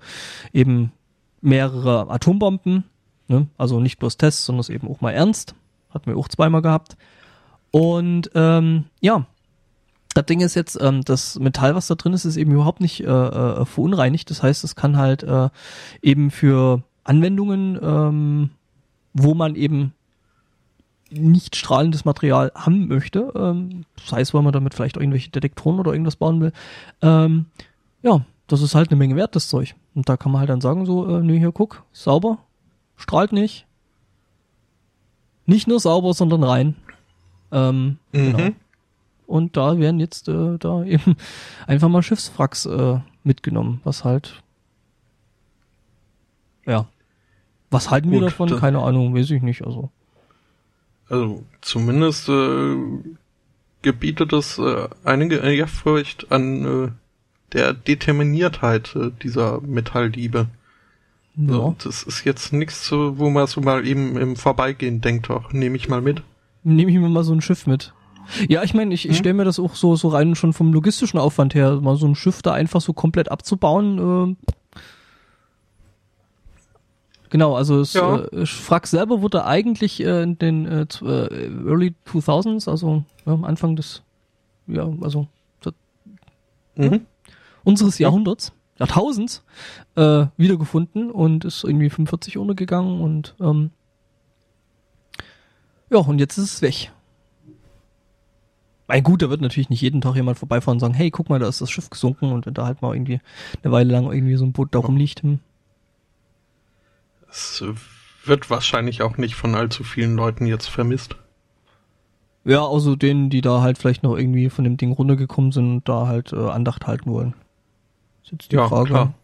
eben 0.52 0.92
mehrere 1.40 2.08
Atombomben 2.08 2.84
Ne? 3.32 3.46
Also 3.56 3.80
nicht 3.80 3.98
bloß 3.98 4.18
Tests, 4.18 4.44
sondern 4.44 4.60
es 4.60 4.68
eben 4.68 4.88
auch 4.88 5.00
mal 5.00 5.12
ernst. 5.12 5.54
Hatten 5.90 6.10
wir 6.10 6.18
auch 6.18 6.28
zweimal 6.28 6.60
gehabt. 6.60 6.96
Und 7.70 8.30
ähm, 8.34 8.84
ja, 9.00 9.26
das 10.14 10.26
Ding 10.26 10.40
ist 10.40 10.54
jetzt, 10.54 10.78
ähm, 10.80 11.00
das 11.02 11.38
Metall, 11.38 11.74
was 11.74 11.86
da 11.86 11.94
drin 11.94 12.12
ist, 12.12 12.26
ist 12.26 12.36
eben 12.36 12.52
überhaupt 12.52 12.82
nicht 12.82 13.00
äh, 13.00 13.06
äh, 13.06 13.64
verunreinigt. 13.64 14.30
Das 14.30 14.42
heißt, 14.42 14.64
es 14.64 14.76
kann 14.76 14.98
halt 14.98 15.22
äh, 15.22 15.48
eben 16.02 16.30
für 16.30 16.82
Anwendungen, 17.04 17.78
ähm, 17.82 18.50
wo 19.14 19.32
man 19.32 19.54
eben 19.54 19.94
nicht 21.10 21.56
strahlendes 21.56 22.04
Material 22.04 22.52
haben 22.54 22.88
möchte, 22.88 23.32
ähm, 23.34 23.84
das 23.96 24.12
heißt, 24.12 24.34
weil 24.34 24.42
man 24.42 24.52
damit 24.52 24.74
vielleicht 24.74 24.96
irgendwelche 24.96 25.30
Detektoren 25.30 25.78
oder 25.78 25.92
irgendwas 25.92 26.16
bauen 26.16 26.40
will, 26.40 26.52
ähm, 27.02 27.46
ja, 28.02 28.24
das 28.46 28.62
ist 28.62 28.74
halt 28.74 28.90
eine 28.90 28.98
Menge 28.98 29.16
wert, 29.16 29.36
das 29.36 29.48
Zeug. 29.48 29.74
Und 29.94 30.08
da 30.08 30.16
kann 30.16 30.32
man 30.32 30.40
halt 30.40 30.50
dann 30.50 30.62
sagen, 30.62 30.86
so, 30.86 31.18
äh, 31.18 31.22
nee, 31.22 31.38
hier 31.38 31.52
guck, 31.52 31.84
sauber, 31.92 32.38
strahlt 33.02 33.32
nicht. 33.32 33.66
Nicht 35.46 35.66
nur 35.66 35.80
sauber, 35.80 36.14
sondern 36.14 36.44
rein. 36.44 36.76
Ähm, 37.50 37.98
Mhm. 38.12 38.32
genau. 38.32 38.50
Und 39.26 39.56
da 39.56 39.78
werden 39.78 39.98
jetzt 40.00 40.28
äh, 40.28 40.58
da 40.58 40.84
eben 40.84 41.16
einfach 41.66 41.88
mal 41.88 42.02
Schiffswracks 42.02 42.66
äh, 42.66 43.00
mitgenommen, 43.24 43.80
was 43.84 44.04
halt 44.04 44.42
ja. 46.66 46.86
Was 47.70 47.90
halten 47.90 48.10
wir 48.10 48.20
Gut, 48.20 48.28
davon? 48.28 48.48
da- 48.48 48.58
Keine 48.58 48.80
Ahnung, 48.82 49.14
weiß 49.14 49.30
ich 49.30 49.42
nicht. 49.42 49.64
Also 49.64 49.90
Also 51.08 51.44
zumindest 51.60 52.28
äh, 52.28 52.76
gebietet 53.82 54.32
es 54.32 54.58
äh, 54.58 54.88
einige 55.04 55.36
Ehrfurcht 55.38 56.30
an 56.30 56.64
äh, 56.64 56.92
der 57.52 57.72
Determiniertheit 57.72 58.94
äh, 58.94 59.10
dieser 59.22 59.60
Metalldiebe. 59.62 60.46
Ja. 61.36 61.46
So, 61.54 61.76
das 61.84 62.02
ist 62.02 62.24
jetzt 62.24 62.52
nichts, 62.52 62.86
so, 62.86 63.18
wo 63.18 63.30
man 63.30 63.46
so 63.46 63.60
mal 63.60 63.86
eben 63.86 64.16
im 64.18 64.36
Vorbeigehen 64.36 65.00
denkt, 65.00 65.28
doch, 65.30 65.52
nehme 65.52 65.76
ich 65.76 65.88
mal 65.88 66.00
mit. 66.02 66.22
nehme 66.62 66.90
ich 66.90 66.98
mir 66.98 67.08
mal 67.08 67.24
so 67.24 67.32
ein 67.32 67.40
Schiff 67.40 67.66
mit. 67.66 67.92
Ja, 68.48 68.62
ich 68.62 68.72
meine, 68.74 68.94
ich, 68.94 69.04
ich 69.08 69.16
Hm? 69.16 69.18
stelle 69.20 69.34
mir 69.34 69.44
das 69.44 69.58
auch 69.58 69.74
so 69.74 69.96
so 69.96 70.08
rein 70.08 70.34
schon 70.36 70.52
vom 70.52 70.72
logistischen 70.72 71.18
Aufwand 71.18 71.54
her, 71.54 71.80
mal 71.80 71.96
so 71.96 72.06
ein 72.06 72.14
Schiff 72.14 72.40
da 72.42 72.52
einfach 72.52 72.80
so 72.80 72.92
komplett 72.92 73.30
abzubauen. 73.30 74.36
Äh, 74.38 74.80
genau, 77.30 77.56
also 77.56 77.78
das 77.80 77.94
Ja. 77.94 78.20
äh, 78.24 78.44
Wrack 78.68 78.86
selber 78.86 79.22
wurde 79.22 79.44
eigentlich 79.44 80.00
äh, 80.00 80.22
in 80.22 80.38
den 80.38 80.66
äh, 80.66 80.82
äh, 81.02 81.66
Early 81.66 81.94
2000s, 82.06 82.68
also 82.70 83.04
ja, 83.26 83.32
am 83.32 83.44
Anfang 83.44 83.74
des 83.76 84.02
ja, 84.68 84.88
also 85.00 85.26
Mhm. 86.74 87.02
unseres 87.64 87.98
Jahrhunderts, 87.98 88.52
Jahrtausends, 88.82 89.44
äh, 89.94 90.26
wiedergefunden 90.36 91.12
und 91.12 91.44
ist 91.44 91.62
irgendwie 91.62 91.88
45 91.88 92.36
untergegangen 92.36 93.00
und 93.00 93.36
ähm, 93.40 93.70
ja, 95.88 95.98
und 95.98 96.18
jetzt 96.18 96.36
ist 96.36 96.54
es 96.54 96.62
weg. 96.62 96.90
Mein 98.88 99.04
gut, 99.04 99.22
da 99.22 99.30
wird 99.30 99.40
natürlich 99.40 99.70
nicht 99.70 99.80
jeden 99.80 100.00
Tag 100.00 100.16
jemand 100.16 100.36
vorbeifahren 100.36 100.76
und 100.76 100.80
sagen, 100.80 100.94
hey, 100.94 101.12
guck 101.12 101.30
mal, 101.30 101.38
da 101.38 101.46
ist 101.46 101.60
das 101.60 101.70
Schiff 101.70 101.90
gesunken 101.90 102.32
und 102.32 102.44
wenn 102.44 102.54
da 102.54 102.66
halt 102.66 102.82
mal 102.82 102.92
irgendwie 102.92 103.20
eine 103.62 103.72
Weile 103.72 103.92
lang 103.92 104.10
irgendwie 104.10 104.34
so 104.34 104.44
ein 104.44 104.52
Boot 104.52 104.74
da 104.74 104.80
rumliegt. 104.80 105.22
Hm. 105.22 105.38
Es 107.30 107.64
wird 108.24 108.50
wahrscheinlich 108.50 109.02
auch 109.02 109.16
nicht 109.16 109.36
von 109.36 109.54
allzu 109.54 109.84
vielen 109.84 110.16
Leuten 110.16 110.46
jetzt 110.46 110.66
vermisst. 110.66 111.16
Ja, 112.44 112.62
außer 112.62 112.96
denen, 112.96 113.30
die 113.30 113.42
da 113.42 113.62
halt 113.62 113.78
vielleicht 113.78 114.02
noch 114.02 114.16
irgendwie 114.16 114.50
von 114.50 114.64
dem 114.64 114.76
Ding 114.76 114.90
runtergekommen 114.90 115.52
sind 115.52 115.70
und 115.70 115.88
da 115.88 116.08
halt 116.08 116.32
äh, 116.32 116.48
Andacht 116.48 116.88
halten 116.88 117.12
wollen. 117.12 117.34
Ist 118.22 118.32
jetzt 118.32 118.52
die 118.52 118.56
Ja, 118.56 118.68
Frage. 118.68 118.88
klar. 118.88 119.14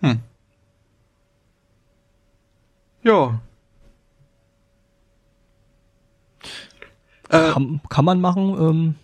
Hm. 0.00 0.20
Ja. 3.02 3.40
Äh, 7.28 7.52
Kann, 7.52 7.80
kann 7.88 8.04
man 8.04 8.20
machen. 8.20 8.56
Ähm, 8.58 8.94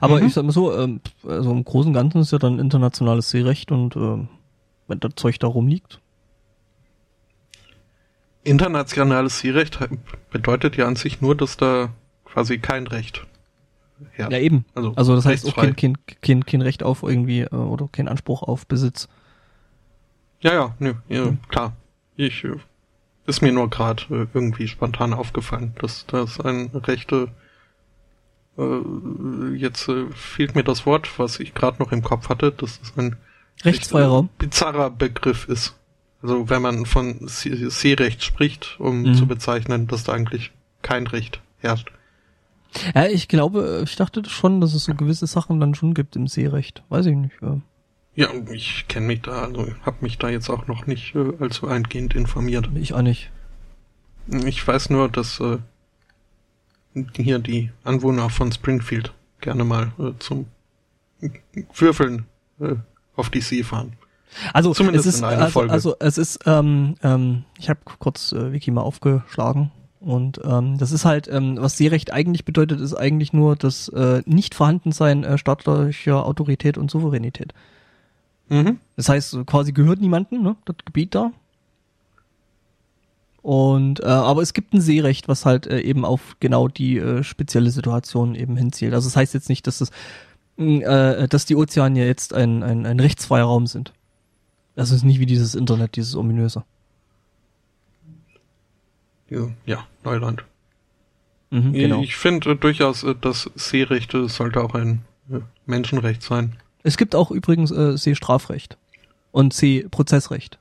aber 0.00 0.20
Mhm. 0.20 0.26
ich 0.26 0.34
sag 0.34 0.44
mal 0.44 0.52
so, 0.52 0.76
ähm, 0.76 1.00
also 1.26 1.50
im 1.52 1.64
Großen 1.64 1.88
und 1.88 1.94
Ganzen 1.94 2.20
ist 2.20 2.32
ja 2.32 2.38
dann 2.38 2.58
internationales 2.58 3.30
Seerecht 3.30 3.70
und 3.70 3.96
ähm, 3.96 4.28
wenn 4.88 5.00
das 5.00 5.12
Zeug 5.16 5.38
da 5.38 5.46
rumliegt. 5.46 6.00
internationales 8.44 9.40
Seerecht 9.40 9.78
bedeutet 10.30 10.76
ja 10.76 10.86
an 10.86 10.94
sich 10.94 11.20
nur, 11.20 11.34
dass 11.36 11.56
da 11.56 11.90
quasi 12.36 12.58
kein 12.58 12.86
Recht 12.86 13.24
herrscht. 14.12 14.30
Ja, 14.32 14.38
eben. 14.38 14.66
Also, 14.74 14.92
Also 14.94 15.14
das 15.16 15.24
heißt 15.24 15.46
auch 15.48 15.56
kein, 15.56 15.74
kein, 15.74 15.96
kein, 16.20 16.44
kein 16.44 16.60
Recht 16.60 16.82
auf 16.82 17.02
irgendwie 17.02 17.40
äh, 17.40 17.48
oder 17.54 17.88
kein 17.90 18.08
Anspruch 18.08 18.42
auf 18.42 18.66
Besitz. 18.66 19.08
Ja, 20.40 20.52
ja, 20.52 20.74
nö, 20.78 20.92
ja, 21.08 21.24
Hm. 21.24 21.38
klar. 21.48 21.72
Ich 22.14 22.44
äh, 22.44 22.56
ist 23.26 23.40
mir 23.40 23.52
nur 23.52 23.70
gerade 23.70 24.02
äh, 24.10 24.26
irgendwie 24.34 24.68
spontan 24.68 25.14
aufgefallen, 25.14 25.72
dass 25.80 26.04
das 26.06 26.38
ein 26.38 26.66
Rechte 26.74 27.28
äh, 28.58 29.54
jetzt 29.56 29.88
äh, 29.88 30.06
fehlt 30.12 30.54
mir 30.54 30.62
das 30.64 30.84
Wort, 30.84 31.18
was 31.18 31.40
ich 31.40 31.54
gerade 31.54 31.78
noch 31.82 31.90
im 31.90 32.02
Kopf 32.02 32.28
hatte, 32.28 32.52
dass 32.52 32.78
es 32.82 32.92
ein 32.98 33.16
Rechtsfreiraum. 33.64 34.28
bizarrer 34.36 34.90
Begriff 34.90 35.48
ist. 35.48 35.74
Also 36.20 36.50
wenn 36.50 36.60
man 36.60 36.84
von 36.84 37.26
Se- 37.28 37.70
Seerecht 37.70 38.22
spricht, 38.22 38.76
um 38.78 39.04
Mhm. 39.04 39.14
zu 39.14 39.26
bezeichnen, 39.26 39.86
dass 39.86 40.04
da 40.04 40.12
eigentlich 40.12 40.50
kein 40.82 41.06
Recht 41.06 41.40
herrscht. 41.60 41.90
Ja, 42.94 43.06
ich 43.06 43.28
glaube, 43.28 43.82
ich 43.84 43.96
dachte 43.96 44.22
schon, 44.28 44.60
dass 44.60 44.74
es 44.74 44.84
so 44.84 44.94
gewisse 44.94 45.26
Sachen 45.26 45.60
dann 45.60 45.74
schon 45.74 45.94
gibt 45.94 46.16
im 46.16 46.26
Seerecht. 46.26 46.82
Weiß 46.88 47.06
ich 47.06 47.16
nicht. 47.16 47.34
Ja. 47.40 47.60
Ja, 48.14 48.28
ich 48.50 48.86
kenne 48.88 49.08
mich 49.08 49.22
da, 49.22 49.42
also 49.42 49.66
habe 49.82 49.98
mich 50.00 50.16
da 50.16 50.30
jetzt 50.30 50.48
auch 50.48 50.66
noch 50.66 50.86
nicht 50.86 51.14
äh, 51.14 51.32
allzu 51.38 51.68
eingehend 51.68 52.14
informiert. 52.14 52.70
Ich 52.74 52.94
auch 52.94 53.02
nicht. 53.02 53.30
Ich 54.26 54.66
weiß 54.66 54.88
nur, 54.88 55.10
dass 55.10 55.38
äh, 55.38 55.58
hier 57.14 57.38
die 57.38 57.70
Anwohner 57.84 58.30
von 58.30 58.50
Springfield 58.50 59.12
gerne 59.40 59.64
mal 59.64 59.92
äh, 59.98 60.12
zum 60.18 60.46
Würfeln 61.74 62.24
äh, 62.58 62.76
auf 63.16 63.28
die 63.28 63.42
See 63.42 63.62
fahren. 63.62 63.92
Also 64.54 64.72
Zumindest 64.72 65.06
es 65.06 65.14
ist 65.14 65.20
in 65.20 65.26
einer 65.26 65.42
also, 65.42 65.52
Folge. 65.52 65.72
also 65.72 65.96
es 66.00 66.18
ist 66.18 66.40
ähm, 66.46 66.96
ähm, 67.02 67.44
ich 67.58 67.68
habe 67.68 67.80
kurz 67.98 68.32
äh, 68.32 68.52
Wiki 68.52 68.70
mal 68.70 68.82
aufgeschlagen 68.82 69.70
und 70.06 70.40
ähm, 70.44 70.78
das 70.78 70.92
ist 70.92 71.04
halt 71.04 71.26
ähm, 71.26 71.56
was 71.58 71.76
Seerecht 71.76 72.12
eigentlich 72.12 72.44
bedeutet 72.44 72.80
ist 72.80 72.94
eigentlich 72.94 73.32
nur 73.32 73.56
das 73.56 73.88
äh, 73.88 74.22
nicht 74.24 74.54
vorhandensein 74.54 75.24
äh, 75.24 75.36
staatlicher 75.36 76.24
Autorität 76.24 76.78
und 76.78 76.92
Souveränität. 76.92 77.52
Mhm. 78.48 78.78
Das 78.94 79.08
heißt 79.08 79.36
quasi 79.46 79.72
gehört 79.72 80.00
niemandem 80.00 80.44
ne 80.44 80.54
das 80.64 80.76
Gebiet 80.84 81.16
da. 81.16 81.32
Und 83.42 83.98
äh, 84.00 84.06
aber 84.06 84.42
es 84.42 84.52
gibt 84.52 84.74
ein 84.74 84.80
Seerecht, 84.80 85.26
was 85.26 85.44
halt 85.44 85.66
äh, 85.66 85.80
eben 85.80 86.04
auf 86.04 86.36
genau 86.38 86.68
die 86.68 86.98
äh, 86.98 87.24
spezielle 87.24 87.70
Situation 87.70 88.36
eben 88.36 88.56
hinzielt. 88.56 88.94
Also 88.94 89.08
das 89.08 89.16
heißt 89.16 89.34
jetzt 89.34 89.48
nicht, 89.48 89.66
dass 89.66 89.78
das 89.78 89.90
mh, 90.56 90.84
äh, 90.84 91.26
dass 91.26 91.46
die 91.46 91.56
Ozeane 91.56 92.06
jetzt 92.06 92.32
ein, 92.32 92.62
ein, 92.62 92.86
ein 92.86 93.00
rechtsfreier 93.00 93.44
Raum 93.44 93.66
sind. 93.66 93.92
Das 94.76 94.92
ist 94.92 95.02
nicht 95.02 95.18
wie 95.18 95.26
dieses 95.26 95.56
Internet, 95.56 95.96
dieses 95.96 96.14
ominöse. 96.14 96.62
Ja, 99.28 99.48
ja, 99.64 99.86
Neuland. 100.04 100.44
Mhm, 101.50 101.72
genau. 101.72 102.02
Ich 102.02 102.16
finde 102.16 102.52
äh, 102.52 102.56
durchaus, 102.56 103.02
äh, 103.04 103.14
das 103.20 103.50
Seerecht 103.54 104.14
äh, 104.14 104.28
sollte 104.28 104.60
auch 104.62 104.74
ein 104.74 105.04
äh, 105.30 105.40
Menschenrecht 105.64 106.22
sein. 106.22 106.56
Es 106.82 106.96
gibt 106.96 107.14
auch 107.14 107.30
übrigens 107.30 107.70
äh, 107.70 107.96
Seestrafrecht 107.96 108.76
und 109.32 109.52
Seeprozessrecht 109.52 110.58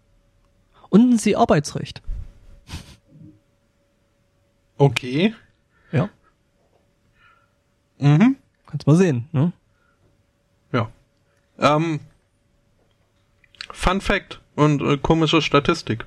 und 0.89 1.09
ein 1.13 1.17
Seearbeitsrecht. 1.17 2.01
Okay. 4.77 5.33
Ja, 5.91 6.09
Mhm. 7.99 8.35
kannst 8.65 8.87
mal 8.87 8.95
sehen. 8.97 9.29
Ne? 9.31 9.53
Ja. 10.73 10.89
Ähm, 11.59 12.01
Fun 13.71 14.01
Fact 14.01 14.41
und 14.55 14.81
äh, 14.81 14.97
komische 14.97 15.41
Statistik. 15.41 16.05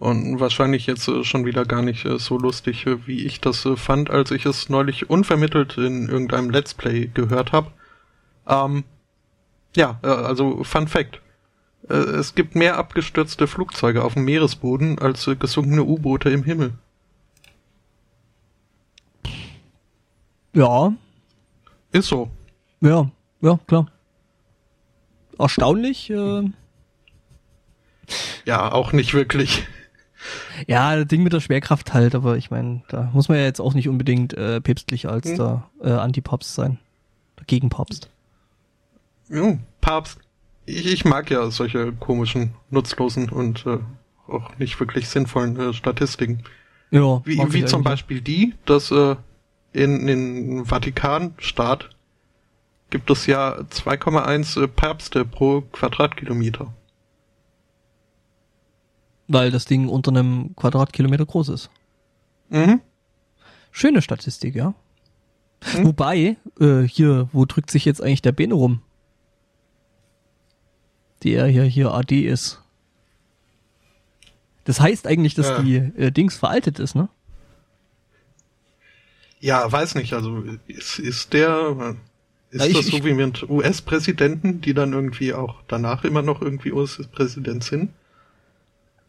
Und 0.00 0.40
wahrscheinlich 0.40 0.86
jetzt 0.86 1.06
äh, 1.08 1.24
schon 1.24 1.44
wieder 1.44 1.66
gar 1.66 1.82
nicht 1.82 2.06
äh, 2.06 2.18
so 2.18 2.38
lustig, 2.38 2.86
äh, 2.86 3.06
wie 3.06 3.26
ich 3.26 3.38
das 3.42 3.68
fand, 3.76 4.08
als 4.08 4.30
ich 4.30 4.46
es 4.46 4.70
neulich 4.70 5.10
unvermittelt 5.10 5.76
in 5.76 6.08
irgendeinem 6.08 6.48
Let's 6.48 6.72
Play 6.72 7.10
gehört 7.12 7.52
habe. 7.52 7.70
Ähm, 8.48 8.84
ja, 9.76 10.00
also 10.02 10.64
Fun 10.64 10.88
Fact. 10.88 11.20
Es 11.86 12.34
gibt 12.34 12.54
mehr 12.54 12.78
abgestürzte 12.78 13.46
Flugzeuge 13.46 14.02
auf 14.02 14.14
dem 14.14 14.24
Meeresboden 14.24 14.98
als 14.98 15.28
gesunkene 15.38 15.84
U-Boote 15.84 16.30
im 16.30 16.44
Himmel. 16.44 16.72
Ja, 20.54 20.92
Ist 21.92 22.08
so. 22.08 22.30
ja, 22.80 23.10
ja, 23.42 23.58
klar. 23.66 23.86
Erstaunlich. 25.38 26.10
Äh, 26.10 26.50
Ja, 28.44 28.72
auch 28.72 28.92
nicht 28.92 29.14
wirklich. 29.14 29.66
Ja, 30.66 30.96
das 30.96 31.06
Ding 31.06 31.22
mit 31.22 31.32
der 31.32 31.40
Schwerkraft 31.40 31.94
halt, 31.94 32.14
aber 32.14 32.36
ich 32.36 32.50
meine, 32.50 32.82
da 32.88 33.10
muss 33.12 33.28
man 33.28 33.38
ja 33.38 33.44
jetzt 33.44 33.60
auch 33.60 33.74
nicht 33.74 33.88
unbedingt 33.88 34.34
äh, 34.34 34.60
päpstlicher 34.60 35.10
als 35.10 35.28
Hm. 35.28 35.36
der 35.36 35.70
äh, 35.82 35.90
Antipapst 35.92 36.54
sein. 36.54 36.78
Der 37.38 37.46
Gegenpapst. 37.46 38.10
Ja, 39.28 39.58
Papst. 39.80 40.18
Ich, 40.66 40.86
ich 40.86 41.04
mag 41.04 41.30
ja 41.30 41.50
solche 41.50 41.92
komischen, 41.92 42.52
nutzlosen 42.70 43.28
und 43.30 43.64
äh, 43.66 43.78
auch 44.28 44.58
nicht 44.58 44.78
wirklich 44.78 45.08
sinnvollen 45.08 45.58
äh, 45.58 45.72
Statistiken. 45.72 46.42
Ja, 46.90 47.22
Wie, 47.24 47.38
wie 47.52 47.64
zum. 47.64 47.82
Beispiel 47.82 48.20
die, 48.20 48.54
dass 48.66 48.90
äh, 48.90 49.16
in, 49.72 50.08
in 50.08 50.64
Vatikanstaat 50.66 51.90
gibt 52.90 53.10
es 53.10 53.26
ja 53.26 53.54
2,1 53.60 54.62
äh, 54.62 54.68
Päpste 54.68 55.24
pro 55.24 55.60
Quadratkilometer. 55.60 56.72
Weil 59.32 59.52
das 59.52 59.64
Ding 59.64 59.88
unter 59.88 60.10
einem 60.10 60.56
Quadratkilometer 60.56 61.24
groß 61.24 61.50
ist. 61.50 61.70
Mhm. 62.48 62.80
Schöne 63.70 64.02
Statistik, 64.02 64.56
ja. 64.56 64.74
Hm. 65.62 65.86
Wobei, 65.86 66.36
äh, 66.58 66.80
hier, 66.82 67.28
wo 67.32 67.44
drückt 67.44 67.70
sich 67.70 67.84
jetzt 67.84 68.02
eigentlich 68.02 68.22
der 68.22 68.32
Bene 68.32 68.54
rum? 68.54 68.82
Der 71.22 71.46
hier, 71.46 71.62
hier 71.62 71.92
AD 71.94 72.22
ist. 72.26 72.60
Das 74.64 74.80
heißt 74.80 75.06
eigentlich, 75.06 75.34
dass 75.34 75.48
Ja. 75.50 75.62
die 75.62 75.76
äh, 75.76 76.10
Dings 76.10 76.36
veraltet 76.36 76.80
ist, 76.80 76.94
ne? 76.96 77.08
Ja, 79.38 79.70
weiß 79.70 79.94
nicht, 79.94 80.12
also 80.12 80.42
ist, 80.66 80.98
ist 80.98 81.32
der, 81.32 81.96
äh, 82.50 82.54
ist 82.56 82.60
Ja, 82.62 82.66
ich- 82.66 82.72
das 82.76 82.86
so 82.86 82.96
ich- 82.96 83.04
wie 83.04 83.14
mit 83.14 83.48
US-Präsidenten, 83.48 84.60
die 84.60 84.74
dann 84.74 84.92
irgendwie 84.92 85.34
auch 85.34 85.62
danach 85.68 86.02
immer 86.04 86.22
noch 86.22 86.42
irgendwie 86.42 86.72
US-Präsident 86.72 87.62
sind? 87.64 87.90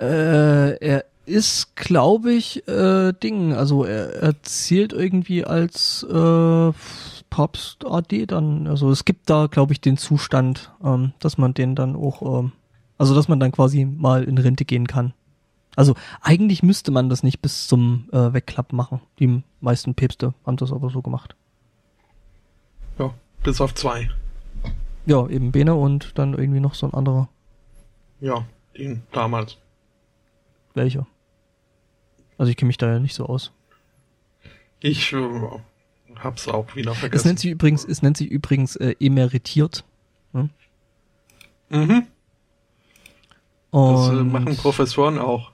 Äh, 0.02 0.78
er 0.78 1.06
ist, 1.26 1.76
glaube 1.76 2.34
ich, 2.34 2.68
äh, 2.68 3.14
Ding. 3.14 3.54
Also 3.54 3.86
er, 3.86 4.16
er 4.16 4.44
zählt 4.44 4.94
irgendwie 4.94 5.46
als 5.46 6.04
äh, 6.04 6.72
Papst 7.30 7.86
AD 7.86 8.26
dann. 8.26 8.68
Also 8.68 8.92
es 8.92 9.06
gibt 9.06 9.30
da, 9.30 9.48
glaube 9.48 9.74
ich, 9.74 9.82
den 9.82 9.98
Zustand, 9.98 10.72
ähm, 10.84 11.14
dass 11.20 11.38
man 11.38 11.54
den 11.54 11.76
dann 11.76 11.96
auch, 11.96 12.22
ähm, 12.40 12.52
also 12.98 13.16
dass 13.16 13.28
man 13.28 13.40
dann 13.40 13.52
quasi 13.52 13.86
mal 13.86 14.24
in 14.24 14.38
Rente 14.38 14.66
gehen 14.66 14.88
kann. 14.88 15.14
Also 15.76 15.96
eigentlich 16.22 16.64
müsste 16.64 16.92
man 16.92 17.10
das 17.10 17.24
nicht 17.24 17.42
bis 17.42 17.68
zum 17.68 18.10
äh, 18.12 18.34
Wegklappen 18.34 18.76
machen. 18.76 19.00
Die 19.20 19.44
meisten 19.62 19.96
Päpste 19.96 20.34
haben 20.46 20.58
das 20.58 20.74
aber 20.74 20.90
so 20.90 21.02
gemacht. 21.02 21.36
Ja, 23.00 23.14
bis 23.44 23.62
auf 23.62 23.74
zwei. 23.74 24.10
Ja, 25.06 25.28
eben 25.28 25.52
Bene 25.52 25.76
und 25.76 26.18
dann 26.18 26.34
irgendwie 26.34 26.60
noch 26.60 26.74
so 26.74 26.88
ein 26.88 26.94
anderer. 26.94 27.30
Ja, 28.20 28.46
den 28.78 29.04
damals. 29.12 29.58
Welcher? 30.74 31.08
Also 32.38 32.50
ich 32.50 32.58
kenne 32.58 32.68
mich 32.68 32.78
da 32.78 32.92
ja 32.92 33.00
nicht 33.00 33.14
so 33.16 33.26
aus. 33.26 33.52
Ich 34.80 35.14
äh, 35.14 35.40
hab's 36.16 36.48
auch 36.48 36.76
wieder 36.76 36.92
Es 36.92 36.98
vergessen. 37.00 37.28
nennt 37.28 37.40
sich 37.40 37.52
übrigens, 37.52 37.86
es 37.86 38.02
nennt 38.02 38.18
sich 38.18 38.30
übrigens 38.32 38.76
äh, 38.78 38.96
emeritiert. 39.00 39.84
Ne? 40.34 40.50
mhm, 41.70 42.08
Und 43.70 43.96
das 43.96 44.10
äh, 44.10 44.24
machen 44.24 44.58
Professoren 44.58 45.20
auch. 45.20 45.52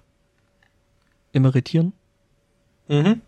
emeritieren. 1.34 1.94
Mhm. 2.88 3.22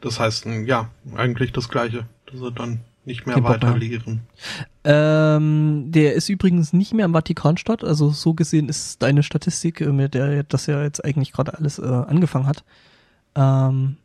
Das 0.00 0.18
heißt, 0.20 0.46
ja, 0.46 0.90
eigentlich 1.14 1.52
das 1.52 1.68
Gleiche, 1.68 2.06
dass 2.26 2.40
sie 2.40 2.52
dann 2.52 2.80
nicht 3.06 3.24
mehr 3.26 3.36
Den 3.36 3.44
Papa. 3.44 3.54
weiter 3.68 3.78
lehren. 3.78 4.20
Ähm, 4.84 5.84
der 5.92 6.14
ist 6.14 6.28
übrigens 6.28 6.72
nicht 6.72 6.92
mehr 6.92 7.04
im 7.06 7.12
Vatikanstadt, 7.12 7.82
also 7.84 8.10
so 8.10 8.34
gesehen 8.34 8.68
ist 8.68 9.02
deine 9.02 9.22
Statistik, 9.22 9.80
äh, 9.80 9.92
mit 9.92 10.12
der 10.14 10.42
das 10.42 10.66
ja 10.66 10.82
jetzt 10.82 11.04
eigentlich 11.04 11.32
gerade 11.32 11.54
alles 11.56 11.78
äh, 11.78 11.84
angefangen 11.84 12.46
hat, 12.46 12.64
ähm, 13.34 13.96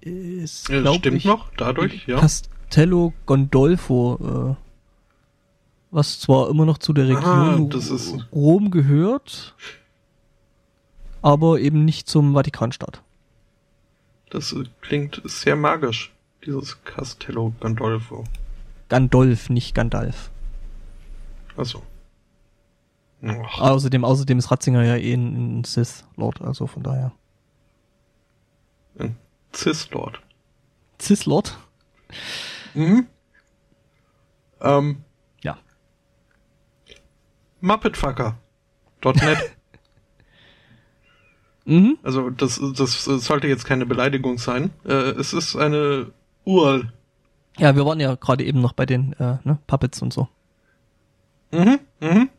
ist, 0.00 0.66
glaub 0.66 0.96
stimmt 0.96 1.16
ich, 1.18 1.24
noch, 1.24 1.50
dadurch, 1.56 2.06
ja. 2.06 2.18
Castello 2.18 3.12
Gondolfo, 3.26 4.56
äh, 4.58 4.62
was 5.90 6.18
zwar 6.20 6.48
immer 6.50 6.64
noch 6.64 6.78
zu 6.78 6.92
der 6.92 7.06
Region 7.08 7.24
Ah, 7.24 7.58
das 7.70 7.90
ist- 7.90 8.16
Rom 8.32 8.70
gehört, 8.70 9.54
aber 11.20 11.60
eben 11.60 11.84
nicht 11.84 12.08
zum 12.08 12.32
Vatikanstaat. 12.34 13.02
Das 14.32 14.56
klingt 14.80 15.20
sehr 15.26 15.56
magisch, 15.56 16.10
dieses 16.46 16.82
Castello 16.84 17.52
Gandolfo. 17.60 18.24
Gandolf, 18.88 19.50
nicht 19.50 19.74
Gandalf. 19.74 20.30
Also. 21.54 21.82
Ach, 23.22 23.60
Außerdem, 23.60 24.06
außerdem 24.06 24.38
ist 24.38 24.50
Ratzinger 24.50 24.84
ja 24.84 24.96
eh 24.96 25.12
ein, 25.12 25.58
ein 25.60 25.64
Sith-Lord, 25.64 26.40
also 26.40 26.66
von 26.66 26.82
daher. 26.82 27.12
ein 28.98 29.16
Cis-Lord. 29.54 30.18
Cis-Lord? 30.98 31.58
Mhm. 32.72 33.06
Ähm, 34.62 35.04
Ja. 35.42 35.58
Muppetfucker.net. 37.60 39.56
Mhm. 41.64 41.98
Also 42.02 42.30
das, 42.30 42.60
das 42.76 43.04
sollte 43.04 43.46
jetzt 43.46 43.64
keine 43.64 43.86
Beleidigung 43.86 44.38
sein. 44.38 44.70
Äh, 44.84 44.92
es 44.92 45.32
ist 45.32 45.56
eine 45.56 46.12
URL. 46.44 46.92
Ja, 47.58 47.76
wir 47.76 47.84
waren 47.84 48.00
ja 48.00 48.14
gerade 48.14 48.44
eben 48.44 48.60
noch 48.60 48.72
bei 48.72 48.86
den 48.86 49.12
äh, 49.14 49.38
ne, 49.44 49.58
Puppets 49.66 50.02
und 50.02 50.12
so. 50.12 50.28
Mhm, 51.52 51.78
mhm. 52.00 52.30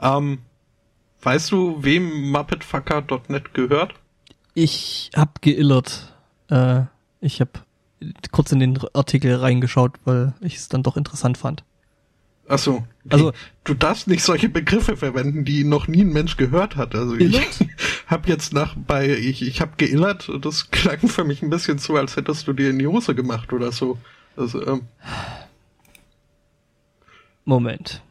Ähm, 0.00 0.38
weißt 1.22 1.50
du, 1.50 1.82
wem 1.82 2.30
MuppetFucker.net 2.30 3.54
gehört? 3.54 3.94
Ich 4.54 5.10
hab 5.16 5.42
geillert. 5.42 6.14
Äh, 6.48 6.82
ich 7.20 7.40
hab 7.40 7.64
kurz 8.30 8.52
in 8.52 8.60
den 8.60 8.78
Artikel 8.92 9.34
reingeschaut, 9.34 9.92
weil 10.04 10.34
ich 10.40 10.56
es 10.56 10.68
dann 10.68 10.82
doch 10.82 10.96
interessant 10.96 11.38
fand. 11.38 11.64
Ach 12.46 12.58
so. 12.58 12.84
Also- 13.08 13.32
du 13.64 13.74
darfst 13.74 14.06
nicht 14.06 14.22
solche 14.22 14.48
Begriffe 14.48 14.96
verwenden, 14.96 15.44
die 15.44 15.64
noch 15.64 15.88
nie 15.88 16.02
ein 16.02 16.12
Mensch 16.12 16.36
gehört 16.36 16.76
hat. 16.76 16.94
Also 16.94 17.14
ich 17.14 17.34
Illert? 17.34 17.58
hab 18.06 18.28
jetzt 18.28 18.52
nach 18.52 18.74
bei 18.76 19.08
ich 19.10 19.42
ich 19.42 19.60
hab 19.60 19.78
geillert. 19.78 20.30
Das 20.42 20.70
klang 20.70 21.08
für 21.08 21.24
mich 21.24 21.42
ein 21.42 21.50
bisschen 21.50 21.78
so, 21.78 21.96
als 21.96 22.16
hättest 22.16 22.46
du 22.46 22.52
dir 22.52 22.70
in 22.70 22.78
die 22.78 22.86
Hose 22.86 23.14
gemacht 23.14 23.52
oder 23.52 23.72
so. 23.72 23.98
Also 24.36 24.66
ähm, 24.66 24.82
Moment. 27.44 28.02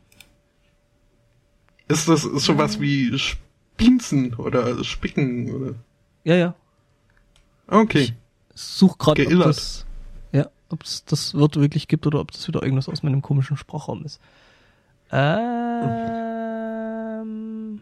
ist 1.88 2.08
das 2.08 2.22
sowas 2.22 2.80
wie 2.80 3.18
Spinzen 3.18 4.34
oder 4.36 4.84
Spicken 4.84 5.52
oder? 5.54 5.76
Ja, 6.24 6.36
ja. 6.36 6.56
Okay. 7.68 8.14
Such 8.56 8.98
gerade, 8.98 9.26
Geillert. 9.26 9.86
Ob 10.74 10.84
es 10.84 11.06
das 11.06 11.34
Wort 11.36 11.56
wirklich 11.56 11.88
gibt 11.88 12.06
oder 12.08 12.20
ob 12.20 12.32
das 12.32 12.48
wieder 12.48 12.62
irgendwas 12.64 12.90
aus 12.90 13.04
meinem 13.04 13.22
komischen 13.22 13.56
Sprachraum 13.58 14.04
ist. 14.04 14.20
Ähm, 16.54 17.82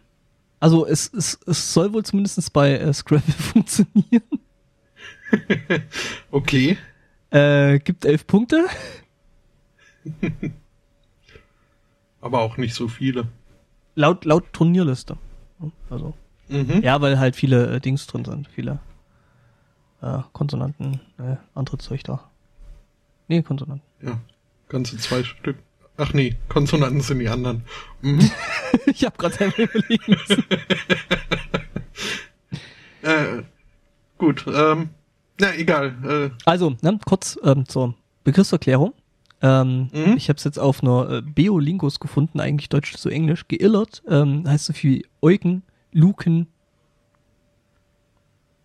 also 0.60 0.86
es, 0.86 1.12
es, 1.14 1.40
es 1.48 1.74
soll 1.74 1.94
wohl 1.94 2.04
zumindest 2.04 2.54
bei 2.54 2.78
äh, 2.78 2.94
Scrabble 2.94 3.34
funktionieren. 3.34 4.24
Okay. 6.32 6.78
Äh, 7.30 7.80
gibt 7.80 8.04
elf 8.04 8.28
Punkte. 8.28 8.66
Aber 12.22 12.42
auch 12.42 12.58
nicht 12.58 12.74
so 12.76 12.90
viele. 12.90 13.30
Laut, 13.96 14.26
laut 14.26 14.52
Turnierliste. 14.54 15.18
Also, 15.90 16.14
Mhm. 16.50 16.82
ja, 16.84 17.00
weil 17.00 17.18
halt 17.18 17.38
viele 17.38 17.76
äh, 17.76 17.80
Dings 17.80 18.08
drin 18.08 18.26
sind. 18.26 18.50
Viele 18.50 18.80
äh, 20.02 20.18
Konsonanten, 20.34 21.00
äh, 21.18 21.38
andere 21.56 21.78
Zeug 21.78 22.04
da. 22.04 22.30
Nee, 23.32 23.42
Konsonanten. 23.44 23.82
Ja. 24.02 24.20
Ganze 24.68 24.98
zwei 24.98 25.24
Stück. 25.24 25.56
Ach 25.96 26.12
nee, 26.12 26.36
Konsonanten 26.50 27.00
sind 27.00 27.20
die 27.20 27.30
anderen. 27.30 27.64
Mhm. 28.02 28.30
ich 28.88 29.06
habe 29.06 29.18
gerade 29.18 29.36
selber 29.36 29.58
überlegen 29.58 30.04
müssen. 30.12 30.44
äh, 33.04 33.44
gut, 34.18 34.44
ähm, 34.54 34.90
na 35.40 35.56
egal. 35.56 36.32
Äh, 36.34 36.38
Also, 36.44 36.76
ne, 36.82 37.00
kurz 37.06 37.40
ähm, 37.42 37.66
zur 37.70 37.96
Begriffserklärung. 38.26 38.94
Ähm, 39.42 39.90
Mhm. 39.94 40.18
Ich 40.18 40.28
habe 40.28 40.36
es 40.38 40.44
jetzt 40.44 40.60
auf 40.60 40.84
einer 40.84 41.10
äh, 41.10 41.22
Beolingus 41.22 42.02
gefunden, 42.02 42.42
eigentlich 42.42 42.68
Deutsch 42.68 42.94
zu 42.98 43.08
Englisch. 43.08 43.48
Geillert 43.48 44.04
ähm, 44.10 44.44
heißt 44.46 44.66
so 44.66 44.74
viel 44.74 45.06
Eugen, 45.22 45.64
Luken. 45.94 46.48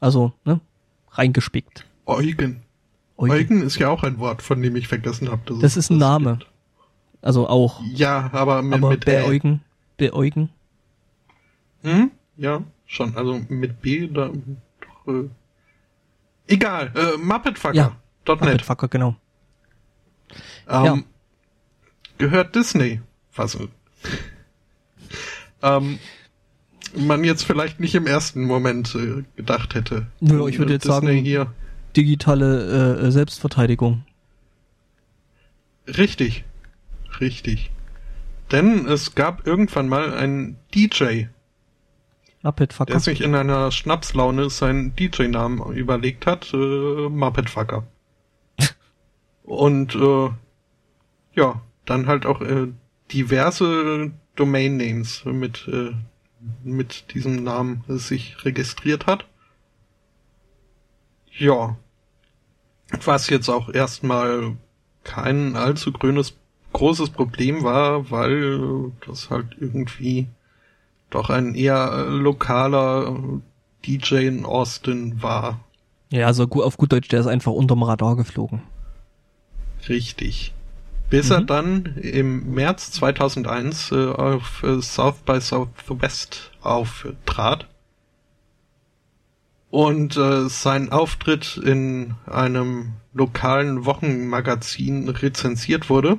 Also, 0.00 0.32
ne, 0.44 0.60
reingespickt. 1.12 1.86
Eugen. 2.04 2.62
Eugen. 3.18 3.32
Eugen 3.32 3.62
ist 3.62 3.78
ja 3.78 3.88
auch 3.88 4.02
ein 4.02 4.18
Wort, 4.18 4.42
von 4.42 4.60
dem 4.60 4.76
ich 4.76 4.88
vergessen 4.88 5.30
habe. 5.30 5.58
Das 5.60 5.76
ist 5.76 5.90
ein 5.90 5.98
Name. 5.98 6.38
gibt. 6.38 6.50
Also 7.22 7.48
auch. 7.48 7.80
Ja, 7.92 8.30
aber 8.32 8.62
mit, 8.62 8.74
aber 8.74 8.90
mit. 8.90 9.04
Beäugen. 9.04 9.62
Beäugen. 9.96 10.50
Hm? 11.82 12.10
Ja, 12.36 12.62
schon. 12.86 13.16
Also 13.16 13.40
mit 13.48 13.80
B 13.80 14.08
da 14.08 14.30
doch, 15.04 15.12
äh, 15.14 15.28
Egal, 16.48 16.92
äh, 16.94 17.16
Muppetfucker. 17.18 17.74
Ja. 17.74 17.96
Muppetfucker, 18.28 18.88
genau. 18.88 19.16
Ähm, 20.68 20.84
Ja. 20.84 20.98
Gehört 22.18 22.54
Disney. 22.54 23.00
Was? 23.34 23.56
ähm, 25.62 25.98
man 26.96 27.24
jetzt 27.24 27.44
vielleicht 27.44 27.80
nicht 27.80 27.94
im 27.94 28.06
ersten 28.06 28.44
Moment 28.44 28.94
äh, 28.94 29.24
gedacht 29.36 29.74
hätte. 29.74 30.06
Nö, 30.20 30.48
ich 30.48 30.58
würde 30.58 30.74
jetzt 30.74 30.84
Disney 30.84 31.06
sagen- 31.06 31.24
hier. 31.24 31.52
Digitale 31.96 32.98
äh, 32.98 33.10
Selbstverteidigung. 33.10 34.04
Richtig. 35.86 36.44
Richtig. 37.20 37.70
Denn 38.52 38.86
es 38.86 39.14
gab 39.14 39.46
irgendwann 39.46 39.88
mal 39.88 40.14
einen 40.14 40.58
DJ, 40.74 41.24
Muppetfucker. 42.42 42.92
der 42.92 43.00
sich 43.00 43.22
in 43.22 43.34
einer 43.34 43.72
Schnapslaune 43.72 44.50
seinen 44.50 44.94
DJ-Namen 44.94 45.74
überlegt 45.74 46.26
hat, 46.26 46.52
äh, 46.54 47.08
Muppetfucker. 47.08 47.86
Und 49.42 49.96
äh, 49.96 50.30
ja, 51.34 51.60
dann 51.84 52.06
halt 52.06 52.24
auch 52.24 52.40
äh, 52.40 52.68
diverse 53.12 54.12
Domain-Names 54.36 55.24
mit, 55.24 55.66
äh, 55.68 55.92
mit 56.62 57.14
diesem 57.14 57.42
Namen 57.42 57.82
sich 57.88 58.44
registriert 58.44 59.06
hat. 59.06 59.26
Ja. 61.32 61.76
Was 63.04 63.28
jetzt 63.30 63.48
auch 63.48 63.68
erstmal 63.68 64.56
kein 65.04 65.56
allzu 65.56 65.92
grünes, 65.92 66.34
großes 66.72 67.10
Problem 67.10 67.62
war, 67.62 68.10
weil 68.10 68.92
das 69.06 69.30
halt 69.30 69.56
irgendwie 69.58 70.26
doch 71.10 71.30
ein 71.30 71.54
eher 71.54 71.92
äh, 71.92 72.10
lokaler 72.10 73.08
äh, 73.08 73.40
DJ 73.86 74.26
in 74.26 74.44
Austin 74.44 75.22
war. 75.22 75.60
ja, 76.10 76.26
also 76.26 76.44
auf 76.44 76.76
gut 76.76 76.92
Deutsch, 76.92 77.08
der 77.08 77.20
ist 77.20 77.26
einfach 77.26 77.52
unterm 77.52 77.82
Radar 77.82 78.16
geflogen. 78.16 78.62
Richtig. 79.88 80.52
Bis 81.10 81.30
er 81.30 81.42
Mhm. 81.42 81.46
dann 81.46 81.84
im 82.02 82.54
März 82.54 82.90
2001 82.92 83.92
äh, 83.92 84.06
auf 84.08 84.62
äh, 84.64 84.80
South 84.82 85.18
by 85.24 85.40
Southwest 85.40 86.50
auftrat 86.62 87.68
und 89.70 90.16
äh, 90.16 90.48
sein 90.48 90.92
Auftritt 90.92 91.56
in 91.56 92.14
einem 92.26 92.94
lokalen 93.12 93.84
Wochenmagazin 93.84 95.08
rezensiert 95.08 95.90
wurde. 95.90 96.18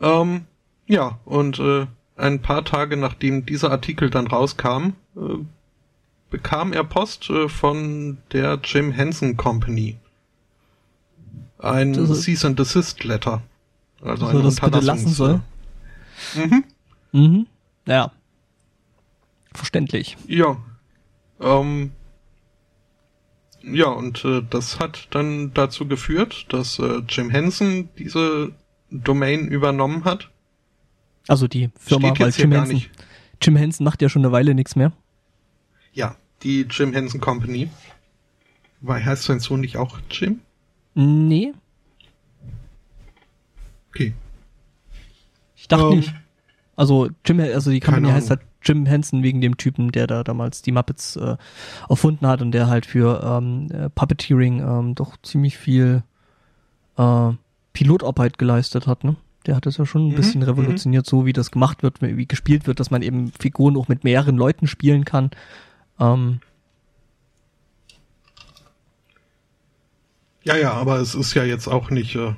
Ähm, 0.00 0.46
ja, 0.86 1.18
und 1.24 1.58
äh, 1.58 1.86
ein 2.16 2.42
paar 2.42 2.64
Tage 2.64 2.96
nachdem 2.96 3.46
dieser 3.46 3.70
Artikel 3.70 4.10
dann 4.10 4.26
rauskam, 4.26 4.94
äh, 5.16 5.44
bekam 6.30 6.72
er 6.72 6.84
Post 6.84 7.30
äh, 7.30 7.48
von 7.48 8.18
der 8.32 8.60
Jim 8.62 8.92
Henson 8.92 9.36
Company. 9.36 9.96
Ein 11.58 11.94
Cease 11.94 12.46
and 12.46 12.58
Desist 12.58 13.04
Letter. 13.04 13.42
Also 14.02 14.26
ein 14.26 14.42
das 14.42 14.60
bitte 14.60 14.80
lassen 14.80 15.08
soll. 15.08 15.40
Mhm. 16.34 16.64
Mhm. 17.12 17.46
Ja. 17.86 18.12
Verständlich. 19.54 20.16
Ja. 20.26 20.58
Ähm, 21.40 21.92
ja, 23.62 23.86
und 23.88 24.24
äh, 24.24 24.42
das 24.48 24.78
hat 24.78 25.08
dann 25.10 25.52
dazu 25.54 25.86
geführt, 25.88 26.46
dass 26.50 26.78
äh, 26.78 27.02
Jim 27.08 27.30
Henson 27.30 27.88
diese 27.98 28.52
Domain 28.90 29.48
übernommen 29.48 30.04
hat. 30.04 30.30
Also 31.28 31.48
die 31.48 31.70
Firma, 31.78 32.08
Steht 32.14 32.20
weil 32.20 32.30
Jim 32.32 32.50
gar 32.50 32.60
Henson, 32.60 32.74
nicht. 32.76 32.90
Jim 33.40 33.56
Henson 33.56 33.84
macht 33.84 34.02
ja 34.02 34.08
schon 34.08 34.22
eine 34.24 34.32
Weile 34.32 34.54
nichts 34.54 34.76
mehr. 34.76 34.92
Ja, 35.92 36.16
die 36.42 36.62
Jim 36.70 36.92
Henson 36.92 37.20
Company. 37.20 37.70
Weil 38.80 39.04
heißt 39.04 39.24
sein 39.24 39.40
Sohn 39.40 39.60
nicht 39.60 39.76
auch 39.78 39.98
Jim? 40.10 40.40
Nee, 40.94 41.52
Okay. 43.90 44.12
ich 45.56 45.68
dachte 45.68 45.84
Ähm, 45.84 45.96
nicht. 45.98 46.12
Also 46.76 47.08
Jim, 47.24 47.38
also 47.40 47.70
die 47.70 47.78
Company 47.80 48.08
heißt 48.10 48.30
halt 48.30 48.40
Jim 48.64 48.86
Henson 48.86 49.22
wegen 49.22 49.40
dem 49.40 49.56
Typen, 49.56 49.92
der 49.92 50.06
da 50.06 50.24
damals 50.24 50.62
die 50.62 50.72
Muppets 50.72 51.16
äh, 51.16 51.36
erfunden 51.88 52.26
hat 52.26 52.42
und 52.42 52.52
der 52.52 52.68
halt 52.68 52.86
für 52.86 53.22
ähm, 53.24 53.68
äh, 53.70 53.90
Puppeteering 53.90 54.60
ähm, 54.60 54.94
doch 54.94 55.16
ziemlich 55.22 55.58
viel 55.58 56.02
äh, 56.96 57.30
Pilotarbeit 57.72 58.38
geleistet 58.38 58.86
hat, 58.86 59.04
ne? 59.04 59.16
Der 59.46 59.56
hat 59.56 59.66
das 59.66 59.76
ja 59.76 59.84
schon 59.84 60.08
ein 60.08 60.14
Mhm, 60.14 60.14
bisschen 60.14 60.42
revolutioniert, 60.42 61.06
so 61.06 61.26
wie 61.26 61.34
das 61.34 61.50
gemacht 61.50 61.82
wird, 61.82 62.00
wie 62.00 62.26
gespielt 62.26 62.66
wird, 62.66 62.80
dass 62.80 62.90
man 62.90 63.02
eben 63.02 63.30
Figuren 63.38 63.76
auch 63.76 63.88
mit 63.88 64.02
mehreren 64.02 64.36
Leuten 64.36 64.66
spielen 64.66 65.04
kann. 65.04 65.30
Ähm, 66.00 66.40
Ja, 70.44 70.56
ja, 70.56 70.72
aber 70.74 70.98
es 71.00 71.14
ist 71.14 71.34
ja 71.34 71.44
jetzt 71.44 71.68
auch 71.68 71.90
nicht 71.90 72.14
äh, 72.16 72.34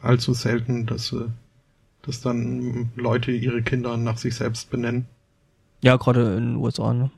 allzu 0.00 0.32
selten, 0.32 0.86
dass, 0.86 1.12
äh, 1.12 1.26
dass 2.02 2.20
dann 2.20 2.90
Leute 2.96 3.32
ihre 3.32 3.62
Kinder 3.62 3.96
nach 3.96 4.18
sich 4.18 4.34
selbst 4.36 4.70
benennen. 4.70 5.06
Ja, 5.84 5.96
gerade 5.96 6.36
in 6.36 6.52
den 6.52 6.56
USA, 6.56 6.92
ne? 6.94 7.10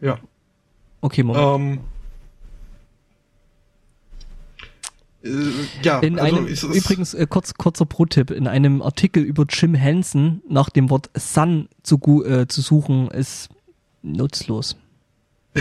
Ja. 0.00 0.18
Okay, 1.00 1.22
Moment. 1.22 1.44
Ähm, 1.78 1.80
Äh, 5.24 5.50
ja, 5.84 6.00
In 6.00 6.18
also 6.18 6.36
einem, 6.36 6.46
es 6.48 6.64
ist- 6.64 6.74
übrigens, 6.74 7.14
äh, 7.14 7.26
kurz, 7.28 7.54
kurzer 7.54 7.86
Pro-Tipp, 7.86 8.32
in 8.32 8.48
einem 8.48 8.82
Artikel 8.82 9.22
über 9.22 9.44
Jim 9.48 9.72
Henson 9.74 10.42
nach 10.48 10.68
dem 10.68 10.90
Wort 10.90 11.10
Sun 11.16 11.68
zu, 11.84 12.24
äh, 12.24 12.48
zu 12.48 12.60
suchen, 12.60 13.08
ist 13.08 13.48
nutzlos. 14.02 14.76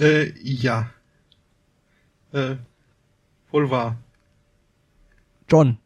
Äh, 0.00 0.32
ja. 0.42 0.90
Äh, 2.32 2.56
wohl 3.52 3.70
wahr. 3.70 3.96
John 5.48 5.78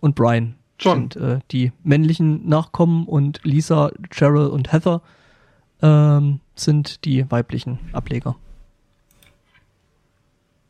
und 0.00 0.14
Brian 0.14 0.54
John. 0.78 1.10
sind 1.10 1.16
äh, 1.16 1.40
die 1.50 1.72
männlichen 1.82 2.48
Nachkommen 2.48 3.06
und 3.06 3.40
Lisa, 3.44 3.90
Cheryl 4.10 4.48
und 4.48 4.72
Heather 4.72 5.02
ähm, 5.82 6.40
sind 6.54 7.04
die 7.04 7.30
weiblichen 7.30 7.78
Ableger. 7.92 8.36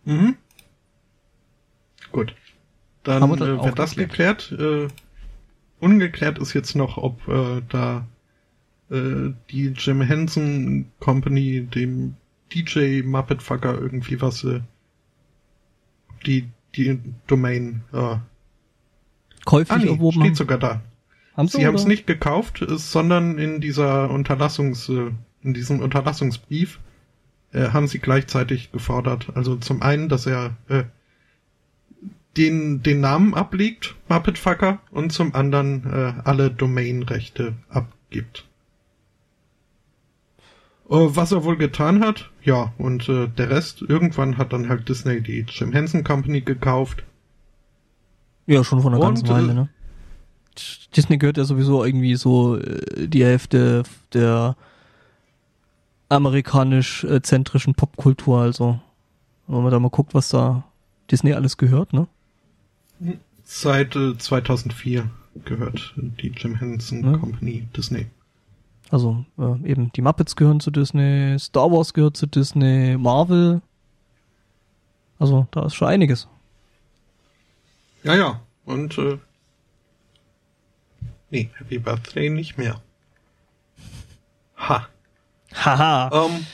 Mhm. 0.05 0.37
Gut. 2.13 2.35
Dann 3.03 3.23
Haben 3.23 3.31
wir 3.31 3.37
das 3.37 3.49
äh, 3.49 3.65
wird 3.65 3.79
das 3.79 3.97
geklärt. 3.97 4.53
Äh, 4.53 4.89
ungeklärt 5.81 6.39
ist 6.39 6.55
jetzt 6.55 6.75
noch, 6.75 6.97
ob 6.97 7.27
äh, 7.29 7.63
da 7.69 8.07
äh, 8.91 9.33
die 9.51 9.67
Jim 9.77 10.01
Henson 10.01 10.91
Company 11.01 11.63
dem 11.63 12.17
DJ 12.53 13.03
Muppet 13.03 13.43
Fucker 13.43 13.75
irgendwie 13.79 14.21
was 14.21 14.45
äh, 14.45 14.61
die 16.25 16.49
die 16.75 17.01
Domain 17.27 17.83
äh, 17.93 18.17
Käuflich 19.47 19.71
ah, 19.71 19.83
nee, 19.83 19.91
erworben 19.91 20.21
steht 20.21 20.27
haben. 20.27 20.35
sogar 20.35 20.59
da. 20.59 20.83
haben 21.35 21.49
Sie 21.49 21.67
haben 21.67 21.75
es 21.75 21.87
nicht 21.87 22.07
gekauft, 22.07 22.63
sondern 22.69 23.39
in 23.39 23.63
dieser 23.63 24.11
Unterlassungs, 24.11 24.91
äh, 24.91 25.13
in 25.43 25.55
diesem 25.55 25.81
Unterlassungsbrief 25.81 26.81
äh, 27.53 27.69
haben 27.69 27.87
sie 27.87 28.01
gleichzeitig 28.01 28.73
gefordert. 28.73 29.29
Also 29.35 29.57
zum 29.57 29.81
einen, 29.81 30.11
dass 30.11 30.27
er 30.27 30.57
äh, 30.69 30.85
den, 32.37 32.83
den 32.83 33.01
Namen 33.01 33.35
ablegt, 33.35 33.95
Muppetfucker, 34.09 34.81
und 34.91 35.13
zum 35.13 35.35
anderen 35.35 35.85
äh, 35.91 36.13
alle 36.25 36.51
Domainrechte 36.51 37.55
abgibt. 37.71 38.45
Äh, 40.89 40.97
was 40.97 41.33
er 41.33 41.45
wohl 41.45 41.57
getan 41.57 42.05
hat, 42.05 42.31
ja, 42.43 42.75
und 42.79 43.09
äh, 43.09 43.29
der 43.29 43.51
Rest, 43.51 43.83
irgendwann 43.83 44.39
hat 44.39 44.53
dann 44.53 44.69
halt 44.69 44.89
Disney 44.89 45.21
die 45.21 45.47
Jim 45.49 45.73
Henson 45.73 46.05
Company 46.05 46.43
gekauft. 46.43 47.05
Ja, 48.47 48.63
schon 48.65 48.81
von 48.81 48.95
einer 48.95 49.03
Und, 49.03 49.09
ganzen 49.15 49.29
Weile, 49.29 49.51
äh, 49.51 49.55
ne? 49.55 49.69
Disney 50.97 51.19
gehört 51.19 51.37
ja 51.37 51.45
sowieso 51.45 51.85
irgendwie 51.85 52.17
so 52.17 52.57
äh, 52.57 53.09
die 53.09 53.25
Hälfte 53.25 53.83
der 54.15 54.57
amerikanisch-zentrischen 56.09 57.75
Popkultur, 57.75 58.41
also 58.41 58.79
wenn 59.49 59.63
man 59.63 59.71
da 59.73 59.81
mal 59.81 59.91
guckt, 59.91 60.15
was 60.15 60.29
da 60.29 60.65
Disney 61.11 61.33
alles 61.33 61.57
gehört, 61.57 61.93
ne? 61.93 62.07
Seit 63.45 63.95
äh, 63.97 64.17
2004 64.17 65.09
gehört 65.45 65.95
die 65.97 66.29
Jim 66.29 66.57
Henson 66.57 67.05
Ja. 67.05 67.19
Company 67.19 67.67
Disney. 67.77 68.07
Also 68.91 69.25
äh, 69.39 69.69
eben 69.71 69.93
die 69.93 70.03
Muppets 70.03 70.37
gehören 70.37 70.61
zu 70.61 70.71
Disney, 70.71 71.37
Star 71.39 71.71
Wars 71.71 71.93
gehört 71.93 72.17
zu 72.17 72.27
Disney, 72.27 72.97
Marvel. 72.97 73.61
Also 75.19 75.47
da 75.51 75.67
ist 75.67 75.75
schon 75.75 75.89
einiges. 75.89 76.29
Ja, 78.07 78.15
ja. 78.15 78.41
Und 78.65 78.97
äh, 78.99 79.19
nee, 81.31 81.51
Happy 81.55 81.79
Birthday 81.79 82.31
nicht 82.31 82.57
mehr. 82.57 82.81
Ha. 84.57 84.89
Haha. 85.53 86.27
Ähm, 86.27 86.47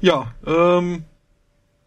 ja, 0.00 0.34
ähm, 0.46 1.04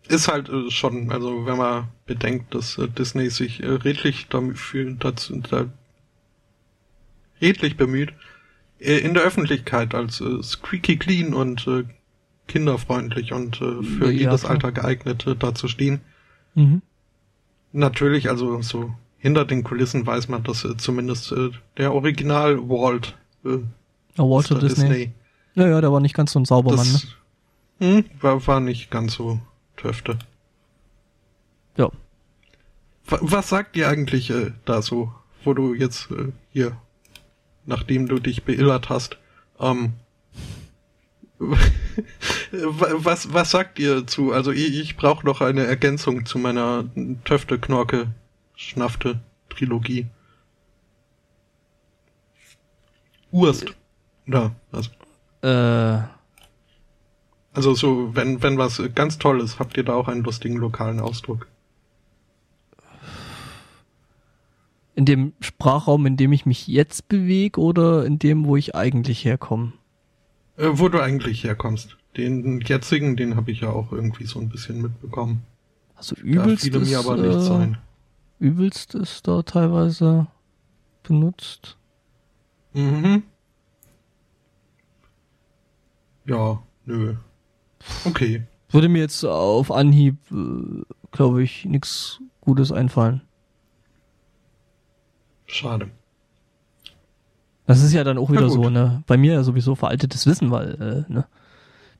ist 0.07 0.27
halt 0.27 0.49
äh, 0.49 0.69
schon, 0.69 1.11
also 1.11 1.47
wenn 1.47 1.57
man 1.57 1.87
bedenkt, 2.05 2.53
dass 2.53 2.77
äh, 2.77 2.87
Disney 2.87 3.31
sich 3.31 3.63
äh, 3.63 3.67
redlich 3.69 4.27
dafür 4.27 4.91
dazu 4.99 5.39
da, 5.39 5.65
redlich 7.41 7.75
bemüht, 7.75 8.13
äh, 8.79 8.97
in 8.99 9.15
der 9.15 9.23
Öffentlichkeit 9.23 9.95
als 9.95 10.21
äh, 10.21 10.43
squeaky 10.43 10.97
clean 10.97 11.33
und 11.33 11.65
äh, 11.67 11.85
kinderfreundlich 12.47 13.33
und 13.33 13.59
äh, 13.61 13.81
für 13.81 14.05
Ja, 14.05 14.11
jedes 14.11 14.41
klar. 14.41 14.51
Alter 14.51 14.71
geeignet 14.73 15.25
äh, 15.25 15.35
dazustehen. 15.35 16.01
Mhm. 16.53 16.83
Natürlich, 17.73 18.29
also 18.29 18.61
so 18.61 18.93
hinter 19.17 19.45
den 19.45 19.63
Kulissen 19.63 20.05
weiß 20.05 20.27
man, 20.29 20.43
dass 20.43 20.65
äh, 20.65 20.75
zumindest 20.77 21.31
äh, 21.31 21.51
der 21.77 21.93
Original 21.93 22.57
Walt 22.69 23.17
äh, 23.45 23.59
Ja, 24.17 24.23
Walter 24.23 24.55
Mr. 24.55 24.61
Disney. 24.61 25.11
Ja, 25.53 25.67
ja, 25.67 25.81
der 25.81 25.91
war 25.91 25.99
nicht 25.99 26.15
ganz 26.15 26.31
so 26.31 26.39
ein 26.39 26.45
Saubermann, 26.45 26.87
ne? 26.87 26.93
das 26.93 27.07
hm, 27.79 28.05
war, 28.19 28.47
war 28.47 28.59
nicht 28.59 28.89
ganz 28.89 29.13
so 29.13 29.39
töfte. 29.77 30.17
Ja. 31.77 31.89
Wa- 33.05 33.19
Was 33.21 33.49
sagt 33.49 33.75
dir 33.75 33.89
eigentlich 33.89 34.29
äh, 34.29 34.51
da 34.65 34.81
so, 34.81 35.13
wo 35.43 35.53
du 35.53 35.73
jetzt 35.73 36.09
äh, 36.11 36.31
hier, 36.51 36.77
nachdem 37.65 38.07
du 38.07 38.19
dich 38.19 38.43
beillert 38.43 38.89
hast, 38.89 39.17
ähm, 39.59 39.93
was, 42.51 43.33
was 43.33 43.51
sagt 43.51 43.79
ihr 43.79 44.05
zu? 44.07 44.31
Also 44.31 44.51
ich, 44.51 44.79
ich 44.79 44.97
brauche 44.97 45.25
noch 45.25 45.41
eine 45.41 45.65
Ergänzung 45.65 46.25
zu 46.25 46.37
meiner 46.37 46.85
Töfte, 47.25 47.59
Knorke, 47.59 48.07
Schnafte 48.55 49.19
Trilogie. 49.49 50.07
Urst. 53.31 53.65
Ja, 54.27 54.51
also, 54.71 54.89
Äh, 55.41 56.03
also 57.53 57.73
so, 57.73 58.15
wenn, 58.15 58.43
wenn 58.43 58.57
was 58.57 58.81
ganz 58.93 59.17
toll 59.17 59.41
ist, 59.41 59.59
habt 59.59 59.77
ihr 59.77 59.83
da 59.83 59.93
auch 59.93 60.07
einen 60.07 60.23
lustigen 60.23 60.57
lokalen 60.57 60.99
Ausdruck. 60.99 61.47
in 65.01 65.05
dem 65.05 65.33
Sprachraum, 65.39 66.05
in 66.05 66.17
dem 66.17 66.31
ich 66.31 66.45
mich 66.45 66.67
jetzt 66.67 67.07
bewege 67.07 67.59
oder 67.59 68.05
in 68.05 68.19
dem, 68.19 68.45
wo 68.45 68.55
ich 68.55 68.75
eigentlich 68.75 69.25
herkomme? 69.25 69.73
Äh, 70.61 70.77
wo 70.77 70.89
du 70.89 71.01
eigentlich 71.01 71.43
herkommst. 71.43 71.97
Den 72.17 72.61
jetzigen, 72.61 73.17
den 73.17 73.35
habe 73.35 73.51
ich 73.51 73.61
ja 73.61 73.69
auch 73.69 73.91
irgendwie 73.91 74.25
so 74.25 74.39
ein 74.39 74.49
bisschen 74.49 74.79
mitbekommen. 74.81 75.41
Also 75.95 76.15
Da 76.15 76.21
übelst 76.21 76.71
mir 76.71 76.81
ist, 76.81 76.95
aber 76.95 77.17
nichts 77.17 77.49
äh, 77.49 77.53
ein. 77.53 77.77
übelst 78.37 78.93
ist 78.93 79.27
da 79.27 79.41
teilweise 79.41 80.27
benutzt. 81.01 81.77
Mhm. 82.73 83.23
Ja, 86.25 86.61
nö. 86.85 87.15
Okay. 88.05 88.43
Würde 88.69 88.87
mir 88.87 88.99
jetzt 88.99 89.23
auf 89.25 89.71
Anhieb, 89.71 90.17
äh, 90.31 90.83
glaube 91.11 91.41
ich, 91.41 91.65
nichts 91.65 92.21
Gutes 92.41 92.71
einfallen. 92.71 93.21
Schade. 95.47 95.89
Das 97.67 97.81
ist 97.81 97.93
ja 97.93 98.03
dann 98.03 98.17
auch 98.17 98.31
wieder 98.31 98.49
so, 98.49 98.69
ne? 98.69 99.03
Bei 99.07 99.17
mir 99.17 99.33
ja 99.33 99.43
sowieso 99.43 99.75
veraltetes 99.75 100.25
Wissen, 100.25 100.51
weil, 100.51 101.05
äh, 101.09 101.11
ne? 101.11 101.25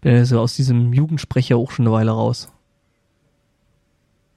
Bin 0.01 0.15
ja 0.15 0.25
so 0.25 0.40
aus 0.40 0.56
diesem 0.56 0.93
Jugendsprecher 0.93 1.57
auch 1.57 1.72
schon 1.72 1.85
eine 1.85 1.93
Weile 1.93 2.11
raus. 2.11 2.51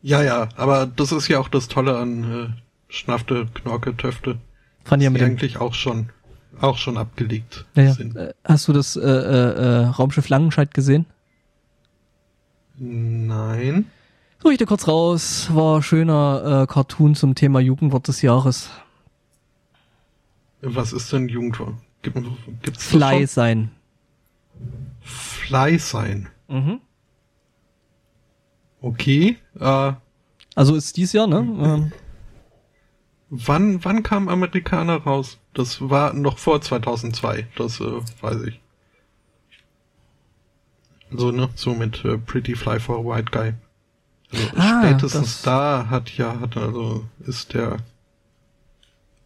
Ja, 0.03 0.23
ja, 0.23 0.49
aber 0.57 0.87
das 0.87 1.13
ist 1.13 1.29
ja 1.29 1.39
auch 1.39 1.49
das 1.49 1.69
Tolle 1.69 1.97
an 1.97 2.25
äh, 2.25 2.93
Schnafte, 2.93 3.49
Knorke, 3.55 3.97
Töfte. 3.97 4.39
Fand 4.85 5.03
ja 5.03 5.09
mit 5.09 5.23
dem, 5.23 5.31
eigentlich 5.31 5.57
auch 5.57 5.73
schon 5.73 6.11
auch 6.61 6.77
schon 6.77 6.99
abgelegt 6.99 7.65
ja, 7.75 7.85
ja. 7.85 7.93
sind. 7.93 8.17
Äh, 8.17 8.35
Hast 8.45 8.69
du 8.69 8.73
das 8.73 8.97
äh, 8.97 9.01
äh, 9.01 9.03
äh, 9.03 9.85
Raumschiff 9.87 10.29
Langenscheid 10.29 10.73
gesehen? 10.73 11.07
Nein. 12.77 13.87
Suche 14.43 14.53
ich 14.53 14.59
dir 14.59 14.67
kurz 14.67 14.87
raus. 14.87 15.49
War 15.53 15.83
schöner 15.83 16.63
äh, 16.63 16.73
Cartoon 16.73 17.15
zum 17.15 17.35
Thema 17.35 17.61
Jugendwort 17.61 18.09
des 18.09 18.23
Jahres. 18.23 18.71
Was 20.67 20.93
ist 20.93 21.13
denn 21.13 21.29
Jugendwort? 21.29 21.75
Gibt, 22.03 22.17
gibt's 22.63 22.85
Fly 22.87 23.27
sein. 23.27 23.71
Fly 25.01 25.79
sein. 25.79 26.29
Mhm. 26.49 26.81
Okay. 28.81 29.37
Äh, 29.59 29.93
Also 30.55 30.75
ist 30.75 30.97
dies 30.97 31.13
Jahr, 31.13 31.27
ne? 31.27 31.37
Ähm, 31.39 31.93
wann, 33.31 33.85
wann 33.85 34.03
kam 34.03 34.29
Amerikaner 34.29 34.97
raus? 34.97 35.39
Das 35.55 35.89
war 35.89 36.13
noch 36.13 36.39
vor 36.39 36.61
2002. 36.61 37.47
Das 37.57 37.81
äh, 37.81 38.01
weiß 38.21 38.43
ich. 38.43 38.61
Also, 41.11 41.31
ne, 41.31 41.49
so 41.55 41.75
mit 41.75 42.05
äh, 42.05 42.19
Pretty 42.19 42.57
Fly 42.57 42.81
for 42.81 42.99
a 42.99 43.05
White 43.17 43.31
Guy. 43.31 43.55
Also 44.33 44.51
Ah, 44.57 44.83
spätestens 44.83 45.43
da 45.43 45.87
hat 45.89 46.11
ja, 46.17 46.41
hat 46.41 46.57
also, 46.57 47.05
ist 47.21 47.55
der 47.55 47.77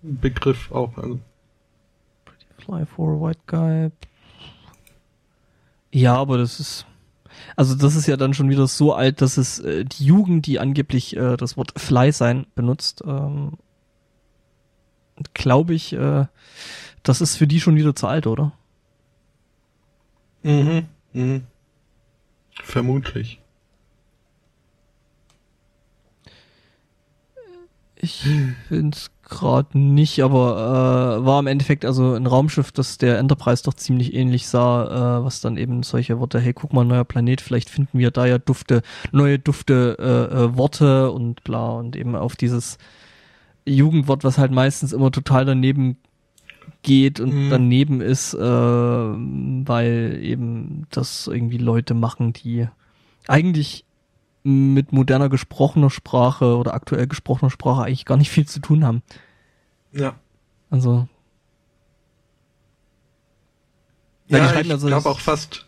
Begriff 0.02 0.70
auch, 0.70 0.96
also, 0.98 1.18
Fly 2.68 2.84
for 2.84 3.20
White 3.20 3.40
Guy. 3.46 3.90
Ja, 5.90 6.16
aber 6.16 6.36
das 6.36 6.60
ist. 6.60 6.86
Also 7.56 7.74
das 7.74 7.94
ist 7.94 8.06
ja 8.06 8.16
dann 8.16 8.34
schon 8.34 8.50
wieder 8.50 8.66
so 8.66 8.92
alt, 8.92 9.22
dass 9.22 9.38
es 9.38 9.58
äh, 9.60 9.84
die 9.84 10.04
Jugend, 10.04 10.46
die 10.46 10.58
angeblich 10.58 11.16
äh, 11.16 11.36
das 11.36 11.56
Wort 11.56 11.72
Fly 11.80 12.12
sein 12.12 12.46
benutzt, 12.54 13.02
ähm, 13.06 13.52
glaube 15.34 15.74
ich, 15.74 15.92
äh, 15.92 16.26
das 17.02 17.20
ist 17.20 17.36
für 17.36 17.46
die 17.46 17.60
schon 17.60 17.76
wieder 17.76 17.94
zu 17.94 18.06
alt, 18.06 18.26
oder? 18.26 18.52
Mhm. 20.42 20.86
mhm. 21.12 21.46
Vermutlich. 22.64 23.40
Ich 27.96 28.26
finde 28.68 28.96
es 28.96 29.10
gerade 29.28 29.78
nicht, 29.78 30.22
aber 30.22 31.18
äh, 31.20 31.24
war 31.24 31.40
im 31.40 31.46
Endeffekt 31.46 31.84
also 31.84 32.14
ein 32.14 32.26
Raumschiff, 32.26 32.72
das 32.72 32.98
der 32.98 33.18
Enterprise 33.18 33.62
doch 33.62 33.74
ziemlich 33.74 34.14
ähnlich 34.14 34.48
sah, 34.48 35.18
äh, 35.20 35.24
was 35.24 35.40
dann 35.40 35.56
eben 35.56 35.82
solche 35.82 36.18
Worte, 36.18 36.40
hey, 36.40 36.52
guck 36.52 36.72
mal, 36.72 36.84
neuer 36.84 37.04
Planet, 37.04 37.40
vielleicht 37.40 37.70
finden 37.70 37.98
wir 37.98 38.10
da 38.10 38.26
ja 38.26 38.38
Dufte, 38.38 38.82
neue 39.12 39.38
Dufte, 39.38 39.96
äh, 39.98 40.34
äh, 40.34 40.56
Worte 40.56 41.10
und 41.10 41.44
bla 41.44 41.70
und 41.70 41.96
eben 41.96 42.16
auf 42.16 42.36
dieses 42.36 42.78
Jugendwort, 43.66 44.24
was 44.24 44.38
halt 44.38 44.52
meistens 44.52 44.92
immer 44.92 45.10
total 45.10 45.44
daneben 45.44 45.98
geht 46.82 47.20
und 47.20 47.46
mhm. 47.46 47.50
daneben 47.50 48.00
ist, 48.00 48.34
äh, 48.34 48.38
weil 48.38 50.18
eben 50.22 50.86
das 50.90 51.26
irgendwie 51.26 51.58
Leute 51.58 51.94
machen, 51.94 52.32
die 52.32 52.68
eigentlich 53.26 53.84
mit 54.48 54.92
moderner 54.92 55.28
gesprochener 55.28 55.90
Sprache 55.90 56.56
oder 56.56 56.72
aktuell 56.72 57.06
gesprochener 57.06 57.50
Sprache 57.50 57.84
eigentlich 57.84 58.06
gar 58.06 58.16
nicht 58.16 58.30
viel 58.30 58.46
zu 58.46 58.60
tun 58.60 58.84
haben. 58.84 59.02
Ja. 59.92 60.14
Also. 60.70 61.06
Ja, 64.28 64.58
ich 64.60 64.70
also 64.70 64.86
glaube 64.86 65.08
auch 65.08 65.20
fast, 65.20 65.66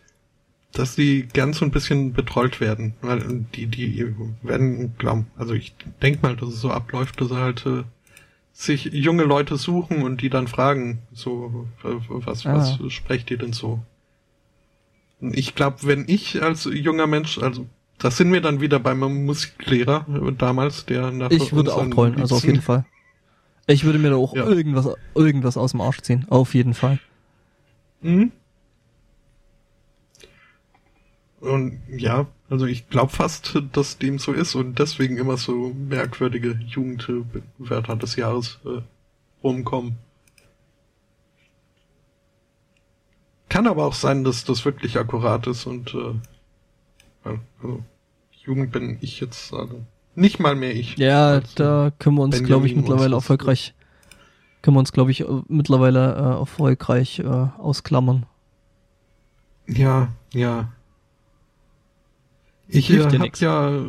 dass 0.71 0.95
die 0.95 1.27
gern 1.27 1.53
so 1.53 1.63
ein 1.63 1.71
bisschen 1.71 2.13
betrollt 2.13 2.59
werden, 2.59 2.95
weil 3.01 3.45
die, 3.55 3.67
die 3.67 4.15
werden, 4.41 4.95
glauben, 4.97 5.27
also 5.37 5.53
ich 5.53 5.75
denk 6.01 6.23
mal, 6.23 6.35
dass 6.35 6.49
es 6.49 6.61
so 6.61 6.71
abläuft, 6.71 7.21
dass 7.21 7.31
halt 7.31 7.65
äh, 7.65 7.83
sich 8.51 8.85
junge 8.85 9.23
Leute 9.23 9.57
suchen 9.57 10.01
und 10.01 10.21
die 10.21 10.29
dann 10.29 10.47
fragen, 10.47 10.99
so, 11.11 11.67
was, 11.81 12.45
ah. 12.45 12.55
was 12.55 12.91
sprecht 12.91 13.29
ihr 13.29 13.37
denn 13.37 13.53
so? 13.53 13.83
Ich 15.19 15.53
glaube, 15.53 15.77
wenn 15.83 16.05
ich 16.07 16.41
als 16.41 16.65
junger 16.65 17.05
Mensch, 17.05 17.37
also 17.37 17.67
das 18.01 18.17
sind 18.17 18.33
wir 18.33 18.41
dann 18.41 18.61
wieder 18.61 18.79
beim 18.79 18.99
Musiklehrer 19.25 20.05
damals, 20.37 20.85
der 20.85 21.11
nach 21.11 21.29
Ich 21.29 21.53
würde 21.53 21.73
auch 21.73 21.87
trollen, 21.89 22.19
also 22.19 22.35
auf 22.35 22.45
jeden 22.45 22.61
Fall. 22.61 22.85
Ich 23.67 23.83
würde 23.83 23.99
mir 23.99 24.09
da 24.09 24.15
auch 24.15 24.35
ja. 24.35 24.45
irgendwas, 24.45 24.89
irgendwas 25.13 25.55
aus 25.55 25.71
dem 25.71 25.81
Arsch 25.81 26.01
ziehen, 26.01 26.25
auf 26.29 26.55
jeden 26.55 26.73
Fall. 26.73 26.99
Mhm. 28.01 28.31
Und 31.41 31.79
ja, 31.89 32.27
also 32.49 32.65
ich 32.65 32.89
glaube 32.89 33.11
fast, 33.11 33.61
dass 33.71 33.97
dem 33.97 34.19
so 34.19 34.31
ist 34.31 34.55
und 34.55 34.79
deswegen 34.79 35.17
immer 35.17 35.37
so 35.37 35.73
merkwürdige 35.75 36.59
Jugendwörter 36.67 37.95
des 37.95 38.15
Jahres 38.15 38.59
äh, 38.65 38.81
rumkommen. 39.43 39.97
Kann 43.49 43.67
aber 43.67 43.85
auch 43.85 43.95
sein, 43.95 44.23
dass 44.23 44.43
das 44.43 44.65
wirklich 44.65 44.97
akkurat 44.97 45.45
ist 45.45 45.65
und 45.65 45.93
äh, 45.93 46.13
also 47.23 47.83
Jugend 48.43 48.71
bin 48.71 48.97
ich 49.01 49.19
jetzt 49.19 49.53
also 49.53 49.85
nicht 50.15 50.39
mal 50.39 50.55
mehr 50.55 50.75
ich. 50.75 50.97
Ja, 50.97 51.29
also 51.29 51.47
da 51.55 51.91
können 51.99 52.17
wir 52.17 52.23
uns, 52.23 52.43
glaube 52.43 52.67
ich, 52.67 52.75
mittlerweile 52.75 53.15
erfolgreich, 53.15 53.73
können 54.61 54.75
wir 54.75 54.79
uns, 54.79 54.91
glaube 54.91 55.11
ich, 55.11 55.23
mittlerweile 55.47 56.15
äh, 56.15 56.39
erfolgreich 56.39 57.19
äh, 57.19 57.23
ausklammern. 57.23 58.25
Ja, 59.67 60.11
ja. 60.33 60.73
Ich 62.67 62.89
äh, 62.89 63.03
habe 63.03 63.31
ja 63.37 63.85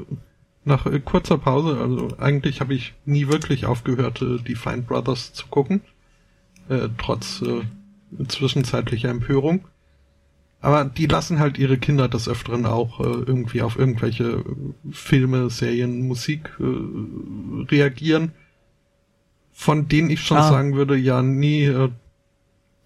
nach 0.65 0.86
äh, 0.86 1.01
kurzer 1.01 1.39
Pause, 1.39 1.78
also 1.81 2.17
eigentlich 2.19 2.61
habe 2.61 2.75
ich 2.75 2.94
nie 3.05 3.28
wirklich 3.28 3.67
aufgehört, 3.67 4.23
äh, 4.23 4.39
die 4.39 4.55
Fine 4.55 4.83
Brothers 4.83 5.33
zu 5.33 5.47
gucken, 5.49 5.83
äh, 6.69 6.89
trotz 6.99 7.43
äh, 7.43 7.62
zwischenzeitlicher 8.28 9.09
Empörung. 9.09 9.65
Aber 10.62 10.84
die 10.84 11.07
lassen 11.07 11.41
halt 11.41 11.58
ihre 11.58 11.76
Kinder 11.76 12.08
des 12.08 12.28
Öfteren 12.28 12.66
auch 12.66 13.00
äh, 13.00 13.02
irgendwie 13.02 13.62
auf 13.62 13.76
irgendwelche 13.76 14.24
äh, 14.24 14.44
Filme, 14.92 15.50
Serien, 15.50 16.07
Musik 16.07 16.50
äh, 16.60 17.65
reagieren, 17.68 18.31
von 19.52 19.89
denen 19.89 20.08
ich 20.08 20.20
schon 20.20 20.36
ah. 20.36 20.49
sagen 20.49 20.76
würde, 20.76 20.97
ja, 20.97 21.20
nie, 21.20 21.65
äh, 21.65 21.91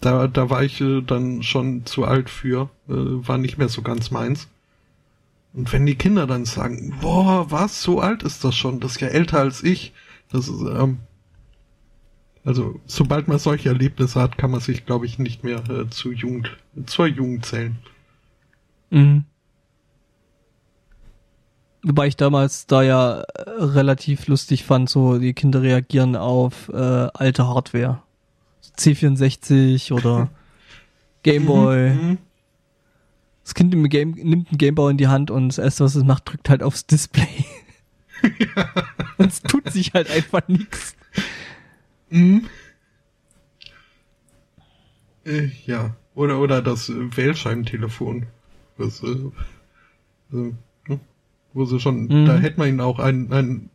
da, 0.00 0.26
da 0.26 0.48
war 0.48 0.62
ich 0.62 0.80
äh, 0.80 1.02
dann 1.02 1.42
schon 1.42 1.84
zu 1.84 2.06
alt 2.06 2.30
für, 2.30 2.70
äh, 2.88 2.92
war 2.94 3.36
nicht 3.36 3.58
mehr 3.58 3.68
so 3.68 3.82
ganz 3.82 4.10
meins. 4.10 4.48
Und 5.52 5.70
wenn 5.70 5.84
die 5.84 5.96
Kinder 5.96 6.26
dann 6.26 6.46
sagen, 6.46 6.94
boah, 7.02 7.50
was, 7.50 7.82
so 7.82 8.00
alt 8.00 8.22
ist 8.22 8.42
das 8.42 8.56
schon, 8.56 8.80
das 8.80 8.92
ist 8.92 9.00
ja 9.00 9.08
älter 9.08 9.38
als 9.38 9.62
ich, 9.62 9.92
das 10.32 10.48
ist, 10.48 10.62
ähm, 10.62 10.98
also 12.46 12.80
sobald 12.86 13.26
man 13.26 13.40
solche 13.40 13.70
Erlebnisse 13.70 14.20
hat, 14.20 14.38
kann 14.38 14.52
man 14.52 14.60
sich, 14.60 14.86
glaube 14.86 15.04
ich, 15.04 15.18
nicht 15.18 15.42
mehr 15.42 15.68
äh, 15.68 15.90
zu 15.90 16.12
Jugend, 16.12 16.56
zur 16.86 17.08
Jugend 17.08 17.44
zählen. 17.44 17.76
Mhm. 18.90 19.24
Wobei 21.82 22.06
ich 22.06 22.16
damals 22.16 22.68
da 22.68 22.82
ja 22.82 23.20
äh, 23.20 23.50
relativ 23.50 24.28
lustig 24.28 24.64
fand, 24.64 24.88
so 24.88 25.18
die 25.18 25.34
Kinder 25.34 25.60
reagieren 25.60 26.14
auf 26.14 26.68
äh, 26.68 26.76
alte 26.76 27.48
Hardware. 27.48 28.00
C64 28.78 29.92
oder 29.92 30.30
Gameboy. 31.24 31.90
Mhm, 31.90 32.08
mhm. 32.08 32.18
Das 33.42 33.54
Kind 33.54 33.74
nimmt, 33.74 33.90
Game, 33.90 34.12
nimmt 34.12 34.50
einen 34.50 34.58
Gameboy 34.58 34.92
in 34.92 34.98
die 34.98 35.08
Hand 35.08 35.32
und 35.32 35.48
das 35.48 35.58
erste, 35.58 35.82
was 35.82 35.96
es 35.96 36.04
macht, 36.04 36.28
drückt 36.30 36.48
halt 36.48 36.62
aufs 36.62 36.86
Display. 36.86 37.44
Ja. 38.22 38.72
und 39.18 39.26
es 39.26 39.42
tut 39.42 39.68
sich 39.72 39.94
halt 39.94 40.08
einfach 40.10 40.46
nichts. 40.46 40.94
Mhm. 42.10 42.46
Äh, 45.24 45.50
ja. 45.66 45.96
Oder, 46.14 46.38
oder 46.40 46.62
das 46.62 46.88
Wählscheibentelefon. 46.88 48.26
Das, 48.78 49.02
äh, 49.02 50.36
äh, 50.36 50.52
wo 51.52 51.64
sie 51.64 51.80
schon, 51.80 52.04
mhm. 52.04 52.26
da 52.26 52.36
hätte 52.36 52.58
man 52.58 52.68
ihnen 52.68 52.80
auch 52.80 52.98
ein, 52.98 53.32
ein 53.32 53.70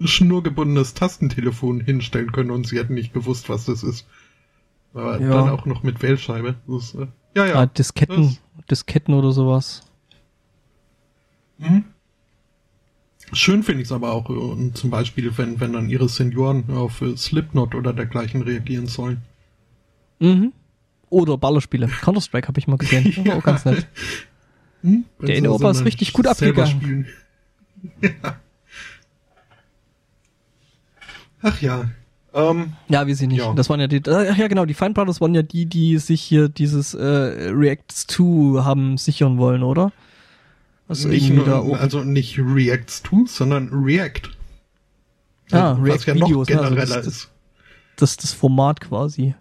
schnurgebundenes 0.00 0.94
Tastentelefon 0.94 1.80
hinstellen 1.80 2.32
können 2.32 2.50
und 2.50 2.66
sie 2.66 2.78
hätten 2.78 2.94
nicht 2.94 3.12
gewusst, 3.12 3.48
was 3.48 3.66
das 3.66 3.82
ist. 3.82 4.06
Aber 4.92 5.20
ja. 5.20 5.28
dann 5.30 5.50
auch 5.50 5.66
noch 5.66 5.82
mit 5.82 6.02
Wählscheibe. 6.02 6.56
Das, 6.66 6.94
äh, 6.94 7.06
ja, 7.36 7.46
ja. 7.46 7.54
Ah, 7.56 7.66
Disketten, 7.66 8.38
das, 8.56 8.66
Disketten 8.70 9.14
oder 9.14 9.32
sowas. 9.32 9.82
Mhm. 11.58 11.84
Schön 13.32 13.62
finde 13.62 13.82
ich 13.82 13.88
es 13.88 13.92
aber 13.92 14.12
auch, 14.12 14.28
äh, 14.30 14.72
zum 14.74 14.90
Beispiel, 14.90 15.36
wenn, 15.36 15.60
wenn 15.60 15.72
dann 15.72 15.88
ihre 15.88 16.08
Senioren 16.08 16.64
auf 16.70 17.00
äh, 17.00 17.16
Slipknot 17.16 17.74
oder 17.74 17.92
dergleichen 17.92 18.42
reagieren 18.42 18.86
sollen. 18.86 19.22
Mhm. 20.20 20.52
Oder 21.10 21.38
Ballerspiele. 21.38 21.88
Counter-Strike 21.88 22.48
habe 22.48 22.58
ich 22.58 22.66
mal 22.66 22.76
gesehen. 22.76 23.12
Das 23.16 23.26
war 23.26 23.36
auch 23.36 23.42
ganz 23.42 23.64
nett. 23.64 23.86
Hm? 24.82 25.04
Der 25.20 25.36
eine 25.36 25.52
Opa 25.52 25.70
ist 25.70 25.84
richtig 25.84 26.12
gut 26.12 26.26
abgegangen. 26.26 27.06
Ja. 28.00 28.10
Ach 31.42 31.60
ja. 31.60 31.90
Ähm, 32.32 32.72
ja, 32.88 33.06
wir 33.06 33.14
sie 33.14 33.26
nicht. 33.26 33.38
Ja. 33.38 33.52
Das 33.52 33.68
waren 33.68 33.78
ja 33.78 33.86
die, 33.86 34.02
ach 34.08 34.36
ja 34.36 34.48
genau, 34.48 34.64
die 34.64 34.74
Fine 34.74 34.90
Brothers 34.90 35.20
waren 35.20 35.34
ja 35.34 35.42
die, 35.42 35.66
die 35.66 35.98
sich 35.98 36.22
hier 36.22 36.48
dieses 36.48 36.94
äh, 36.94 37.04
Reacts 37.04 38.06
2 38.08 38.64
haben 38.64 38.96
sichern 38.96 39.38
wollen, 39.38 39.62
oder? 39.62 39.92
Also, 40.86 41.08
nicht 41.08 41.30
nur, 41.30 41.80
also 41.80 42.04
nicht 42.04 42.38
Reacts 42.38 43.02
to, 43.02 43.24
sondern 43.26 43.70
React. 43.70 44.30
Ah, 45.50 45.76
was 45.78 45.84
React 45.84 46.06
ja 46.06 46.14
noch 46.14 46.28
Videos, 46.28 46.46
genereller 46.46 46.80
also 46.80 46.94
das, 46.94 47.06
ist. 47.06 47.30
Das 47.96 48.10
ist 48.10 48.22
das 48.22 48.32
Format 48.32 48.80
quasi. 48.80 49.34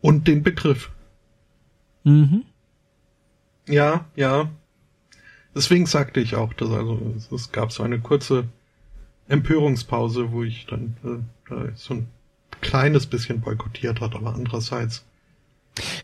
Und 0.00 0.28
den 0.28 0.42
Begriff. 0.42 0.90
Mhm. 2.04 2.44
Ja, 3.66 4.06
ja. 4.16 4.50
Deswegen 5.54 5.86
sagte 5.86 6.20
ich 6.20 6.34
auch, 6.36 6.52
dass 6.52 6.70
also 6.70 7.14
es 7.34 7.52
gab 7.52 7.72
so 7.72 7.82
eine 7.82 7.98
kurze 7.98 8.44
Empörungspause, 9.28 10.32
wo 10.32 10.42
ich 10.42 10.66
dann 10.66 10.96
äh, 11.50 11.72
so 11.74 11.94
ein 11.94 12.08
kleines 12.60 13.06
bisschen 13.06 13.40
boykottiert 13.40 14.00
hat, 14.00 14.14
aber 14.14 14.34
andererseits. 14.34 15.04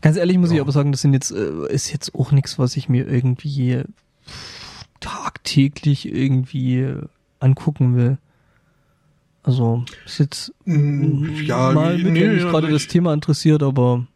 Ganz 0.01 0.17
ehrlich 0.17 0.37
muss 0.37 0.49
ja. 0.49 0.55
ich 0.55 0.61
aber 0.61 0.71
sagen, 0.71 0.91
das 0.91 1.01
sind 1.01 1.13
jetzt 1.13 1.31
äh, 1.31 1.67
ist 1.69 1.91
jetzt 1.91 2.15
auch 2.15 2.31
nichts, 2.31 2.59
was 2.59 2.77
ich 2.77 2.87
mir 2.87 3.07
irgendwie 3.07 3.83
tagtäglich 5.05 6.11
irgendwie 6.11 6.95
angucken 7.39 7.95
will. 7.95 8.17
Also 9.43 9.85
ist 10.05 10.17
jetzt 10.17 10.53
mm, 10.65 11.43
ja, 11.43 11.71
mal 11.71 11.97
mit, 11.97 12.13
nee, 12.13 12.27
mich 12.27 12.41
ja, 12.41 12.49
gerade 12.49 12.71
das 12.71 12.87
Thema 12.87 13.13
interessiert, 13.13 13.61
aber 13.61 14.07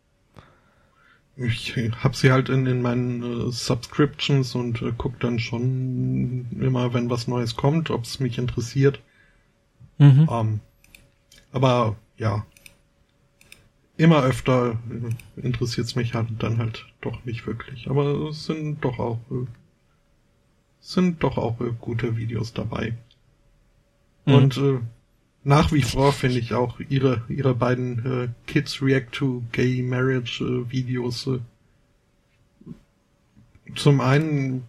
ich 1.38 1.76
hab 2.04 2.16
sie 2.16 2.32
halt 2.32 2.50
in, 2.50 2.66
in 2.66 2.82
meinen 2.82 3.22
äh, 3.22 3.52
Subscriptions 3.52 4.56
und 4.56 4.82
äh, 4.82 4.92
guck 4.98 5.20
dann 5.20 5.38
schon 5.38 6.48
immer, 6.60 6.94
wenn 6.96 7.12
was 7.12 7.28
Neues 7.28 7.56
kommt, 7.56 7.92
ob 7.92 8.06
es 8.06 8.20
mich 8.20 8.40
interessiert. 8.40 9.00
Mhm. 10.00 10.28
Ähm, 10.30 10.60
aber 11.52 11.96
ja, 12.18 12.46
immer 13.98 14.24
öfter 14.24 14.80
äh, 14.90 15.42
interessiert 15.42 15.86
es 15.86 15.96
mich 15.96 16.16
halt 16.16 16.30
dann 16.40 16.58
halt 16.58 16.88
doch 17.02 17.24
nicht 17.24 17.46
wirklich. 17.46 17.88
Aber 17.88 18.30
es 18.30 18.46
sind 18.46 18.84
doch 18.84 18.98
auch 18.98 19.20
äh, 19.30 19.46
sind 20.82 21.24
doch 21.24 21.38
auch 21.38 21.60
äh, 21.62 21.72
gute 21.80 22.18
Videos 22.18 22.54
dabei. 22.54 22.94
Mhm. 24.26 24.34
Und 24.34 24.58
äh, 24.58 24.80
nach 25.44 25.72
wie 25.72 25.82
vor 25.82 26.12
finde 26.14 26.40
ich 26.40 26.54
auch 26.54 26.80
ihre 26.80 27.24
ihre 27.30 27.56
beiden 27.56 28.06
äh, 28.06 28.28
Kids 28.48 28.82
React 28.82 29.12
to 29.12 29.44
Gay 29.52 29.82
Marriage 29.82 30.44
äh, 30.44 30.72
Videos. 30.72 31.28
Äh, 31.28 31.40
zum 33.76 34.02
einen 34.02 34.64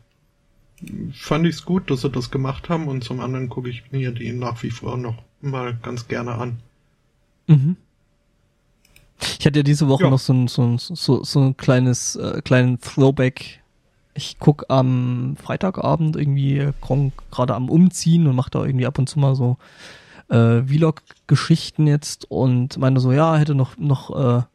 fand 1.13 1.47
ich 1.47 1.57
es 1.57 1.65
gut, 1.65 1.91
dass 1.91 2.03
sie 2.03 2.11
das 2.11 2.31
gemacht 2.31 2.69
haben 2.69 2.89
und 2.89 3.05
zum 3.05 3.21
anderen 3.21 3.49
gucke 3.49 3.69
ich 3.69 3.91
mir 3.93 4.13
die 4.13 4.33
nach 4.33 4.63
wie 4.63 4.71
vor 4.71 4.97
noch 4.97 5.23
mal 5.41 5.77
ganz 5.83 6.09
gerne 6.09 6.33
an. 6.33 6.59
Mhm. 7.47 7.77
Ich 9.39 9.47
hatte 9.47 9.59
ja 9.59 9.63
diese 9.63 9.89
Woche 9.89 10.05
Ja. 10.05 10.11
noch 10.11 10.19
so 10.19 10.33
ein, 10.33 10.49
so 10.49 10.63
ein, 10.63 10.79
so, 10.79 11.23
so 11.25 11.41
ein 11.41 11.57
kleines, 11.57 12.17
äh, 12.17 12.41
kleinen 12.43 12.81
Throwback. 12.81 13.60
Ich 14.15 14.39
guck 14.39 14.67
am 14.69 15.37
Freitagabend 15.41 16.17
irgendwie 16.17 16.69
gerade 17.31 17.55
am 17.55 17.69
Umziehen 17.69 18.27
und 18.27 18.37
mache 18.37 18.51
da 18.51 18.65
irgendwie 18.65 18.87
ab 18.87 18.99
und 18.99 19.09
zu 19.09 19.19
mal 19.19 19.35
so 19.35 19.57
äh, 20.31 20.63
Vlog-Geschichten 20.63 21.87
jetzt 21.87 22.31
und 22.31 22.79
meine 22.79 23.01
so, 23.01 23.13
ja, 23.13 23.37
hätte 23.37 23.55
noch, 23.55 23.77
noch 23.77 24.47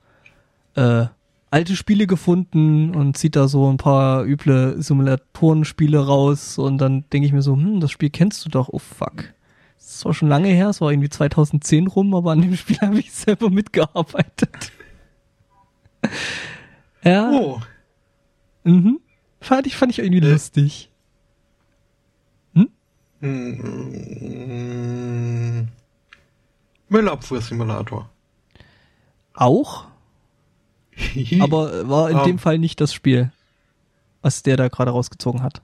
äh, 0.75 0.81
äh, 0.81 1.07
alte 1.51 1.75
Spiele 1.75 2.07
gefunden 2.07 2.95
und 2.95 3.17
zieht 3.17 3.35
da 3.35 3.47
so 3.47 3.69
ein 3.71 3.77
paar 3.77 4.25
üble 4.25 4.81
Simulatorenspiele 4.81 6.05
raus 6.05 6.57
und 6.57 6.79
dann 6.79 7.05
denke 7.11 7.27
ich 7.27 7.33
mir 7.33 7.41
so, 7.41 7.55
hm, 7.55 7.79
das 7.79 7.91
Spiel 7.91 8.09
kennst 8.09 8.45
du 8.45 8.49
doch, 8.49 8.69
oh 8.69 8.79
fuck. 8.79 9.33
Das 9.77 10.03
war 10.03 10.13
schon 10.13 10.29
lange 10.29 10.49
her, 10.49 10.69
es 10.69 10.81
war 10.81 10.91
irgendwie 10.91 11.09
2010 11.09 11.87
rum, 11.87 12.15
aber 12.15 12.31
an 12.31 12.41
dem 12.41 12.55
Spiel 12.55 12.77
habe 12.81 12.99
ich 12.99 13.11
selber 13.13 13.49
mitgearbeitet. 13.49 14.71
ja, 17.03 17.31
Oh, 17.31 17.61
mhm. 18.63 18.99
Fand 19.45 19.67
ich, 19.67 19.75
fand 19.75 19.91
ich 19.91 19.99
irgendwie 19.99 20.25
Äh. 20.25 20.31
lustig. 20.31 20.89
mm, 23.21 25.67
Müllabfuhrsimulator. 26.89 28.09
Auch, 29.33 29.85
aber 31.39 31.87
war 31.87 32.09
in 32.09 32.17
Ähm. 32.17 32.23
dem 32.25 32.39
Fall 32.39 32.57
nicht 32.57 32.81
das 32.81 32.93
Spiel, 32.93 33.31
was 34.21 34.43
der 34.43 34.57
da 34.57 34.67
gerade 34.67 34.91
rausgezogen 34.91 35.43
hat. 35.43 35.61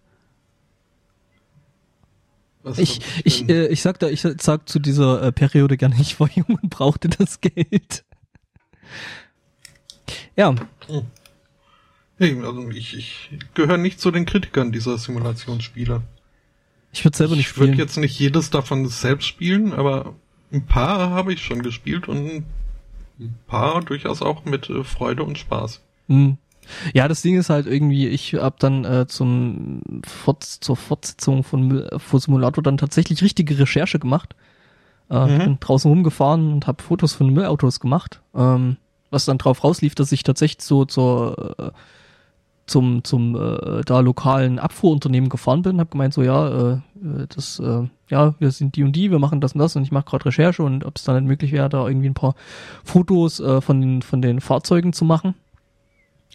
Was 2.64 2.78
Ich, 2.78 3.00
ich, 3.24 3.50
äh, 3.50 3.68
ich 3.68 3.82
sag 3.82 3.98
da, 4.00 4.08
ich 4.10 4.22
sag 4.22 4.70
zu 4.70 4.80
dieser 4.80 5.24
äh, 5.24 5.32
Periode 5.32 5.78
gerne, 5.78 5.96
ich 6.00 6.20
war 6.20 6.30
jung 6.30 6.60
und 6.62 6.70
brauchte 6.70 7.10
das 7.10 7.42
Geld. 7.42 8.06
Ja, 10.36 10.54
Nee, 12.22 12.38
also 12.46 12.70
ich, 12.70 12.96
ich 12.96 13.30
gehöre 13.56 13.78
nicht 13.78 14.00
zu 14.00 14.12
den 14.12 14.26
Kritikern 14.28 14.72
dieser 14.72 14.98
Simulationsspiele. 15.00 16.04
ich 16.92 17.04
würde 17.04 17.18
selber 17.18 17.36
nicht 17.36 17.48
Ich 17.50 17.58
würde 17.58 17.74
spielen. 17.74 17.80
jetzt 17.80 17.98
nicht 17.98 18.20
jedes 18.20 18.52
davon 18.52 18.88
selbst 18.88 19.26
spielen, 19.28 19.74
aber 19.74 20.14
ein 20.54 20.66
paar 20.68 21.10
habe 21.10 21.34
ich 21.34 21.44
schon 21.44 21.64
gespielt 21.64 22.08
und 22.08 22.44
ein 23.20 23.36
paar 23.48 23.82
durchaus 23.82 24.22
auch 24.22 24.46
mit 24.46 24.70
äh, 24.70 24.84
Freude 24.84 25.24
und 25.24 25.38
Spaß. 25.40 25.82
Hm. 26.10 26.38
Ja, 26.94 27.08
das 27.08 27.24
Ding 27.24 27.38
ist 27.40 27.50
halt 27.50 27.66
irgendwie, 27.66 28.08
ich 28.08 28.36
hab 28.36 28.60
dann 28.60 28.86
äh, 28.86 29.08
zum 29.08 29.82
Fort 30.06 30.44
zur 30.44 30.78
Fortsetzung 30.78 31.44
von, 31.44 31.90
von 31.98 32.20
Simulator 32.20 32.62
dann 32.64 32.78
tatsächlich 32.78 33.24
richtige 33.24 33.58
Recherche 33.58 33.98
gemacht. 33.98 34.36
Äh, 35.10 35.26
Ich 35.26 35.40
Mhm. 35.40 35.44
bin 35.46 35.58
draußen 35.60 35.90
rumgefahren 35.90 36.54
und 36.54 36.68
habe 36.68 36.84
Fotos 36.84 37.14
von 37.14 37.34
Müllautos 37.34 37.80
gemacht. 37.80 38.22
Ähm, 38.36 38.78
was 39.10 39.26
dann 39.26 39.40
drauf 39.40 39.64
rauslief, 39.64 39.96
dass 39.96 40.12
ich 40.12 40.22
tatsächlich 40.22 40.62
so 40.64 40.86
zur 40.86 41.56
äh, 41.58 41.72
zum 42.66 43.04
zum 43.04 43.36
äh, 43.36 43.82
da 43.86 44.00
lokalen 44.00 44.60
Abfuhrunternehmen 44.60 45.30
gefahren 45.30 45.62
bin, 45.62 45.80
habe 45.80 45.90
gemeint 45.90 46.14
so 46.14 46.24
ja, 46.24 46.48
äh, 46.48 46.72
äh, 46.74 47.28
das 47.34 47.60
äh, 47.60 47.88
ja, 48.10 48.36
wir 48.40 48.52
sind 48.52 48.76
die 48.76 48.84
und 48.84 48.94
die, 48.96 49.12
wir 49.12 49.20
machen 49.20 49.42
das 49.42 49.54
und 49.54 49.60
das 49.60 49.76
und 49.76 49.84
ich 49.84 49.92
mache 49.92 50.06
gerade 50.06 50.26
Recherche 50.26 50.64
und 50.64 50.86
ob 50.86 50.98
es 50.98 51.04
dann 51.04 51.16
nicht 51.16 51.28
möglich 51.28 51.52
wäre, 51.52 51.70
da 51.70 51.88
irgendwie 51.88 52.10
ein 52.10 52.14
paar 52.14 52.36
Fotos 52.84 53.40
äh, 53.40 53.62
von 53.62 53.82
den 53.82 54.02
von 54.02 54.22
den 54.22 54.42
Fahrzeugen 54.42 54.94
zu 54.94 55.06
machen. 55.06 55.36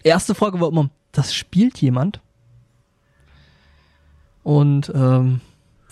Erste 0.03 0.35
Frage 0.35 0.61
war 0.61 0.69
immer, 0.69 0.91
das 1.13 1.35
spielt 1.35 1.79
jemand? 1.79 2.21
Und 4.43 4.93
ähm, 4.95 5.41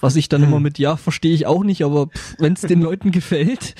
was 0.01 0.17
ich 0.17 0.29
dann 0.29 0.43
Hm. 0.43 0.49
immer 0.49 0.61
mit 0.61 0.79
ja 0.79 0.97
verstehe 0.97 1.35
ich 1.35 1.47
auch 1.47 1.65
nicht, 1.65 1.83
aber 1.85 2.09
wenn 2.39 2.53
es 2.53 2.61
den 2.61 2.83
Leuten 2.83 3.11
gefällt, 3.11 3.75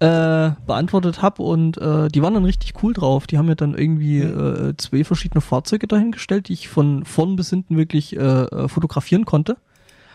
äh, 0.00 0.50
beantwortet 0.66 1.22
habe 1.22 1.42
und 1.42 1.76
äh, 1.78 2.08
die 2.08 2.22
waren 2.22 2.34
dann 2.34 2.44
richtig 2.44 2.74
cool 2.82 2.92
drauf. 2.92 3.26
Die 3.26 3.36
haben 3.36 3.46
mir 3.46 3.56
dann 3.56 3.74
irgendwie 3.74 4.20
äh, 4.20 4.74
zwei 4.76 5.02
verschiedene 5.02 5.40
Fahrzeuge 5.40 5.88
dahingestellt, 5.88 6.48
die 6.48 6.52
ich 6.52 6.68
von 6.68 7.04
vorn 7.04 7.34
bis 7.34 7.50
hinten 7.50 7.76
wirklich 7.76 8.16
äh, 8.16 8.20
äh, 8.20 8.68
fotografieren 8.68 9.24
konnte. 9.24 9.56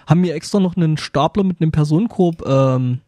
Haben 0.07 0.21
mir 0.21 0.35
extra 0.35 0.59
noch 0.59 0.77
einen 0.77 0.97
Stapler 0.97 1.43
mit 1.43 1.61
einem 1.61 1.71
Personenkorb 1.71 2.47
ähm, 2.47 3.01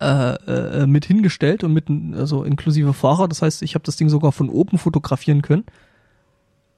äh, 0.00 0.34
äh, 0.34 0.86
mit 0.86 1.04
hingestellt 1.04 1.62
und 1.62 1.72
mit 1.72 1.86
also 2.14 2.42
inklusive 2.42 2.94
Fahrer. 2.94 3.28
Das 3.28 3.42
heißt, 3.42 3.62
ich 3.62 3.74
habe 3.74 3.84
das 3.84 3.96
Ding 3.96 4.08
sogar 4.08 4.32
von 4.32 4.48
oben 4.48 4.78
fotografieren 4.78 5.42
können. 5.42 5.64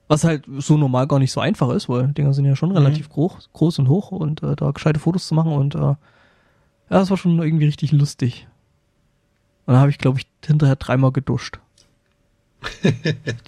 Was 0.08 0.24
halt 0.24 0.44
so 0.58 0.76
normal 0.76 1.06
gar 1.06 1.18
nicht 1.18 1.32
so 1.32 1.40
einfach 1.40 1.70
ist, 1.70 1.88
weil 1.88 2.08
Dinger 2.08 2.32
sind 2.32 2.46
ja 2.46 2.56
schon 2.56 2.72
relativ 2.72 3.10
groß, 3.10 3.50
groß 3.52 3.80
und 3.80 3.88
hoch 3.88 4.10
und 4.10 4.42
äh, 4.42 4.56
da 4.56 4.70
gescheite 4.70 4.98
Fotos 4.98 5.28
zu 5.28 5.34
machen 5.34 5.52
und 5.52 5.74
äh, 5.74 5.78
ja, 5.78 5.96
das 6.88 7.10
war 7.10 7.18
schon 7.18 7.38
irgendwie 7.42 7.66
richtig 7.66 7.92
lustig. 7.92 8.48
Und 9.68 9.74
dann 9.74 9.80
habe 9.82 9.90
ich, 9.90 9.98
glaube 9.98 10.18
ich, 10.18 10.26
hinterher 10.46 10.76
dreimal 10.76 11.12
geduscht. 11.12 11.58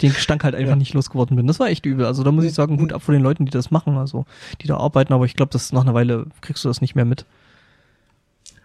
Den 0.01 0.13
Gestank 0.13 0.43
halt 0.43 0.53
einfach 0.53 0.69
Ja. 0.73 0.75
nicht 0.75 0.93
losgeworden 0.93 1.35
bin. 1.35 1.47
Das 1.47 1.59
war 1.59 1.67
echt 1.67 1.83
übel. 1.87 2.05
Also 2.05 2.21
da 2.23 2.31
muss 2.31 2.45
ich 2.45 2.53
sagen, 2.53 2.79
Hut 2.79 2.93
ab 2.93 3.01
vor 3.01 3.11
den 3.13 3.23
Leuten, 3.23 3.43
die 3.45 3.51
das 3.51 3.71
machen, 3.71 3.97
also 3.97 4.25
die 4.61 4.67
da 4.67 4.77
arbeiten, 4.77 5.13
aber 5.13 5.25
ich 5.25 5.33
glaube, 5.35 5.51
das 5.51 5.73
nach 5.73 5.81
einer 5.81 5.95
Weile 5.95 6.27
kriegst 6.41 6.63
du 6.63 6.67
das 6.69 6.79
nicht 6.79 6.93
mehr 6.93 7.05
mit. 7.05 7.25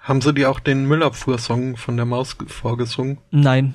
Haben 0.01 0.21
sie 0.21 0.35
dir 0.35 0.51
auch 0.51 0.61
den 0.61 0.85
Müllabfuhr-Song 0.87 1.79
von 1.79 1.97
der 1.97 2.05
Maus 2.05 2.37
ge- 2.37 2.47
vorgesungen? 2.47 3.17
Nein. 3.31 3.75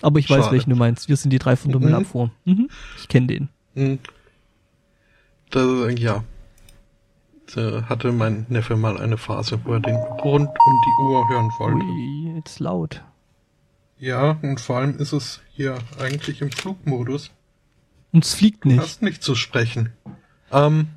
Aber 0.00 0.20
ich 0.20 0.30
weiß, 0.30 0.44
Schade. 0.44 0.52
welchen 0.52 0.70
du 0.70 0.76
meinst. 0.76 1.08
Wir 1.08 1.16
sind 1.16 1.30
die 1.32 1.40
drei 1.40 1.56
von 1.56 1.72
der 1.72 1.80
Mhm. 1.80 1.86
Müllabfuhr. 1.86 2.30
Mhm. 2.44 2.68
Ich 2.98 3.08
kenne 3.08 3.26
den. 3.26 3.48
Hm. 3.74 3.98
Das, 5.50 5.66
ja. 5.98 6.22
Da 7.54 7.84
hatte 7.88 8.12
mein 8.12 8.46
Neffe 8.48 8.76
mal 8.76 8.98
eine 8.98 9.18
Phase, 9.18 9.60
wo 9.64 9.74
er 9.74 9.80
den 9.80 9.94
rund 9.96 10.48
um 10.48 10.80
die 10.86 11.02
Uhr 11.02 11.28
hören 11.28 11.50
wollte. 11.58 11.84
Ui, 11.84 12.34
jetzt 12.36 12.60
laut. 12.60 13.02
Ja, 13.98 14.38
und 14.42 14.60
vor 14.60 14.78
allem 14.78 14.98
ist 14.98 15.12
es 15.12 15.40
hier 15.50 15.78
eigentlich 16.00 16.40
im 16.40 16.50
Flugmodus. 16.50 17.30
Und 18.12 18.24
es 18.24 18.34
fliegt 18.34 18.64
Du 18.64 18.68
nicht. 18.68 18.80
hast 18.80 19.02
nicht 19.02 19.22
zu 19.22 19.34
sprechen. 19.34 19.92
Ähm, 20.50 20.88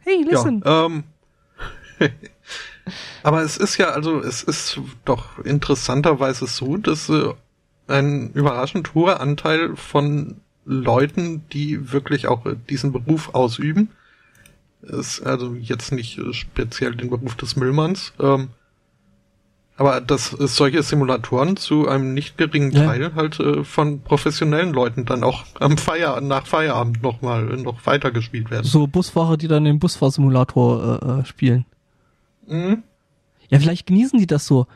Hey, 0.00 0.22
listen. 0.28 0.62
ja, 0.64 0.86
ähm, 0.86 1.04
aber 3.22 3.42
es 3.42 3.56
ist 3.56 3.78
ja, 3.78 3.90
also 3.90 4.20
es 4.20 4.42
ist 4.42 4.78
doch 5.06 5.38
interessanterweise 5.38 6.46
so, 6.46 6.76
dass 6.76 7.08
äh, 7.08 7.32
ein 7.86 8.30
überraschend 8.32 8.94
hoher 8.94 9.20
Anteil 9.20 9.76
von 9.76 10.40
Leuten, 10.66 11.48
die 11.52 11.92
wirklich 11.92 12.26
auch 12.26 12.44
äh, 12.44 12.56
diesen 12.68 12.92
Beruf 12.92 13.34
ausüben, 13.34 13.90
ist 14.86 15.20
also 15.22 15.54
jetzt 15.54 15.92
nicht 15.92 16.20
speziell 16.32 16.94
den 16.94 17.10
Beruf 17.10 17.34
des 17.36 17.56
Müllmanns, 17.56 18.12
ähm, 18.20 18.48
aber 19.76 20.00
dass 20.00 20.32
es 20.32 20.54
solche 20.54 20.82
Simulatoren 20.84 21.56
zu 21.56 21.88
einem 21.88 22.14
nicht 22.14 22.38
geringen 22.38 22.70
Ja. 22.70 22.84
Teil 22.86 23.14
halt 23.16 23.40
äh, 23.40 23.64
von 23.64 24.00
professionellen 24.00 24.72
Leuten 24.72 25.04
dann 25.04 25.24
auch 25.24 25.44
am 25.58 25.76
Feier 25.78 26.20
nach 26.20 26.46
Feierabend 26.46 27.02
noch 27.02 27.22
mal 27.22 27.50
äh, 27.52 27.56
noch 27.56 27.84
weiter 27.84 28.12
gespielt 28.12 28.50
werden. 28.50 28.64
So 28.64 28.86
Busfahrer, 28.86 29.36
die 29.36 29.48
dann 29.48 29.64
den 29.64 29.80
Busfahrsimulator 29.80 31.02
äh, 31.02 31.20
äh, 31.20 31.24
spielen. 31.24 31.64
Mhm. 32.46 32.84
Ja, 33.48 33.58
vielleicht 33.58 33.86
genießen 33.86 34.18
die 34.18 34.26
das 34.28 34.46
so. 34.46 34.66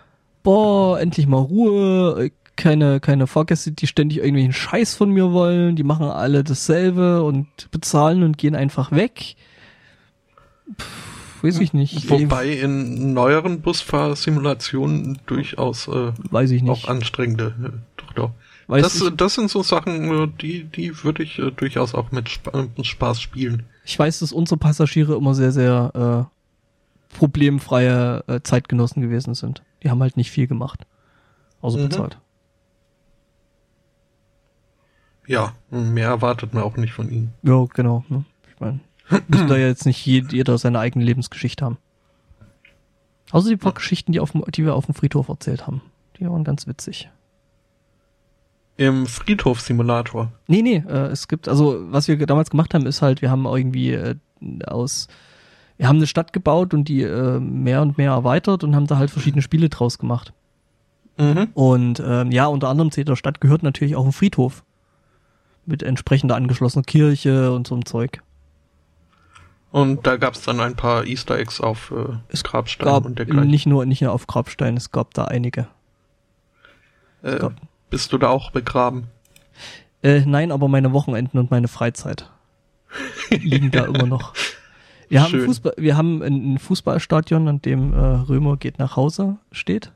Boah, 0.42 0.98
endlich 1.00 1.26
mal 1.26 1.38
Ruhe. 1.38 2.24
äh, 2.24 2.30
Keine, 2.56 2.98
keine 2.98 3.28
Fahrgäste, 3.28 3.70
die 3.70 3.86
ständig 3.86 4.18
irgendwelchen 4.18 4.52
Scheiß 4.52 4.96
von 4.96 5.10
mir 5.12 5.30
wollen. 5.32 5.76
Die 5.76 5.84
machen 5.84 6.06
alle 6.06 6.42
dasselbe 6.42 7.22
und 7.22 7.46
bezahlen 7.70 8.24
und 8.24 8.36
gehen 8.36 8.56
einfach 8.56 8.90
weg. 8.90 9.36
Pff, 10.76 11.42
weiß 11.44 11.60
ich 11.60 11.72
nicht. 11.72 12.08
Wobei 12.10 12.48
in 12.52 13.12
neueren 13.12 13.60
Busfahrsimulationen 13.60 15.18
durchaus 15.26 15.88
äh, 15.88 16.12
weiß 16.30 16.50
ich 16.50 16.62
auch 16.62 16.66
nicht. 16.76 16.88
anstrengende. 16.88 17.54
Äh, 17.62 17.78
doch, 17.96 18.12
doch. 18.14 18.30
Weiß 18.66 18.82
Das, 18.82 19.00
ich, 19.00 19.16
das 19.16 19.34
sind 19.34 19.48
so 19.50 19.62
Sachen, 19.62 20.10
äh, 20.10 20.28
die, 20.40 20.64
die 20.64 21.02
würde 21.04 21.22
ich 21.22 21.38
äh, 21.38 21.50
durchaus 21.50 21.94
auch 21.94 22.10
mit 22.12 22.28
Spa 22.28 22.66
mit 22.76 22.86
Spaß 22.86 23.20
spielen. 23.20 23.64
ich 23.84 23.98
weiß, 23.98 24.18
dass 24.18 24.32
unsere 24.32 24.58
Passagiere 24.58 25.16
immer 25.16 25.34
sehr, 25.34 25.52
sehr 25.52 26.28
äh, 26.30 27.16
problemfreie 27.16 28.24
äh, 28.26 28.40
Zeitgenossen 28.42 29.00
gewesen 29.00 29.34
sind. 29.34 29.62
Die 29.82 29.90
haben 29.90 30.02
halt 30.02 30.16
nicht 30.18 30.30
viel 30.30 30.46
gemacht. 30.46 30.84
Außer 31.62 31.78
Mhm. 31.78 31.88
bezahlt. 31.88 32.18
Ja, 35.26 35.52
mehr 35.70 36.08
erwartet 36.08 36.54
man 36.54 36.62
auch 36.62 36.76
nicht 36.76 36.92
von 36.92 37.10
ihnen. 37.10 37.34
Ja, 37.42 37.64
genau. 37.74 38.04
Ne? 38.08 38.24
Ich 38.52 38.60
meine, 38.60 38.80
müssen 39.28 39.48
da 39.48 39.56
ja 39.58 39.66
jetzt 39.66 39.86
nicht 39.86 40.04
jed- 40.06 40.32
jeder 40.32 40.58
seine 40.58 40.78
eigene 40.78 41.04
Lebensgeschichte 41.04 41.64
haben. 41.64 41.78
Außer 43.30 43.50
die 43.50 43.56
paar 43.56 43.72
Geschichten, 43.72 44.12
die, 44.12 44.20
auf 44.20 44.32
die 44.54 44.64
wir 44.64 44.74
auf 44.74 44.86
dem 44.86 44.94
Friedhof 44.94 45.28
erzählt 45.28 45.66
haben. 45.66 45.82
Die 46.18 46.28
waren 46.28 46.44
ganz 46.44 46.66
witzig. 46.66 47.10
Im 48.76 49.06
Friedhofsimulator. 49.06 50.32
Nee, 50.46 50.62
nee, 50.62 50.82
äh, 50.88 51.08
es 51.08 51.28
gibt, 51.28 51.48
also 51.48 51.78
was 51.92 52.08
wir 52.08 52.16
damals 52.26 52.50
gemacht 52.50 52.74
haben, 52.74 52.86
ist 52.86 53.02
halt, 53.02 53.22
wir 53.22 53.30
haben 53.30 53.44
irgendwie 53.44 53.92
äh, 53.92 54.14
aus, 54.66 55.08
wir 55.76 55.88
haben 55.88 55.96
eine 55.96 56.06
Stadt 56.06 56.32
gebaut 56.32 56.72
und 56.74 56.84
die 56.84 57.02
äh, 57.02 57.40
mehr 57.40 57.82
und 57.82 57.98
mehr 57.98 58.12
erweitert 58.12 58.62
und 58.64 58.76
haben 58.76 58.86
da 58.86 58.96
halt 58.96 59.10
verschiedene 59.10 59.42
Spiele 59.42 59.68
draus 59.68 59.98
gemacht. 59.98 60.32
Mhm. 61.18 61.48
Und 61.54 62.00
ähm, 62.04 62.30
ja, 62.30 62.46
unter 62.46 62.68
anderem 62.68 62.92
zu 62.92 63.00
jeder 63.00 63.16
Stadt 63.16 63.40
gehört 63.40 63.64
natürlich 63.64 63.96
auch 63.96 64.06
ein 64.06 64.12
Friedhof. 64.12 64.62
Mit 65.66 65.82
entsprechender 65.82 66.36
angeschlossener 66.36 66.84
Kirche 66.84 67.52
und 67.52 67.66
so 67.66 67.74
einem 67.74 67.84
Zeug. 67.84 68.22
Und 69.70 70.06
da 70.06 70.16
gab 70.16 70.34
es 70.34 70.42
dann 70.42 70.60
ein 70.60 70.76
paar 70.76 71.04
Easter 71.06 71.38
Eggs 71.38 71.60
auf 71.60 71.90
äh, 71.90 72.16
Es 72.28 72.42
Grabsteinen 72.42 72.92
gab 72.94 73.04
und 73.04 73.18
dergleichen. 73.18 73.50
nicht 73.50 73.66
nur, 73.66 73.84
nicht 73.84 74.00
nur 74.00 74.12
auf 74.12 74.26
Grabstein, 74.26 74.76
es 74.76 74.90
gab 74.90 75.12
da 75.14 75.24
einige. 75.26 75.68
Äh, 77.22 77.36
gab- 77.38 77.54
bist 77.90 78.12
du 78.12 78.18
da 78.18 78.28
auch 78.28 78.50
begraben? 78.50 79.08
Äh, 80.02 80.20
nein, 80.24 80.52
aber 80.52 80.68
meine 80.68 80.92
Wochenenden 80.92 81.38
und 81.38 81.50
meine 81.50 81.68
Freizeit 81.68 82.30
liegen 83.30 83.70
da 83.70 83.84
immer 83.84 84.06
noch. 84.06 84.32
Wir 85.10 85.22
haben, 85.22 85.30
Schön. 85.30 85.46
Fußball, 85.46 85.74
wir 85.76 85.96
haben 85.96 86.22
ein, 86.22 86.58
Fußballstadion, 86.58 87.48
an 87.48 87.60
dem 87.62 87.92
äh, 87.92 87.96
Römer 87.98 88.56
geht 88.56 88.78
nach 88.78 88.96
Hause 88.96 89.38
steht. 89.52 89.92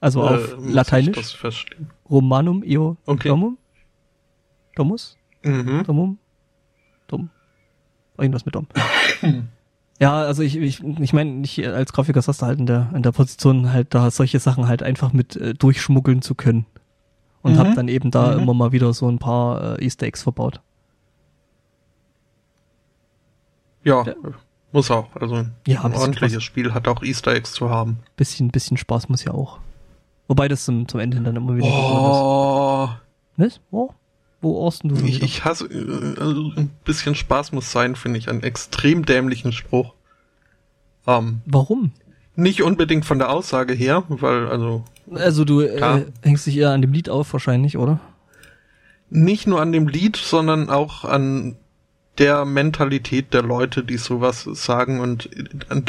Also 0.00 0.22
Äh, 0.22 0.28
auf 0.34 0.54
Lateinisch. 0.58 1.38
Romanum 2.10 2.62
eo 2.64 2.96
Okay. 3.06 3.28
domum. 3.28 3.56
Domus? 4.74 5.16
Mhm. 5.44 5.84
Domum? 5.84 6.18
Dom? 7.12 7.30
Irgendwas 8.18 8.44
mit 8.44 8.54
Dom. 8.54 8.66
ja, 10.00 10.14
also 10.22 10.42
ich, 10.42 10.56
ich, 10.56 10.82
ich 10.82 11.12
meine, 11.12 11.42
ich 11.44 11.66
als 11.66 11.92
Grafiker 11.92 12.20
saß 12.22 12.38
da 12.38 12.46
halt 12.46 12.58
in 12.58 12.66
der, 12.66 12.90
in 12.94 13.02
der 13.02 13.12
Position, 13.12 13.72
halt 13.72 13.94
da 13.94 14.10
solche 14.10 14.38
Sachen 14.40 14.66
halt 14.68 14.82
einfach 14.82 15.12
mit 15.12 15.36
äh, 15.36 15.54
durchschmuggeln 15.54 16.22
zu 16.22 16.34
können. 16.34 16.66
Und 17.42 17.54
Mhm. 17.54 17.58
hab 17.58 17.74
dann 17.74 17.88
eben 17.88 18.10
da 18.10 18.32
Mhm. 18.36 18.42
immer 18.42 18.54
mal 18.54 18.72
wieder 18.72 18.92
so 18.92 19.08
ein 19.08 19.18
paar 19.18 19.78
äh, 19.78 19.84
Easter 19.84 20.06
Eggs 20.06 20.22
verbaut. 20.22 20.60
Ja, 23.84 24.04
Ja. 24.04 24.14
muss 24.72 24.90
auch. 24.90 25.08
Also 25.16 25.36
ein 25.36 25.54
Ja, 25.66 25.82
ein 25.84 25.92
ordentliches 25.94 26.34
Spaß. 26.34 26.42
Spiel 26.44 26.72
hat 26.74 26.86
auch 26.88 27.02
Easter 27.02 27.32
Eggs 27.34 27.52
zu 27.52 27.68
haben. 27.70 27.98
Bisschen, 28.16 28.48
bisschen 28.50 28.76
Spaß 28.76 29.08
muss 29.08 29.24
ja 29.24 29.32
auch. 29.32 29.58
Wobei 30.28 30.46
das 30.48 30.64
zum, 30.64 30.86
zum 30.86 31.00
Ende 31.00 31.20
dann 31.20 31.34
immer 31.36 31.56
wieder 31.56 31.66
Oh, 31.66 32.88
ist. 33.38 33.58
Was? 33.58 33.60
Oh? 33.72 33.90
Wo 34.42 34.56
orsten 34.56 34.88
du 34.90 34.96
ich, 34.96 35.22
ich 35.22 35.44
hasse, 35.44 35.66
äh, 35.66 36.20
also 36.20 36.52
ein 36.56 36.70
bisschen 36.84 37.14
Spaß 37.14 37.52
muss 37.52 37.72
sein, 37.72 37.96
finde 37.96 38.18
ich, 38.18 38.28
einen 38.28 38.42
extrem 38.42 39.06
dämlichen 39.06 39.52
Spruch. 39.52 39.94
Ähm, 41.06 41.40
Warum? 41.46 41.92
nicht 42.34 42.62
unbedingt 42.62 43.04
von 43.04 43.18
der 43.18 43.30
Aussage 43.30 43.74
her, 43.74 44.04
weil 44.08 44.48
also 44.48 44.84
Also 45.14 45.44
du 45.44 45.60
äh, 45.60 46.06
hängst 46.22 46.46
dich 46.46 46.56
eher 46.56 46.70
an 46.70 46.82
dem 46.82 46.92
Lied 46.92 47.08
auf 47.08 47.32
wahrscheinlich, 47.32 47.76
oder? 47.76 48.00
nicht 49.12 49.46
nur 49.46 49.60
an 49.60 49.72
dem 49.72 49.88
Lied, 49.88 50.16
sondern 50.16 50.70
auch 50.70 51.04
an 51.04 51.56
der 52.18 52.44
Mentalität 52.44 53.32
der 53.32 53.42
Leute, 53.42 53.84
die 53.84 53.96
sowas 53.96 54.44
sagen 54.44 55.00
und 55.00 55.28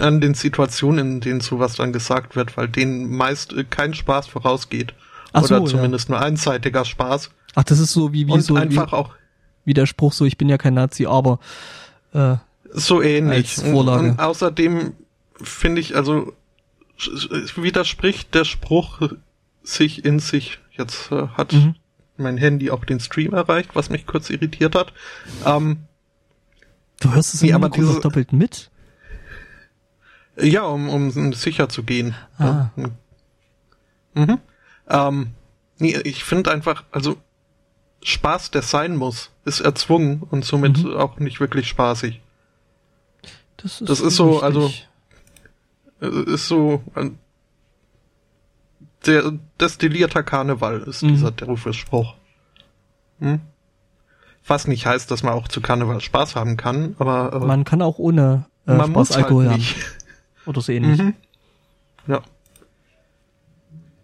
an, 0.02 0.22
den 0.22 0.34
Situationen, 0.34 1.16
in 1.16 1.22
denen 1.22 1.42
sowas 1.42 1.76
dann 1.76 1.94
gesagt 1.94 2.36
wird, 2.36 2.56
weil 2.56 2.68
denen 2.68 3.10
meist 3.16 3.54
äh, 3.54 3.64
kein 3.64 3.94
Spaß 3.94 4.28
vorausgeht. 4.28 4.94
Ach 5.34 5.44
so, 5.44 5.56
Oder 5.56 5.64
ja. 5.64 5.70
zumindest 5.70 6.10
nur 6.10 6.20
einseitiger 6.20 6.86
Spaß. 6.86 7.32
Ach, 7.56 7.64
das 7.64 7.80
ist 7.80 7.92
so 7.94 8.14
wie, 8.14 8.28
wie 8.28 8.32
und 8.32 8.42
so 8.42 8.56
wie, 8.56 8.60
einfach 8.60 8.94
auch 8.94 9.12
wie 9.66 9.74
der 9.74 9.86
Spruch 9.86 10.14
so, 10.14 10.26
ich 10.26 10.38
bin 10.38 10.50
ja 10.50 10.58
kein 10.58 10.74
Nazi, 10.74 11.06
aber 11.06 11.40
äh, 12.14 12.36
so 12.74 13.02
ähnlich. 13.02 13.58
Und, 13.64 13.88
und 13.88 14.20
außerdem 14.20 14.94
finde 15.42 15.82
ich, 15.82 15.96
also 15.96 16.34
es 16.98 17.56
widerspricht 17.58 18.34
der 18.36 18.46
Spruch 18.46 19.02
sich 19.64 20.04
in 20.06 20.20
sich. 20.20 20.60
Jetzt 20.72 21.12
äh, 21.12 21.28
hat 21.30 21.54
Mhm. 21.54 21.76
mein 22.18 22.38
Handy 22.38 22.72
auch 22.72 22.84
den 22.86 23.00
Stream 23.00 23.34
erreicht, 23.34 23.72
was 23.76 23.90
mich 23.90 24.06
kurz 24.06 24.30
irritiert 24.30 24.76
hat. 24.76 24.92
Ähm, 25.46 25.84
du 27.00 27.14
hörst 27.14 27.34
es 27.34 27.42
Nee, 27.42 27.54
aber 27.54 27.70
diese- 27.70 28.00
doppelt 28.02 28.34
mit. 28.34 28.70
Ja, 30.36 30.64
um, 30.64 30.90
um 30.90 31.34
sicher 31.34 31.70
zu 31.70 31.84
gehen. 31.84 32.16
Ah. 32.40 32.70
Ja. 32.76 32.90
Mhm. 34.16 34.40
Ähm, 34.90 35.28
nee, 35.78 35.96
ich 36.04 36.24
finde 36.24 36.52
einfach, 36.52 36.84
also 36.92 37.18
Spaß, 38.04 38.52
der 38.52 38.62
sein 38.62 38.96
muss, 38.96 39.32
ist 39.46 39.60
erzwungen 39.62 40.24
und 40.30 40.44
somit 40.46 40.84
Mhm. 40.84 40.96
auch 40.96 41.20
nicht 41.20 41.40
wirklich 41.40 41.68
spaßig. 41.68 42.22
Das 43.58 43.82
ist, 43.82 43.90
Das 43.90 44.00
ist 44.02 44.16
so, 44.16 44.32
richtig. 44.38 44.44
also- 44.44 44.72
Äh, 46.02 46.34
Ist 46.34 46.48
so 46.50 46.82
ein 46.96 47.18
der 49.06 49.34
destillierter 49.60 50.24
Karneval 50.24 50.82
ist 50.82 51.02
Mhm. 51.04 51.10
dieser 51.10 51.32
doofe 51.32 51.74
Spruch. 51.74 52.16
Hm? 53.20 53.42
Was 54.48 54.68
nicht 54.68 54.86
heißt, 54.86 55.10
dass 55.12 55.24
man 55.24 55.34
auch 55.34 55.48
zu 55.48 55.62
Karneval 55.62 56.02
Spaß 56.02 56.36
haben 56.36 56.58
kann, 56.58 56.96
aber 57.00 57.34
äh, 57.34 57.46
Man 57.46 57.64
kann 57.64 57.82
auch 57.82 58.00
ohne 58.00 58.46
äh, 58.68 58.72
man 58.74 58.80
Spaß 58.80 58.90
muss 58.90 59.12
Alkohol 59.12 59.44
halt 59.44 59.52
haben. 59.54 59.60
nicht. 59.60 59.76
Oder 60.46 60.62
so 60.62 60.72
ähnlich. 60.74 61.00
Mhm. 61.02 61.14
Ja. 62.08 62.22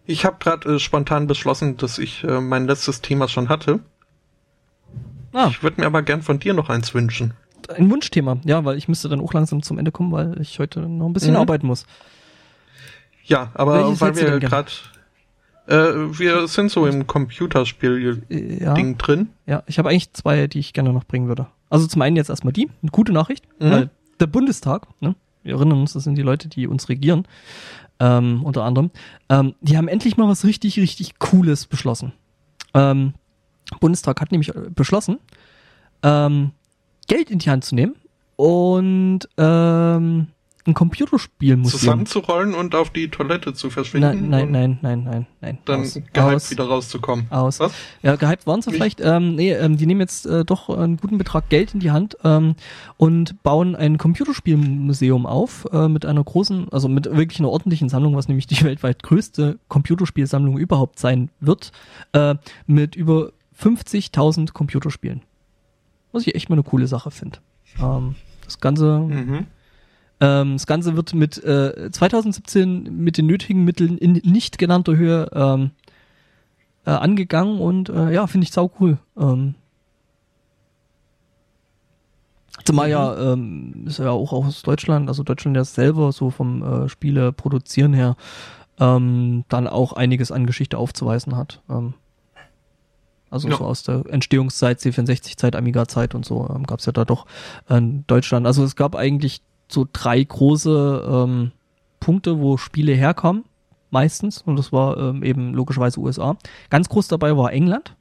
Ich 0.09 0.25
habe 0.25 0.37
gerade 0.39 0.75
äh, 0.75 0.79
spontan 0.79 1.27
beschlossen, 1.27 1.77
dass 1.77 1.99
ich 1.99 2.23
äh, 2.23 2.41
mein 2.41 2.65
letztes 2.65 3.01
Thema 3.01 3.27
schon 3.27 3.47
hatte. 3.47 3.79
Ah, 5.33 5.49
Ich 5.51 5.61
würde 5.61 5.79
mir 5.81 5.85
aber 5.85 6.01
gern 6.01 6.23
von 6.23 6.39
dir 6.39 6.55
noch 6.55 6.69
eins 6.69 6.95
wünschen. 6.95 7.33
ein 7.67 7.91
Wunschthema. 7.91 8.37
Ja, 8.43 8.65
weil 8.65 8.77
ich 8.77 8.87
müsste 8.87 9.07
dann 9.09 9.21
auch 9.21 9.33
langsam 9.33 9.61
zum 9.61 9.77
Ende 9.77 9.91
kommen, 9.91 10.11
weil 10.11 10.41
ich 10.41 10.57
heute 10.57 10.79
noch 10.79 11.05
ein 11.05 11.13
bisschen 11.13 11.33
Mhm. 11.35 11.41
arbeiten 11.41 11.67
muss. 11.67 11.85
Ja, 13.25 13.51
aber 13.53 13.83
Welches 13.85 14.01
weil 14.01 14.15
wir 14.15 14.39
gerade 14.39 14.71
äh, 15.67 15.75
wir 16.17 16.47
sind 16.47 16.71
so 16.71 16.87
im 16.87 17.05
Computerspiel-Ding 17.05 18.59
Ja, 18.59 18.73
drin. 18.97 19.29
ja. 19.45 19.61
Ich 19.67 19.77
habe 19.77 19.89
eigentlich 19.89 20.11
zwei, 20.13 20.47
die 20.47 20.57
ich 20.57 20.73
gerne 20.73 20.91
noch 20.91 21.03
bringen 21.03 21.27
würde. 21.27 21.45
Also 21.69 21.85
zum 21.85 22.01
einen 22.01 22.15
jetzt 22.15 22.31
erstmal 22.31 22.53
die, 22.53 22.67
eine 22.81 22.89
gute 22.91 23.11
Nachricht, 23.11 23.45
Mhm. 23.59 23.69
weil 23.71 23.89
der 24.19 24.25
Bundestag, 24.25 24.87
ne, 25.01 25.13
wir 25.43 25.53
erinnern 25.53 25.79
uns, 25.81 25.93
das 25.93 26.03
sind 26.05 26.15
die 26.15 26.23
Leute, 26.23 26.47
die 26.49 26.65
uns 26.65 26.89
regieren, 26.89 27.27
ähm, 27.99 28.43
unter 28.43 28.63
anderem, 28.63 28.91
ähm, 29.29 29.55
die 29.61 29.77
haben 29.77 29.87
endlich 29.87 30.17
mal 30.17 30.27
was 30.27 30.45
richtig, 30.45 30.79
richtig 30.79 31.19
Cooles 31.19 31.65
beschlossen. 31.65 32.13
Ähm, 32.73 33.13
Bundestag 33.79 34.21
hat 34.21 34.31
nämlich 34.31 34.55
äh, 34.55 34.69
beschlossen, 34.73 35.19
ähm, 36.03 36.51
Geld 37.07 37.29
in 37.29 37.39
die 37.39 37.49
Hand 37.49 37.65
zu 37.65 37.75
nehmen 37.75 37.95
und 38.35 39.27
ähm, 39.37 40.27
ein 40.69 40.73
Computerspielmuseum. 40.73 41.79
Zusammenzurollen 41.79 42.53
und 42.53 42.75
auf 42.75 42.89
die 42.91 43.09
Toilette 43.09 43.53
zu 43.53 43.69
verschwinden. 43.69 44.29
Nein, 44.29 44.51
nein, 44.51 44.51
nein, 44.51 44.79
nein, 44.81 45.03
nein, 45.03 45.27
nein. 45.41 45.57
Dann 45.65 45.81
Aus. 45.81 45.93
gehypt 45.93 46.17
Aus. 46.17 46.51
wieder 46.51 46.63
rauszukommen. 46.65 47.27
Aus. 47.29 47.59
Was? 47.59 47.73
Ja, 48.01 48.15
gehypt 48.15 48.47
waren 48.47 48.61
sie 48.61 48.69
Nicht? 48.69 48.77
vielleicht. 48.77 49.01
Ähm, 49.01 49.35
nee, 49.35 49.51
ähm, 49.53 49.77
die 49.77 49.85
nehmen 49.85 49.99
jetzt 50.01 50.25
äh, 50.25 50.45
doch 50.45 50.69
einen 50.69 50.97
guten 50.97 51.17
Betrag 51.17 51.49
Geld 51.49 51.73
in 51.73 51.79
die 51.79 51.91
Hand 51.91 52.17
ähm, 52.23 52.55
und 52.97 53.41
bauen 53.43 53.75
ein 53.75 53.97
Computerspielmuseum 53.97 55.25
auf 55.25 55.67
äh, 55.71 55.87
mit 55.87 56.05
einer 56.05 56.23
großen, 56.23 56.69
also 56.71 56.87
mit 56.87 57.05
wirklich 57.05 57.39
einer 57.39 57.49
ordentlichen 57.49 57.89
Sammlung, 57.89 58.15
was 58.15 58.27
nämlich 58.27 58.47
die 58.47 58.61
weltweit 58.63 59.03
größte 59.03 59.59
Computerspielsammlung 59.67 60.57
überhaupt 60.57 60.99
sein 60.99 61.29
wird, 61.39 61.71
äh, 62.13 62.35
mit 62.67 62.95
über 62.95 63.31
50.000 63.61 64.53
Computerspielen. 64.53 65.21
Was 66.11 66.25
ich 66.25 66.33
echt 66.35 66.49
mal 66.49 66.55
eine 66.55 66.63
coole 66.63 66.87
Sache 66.87 67.11
finde. 67.11 67.39
Ähm, 67.81 68.15
das 68.45 68.59
Ganze 68.59 68.99
Mhm. 68.99 69.45
Ähm, 70.21 70.53
das 70.53 70.67
Ganze 70.67 70.95
wird 70.95 71.13
mit 71.13 71.41
äh, 71.43 71.89
2017 71.91 72.83
mit 72.95 73.17
den 73.17 73.25
nötigen 73.25 73.63
Mitteln 73.63 73.97
in 73.97 74.13
nicht 74.13 74.57
genannter 74.57 74.95
Höhe 74.95 75.29
ähm, 75.33 75.71
äh, 76.85 76.91
angegangen 76.91 77.59
und 77.59 77.89
äh, 77.89 78.13
ja, 78.13 78.27
finde 78.27 78.45
ich 78.45 78.51
sau 78.51 78.71
cool. 78.79 78.97
Ähm, 79.17 79.55
zumal 82.65 82.87
Mhm. 82.87 82.91
ja, 82.91 83.33
ähm, 83.33 83.83
ist 83.87 83.99
ja 83.99 84.11
auch 84.11 84.33
aus 84.33 84.61
Deutschland, 84.61 85.07
also 85.07 85.23
Deutschland 85.23 85.55
ja 85.55 85.63
selber 85.63 86.11
so 86.11 86.29
vom 86.29 86.63
äh, 86.63 86.89
Spiele 86.89 87.31
produzieren 87.31 87.93
her, 87.93 88.15
ähm, 88.79 89.45
dann 89.49 89.67
auch 89.67 89.93
einiges 89.93 90.31
an 90.31 90.45
Geschichte 90.45 90.77
aufzuweisen 90.77 91.35
hat. 91.35 91.61
Ähm, 91.69 91.93
also 93.29 93.47
Ja. 93.49 93.57
so 93.57 93.65
aus 93.65 93.83
der 93.83 94.03
Entstehungszeit, 94.09 94.79
C64-Zeit, 94.79 95.55
Amiga-Zeit 95.55 96.15
und 96.15 96.25
so 96.25 96.49
ähm, 96.53 96.65
gab 96.65 96.79
es 96.79 96.85
ja 96.87 96.91
da 96.91 97.05
doch 97.05 97.25
in 97.69 98.03
Deutschland. 98.07 98.47
Also 98.47 98.63
es 98.63 98.75
gab 98.75 98.95
eigentlich 98.95 99.41
so 99.71 99.87
drei 99.91 100.23
große 100.23 101.07
ähm, 101.09 101.51
Punkte, 101.99 102.39
wo 102.39 102.57
Spiele 102.57 102.93
herkamen, 102.93 103.45
meistens. 103.91 104.41
Und 104.41 104.57
das 104.57 104.71
war 104.73 104.97
ähm, 104.97 105.23
eben 105.23 105.53
logischerweise 105.53 105.99
USA. 105.99 106.37
Ganz 106.69 106.89
groß 106.89 107.07
dabei 107.07 107.35
war 107.37 107.53
England. 107.53 107.95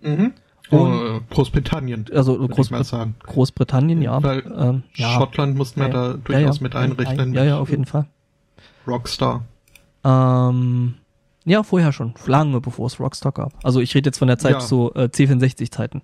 Mhm. 0.00 0.32
Und- 0.70 0.80
Und 0.80 1.30
Großbritannien, 1.30 2.06
Also 2.14 2.38
würde 2.38 2.52
ich 2.52 2.56
Groß 2.56 2.70
mal 2.70 2.84
sagen. 2.84 3.16
Großbritannien, 3.26 4.00
ja. 4.02 4.22
Weil 4.22 4.44
ähm, 4.56 4.82
ja. 4.94 5.08
Schottland 5.10 5.56
muss 5.56 5.74
man 5.74 5.88
Ja, 5.88 5.92
da 5.92 6.10
ja. 6.12 6.16
durchaus 6.22 6.58
ja, 6.58 6.62
mit 6.62 6.74
ja. 6.74 6.80
einrechnen. 6.80 7.34
Ja, 7.34 7.44
ja, 7.44 7.58
auf 7.58 7.70
jeden 7.70 7.86
Fall. 7.86 8.06
Rockstar. 8.86 9.44
Ähm, 10.04 10.94
ja, 11.44 11.62
vorher 11.64 11.92
schon. 11.92 12.14
Lange 12.26 12.60
bevor 12.60 12.86
es 12.86 13.00
Rockstar 13.00 13.32
gab. 13.32 13.52
Also 13.64 13.80
ich 13.80 13.94
rede 13.96 14.08
jetzt 14.08 14.18
von 14.18 14.28
der 14.28 14.38
Zeit 14.38 14.54
Ja. 14.54 14.60
so 14.60 14.94
äh, 14.94 15.08
C64-Zeiten. 15.12 16.02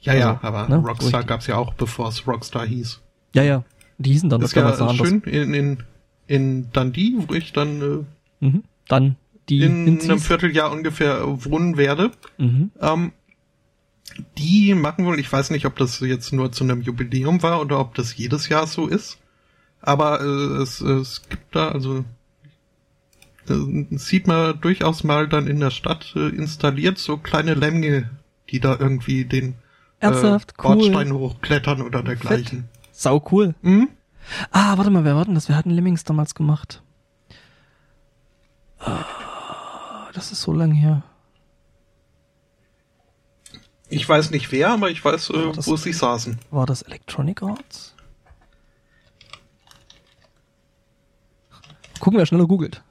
Ja, 0.00 0.14
ja, 0.14 0.30
Also, 0.32 0.46
aber 0.46 0.68
ne, 0.68 0.76
Rockstar 0.76 1.20
richtig. 1.20 1.26
gab's 1.28 1.46
ja 1.46 1.56
auch, 1.56 1.74
bevor 1.74 2.08
es 2.08 2.26
Rockstar 2.26 2.66
hieß. 2.66 3.00
Ja, 3.34 3.42
ja. 3.42 3.64
Die 3.98 4.12
hießen 4.12 4.28
dann 4.30 4.40
Das 4.40 4.54
ja 4.54 4.62
damals 4.62 4.80
noch 4.80 4.90
anders. 4.90 5.08
schön 5.08 5.20
in, 5.22 5.54
in, 5.54 5.82
in 6.26 6.72
Dundee, 6.72 7.14
wo 7.16 7.34
ich 7.34 7.52
dann 7.52 8.06
Mhm. 8.40 8.62
Dann 8.88 9.16
die 9.48 9.60
äh, 9.60 9.66
in 9.66 9.84
hinziehst. 9.84 10.10
einem 10.10 10.20
Vierteljahr 10.20 10.72
ungefähr 10.72 11.22
wohnen 11.44 11.76
werde. 11.76 12.10
Mhm. 12.38 12.70
Ähm, 12.80 13.12
die 14.38 14.74
machen 14.74 15.04
wohl, 15.04 15.20
ich 15.20 15.30
weiß 15.30 15.50
nicht, 15.50 15.66
ob 15.66 15.76
das 15.76 16.00
jetzt 16.00 16.32
nur 16.32 16.50
zu 16.52 16.64
einem 16.64 16.80
Jubiläum 16.80 17.42
war 17.42 17.60
oder 17.60 17.78
ob 17.78 17.94
das 17.94 18.16
jedes 18.16 18.48
Jahr 18.48 18.66
so 18.66 18.86
ist. 18.86 19.18
Aber 19.82 20.20
äh, 20.20 20.62
es, 20.62 20.80
es 20.80 21.28
gibt 21.28 21.54
da, 21.54 21.68
also 21.68 22.04
äh, 23.48 23.84
sieht 23.96 24.26
man 24.26 24.60
durchaus 24.60 25.04
mal 25.04 25.28
dann 25.28 25.46
in 25.46 25.60
der 25.60 25.70
Stadt 25.70 26.12
äh, 26.16 26.28
installiert 26.28 26.98
so 26.98 27.16
kleine 27.18 27.54
Lemminge, 27.54 28.10
die 28.50 28.60
da 28.60 28.76
irgendwie 28.78 29.24
den 29.24 29.54
Ernsthaft? 30.00 30.52
äh, 30.52 30.54
Cool. 30.62 30.76
Bordsteine 30.76 31.14
hochklettern 31.14 31.82
oder 31.82 32.02
dergleichen. 32.02 32.68
Sau 33.00 33.24
cool. 33.32 33.54
Hm? 33.62 33.88
Ah, 34.50 34.76
warte 34.76 34.90
mal, 34.90 35.04
wer 35.04 35.16
war 35.16 35.24
denn 35.24 35.34
das? 35.34 35.48
Wer 35.48 35.56
hat 35.56 35.64
denn 35.64 35.72
Lemmings 35.72 36.04
damals 36.04 36.34
gemacht? 36.34 36.82
Ah, 38.78 40.10
das 40.12 40.32
ist 40.32 40.42
so 40.42 40.52
lang 40.52 40.72
her. 40.72 41.02
Ich 43.88 44.06
weiß 44.06 44.30
nicht 44.32 44.52
wer, 44.52 44.68
aber 44.68 44.90
ich 44.90 45.02
weiß, 45.02 45.30
äh, 45.30 45.52
Das- 45.54 45.66
wo 45.66 45.76
sie 45.76 45.94
saßen. 45.94 46.38
War 46.50 46.66
das 46.66 46.82
Electronic 46.82 47.42
Arts? 47.42 47.94
Gucken, 52.00 52.18
wer 52.18 52.26
schneller 52.26 52.46
googelt. 52.46 52.82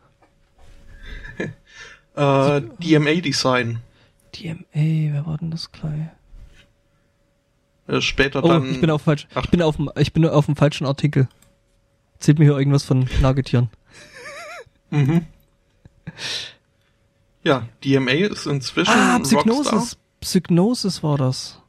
Äh, 2.16 2.62
DMA-Design. 2.80 3.80
DMA, 4.34 5.14
wer 5.14 5.26
war 5.28 5.38
denn 5.38 5.52
das 5.52 5.72
gleich? 5.72 6.08
Äh, 7.90 8.02
später 8.02 8.44
Oh, 8.44 8.48
dann. 8.48 8.70
ich 8.72 8.80
bin 8.82 8.90
auf 8.92 9.02
falsch. 9.02 9.28
Ach. 9.34 9.44
Ich 9.44 9.50
bin 9.50 9.62
auf 9.62 9.76
dem, 9.78 9.90
ich 9.98 10.14
bin 10.14 10.26
auf 10.28 10.46
dem 10.46 10.56
falschen 10.56 10.86
Artikel. 10.86 11.28
Erzählt 12.14 12.38
mir 12.40 12.46
hier 12.46 12.58
irgendwas 12.58 12.84
von 12.84 13.08
Nagetieren. 13.22 13.70
Mhm. 14.92 15.28
Ja, 17.44 17.68
DMA 17.84 18.12
ist 18.12 18.48
inzwischen 18.48 18.90
Ah, 18.92 19.18
Rockstar 19.18 19.42
Psygnosis. 19.44 19.98
Psygnosis 20.20 21.04
war 21.04 21.18
das. 21.20 21.62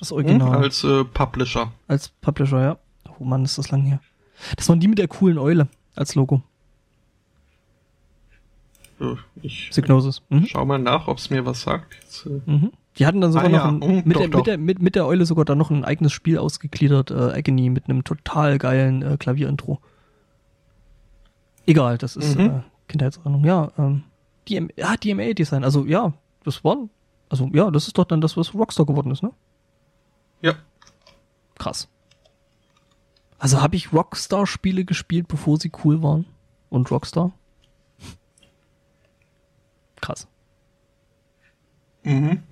Das 0.00 0.10
Original. 0.10 0.56
als 0.64 0.82
äh, 0.82 1.04
Publisher. 1.04 1.72
Als 1.86 2.08
Publisher, 2.08 2.60
ja. 2.60 2.78
Oh 3.20 3.24
Mann, 3.24 3.44
ist 3.44 3.56
das 3.56 3.70
lang 3.70 3.82
her. 3.82 4.00
Das 4.56 4.68
waren 4.68 4.80
die 4.80 4.88
mit 4.88 4.98
der 4.98 5.06
coolen 5.06 5.38
Eule 5.38 5.68
als 5.94 6.16
Logo. 6.16 6.42
Äh, 9.00 9.14
Ich 9.42 9.70
Psygnosis. 9.70 10.22
Mhm. 10.28 10.46
schau 10.46 10.64
mal 10.64 10.78
nach, 10.78 11.06
ob 11.08 11.18
es 11.18 11.30
mir 11.30 11.46
was 11.46 11.62
sagt. 11.62 11.94
Jetzt, 12.02 12.26
äh, 12.26 12.40
Mhm. 12.46 12.72
Die 12.98 13.06
hatten 13.06 13.20
dann 13.20 13.32
sogar 13.32 13.46
Ah, 13.46 13.50
noch 13.50 13.58
ja. 13.58 13.68
ein, 13.68 13.78
Mhm, 13.78 14.02
mit, 14.04 14.16
doch, 14.16 14.20
der, 14.20 14.28
doch. 14.28 14.38
mit, 14.38 14.46
der, 14.46 14.58
mit, 14.58 14.82
mit 14.82 14.94
der 14.96 15.06
Eule 15.06 15.24
sogar 15.26 15.44
dann 15.44 15.58
noch 15.58 15.70
ein 15.70 15.84
eigenes 15.84 16.12
Spiel 16.12 16.38
ausgegliedert, 16.38 17.10
äh, 17.10 17.14
Agony, 17.38 17.70
mit 17.70 17.88
einem 17.88 18.02
total 18.04 18.58
geilen 18.58 19.02
äh, 19.02 19.16
Klavierintro. 19.16 19.80
Egal, 21.66 21.98
das 21.98 22.16
ist 22.16 22.36
Mhm. 22.36 22.46
äh, 22.46 22.60
Kindheitserinnerung. 22.88 23.44
Ja, 23.44 23.70
ähm, 23.78 24.02
DM, 24.48 24.70
ja, 24.76 24.96
DMA-Design. 24.96 25.62
Also 25.62 25.84
ja, 25.86 26.12
das 26.44 26.64
war, 26.64 26.76
also 27.28 27.48
ja, 27.52 27.70
das 27.70 27.86
ist 27.86 27.96
doch 27.96 28.04
dann 28.04 28.20
das, 28.20 28.36
was 28.36 28.54
Rockstar 28.54 28.86
geworden 28.86 29.10
ist, 29.12 29.22
ne? 29.22 29.30
ja. 30.42 30.54
Krass. 31.58 31.88
Also 33.38 33.60
habe 33.62 33.76
ich 33.76 33.92
Rockstar-Spiele 33.92 34.84
gespielt, 34.84 35.28
bevor 35.28 35.58
sie 35.58 35.70
cool 35.84 36.02
waren? 36.02 36.24
Und 36.70 36.90
Rockstar? 36.90 37.32
Krass. 40.00 40.26
Mhm. 42.02 42.42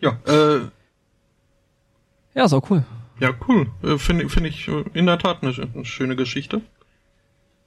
Ja, 0.00 0.18
äh, 0.26 0.60
Ja, 2.34 2.44
ist 2.44 2.52
auch 2.52 2.68
cool. 2.70 2.84
ja, 3.20 3.30
cool. 3.48 3.66
Äh, 3.82 3.98
Finde 3.98 4.28
find 4.28 4.46
ich 4.46 4.68
äh, 4.68 4.84
in 4.94 5.06
der 5.06 5.18
Tat 5.18 5.42
eine, 5.42 5.52
eine 5.74 5.84
schöne 5.84 6.16
Geschichte. 6.16 6.62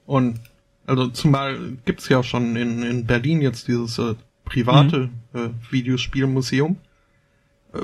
Und 0.06 0.40
also 0.86 1.08
zumal 1.08 1.58
gibt's 1.84 2.08
ja 2.08 2.22
schon 2.22 2.56
in, 2.56 2.82
in 2.82 3.06
Berlin 3.06 3.40
jetzt 3.40 3.68
dieses 3.68 3.98
äh, 3.98 4.14
private 4.44 5.10
Mhm. 5.32 5.38
äh, 5.40 5.48
Videospielmuseum, 5.70 6.76
äh, 7.72 7.78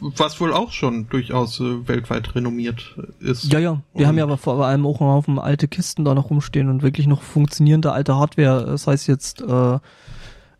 was 0.00 0.40
wohl 0.40 0.52
auch 0.52 0.70
schon 0.70 1.08
durchaus 1.08 1.58
äh, 1.60 1.88
weltweit 1.88 2.34
renommiert 2.36 2.96
ist. 3.20 3.52
Ja, 3.52 3.58
ja. 3.58 3.80
Die 3.94 3.98
Und- 4.02 4.06
haben 4.06 4.18
ja 4.18 4.24
aber 4.24 4.38
vor 4.38 4.64
allem 4.64 4.86
auch 4.86 5.00
einen 5.00 5.10
Haufen 5.10 5.38
alte 5.40 5.66
Kisten 5.66 6.04
da 6.04 6.14
noch 6.14 6.30
rumstehen 6.30 6.68
und 6.68 6.82
wirklich 6.82 7.06
noch 7.08 7.22
funktionierende 7.22 7.90
alte 7.92 8.14
Hardware. 8.16 8.66
Das 8.66 8.86
heißt 8.86 9.08
jetzt, 9.08 9.40
äh, 9.40 9.78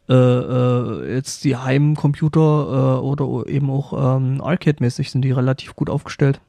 äh, 0.09 0.15
äh, 0.15 1.15
jetzt 1.15 1.45
die 1.45 1.57
Heimcomputer 1.57 2.41
äh, 2.41 3.01
oder 3.01 3.49
eben 3.49 3.71
auch 3.71 4.17
ähm, 4.17 4.41
Arcade-mäßig 4.43 5.11
sind 5.11 5.23
die 5.23 5.33
relativ 5.33 5.77
gut 5.77 5.89
aufgestellt. 5.89 6.41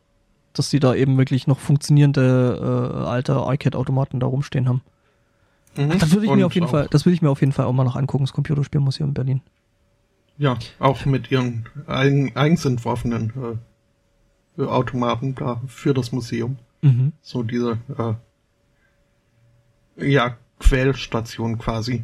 Dass 0.54 0.70
die 0.70 0.80
da 0.80 0.96
eben 0.96 1.18
wirklich 1.18 1.48
noch 1.48 1.60
funktionierende 1.60 3.02
äh, 3.04 3.06
alte 3.08 3.36
Arcade-Automaten 3.36 4.20
da 4.20 4.28
rumstehen 4.28 4.68
haben. 4.68 4.82
Mhm. 5.78 6.00
Das 6.00 6.12
würde 6.12 6.26
ich 6.26 6.32
Und 6.32 6.40
mir 6.40 6.46
auf 6.46 6.54
jeden 6.54 6.68
auch, 6.68 6.72
Fall, 6.72 6.88
das 6.90 7.06
würde 7.06 7.16
ich 7.16 7.22
mir 7.22 7.30
auf 7.30 7.42
jeden 7.42 7.52
Fall 7.52 7.66
auch 7.66 7.74
mal 7.74 7.84
noch 7.84 7.96
angucken, 7.96 8.24
das 8.24 8.34
Computerspielmuseum 8.34 9.10
in 9.10 9.14
Berlin. 9.14 9.42
Ja, 10.38 10.58
auch 10.80 11.06
mit 11.06 11.32
ihren 11.32 11.66
eigen, 11.88 12.36
eigens 12.36 12.66
entworfenen 12.66 13.58
äh, 14.58 14.64
Automaten 14.64 15.36
da 15.36 15.62
für 15.68 15.94
das 15.94 16.12
Museum. 16.12 16.58
Mhm. 16.82 17.14
So 17.22 17.44
diese 17.44 17.78
äh, 19.98 20.12
ja, 20.12 20.38
Quellstation 20.60 21.58
quasi. 21.58 22.04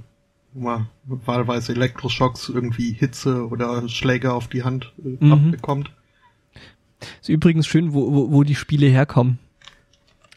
Man 0.54 0.88
wahlweise 1.06 1.72
Elektroschocks, 1.74 2.50
irgendwie 2.50 2.92
Hitze 2.92 3.48
oder 3.48 3.88
Schläge 3.88 4.34
auf 4.34 4.48
die 4.48 4.64
Hand 4.64 4.92
äh, 5.04 5.24
Mhm. 5.24 5.32
abbekommt. 5.32 5.92
Ist 7.22 7.30
übrigens 7.30 7.68
schön, 7.68 7.94
wo, 7.94 8.12
wo, 8.14 8.32
wo 8.32 8.44
die 8.44 8.56
Spiele 8.56 8.88
herkommen. 8.88 9.40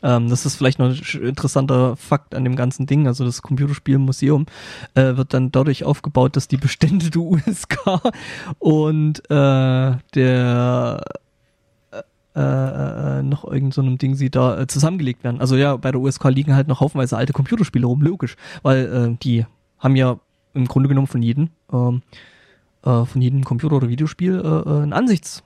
Ähm, 0.02 0.28
das 0.28 0.46
ist 0.46 0.56
vielleicht 0.56 0.78
noch 0.78 0.86
ein 0.90 1.22
interessanter 1.22 1.96
Fakt 1.96 2.34
an 2.34 2.44
dem 2.44 2.56
ganzen 2.56 2.86
Ding. 2.86 3.06
Also 3.06 3.24
das 3.24 3.42
Computerspielmuseum 3.42 4.46
äh, 4.94 5.16
wird 5.16 5.34
dann 5.34 5.50
dadurch 5.50 5.84
aufgebaut, 5.84 6.36
dass 6.36 6.46
die 6.46 6.58
Bestände 6.58 7.10
der 7.10 7.20
USK 7.22 7.76
und 8.58 9.18
äh, 9.30 9.96
der 10.14 11.02
äh, 12.34 12.40
äh, 12.40 13.22
noch 13.22 13.44
irgend 13.44 13.74
so 13.74 13.80
einem 13.82 13.98
Ding 13.98 14.14
sie 14.14 14.30
da 14.30 14.60
äh, 14.60 14.66
zusammengelegt 14.66 15.24
werden. 15.24 15.40
Also 15.40 15.56
ja, 15.56 15.76
bei 15.76 15.90
der 15.90 16.00
USK 16.00 16.24
liegen 16.30 16.54
halt 16.54 16.68
noch 16.68 16.80
haufenweise 16.80 17.16
alte 17.16 17.32
Computerspiele 17.32 17.86
rum, 17.86 18.02
logisch, 18.02 18.36
weil 18.62 18.84
äh, 19.12 19.16
die 19.22 19.46
haben 19.84 19.94
ja 19.94 20.18
im 20.54 20.66
Grunde 20.66 20.88
genommen 20.88 21.06
von 21.06 21.22
jedem 21.22 21.50
ähm, 21.72 22.02
äh, 22.82 23.04
von 23.04 23.22
jedem 23.22 23.44
Computer 23.44 23.76
oder 23.76 23.88
Videospiel 23.88 24.40
äh, 24.40 24.68
äh, 24.68 24.82
ein 24.82 24.92
Ansichts 24.92 25.44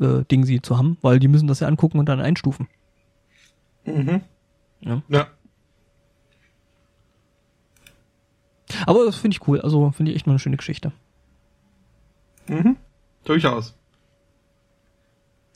äh, 0.00 0.22
sie 0.44 0.62
zu 0.62 0.78
haben, 0.78 0.96
weil 1.02 1.18
die 1.18 1.28
müssen 1.28 1.48
das 1.48 1.60
ja 1.60 1.68
angucken 1.68 1.98
und 1.98 2.08
dann 2.08 2.20
einstufen. 2.20 2.68
Mhm. 3.84 4.22
Ja. 4.80 5.02
Ja. 5.08 5.26
Aber 8.86 9.04
das 9.04 9.16
finde 9.16 9.36
ich 9.36 9.46
cool, 9.48 9.60
also 9.60 9.90
finde 9.90 10.12
ich 10.12 10.16
echt 10.16 10.26
mal 10.26 10.34
eine 10.34 10.38
schöne 10.38 10.56
Geschichte. 10.56 10.92
Mhm. 12.48 12.76
Durchaus. 13.24 13.74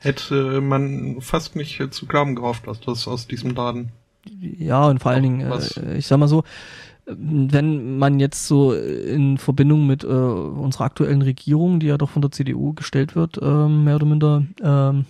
Hätte 0.01 0.61
man 0.61 1.21
fast 1.21 1.57
nicht 1.57 1.81
äh, 1.81 1.91
zu 1.91 2.07
glauben 2.07 2.35
gehofft, 2.35 2.67
dass 2.67 2.81
das 2.81 3.09
aus 3.09 3.27
diesem 3.27 3.55
Laden. 3.55 3.93
Ja, 4.41 4.87
und 4.87 5.01
vor 5.01 5.13
allen 5.13 5.23
Dingen, 5.23 5.51
Was? 5.51 5.77
äh, 5.77 5.97
ich 5.97 6.07
sag 6.07 6.19
mal 6.19 6.29
so, 6.29 6.41
äh, 6.41 6.45
wenn 7.07 7.99
man 7.99 8.19
jetzt 8.21 8.47
so 8.47 8.73
in 8.75 9.37
Verbindung 9.39 9.87
mit 9.87 10.05
äh, 10.05 10.07
unserer 10.07 10.85
aktuellen 10.85 11.23
Regierung, 11.23 11.81
die 11.81 11.87
ja 11.87 11.99
doch 11.99 12.11
von 12.11 12.23
der 12.23 12.31
CDU 12.31 12.73
gestellt 12.73 13.15
wird, 13.15 13.39
ähm, 13.43 13.85
mehr 13.85 13.97
oder 13.97 14.07
minder, 14.07 14.45
ähm, 14.63 15.05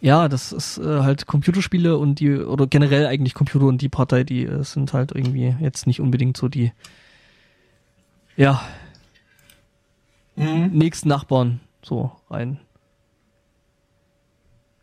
ja, 0.00 0.28
das 0.28 0.50
ist 0.52 0.78
äh, 0.78 1.00
halt 1.02 1.26
Computerspiele 1.26 1.96
und 1.98 2.20
die, 2.20 2.32
oder 2.38 2.66
generell 2.66 3.06
eigentlich 3.06 3.34
Computer 3.34 3.66
und 3.66 3.82
die 3.82 3.88
Partei, 3.90 4.24
die 4.24 4.44
äh, 4.46 4.64
sind 4.64 4.92
halt 4.92 5.12
irgendwie 5.12 5.54
jetzt 5.60 5.86
nicht 5.86 6.00
unbedingt 6.00 6.36
so 6.36 6.48
die, 6.48 6.72
ja, 8.36 8.60
Mhm. 10.36 10.70
nächsten 10.72 11.08
Nachbarn 11.08 11.60
so 11.82 12.12
rein. 12.30 12.58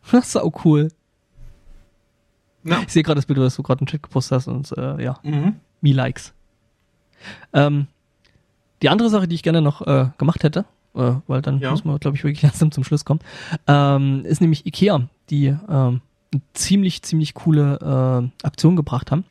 Das 0.12 0.28
ist 0.28 0.36
auch 0.38 0.64
cool. 0.66 0.90
Ja. 2.64 2.82
Ich 2.86 2.90
sehe 2.94 3.02
gerade 3.04 3.16
das 3.18 3.26
Bild, 3.26 3.40
was 3.40 3.56
du 3.56 3.64
gerade 3.64 3.82
im 3.82 3.88
Chat 3.88 4.04
gepostet 4.04 4.36
hast 4.38 4.48
und 4.48 4.72
äh, 4.78 5.04
ja, 5.04 5.20
Mhm. 5.24 5.56
me 5.82 5.94
likes. 5.94 6.34
Ähm, 7.54 7.88
die 8.82 8.90
andere 8.90 9.10
Sache, 9.10 9.28
die 9.28 9.36
ich 9.36 9.44
gerne 9.44 9.62
noch 9.62 9.82
äh, 9.86 10.10
gemacht 10.18 10.44
hätte, 10.44 10.66
äh, 10.96 11.14
weil 11.28 11.42
dann 11.42 11.60
Ja. 11.60 11.72
muss 11.72 11.84
man, 11.86 11.98
glaube 12.00 12.18
ich, 12.18 12.24
wirklich 12.24 12.42
langsam 12.44 12.72
zum 12.72 12.84
Schluss 12.84 13.06
kommen, 13.06 13.20
ähm, 13.68 14.24
ist 14.26 14.42
nämlich 14.42 14.66
Ikea, 14.66 15.08
die 15.30 15.48
ähm, 15.48 16.02
eine 16.34 16.42
ziemlich, 16.54 17.02
ziemlich 17.04 17.34
coole 17.34 18.32
äh, 18.44 18.46
Aktion 18.46 18.76
gebracht 18.76 19.12
haben. 19.12 19.26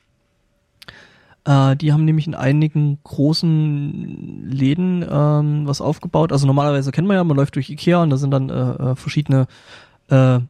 Äh, 1.44 1.76
die 1.76 1.92
haben 1.92 2.05
nämlich 2.05 2.26
in 2.26 2.34
einigen 2.34 2.98
großen 3.05 4.50
Läden 4.50 5.05
ähm, 5.08 5.66
was 5.66 5.81
aufgebaut. 5.81 6.32
Also 6.32 6.47
normalerweise 6.47 6.90
kennt 6.90 7.06
man 7.06 7.16
ja, 7.16 7.24
man 7.24 7.36
läuft 7.36 7.55
durch 7.55 7.70
Ikea 7.70 8.02
und 8.02 8.10
da 8.10 8.16
sind 8.16 8.31
dann 8.32 8.50
äh, 8.50 8.92
äh, 8.92 8.97
verschiedene 8.97 9.47
äh, 10.08 10.40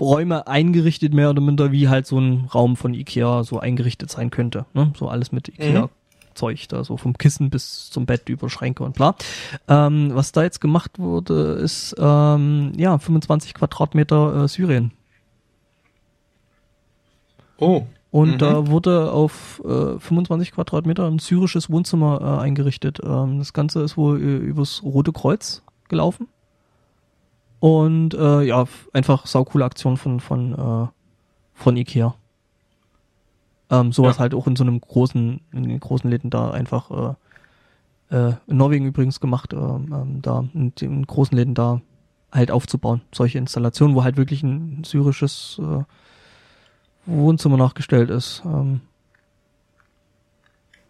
Räume 0.00 0.46
eingerichtet, 0.46 1.14
mehr 1.14 1.30
oder 1.30 1.40
minder, 1.40 1.72
wie 1.72 1.88
halt 1.88 2.06
so 2.06 2.18
ein 2.18 2.48
Raum 2.54 2.76
von 2.76 2.94
Ikea 2.94 3.44
so 3.44 3.60
eingerichtet 3.60 4.10
sein 4.10 4.30
könnte. 4.30 4.66
Ne? 4.74 4.92
So 4.98 5.08
alles 5.08 5.30
mit 5.32 5.48
Ikea-Zeug, 5.48 6.68
da 6.68 6.82
so 6.84 6.96
vom 6.96 7.16
Kissen 7.16 7.50
bis 7.50 7.88
zum 7.90 8.06
Bett 8.06 8.28
über 8.28 8.50
Schränke 8.50 8.82
und 8.84 8.94
bla. 8.94 9.14
Ähm, 9.68 10.10
was 10.14 10.32
da 10.32 10.42
jetzt 10.42 10.60
gemacht 10.60 10.98
wurde, 10.98 11.52
ist 11.62 11.94
ähm, 11.98 12.72
ja 12.76 12.98
25 12.98 13.54
Quadratmeter 13.54 14.44
äh, 14.44 14.48
Syrien. 14.48 14.92
Oh. 17.58 17.86
Und 18.10 18.32
Mhm. 18.32 18.38
da 18.38 18.66
wurde 18.66 19.10
auf 19.12 19.62
äh, 19.64 19.98
25 19.98 20.52
Quadratmeter 20.52 21.06
ein 21.06 21.18
syrisches 21.18 21.70
Wohnzimmer 21.70 22.20
äh, 22.20 22.42
eingerichtet. 22.42 22.98
Ähm, 23.02 23.38
das 23.38 23.52
Ganze 23.52 23.80
ist 23.82 23.96
wohl 23.96 24.20
äh, 24.20 24.36
übers 24.36 24.82
Rote 24.82 25.12
Kreuz 25.12 25.62
gelaufen. 25.88 26.28
Und 27.62 28.12
äh, 28.14 28.40
ja, 28.42 28.66
einfach 28.92 29.24
saucoole 29.24 29.64
Aktion 29.64 29.96
von, 29.96 30.18
von, 30.18 30.52
äh, 30.52 30.88
von 31.54 31.76
Ikea. 31.76 32.12
Ähm, 33.70 33.92
sowas 33.92 34.16
Ja. 34.16 34.22
halt 34.22 34.34
auch 34.34 34.48
in 34.48 34.56
so 34.56 34.64
einem 34.64 34.80
großen, 34.80 35.40
in 35.52 35.62
den 35.62 35.78
großen 35.78 36.10
Läden 36.10 36.28
da 36.28 36.50
einfach 36.50 37.16
äh, 38.10 38.16
äh, 38.16 38.34
in 38.48 38.56
Norwegen 38.56 38.84
übrigens 38.86 39.20
gemacht, 39.20 39.52
äh, 39.52 39.56
ähm, 39.56 40.18
da 40.22 40.44
in 40.54 40.74
den 40.74 41.06
großen 41.06 41.36
Läden 41.36 41.54
da 41.54 41.80
halt 42.32 42.50
aufzubauen. 42.50 43.02
Solche 43.14 43.38
Installationen, 43.38 43.94
wo 43.94 44.02
halt 44.02 44.16
wirklich 44.16 44.42
ein 44.42 44.82
syrisches 44.82 45.60
äh, 45.62 45.84
Wohnzimmer 47.06 47.58
nachgestellt 47.58 48.10
ist. 48.10 48.42
Ähm, 48.44 48.80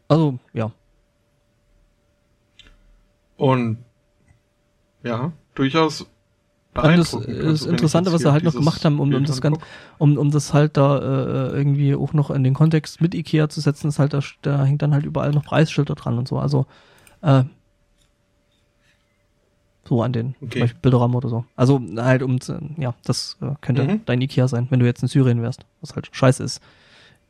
also, 0.08 0.38
ja. 0.54 0.70
Und 3.36 3.76
ja, 5.02 5.32
durchaus 5.54 6.06
und 6.74 6.96
das 6.96 7.12
ist 7.12 7.66
Interessante, 7.66 8.12
was 8.12 8.22
sie 8.22 8.32
halt 8.32 8.44
noch 8.44 8.54
gemacht 8.54 8.84
haben, 8.84 8.98
um, 8.98 9.12
um 9.12 9.24
das 9.24 9.40
ganz, 9.42 9.58
um, 9.98 10.16
um 10.16 10.30
das 10.30 10.54
halt 10.54 10.76
da 10.78 10.98
äh, 10.98 11.56
irgendwie 11.56 11.94
auch 11.94 12.14
noch 12.14 12.30
in 12.30 12.44
den 12.44 12.54
Kontext 12.54 13.00
mit 13.00 13.14
Ikea 13.14 13.50
zu 13.50 13.60
setzen, 13.60 13.88
ist 13.88 13.98
halt 13.98 14.14
da, 14.14 14.20
da 14.40 14.64
hängt 14.64 14.80
dann 14.80 14.94
halt 14.94 15.04
überall 15.04 15.32
noch 15.32 15.44
Preisschilder 15.44 15.94
dran 15.94 16.16
und 16.16 16.28
so. 16.28 16.38
Also 16.38 16.64
äh, 17.20 17.44
so 19.84 20.02
an 20.02 20.12
den 20.14 20.34
okay. 20.40 20.50
zum 20.50 20.60
Beispiel 20.62 20.80
Bilderrahmen 20.80 21.14
oder 21.14 21.28
so. 21.28 21.44
Also 21.56 21.80
halt 21.96 22.22
um 22.22 22.38
ja, 22.78 22.94
das 23.04 23.36
äh, 23.42 23.54
könnte 23.60 23.84
mhm. 23.84 24.00
dein 24.06 24.22
Ikea 24.22 24.48
sein, 24.48 24.66
wenn 24.70 24.80
du 24.80 24.86
jetzt 24.86 25.02
in 25.02 25.08
Syrien 25.08 25.42
wärst, 25.42 25.66
was 25.82 25.94
halt 25.94 26.08
scheiße 26.10 26.42
ist, 26.42 26.62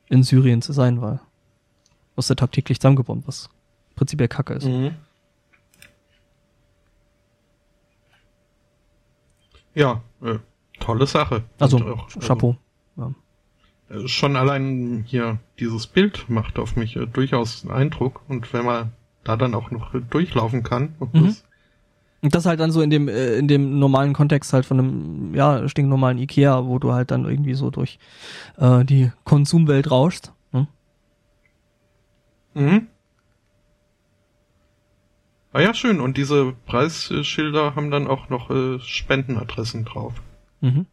in 0.09 0.23
Syrien 0.23 0.63
zu 0.63 0.73
sein, 0.73 1.01
weil 1.01 1.19
wirst 2.15 2.31
du 2.31 2.35
tagtäglich 2.35 2.79
zusammengebombt, 2.79 3.27
was 3.27 3.49
prinzipiell 3.97 4.29
Kacke 4.29 4.55
ist. 4.55 4.67
Mhm. 4.67 4.93
Ja, 9.75 10.03
äh, 10.23 10.39
tolle 10.81 11.07
Sache. 11.07 11.45
Also, 11.59 11.79
auch, 11.79 12.07
also 12.07 12.21
Chapeau. 12.21 12.57
Ja. 12.97 13.13
Schon 14.07 14.37
allein 14.37 15.05
hier 15.07 15.39
dieses 15.59 15.87
Bild 15.87 16.29
macht 16.29 16.59
auf 16.59 16.77
mich 16.77 16.97
äh, 16.97 17.07
durchaus 17.07 17.65
einen 17.65 17.73
Eindruck 17.73 18.23
und 18.29 18.53
wenn 18.53 18.65
man 18.65 18.93
da 19.25 19.37
dann 19.37 19.55
auch 19.55 19.71
noch 19.71 19.93
durchlaufen 20.11 20.63
kann 20.63 20.95
und 20.99 21.15
mhm. 21.15 21.27
das 21.27 21.45
und 22.23 22.37
das 22.37 22.47
halt 22.47 22.61
dann 22.61 22.71
so 22.71 22.83
in 22.83 22.91
dem 22.91 23.09
äh, 23.09 23.35
in 23.35 23.49
dem 23.49 23.81
normalen 23.81 24.13
Kontext 24.13 24.53
halt 24.53 24.65
von 24.65 24.79
einem 24.79 25.35
ja 25.35 25.69
stinknormalen 25.69 26.19
Ikea, 26.19 26.67
wo 26.67 26.79
du 26.79 26.93
halt 26.93 27.11
dann 27.11 27.25
irgendwie 27.25 27.55
so 27.55 27.71
durch 27.71 27.99
äh, 28.59 28.85
die 28.85 29.11
Konsumwelt 29.25 29.91
rauschst. 29.91 30.33
Hm? 30.53 30.67
Mhm. 32.55 32.87
Ah 35.53 35.61
ja, 35.61 35.75
schön. 35.75 36.01
Und 36.01 36.17
diese 36.17 36.55
Preisschilder 36.67 37.75
haben 37.75 37.91
dann 37.91 38.07
auch 38.07 38.29
noch 38.31 38.51
äh, 38.51 38.79
Spendenadressen 38.81 39.85
drauf. 39.85 40.15
Mhm. 40.61 40.87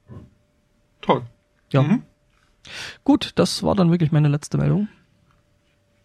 Toll. 1.02 1.24
Ja. 1.72 1.84
Mhm. 1.84 2.04
Gut, 3.04 3.32
das 3.36 3.64
war 3.64 3.76
dann 3.76 3.90
wirklich 3.92 4.12
meine 4.12 4.28
letzte 4.28 4.58
Meldung. 4.58 4.90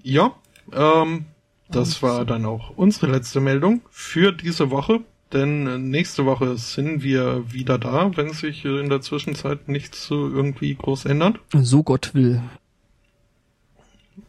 Ja, 0.03 0.35
ähm, 0.73 1.27
das 1.69 2.03
war 2.03 2.25
dann 2.25 2.45
auch 2.47 2.71
unsere 2.77 3.09
letzte 3.11 3.41
Meldung 3.41 3.83
für 3.91 4.33
diese 4.33 4.71
Woche. 4.71 5.01
Denn 5.33 5.67
äh, 5.67 5.79
nächste 5.79 6.27
Woche 6.27 6.57
sind 6.57 7.03
wir 7.03 7.53
wieder 7.53 7.79
da, 7.79 8.17
wenn 8.17 8.33
sich 8.33 8.65
in 8.65 8.89
der 8.89 9.01
Zwischenzeit 9.01 9.69
nichts 9.69 10.07
so 10.07 10.29
irgendwie 10.29 10.75
groß 10.77 11.07
ändert. 11.07 11.41
So 11.53 11.83
Gott 11.83 12.15
will. 12.15 12.41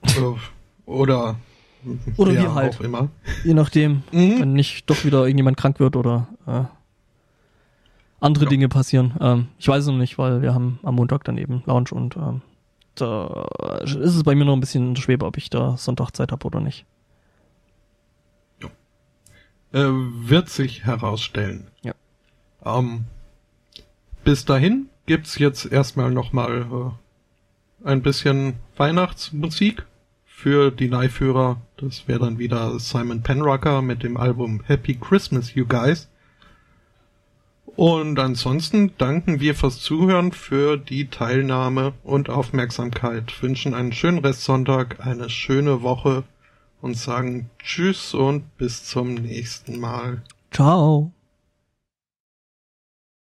Äh, 0.04 0.34
oder 0.86 1.36
oder 2.18 2.32
ja, 2.32 2.42
wir 2.42 2.56
halt. 2.56 2.76
Auch 2.76 2.82
immer. 2.82 3.10
Je 3.44 3.54
nachdem, 3.54 4.04
mhm. 4.12 4.40
wenn 4.40 4.54
nicht 4.54 4.90
doch 4.90 5.06
wieder 5.06 5.24
irgendjemand 5.24 5.58
krank 5.58 5.80
wird 5.80 5.96
oder 5.96 6.28
äh, 6.48 6.64
andere 8.20 8.46
ja. 8.46 8.50
Dinge 8.50 8.70
passieren. 8.70 9.14
Ähm, 9.20 9.48
ich 9.60 9.68
weiß 9.68 9.84
es 9.84 9.88
noch 9.88 9.98
nicht, 9.98 10.18
weil 10.18 10.42
wir 10.42 10.54
haben 10.54 10.80
am 10.84 10.96
Montag 10.96 11.24
dann 11.24 11.38
eben 11.38 11.64
Lounge 11.66 11.92
und 11.92 12.16
ähm, 12.18 12.42
da 12.96 13.48
ist 13.84 13.96
es 13.96 14.24
bei 14.24 14.36
mir 14.36 14.46
noch 14.46 14.54
ein 14.54 14.62
bisschen 14.62 14.96
schwer, 14.96 15.22
ob 15.22 15.38
ich 15.38 15.50
da 15.50 15.78
Sonntag 15.78 16.12
Zeit 16.12 16.32
habe 16.32 16.46
oder 16.46 16.62
nicht. 16.62 16.86
Ja. 18.62 18.70
Äh, 19.80 19.92
wird 20.28 20.50
sich 20.50 20.86
herausstellen. 20.86 21.68
Ja. 21.84 21.94
Ähm, 22.64 23.06
bis 24.24 24.46
dahin 24.46 24.90
gibt's 25.06 25.38
jetzt 25.38 25.72
erstmal 25.72 26.12
nochmal 26.12 26.66
äh, 27.84 27.88
ein 27.88 28.02
bisschen 28.02 28.56
Weihnachtsmusik 28.78 29.86
für 30.46 30.70
die 30.70 30.86
Leihführer. 30.86 31.60
Das 31.78 32.08
wäre 32.08 32.20
dann 32.20 32.38
wieder 32.38 32.80
Simon 32.80 33.24
Penrucker 33.24 33.82
mit 33.82 34.04
dem 34.04 34.16
Album 34.16 34.62
Happy 34.68 34.94
Christmas, 34.94 35.56
You 35.56 35.66
Guys. 35.66 36.08
Und 37.66 38.20
ansonsten 38.20 38.92
danken 39.00 39.40
wir 39.40 39.56
fürs 39.56 39.80
Zuhören, 39.80 40.34
für 40.34 40.78
die 40.78 41.08
Teilnahme 41.08 41.94
und 42.04 42.30
Aufmerksamkeit, 42.30 43.42
wünschen 43.42 43.74
einen 43.74 43.92
schönen 43.92 44.20
Restsonntag, 44.20 45.04
eine 45.04 45.32
schöne 45.32 45.82
Woche 45.82 46.24
und 46.80 46.96
sagen 46.96 47.50
Tschüss 47.58 48.14
und 48.14 48.56
bis 48.60 48.84
zum 48.84 49.16
nächsten 49.16 49.80
Mal. 49.80 50.22
Ciao. 50.52 51.15